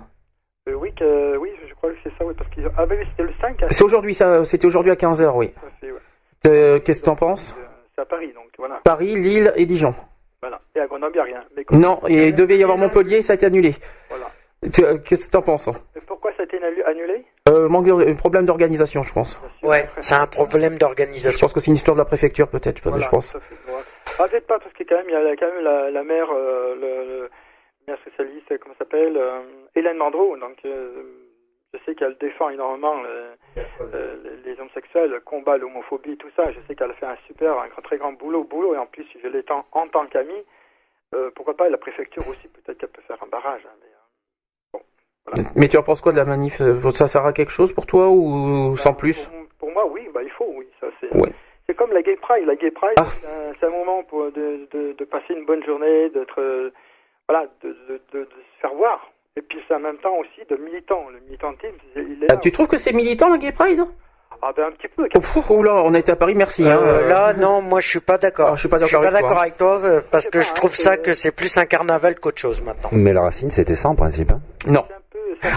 Euh, 0.69 0.73
oui, 0.73 0.93
que, 0.95 1.37
oui, 1.37 1.51
je 1.69 1.73
crois 1.75 1.91
que 1.91 1.97
c'est 2.03 2.09
ça, 2.17 2.25
oui, 2.25 2.33
parce 2.37 2.49
qu'ils 2.51 2.67
ah, 2.77 2.85
ben, 2.85 2.97
oui, 2.99 3.05
c'était 3.11 3.23
le 3.29 3.33
5. 3.39 3.63
hein. 3.63 3.67
C'est 3.69 3.83
aujourd'hui, 3.83 4.13
ça. 4.13 4.43
C'était 4.45 4.65
aujourd'hui 4.65 4.91
à 4.91 4.95
15h, 4.95 5.31
oui. 5.35 5.53
Ça 5.81 5.87
ouais. 5.87 5.93
Euh, 6.47 6.79
Qu'est-ce 6.79 6.99
que 7.01 7.05
tu 7.05 7.09
en 7.11 7.15
penses? 7.15 7.55
Euh, 7.59 7.63
C'est 7.95 8.01
à 8.01 8.05
Paris, 8.05 8.31
donc 8.33 8.45
voilà. 8.57 8.79
Paris, 8.83 9.15
Lille 9.15 9.51
et 9.55 9.65
Dijon. 9.65 9.93
Voilà. 10.41 10.61
Et 10.75 10.79
à 10.79 10.87
Grenoble, 10.87 11.13
il 11.15 11.17
n'y 11.17 11.21
a 11.21 11.23
rien. 11.23 11.43
Mais 11.55 11.65
Non, 11.71 11.99
et 12.07 12.27
il 12.29 12.35
devait 12.35 12.57
y 12.57 12.63
avoir 12.63 12.77
Montpellier, 12.77 13.21
ça 13.21 13.33
a 13.33 13.35
été 13.35 13.45
annulé. 13.45 13.73
Voilà. 14.09 14.25
Euh, 14.79 14.97
Qu'est-ce 14.97 15.25
que 15.27 15.31
tu 15.31 15.37
en 15.37 15.41
penses 15.41 15.69
Et 15.95 16.01
pourquoi 16.01 16.31
ça 16.35 16.41
a 16.41 16.45
été 16.45 16.57
annu- 16.57 16.83
annulé? 16.83 17.25
Euh, 17.49 17.69
manque 17.69 17.85
de- 17.85 18.13
problème 18.13 18.45
d'organisation, 18.45 19.03
je 19.03 19.13
pense. 19.13 19.39
Ouais, 19.63 19.87
c'est 19.99 20.15
un 20.15 20.25
problème 20.27 20.73
Je 20.73 20.79
d'organisation. 20.79 21.45
pense 21.45 21.53
que 21.53 21.59
c'est 21.59 21.67
une 21.71 21.75
histoire 21.75 21.95
de 21.95 22.01
la 22.01 22.05
préfecture, 22.05 22.47
peut-être, 22.47 22.81
Voilà, 22.83 22.99
je 22.99 23.09
pense. 23.09 23.35
Ah, 24.19 24.27
peut-être 24.27 24.47
pas, 24.47 24.57
parce 24.59 24.73
que 24.73 24.83
quand 24.83 24.95
même, 24.95 25.05
il 25.09 25.13
y 25.13 25.15
a 25.15 25.21
la- 25.21 25.35
quand 25.35 25.45
même 25.53 25.63
la, 25.63 25.91
la 25.91 26.03
maire, 26.03 26.27
euh, 26.31 26.75
le, 26.75 27.21
le 27.21 27.29
maire 27.87 27.97
socialiste, 28.03 28.47
comment 28.59 28.73
ça 28.73 28.79
s'appelle 28.85 29.15
euh, 29.15 29.41
Hélène 29.75 29.97
Mandreau. 29.97 30.35
Donc, 30.37 30.57
euh, 30.65 31.03
je 31.77 31.83
sais 31.85 31.95
qu'elle 31.95 32.17
défend 32.17 32.49
énormément 32.49 32.95
euh, 33.05 33.33
euh, 33.93 34.15
les, 34.45 34.59
homosexuels, 34.59 35.19
combat 35.25 35.57
l'homophobie, 35.57 36.17
tout 36.17 36.29
ça. 36.35 36.51
Je 36.51 36.59
sais 36.67 36.75
qu'elle 36.75 36.93
fait 36.93 37.05
un 37.05 37.17
super, 37.27 37.57
un 37.59 37.81
très 37.81 37.97
grand 37.97 38.13
boulot, 38.13 38.43
boulot. 38.43 38.73
Et 38.75 38.77
en 38.77 38.85
plus, 38.85 39.05
je 39.21 39.27
l'ai 39.27 39.43
en, 39.51 39.65
en 39.71 39.87
tant 39.87 40.05
qu'ami, 40.07 40.33
euh, 41.15 41.29
pourquoi 41.35 41.55
pas 41.55 41.69
la 41.69 41.77
préfecture 41.77 42.27
aussi, 42.27 42.47
peut-être 42.47 42.77
qu'elle 42.79 42.89
peut 42.89 43.01
faire 43.07 43.21
un 43.23 43.27
barrage. 43.27 43.61
hein, 43.65 44.79
mais, 45.35 45.43
Mais 45.55 45.67
tu 45.67 45.77
en 45.77 45.83
penses 45.83 46.01
quoi 46.01 46.11
de 46.11 46.17
la 46.17 46.25
manif? 46.25 46.61
Ça 46.93 47.07
sert 47.07 47.25
à 47.25 47.33
quelque 47.33 47.51
chose 47.51 47.73
pour 47.73 47.85
toi 47.85 48.09
ou 48.09 48.75
sans 48.77 48.91
bah, 48.91 48.97
plus? 48.99 49.25
pour, 49.27 49.47
pour 49.59 49.71
moi, 49.71 49.85
oui, 49.87 50.07
bah, 50.13 50.23
il 50.23 50.31
faut, 50.31 50.51
oui. 50.55 50.67
Ça, 50.79 50.87
c'est, 50.99 51.13
Ouais. 51.15 51.29
c'est 51.67 51.75
comme 51.75 51.91
la 51.91 52.01
Gay 52.01 52.15
Pride. 52.17 52.45
La 52.45 52.55
Gay 52.55 52.71
Pride, 52.71 52.95
Ah. 52.97 53.05
c'est, 53.59 53.65
un, 53.65 53.69
moment 53.69 54.03
pour, 54.03 54.31
de, 54.31 54.67
de, 54.71 54.93
de 54.93 55.05
passer 55.05 55.33
une 55.33 55.45
bonne 55.45 55.63
journée, 55.65 56.09
d'être, 56.09 56.39
euh, 56.41 56.71
voilà, 57.27 57.47
de 57.61 57.75
se 58.11 58.25
faire 58.61 58.73
voir. 58.73 59.11
Et 59.37 59.41
puis 59.41 59.59
c'est 59.67 59.75
en 59.75 59.79
même 59.79 59.97
temps 59.97 60.15
aussi 60.17 60.41
de 60.49 60.55
militant. 60.57 61.03
Le 61.13 61.19
militantisme, 61.25 61.75
il 61.95 62.23
est 62.23 62.27
Ah, 62.29 62.33
là. 62.33 62.37
Tu 62.37 62.51
trouves 62.51 62.67
que 62.67 62.77
c'est 62.77 62.91
militant 62.93 63.29
la 63.29 63.37
Gay 63.37 63.51
Pride? 63.51 63.81
Ah 64.41 64.51
ben 64.55 64.65
un 64.67 64.71
petit 64.71 64.87
peu. 64.87 65.07
oh, 65.49 65.63
là, 65.63 65.73
on 65.83 65.93
a 65.95 65.99
été 65.99 66.11
à 66.11 66.15
Paris, 66.15 66.35
merci. 66.35 66.67
hein. 66.67 66.79
Euh, 66.79 67.07
là, 67.07 67.33
non, 67.33 67.61
moi 67.61 67.79
je 67.79 67.89
suis 67.89 67.99
pas 67.99 68.17
d'accord. 68.19 68.55
Je 68.55 68.59
suis 68.59 68.69
pas 68.69 68.77
d'accord 68.77 69.01
avec 69.01 69.11
toi. 69.11 69.21
d'accord 69.21 69.39
avec 69.41 69.57
toi 69.57 69.79
euh, 69.83 70.01
parce 70.11 70.27
que 70.27 70.41
je 70.41 70.53
trouve 70.53 70.69
hein, 70.71 70.83
ça 70.83 70.97
que 70.97 71.13
c'est 71.15 71.31
plus 71.31 71.57
un 71.57 71.65
carnaval 71.65 72.19
qu'autre 72.19 72.37
chose 72.39 72.61
maintenant. 72.61 72.89
Mais 72.91 73.13
la 73.13 73.21
racine, 73.21 73.49
c'était 73.49 73.73
ça, 73.73 73.89
en 73.89 73.95
principe. 73.95 74.31
hein? 74.31 74.41
Non. 74.67 74.85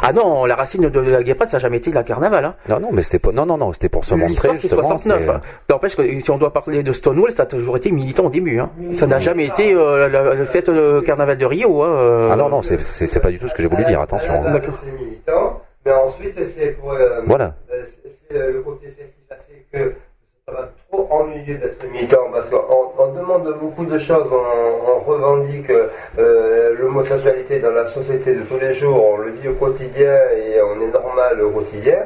Ah 0.02 0.12
non, 0.12 0.44
la 0.44 0.56
racine 0.56 0.88
de 0.88 1.00
la 1.00 1.18
Pride, 1.34 1.50
ça 1.50 1.56
n'a 1.56 1.58
jamais 1.58 1.78
été 1.78 1.90
la 1.90 2.02
carnaval. 2.02 2.44
Hein. 2.44 2.54
Non, 2.68 2.80
non, 2.80 2.88
mais 2.92 3.02
c'était 3.02 3.18
pas, 3.18 3.32
non, 3.32 3.46
non, 3.46 3.56
non, 3.56 3.72
c'était 3.72 3.88
pour 3.88 4.04
se 4.04 4.14
montrer, 4.14 4.28
L'histoire, 4.28 4.54
c'est 4.56 4.62
justement. 4.62 4.82
69. 4.82 5.22
c'est- 5.24 5.30
hein. 5.30 5.40
N'empêche 5.68 5.96
que 5.96 6.20
si 6.20 6.30
on 6.30 6.38
doit 6.38 6.52
parler 6.52 6.82
de 6.82 6.92
Stonewall, 6.92 7.32
ça 7.32 7.44
a 7.44 7.46
toujours 7.46 7.76
été 7.76 7.90
militant 7.90 8.26
au 8.26 8.30
début. 8.30 8.58
Hein. 8.58 8.70
Ça 8.92 9.06
n'a 9.06 9.18
jamais 9.18 9.46
été 9.46 9.72
euh, 9.74 10.08
la- 10.08 10.34
le 10.34 10.44
fait 10.44 10.68
le 10.68 11.00
carnaval 11.02 11.36
de 11.38 11.44
Rio. 11.46 11.82
Hein, 11.82 11.88
euh. 11.88 12.28
Ah 12.32 12.36
non, 12.36 12.48
non, 12.48 12.62
c'est, 12.62 12.80
c'est, 12.80 13.06
c'est 13.06 13.20
pas 13.20 13.30
du 13.30 13.38
tout 13.38 13.48
ce 13.48 13.54
que 13.54 13.62
j'ai 13.62 13.68
voulu 13.68 13.84
dire, 13.84 14.00
attention. 14.00 14.32
Hein. 14.44 14.60
c'est 14.62 14.92
militant, 15.02 15.60
mais 15.84 15.92
ensuite, 15.92 16.38
c'est 16.46 16.72
pour. 16.78 16.92
euh, 16.92 17.20
Voilà. 17.26 17.54
euh, 17.72 17.82
c'est- 17.86 18.10
c'est, 18.30 18.36
euh, 18.36 18.52
le 18.52 18.60
côté 18.62 18.86
festif 18.88 19.56
que 19.72 19.94
ça 20.50 20.56
va 20.62 20.68
trop 20.90 21.06
ennuyer 21.10 21.54
d'être 21.54 21.84
militant 21.90 22.26
parce 22.32 22.48
qu'on 22.48 22.92
on 22.98 23.12
demande 23.12 23.54
beaucoup 23.60 23.84
de 23.84 23.98
choses, 23.98 24.26
on, 24.30 24.90
on 24.92 24.98
revendique 25.10 25.70
euh, 26.18 26.74
l'homosexualité 26.78 27.58
dans 27.60 27.70
la 27.72 27.86
société 27.88 28.34
de 28.34 28.42
tous 28.42 28.58
les 28.60 28.74
jours, 28.74 29.10
on 29.12 29.16
le 29.18 29.30
vit 29.30 29.48
au 29.48 29.54
quotidien 29.54 30.14
et 30.36 30.60
on 30.62 30.80
est 30.82 30.92
normal 30.92 31.40
au 31.42 31.50
quotidien. 31.50 31.98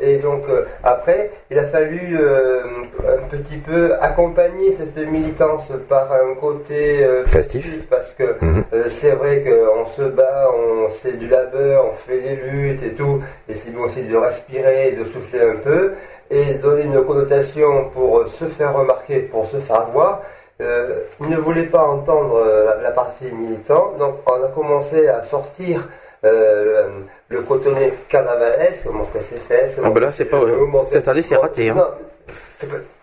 Et 0.00 0.18
donc 0.18 0.42
euh, 0.48 0.62
après, 0.84 1.32
il 1.50 1.58
a 1.58 1.64
fallu 1.66 2.16
euh, 2.20 2.60
un 3.04 3.26
petit 3.28 3.56
peu 3.56 3.94
accompagner 4.00 4.70
cette 4.72 4.96
militance 5.08 5.72
par 5.88 6.12
un 6.12 6.34
côté 6.36 7.04
euh, 7.04 7.24
Festif. 7.26 7.88
parce 7.90 8.10
que 8.12 8.22
Mhm. 8.40 8.62
c'est 8.90 9.10
vrai 9.10 9.42
qu'on 9.44 9.86
se 9.86 10.02
bat, 10.02 10.50
on 10.54 10.88
c'est 10.88 11.18
du 11.18 11.26
labeur, 11.26 11.86
on 11.90 11.94
fait 11.94 12.20
des 12.20 12.36
luttes 12.36 12.82
et 12.84 12.90
tout, 12.94 13.20
et 13.48 13.56
c'est 13.56 13.70
bien 13.70 13.80
aussi 13.86 14.02
de 14.04 14.16
respirer 14.16 14.90
et 14.90 14.92
de 14.92 15.02
souffler 15.04 15.40
un 15.40 15.56
peu, 15.56 15.94
et 16.30 16.54
donner 16.54 16.82
une 16.84 17.02
connotation 17.04 17.90
pour 17.94 18.26
se 18.28 18.44
faire 18.46 18.74
remarquer, 18.76 19.20
pour 19.20 19.46
se 19.46 19.56
faire 19.58 19.86
voir. 19.86 20.22
Euh, 20.60 21.00
il 21.20 21.28
ne 21.30 21.36
voulait 21.36 21.64
pas 21.66 21.84
entendre 21.84 22.34
euh, 22.36 22.64
la, 22.64 22.82
la 22.82 22.90
partie 22.90 23.30
militant, 23.32 23.92
donc 23.98 24.16
on 24.26 24.42
a 24.44 24.48
commencé 24.48 25.06
à 25.08 25.22
sortir 25.22 25.86
euh, 26.24 26.88
le 27.28 27.40
cotonnet 27.42 27.92
carnavalesque, 28.08 28.84
montrer 28.86 29.20
ses 29.20 29.36
fesses. 29.36 29.76
Ah 29.82 29.88
bah 29.90 30.00
là, 30.00 30.10
c'est 30.12 30.24
pas- 30.24 30.40
cette 30.84 31.06
année, 31.06 31.22
c'est 31.22 31.36
raté, 31.36 31.70
hein. 31.70 31.74
Non, 31.76 31.86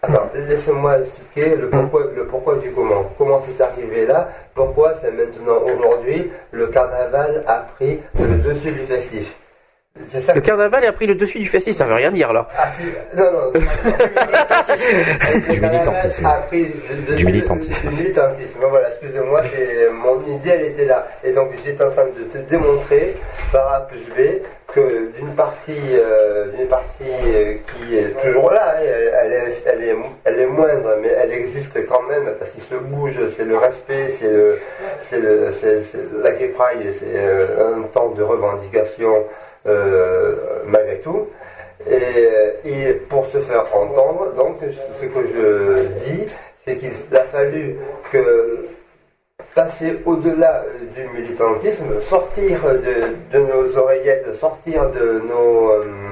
Attends, 0.02 0.30
laissez-moi 0.36 1.00
expliquer 1.00 1.56
le 1.56 1.70
pourquoi, 1.70 2.02
le 2.14 2.26
pourquoi 2.26 2.56
du 2.56 2.72
comment. 2.72 3.06
Comment 3.18 3.42
c'est 3.42 3.64
arrivé 3.64 4.06
là? 4.06 4.30
Pourquoi 4.54 4.94
c'est 5.02 5.12
maintenant 5.12 5.62
aujourd'hui 5.74 6.30
le 6.52 6.68
carnaval 6.68 7.42
a 7.48 7.66
pris 7.76 8.02
le 8.20 8.36
dessus 8.40 8.72
du 8.74 8.82
festif? 8.84 9.34
Ça 10.20 10.34
Le 10.34 10.42
carnaval 10.42 10.84
a 10.86 10.92
pris 10.92 11.08
le 11.08 11.16
dessus 11.16 11.40
du 11.40 11.48
festif, 11.48 11.76
ça 11.76 11.86
veut 11.86 11.94
rien 11.94 12.12
dire 12.12 12.34
là. 12.34 12.48
ah, 12.58 12.68
si. 12.78 12.84
Non, 13.18 13.32
non. 13.32 13.54
Du 15.50 15.62
militantisme. 15.62 16.26
A 16.26 16.34
pris 16.48 16.66
le 16.66 17.02
dessus 17.06 17.16
Du 17.16 17.26
militantisme. 17.26 17.90
Du 17.90 17.96
militantisme. 17.96 18.60
Voilà, 18.70 18.90
excusez-moi, 18.90 19.42
mon 19.94 20.22
idée, 20.26 20.50
elle 20.50 20.66
était 20.66 20.86
là. 20.86 21.08
Et 21.24 21.32
donc, 21.32 21.52
j'étais 21.64 21.84
en 21.84 21.92
train 21.92 22.06
de 22.06 22.24
te 22.24 22.38
démontrer, 22.50 23.16
par 23.52 23.74
A 23.74 23.80
plus 23.88 24.02
B, 24.10 24.42
que 24.74 25.12
d'une 25.18 25.34
partie, 25.36 25.72
euh, 25.94 26.52
d'une 26.52 26.68
partie 26.68 27.04
euh, 27.28 27.54
qui 27.66 27.98
est 27.98 28.10
toujours 28.22 28.52
là, 28.52 28.76
hein, 28.78 28.82
elle, 28.82 29.14
elle 29.22 29.34
est, 29.34 29.64
elle, 29.66 29.84
est, 29.84 29.96
elle 30.26 30.40
est 30.40 30.48
moindre, 30.48 30.98
mais 31.02 31.08
elle 31.08 31.32
existe 31.32 31.86
quand 31.88 32.02
même 32.04 32.34
parce 32.38 32.52
qu'il 32.52 32.64
se 32.64 32.76
bouge, 32.76 33.18
c'est 33.36 33.46
le 33.46 33.58
respect, 33.58 34.10
c'est 34.10 34.30
le, 34.30 34.60
c'est 35.00 35.22
c'est, 35.54 35.98
la 36.22 36.32
euh, 36.32 37.78
un 37.78 37.82
temps 37.84 38.10
de 38.10 38.24
revendication 38.24 39.24
malgré 39.66 41.00
tout. 41.00 41.28
Et, 41.90 42.94
pour 43.10 43.26
se 43.28 43.40
faire 43.40 43.66
entendre, 43.76 44.34
donc 44.36 44.58
ce 45.00 45.06
que 45.06 45.22
je 45.28 45.88
dis, 46.10 46.26
c'est 46.64 46.78
qu'il 46.78 46.92
a 47.16 47.22
fallu 47.22 47.78
passer 49.56 50.02
au-delà 50.06 50.66
euh, 50.66 50.86
du 50.94 51.20
militantisme, 51.20 52.02
sortir 52.02 52.60
de, 53.32 53.40
nos 53.40 53.78
oreillettes, 53.78 54.36
sortir 54.36 54.92
de 54.92 55.22
nos, 55.28 55.72
euh, 55.72 56.04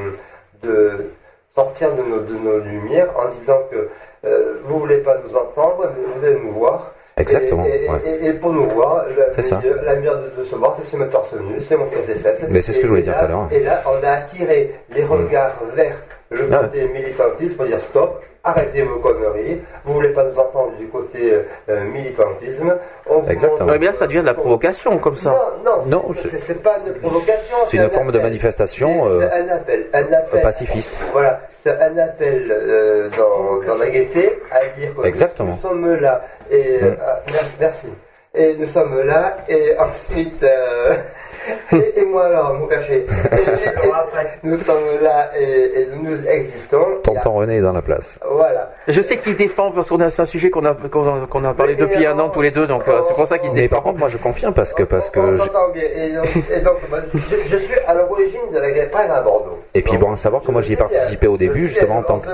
de 0.63 2.35
nos 2.41 2.59
lumières 2.59 3.09
en 3.17 3.27
disant 3.37 3.61
que 3.69 3.89
euh, 4.25 4.59
vous 4.63 4.79
voulez 4.79 4.99
pas 4.99 5.17
nous 5.17 5.35
entendre, 5.35 5.91
mais 5.95 6.03
vous 6.15 6.25
allez 6.25 6.39
nous 6.39 6.53
voir. 6.53 6.93
Exactement, 7.15 7.65
Et, 7.65 7.85
et- 7.85 7.89
ouais. 7.89 8.19
et- 8.23 8.27
et 8.29 8.33
pour 8.33 8.51
nous 8.53 8.67
voir, 8.69 9.05
la, 9.15 9.43
ça. 9.43 9.57
meilleure- 9.59 9.83
la 9.83 9.95
meilleure 9.95 10.19
de, 10.19 10.41
de 10.41 10.45
se 10.45 10.55
voir, 10.55 10.75
c'est 10.81 10.89
se 10.89 10.97
mettre 10.97 11.11
torse 11.11 11.31
nu, 11.33 11.61
c'est 11.67 11.77
montrer 11.77 12.01
ses 12.07 12.15
fesses. 12.15 12.43
Mais 12.49 12.61
c'est 12.61 12.71
ce 12.73 12.77
que 12.79 12.83
je 12.85 12.89
voulais 12.89 13.01
dire 13.03 13.17
tout 13.17 13.25
à 13.25 13.27
l'heure. 13.27 13.47
Et 13.51 13.59
là, 13.59 13.83
on 13.85 14.03
a 14.03 14.11
attiré 14.11 14.73
les 14.95 15.03
regards 15.03 15.53
vers 15.75 15.93
le 16.31 16.47
Ah 16.51 16.55
ouais. 16.55 16.67
côté 16.67 16.87
militantisme 16.87 17.55
pour 17.55 17.65
dire 17.65 17.79
stop, 17.79 18.23
arrêtez 18.43 18.81
vos 18.81 18.97
conneries, 18.97 19.61
vous 19.85 19.93
voulez 19.93 20.09
pas 20.09 20.23
nous 20.23 20.37
entendre 20.39 20.71
du 20.79 20.87
côté 20.87 21.35
euh, 21.69 21.83
militantisme. 21.83 22.75
On 23.07 23.19
vous 23.19 23.29
Exactement. 23.29 23.65
montre- 23.67 23.79
mais 23.79 23.85
là, 23.85 23.93
ça 23.93 24.07
devient 24.07 24.21
de 24.21 24.25
la 24.25 24.33
provocation, 24.33 24.97
comme 24.97 25.15
ça. 25.15 25.29
Non, 25.63 25.71
non, 25.85 25.85
Non, 26.07 26.13
c'est- 26.15 26.61
pas 26.63 26.77
une 26.85 26.93
provocation. 26.93 27.57
C'est 27.67 27.77
une 27.77 27.83
un 27.83 27.89
forme 27.89 28.11
de 28.11 28.19
manifestation, 28.19 29.03
C'est 29.05 29.11
euh, 29.11 29.29
c'est 29.31 29.39
un 29.51 29.55
appel, 29.55 29.85
un 29.93 30.13
appel. 30.13 30.41
pacifiste. 30.41 30.91
Voilà, 31.11 31.41
un 31.71 31.97
appel 31.97 32.45
euh, 32.51 33.09
dans, 33.17 33.59
dans 33.65 33.77
la 33.77 33.89
gaieté 33.89 34.39
à 34.51 34.65
dire 34.77 34.93
que 34.95 35.05
Exactement. 35.07 35.57
nous 35.61 35.69
sommes 35.69 35.95
là. 35.95 36.21
Et 36.51 36.79
Mm. 36.81 36.97
ah, 37.05 37.21
mer- 37.31 37.51
merci. 37.59 37.87
Et 38.35 38.55
nous 38.57 38.67
sommes 38.67 39.01
là. 39.05 39.37
Et 39.47 39.77
ensuite, 39.77 40.43
euh, 40.43 40.93
et, 41.71 41.99
et 41.99 42.05
moi 42.05 42.25
alors, 42.25 42.53
mon 42.55 42.67
café. 42.67 43.05
Et- 43.31 43.35
et- 43.35 43.69
et 43.69 44.47
nous 44.47 44.57
sommes 44.57 44.77
là 45.01 45.31
et, 45.37 45.43
et 45.81 45.87
nous 46.01 46.15
existons. 46.27 46.85
Il 47.05 47.09
a- 47.09 47.13
Tonton 47.21 47.33
René 47.33 47.57
est 47.57 47.61
dans 47.61 47.71
la 47.73 47.81
place. 47.81 48.19
Voilà. 48.29 48.71
Je 48.87 49.01
sais 49.01 49.17
qu'il 49.17 49.35
défend 49.35 49.71
parce 49.71 49.89
qu'on 49.89 49.99
a 49.99 50.09
c'est 50.09 50.21
un 50.21 50.25
sujet 50.25 50.49
qu'on 50.49 50.65
a 50.65 50.73
qu'on 50.73 51.45
a, 51.45 51.49
a 51.49 51.53
parlé 51.53 51.73
Mais- 51.75 51.81
depuis 51.85 52.05
un 52.05 52.17
an 52.19 52.29
tous 52.29 52.41
les 52.41 52.51
deux, 52.51 52.67
donc 52.67 52.87
euh, 52.87 53.01
c'est 53.07 53.13
pour 53.15 53.27
ça 53.27 53.37
qu'il 53.37 53.49
se 53.49 53.55
Mais 53.55 53.67
par 53.67 53.79
défend. 53.79 53.89
contre, 53.89 53.99
moi 53.99 54.09
je 54.09 54.17
confirme 54.17 54.53
parce 54.53 54.73
que 54.73 54.83
parce 54.83 55.09
on, 55.09 55.11
que 55.11 55.19
on 55.19 55.31
je- 55.33 55.37
s'entend 55.39 55.69
bien. 55.69 55.83
Et 55.95 56.09
donc, 56.11 56.25
et 56.55 56.59
donc, 56.59 56.77
bah, 56.91 56.97
je, 57.13 57.35
je 57.47 57.57
suis 57.57 57.79
à 57.87 57.93
l'origine 57.93 58.41
de 58.51 58.59
la 58.59 58.69
Pride 58.87 59.11
à 59.11 59.21
Bordeaux. 59.21 59.59
et 59.73 59.81
puis 59.81 59.97
bon 59.97 60.11
à 60.11 60.15
savoir 60.15 60.41
que 60.43 60.51
moi 60.51 60.61
j'y 60.61 60.73
ai 60.73 60.77
participé 60.77 61.27
au 61.27 61.37
début 61.37 61.67
justement 61.67 61.97
en 61.97 62.03
tant 62.03 62.19
que 62.19 62.27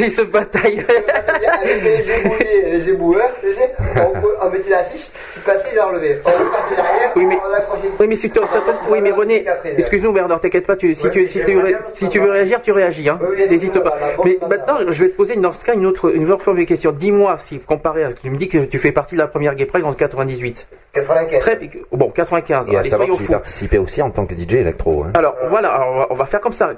Il 0.00 0.10
se 0.10 0.22
bataille. 0.22 0.84
avec 0.84 1.82
les 1.82 1.98
et 2.68 2.70
les 2.70 2.88
éboueurs, 2.90 3.30
on, 4.42 4.50
mettait 4.50 4.70
l'affiche, 4.70 5.10
tu 5.34 5.40
passais, 5.40 5.68
il 5.72 5.80
enlevait. 5.80 6.20
On 6.24 6.30
passait 6.30 6.74
derrière, 6.76 7.12
Oui, 7.16 7.24
mais- 7.26 7.38
on 7.48 7.52
accrochait. 7.54 7.87
Oui, 8.00 8.06
mais 8.08 8.14
si 8.16 8.30
tu, 8.30 8.40
oui, 8.90 9.00
mais 9.02 9.10
René, 9.10 9.44
excuse-nous, 9.76 10.12
Bernard, 10.12 10.40
t'inquiète 10.40 10.66
pas, 10.66 10.76
tu, 10.76 10.94
si, 10.94 11.04
Ouais, 11.04 11.10
tu, 11.10 11.28
si, 11.28 11.42
tu, 11.44 11.58
si 11.92 12.08
tu 12.08 12.18
veux 12.18 12.30
réagir, 12.30 12.60
tu 12.62 12.72
réagis, 12.72 13.08
hein. 13.08 13.18
Oui, 13.22 13.28
oui, 13.38 13.46
N'hésite 13.50 13.78
pas. 13.80 13.96
Mais 14.24 14.38
maintenant, 14.48 14.76
je 14.88 15.04
vais 15.04 15.10
te 15.10 15.16
poser 15.16 15.36
dans 15.36 15.52
ce 15.52 15.64
cas 15.64 15.74
une 15.74 15.86
autre, 15.86 16.14
une 16.14 16.30
autre 16.30 16.42
forme 16.42 16.58
de 16.58 16.64
question. 16.64 16.92
Dis-moi, 16.92 17.36
si 17.38 17.58
comparé 17.60 18.04
à, 18.04 18.12
tu 18.12 18.30
me 18.30 18.36
dis 18.36 18.48
que 18.48 18.58
tu 18.58 18.78
fais 18.78 18.92
partie 18.92 19.14
de 19.14 19.20
la 19.20 19.26
première 19.26 19.54
Gay 19.54 19.64
Pride 19.66 19.84
en 19.84 19.92
98. 19.92 20.68
95. 20.94 21.38
Très, 21.40 21.58
bon, 21.92 22.10
95. 22.10 22.68
et 22.70 22.76
à 22.76 22.78
allez, 22.80 22.88
savoir 22.88 23.06
que 23.08 23.12
soyons 23.14 23.18
j'y 23.20 23.26
fous. 23.26 23.32
participé 23.32 23.78
aussi 23.78 24.00
en 24.02 24.10
tant 24.10 24.24
que 24.26 24.34
DJ 24.34 24.54
électro. 24.54 25.04
hein. 25.04 25.10
Alors 25.14 25.34
voilà, 25.50 25.68
alors, 25.74 25.88
on 25.94 25.98
va- 25.98 26.06
on 26.10 26.14
va 26.14 26.26
faire 26.26 26.40
comme 26.40 26.52
ça. 26.52 26.72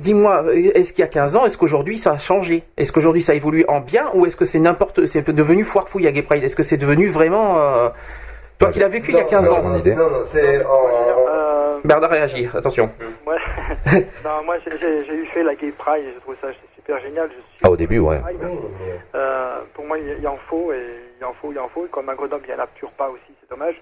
Dis-moi, 0.00 0.44
est-ce 0.74 0.92
qu'il 0.92 1.00
y 1.00 1.04
a 1.04 1.08
15 1.08 1.36
ans, 1.36 1.44
est-ce 1.46 1.56
qu'aujourd'hui 1.56 1.96
ça 1.96 2.12
a 2.12 2.18
changé? 2.18 2.64
Est-ce 2.76 2.92
qu'aujourd'hui 2.92 3.22
ça 3.22 3.34
évolue 3.34 3.64
en 3.68 3.80
bien 3.80 4.06
ou 4.14 4.26
est-ce 4.26 4.36
que 4.36 4.44
c'est 4.44 4.58
n'importe, 4.58 5.06
c'est 5.06 5.30
devenu 5.30 5.64
foire 5.64 5.88
fouille 5.88 6.06
à 6.08 6.12
Gay 6.12 6.22
Pride? 6.22 6.42
Est-ce 6.44 6.56
que 6.56 6.62
c'est 6.64 6.76
devenu 6.76 7.08
vraiment 7.08 7.58
euh, 7.58 7.88
toi 8.62 8.72
qui 8.72 8.78
l'as 8.80 8.88
vécu 8.88 9.10
il 9.12 9.16
y 9.16 9.20
a 9.20 9.24
15 9.24 9.48
non, 9.50 9.56
ans 9.56 9.62
mon 9.62 9.78
idée. 9.78 9.94
Non, 9.94 10.10
non, 10.10 10.22
c'est. 10.24 10.58
Euh, 10.58 11.78
Bernard 11.84 12.10
réagit, 12.10 12.48
attention. 12.54 12.90
moi, 13.24 13.34
non, 14.24 14.44
moi 14.44 14.56
j'ai- 14.64 14.78
j'ai 14.78 15.04
j'ai 15.04 15.14
eu 15.14 15.26
fait 15.26 15.42
la 15.42 15.54
Gay 15.54 15.72
Pride 15.76 16.04
et 16.04 16.12
je 16.14 16.20
trouve 16.20 16.36
ça 16.40 16.48
super 16.76 17.00
génial. 17.00 17.28
Je 17.28 17.34
suis 17.34 17.60
Ah, 17.64 17.70
au 17.70 17.76
début, 17.76 17.98
ouais. 17.98 18.20
Mais- 18.40 18.48
Euh, 19.14 19.58
pour 19.74 19.84
moi, 19.84 19.96
il 19.98 20.26
en 20.28 20.36
faut, 20.48 20.72
et 20.72 20.82
il 21.20 21.24
en 21.24 21.32
faut, 21.40 21.50
il 21.52 21.58
en 21.58 21.68
faut. 21.68 21.86
Comme 21.90 22.08
à 22.08 22.14
Grenoble, 22.14 22.44
il 22.48 22.54
n'y 22.54 22.60
en 22.60 22.64
a 22.64 22.66
toujours 22.68 22.92
pas 22.92 23.08
aussi, 23.08 23.34
c'est 23.40 23.50
dommage. 23.50 23.74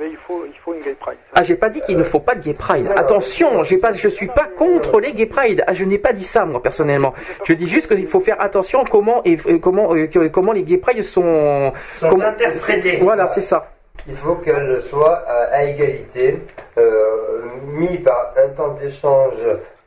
Mais 0.00 0.08
il 0.08 0.16
faut, 0.16 0.44
il 0.46 0.58
faut 0.64 0.72
une 0.72 0.80
Gay 0.80 0.96
Pride. 0.98 1.18
Ah, 1.34 1.42
j'ai 1.42 1.54
pas 1.54 1.68
dit 1.68 1.82
qu'il 1.82 1.98
ne 1.98 2.02
faut 2.02 2.18
pas 2.18 2.34
de 2.34 2.40
gay 2.42 2.54
pride. 2.54 2.86
non, 2.86 2.96
Attention, 2.96 3.52
non, 3.58 3.62
j'ai 3.62 3.76
pas, 3.76 3.92
je 3.92 4.08
suis 4.08 4.26
pas 4.26 4.48
contre 4.58 4.98
les 5.00 5.12
gay 5.12 5.26
pride. 5.26 5.62
Ah, 5.66 5.74
je 5.74 5.84
n'ai 5.84 5.98
pas 5.98 6.14
dit 6.14 6.24
ça 6.24 6.46
moi 6.46 6.62
personnellement. 6.62 7.12
Je 7.44 7.52
dis 7.52 7.66
juste 7.68 7.94
qu'il 7.94 8.06
faut 8.06 8.18
faire 8.20 8.40
attention 8.40 8.80
à 8.82 8.88
comment 8.88 9.20
et 9.24 9.36
euh, 9.46 9.58
comment 9.58 9.94
euh, 9.94 10.08
comment 10.32 10.52
les 10.52 10.62
gay 10.62 10.78
pride 10.78 11.02
sont. 11.02 11.72
Sont 11.92 12.08
comment- 12.08 12.24
interprétés. 12.24 12.96
Voilà, 13.02 13.26
c'est 13.26 13.42
ça. 13.42 13.70
Il 14.08 14.16
faut 14.16 14.34
qu'elle 14.36 14.80
soit 14.82 15.24
à, 15.28 15.64
égalité, 15.64 16.40
euh, 16.76 17.42
mis 17.66 17.98
par 17.98 18.34
un 18.36 18.48
temps 18.48 18.74
d'échange, 18.80 19.34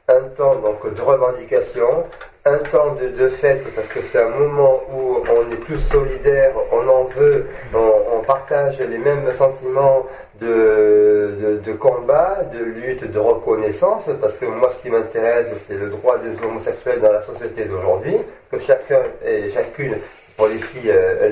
un 0.07 0.21
temps 0.35 0.55
de 0.55 1.01
revendication, 1.01 2.05
un 2.45 2.57
temps 2.57 2.93
de, 2.93 3.09
de 3.09 3.27
fête, 3.27 3.63
parce 3.73 3.87
que 3.87 4.01
c'est 4.01 4.21
un 4.21 4.29
moment 4.29 4.79
où 4.93 5.17
on 5.17 5.51
est 5.51 5.57
plus 5.57 5.79
solidaire, 5.79 6.53
on 6.71 6.87
en 6.87 7.05
veut, 7.05 7.47
on, 7.73 8.21
partage 8.25 8.79
les 8.79 8.97
mêmes 8.97 9.31
sentiments 9.35 10.03
de, 10.41 11.71
combat, 11.79 12.39
de 12.51 12.63
lutte, 12.63 13.11
de 13.11 13.19
reconnaissance, 13.19 14.09
parce 14.19 14.33
que 14.33 14.45
moi 14.45 14.71
ce 14.71 14.81
qui 14.81 14.89
m'intéresse 14.89 15.47
c'est 15.67 15.75
le 15.75 15.89
droit 15.89 16.17
des 16.17 16.43
homosexuels 16.43 17.01
dans 17.01 17.11
la 17.11 17.21
société 17.21 17.65
d'aujourd'hui, 17.65 18.15
que 18.51 18.57
chacun 18.57 19.01
et 19.23 19.51
chacune, 19.51 19.95
pour 20.37 20.47
les 20.47 20.57
filles, 20.57 20.89
euh, 20.91 21.29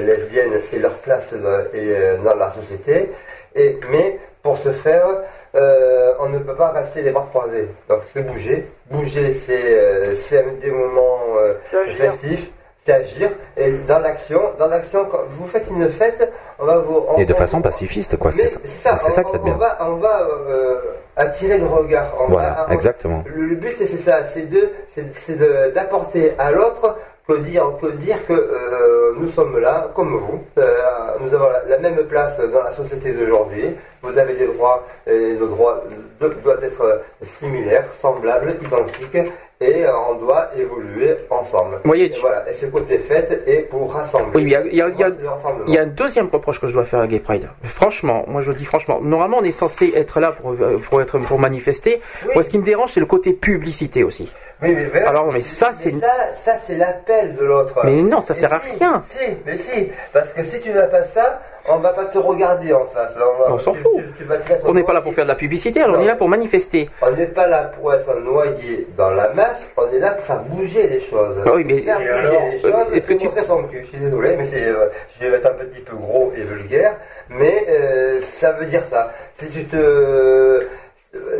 lesbiennes 0.00 0.60
et 0.72 0.78
leur 0.78 0.94
place 0.94 1.32
dans, 1.32 1.60
et, 1.72 1.94
euh, 1.94 2.16
dans 2.18 2.34
la 2.34 2.50
société. 2.52 3.10
Et, 3.54 3.78
mais 3.90 4.18
pour 4.42 4.58
ce 4.58 4.70
faire, 4.70 5.06
euh, 5.54 6.12
on 6.20 6.28
ne 6.28 6.38
peut 6.38 6.54
pas 6.54 6.70
rester 6.70 7.02
les 7.02 7.10
bras 7.10 7.26
croisés. 7.30 7.68
Donc 7.88 8.00
c'est 8.12 8.22
bouger. 8.22 8.68
Bouger, 8.90 9.32
c'est 9.32 9.58
euh, 9.64 10.14
c'est 10.16 10.44
des 10.60 10.70
moments 10.70 11.20
euh, 11.38 11.54
C'est 11.70 11.78
agir. 11.78 11.96
festifs. 11.96 12.50
C'est 12.78 12.92
agir. 12.92 13.30
Et 13.56 13.72
dans 13.72 13.98
l'action, 13.98 14.40
dans 14.60 14.68
l'action, 14.68 15.06
quand 15.10 15.22
vous 15.30 15.46
faites 15.46 15.66
une 15.68 15.88
fête, 15.88 16.30
on 16.60 16.66
va 16.66 16.78
vous... 16.78 17.04
on- 17.08 17.16
Et 17.18 17.24
de 17.24 17.32
on- 17.34 17.36
façon 17.36 17.60
pacifiste, 17.60 18.16
quoi. 18.16 18.30
Mais 18.36 18.46
C'est 18.46 18.64
ça, 18.68 18.96
c'est 18.96 19.10
ça 19.10 19.22
on, 19.24 19.30
qui 19.30 19.34
est 19.36 19.40
on 19.40 19.44
bien. 19.44 19.54
va, 19.54 19.78
on 19.80 19.96
va 19.96 20.20
euh, 20.48 20.76
attirer 21.16 21.58
le 21.58 21.66
regard. 21.66 22.14
On 22.20 22.28
Voilà, 22.28 22.50
va- 22.50 22.66
on- 22.68 22.72
exactement. 22.72 23.24
le, 23.26 23.46
le 23.46 23.54
but 23.56 23.74
c'est 23.76 23.88
ça, 23.96 24.22
c'est 24.22 24.46
d'apporter 25.74 26.34
à 26.38 26.52
l'autre 26.52 26.96
que 27.26 27.34
dire, 27.38 27.72
que 27.80 27.88
dire 27.92 28.24
que 28.26 28.32
euh, 28.32 29.12
nous 29.18 29.28
sommes 29.30 29.58
là 29.58 29.90
comme 29.94 30.16
vous. 30.16 30.44
Euh, 30.58 30.64
nous 31.20 31.34
avons 31.34 31.48
la 31.68 31.78
même 31.78 32.04
place 32.04 32.38
dans 32.52 32.62
la 32.62 32.72
société 32.72 33.12
d'aujourd'hui. 33.12 33.64
Vous 34.02 34.18
avez 34.18 34.34
des 34.34 34.46
droits 34.46 34.86
et 35.06 35.32
nos 35.34 35.46
droits 35.48 35.82
de- 36.20 36.28
doivent 36.44 36.62
être 36.64 37.02
similaires, 37.22 37.84
semblables, 37.92 38.54
identiques. 38.64 39.30
Et 39.58 39.86
euh, 39.86 39.90
on 40.10 40.16
doit 40.16 40.50
évoluer 40.54 41.16
ensemble. 41.30 41.80
Voyez, 41.84 42.04
et 42.04 42.10
tu- 42.10 42.20
voilà. 42.20 42.44
Et 42.46 42.52
ce 42.52 42.66
côté 42.66 42.98
fête 42.98 43.42
est 43.46 43.62
pour 43.62 43.90
rassembler. 43.90 44.26
Oui, 44.34 44.44
mais 44.44 44.50
il 44.50 44.52
y 44.52 44.56
a- 44.56 44.60
il 44.66 44.74
y 44.76 44.82
a- 44.82 44.88
il 44.90 45.02
a- 45.02 45.08
le 45.08 45.80
un 45.80 45.86
deuxième 45.86 46.28
reproche 46.28 46.60
que 46.60 46.66
je 46.66 46.74
dois 46.74 46.84
faire 46.84 47.00
à 47.00 47.06
Gay 47.06 47.20
Pride. 47.20 47.48
Franchement, 47.64 48.24
moi 48.28 48.42
je 48.42 48.52
dis 48.52 48.66
franchement, 48.66 49.00
normalement 49.00 49.38
on 49.40 49.44
est 49.44 49.50
censé 49.52 49.94
être 49.96 50.20
là 50.20 50.32
pour, 50.32 50.50
euh, 50.50 50.76
pour, 50.76 51.00
être, 51.00 51.18
pour 51.20 51.38
manifester. 51.38 52.02
Oui. 52.26 52.32
Moi 52.34 52.42
ce 52.42 52.50
qui 52.50 52.58
me 52.58 52.64
dérange 52.64 52.92
c'est 52.92 53.00
le 53.00 53.06
côté 53.06 53.32
publicité 53.32 54.04
aussi. 54.04 54.30
Oui, 54.62 54.74
mais, 54.74 54.86
voilà. 54.92 55.08
Alors, 55.08 55.32
mais 55.32 55.40
ça, 55.40 55.70
c'est- 55.72 55.90
ça, 56.00 56.12
ça 56.34 56.52
c'est 56.66 56.76
l'appel 56.76 57.34
de 57.36 57.44
l'autre. 57.44 57.78
Mais 57.84 58.02
non, 58.02 58.20
ça 58.20 58.34
Mais 58.34 58.40
sert 58.40 58.52
à 58.52 58.60
si, 58.60 58.76
rien. 58.78 59.02
Si, 59.06 59.24
mais 59.46 59.56
si, 59.56 59.90
parce 60.12 60.32
que 60.32 60.44
si 60.44 60.60
tu 60.60 60.70
n'as 60.70 60.86
pas 60.86 61.04
ça, 61.04 61.40
on 61.68 61.76
va 61.78 61.90
pas 61.90 62.04
te 62.06 62.18
regarder 62.18 62.72
en 62.72 62.84
face. 62.84 63.16
On, 63.16 63.42
va- 63.42 63.52
On 63.54 63.58
s'en 63.58 63.74
fout. 63.74 63.92
tu- 64.18 64.24
tu 64.24 64.28
mettre 64.28 64.44
On 64.64 64.74
n'est 64.74 64.82
pas 64.82 64.92
là 64.92 65.00
pour 65.00 65.14
faire 65.14 65.24
de 65.24 65.28
la 65.30 65.34
publicité, 65.34 65.80
alors 65.82 65.96
on 65.98 66.02
est 66.02 66.06
là 66.06 66.16
pour 66.16 66.28
manifester. 66.28 66.88
On 67.02 67.10
n'est 67.12 67.26
pas 67.26 67.46
là 67.46 67.64
pour 67.64 67.92
être 67.92 68.14
noyé 68.20 68.86
dans 68.96 69.10
la 69.10 69.30
masse, 69.34 69.66
on 69.76 69.90
est 69.90 69.98
là 69.98 70.10
pour 70.12 70.24
faire 70.24 70.40
bouger 70.40 70.86
les 70.86 71.00
choses. 71.00 71.36
Ah 71.46 71.50
oui, 71.54 71.64
mais- 71.64 71.78
faire 71.78 71.98
bouger 71.98 72.10
alors, 72.10 72.42
les 72.52 72.58
choses, 72.58 72.72
euh, 72.90 72.94
est-ce 72.94 73.06
que 73.06 73.14
tu- 73.14 73.28
son 73.28 73.62
cul. 73.64 73.80
Je 73.82 73.86
suis 73.88 73.98
désolé, 73.98 74.36
mais 74.36 74.46
c'est, 74.46 74.64
euh, 74.64 74.86
je 75.20 75.26
vais 75.26 75.36
être 75.36 75.46
un 75.46 75.50
petit 75.64 75.80
peu 75.80 75.96
gros 75.96 76.32
et 76.36 76.42
vulgaire, 76.42 76.94
mais 77.30 77.64
euh, 77.68 78.20
ça 78.20 78.52
veut 78.52 78.66
dire 78.66 78.82
ça. 78.90 79.12
Si 79.34 79.48
tu 79.48 79.64
te 79.64 80.66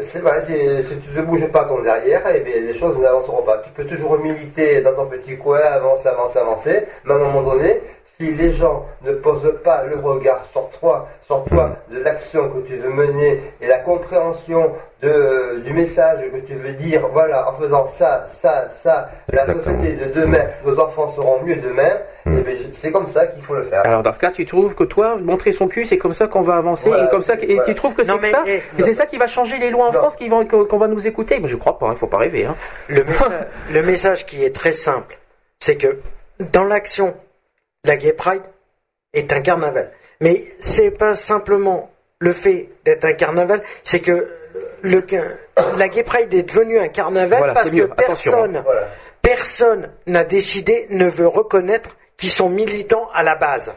c'est 0.00 0.20
vrai, 0.20 0.40
si, 0.46 0.52
si 0.88 0.96
tu 0.98 1.10
ne 1.16 1.22
bouges 1.22 1.46
pas 1.48 1.64
ton 1.64 1.80
derrière, 1.82 2.22
eh 2.34 2.40
bien, 2.40 2.54
les 2.60 2.72
choses 2.72 2.98
n'avanceront 2.98 3.42
pas. 3.42 3.58
Tu 3.58 3.70
peux 3.70 3.84
toujours 3.84 4.18
militer 4.18 4.80
dans 4.80 4.94
ton 4.94 5.06
petit 5.06 5.36
coin, 5.36 5.58
avancer, 5.58 6.08
avancer, 6.08 6.38
avancer, 6.38 6.84
mais 7.04 7.12
à 7.12 7.16
un 7.16 7.18
moment 7.18 7.42
donné, 7.42 7.82
si 8.18 8.32
les 8.32 8.50
gens 8.52 8.86
ne 9.04 9.12
posent 9.12 9.52
pas 9.62 9.84
le 9.84 9.96
regard 9.96 10.44
sur 10.50 10.68
toi, 10.80 11.06
sur 11.26 11.44
toi, 11.44 11.76
de 11.90 11.98
l'action 11.98 12.48
que 12.48 12.66
tu 12.66 12.76
veux 12.76 12.88
mener 12.90 13.42
et 13.60 13.66
la 13.66 13.78
compréhension 13.78 14.72
de, 15.02 15.60
du 15.64 15.72
message 15.74 16.20
que 16.32 16.38
tu 16.38 16.54
veux 16.54 16.72
dire, 16.72 17.06
voilà, 17.12 17.50
en 17.50 17.52
faisant 17.54 17.84
ça, 17.86 18.26
ça, 18.28 18.68
ça, 18.82 19.10
la 19.30 19.42
Exactement. 19.42 19.78
société 19.78 20.06
de 20.06 20.20
demain, 20.20 20.44
nos 20.64 20.80
enfants 20.80 21.08
seront 21.08 21.42
mieux 21.42 21.56
demain, 21.56 21.90
Mm. 22.24 22.38
et 22.38 22.40
ben, 22.42 22.56
c'est 22.72 22.90
comme 22.90 23.06
ça 23.06 23.26
qu'il 23.28 23.40
faut 23.40 23.54
le 23.54 23.62
faire. 23.62 23.86
Alors 23.86 24.02
dans 24.02 24.12
ce 24.12 24.18
cas, 24.18 24.32
tu 24.32 24.44
trouves 24.46 24.74
que 24.74 24.82
toi, 24.82 25.16
montrer 25.16 25.52
son 25.52 25.68
cul, 25.68 25.84
c'est 25.84 25.96
comme 25.98 26.12
ça 26.12 26.26
qu'on 26.26 26.42
va 26.42 26.56
avancer, 26.56 26.88
Voilà, 26.88 27.04
et 27.04 27.08
comme 27.08 27.22
ça, 27.22 27.34
et 27.34 27.46
voilà. 27.46 27.62
tu 27.62 27.74
trouves 27.76 27.94
que 27.94 28.02
c'est 28.02 28.10
Non, 28.10 28.18
mais, 28.20 28.30
ça, 28.30 28.42
eh, 28.48 28.56
et 28.78 28.82
c'est 28.82 28.94
ça 28.94 29.06
qui 29.06 29.16
va 29.16 29.28
changer 29.28 29.58
les 29.58 29.70
lois 29.70 29.84
en 29.84 29.92
Non. 29.92 29.98
France, 30.00 30.16
qui 30.16 30.28
vont, 30.28 30.44
qu'on 30.44 30.76
va 30.78 30.88
nous 30.88 31.06
écouter? 31.06 31.38
Mais 31.40 31.46
je 31.46 31.56
crois 31.56 31.78
pas, 31.78 31.88
il 31.92 31.96
faut 31.96 32.08
pas 32.08 32.16
rêver. 32.16 32.44
Hein. 32.46 32.56
Le, 32.88 33.04
messa- 33.04 33.30
le 33.72 33.82
message 33.82 34.26
qui 34.26 34.44
est 34.44 34.52
très 34.52 34.72
simple, 34.72 35.18
c'est 35.60 35.76
que 35.76 35.98
dans 36.52 36.64
l'action, 36.64 37.14
la 37.86 37.96
Gay 37.96 38.12
Pride 38.12 38.42
est 39.12 39.32
un 39.32 39.40
carnaval. 39.40 39.92
Mais 40.20 40.44
c'est 40.58 40.90
pas 40.90 41.14
simplement 41.14 41.90
le 42.18 42.32
fait 42.32 42.70
d'être 42.84 43.04
un 43.04 43.12
carnaval, 43.12 43.62
c'est 43.82 44.00
que 44.00 44.28
le, 44.82 45.04
la 45.78 45.88
Gay 45.88 46.02
Pride 46.02 46.32
est 46.32 46.42
devenue 46.44 46.78
un 46.78 46.88
carnaval 46.88 47.38
Voilà, 47.38 47.54
parce 47.54 47.70
que 47.70 47.76
mieux. 47.76 47.84
Attention, 47.84 48.06
personne, 48.32 48.62
Voilà. 48.64 48.88
personne 49.22 49.90
n'a 50.06 50.24
décidé, 50.24 50.86
ne 50.90 51.06
veut 51.08 51.26
reconnaître 51.26 51.96
qu'ils 52.16 52.30
sont 52.30 52.48
militants 52.48 53.08
à 53.12 53.22
la 53.22 53.34
base. 53.36 53.72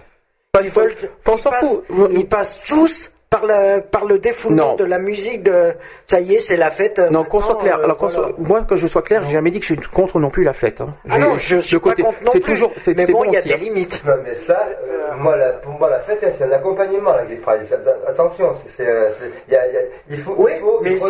Pas- 0.52 0.62
Ils 0.62 0.70
veulent, 0.70 0.96
on 1.26 1.36
ils 1.36 1.40
s'en 1.40 1.50
passent, 1.52 1.78
fout. 1.90 2.10
ils 2.12 2.28
passent 2.28 2.60
tous 2.68 3.12
par 3.30 3.46
le, 3.46 3.82
par 3.82 4.06
le 4.06 4.18
défoulement 4.18 4.70
Non. 4.72 4.76
de 4.76 4.84
la 4.86 4.98
musique 4.98 5.44
de, 5.44 5.74
ça 6.08 6.20
y 6.20 6.34
est, 6.34 6.40
c'est 6.40 6.58
la 6.58 6.72
fête. 6.72 6.98
Non, 7.12 7.24
qu'on 7.24 7.42
soit 7.42 7.58
clair. 7.58 7.78
euh, 7.80 7.84
Alors, 7.84 8.10
soit- 8.10 8.32
moi, 8.40 8.62
que 8.64 8.76
je 8.76 8.88
sois 8.88 9.04
clair, 9.04 9.22
j'ai 9.24 9.34
jamais 9.34 9.52
dit 9.52 9.60
que 9.60 9.66
je 9.68 9.74
suis 9.76 9.82
contre 9.88 10.20
non 10.20 10.32
plus 10.32 10.44
la 10.44 10.54
fête. 10.54 10.82
Hein. 10.82 10.96
Ah 11.10 11.20
non, 11.20 11.38
je 11.38 11.58
suis 11.58 11.78
pas 11.78 11.94
contre 11.94 12.24
non 12.24 12.32
C'est 12.34 12.40
plus. 12.40 12.54
toujours, 12.54 12.72
mais 12.88 13.06
bon, 13.06 13.24
il 13.26 13.34
y 13.34 13.36
a 13.36 13.40
aussi, 13.40 13.48
des 13.50 13.54
hein. 13.54 13.58
limites. 13.62 14.04
Non, 14.06 14.14
mais 14.24 14.34
ça, 14.34 14.68
euh, 14.84 15.16
moi, 15.20 15.36
la- 15.38 15.50
pour 15.50 15.74
moi, 15.74 15.90
la 15.92 16.00
fête, 16.00 16.26
c'est 16.36 16.44
un 16.44 16.52
accompagnement, 16.52 17.12
la 17.16 17.26
Gay 17.26 17.40
attention, 18.08 18.52
c'est, 18.76 18.88
euh, 18.88 19.10
il 20.10 20.18
faut, 20.18 20.34
Oui, 20.38 20.52
il 20.56 20.60
faut, 20.60 20.80
mais 20.82 20.92
il 20.94 20.98
faut. 20.98 21.06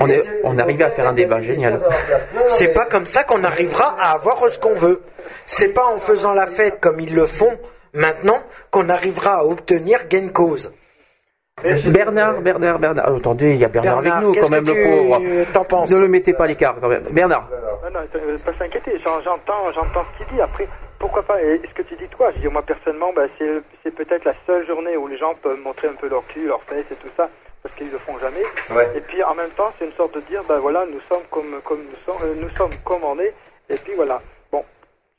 On 0.00 0.06
est- 0.08 0.24
on 0.44 0.58
arrivait 0.58 0.84
à 0.84 0.90
faire 0.90 1.08
un 1.08 1.12
débat 1.12 1.42
génial. 1.42 1.80
C'est 2.48 2.68
pas 2.68 2.84
comme 2.84 3.06
ça 3.06 3.24
qu'on 3.24 3.42
arrivera 3.42 3.96
à 3.98 4.12
avoir 4.12 4.38
ce 4.50 4.58
qu'on 4.60 4.74
veut. 4.74 5.02
C'est 5.46 5.70
pas 5.74 5.86
en 5.86 5.98
faisant 5.98 6.32
la 6.32 6.46
fête 6.46 6.76
comme 6.80 7.00
ils 7.00 7.14
le 7.14 7.26
font 7.26 7.58
maintenant 7.92 8.38
qu'on 8.70 8.88
arrivera 8.88 9.38
à 9.38 9.44
obtenir 9.44 10.06
gain 10.08 10.26
de 10.26 10.30
cause. 10.30 10.70
Bernard, 11.86 12.42
Bernard, 12.42 12.78
Bernard. 12.78 13.06
Oh, 13.10 13.16
attendez, 13.16 13.52
il 13.52 13.56
y 13.56 13.64
a 13.64 13.68
Bernard, 13.68 14.02
Bernard, 14.02 14.18
avec 14.18 14.28
nous, 14.36 14.42
quand 14.42 14.50
même, 14.50 14.64
que 14.64 14.70
le 14.72 14.76
tu 14.76 14.84
pauvre. 15.44 15.52
t'en 15.54 15.64
penses 15.64 15.90
Ne 15.90 15.98
le 16.00 16.08
mettez 16.08 16.34
pas 16.34 16.44
à 16.44 16.46
l'écart, 16.48 16.76
quand 16.80 16.88
même. 16.88 17.02
Bernard. 17.10 17.48
Non, 17.82 17.90
non. 18.00 18.06
Euh, 18.14 18.36
pas 18.44 18.52
s'inquiéter, 18.58 18.98
j'en- 19.02 19.22
j'entends, 19.22 19.72
j'entends 19.74 20.04
ce 20.12 20.18
qu'il 20.24 20.34
dit. 20.36 20.42
Après, 20.42 20.68
pourquoi 20.98 21.22
pas 21.22 21.42
Et 21.42 21.60
ce 21.66 21.72
que 21.74 21.82
tu 21.88 21.96
dis 21.96 22.08
toi, 22.08 22.30
je 22.34 22.40
dis 22.40 22.48
moi 22.48 22.60
personnellement, 22.62 23.10
bah, 23.14 23.22
c'est, 23.38 23.48
c'est 23.82 23.90
peut-être 23.94 24.24
la 24.26 24.34
seule 24.46 24.66
journée 24.66 24.98
où 24.98 25.06
les 25.08 25.16
gens 25.16 25.34
peuvent 25.42 25.58
montrer 25.64 25.88
un 25.88 25.94
peu 25.94 26.08
leur 26.10 26.26
cul, 26.26 26.46
leur 26.46 26.62
fesses 26.64 26.90
et 26.90 26.94
tout 26.96 27.08
ça, 27.16 27.30
parce 27.62 27.74
qu'ils 27.74 27.90
le 27.90 27.98
font 27.98 28.18
jamais. 28.18 28.42
Ouais. 28.74 28.90
Et 28.94 29.00
puis 29.00 29.22
en 29.22 29.34
même 29.34 29.50
temps, 29.50 29.72
c'est 29.78 29.86
une 29.86 29.92
sorte 29.92 30.14
de 30.14 30.20
dire, 30.20 30.42
bah 30.46 30.58
voilà, 30.60 30.84
nous 30.84 31.00
sommes 31.08 31.24
comme, 31.30 31.60
comme 31.64 31.78
nous 31.78 31.96
sommes, 32.04 32.22
euh, 32.28 32.34
nous 32.38 32.50
sommes 32.56 32.74
comme 32.84 33.02
on 33.02 33.18
est. 33.18 33.32
Et 33.70 33.76
puis 33.82 33.94
voilà. 33.96 34.20
Bon, 34.52 34.62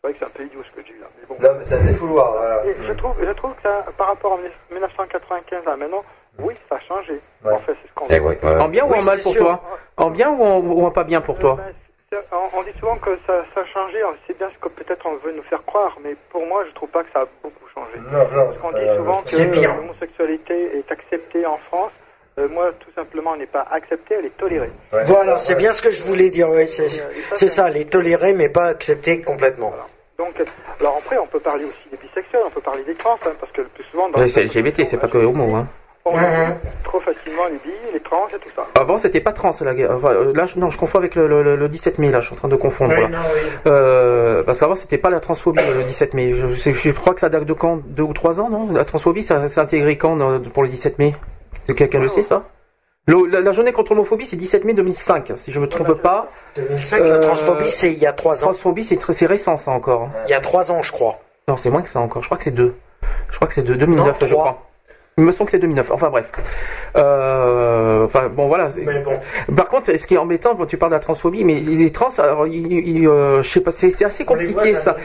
c'est 0.03 0.07
vrai 0.09 0.13
que 0.13 0.19
c'est 0.19 0.25
un 0.25 0.37
peu 0.37 0.43
idiot 0.43 0.61
ce 0.63 0.71
que 0.71 0.81
je 0.81 0.93
dis 0.93 0.99
là, 0.99 1.07
mais 1.19 1.25
bon. 1.27 1.35
Non, 1.41 1.55
mais 1.57 1.65
c'est 1.65 1.75
un 1.75 1.83
défouloir, 1.83 2.31
voilà. 2.33 2.63
Et 2.67 2.75
je 2.87 2.93
trouve, 2.93 3.15
je 3.25 3.31
trouve 3.31 3.51
que 3.55 3.61
ça, 3.63 3.85
par 3.97 4.07
rapport 4.07 4.33
à 4.33 4.37
1995 4.71 5.63
à 5.67 5.75
maintenant, 5.75 6.03
oui, 6.39 6.53
ça 6.69 6.75
a 6.75 6.79
changé. 6.79 7.19
Ouais. 7.43 7.53
En 7.53 7.57
fait, 7.59 7.73
c'est 7.81 7.87
ce 7.89 7.93
qu'on 7.93 8.05
Eh 8.09 8.19
ouais, 8.19 8.37
ouais. 8.41 8.61
En 8.61 8.67
bien 8.67 8.85
ou 8.85 8.91
Oui, 8.91 8.99
en 8.99 9.03
mal 9.03 9.19
pour 9.19 9.31
sûr. 9.33 9.41
toi 9.43 9.61
En 9.97 10.09
bien 10.09 10.29
ou 10.29 10.43
en, 10.43 10.59
ou 10.59 10.85
en 10.85 10.91
pas 10.91 11.03
bien 11.03 11.21
pour 11.21 11.37
toi 11.39 11.57
Euh, 11.59 11.63
ben, 11.63 11.73
c'est- 12.21 12.35
on, 12.35 12.59
on 12.59 12.63
dit 12.63 12.71
souvent 12.79 12.95
que 12.97 13.11
ça, 13.27 13.43
ça 13.53 13.61
a 13.61 13.65
changé, 13.65 13.97
c'est 14.27 14.37
bien 14.37 14.49
ce 14.53 14.57
que 14.59 14.69
peut-être 14.69 15.05
on 15.05 15.15
veut 15.25 15.33
nous 15.35 15.43
faire 15.43 15.63
croire, 15.65 15.97
mais 16.03 16.15
pour 16.29 16.45
moi, 16.47 16.63
je 16.67 16.73
trouve 16.73 16.89
pas 16.89 17.03
que 17.03 17.09
ça 17.13 17.21
a 17.21 17.25
beaucoup 17.43 17.67
changé. 17.73 17.91
Non, 18.11 18.19
non. 18.35 18.45
Parce 18.47 18.57
qu'on 18.59 18.71
dit 18.71 18.77
euh, 18.79 18.97
souvent 18.97 19.21
que 19.21 19.29
c'est 19.29 19.45
bien. 19.47 19.75
l'homosexualité 19.75 20.77
est 20.77 20.91
acceptée 20.91 21.45
en 21.45 21.57
France. 21.57 21.91
Euh, 22.39 22.47
moi, 22.49 22.71
tout 22.79 22.91
simplement, 22.95 23.33
elle 23.33 23.41
n'est 23.41 23.45
pas 23.47 23.65
acceptée, 23.71 24.15
elle 24.19 24.25
est 24.27 24.37
tolérée. 24.37 24.69
ouais. 24.93 25.03
Voilà, 25.05 25.39
c'est 25.39 25.55
bien 25.55 25.73
ce 25.73 25.81
que 25.81 25.89
je 25.89 26.03
voulais 26.05 26.29
dire. 26.29 26.49
Oui, 26.49 26.67
c'est, 26.67 26.83
euh, 26.85 27.03
c'est 27.35 27.47
ça, 27.47 27.67
les 27.69 27.85
tolérer 27.85 28.33
mais 28.33 28.47
pas 28.49 28.65
accepter 28.67 29.21
complètement. 29.21 29.73
Donc, 30.19 30.33
alors 30.79 30.97
après, 31.03 31.17
on 31.17 31.25
peut 31.27 31.39
parler 31.39 31.65
aussi 31.65 31.89
des 31.91 31.97
bisexuels, 31.97 32.41
on 32.45 32.49
peut 32.51 32.61
parler 32.61 32.83
des 32.83 32.93
trans, 32.95 33.17
hein, 33.25 33.31
parce 33.39 33.51
que 33.51 33.61
le 33.61 33.67
plus 33.67 33.83
souvent... 33.85 34.07
Les 34.17 34.27
C'est 34.27 34.43
LGBT, 34.43 34.83
c'est 34.85 34.97
pas 34.97 35.07
que 35.07 35.17
homo. 35.17 35.55
Hein. 35.55 35.67
On 36.09 36.17
Mhm. 36.17 36.23
oublie 36.23 36.69
trop 36.83 36.99
facilement 36.99 37.45
les 37.45 37.57
bi, 37.69 37.75
les 37.93 37.99
trans 37.99 38.27
et 38.33 38.39
tout 38.39 38.49
ça. 38.55 38.65
Avant, 38.79 38.97
c'était 38.97 39.19
pas 39.19 39.33
trans. 39.33 39.51
Là, 39.61 39.73
enfin, 39.95 40.09
euh, 40.11 40.31
là 40.33 40.45
je, 40.45 40.57
non, 40.59 40.69
je 40.69 40.77
confonds 40.77 40.97
avec 40.99 41.15
le, 41.15 41.27
le- 41.27 41.55
le 41.55 41.67
17 41.67 41.97
mai. 41.99 42.09
Là, 42.11 42.19
je 42.19 42.27
suis 42.27 42.33
en 42.35 42.37
train 42.37 42.47
de 42.47 42.55
confondre. 42.55 42.93
Oui, 42.95 43.01
non, 43.09 43.17
oui. 43.33 43.41
Euh, 43.67 44.43
parce 44.43 44.59
qu'avant, 44.59 44.75
c'était 44.75 44.97
pas 44.97 45.09
la 45.09 45.19
transphobie 45.19 45.61
le 45.77 45.83
17 45.83 46.13
mai. 46.13 46.33
Je, 46.33 46.47
je, 46.47 46.55
sais- 46.55 46.73
je 46.73 46.91
crois 46.91 47.13
que 47.13 47.19
ça 47.19 47.29
date 47.29 47.45
de 47.45 47.53
quand? 47.53 47.79
Deux 47.85 48.03
ou 48.03 48.13
trois 48.13 48.39
ans, 48.39 48.49
non? 48.49 48.71
La 48.71 48.85
transphobie, 48.85 49.23
ça 49.23 49.45
s'est 49.47 49.59
intégré 49.59 49.97
quand 49.97 50.15
dans- 50.15 50.39
pour 50.41 50.63
le 50.63 50.69
17 50.69 50.99
mai 50.99 51.15
Quelqu'un 51.75 51.99
le 51.99 52.07
sait, 52.07 52.21
ça? 52.23 52.43
Le- 53.07 53.25
la, 53.25 53.41
la 53.41 53.51
journée 53.51 53.71
contre 53.73 53.93
l'homophobie, 53.93 54.25
c'est 54.25 54.35
17 54.37 54.63
mai 54.65 54.73
2005, 54.73 55.33
si 55.35 55.51
je 55.51 55.59
me 55.59 55.67
trompe 55.67 55.93
pas. 56.01 56.27
2005, 56.55 57.01
Euh, 57.01 57.09
la 57.09 57.19
transphobie, 57.19 57.69
c'est 57.69 57.91
il 57.91 57.99
y 57.99 58.05
a 58.05 58.13
trois 58.13 58.35
ans. 58.43 58.47
Transphobie, 58.47 58.83
c'est 58.83 58.97
très- 58.97 59.13
c'est 59.13 59.25
récent, 59.25 59.57
ça 59.57 59.71
encore. 59.71 60.03
hein. 60.03 60.09
Il 60.27 60.31
y 60.31 60.33
a 60.33 60.39
trois 60.41 60.71
ans, 60.71 60.81
je 60.81 60.91
crois. 60.91 61.19
Non, 61.47 61.55
c'est 61.57 61.69
moins 61.69 61.81
que 61.81 61.89
ça 61.89 61.99
encore. 62.01 62.21
Je 62.21 62.27
crois 62.27 62.37
que 62.37 62.43
c'est 62.43 62.51
deux. 62.51 62.75
Je 63.31 63.35
crois 63.37 63.47
que 63.47 63.53
c'est 63.53 63.63
de 63.63 63.73
2009, 63.73 64.19
Non, 64.21 64.27
je 64.27 64.33
crois. 64.33 64.66
Il 65.17 65.23
me 65.23 65.31
semble 65.31 65.47
que 65.47 65.51
c'est 65.51 65.59
2009. 65.59 65.91
Enfin 65.91 66.09
bref. 66.09 66.31
Euh, 66.95 68.05
enfin 68.05 68.29
bon 68.29 68.47
voilà. 68.47 68.67
Mais 68.77 68.99
bon. 68.99 69.13
Par 69.55 69.67
contre, 69.67 69.95
ce 69.95 70.05
qui 70.07 70.13
est 70.13 70.17
embêtant 70.17 70.55
quand 70.55 70.65
tu 70.65 70.77
parles 70.77 70.91
de 70.91 70.95
la 70.95 70.99
transphobie, 70.99 71.43
mais 71.43 71.59
les 71.59 71.91
trans, 71.91 72.09
alors, 72.19 72.45
il, 72.47 72.71
il, 72.71 73.07
euh, 73.07 73.41
je 73.41 73.49
sais 73.49 73.61
pas, 73.61 73.71
c'est 73.71 74.05
assez 74.05 74.23
On 74.23 74.27
compliqué 74.33 74.53
voit, 74.53 74.75
ça. 74.75 74.95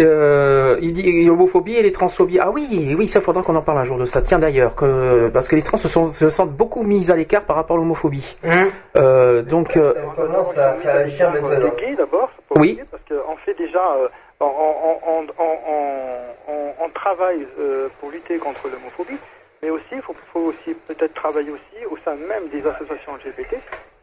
Euh, 0.00 0.78
il 0.80 0.92
dit 0.92 1.24
l'homophobie 1.24 1.74
et 1.74 1.82
les 1.82 1.92
transphobies. 1.92 2.38
Ah 2.40 2.50
oui, 2.50 2.94
oui, 2.98 3.08
ça 3.08 3.20
faudra 3.20 3.42
qu'on 3.42 3.56
en 3.56 3.62
parle 3.62 3.78
un 3.78 3.84
jour 3.84 3.98
de 3.98 4.04
ça. 4.04 4.22
Tiens 4.22 4.38
d'ailleurs, 4.38 4.74
que 4.74 5.28
parce 5.32 5.48
que 5.48 5.56
les 5.56 5.62
trans 5.62 5.76
se, 5.76 5.88
sont, 5.88 6.12
se 6.12 6.28
sentent 6.30 6.52
beaucoup 6.52 6.82
mis 6.82 7.10
à 7.10 7.16
l'écart 7.16 7.42
par 7.42 7.56
rapport 7.56 7.76
à 7.76 7.80
l'homophobie. 7.80 8.36
Hum. 8.44 8.50
Euh, 8.96 9.42
donc 9.42 9.76
euh, 9.76 9.94
Elle 9.96 10.24
commence 10.24 10.56
à 10.56 10.72
faire 10.74 10.94
agir 10.96 11.32
Les 11.34 11.40
maintenant. 11.42 11.70
d'abord, 11.96 12.30
Oui. 12.56 12.80
parce 12.90 13.02
qu'on 13.08 13.36
fait 13.44 13.54
déjà... 13.58 13.78
euh, 14.02 14.08
on, 14.40 14.46
on, 14.46 14.48
on, 14.48 15.26
on, 15.38 15.42
on, 15.42 16.52
on- 16.52 16.84
on 16.84 16.88
travaille 16.90 17.44
euh, 17.60 17.88
pour 18.00 18.10
lutter 18.10 18.38
contre 18.38 18.68
l'homophobie, 18.72 19.18
mais 19.62 19.70
aussi, 19.70 19.84
il 19.92 20.02
faut, 20.02 20.14
faut 20.32 20.40
aussi 20.40 20.74
peut-être 20.86 21.14
travailler 21.14 21.50
aussi 21.50 21.84
au 21.90 21.96
sein 22.04 22.14
même 22.14 22.48
des 22.50 22.66
associations 22.66 23.14
LGBT 23.16 23.56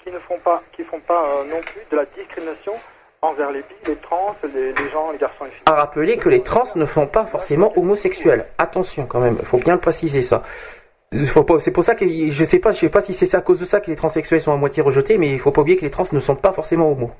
qui 0.03 0.11
ne 0.11 0.19
font 0.19 0.37
pas, 0.39 0.61
qui 0.75 0.83
font 0.83 0.99
pas 0.99 1.23
euh, 1.25 1.43
non 1.45 1.61
plus 1.61 1.81
de 1.91 1.95
la 1.95 2.05
discrimination 2.17 2.73
envers 3.21 3.51
les 3.51 3.61
bi, 3.61 3.75
les 3.87 3.95
trans, 3.95 4.35
les, 4.53 4.71
les 4.73 4.89
gens, 4.89 5.11
les 5.11 5.17
garçons 5.17 5.45
et 5.45 5.47
les 5.47 5.51
filles. 5.51 5.63
à 5.65 5.73
rappeler 5.75 6.17
que 6.17 6.29
les 6.29 6.43
trans 6.43 6.65
ne 6.75 6.85
sont 6.85 7.07
pas 7.07 7.25
forcément 7.25 7.73
homosexuels. 7.77 8.45
Attention 8.57 9.05
quand 9.07 9.19
même, 9.19 9.37
il 9.39 9.45
faut 9.45 9.57
bien 9.57 9.73
le 9.73 9.79
préciser 9.79 10.21
ça. 10.21 10.43
C'est 11.11 11.71
pour 11.71 11.83
ça 11.83 11.95
que 11.95 12.05
je 12.29 12.43
sais 12.43 12.59
pas, 12.59 12.71
je 12.71 12.77
sais 12.79 12.89
pas 12.89 12.99
si 13.01 13.13
c'est 13.13 13.33
à 13.35 13.41
cause 13.41 13.59
de 13.59 13.65
ça 13.65 13.79
que 13.79 13.89
les 13.89 13.95
transsexuels 13.95 14.41
sont 14.41 14.51
à 14.53 14.57
moitié 14.57 14.83
rejetés, 14.83 15.17
mais 15.17 15.29
il 15.31 15.39
faut 15.39 15.51
pas 15.51 15.61
oublier 15.61 15.77
que 15.77 15.85
les 15.85 15.89
trans 15.91 16.03
ne 16.11 16.19
sont 16.19 16.35
pas 16.35 16.51
forcément 16.51 16.91
homos. 16.91 17.11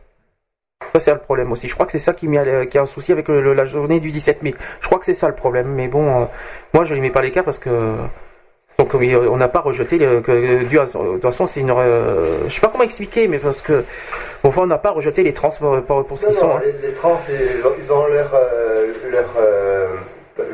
Ça 0.92 1.00
c'est 1.00 1.12
le 1.14 1.20
problème 1.20 1.52
aussi. 1.52 1.68
Je 1.70 1.74
crois 1.74 1.86
que 1.86 1.92
c'est 1.94 2.00
ça 2.00 2.14
qui, 2.14 2.28
met 2.28 2.38
à- 2.38 2.66
qui 2.66 2.78
a 2.78 2.82
un 2.82 2.86
souci 2.86 3.12
avec 3.12 3.28
le- 3.30 3.54
la 3.54 3.66
journée 3.66 4.00
du 4.00 4.12
17 4.12 4.44
mai. 4.44 4.54
Je 4.82 4.86
crois 4.86 5.00
que 5.00 5.06
c'est 5.06 5.14
ça 5.14 5.28
le 5.28 5.36
problème. 5.36 5.68
Mais 5.70 5.88
bon, 5.88 6.24
euh, 6.24 6.26
moi 6.74 6.84
je 6.84 6.94
les 6.94 7.02
mets 7.02 7.10
pas 7.10 7.20
à 7.20 7.24
l'écart 7.24 7.44
parce 7.46 7.58
que 7.58 7.96
donc 8.78 8.94
oui, 8.94 9.16
on 9.16 9.38
n'a 9.38 9.48
pas 9.48 9.62
rejeté 9.62 9.98
le, 9.98 10.20
que 10.22 10.32
à- 10.32 10.86
de 10.86 11.14
toute 11.14 11.22
façon 11.22 11.48
c'est 11.48 11.62
une 11.62 11.72
euh, 11.72 12.40
je 12.48 12.54
sais 12.54 12.62
pas 12.62 12.68
comment 12.68 12.84
expliquer 12.84 13.28
mais 13.28 13.38
parce 13.38 13.62
que 13.62 13.84
bon, 14.44 14.50
enfin 14.50 14.64
on 14.64 14.68
n'a 14.68 14.78
pas 14.78 14.92
rejeté 14.92 15.24
les 15.24 15.34
trans 15.34 15.50
pour, 15.88 16.06
pour, 16.06 16.18
ce 16.18 16.26
qu'ils 16.26 16.36
sont. 16.36 16.48
non, 16.48 16.56
hein. 16.58 16.62
les, 16.82 16.88
les 16.90 16.94
trans, 16.94 17.18
ils 17.80 17.94
ont, 17.94 18.08
leur, 18.08 18.32
euh, 18.34 18.88
leur 19.12 19.30
euh, 19.40 19.88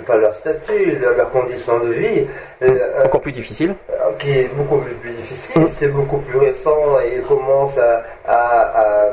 pas 0.05 0.17
leur 0.17 0.35
statut, 0.35 0.97
leur, 1.01 1.31
condition 1.31 1.79
de 1.79 1.91
vie, 1.91 2.27
euh, 2.61 3.03
Encore 3.05 3.21
plus 3.21 3.31
difficile. 3.31 3.73
euh, 3.89 4.11
qui 4.19 4.29
est 4.31 4.49
beaucoup 4.55 4.77
plus, 4.77 4.93
plus 4.93 5.09
difficile, 5.11 5.63
Mm. 5.63 5.67
c'est 5.67 5.87
beaucoup 5.87 6.17
plus 6.19 6.37
récent 6.37 6.99
et 7.03 7.15
ils 7.15 7.21
commencent 7.23 7.79
à, 7.79 8.03
à, 8.27 8.81
à, 8.81 9.09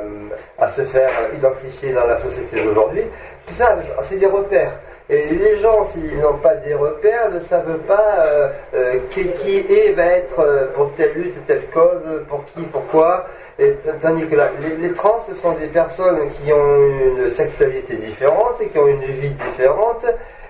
à 0.58 0.68
se 0.68 0.82
faire 0.82 1.08
identifier 1.34 1.92
dans 1.94 2.06
la 2.06 2.18
société 2.18 2.62
d'aujourd'hui. 2.62 3.04
C'est 3.40 3.54
ça, 3.62 3.78
c'est 4.02 4.16
des 4.16 4.26
repères. 4.26 4.72
Et 5.10 5.30
les 5.30 5.58
gens, 5.58 5.84
s'ils 5.86 6.18
n'ont 6.18 6.36
pas 6.36 6.54
des 6.56 6.74
repères, 6.74 7.30
ne 7.30 7.40
savent 7.40 7.78
pas 7.86 8.24
euh, 8.26 8.48
euh, 8.74 8.94
qui, 9.08 9.26
qui 9.30 9.56
est, 9.56 9.92
va 9.92 10.04
être 10.04 10.40
euh, 10.40 10.66
pour 10.74 10.92
telle 10.92 11.14
lutte, 11.14 11.42
telle 11.46 11.64
cause, 11.72 12.02
pour 12.28 12.44
qui, 12.44 12.62
pourquoi. 12.64 13.26
Et, 13.58 13.74
tandis 14.02 14.26
que 14.26 14.36
les, 14.80 14.92
trans, 14.92 15.18
ce 15.26 15.34
sont 15.34 15.52
des 15.52 15.68
personnes 15.68 16.28
qui 16.28 16.52
ont 16.52 16.76
une 17.16 17.30
sexualité 17.30 17.96
différente, 17.96 18.58
qui 18.70 18.78
ont 18.78 18.86
une 18.86 19.04
vie 19.04 19.30
différente. 19.30 20.04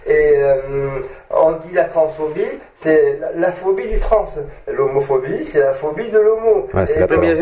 Et 0.07 0.37
on 1.31 1.53
dit 1.53 1.75
la 1.75 1.85
transphobie, 1.85 2.41
c'est 2.81 3.19
la, 3.21 3.33
la 3.35 3.53
phobie 3.53 3.87
du 3.89 3.99
trans. 3.99 4.25
L'homophobie, 4.67 5.45
c'est 5.45 5.61
la 5.61 5.73
phobie 5.75 6.09
de 6.09 6.19
l'homo. 6.19 6.69
Ouais, 6.73 6.85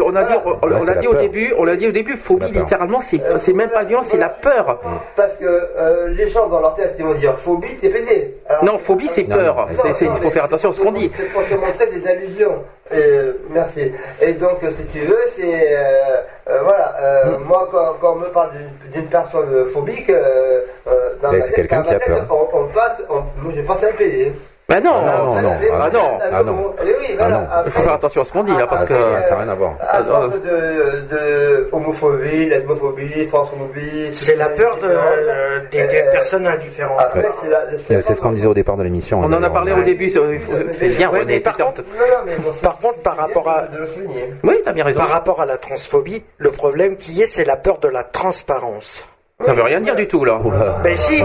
on 0.04 0.16
a 0.16 0.22
dit, 0.22 0.32
voilà. 0.32 0.58
on, 0.62 0.68
Ouais, 0.68 0.86
la 0.86 0.94
dit 0.94 1.06
au 1.06 1.12
peur. 1.12 1.20
début, 1.20 1.54
on 1.58 1.64
l'a 1.64 1.76
dit 1.76 1.86
au 1.88 1.92
début, 1.92 2.16
phobie 2.16 2.50
littéralement, 2.52 3.00
c'est 3.00 3.20
Euh, 3.22 3.36
c'est 3.38 3.52
même 3.52 3.70
pas 3.70 3.82
violence, 3.84 4.08
c'est 4.08 4.16
la 4.16 4.28
peur. 4.28 4.80
Parce 5.14 5.34
que 5.34 5.44
euh, 5.44 6.08
les 6.08 6.28
gens 6.28 6.46
dans 6.48 6.60
leur 6.60 6.74
tête, 6.74 6.94
ils 6.98 7.04
vont 7.04 7.14
dire 7.14 7.36
phobie, 7.38 7.76
t'es 7.76 7.88
pédé. 7.88 8.36
Alors- 8.48 8.64
Non, 8.64 8.78
phobie 8.78 9.08
c'est 9.08 9.24
peur. 9.24 9.68
il 9.70 9.76
faut 10.22 10.30
faire 10.30 10.44
attention 10.44 10.70
à 10.70 10.72
ce 10.72 10.80
qu'on 10.80 10.92
dit. 10.92 11.10
C'est 11.16 11.32
pour 11.32 11.44
te 11.46 11.54
montrer 11.54 11.86
des 11.86 12.06
allusions. 12.08 12.62
Et, 12.92 13.32
merci. 13.50 13.90
Et 14.22 14.32
donc, 14.34 14.58
si 14.70 14.84
tu 14.86 15.00
veux, 15.00 15.18
c'est. 15.28 15.42
euh, 15.76 16.20
euh, 16.48 16.60
voilà. 16.62 16.94
euh, 17.00 17.36
Mm. 17.38 17.42
Moi, 17.44 17.68
quand, 17.72 17.94
quand 18.00 18.12
on 18.12 18.20
me 18.20 18.26
parle 18.26 18.50
d'une- 18.92 19.06
personne 19.08 19.64
phobique, 19.66 20.08
euh, 20.08 20.60
euh, 20.86 21.14
dans 21.20 21.32
Mais 21.32 21.38
ma 21.38 21.44
tête, 21.44 21.66
qui 21.68 21.74
a 21.74 21.98
peur. 21.98 22.26
On, 22.30 22.48
on 22.60 22.64
passe. 22.68 23.02
on- 23.10 23.14
moi, 23.42 23.52
je 23.54 23.60
pense 23.62 23.75
PD. 23.96 24.32
Bah 24.68 24.80
non, 24.80 24.94
Ah, 24.96 25.04
non, 25.06 25.42
non, 25.42 25.52
ah 25.80 25.90
non, 25.92 26.00
ah 26.20 26.24
ah 26.32 26.42
non. 26.42 26.74
Eh 26.82 26.86
oui, 26.86 27.14
voilà. 27.16 27.36
Ah 27.36 27.38
non. 27.38 27.46
Après, 27.52 27.62
Il 27.66 27.70
faut 27.70 27.82
faire 27.82 27.92
attention 27.92 28.20
à 28.22 28.24
ce 28.24 28.32
qu'on 28.32 28.42
dit 28.42 28.50
là 28.56 28.66
parce 28.66 28.82
Ah, 28.82 28.86
que. 28.86 28.94
ah, 28.94 29.22
Ça 29.22 29.30
n'a 29.36 29.42
rien 29.42 29.48
à 29.50 29.54
voir. 29.54 29.74
À 29.80 30.02
force 30.02 30.30
de, 30.32 31.14
de 31.14 31.68
homophobie, 31.70 32.46
lesbophobie, 32.48 33.28
transphobie. 33.28 34.10
C'est 34.12 34.34
la 34.34 34.48
peur 34.48 34.74
de, 34.82 34.88
euh, 34.88 35.60
des, 35.70 35.86
des 35.86 35.98
Euh, 36.00 36.10
personnes 36.10 36.48
indifférentes. 36.48 36.98
C'est 37.78 38.14
ce 38.14 38.20
qu'on 38.20 38.32
disait 38.32 38.48
au 38.48 38.54
départ 38.54 38.76
de 38.76 38.82
l'émission. 38.82 39.20
On 39.20 39.32
en 39.32 39.40
a 39.40 39.50
parlé 39.50 39.70
au 39.70 39.82
début, 39.82 40.08
c'est 40.08 40.88
bien, 40.96 41.10
Ouais, 41.12 41.24
mais 41.24 41.38
par 41.38 41.56
contre, 41.56 41.82
Non, 41.82 42.00
non, 42.00 42.14
mais 42.26 42.36
bon, 42.38 42.50
c'est- 42.52 42.62
Par 42.64 42.78
contre, 42.78 42.98
par 42.98 43.14
c'est 43.14 43.20
rapport 43.20 43.44
bien 43.44 43.52
à- 43.52 43.66
de 43.68 43.78
le 43.78 43.86
souligner. 43.86 44.34
Oui, 44.42 44.60
t'as 44.64 44.72
bien 44.72 44.82
raison. 44.84 44.98
par 44.98 45.10
rapport 45.10 45.40
à 45.40 45.46
la 45.46 45.58
transphobie, 45.58 46.24
le 46.38 46.50
problème 46.50 46.96
qui 46.96 47.22
est, 47.22 47.26
c'est 47.26 47.44
la 47.44 47.56
peur 47.56 47.78
de 47.78 47.86
la 47.86 48.02
transparence. 48.02 49.06
Ça 49.44 49.52
veut 49.52 49.62
rien 49.64 49.80
dire 49.80 49.94
du 49.94 50.08
tout 50.08 50.24
là. 50.24 50.40
Ben 50.82 50.96
si, 50.96 51.18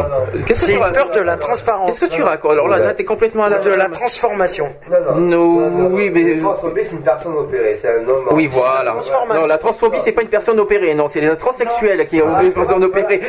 Qu'est-ce 0.45 0.45
que 0.45 0.53
c'est 0.53 0.65
tu 0.65 0.71
une 0.73 0.83
racontes 0.83 0.95
peur 0.95 1.11
de 1.15 1.21
la 1.21 1.37
transparence. 1.37 1.97
Qu'est-ce 1.97 2.09
que 2.11 2.15
tu 2.15 2.23
racontes 2.23 2.51
Alors 2.51 2.67
là, 2.67 2.77
là, 2.77 2.93
t'es 2.93 3.05
complètement 3.05 3.45
à 3.45 3.49
la. 3.49 3.59
De 3.59 3.69
la 3.71 3.87
transformation. 3.87 4.67
Non, 4.91 5.15
non. 5.15 5.69
No, 5.69 5.87
oui, 5.95 6.09
mais- 6.09 6.33
La 6.35 6.41
transphobie, 6.41 6.81
c'est 6.83 6.91
une 6.91 7.01
personne 7.03 7.37
opérée, 7.37 7.79
c'est 7.81 7.87
un 7.87 8.05
homme. 8.07 8.25
Oui, 8.31 8.47
voilà. 8.47 8.91
transformation. 8.91 9.41
Non, 9.41 9.47
la 9.47 9.57
transphobie, 9.57 9.99
c'est 10.01 10.11
pas 10.11 10.23
une 10.23 10.27
personne 10.27 10.59
opérée, 10.59 10.93
non, 10.93 11.07
c'est 11.07 11.21
les 11.21 11.37
transsexuels 11.37 12.05
qui 12.07 12.21
ont 12.21 12.37
une 12.41 12.51
personne 12.51 12.83
opérée. 12.83 13.21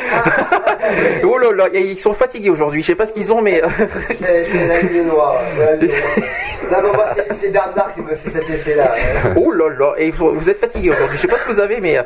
oh 1.25 1.39
là 1.39 1.53
là, 1.53 1.69
ils 1.73 1.99
sont 2.01 2.13
fatigués 2.13 2.51
aujourd'hui. 2.51 2.83
Je 2.83 2.89
sais 2.89 2.95
pas 2.97 3.07
ce 3.07 3.13
qu'ils 3.13 3.33
ont, 3.33 3.41
mais 3.41 3.63
C'est 4.21 4.47
c'est 4.47 4.67
la 4.67 4.81
ligne 4.81 5.05
noire. 5.07 5.37
la 5.61 5.77
ligne 5.77 5.91
noire. 5.93 6.29
Là, 6.73 6.81
mais 6.83 6.93
moi, 6.93 7.05
c'est- 7.15 7.33
c'est 7.33 7.51
Bernard 7.51 7.95
qui 7.95 8.01
me 8.01 8.15
fait 8.17 8.31
cet 8.31 8.51
effet-là. 8.51 8.93
oh 9.37 9.53
là 9.53 9.69
là, 9.79 9.93
et 9.97 10.11
vous 10.11 10.33
vous 10.33 10.51
êtes 10.51 10.59
fatigués 10.59 10.91
aujourd'hui. 10.91 11.17
Je 11.19 11.23
sais 11.23 11.29
pas 11.29 11.37
ce 11.39 11.45
que 11.45 11.53
vous 11.53 11.61
avez, 11.61 11.81
mais 11.81 11.99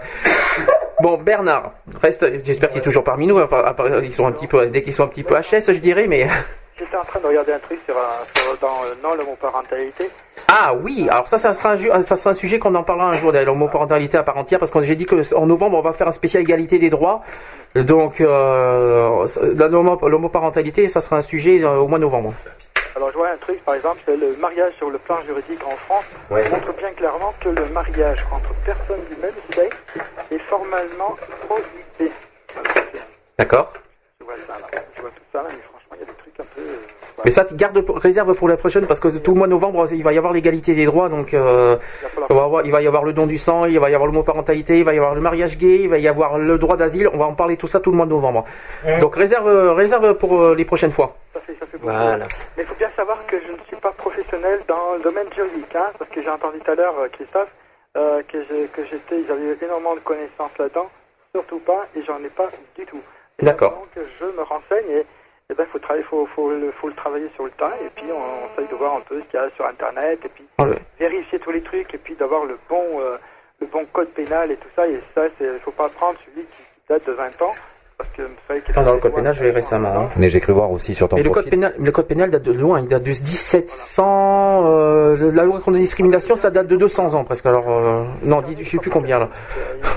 bon, 1.01 1.19
Bernard 1.19 1.73
reste. 2.03 2.45
J'espère 2.45 2.69
qu'il 2.71 2.79
est 2.79 2.85
toujours 2.85 3.05
parmi 3.05 3.27
nous. 3.27 3.41
Enfin, 3.41 3.63
à 3.65 3.75
part- 3.75 4.03
ils 4.03 4.15
sont 4.15 4.27
un 4.27 4.33
petit 4.33 4.47
peu, 4.47 4.67
dès 4.67 4.83
qu'ils 4.83 4.95
sont 4.95 5.05
un 5.05 5.09
petit 5.09 5.23
peu 5.23 5.35
HS, 5.35 5.73
je 5.73 5.79
dirais, 5.79 6.07
mais. 6.07 6.27
J'étais 6.79 6.97
en 6.99 7.05
train 7.05 7.21
de 7.21 7.27
regarder 7.27 7.53
un 7.55 7.59
truc 7.59 7.81
sur, 7.87 7.97
un- 7.97 8.39
sur- 8.39 8.59
dans 8.61 8.67
euh, 8.67 8.95
Non, 9.03 9.15
l'homoparentalité. 9.15 10.11
Ah 10.47 10.75
oui, 10.75 11.09
alors 11.11 11.27
ça, 11.27 11.39
ça 11.39 11.55
sera 11.55 11.71
un, 11.71 11.77
ju- 11.77 11.91
ça 12.03 12.17
sera 12.17 12.31
un 12.31 12.35
sujet 12.35 12.59
qu'on 12.59 12.75
en 12.75 12.83
parlera 12.83 13.09
un 13.09 13.13
jour 13.15 13.33
de 13.33 13.39
l'homoparentalité 13.39 14.19
à 14.19 14.23
part 14.23 14.37
entière, 14.37 14.59
parce 14.59 14.71
que 14.71 14.81
j'ai 14.83 14.95
dit 14.95 15.07
que 15.07 15.35
en 15.35 15.47
novembre 15.47 15.79
on 15.79 15.81
va 15.81 15.95
faire 15.95 16.07
un 16.07 16.11
spécial 16.13 16.43
égalité 16.43 16.79
des 16.79 16.91
droits. 16.91 17.23
Donc 17.75 18.21
euh, 18.21 19.27
l'homoparentalité, 20.07 20.87
ça 20.89 21.01
sera 21.01 21.17
un 21.17 21.23
sujet 21.23 21.63
euh, 21.65 21.77
au 21.79 21.89
mois 21.89 21.99
de 21.99 22.05
novembre. 22.05 22.35
Alors 22.95 23.11
je 23.11 23.17
vois 23.19 23.29
un 23.31 23.37
truc, 23.39 23.63
par 23.65 23.75
exemple, 23.75 23.99
c'est 24.07 24.17
le 24.17 24.37
mariage 24.41 24.73
sur 24.79 24.91
le 24.91 24.99
plan 24.99 25.17
juridique 25.27 25.61
en 25.67 25.77
France 25.77 26.05
Ouais. 26.31 26.49
montre 26.51 26.73
bien 26.75 26.91
clairement 26.93 27.35
que 27.41 27.49
le 27.49 27.67
mariage 27.73 28.25
entre 28.33 28.55
personnes 28.65 29.01
du 29.11 29.17
même 29.21 29.33
sexe 29.55 29.76
formellement 30.49 31.15
prohibé. 31.47 32.13
D'accord. 33.39 33.73
Je 34.21 34.25
vois 34.25 34.35
ça 34.47 34.55
là, 34.61 34.81
je 34.97 35.01
vois 35.03 35.11
tout 35.11 35.23
ça 35.33 35.43
là, 35.43 35.49
mais 35.51 35.63
franchement 35.71 35.95
il 35.95 36.01
y 36.01 36.03
a 36.03 36.07
des 36.07 36.13
trucs 36.19 36.41
un 36.41 36.45
peu... 36.55 36.61
euh, 36.61 36.77
voilà. 37.17 37.23
Mais 37.25 37.31
ça, 37.31 37.47
garde 37.53 37.85
réserve 37.97 38.35
pour 38.35 38.49
la 38.49 38.57
prochaine, 38.57 38.87
parce 38.87 39.01
que 39.01 39.09
tout 39.09 39.33
le 39.33 39.39
mois 39.39 39.47
de 39.47 39.53
novembre, 39.53 39.87
il 39.93 40.03
va 40.03 40.13
y 40.13 40.19
avoir 40.19 40.33
l'égalité 40.33 40.75
des 40.75 40.85
droits, 40.87 41.09
donc 41.09 41.35
euh, 41.35 41.77
Il 42.29 42.35
va 42.35 42.45
avoir- 42.45 42.65
il 42.65 42.71
y 42.71 42.87
avoir 42.87 43.05
le 43.05 43.13
don 43.13 43.27
du 43.27 43.39
sang, 43.39 43.65
il 43.67 43.79
va 43.79 43.91
y 43.91 43.95
avoir 43.95 44.07
l'homoparentalité, 44.07 44.79
il 44.79 44.85
va 44.85 44.95
y 44.95 44.99
avoir 44.99 45.15
le 45.15 45.21
mariage 45.21 45.57
gay, 45.59 45.81
il 45.83 45.89
va 45.89 45.99
y 45.99 46.09
avoir 46.09 46.39
le 46.39 46.59
droit 46.59 46.77
d'asile. 46.77 47.09
On 47.13 47.19
va 47.19 47.27
en 47.27 47.35
parler 47.35 47.57
tout 47.57 47.67
ça 47.67 47.81
tout 47.81 47.91
le 47.91 47.97
mois 47.97 48.07
de 48.07 48.11
novembre. 48.11 48.45
Donc 49.01 49.15
réserve, 49.17 49.49
réserve 49.75 50.15
pour 50.15 50.41
euh, 50.41 50.55
les 50.55 50.65
prochaines 50.65 50.93
fois. 50.93 51.17
Ça 51.35 51.41
fait, 51.41 51.55
ça 51.61 51.67
fait 51.67 51.79
beaucoup. 51.79 51.93
Voilà. 51.93 52.27
Mais 52.57 52.63
il 52.63 52.67
faut 52.67 52.75
bien 52.75 52.91
savoir 52.97 53.25
que 53.27 53.37
je 53.39 53.53
ne 53.53 53.59
suis 53.67 53.77
pas 53.77 53.93
professionnel 53.93 54.61
dans 54.67 54.95
le 54.97 55.03
domaine 55.03 55.27
juridique, 55.35 55.75
hein, 55.77 55.87
parce 55.99 56.11
que 56.11 56.23
j'ai 56.23 56.31
entendu 56.31 56.59
tout 56.59 56.71
à 56.71 56.75
l'heure, 56.75 56.95
euh, 57.01 57.09
Christophe, 57.13 57.49
euh, 57.97 58.23
que 58.29 58.43
j'étais, 58.43 59.25
j'avais 59.27 59.57
énormément 59.65 59.95
de 59.95 60.01
connaissances 60.01 60.57
là-dedans, 60.59 60.91
surtout 61.35 61.59
pas, 61.61 61.87
et 61.97 62.03
j'en 62.03 62.23
ai 62.23 62.29
pas 62.29 62.51
du 62.77 62.85
tout. 62.85 63.01
D'accord. 63.41 63.73
Donc 63.73 64.05
je 64.19 64.25
me 64.25 64.43
renseigne 64.43 64.91
et, 64.91 65.07
et 65.51 65.55
ben 65.55 65.67
faut 65.67 65.79
travailler, 65.79 66.05
faut, 66.05 66.27
faut, 66.27 66.51
le, 66.51 66.73
faut 66.73 66.89
le 66.89 66.95
travailler 66.95 67.29
sur 67.35 67.45
le 67.45 67.51
tas, 67.53 67.73
et 67.85 67.89
puis 67.95 68.07
on, 68.11 68.53
essaye 68.53 68.69
de 68.69 68.75
voir 68.75 68.97
un 68.97 69.01
peu 69.01 69.21
ce 69.21 69.27
qu'il 69.27 69.41
y 69.41 69.43
a 69.43 69.51
sur 69.51 69.67
Internet, 69.67 70.21
et 70.25 70.29
puis 70.29 70.45
Ah 70.59 70.67
vérifier 70.99 71.39
tous 71.39 71.53
les 71.53 71.63
trucs, 71.63 71.95
et 71.95 71.99
puis 71.99 72.15
d'avoir 72.15 72.45
le 72.45 72.59
bon, 72.69 73.01
euh, 73.01 73.19
le 73.61 73.67
bon 73.67 73.85
code 73.93 74.09
pénal 74.11 74.51
et 74.51 74.57
tout 74.57 74.69
ça. 74.75 74.87
Et 74.89 75.01
ça, 75.15 75.23
c'est, 75.39 75.59
faut 75.61 75.71
pas 75.71 75.89
prendre 75.89 76.19
celui 76.27 76.47
qui 76.47 76.63
date 76.89 77.07
de 77.07 77.13
20 77.13 77.43
ans, 77.43 77.55
parce 77.99 78.11
que 78.11 78.23
vous 78.23 78.29
savez 78.47 78.61
que 78.61 78.73
dans 78.73 78.93
le 78.95 79.01
code 79.01 79.15
pénal, 79.15 79.33
je 79.35 79.45
l'ai 79.45 79.51
récemment. 79.51 79.89
hein. 79.89 80.09
Mais 80.17 80.29
j'ai 80.29 80.41
cru 80.41 80.53
voir 80.53 80.71
aussi 80.71 80.95
sur 80.95 81.09
ton 81.09 81.17
Et 81.17 81.23
le 81.23 81.31
code 81.31 81.49
pénal, 81.49 81.75
le 81.79 81.93
code 81.93 82.07
pénal 82.07 82.31
date 82.31 82.43
de 82.43 82.53
loin, 82.53 82.81
il 82.81 82.89
date 82.89 83.03
de 83.03 83.09
1700. 83.09 84.63
Euh, 84.67 85.33
la 85.33 85.45
loi 85.45 85.57
contre 85.57 85.73
la 85.73 85.79
discrimination, 85.79 86.37
ça 86.37 86.51
date 86.51 86.67
de 86.67 86.77
200 86.77 87.15
ans 87.15 87.25
presque. 87.25 87.47
Alors 87.47 87.65
euh, 87.71 88.05
non, 88.23 88.43
je 88.59 88.65
sais 88.65 88.79
plus 88.79 88.91
combien 88.91 89.19
là. 89.19 89.31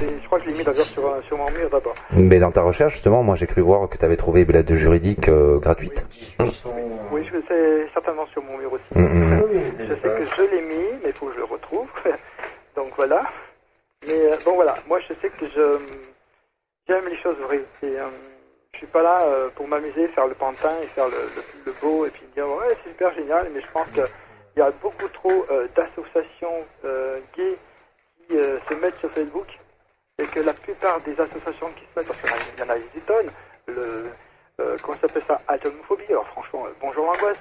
Je 0.01 0.25
crois 0.27 0.39
que 0.39 0.45
je 0.45 0.49
l'ai 0.51 0.57
mis 0.57 0.63
d'ailleurs 0.63 0.85
sur, 0.85 1.13
sur 1.27 1.37
mon 1.37 1.49
mur 1.51 1.69
d'abord. 1.69 1.95
Mais 2.13 2.39
dans 2.39 2.51
ta 2.51 2.61
recherche, 2.61 2.93
justement, 2.93 3.21
moi 3.21 3.35
j'ai 3.35 3.47
cru 3.47 3.61
voir 3.61 3.89
que 3.89 3.97
tu 3.97 4.05
avais 4.05 4.17
trouvé 4.17 4.41
une 4.47 4.55
aide 4.55 4.73
juridique 4.73 5.27
euh, 5.27 5.57
gratuite. 5.59 6.05
Oui, 7.11 7.27
je 7.31 7.37
c'est 7.47 7.87
certainement 7.93 8.27
sur 8.31 8.41
mon 8.43 8.57
mur 8.57 8.71
aussi. 8.73 8.83
Mm, 8.95 9.01
mm. 9.03 9.43
Je 9.79 9.93
sais 9.93 10.01
que 10.01 10.23
je 10.37 10.41
l'ai 10.55 10.61
mis, 10.61 10.89
mais 11.03 11.09
il 11.09 11.13
faut 11.13 11.25
que 11.25 11.33
je 11.33 11.39
le 11.39 11.45
retrouve. 11.45 11.87
Donc 12.75 12.87
voilà. 12.95 13.23
Mais 14.07 14.13
bon 14.45 14.55
voilà, 14.55 14.75
moi 14.87 14.99
je 15.01 15.13
sais 15.21 15.29
que 15.29 15.45
je 15.53 15.77
j'aime 16.89 17.07
les 17.07 17.15
choses 17.17 17.37
vraies. 17.37 17.63
Euh, 17.83 18.07
je 18.73 18.77
suis 18.79 18.87
pas 18.87 19.01
là 19.01 19.21
euh, 19.23 19.49
pour 19.55 19.67
m'amuser, 19.67 20.07
faire 20.09 20.27
le 20.27 20.33
pantin 20.35 20.71
et 20.81 20.87
faire 20.87 21.07
le, 21.07 21.71
beau 21.81 22.05
et 22.05 22.09
puis 22.09 22.23
dire 22.35 22.47
ouais 22.47 22.75
c'est 22.83 22.89
super 22.89 23.13
génial. 23.13 23.47
Mais 23.53 23.61
je 23.61 23.67
pense 23.71 23.87
qu'il 23.89 24.03
y 24.57 24.61
a 24.61 24.71
beaucoup 24.81 25.07
trop 25.09 25.45
euh, 25.51 25.67
d'associations 25.75 26.65
euh, 26.85 27.19
gays 27.37 27.57
qui 28.27 28.35
se 28.35 28.73
mettent 28.75 28.97
sur 28.99 29.11
Facebook 29.11 29.47
et 30.19 30.25
que 30.25 30.39
la 30.41 30.53
plupart 30.53 30.99
des 31.01 31.13
associations 31.19 31.69
qui 31.69 31.81
se 31.93 31.99
mettent, 31.99 32.07
parce 32.07 32.19
qu'il 32.19 32.59
y 32.59 32.67
en 32.67 32.69
a- 32.69 32.77
des 32.77 33.01
tonnes, 33.07 33.31
le, 33.67 34.05
comment 34.83 34.97
s'appelle 34.99 35.23
ça, 35.27 35.37
atomophobie, 35.47 36.03
alors 36.09 36.27
franchement, 36.27 36.65
bonjour 36.79 37.05
l'angoisse, 37.07 37.39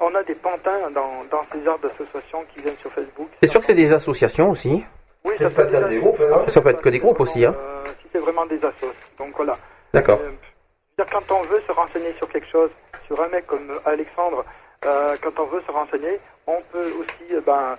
on 0.00 0.14
a 0.14 0.22
des 0.24 0.34
pantins 0.34 0.90
dans, 0.90 1.24
dans 1.30 1.42
ces 1.50 1.62
genres 1.64 1.78
d'associations 1.78 2.44
qui 2.52 2.60
viennent 2.60 2.76
sur 2.76 2.92
Facebook. 2.92 3.30
C'est 3.40 3.48
sûr 3.48 3.60
que 3.60 3.66
c'est 3.66 3.74
des 3.74 3.92
associations 3.94 4.50
aussi. 4.50 4.84
Oui, 5.24 5.36
Ça 5.38 5.44
ça 5.44 5.50
peut 5.50 5.66
peut 5.66 5.74
être 5.74 5.88
des 5.88 5.98
groupes, 5.98 6.20
hein. 6.20 6.44
Ça 6.48 6.60
peut 6.60 6.68
être 6.70 6.80
que 6.82 6.88
des 6.90 6.98
groupes 6.98 7.20
aussi, 7.20 7.44
hein. 7.44 7.54
Euh, 7.56 7.84
si 8.02 8.08
c'est 8.12 8.18
vraiment 8.18 8.46
des 8.46 8.58
assos. 8.64 8.92
Donc 9.18 9.34
voilà. 9.36 9.52
D'accord. 9.92 10.18
Euh, 10.22 10.30
c'est-à-dire 10.96 11.20
quand 11.28 11.34
on 11.34 11.42
veut 11.44 11.60
se 11.66 11.72
renseigner 11.72 12.12
sur 12.14 12.28
quelque 12.28 12.48
chose, 12.48 12.70
sur 13.06 13.20
un 13.22 13.28
mec 13.28 13.46
comme 13.46 13.72
Alexandre, 13.84 14.44
euh, 14.84 15.16
quand 15.22 15.38
on 15.40 15.46
veut 15.46 15.62
se 15.66 15.72
renseigner, 15.72 16.20
on 16.46 16.60
peut 16.72 16.92
aussi, 17.00 17.34
euh, 17.34 17.40
ben, 17.44 17.76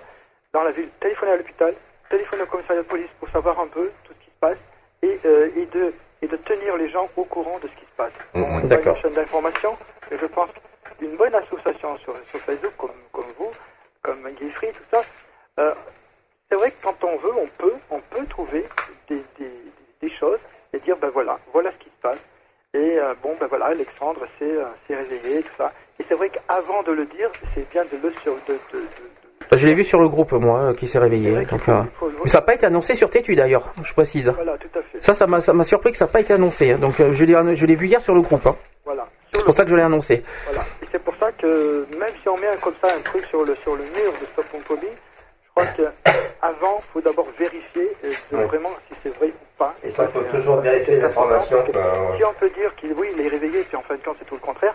dans 0.52 0.62
la 0.62 0.72
ville, 0.72 0.88
téléphoner 1.00 1.32
à 1.32 1.36
l'hôpital, 1.36 1.72
téléphoner 2.10 2.42
au 2.42 2.46
commissariat 2.46 2.82
de 2.82 2.86
police 2.88 3.08
pour 3.20 3.28
savoir 3.30 3.58
un 3.60 3.68
peu 3.68 3.90
tout 4.04 4.12
ce 4.12 4.24
qui 4.24 4.30
se 4.30 4.38
passe 4.40 4.58
et, 5.02 5.18
euh, 5.24 5.48
et, 5.56 5.66
de, 5.66 5.94
et 6.22 6.26
de 6.26 6.36
tenir 6.36 6.76
les 6.76 6.88
gens 6.90 7.08
au 7.16 7.24
courant 7.24 7.58
de 7.62 7.68
ce 7.68 7.74
qui 7.74 7.84
se 7.86 7.96
passe. 7.96 8.12
Mm, 8.34 8.40
mm. 8.40 8.44
On 8.44 8.58
a 8.58 8.62
D'accord. 8.62 8.96
une 8.96 9.02
chaîne 9.02 9.12
d'information 9.12 9.76
et 10.10 10.18
je 10.18 10.26
pense 10.26 10.50
qu'une 10.98 11.16
bonne 11.16 11.34
association 11.34 11.96
sur, 11.98 12.14
sur 12.26 12.40
Facebook, 12.40 12.72
comme, 12.76 12.90
comme 13.12 13.30
vous, 13.38 13.50
comme 14.02 14.28
Guy 14.38 14.50
Free, 14.50 14.72
tout 14.72 14.84
ça, 14.92 15.02
euh, 15.60 15.74
c'est 16.50 16.56
vrai 16.56 16.70
que 16.70 16.76
quand 16.82 16.96
on 17.04 17.16
veut, 17.18 17.32
on 17.40 17.46
peut, 17.58 17.74
on 17.90 18.00
peut 18.10 18.24
trouver 18.26 18.64
des, 19.08 19.22
des, 19.38 19.50
des 20.02 20.10
choses 20.18 20.38
et 20.72 20.78
dire 20.80 20.96
ben 21.00 21.10
voilà, 21.12 21.38
voilà 21.52 21.70
ce 21.72 21.78
qui 21.84 21.90
se 21.90 22.00
passe. 22.02 22.18
Et 22.74 22.98
euh, 22.98 23.14
bon 23.22 23.34
ben 23.40 23.46
voilà, 23.48 23.66
Alexandre 23.66 24.20
s'est 24.38 24.44
euh, 24.44 24.64
réveillé, 24.96 25.42
tout 25.42 25.54
ça. 25.56 25.72
Et 25.98 26.04
c'est 26.06 26.14
vrai 26.14 26.28
qu'avant 26.30 26.82
de 26.82 26.92
le 26.92 27.06
dire, 27.06 27.30
c'est 27.54 27.68
bien 27.70 27.82
de 27.84 27.96
le 28.02 28.12
sur, 28.22 28.34
de, 28.48 28.52
de, 28.72 28.78
de- 28.78 29.56
Je 29.58 29.66
l'ai 29.66 29.74
vu 29.74 29.82
sur 29.84 30.00
le 30.00 30.08
groupe 30.08 30.32
moi 30.32 30.58
euh, 30.60 30.74
qui 30.74 30.86
s'est 30.86 30.98
réveillé. 30.98 31.44
Donc, 31.46 31.62
faut- 31.62 31.70
euh, 31.72 31.82
faut 31.98 32.10
Mais 32.24 32.28
ça 32.30 32.38
n'a 32.38 32.42
pas 32.42 32.54
été 32.54 32.66
annoncé 32.66 32.94
sur 32.94 33.08
Tétu 33.08 33.34
d'ailleurs, 33.34 33.72
je 33.82 33.92
précise. 33.94 34.28
Voilà, 34.34 34.58
tout 34.58 34.78
à 34.78 34.82
fait. 34.82 35.00
Ça, 35.00 35.14
ça 35.14 35.26
m'a 35.26 35.40
ça 35.40 35.52
m'a 35.54 35.62
surpris 35.64 35.90
que 35.92 35.96
ça 35.96 36.04
n'a 36.06 36.12
pas 36.12 36.20
été 36.20 36.34
annoncé. 36.34 36.72
hein. 36.72 36.78
Donc 36.78 36.94
je 36.98 37.24
l'ai 37.24 37.54
je 37.56 37.66
l'ai 37.66 37.74
vu 37.74 37.86
hier 37.86 38.00
sur 38.00 38.14
le 38.14 38.20
groupe. 38.20 38.46
hein. 38.46 38.56
Voilà. 38.84 39.08
C'est 39.32 39.44
pour 39.44 39.54
ça 39.54 39.64
que 39.64 39.70
je 39.70 39.76
l'ai 39.76 39.82
annoncé. 39.82 40.22
Voilà. 40.46 40.62
Et 40.82 40.86
c'est 40.92 41.02
pour 41.02 41.14
ça 41.16 41.30
que 41.32 41.86
même 41.98 42.10
si 42.20 42.28
on 42.28 42.36
met 42.38 42.48
un- 42.48 42.56
comme 42.56 42.74
ça 42.82 42.88
un 42.94 43.00
truc 43.00 43.24
sur 43.26 43.44
le 43.44 43.54
sur 43.56 43.74
le 43.74 43.82
mur 43.84 44.12
de 44.20 44.26
Stop 44.32 44.44
Homophobie, 44.52 44.86
je 44.86 45.05
crois 45.56 45.66
que 45.72 45.82
avant, 46.42 46.80
faut 46.92 47.00
d'abord 47.00 47.26
vérifier 47.38 47.90
euh, 48.04 48.12
Ouais. 48.36 48.44
vraiment 48.44 48.70
si 48.90 48.98
c'est 49.02 49.16
vrai 49.16 49.28
ou 49.28 49.58
pas. 49.58 49.74
Et 49.82 49.90
ça, 49.90 50.02
ça, 50.04 50.08
faut 50.08 50.20
toujours 50.22 50.56
vérifier 50.56 50.96
c'est 50.96 51.00
l'information. 51.00 51.64
Si 52.16 52.24
on 52.24 52.32
peut 52.34 52.50
dire 52.50 52.74
qu'il 52.76 52.92
oui, 52.92 53.08
il 53.16 53.24
est 53.24 53.28
réveillé, 53.28 53.62
puis 53.62 53.76
en 53.76 53.82
fin 53.82 53.94
de 53.94 54.02
compte 54.02 54.16
c'est 54.18 54.26
tout 54.26 54.34
le 54.34 54.40
contraire, 54.40 54.74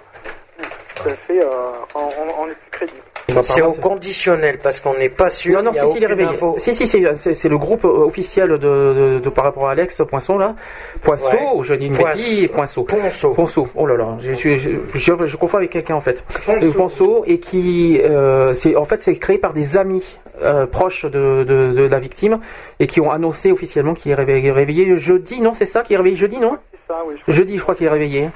ça 0.95 1.15
fait, 1.27 1.41
euh, 1.41 1.49
on, 1.95 1.99
on- 1.99 2.41
on 2.43 2.47
est 2.47 2.55
plus 2.55 2.71
crédible. 2.71 3.01
C'est 3.43 3.61
au 3.61 3.73
conditionnel 3.73 4.57
parce 4.61 4.79
qu'on 4.79 4.93
n'est 4.95 5.09
pas 5.09 5.29
sûr. 5.29 5.57
Non, 5.57 5.71
non, 5.71 5.71
y 5.73 5.79
a 5.79 5.85
si, 5.85 5.91
si, 5.91 5.97
il 5.97 6.03
est 6.03 6.05
aucune 6.05 6.17
réveillé. 6.17 6.29
info. 6.33 6.55
Si, 6.57 6.73
si, 6.73 6.87
c'est- 6.87 7.33
c'est 7.33 7.49
le 7.49 7.57
groupe 7.57 7.85
euh, 7.85 8.05
officiel 8.05 8.49
de, 8.49 8.57
de, 8.57 9.19
de- 9.23 9.29
par 9.29 9.43
rapport 9.43 9.67
à 9.67 9.71
Alex 9.71 10.01
Poinçon, 10.09 10.37
là. 10.37 10.55
Poinceau, 11.01 11.27
Ouais. 11.57 11.63
je 11.63 11.73
dis 11.75 11.87
une 11.87 11.95
bêtise, 11.95 12.49
Poinceau. 12.49 12.83
Ponceau. 12.83 13.33
Ponceau, 13.33 13.67
oh 13.75 13.85
là 13.87 13.95
là, 13.95 14.17
je, 14.21 14.33
je, 14.33 14.57
je, 14.57 14.69
je, 14.93 15.25
je 15.25 15.37
confonds 15.37 15.57
avec 15.57 15.69
quelqu'un 15.71 15.95
en 15.95 15.99
fait. 15.99 16.23
Ponceau. 16.45 16.65
Euh, 16.67 16.71
Ponceau, 16.73 17.23
et 17.27 17.39
qui, 17.39 17.99
euh, 18.03 18.53
c'est 18.53 18.75
en 18.75 18.85
fait, 18.85 19.01
c'est 19.03 19.15
créé 19.15 19.37
par 19.37 19.53
des 19.53 19.77
amis 19.77 20.17
euh, 20.43 20.65
proches 20.65 21.05
de, 21.05 21.43
de, 21.43 21.71
de 21.73 21.83
la 21.87 21.99
victime 21.99 22.39
et 22.79 22.87
qui 22.87 22.99
ont 23.01 23.11
annoncé 23.11 23.51
officiellement 23.51 23.93
qu'il 23.93 24.11
est 24.11 24.15
réveillé, 24.15 24.51
réveillé 24.51 24.95
jeudi, 24.97 25.41
non 25.41 25.53
C'est 25.53 25.65
ça, 25.65 25.83
qu'il 25.83 25.93
est 25.93 25.97
réveillé 25.97 26.15
jeudi, 26.15 26.39
non? 26.39 26.57
C'est 26.71 26.93
ça, 26.93 26.99
oui. 27.07 27.13
Je 27.17 27.21
crois 27.23 27.33
Jeudi, 27.35 27.57
je 27.57 27.61
crois 27.61 27.75
qu'il 27.75 27.85
est 27.85 27.89
réveillé. 27.89 28.29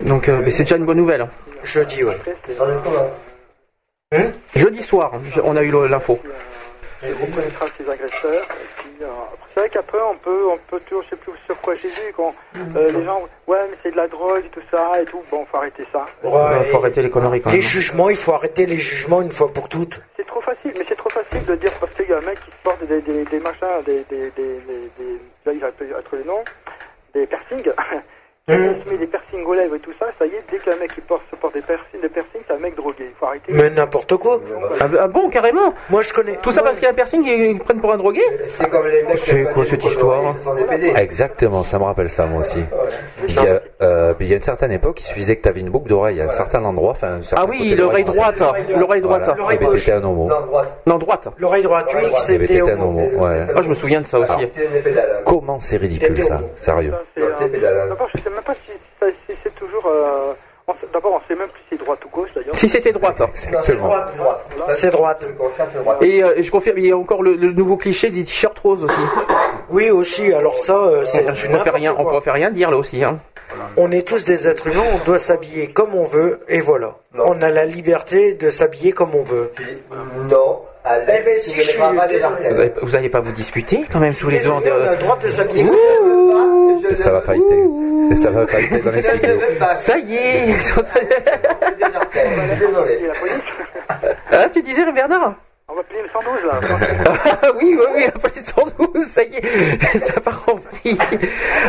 Donc, 0.00 0.28
euh, 0.28 0.42
c'est 0.48 0.62
déjà 0.64 0.76
une 0.76 0.84
bonne 0.86 0.96
nouvelle. 0.96 1.26
Jeudi, 1.64 2.04
ouais. 2.04 2.16
C'est- 4.12 4.18
comment 4.22 4.34
Jeudi 4.54 4.82
soir, 4.82 5.10
on 5.44 5.56
a 5.56 5.62
eu 5.62 5.70
l'info. 5.88 6.18
Il 7.02 7.12
reconnaîtra 7.12 7.66
ses 7.76 7.90
agresseurs. 7.90 8.44
Et 8.44 8.66
puis, 8.80 8.90
euh, 9.02 9.06
ça, 9.54 9.60
vrai 9.60 9.68
qu'après, 9.70 9.98
on 10.00 10.16
peut, 10.16 10.46
on 10.48 10.56
peut 10.70 10.78
toujours, 10.86 11.02
je 11.04 11.10
sais 11.10 11.16
plus 11.16 11.32
sur 11.44 11.60
quoi 11.60 11.74
j'ai 11.74 11.88
vu, 11.88 12.12
quand 12.16 12.32
euh, 12.76 12.90
les 12.92 13.04
gens, 13.04 13.20
ouais, 13.48 13.58
mais 13.68 13.76
c'est 13.82 13.90
de 13.90 13.96
la 13.96 14.06
drogue 14.06 14.44
et 14.44 14.48
tout 14.48 14.62
ça 14.70 15.02
et 15.02 15.04
tout. 15.06 15.22
Bon, 15.30 15.44
faut 15.50 15.56
arrêter 15.56 15.84
ça. 15.92 16.06
Il 16.22 16.30
faut 16.70 16.76
arrêter 16.78 17.02
les 17.02 17.10
conneries 17.10 17.40
quand 17.40 17.50
Les 17.50 17.56
même. 17.58 17.66
jugements, 17.66 18.08
il 18.08 18.16
faut 18.16 18.32
arrêter 18.32 18.64
les 18.66 18.78
jugements 18.78 19.22
une 19.22 19.32
fois 19.32 19.52
pour 19.52 19.68
toutes. 19.68 20.00
C'est 20.16 20.26
trop 20.26 20.40
facile, 20.40 20.72
mais 20.78 20.84
c'est 20.88 20.96
trop 20.96 21.10
facile 21.10 21.44
de 21.44 21.54
dire 21.56 21.72
parce 21.80 21.92
qu'il 21.94 22.08
y 22.08 22.12
a 22.12 22.18
un 22.18 22.20
mec 22.22 22.38
qui 22.44 22.50
se 22.52 22.62
porte 22.62 22.84
des, 22.86 23.00
des, 23.02 23.24
des 23.24 23.40
machins, 23.40 23.82
des, 23.84 24.04
des, 24.08 24.30
des, 24.30 24.60
des, 24.66 24.90
des- 24.98 25.20
là 25.44 25.52
il 25.52 25.58
va 25.60 25.66
être 25.68 26.16
les 26.16 26.24
noms, 26.24 26.44
des 27.12 27.26
piercings. 27.26 27.72
Il 28.48 28.54
se 28.54 28.92
met 28.92 28.98
des 28.98 29.08
piercings 29.08 29.44
aux 29.44 29.54
lèvres 29.54 29.74
et 29.74 29.80
tout 29.80 29.90
ça, 29.98 30.06
ça 30.16 30.24
y 30.24 30.28
est, 30.28 30.44
dès 30.48 30.58
qu'un 30.58 30.76
mec 30.76 30.94
qui 30.94 31.00
porte, 31.00 31.22
se 31.32 31.34
porte 31.34 31.54
des 31.54 31.62
piercings, 31.62 32.00
des 32.00 32.08
piercings, 32.08 32.42
c'est 32.46 32.54
un 32.54 32.58
mec 32.58 32.76
drogué. 32.76 32.94
Il 33.00 33.14
faut 33.18 33.26
arrêter. 33.26 33.52
Mais 33.52 33.70
n'importe 33.70 34.16
quoi. 34.18 34.40
Ah, 34.78 34.84
ah 35.00 35.08
bon, 35.08 35.28
carrément 35.28 35.74
Moi, 35.90 36.02
je 36.02 36.12
connais. 36.12 36.36
Tout 36.36 36.52
ça 36.52 36.62
parce 36.62 36.76
qu'il 36.76 36.84
y 36.84 36.86
a 36.86 36.92
un 36.92 36.94
piercing 36.94 37.24
qu'ils 37.24 37.58
prennent 37.58 37.80
pour 37.80 37.92
un 37.92 37.96
drogué 37.96 38.20
C'est 38.48 38.70
comme 38.70 38.86
les 38.86 39.02
mecs 39.02 39.18
C'est 39.18 39.52
quoi 39.52 39.64
cette 39.64 39.84
histoire. 39.84 40.36
Exactement, 40.96 41.64
ça 41.64 41.80
me 41.80 41.84
rappelle 41.86 42.08
ça 42.08 42.26
moi 42.26 42.42
aussi. 42.42 42.60
Il 43.26 43.34
y 43.34 43.38
a, 43.38 43.60
euh, 43.82 44.14
puis 44.14 44.26
il 44.26 44.30
y 44.30 44.32
a 44.32 44.36
une 44.36 44.42
certaine 44.42 44.70
époque, 44.70 45.00
il 45.00 45.04
suffisait 45.06 45.34
que 45.34 45.42
tu 45.42 45.48
avais 45.48 45.58
une 45.58 45.70
boucle 45.70 45.88
d'oreille 45.88 46.20
à 46.20 46.26
un 46.26 46.30
certain 46.30 46.62
endroit, 46.62 46.92
enfin 46.92 47.14
un 47.14 47.22
certain 47.22 47.46
Ah 47.46 47.50
oui, 47.50 47.74
l'oreille 47.74 48.04
droite. 48.04 48.40
L'oreille 48.78 49.00
droite. 49.00 49.22
Voilà. 49.24 49.38
L'oreille 49.38 49.58
ben, 49.58 49.96
un 49.96 50.04
homo. 50.04 50.28
Non, 50.28 50.46
droite. 50.46 50.82
Non, 50.86 50.98
droite. 50.98 51.28
L'oreille 51.38 51.62
droite, 51.64 51.86
oui, 51.92 52.00
Eh 52.04 52.10
ben, 52.10 52.16
c'était 52.16 52.60
un 52.60 52.80
homo. 52.80 53.10
Ouais. 53.16 53.46
Ah, 53.56 53.60
je 53.60 53.68
me 53.68 53.74
souviens 53.74 54.02
de 54.02 54.06
ça 54.06 54.20
aussi. 54.20 54.32
Hein. 54.32 54.48
Comment 55.24 55.58
c'est 55.58 55.78
ridicule 55.78 56.22
ça, 56.22 56.40
sérieux. 56.54 56.92
Pas 58.46 58.54
si, 58.54 59.34
c'est 59.42 59.54
toujours. 59.54 59.84
euh, 59.86 60.32
on 60.68 60.72
sait- 60.74 60.86
D'abord, 60.92 61.20
on 61.22 61.28
sait 61.28 61.38
même 61.38 61.48
plus 61.48 61.60
si 61.62 61.66
c'est 61.70 61.78
droite 61.84 61.98
ou 62.04 62.08
gauche 62.08 62.30
d'ailleurs. 62.34 62.56
Si 62.56 62.68
c'était 62.68 62.92
droite. 62.92 63.20
hein. 63.20 63.30
C'est 63.34 63.76
droite, 63.76 64.12
c'est 64.70 64.90
droite. 64.90 65.24
Et 66.02 66.22
euh, 66.24 66.34
je 66.42 66.50
confirme, 66.50 66.78
il 66.78 66.86
y 66.86 66.92
a 66.92 66.96
encore 66.96 67.22
le, 67.22 67.34
le 67.34 67.52
nouveau 67.52 67.76
cliché 67.76 68.10
des 68.10 68.24
t-shirts 68.24 68.58
roses 68.58 68.84
aussi. 68.84 69.00
Oui, 69.68 69.90
aussi. 69.90 70.32
Alors 70.32 70.58
ça, 70.58 70.76
euh, 70.76 71.04
c'est 71.04 71.28
On 71.28 71.32
du 71.32 71.48
peut 71.48 71.58
faire 71.58 71.74
rien, 71.74 71.96
on 71.98 72.04
peut 72.04 72.20
faire 72.20 72.34
rien 72.34 72.52
dire 72.52 72.70
là 72.70 72.76
aussi. 72.76 73.02
Hein. 73.02 73.18
On 73.76 73.90
est 73.90 74.06
tous 74.06 74.22
des 74.22 74.46
êtres 74.46 74.68
humains, 74.68 74.84
on 74.94 75.04
doit 75.04 75.18
s'habiller 75.18 75.68
comme 75.72 75.92
on 75.96 76.04
veut, 76.04 76.40
et 76.48 76.60
voilà. 76.60 76.94
Non. 77.14 77.24
On 77.26 77.42
a 77.42 77.48
la 77.50 77.64
liberté 77.64 78.34
de 78.34 78.48
s'habiller 78.50 78.92
comme 78.92 79.14
on 79.16 79.24
veut. 79.24 79.50
Non, 80.30 80.55
Eh 80.88 81.06
ben, 81.06 81.38
si 81.38 81.60
je 81.60 81.78
pas 81.78 82.06
des 82.06 82.22
artères. 82.22 82.52
Vous, 82.52 82.58
avez, 82.60 82.72
vous 82.82 82.96
allez 82.96 83.08
pas 83.08 83.20
vous 83.20 83.32
disputer 83.32 83.84
quand 83.92 83.98
même 83.98 84.14
tous 84.14 84.28
les 84.28 84.38
deux. 84.38 84.50
en- 84.50 84.60
Désolé, 84.60 84.84
on 84.84 84.88
a 84.88 84.92
le 84.92 84.98
droit 84.98 85.18
de 85.18 85.28
s'habiller 85.28 85.64
comme 85.64 85.74
Ouh, 85.74 86.82
je 86.88 86.94
Ça 86.94 87.10
va 87.10 87.20
fighter. 87.22 88.14
Ça 88.14 88.30
va 88.30 88.46
fighter 88.46 88.78
dans 88.78 88.90
les 88.92 89.02
studios. 89.02 89.40
Ça 89.78 89.98
y 89.98 90.16
est. 90.16 90.44
ils 90.48 90.54
sont-. 90.60 90.82
Désolé. 92.58 93.00
Et 94.32 94.34
ah, 94.34 94.48
tu 94.48 94.62
disais 94.62 94.90
Bernard 94.92 95.34
on 95.68 95.74
va 95.74 95.82
plier 95.82 96.02
le 96.02 96.08
112 96.08 96.44
là. 96.44 96.60
Ah 97.42 97.48
oui, 97.60 97.76
oui, 97.76 97.86
oui, 97.96 98.04
après 98.06 98.30
les 98.36 98.40
112, 98.40 99.04
ça 99.06 99.24
y 99.24 99.34
est, 99.34 99.98
ça 99.98 100.20
part 100.20 100.44
en 100.46 100.54
vrille. 100.54 100.96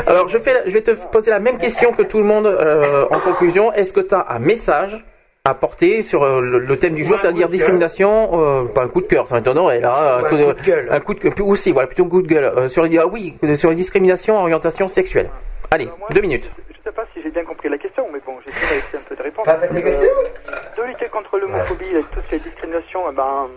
Alors, 0.06 0.28
je, 0.28 0.38
fais, 0.38 0.62
je 0.68 0.72
vais 0.74 0.84
te 0.84 0.92
poser 0.92 1.32
la 1.32 1.40
même 1.40 1.58
question 1.58 1.92
que 1.94 2.04
tout 2.04 2.20
le 2.20 2.24
monde 2.24 2.46
euh, 2.46 3.08
en 3.10 3.20
conclusion. 3.20 3.74
Est-ce 3.74 3.94
que 3.94 4.02
tu 4.02 4.14
as 4.14 4.28
un 4.30 4.38
message 4.38 5.04
à 5.48 5.54
porter 5.54 6.02
sur 6.02 6.24
euh, 6.24 6.42
le, 6.42 6.60
le 6.60 6.78
thème 6.78 6.94
du 6.94 7.04
jour, 7.06 7.18
c'est-à-dire 7.20 7.48
discrimination, 7.48 8.30
euh, 8.34 8.66
pas 8.66 8.84
un 8.84 8.88
coup 8.90 9.02
de 9.02 9.08
cœur, 9.08 9.28
ça 9.28 9.36
m'étonnerait, 9.36 9.80
là, 9.80 10.20
Ou 10.22 10.26
un 10.26 10.30
coup 10.30 10.36
de 10.36 10.62
gueule. 10.64 10.88
un 10.92 11.00
coup 11.00 11.14
de 11.14 11.42
aussi, 11.42 11.72
voilà, 11.72 11.88
plutôt 11.88 12.06
un 12.06 12.10
coup 12.10 12.22
de 12.22 12.28
gueule, 12.28 12.44
euh, 12.44 12.68
sur 12.68 12.84
les, 12.84 12.98
ah 12.98 13.08
oui, 13.08 13.36
sur 13.56 13.70
les 13.70 13.76
discriminations, 13.76 14.38
orientation 14.38 14.88
sexuelle. 14.88 15.30
Allez, 15.72 15.86
moi, 15.86 16.10
deux 16.12 16.22
minutes. 16.22 16.52
Je 16.70 16.76
sais 16.84 16.92
pas 16.92 17.04
si 17.14 17.22
j'ai 17.22 17.30
bien 17.32 17.46
compris 17.46 17.70
la 17.70 17.78
question, 17.78 18.06
mais 18.12 18.20
bon, 18.26 18.34
j'essaie 18.46 18.76
d'essayer 18.76 18.98
un 18.98 19.08
peu 19.08 19.16
de 19.16 19.24
répondre. 19.24 19.46
Pas 19.46 19.68
questions 19.68 19.84
de 20.78 20.84
lutter 20.84 21.08
contre 21.08 21.38
l'homophobie 21.38 21.96
et 21.96 22.04
toutes 22.14 22.26
ces 22.30 22.40
discriminations, 22.40 23.02
eh 23.10 23.16
ben, 23.16 23.48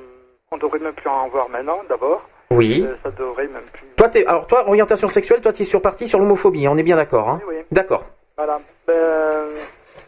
on 0.52 0.58
devrait 0.58 0.78
même 0.78 0.94
plus 0.94 1.08
en 1.08 1.28
voir 1.28 1.48
maintenant, 1.48 1.80
d'abord. 1.88 2.22
Oui. 2.52 2.84
Euh, 2.88 2.94
ça 3.04 3.10
devrait 3.10 3.46
même 3.48 3.62
plus. 3.72 3.86
Toi, 3.96 4.10
alors 4.26 4.46
toi, 4.46 4.68
orientation 4.68 5.08
sexuelle, 5.08 5.40
toi, 5.40 5.52
tu 5.52 5.62
es 5.62 5.64
sur 5.64 5.82
parti 5.82 6.06
sur 6.06 6.18
l'homophobie, 6.18 6.66
on 6.68 6.76
est 6.76 6.82
bien 6.84 6.96
d'accord, 6.96 7.28
hein 7.28 7.40
Oui, 7.48 7.54
oui. 7.58 7.64
D'accord. 7.70 8.04
Voilà. 8.36 8.60
Ben, 8.86 8.94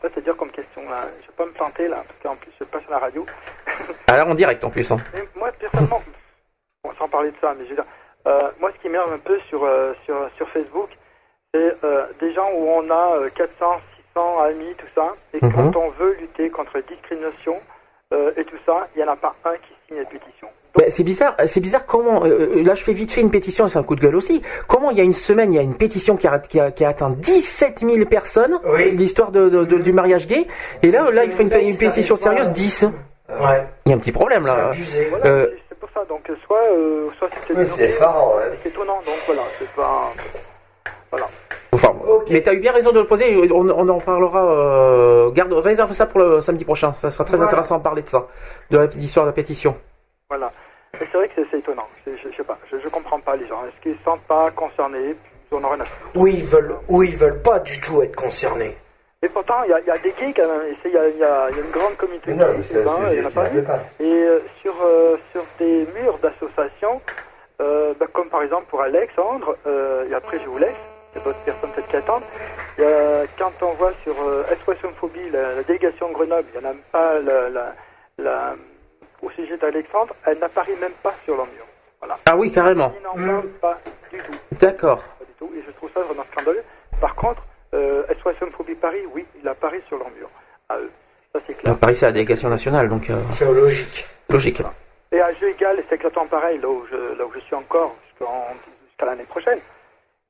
ça, 0.02 0.08
c'est 0.14 0.24
dur 0.24 0.36
comme 0.36 0.50
question, 0.50 0.82
là. 0.90 1.00
Je 1.22 1.26
vais 1.28 1.32
pas 1.36 1.46
me 1.46 1.52
planter, 1.52 1.88
là, 1.88 2.04
parce 2.06 2.18
qu'en 2.22 2.36
plus, 2.36 2.50
je 2.58 2.64
passe 2.64 2.82
à 2.88 2.90
la 2.92 2.98
radio. 2.98 3.24
Alors, 4.08 4.28
en 4.28 4.34
direct, 4.34 4.62
en 4.64 4.70
plus. 4.70 4.90
Hein. 4.92 4.96
Moi, 5.36 5.50
personnellement, 5.52 6.02
bon, 6.84 6.92
sans 6.98 7.08
parler 7.08 7.30
de 7.30 7.36
ça, 7.40 7.54
mais 7.56 7.64
je 7.64 7.70
veux 7.70 7.76
dire, 7.76 7.84
euh, 8.26 8.50
moi, 8.60 8.70
ce 8.74 8.78
qui 8.82 8.88
m'énerve 8.88 9.12
un 9.12 9.18
peu 9.18 9.38
sur, 9.48 9.64
euh, 9.64 9.94
sur, 10.04 10.16
sur 10.36 10.48
Facebook, 10.50 10.90
c'est 11.54 11.76
euh, 11.84 12.06
des 12.20 12.32
gens 12.34 12.48
où 12.54 12.68
on 12.68 12.90
a 12.90 13.16
euh, 13.16 13.28
400, 13.34 13.80
600 14.14 14.40
amis, 14.42 14.74
tout 14.76 14.86
ça, 14.94 15.12
et 15.34 15.44
Mhm. 15.44 15.52
quand 15.72 15.76
on 15.76 15.88
veut 15.88 16.12
lutter 16.14 16.50
contre 16.50 16.72
la 16.76 16.82
discrimination 16.82 17.60
euh, 18.12 18.32
et 18.36 18.44
tout 18.44 18.58
ça, 18.66 18.88
il 18.94 19.02
n'y 19.02 19.08
en 19.08 19.12
a 19.12 19.16
pas 19.16 19.34
un 19.44 19.54
qui 19.56 19.72
signe 19.86 19.98
la 19.98 20.04
pétition. 20.04 20.48
C'est 20.88 21.04
bizarre, 21.04 21.34
c'est 21.46 21.60
bizarre 21.60 21.84
comment. 21.84 22.24
euh, 22.24 22.62
là, 22.64 22.74
je 22.74 22.82
fais 22.82 22.94
vite 22.94 23.12
fait 23.12 23.20
une 23.20 23.30
pétition, 23.30 23.68
c'est 23.68 23.78
un 23.78 23.82
coup 23.82 23.94
de 23.94 24.00
gueule 24.00 24.16
aussi. 24.16 24.42
Comment 24.66 24.90
il 24.90 24.96
y 24.96 25.00
a 25.02 25.04
une 25.04 25.12
semaine, 25.12 25.52
il 25.52 25.56
y 25.56 25.58
a 25.58 25.62
une 25.62 25.74
pétition 25.74 26.16
qui 26.16 26.26
a, 26.26 26.38
qui 26.38 26.58
a, 26.58 26.70
qui 26.70 26.84
a 26.84 26.88
atteint 26.88 27.10
17 27.10 27.80
000 27.80 28.06
personnes, 28.06 28.58
Oui. 28.64 28.90
l'histoire 28.92 29.30
de, 29.32 29.50
de- 29.50 29.64
de- 29.66 29.76
du 29.78 29.92
mariage 29.92 30.26
gay, 30.26 30.46
et 30.82 30.90
là, 30.90 31.10
là, 31.10 31.24
il 31.24 31.30
faut 31.30 31.42
une, 31.42 31.52
une 31.52 31.76
pétition 31.76 32.16
sérieuse, 32.16 32.50
10. 32.52 32.84
Ouais, 33.28 33.66
Il 33.84 33.90
y 33.90 33.92
a 33.92 33.96
un 33.96 33.98
petit 33.98 34.12
problème 34.12 34.44
c'est 34.44 34.50
là. 34.56 34.68
abusé. 34.70 35.06
Voilà, 35.10 35.26
Euh, 35.26 35.46
c'est- 35.68 35.74
pour 35.78 35.88
ça. 35.94 36.04
Donc, 36.08 36.28
euh, 36.30 36.34
soit, 36.46 36.60
euh, 36.72 37.06
soit 37.18 37.28
c'était 37.46 37.66
c'est 37.66 37.84
effarant, 37.90 38.34
hein. 38.38 38.48
C'est 38.62 38.70
étonnant, 38.70 38.98
donc 39.04 39.14
voilà, 39.26 39.42
c'est 39.58 39.68
pas. 39.72 40.10
Voilà. 41.10 41.28
Enfin, 41.72 41.92
Ok. 42.08 42.28
mais 42.30 42.40
t'as 42.42 42.54
eu 42.54 42.60
bien 42.60 42.72
raison 42.72 42.92
de 42.92 43.00
le 43.00 43.06
poser. 43.06 43.36
On, 43.52 43.68
on 43.68 43.88
en 43.88 43.98
parlera. 44.00 44.44
Euh, 44.44 45.30
garde, 45.32 45.52
réserve 45.52 45.92
ça 45.92 46.06
pour 46.06 46.20
le 46.20 46.40
samedi 46.40 46.64
prochain. 46.64 46.92
Ça 46.94 47.10
sera 47.10 47.24
très 47.24 47.36
Voilà. 47.36 47.50
intéressant 47.50 47.78
de 47.78 47.82
parler 47.82 48.02
de 48.02 48.08
ça, 48.08 48.26
de 48.70 48.88
l'histoire 48.96 49.26
de 49.26 49.30
la 49.30 49.34
pétition. 49.34 49.76
Voilà. 50.28 50.50
Mais 51.02 51.08
c'est 51.10 51.18
vrai 51.18 51.28
que 51.28 51.42
c'est- 51.50 51.58
étonnant. 51.58 51.86
Je, 52.06 52.12
je 52.30 52.36
sais 52.36 52.44
pas, 52.44 52.58
je, 52.70 52.76
je 52.78 52.88
comprends 52.88 53.18
pas 53.20 53.36
les 53.36 53.46
gens. 53.48 53.62
Est-ce 53.66 53.82
qu'ils 53.82 53.96
se 53.98 54.02
sentent 54.04 54.22
pas 54.22 54.50
concernés? 54.52 55.16
Ils 55.50 55.56
en 55.56 55.64
ont 55.64 55.68
rien 55.70 55.80
à 55.80 55.84
foutre. 55.84 56.16
Ou 56.16 56.26
ils 56.28 56.44
veulent, 56.44 56.76
ou 56.88 57.02
ils 57.02 57.16
veulent 57.16 57.42
pas 57.42 57.58
du 57.58 57.80
tout 57.80 58.02
être 58.02 58.14
concernés. 58.16 58.76
Et 59.24 59.28
pourtant, 59.28 59.62
il 59.64 59.70
y 59.70 59.72
a, 59.74 59.80
il 59.80 59.86
y 59.86 59.90
a 59.90 59.98
des 59.98 60.10
gays 60.12 60.32
quand 60.34 60.48
même. 60.48 60.74
Il 60.84 60.90
y 60.90 60.96
a, 60.96 61.08
y 61.08 61.56
y 61.56 61.60
une 61.60 61.70
grande 61.70 61.96
communauté 61.96 62.32
Mais 62.32 62.34
non, 62.34 62.52
gay, 62.52 62.56
mais 62.58 62.64
c'est 62.64 62.84
pas. 62.84 62.92
Et 64.00 64.04
euh, 64.12 64.38
sur, 64.60 64.74
euh, 64.82 65.16
sur 65.32 65.42
des 65.58 65.86
murs 66.00 66.18
d'associations, 66.18 67.00
euh, 67.60 67.92
bah, 68.00 68.06
comme 68.12 68.28
par 68.28 68.42
exemple 68.42 68.64
pour 68.70 68.80
Alexandre, 68.82 69.56
euh, 69.66 70.08
et 70.10 70.14
après 70.14 70.38
je 70.40 70.46
vous 70.48 70.58
laisse, 70.58 70.74
il 71.14 71.18
y 71.18 71.20
a 71.20 71.24
d'autres 71.24 71.38
personnes 71.44 71.70
peut-être 71.70 71.88
qui 71.88 71.96
attendent. 71.96 72.24
Il 72.78 72.84
y 72.84 72.86
a- 72.86 73.24
quand 73.38 73.52
on 73.62 73.72
voit 73.74 73.92
sur 74.02 74.14
euh, 74.22 74.42
SOS 74.64 74.82
Homophobie, 74.84 75.30
la, 75.30 75.54
la 75.54 75.62
délégation 75.62 76.08
de 76.08 76.14
Grenoble, 76.14 76.48
il 76.54 76.60
n'y 76.60 76.66
en 76.66 76.70
a 76.70 76.72
même 76.72 76.82
pas 76.90 77.20
la, 77.20 77.48
la, 77.50 77.74
la- 78.18 78.54
au 79.22 79.30
sujet 79.30 79.56
d'Alexandre, 79.56 80.14
elle 80.26 80.38
n'apparaît 80.38 80.76
même 80.80 80.92
pas 81.02 81.14
sur 81.24 81.36
leur 81.36 81.46
mur. 81.46 81.64
Voilà. 82.00 82.18
Ah 82.26 82.36
oui, 82.36 82.50
carrément. 82.52 82.92
Ils 82.98 83.02
n'en 83.02 83.14
parlent 83.32 83.48
pas 83.60 83.78
du 84.12 84.18
tout. 84.18 84.32
D'accord. 84.60 85.02
Pas 85.18 85.24
du 85.24 85.32
tout. 85.38 85.50
Et 85.56 85.62
je 85.66 85.70
trouve 85.72 85.90
ça 85.94 86.00
vraiment 86.02 86.24
scandaleux. 86.32 86.62
Par 87.00 87.14
contre, 87.14 87.42
euh, 87.74 88.02
SOS 88.22 88.34
Homophobie 88.42 88.74
Paris, 88.74 89.02
oui, 89.14 89.24
il 89.40 89.46
apparaît 89.48 89.82
sur 89.88 89.98
leur 89.98 90.10
mur. 90.10 90.28
À 90.68 90.78
eux. 90.78 90.90
Ça 91.34 91.40
c'est 91.46 91.54
clair. 91.54 91.76
Paris, 91.78 91.96
c'est 91.96 92.06
la 92.06 92.12
délégation 92.12 92.48
nationale, 92.48 92.88
donc 92.88 93.08
euh, 93.08 93.16
C'est 93.30 93.44
logique. 93.46 94.04
logique. 94.28 94.62
Et 95.12 95.20
à 95.20 95.32
jeu 95.34 95.48
égal, 95.50 95.78
et 95.78 95.84
c'est 95.88 95.94
exactement 95.94 96.26
pareil, 96.26 96.58
là 96.58 96.68
où 96.68 96.84
je, 96.90 97.18
là 97.18 97.24
où 97.24 97.32
je 97.34 97.40
suis 97.40 97.54
encore, 97.54 97.94
jusqu'à 98.18 99.06
l'année 99.06 99.24
prochaine. 99.24 99.58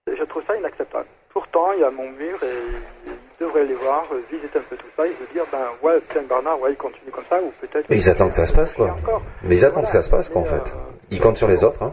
Je 0.07 0.25
trouve 0.25 0.43
ça 0.47 0.57
inacceptable. 0.57 1.07
Pourtant, 1.31 1.73
il 1.73 1.81
y 1.81 1.85
a 1.85 1.91
mon 1.91 2.11
mur 2.11 2.37
et 2.43 3.09
devraient 3.43 3.61
aller 3.63 3.75
voir, 3.75 4.05
euh, 4.13 4.21
visiter 4.31 4.59
un 4.59 4.63
peu 4.63 4.77
tout 4.77 4.87
ça 4.97 5.07
et 5.07 5.11
se 5.13 5.33
dire, 5.33 5.45
ben 5.53 5.67
ouais, 5.83 6.01
Pierre 6.09 6.23
Bernard, 6.25 6.61
ouais, 6.61 6.71
il 6.73 6.77
continue 6.77 7.11
comme 7.11 7.25
ça, 7.29 7.41
ou 7.43 7.53
peut-être... 7.61 7.89
Mais 7.91 7.97
ils 7.97 8.09
attendent 8.09 8.31
que 8.31 8.37
ça 8.37 8.47
se 8.47 8.53
passe, 8.53 8.73
quoi. 8.73 8.91
Encore. 8.91 9.23
Mais 9.43 9.57
ils 9.57 9.65
attendent 9.65 9.85
que 9.85 9.91
ça 9.91 10.03
se 10.03 10.11
passe, 10.11 10.29
quoi, 10.29 10.43
en 10.43 10.45
Voilà. 10.45 10.65
fait. 10.65 10.73
Ils 11.11 11.21
comptent 11.21 11.37
sur 11.37 11.49
les 11.49 11.63
autres, 11.65 11.83
hein. 11.83 11.93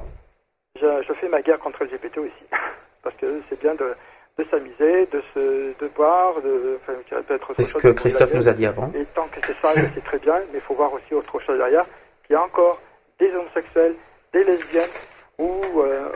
Je, 0.79 0.87
je 1.07 1.13
fais 1.13 1.27
ma 1.27 1.41
guerre 1.41 1.59
contre 1.59 1.83
le 1.83 1.89
GPT 1.89 2.17
aussi. 2.19 2.43
Parce 3.03 3.15
que 3.17 3.41
c'est 3.49 3.59
bien 3.61 3.73
de, 3.75 3.93
de 4.37 4.45
s'amuser, 4.49 5.05
de 5.07 5.21
se 5.33 5.39
de 5.83 5.87
boire, 5.95 6.33
de... 6.41 6.77
Enfin, 6.81 6.93
peut-être 7.27 7.53
C'est 7.55 7.63
ce 7.63 7.73
que 7.73 7.89
Christophe 7.89 8.33
nous 8.33 8.47
a 8.47 8.53
dit 8.53 8.65
avant. 8.65 8.89
Et 8.95 9.05
tant 9.15 9.27
que 9.27 9.39
c'est 9.45 9.55
ça, 9.61 9.73
c'est 9.95 10.03
très 10.03 10.19
bien, 10.19 10.35
mais 10.51 10.59
il 10.59 10.61
faut 10.61 10.75
voir 10.75 10.93
aussi 10.93 11.13
autre 11.13 11.39
chose 11.41 11.57
derrière, 11.57 11.85
qu'il 12.25 12.33
y 12.35 12.37
a 12.37 12.43
encore 12.43 12.79
des 13.19 13.31
homosexuels, 13.33 13.95
des 14.33 14.43
lesbiennes, 14.43 14.89
ou, 15.37 15.61
euh, 15.81 16.09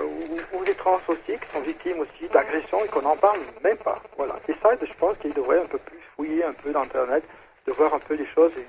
trans 0.83 0.99
aussi, 1.07 1.37
qui 1.39 1.49
sont 1.53 1.61
victimes 1.61 1.99
aussi 2.01 2.27
d'agressions 2.33 2.83
et 2.83 2.87
qu'on 2.89 3.01
n'en 3.01 3.15
parle 3.15 3.39
même 3.63 3.77
pas. 3.77 3.99
Voilà. 4.17 4.35
Et 4.49 4.53
ça, 4.61 4.69
je 4.81 4.93
pense 4.99 5.15
qu'ils 5.19 5.33
devraient 5.33 5.59
un 5.59 5.65
peu 5.73 5.77
plus 5.77 5.99
fouiller 6.15 6.43
un 6.43 6.53
peu 6.53 6.71
d'Internet, 6.71 7.23
de 7.65 7.71
voir 7.71 7.93
un 7.93 7.99
peu 7.99 8.15
les 8.15 8.27
choses, 8.35 8.51
et, 8.57 8.65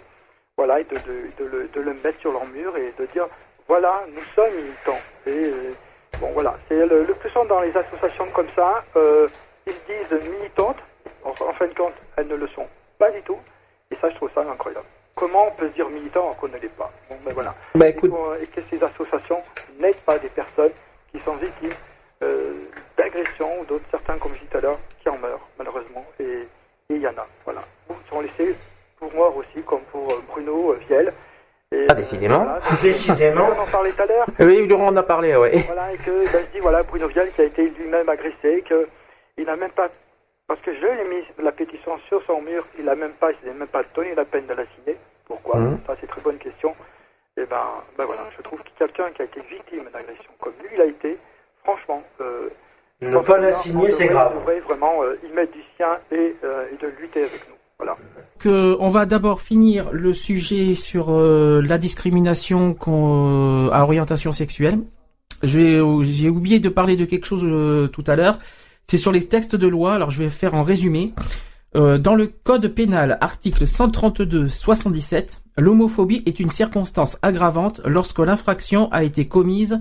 voilà, 0.56 0.80
et 0.80 0.84
de, 0.84 0.94
de, 0.94 1.16
de 1.38 1.44
le, 1.52 1.68
de 1.68 1.80
le 1.80 1.94
mettre 2.04 2.20
sur 2.20 2.32
leur 2.32 2.46
mur 2.46 2.76
et 2.76 2.92
de 2.98 3.06
dire, 3.06 3.26
voilà, 3.66 4.04
nous 4.14 4.22
sommes 4.36 4.54
militants. 4.54 5.00
Et, 5.26 5.30
euh, 5.30 5.72
bon, 6.20 6.30
voilà. 6.32 6.54
C'est 6.68 6.86
le, 6.86 7.02
le 7.04 7.14
plus 7.14 7.30
souvent 7.30 7.44
dans 7.46 7.60
les 7.60 7.76
associations 7.76 8.26
comme 8.30 8.48
ça, 8.54 8.84
euh, 8.96 9.26
ils 9.66 9.72
se 9.72 9.78
disent 9.88 10.30
militantes, 10.30 10.78
en, 11.24 11.30
en 11.30 11.52
fin 11.54 11.66
de 11.66 11.74
compte, 11.74 11.94
elles 12.16 12.28
ne 12.28 12.36
le 12.36 12.46
sont 12.48 12.68
pas 12.98 13.10
du 13.10 13.22
tout. 13.22 13.38
Et 13.90 13.96
ça, 14.00 14.08
je 14.10 14.14
trouve 14.16 14.30
ça 14.34 14.42
incroyable. 14.42 14.86
Comment 15.16 15.48
on 15.48 15.50
peut 15.52 15.68
se 15.68 15.74
dire 15.74 15.88
militant 15.88 16.32
qu'on 16.40 16.48
ne 16.48 16.58
l'est 16.58 16.74
pas? 16.76 16.90
Bon, 17.08 17.16
ben 17.24 17.32
voilà. 17.34 17.54
Bah 17.74 17.86
Et, 17.86 17.90
écoute, 17.90 18.10
pour- 18.10 18.34
et 18.36 18.46
que 18.46 18.60
ces 18.70 18.82
associations 18.82 19.42
n'aident 19.78 20.04
pas 20.06 20.18
des 20.18 20.28
personnes 20.28 20.72
qui 21.12 21.20
sont 21.20 21.34
victimes 21.36 21.70
euh, 21.70 21.93
d'agressions 22.96 23.60
ou 23.60 23.64
d'autres, 23.64 23.84
certains, 23.90 24.18
comme 24.18 24.32
je 24.34 24.38
disais 24.40 24.50
tout 24.50 24.58
à 24.58 24.60
l'heure, 24.60 24.78
qui 25.02 25.08
en 25.08 25.18
meurent, 25.18 25.46
malheureusement. 25.58 26.04
Et 26.20 26.46
il 26.90 26.98
y 26.98 27.06
en 27.06 27.10
a, 27.12 27.26
voilà. 27.44 27.60
Beaucoup 27.88 28.00
sont 28.10 28.20
laissés 28.20 28.54
pour 28.98 29.12
mort 29.14 29.36
aussi, 29.36 29.62
comme 29.66 29.82
pour 29.92 30.10
euh, 30.12 30.16
Bruno 30.28 30.72
euh, 30.72 30.80
Viel. 30.88 31.12
Et, 31.72 31.86
Ah, 31.90 31.94
décidément. 31.94 32.44
voilà, 32.44 32.60
c'est- 32.60 32.82
Décidément. 32.82 33.48
On 33.56 33.62
en 33.62 33.66
parlait 33.66 33.90
tout 33.92 34.02
à 34.02 34.06
l'heure. 34.06 34.26
Oui, 34.38 34.66
Laurent 34.66 34.88
en 34.88 34.96
a 34.96 35.02
parlé, 35.02 35.34
ouais. 35.36 35.58
Voilà, 35.66 35.92
et 35.92 35.96
que 35.98 36.32
ben, 36.32 36.44
je 36.46 36.52
dis 36.52 36.60
voilà 36.60 36.82
Bruno 36.84 37.08
Vial 37.08 37.28
qui 37.32 37.40
a 37.40 37.44
été 37.44 37.68
lui-même 37.70 38.08
agressé, 38.08 38.62
que 38.68 38.88
il 39.36 39.44
n'a 39.46 39.56
même 39.56 39.70
pas 39.72 39.88
parce 40.46 40.60
que 40.60 40.72
je 40.74 40.78
lui 40.78 40.86
ai 41.00 41.04
mis 41.08 41.24
la 41.38 41.50
pétition 41.52 41.98
sur 42.06 42.22
son 42.26 42.42
mur, 42.42 42.64
il 42.78 42.86
a 42.88 42.94
même 42.94 43.12
pas, 43.14 43.32
il 43.32 43.36
s'est 43.42 43.54
même 43.54 43.66
pas 43.66 43.82
donné 43.94 44.14
la 44.14 44.24
peine 44.26 44.46
de 44.46 44.52
la 44.54 44.64
signer. 44.76 44.96
Pourquoi? 45.24 45.58
Mhm. 45.58 45.78
Ça 45.86 45.94
c'est 45.96 46.02
une 46.02 46.08
très 46.08 46.20
bonne 46.20 46.38
question. 46.38 46.76
Et 47.36 47.44
ben, 47.46 47.66
ben 47.98 48.04
voilà, 48.04 48.22
je 48.36 48.42
trouve 48.42 48.62
que 48.62 48.68
quelqu'un 48.78 49.10
qui 49.10 49.22
a 49.22 49.24
été 49.24 49.40
victime 49.50 49.88
d'agression 49.92 50.30
comme 50.38 50.52
lui 50.62 50.68
il 50.74 50.80
a 50.80 50.84
été, 50.84 51.18
franchement, 51.64 52.02
euh, 52.20 52.50
Ne 53.02 53.18
pas 53.18 53.34
que 53.36 53.42
la 53.42 53.54
signer, 53.54 53.90
c'est 53.90 54.06
grave. 54.06 54.32
On 54.36 54.40
devrait 54.40 54.60
vraiment 54.60 55.02
euh, 55.02 55.16
y 55.28 55.34
mettre 55.34 55.52
du 55.52 55.60
sien 55.76 55.88
et, 56.12 56.34
euh, 56.44 56.64
et 56.72 56.82
de 56.82 56.90
lutter 57.00 57.20
avec 57.20 57.46
nous. 57.48 57.54
Voilà. 57.76 57.96
que 58.38 58.76
on 58.78 58.88
va 58.88 59.04
d'abord 59.04 59.40
finir 59.40 59.90
le 59.90 60.12
sujet 60.12 60.76
sur 60.76 61.06
euh, 61.10 61.60
la 61.60 61.76
discrimination 61.76 62.72
qu'on- 62.72 63.68
à 63.72 63.82
orientation 63.82 64.30
sexuelle. 64.30 64.78
J'ai 65.42 65.80
oublié 65.80 66.60
de 66.60 66.68
parler 66.68 66.96
de 66.96 67.04
quelque 67.04 67.26
chose 67.26 67.42
euh, 67.44 67.88
tout 67.88 68.04
à 68.06 68.14
l'heure. 68.14 68.38
C'est 68.86 68.96
sur 68.96 69.10
les 69.10 69.26
textes 69.26 69.56
de 69.56 69.66
loi. 69.66 69.92
Alors 69.94 70.10
je 70.12 70.22
vais 70.22 70.30
faire 70.30 70.54
en 70.54 70.62
résumé. 70.62 71.14
Euh, 71.74 71.98
dans 71.98 72.14
le 72.14 72.28
code 72.28 72.68
pénal, 72.68 73.18
article 73.20 73.64
132-77, 73.64 75.40
l'homophobie 75.58 76.22
est 76.26 76.38
une 76.38 76.50
circonstance 76.50 77.18
aggravante 77.22 77.80
lorsque 77.84 78.20
l'infraction 78.20 78.88
a 78.92 79.02
été 79.02 79.26
commise 79.26 79.80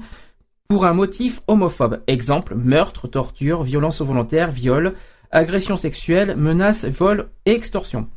pour 0.67 0.85
un 0.85 0.93
motif 0.93 1.41
homophobe. 1.47 2.01
Exemple, 2.07 2.55
meurtre, 2.55 3.07
torture, 3.07 3.63
violence 3.63 4.01
volontaire, 4.01 4.51
viol, 4.51 4.93
agression 5.31 5.77
sexuelle, 5.77 6.35
menace, 6.35 6.85
vol 6.85 7.29
et 7.45 7.51
extorsion. 7.51 8.07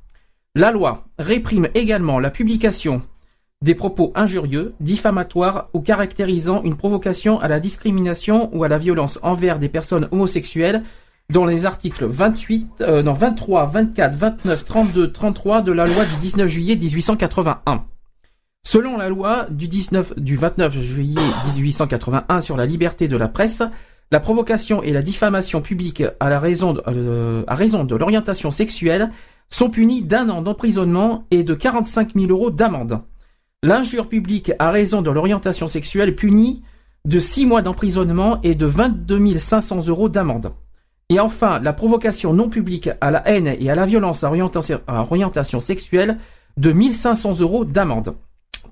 La 0.55 0.70
loi 0.70 1.05
réprime 1.18 1.68
également 1.74 2.18
la 2.18 2.31
publication 2.31 3.02
des 3.62 3.74
propos 3.74 4.12
injurieux, 4.14 4.74
diffamatoires 4.81 5.68
ou 5.73 5.81
caractérisant 5.81 6.62
une 6.62 6.77
provocation 6.77 7.40
à 7.40 7.48
la 7.48 7.60
discrimination 7.60 8.55
ou 8.55 8.64
à 8.64 8.68
la 8.68 8.78
violence 8.78 9.18
envers 9.23 9.59
des 9.59 9.68
personnes 9.68 10.09
homosexuelles 10.12 10.82
dans 11.31 11.44
les 11.44 11.66
articles 11.66 12.06
28, 12.06 12.82
euh, 12.82 13.02
non, 13.02 13.12
23, 13.12 13.66
24, 13.66 14.14
29, 14.14 14.64
32, 14.64 15.12
33 15.12 15.62
de 15.62 15.73
la 15.73 15.86
loi 15.86 16.05
du 16.05 16.16
19 16.20 16.48
juillet 16.48 16.77
1881. 16.77 17.85
Selon 18.68 18.97
la 18.97 19.09
loi 19.09 19.47
du 19.48 19.68
19, 19.68 20.18
du 20.18 20.34
29 20.34 20.80
juillet 20.80 21.22
1881 21.55 22.40
sur 22.40 22.56
la 22.56 22.66
liberté 22.66 23.06
de 23.06 23.16
la 23.16 23.28
presse, 23.28 23.62
la 24.10 24.18
provocation 24.18 24.82
et 24.82 24.93
la 24.93 25.02
diffamation 25.02 25.62
publique 25.62 26.02
à 26.18 26.28
la 26.28 26.40
raison 26.40 26.72
de, 26.72 26.82
euh, 26.88 27.44
à 27.47 27.55
raison 27.55 27.84
de 27.84 27.94
l'orientation 27.94 28.51
sexuelle 28.51 29.12
sont 29.51 29.70
punis 29.70 30.02
d'un 30.02 30.28
an 30.30 30.43
d'emprisonnement 30.43 31.26
et 31.30 31.44
de 31.44 31.55
45 31.55 32.14
000 32.16 32.26
euros 32.26 32.51
d'amende. 32.51 33.02
L'injure 33.62 34.09
publique 34.09 34.51
à 34.59 34.72
raison 34.72 35.01
de 35.01 35.12
l'orientation 35.12 35.68
sexuelle 35.68 36.16
punie 36.16 36.64
de 37.05 37.20
6 37.20 37.47
mois 37.47 37.62
d'emprisonnement 37.62 38.40
et 38.43 38.56
de 38.56 38.66
22 38.66 39.38
500 39.38 39.86
euros 39.86 40.09
d'amende. 40.09 40.51
Et 41.09 41.20
enfin, 41.20 41.60
la 41.60 41.72
provocation 41.72 42.32
non 42.32 42.48
publique 42.48 42.90
à 43.01 43.12
la 43.12 43.28
haine 43.28 43.47
et 43.60 43.70
à 43.70 43.76
la 43.76 43.86
violence 43.86 44.24
à 44.24 44.32
orientation 44.32 45.60
sexuelle 45.60 46.18
de 46.56 46.72
1500 46.72 47.38
euros 47.38 47.64
d'amende. 47.64 48.16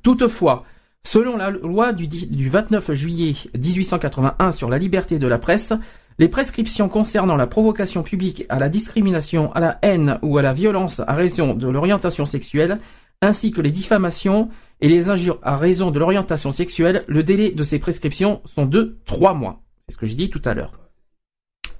Toutefois, 0.04 0.64
selon 1.04 1.36
la 1.36 1.50
loi 1.50 1.92
du, 1.94 2.06
dix- 2.06 2.30
du 2.30 2.48
29 2.50 2.92
juillet 2.92 3.34
1881 3.54 4.52
sur 4.52 4.68
la 4.70 4.78
liberté 4.78 5.18
de 5.18 5.26
la 5.26 5.38
presse, 5.38 5.72
les 6.18 6.28
prescriptions 6.28 6.88
concernant 6.90 7.36
la 7.36 7.46
provocation 7.48 8.02
publique 8.04 8.44
à 8.50 8.58
la 8.60 8.68
discrimination, 8.68 9.50
à 9.54 9.60
la 9.60 9.78
haine 9.82 10.18
ou 10.22 10.38
à 10.38 10.42
la 10.42 10.52
violence 10.52 11.00
à 11.00 11.14
raison 11.14 11.54
de 11.54 11.68
l'orientation 11.68 12.26
sexuelle, 12.26 12.78
ainsi 13.22 13.50
que 13.50 13.62
les 13.62 13.70
diffamations 13.70 14.50
et 14.82 14.88
les 14.88 15.08
injures 15.08 15.38
à 15.42 15.56
raison 15.56 15.90
de 15.90 15.98
l'orientation 15.98 16.52
sexuelle, 16.52 17.04
le 17.08 17.22
délai 17.22 17.50
de 17.52 17.64
ces 17.64 17.78
prescriptions 17.78 18.42
sont 18.44 18.66
de 18.66 18.98
trois 19.06 19.32
mois. 19.32 19.62
C'est 19.88 19.94
ce 19.94 19.98
que 19.98 20.06
j'ai 20.06 20.14
dit 20.14 20.28
tout 20.28 20.42
à 20.44 20.52
l'heure. 20.52 20.72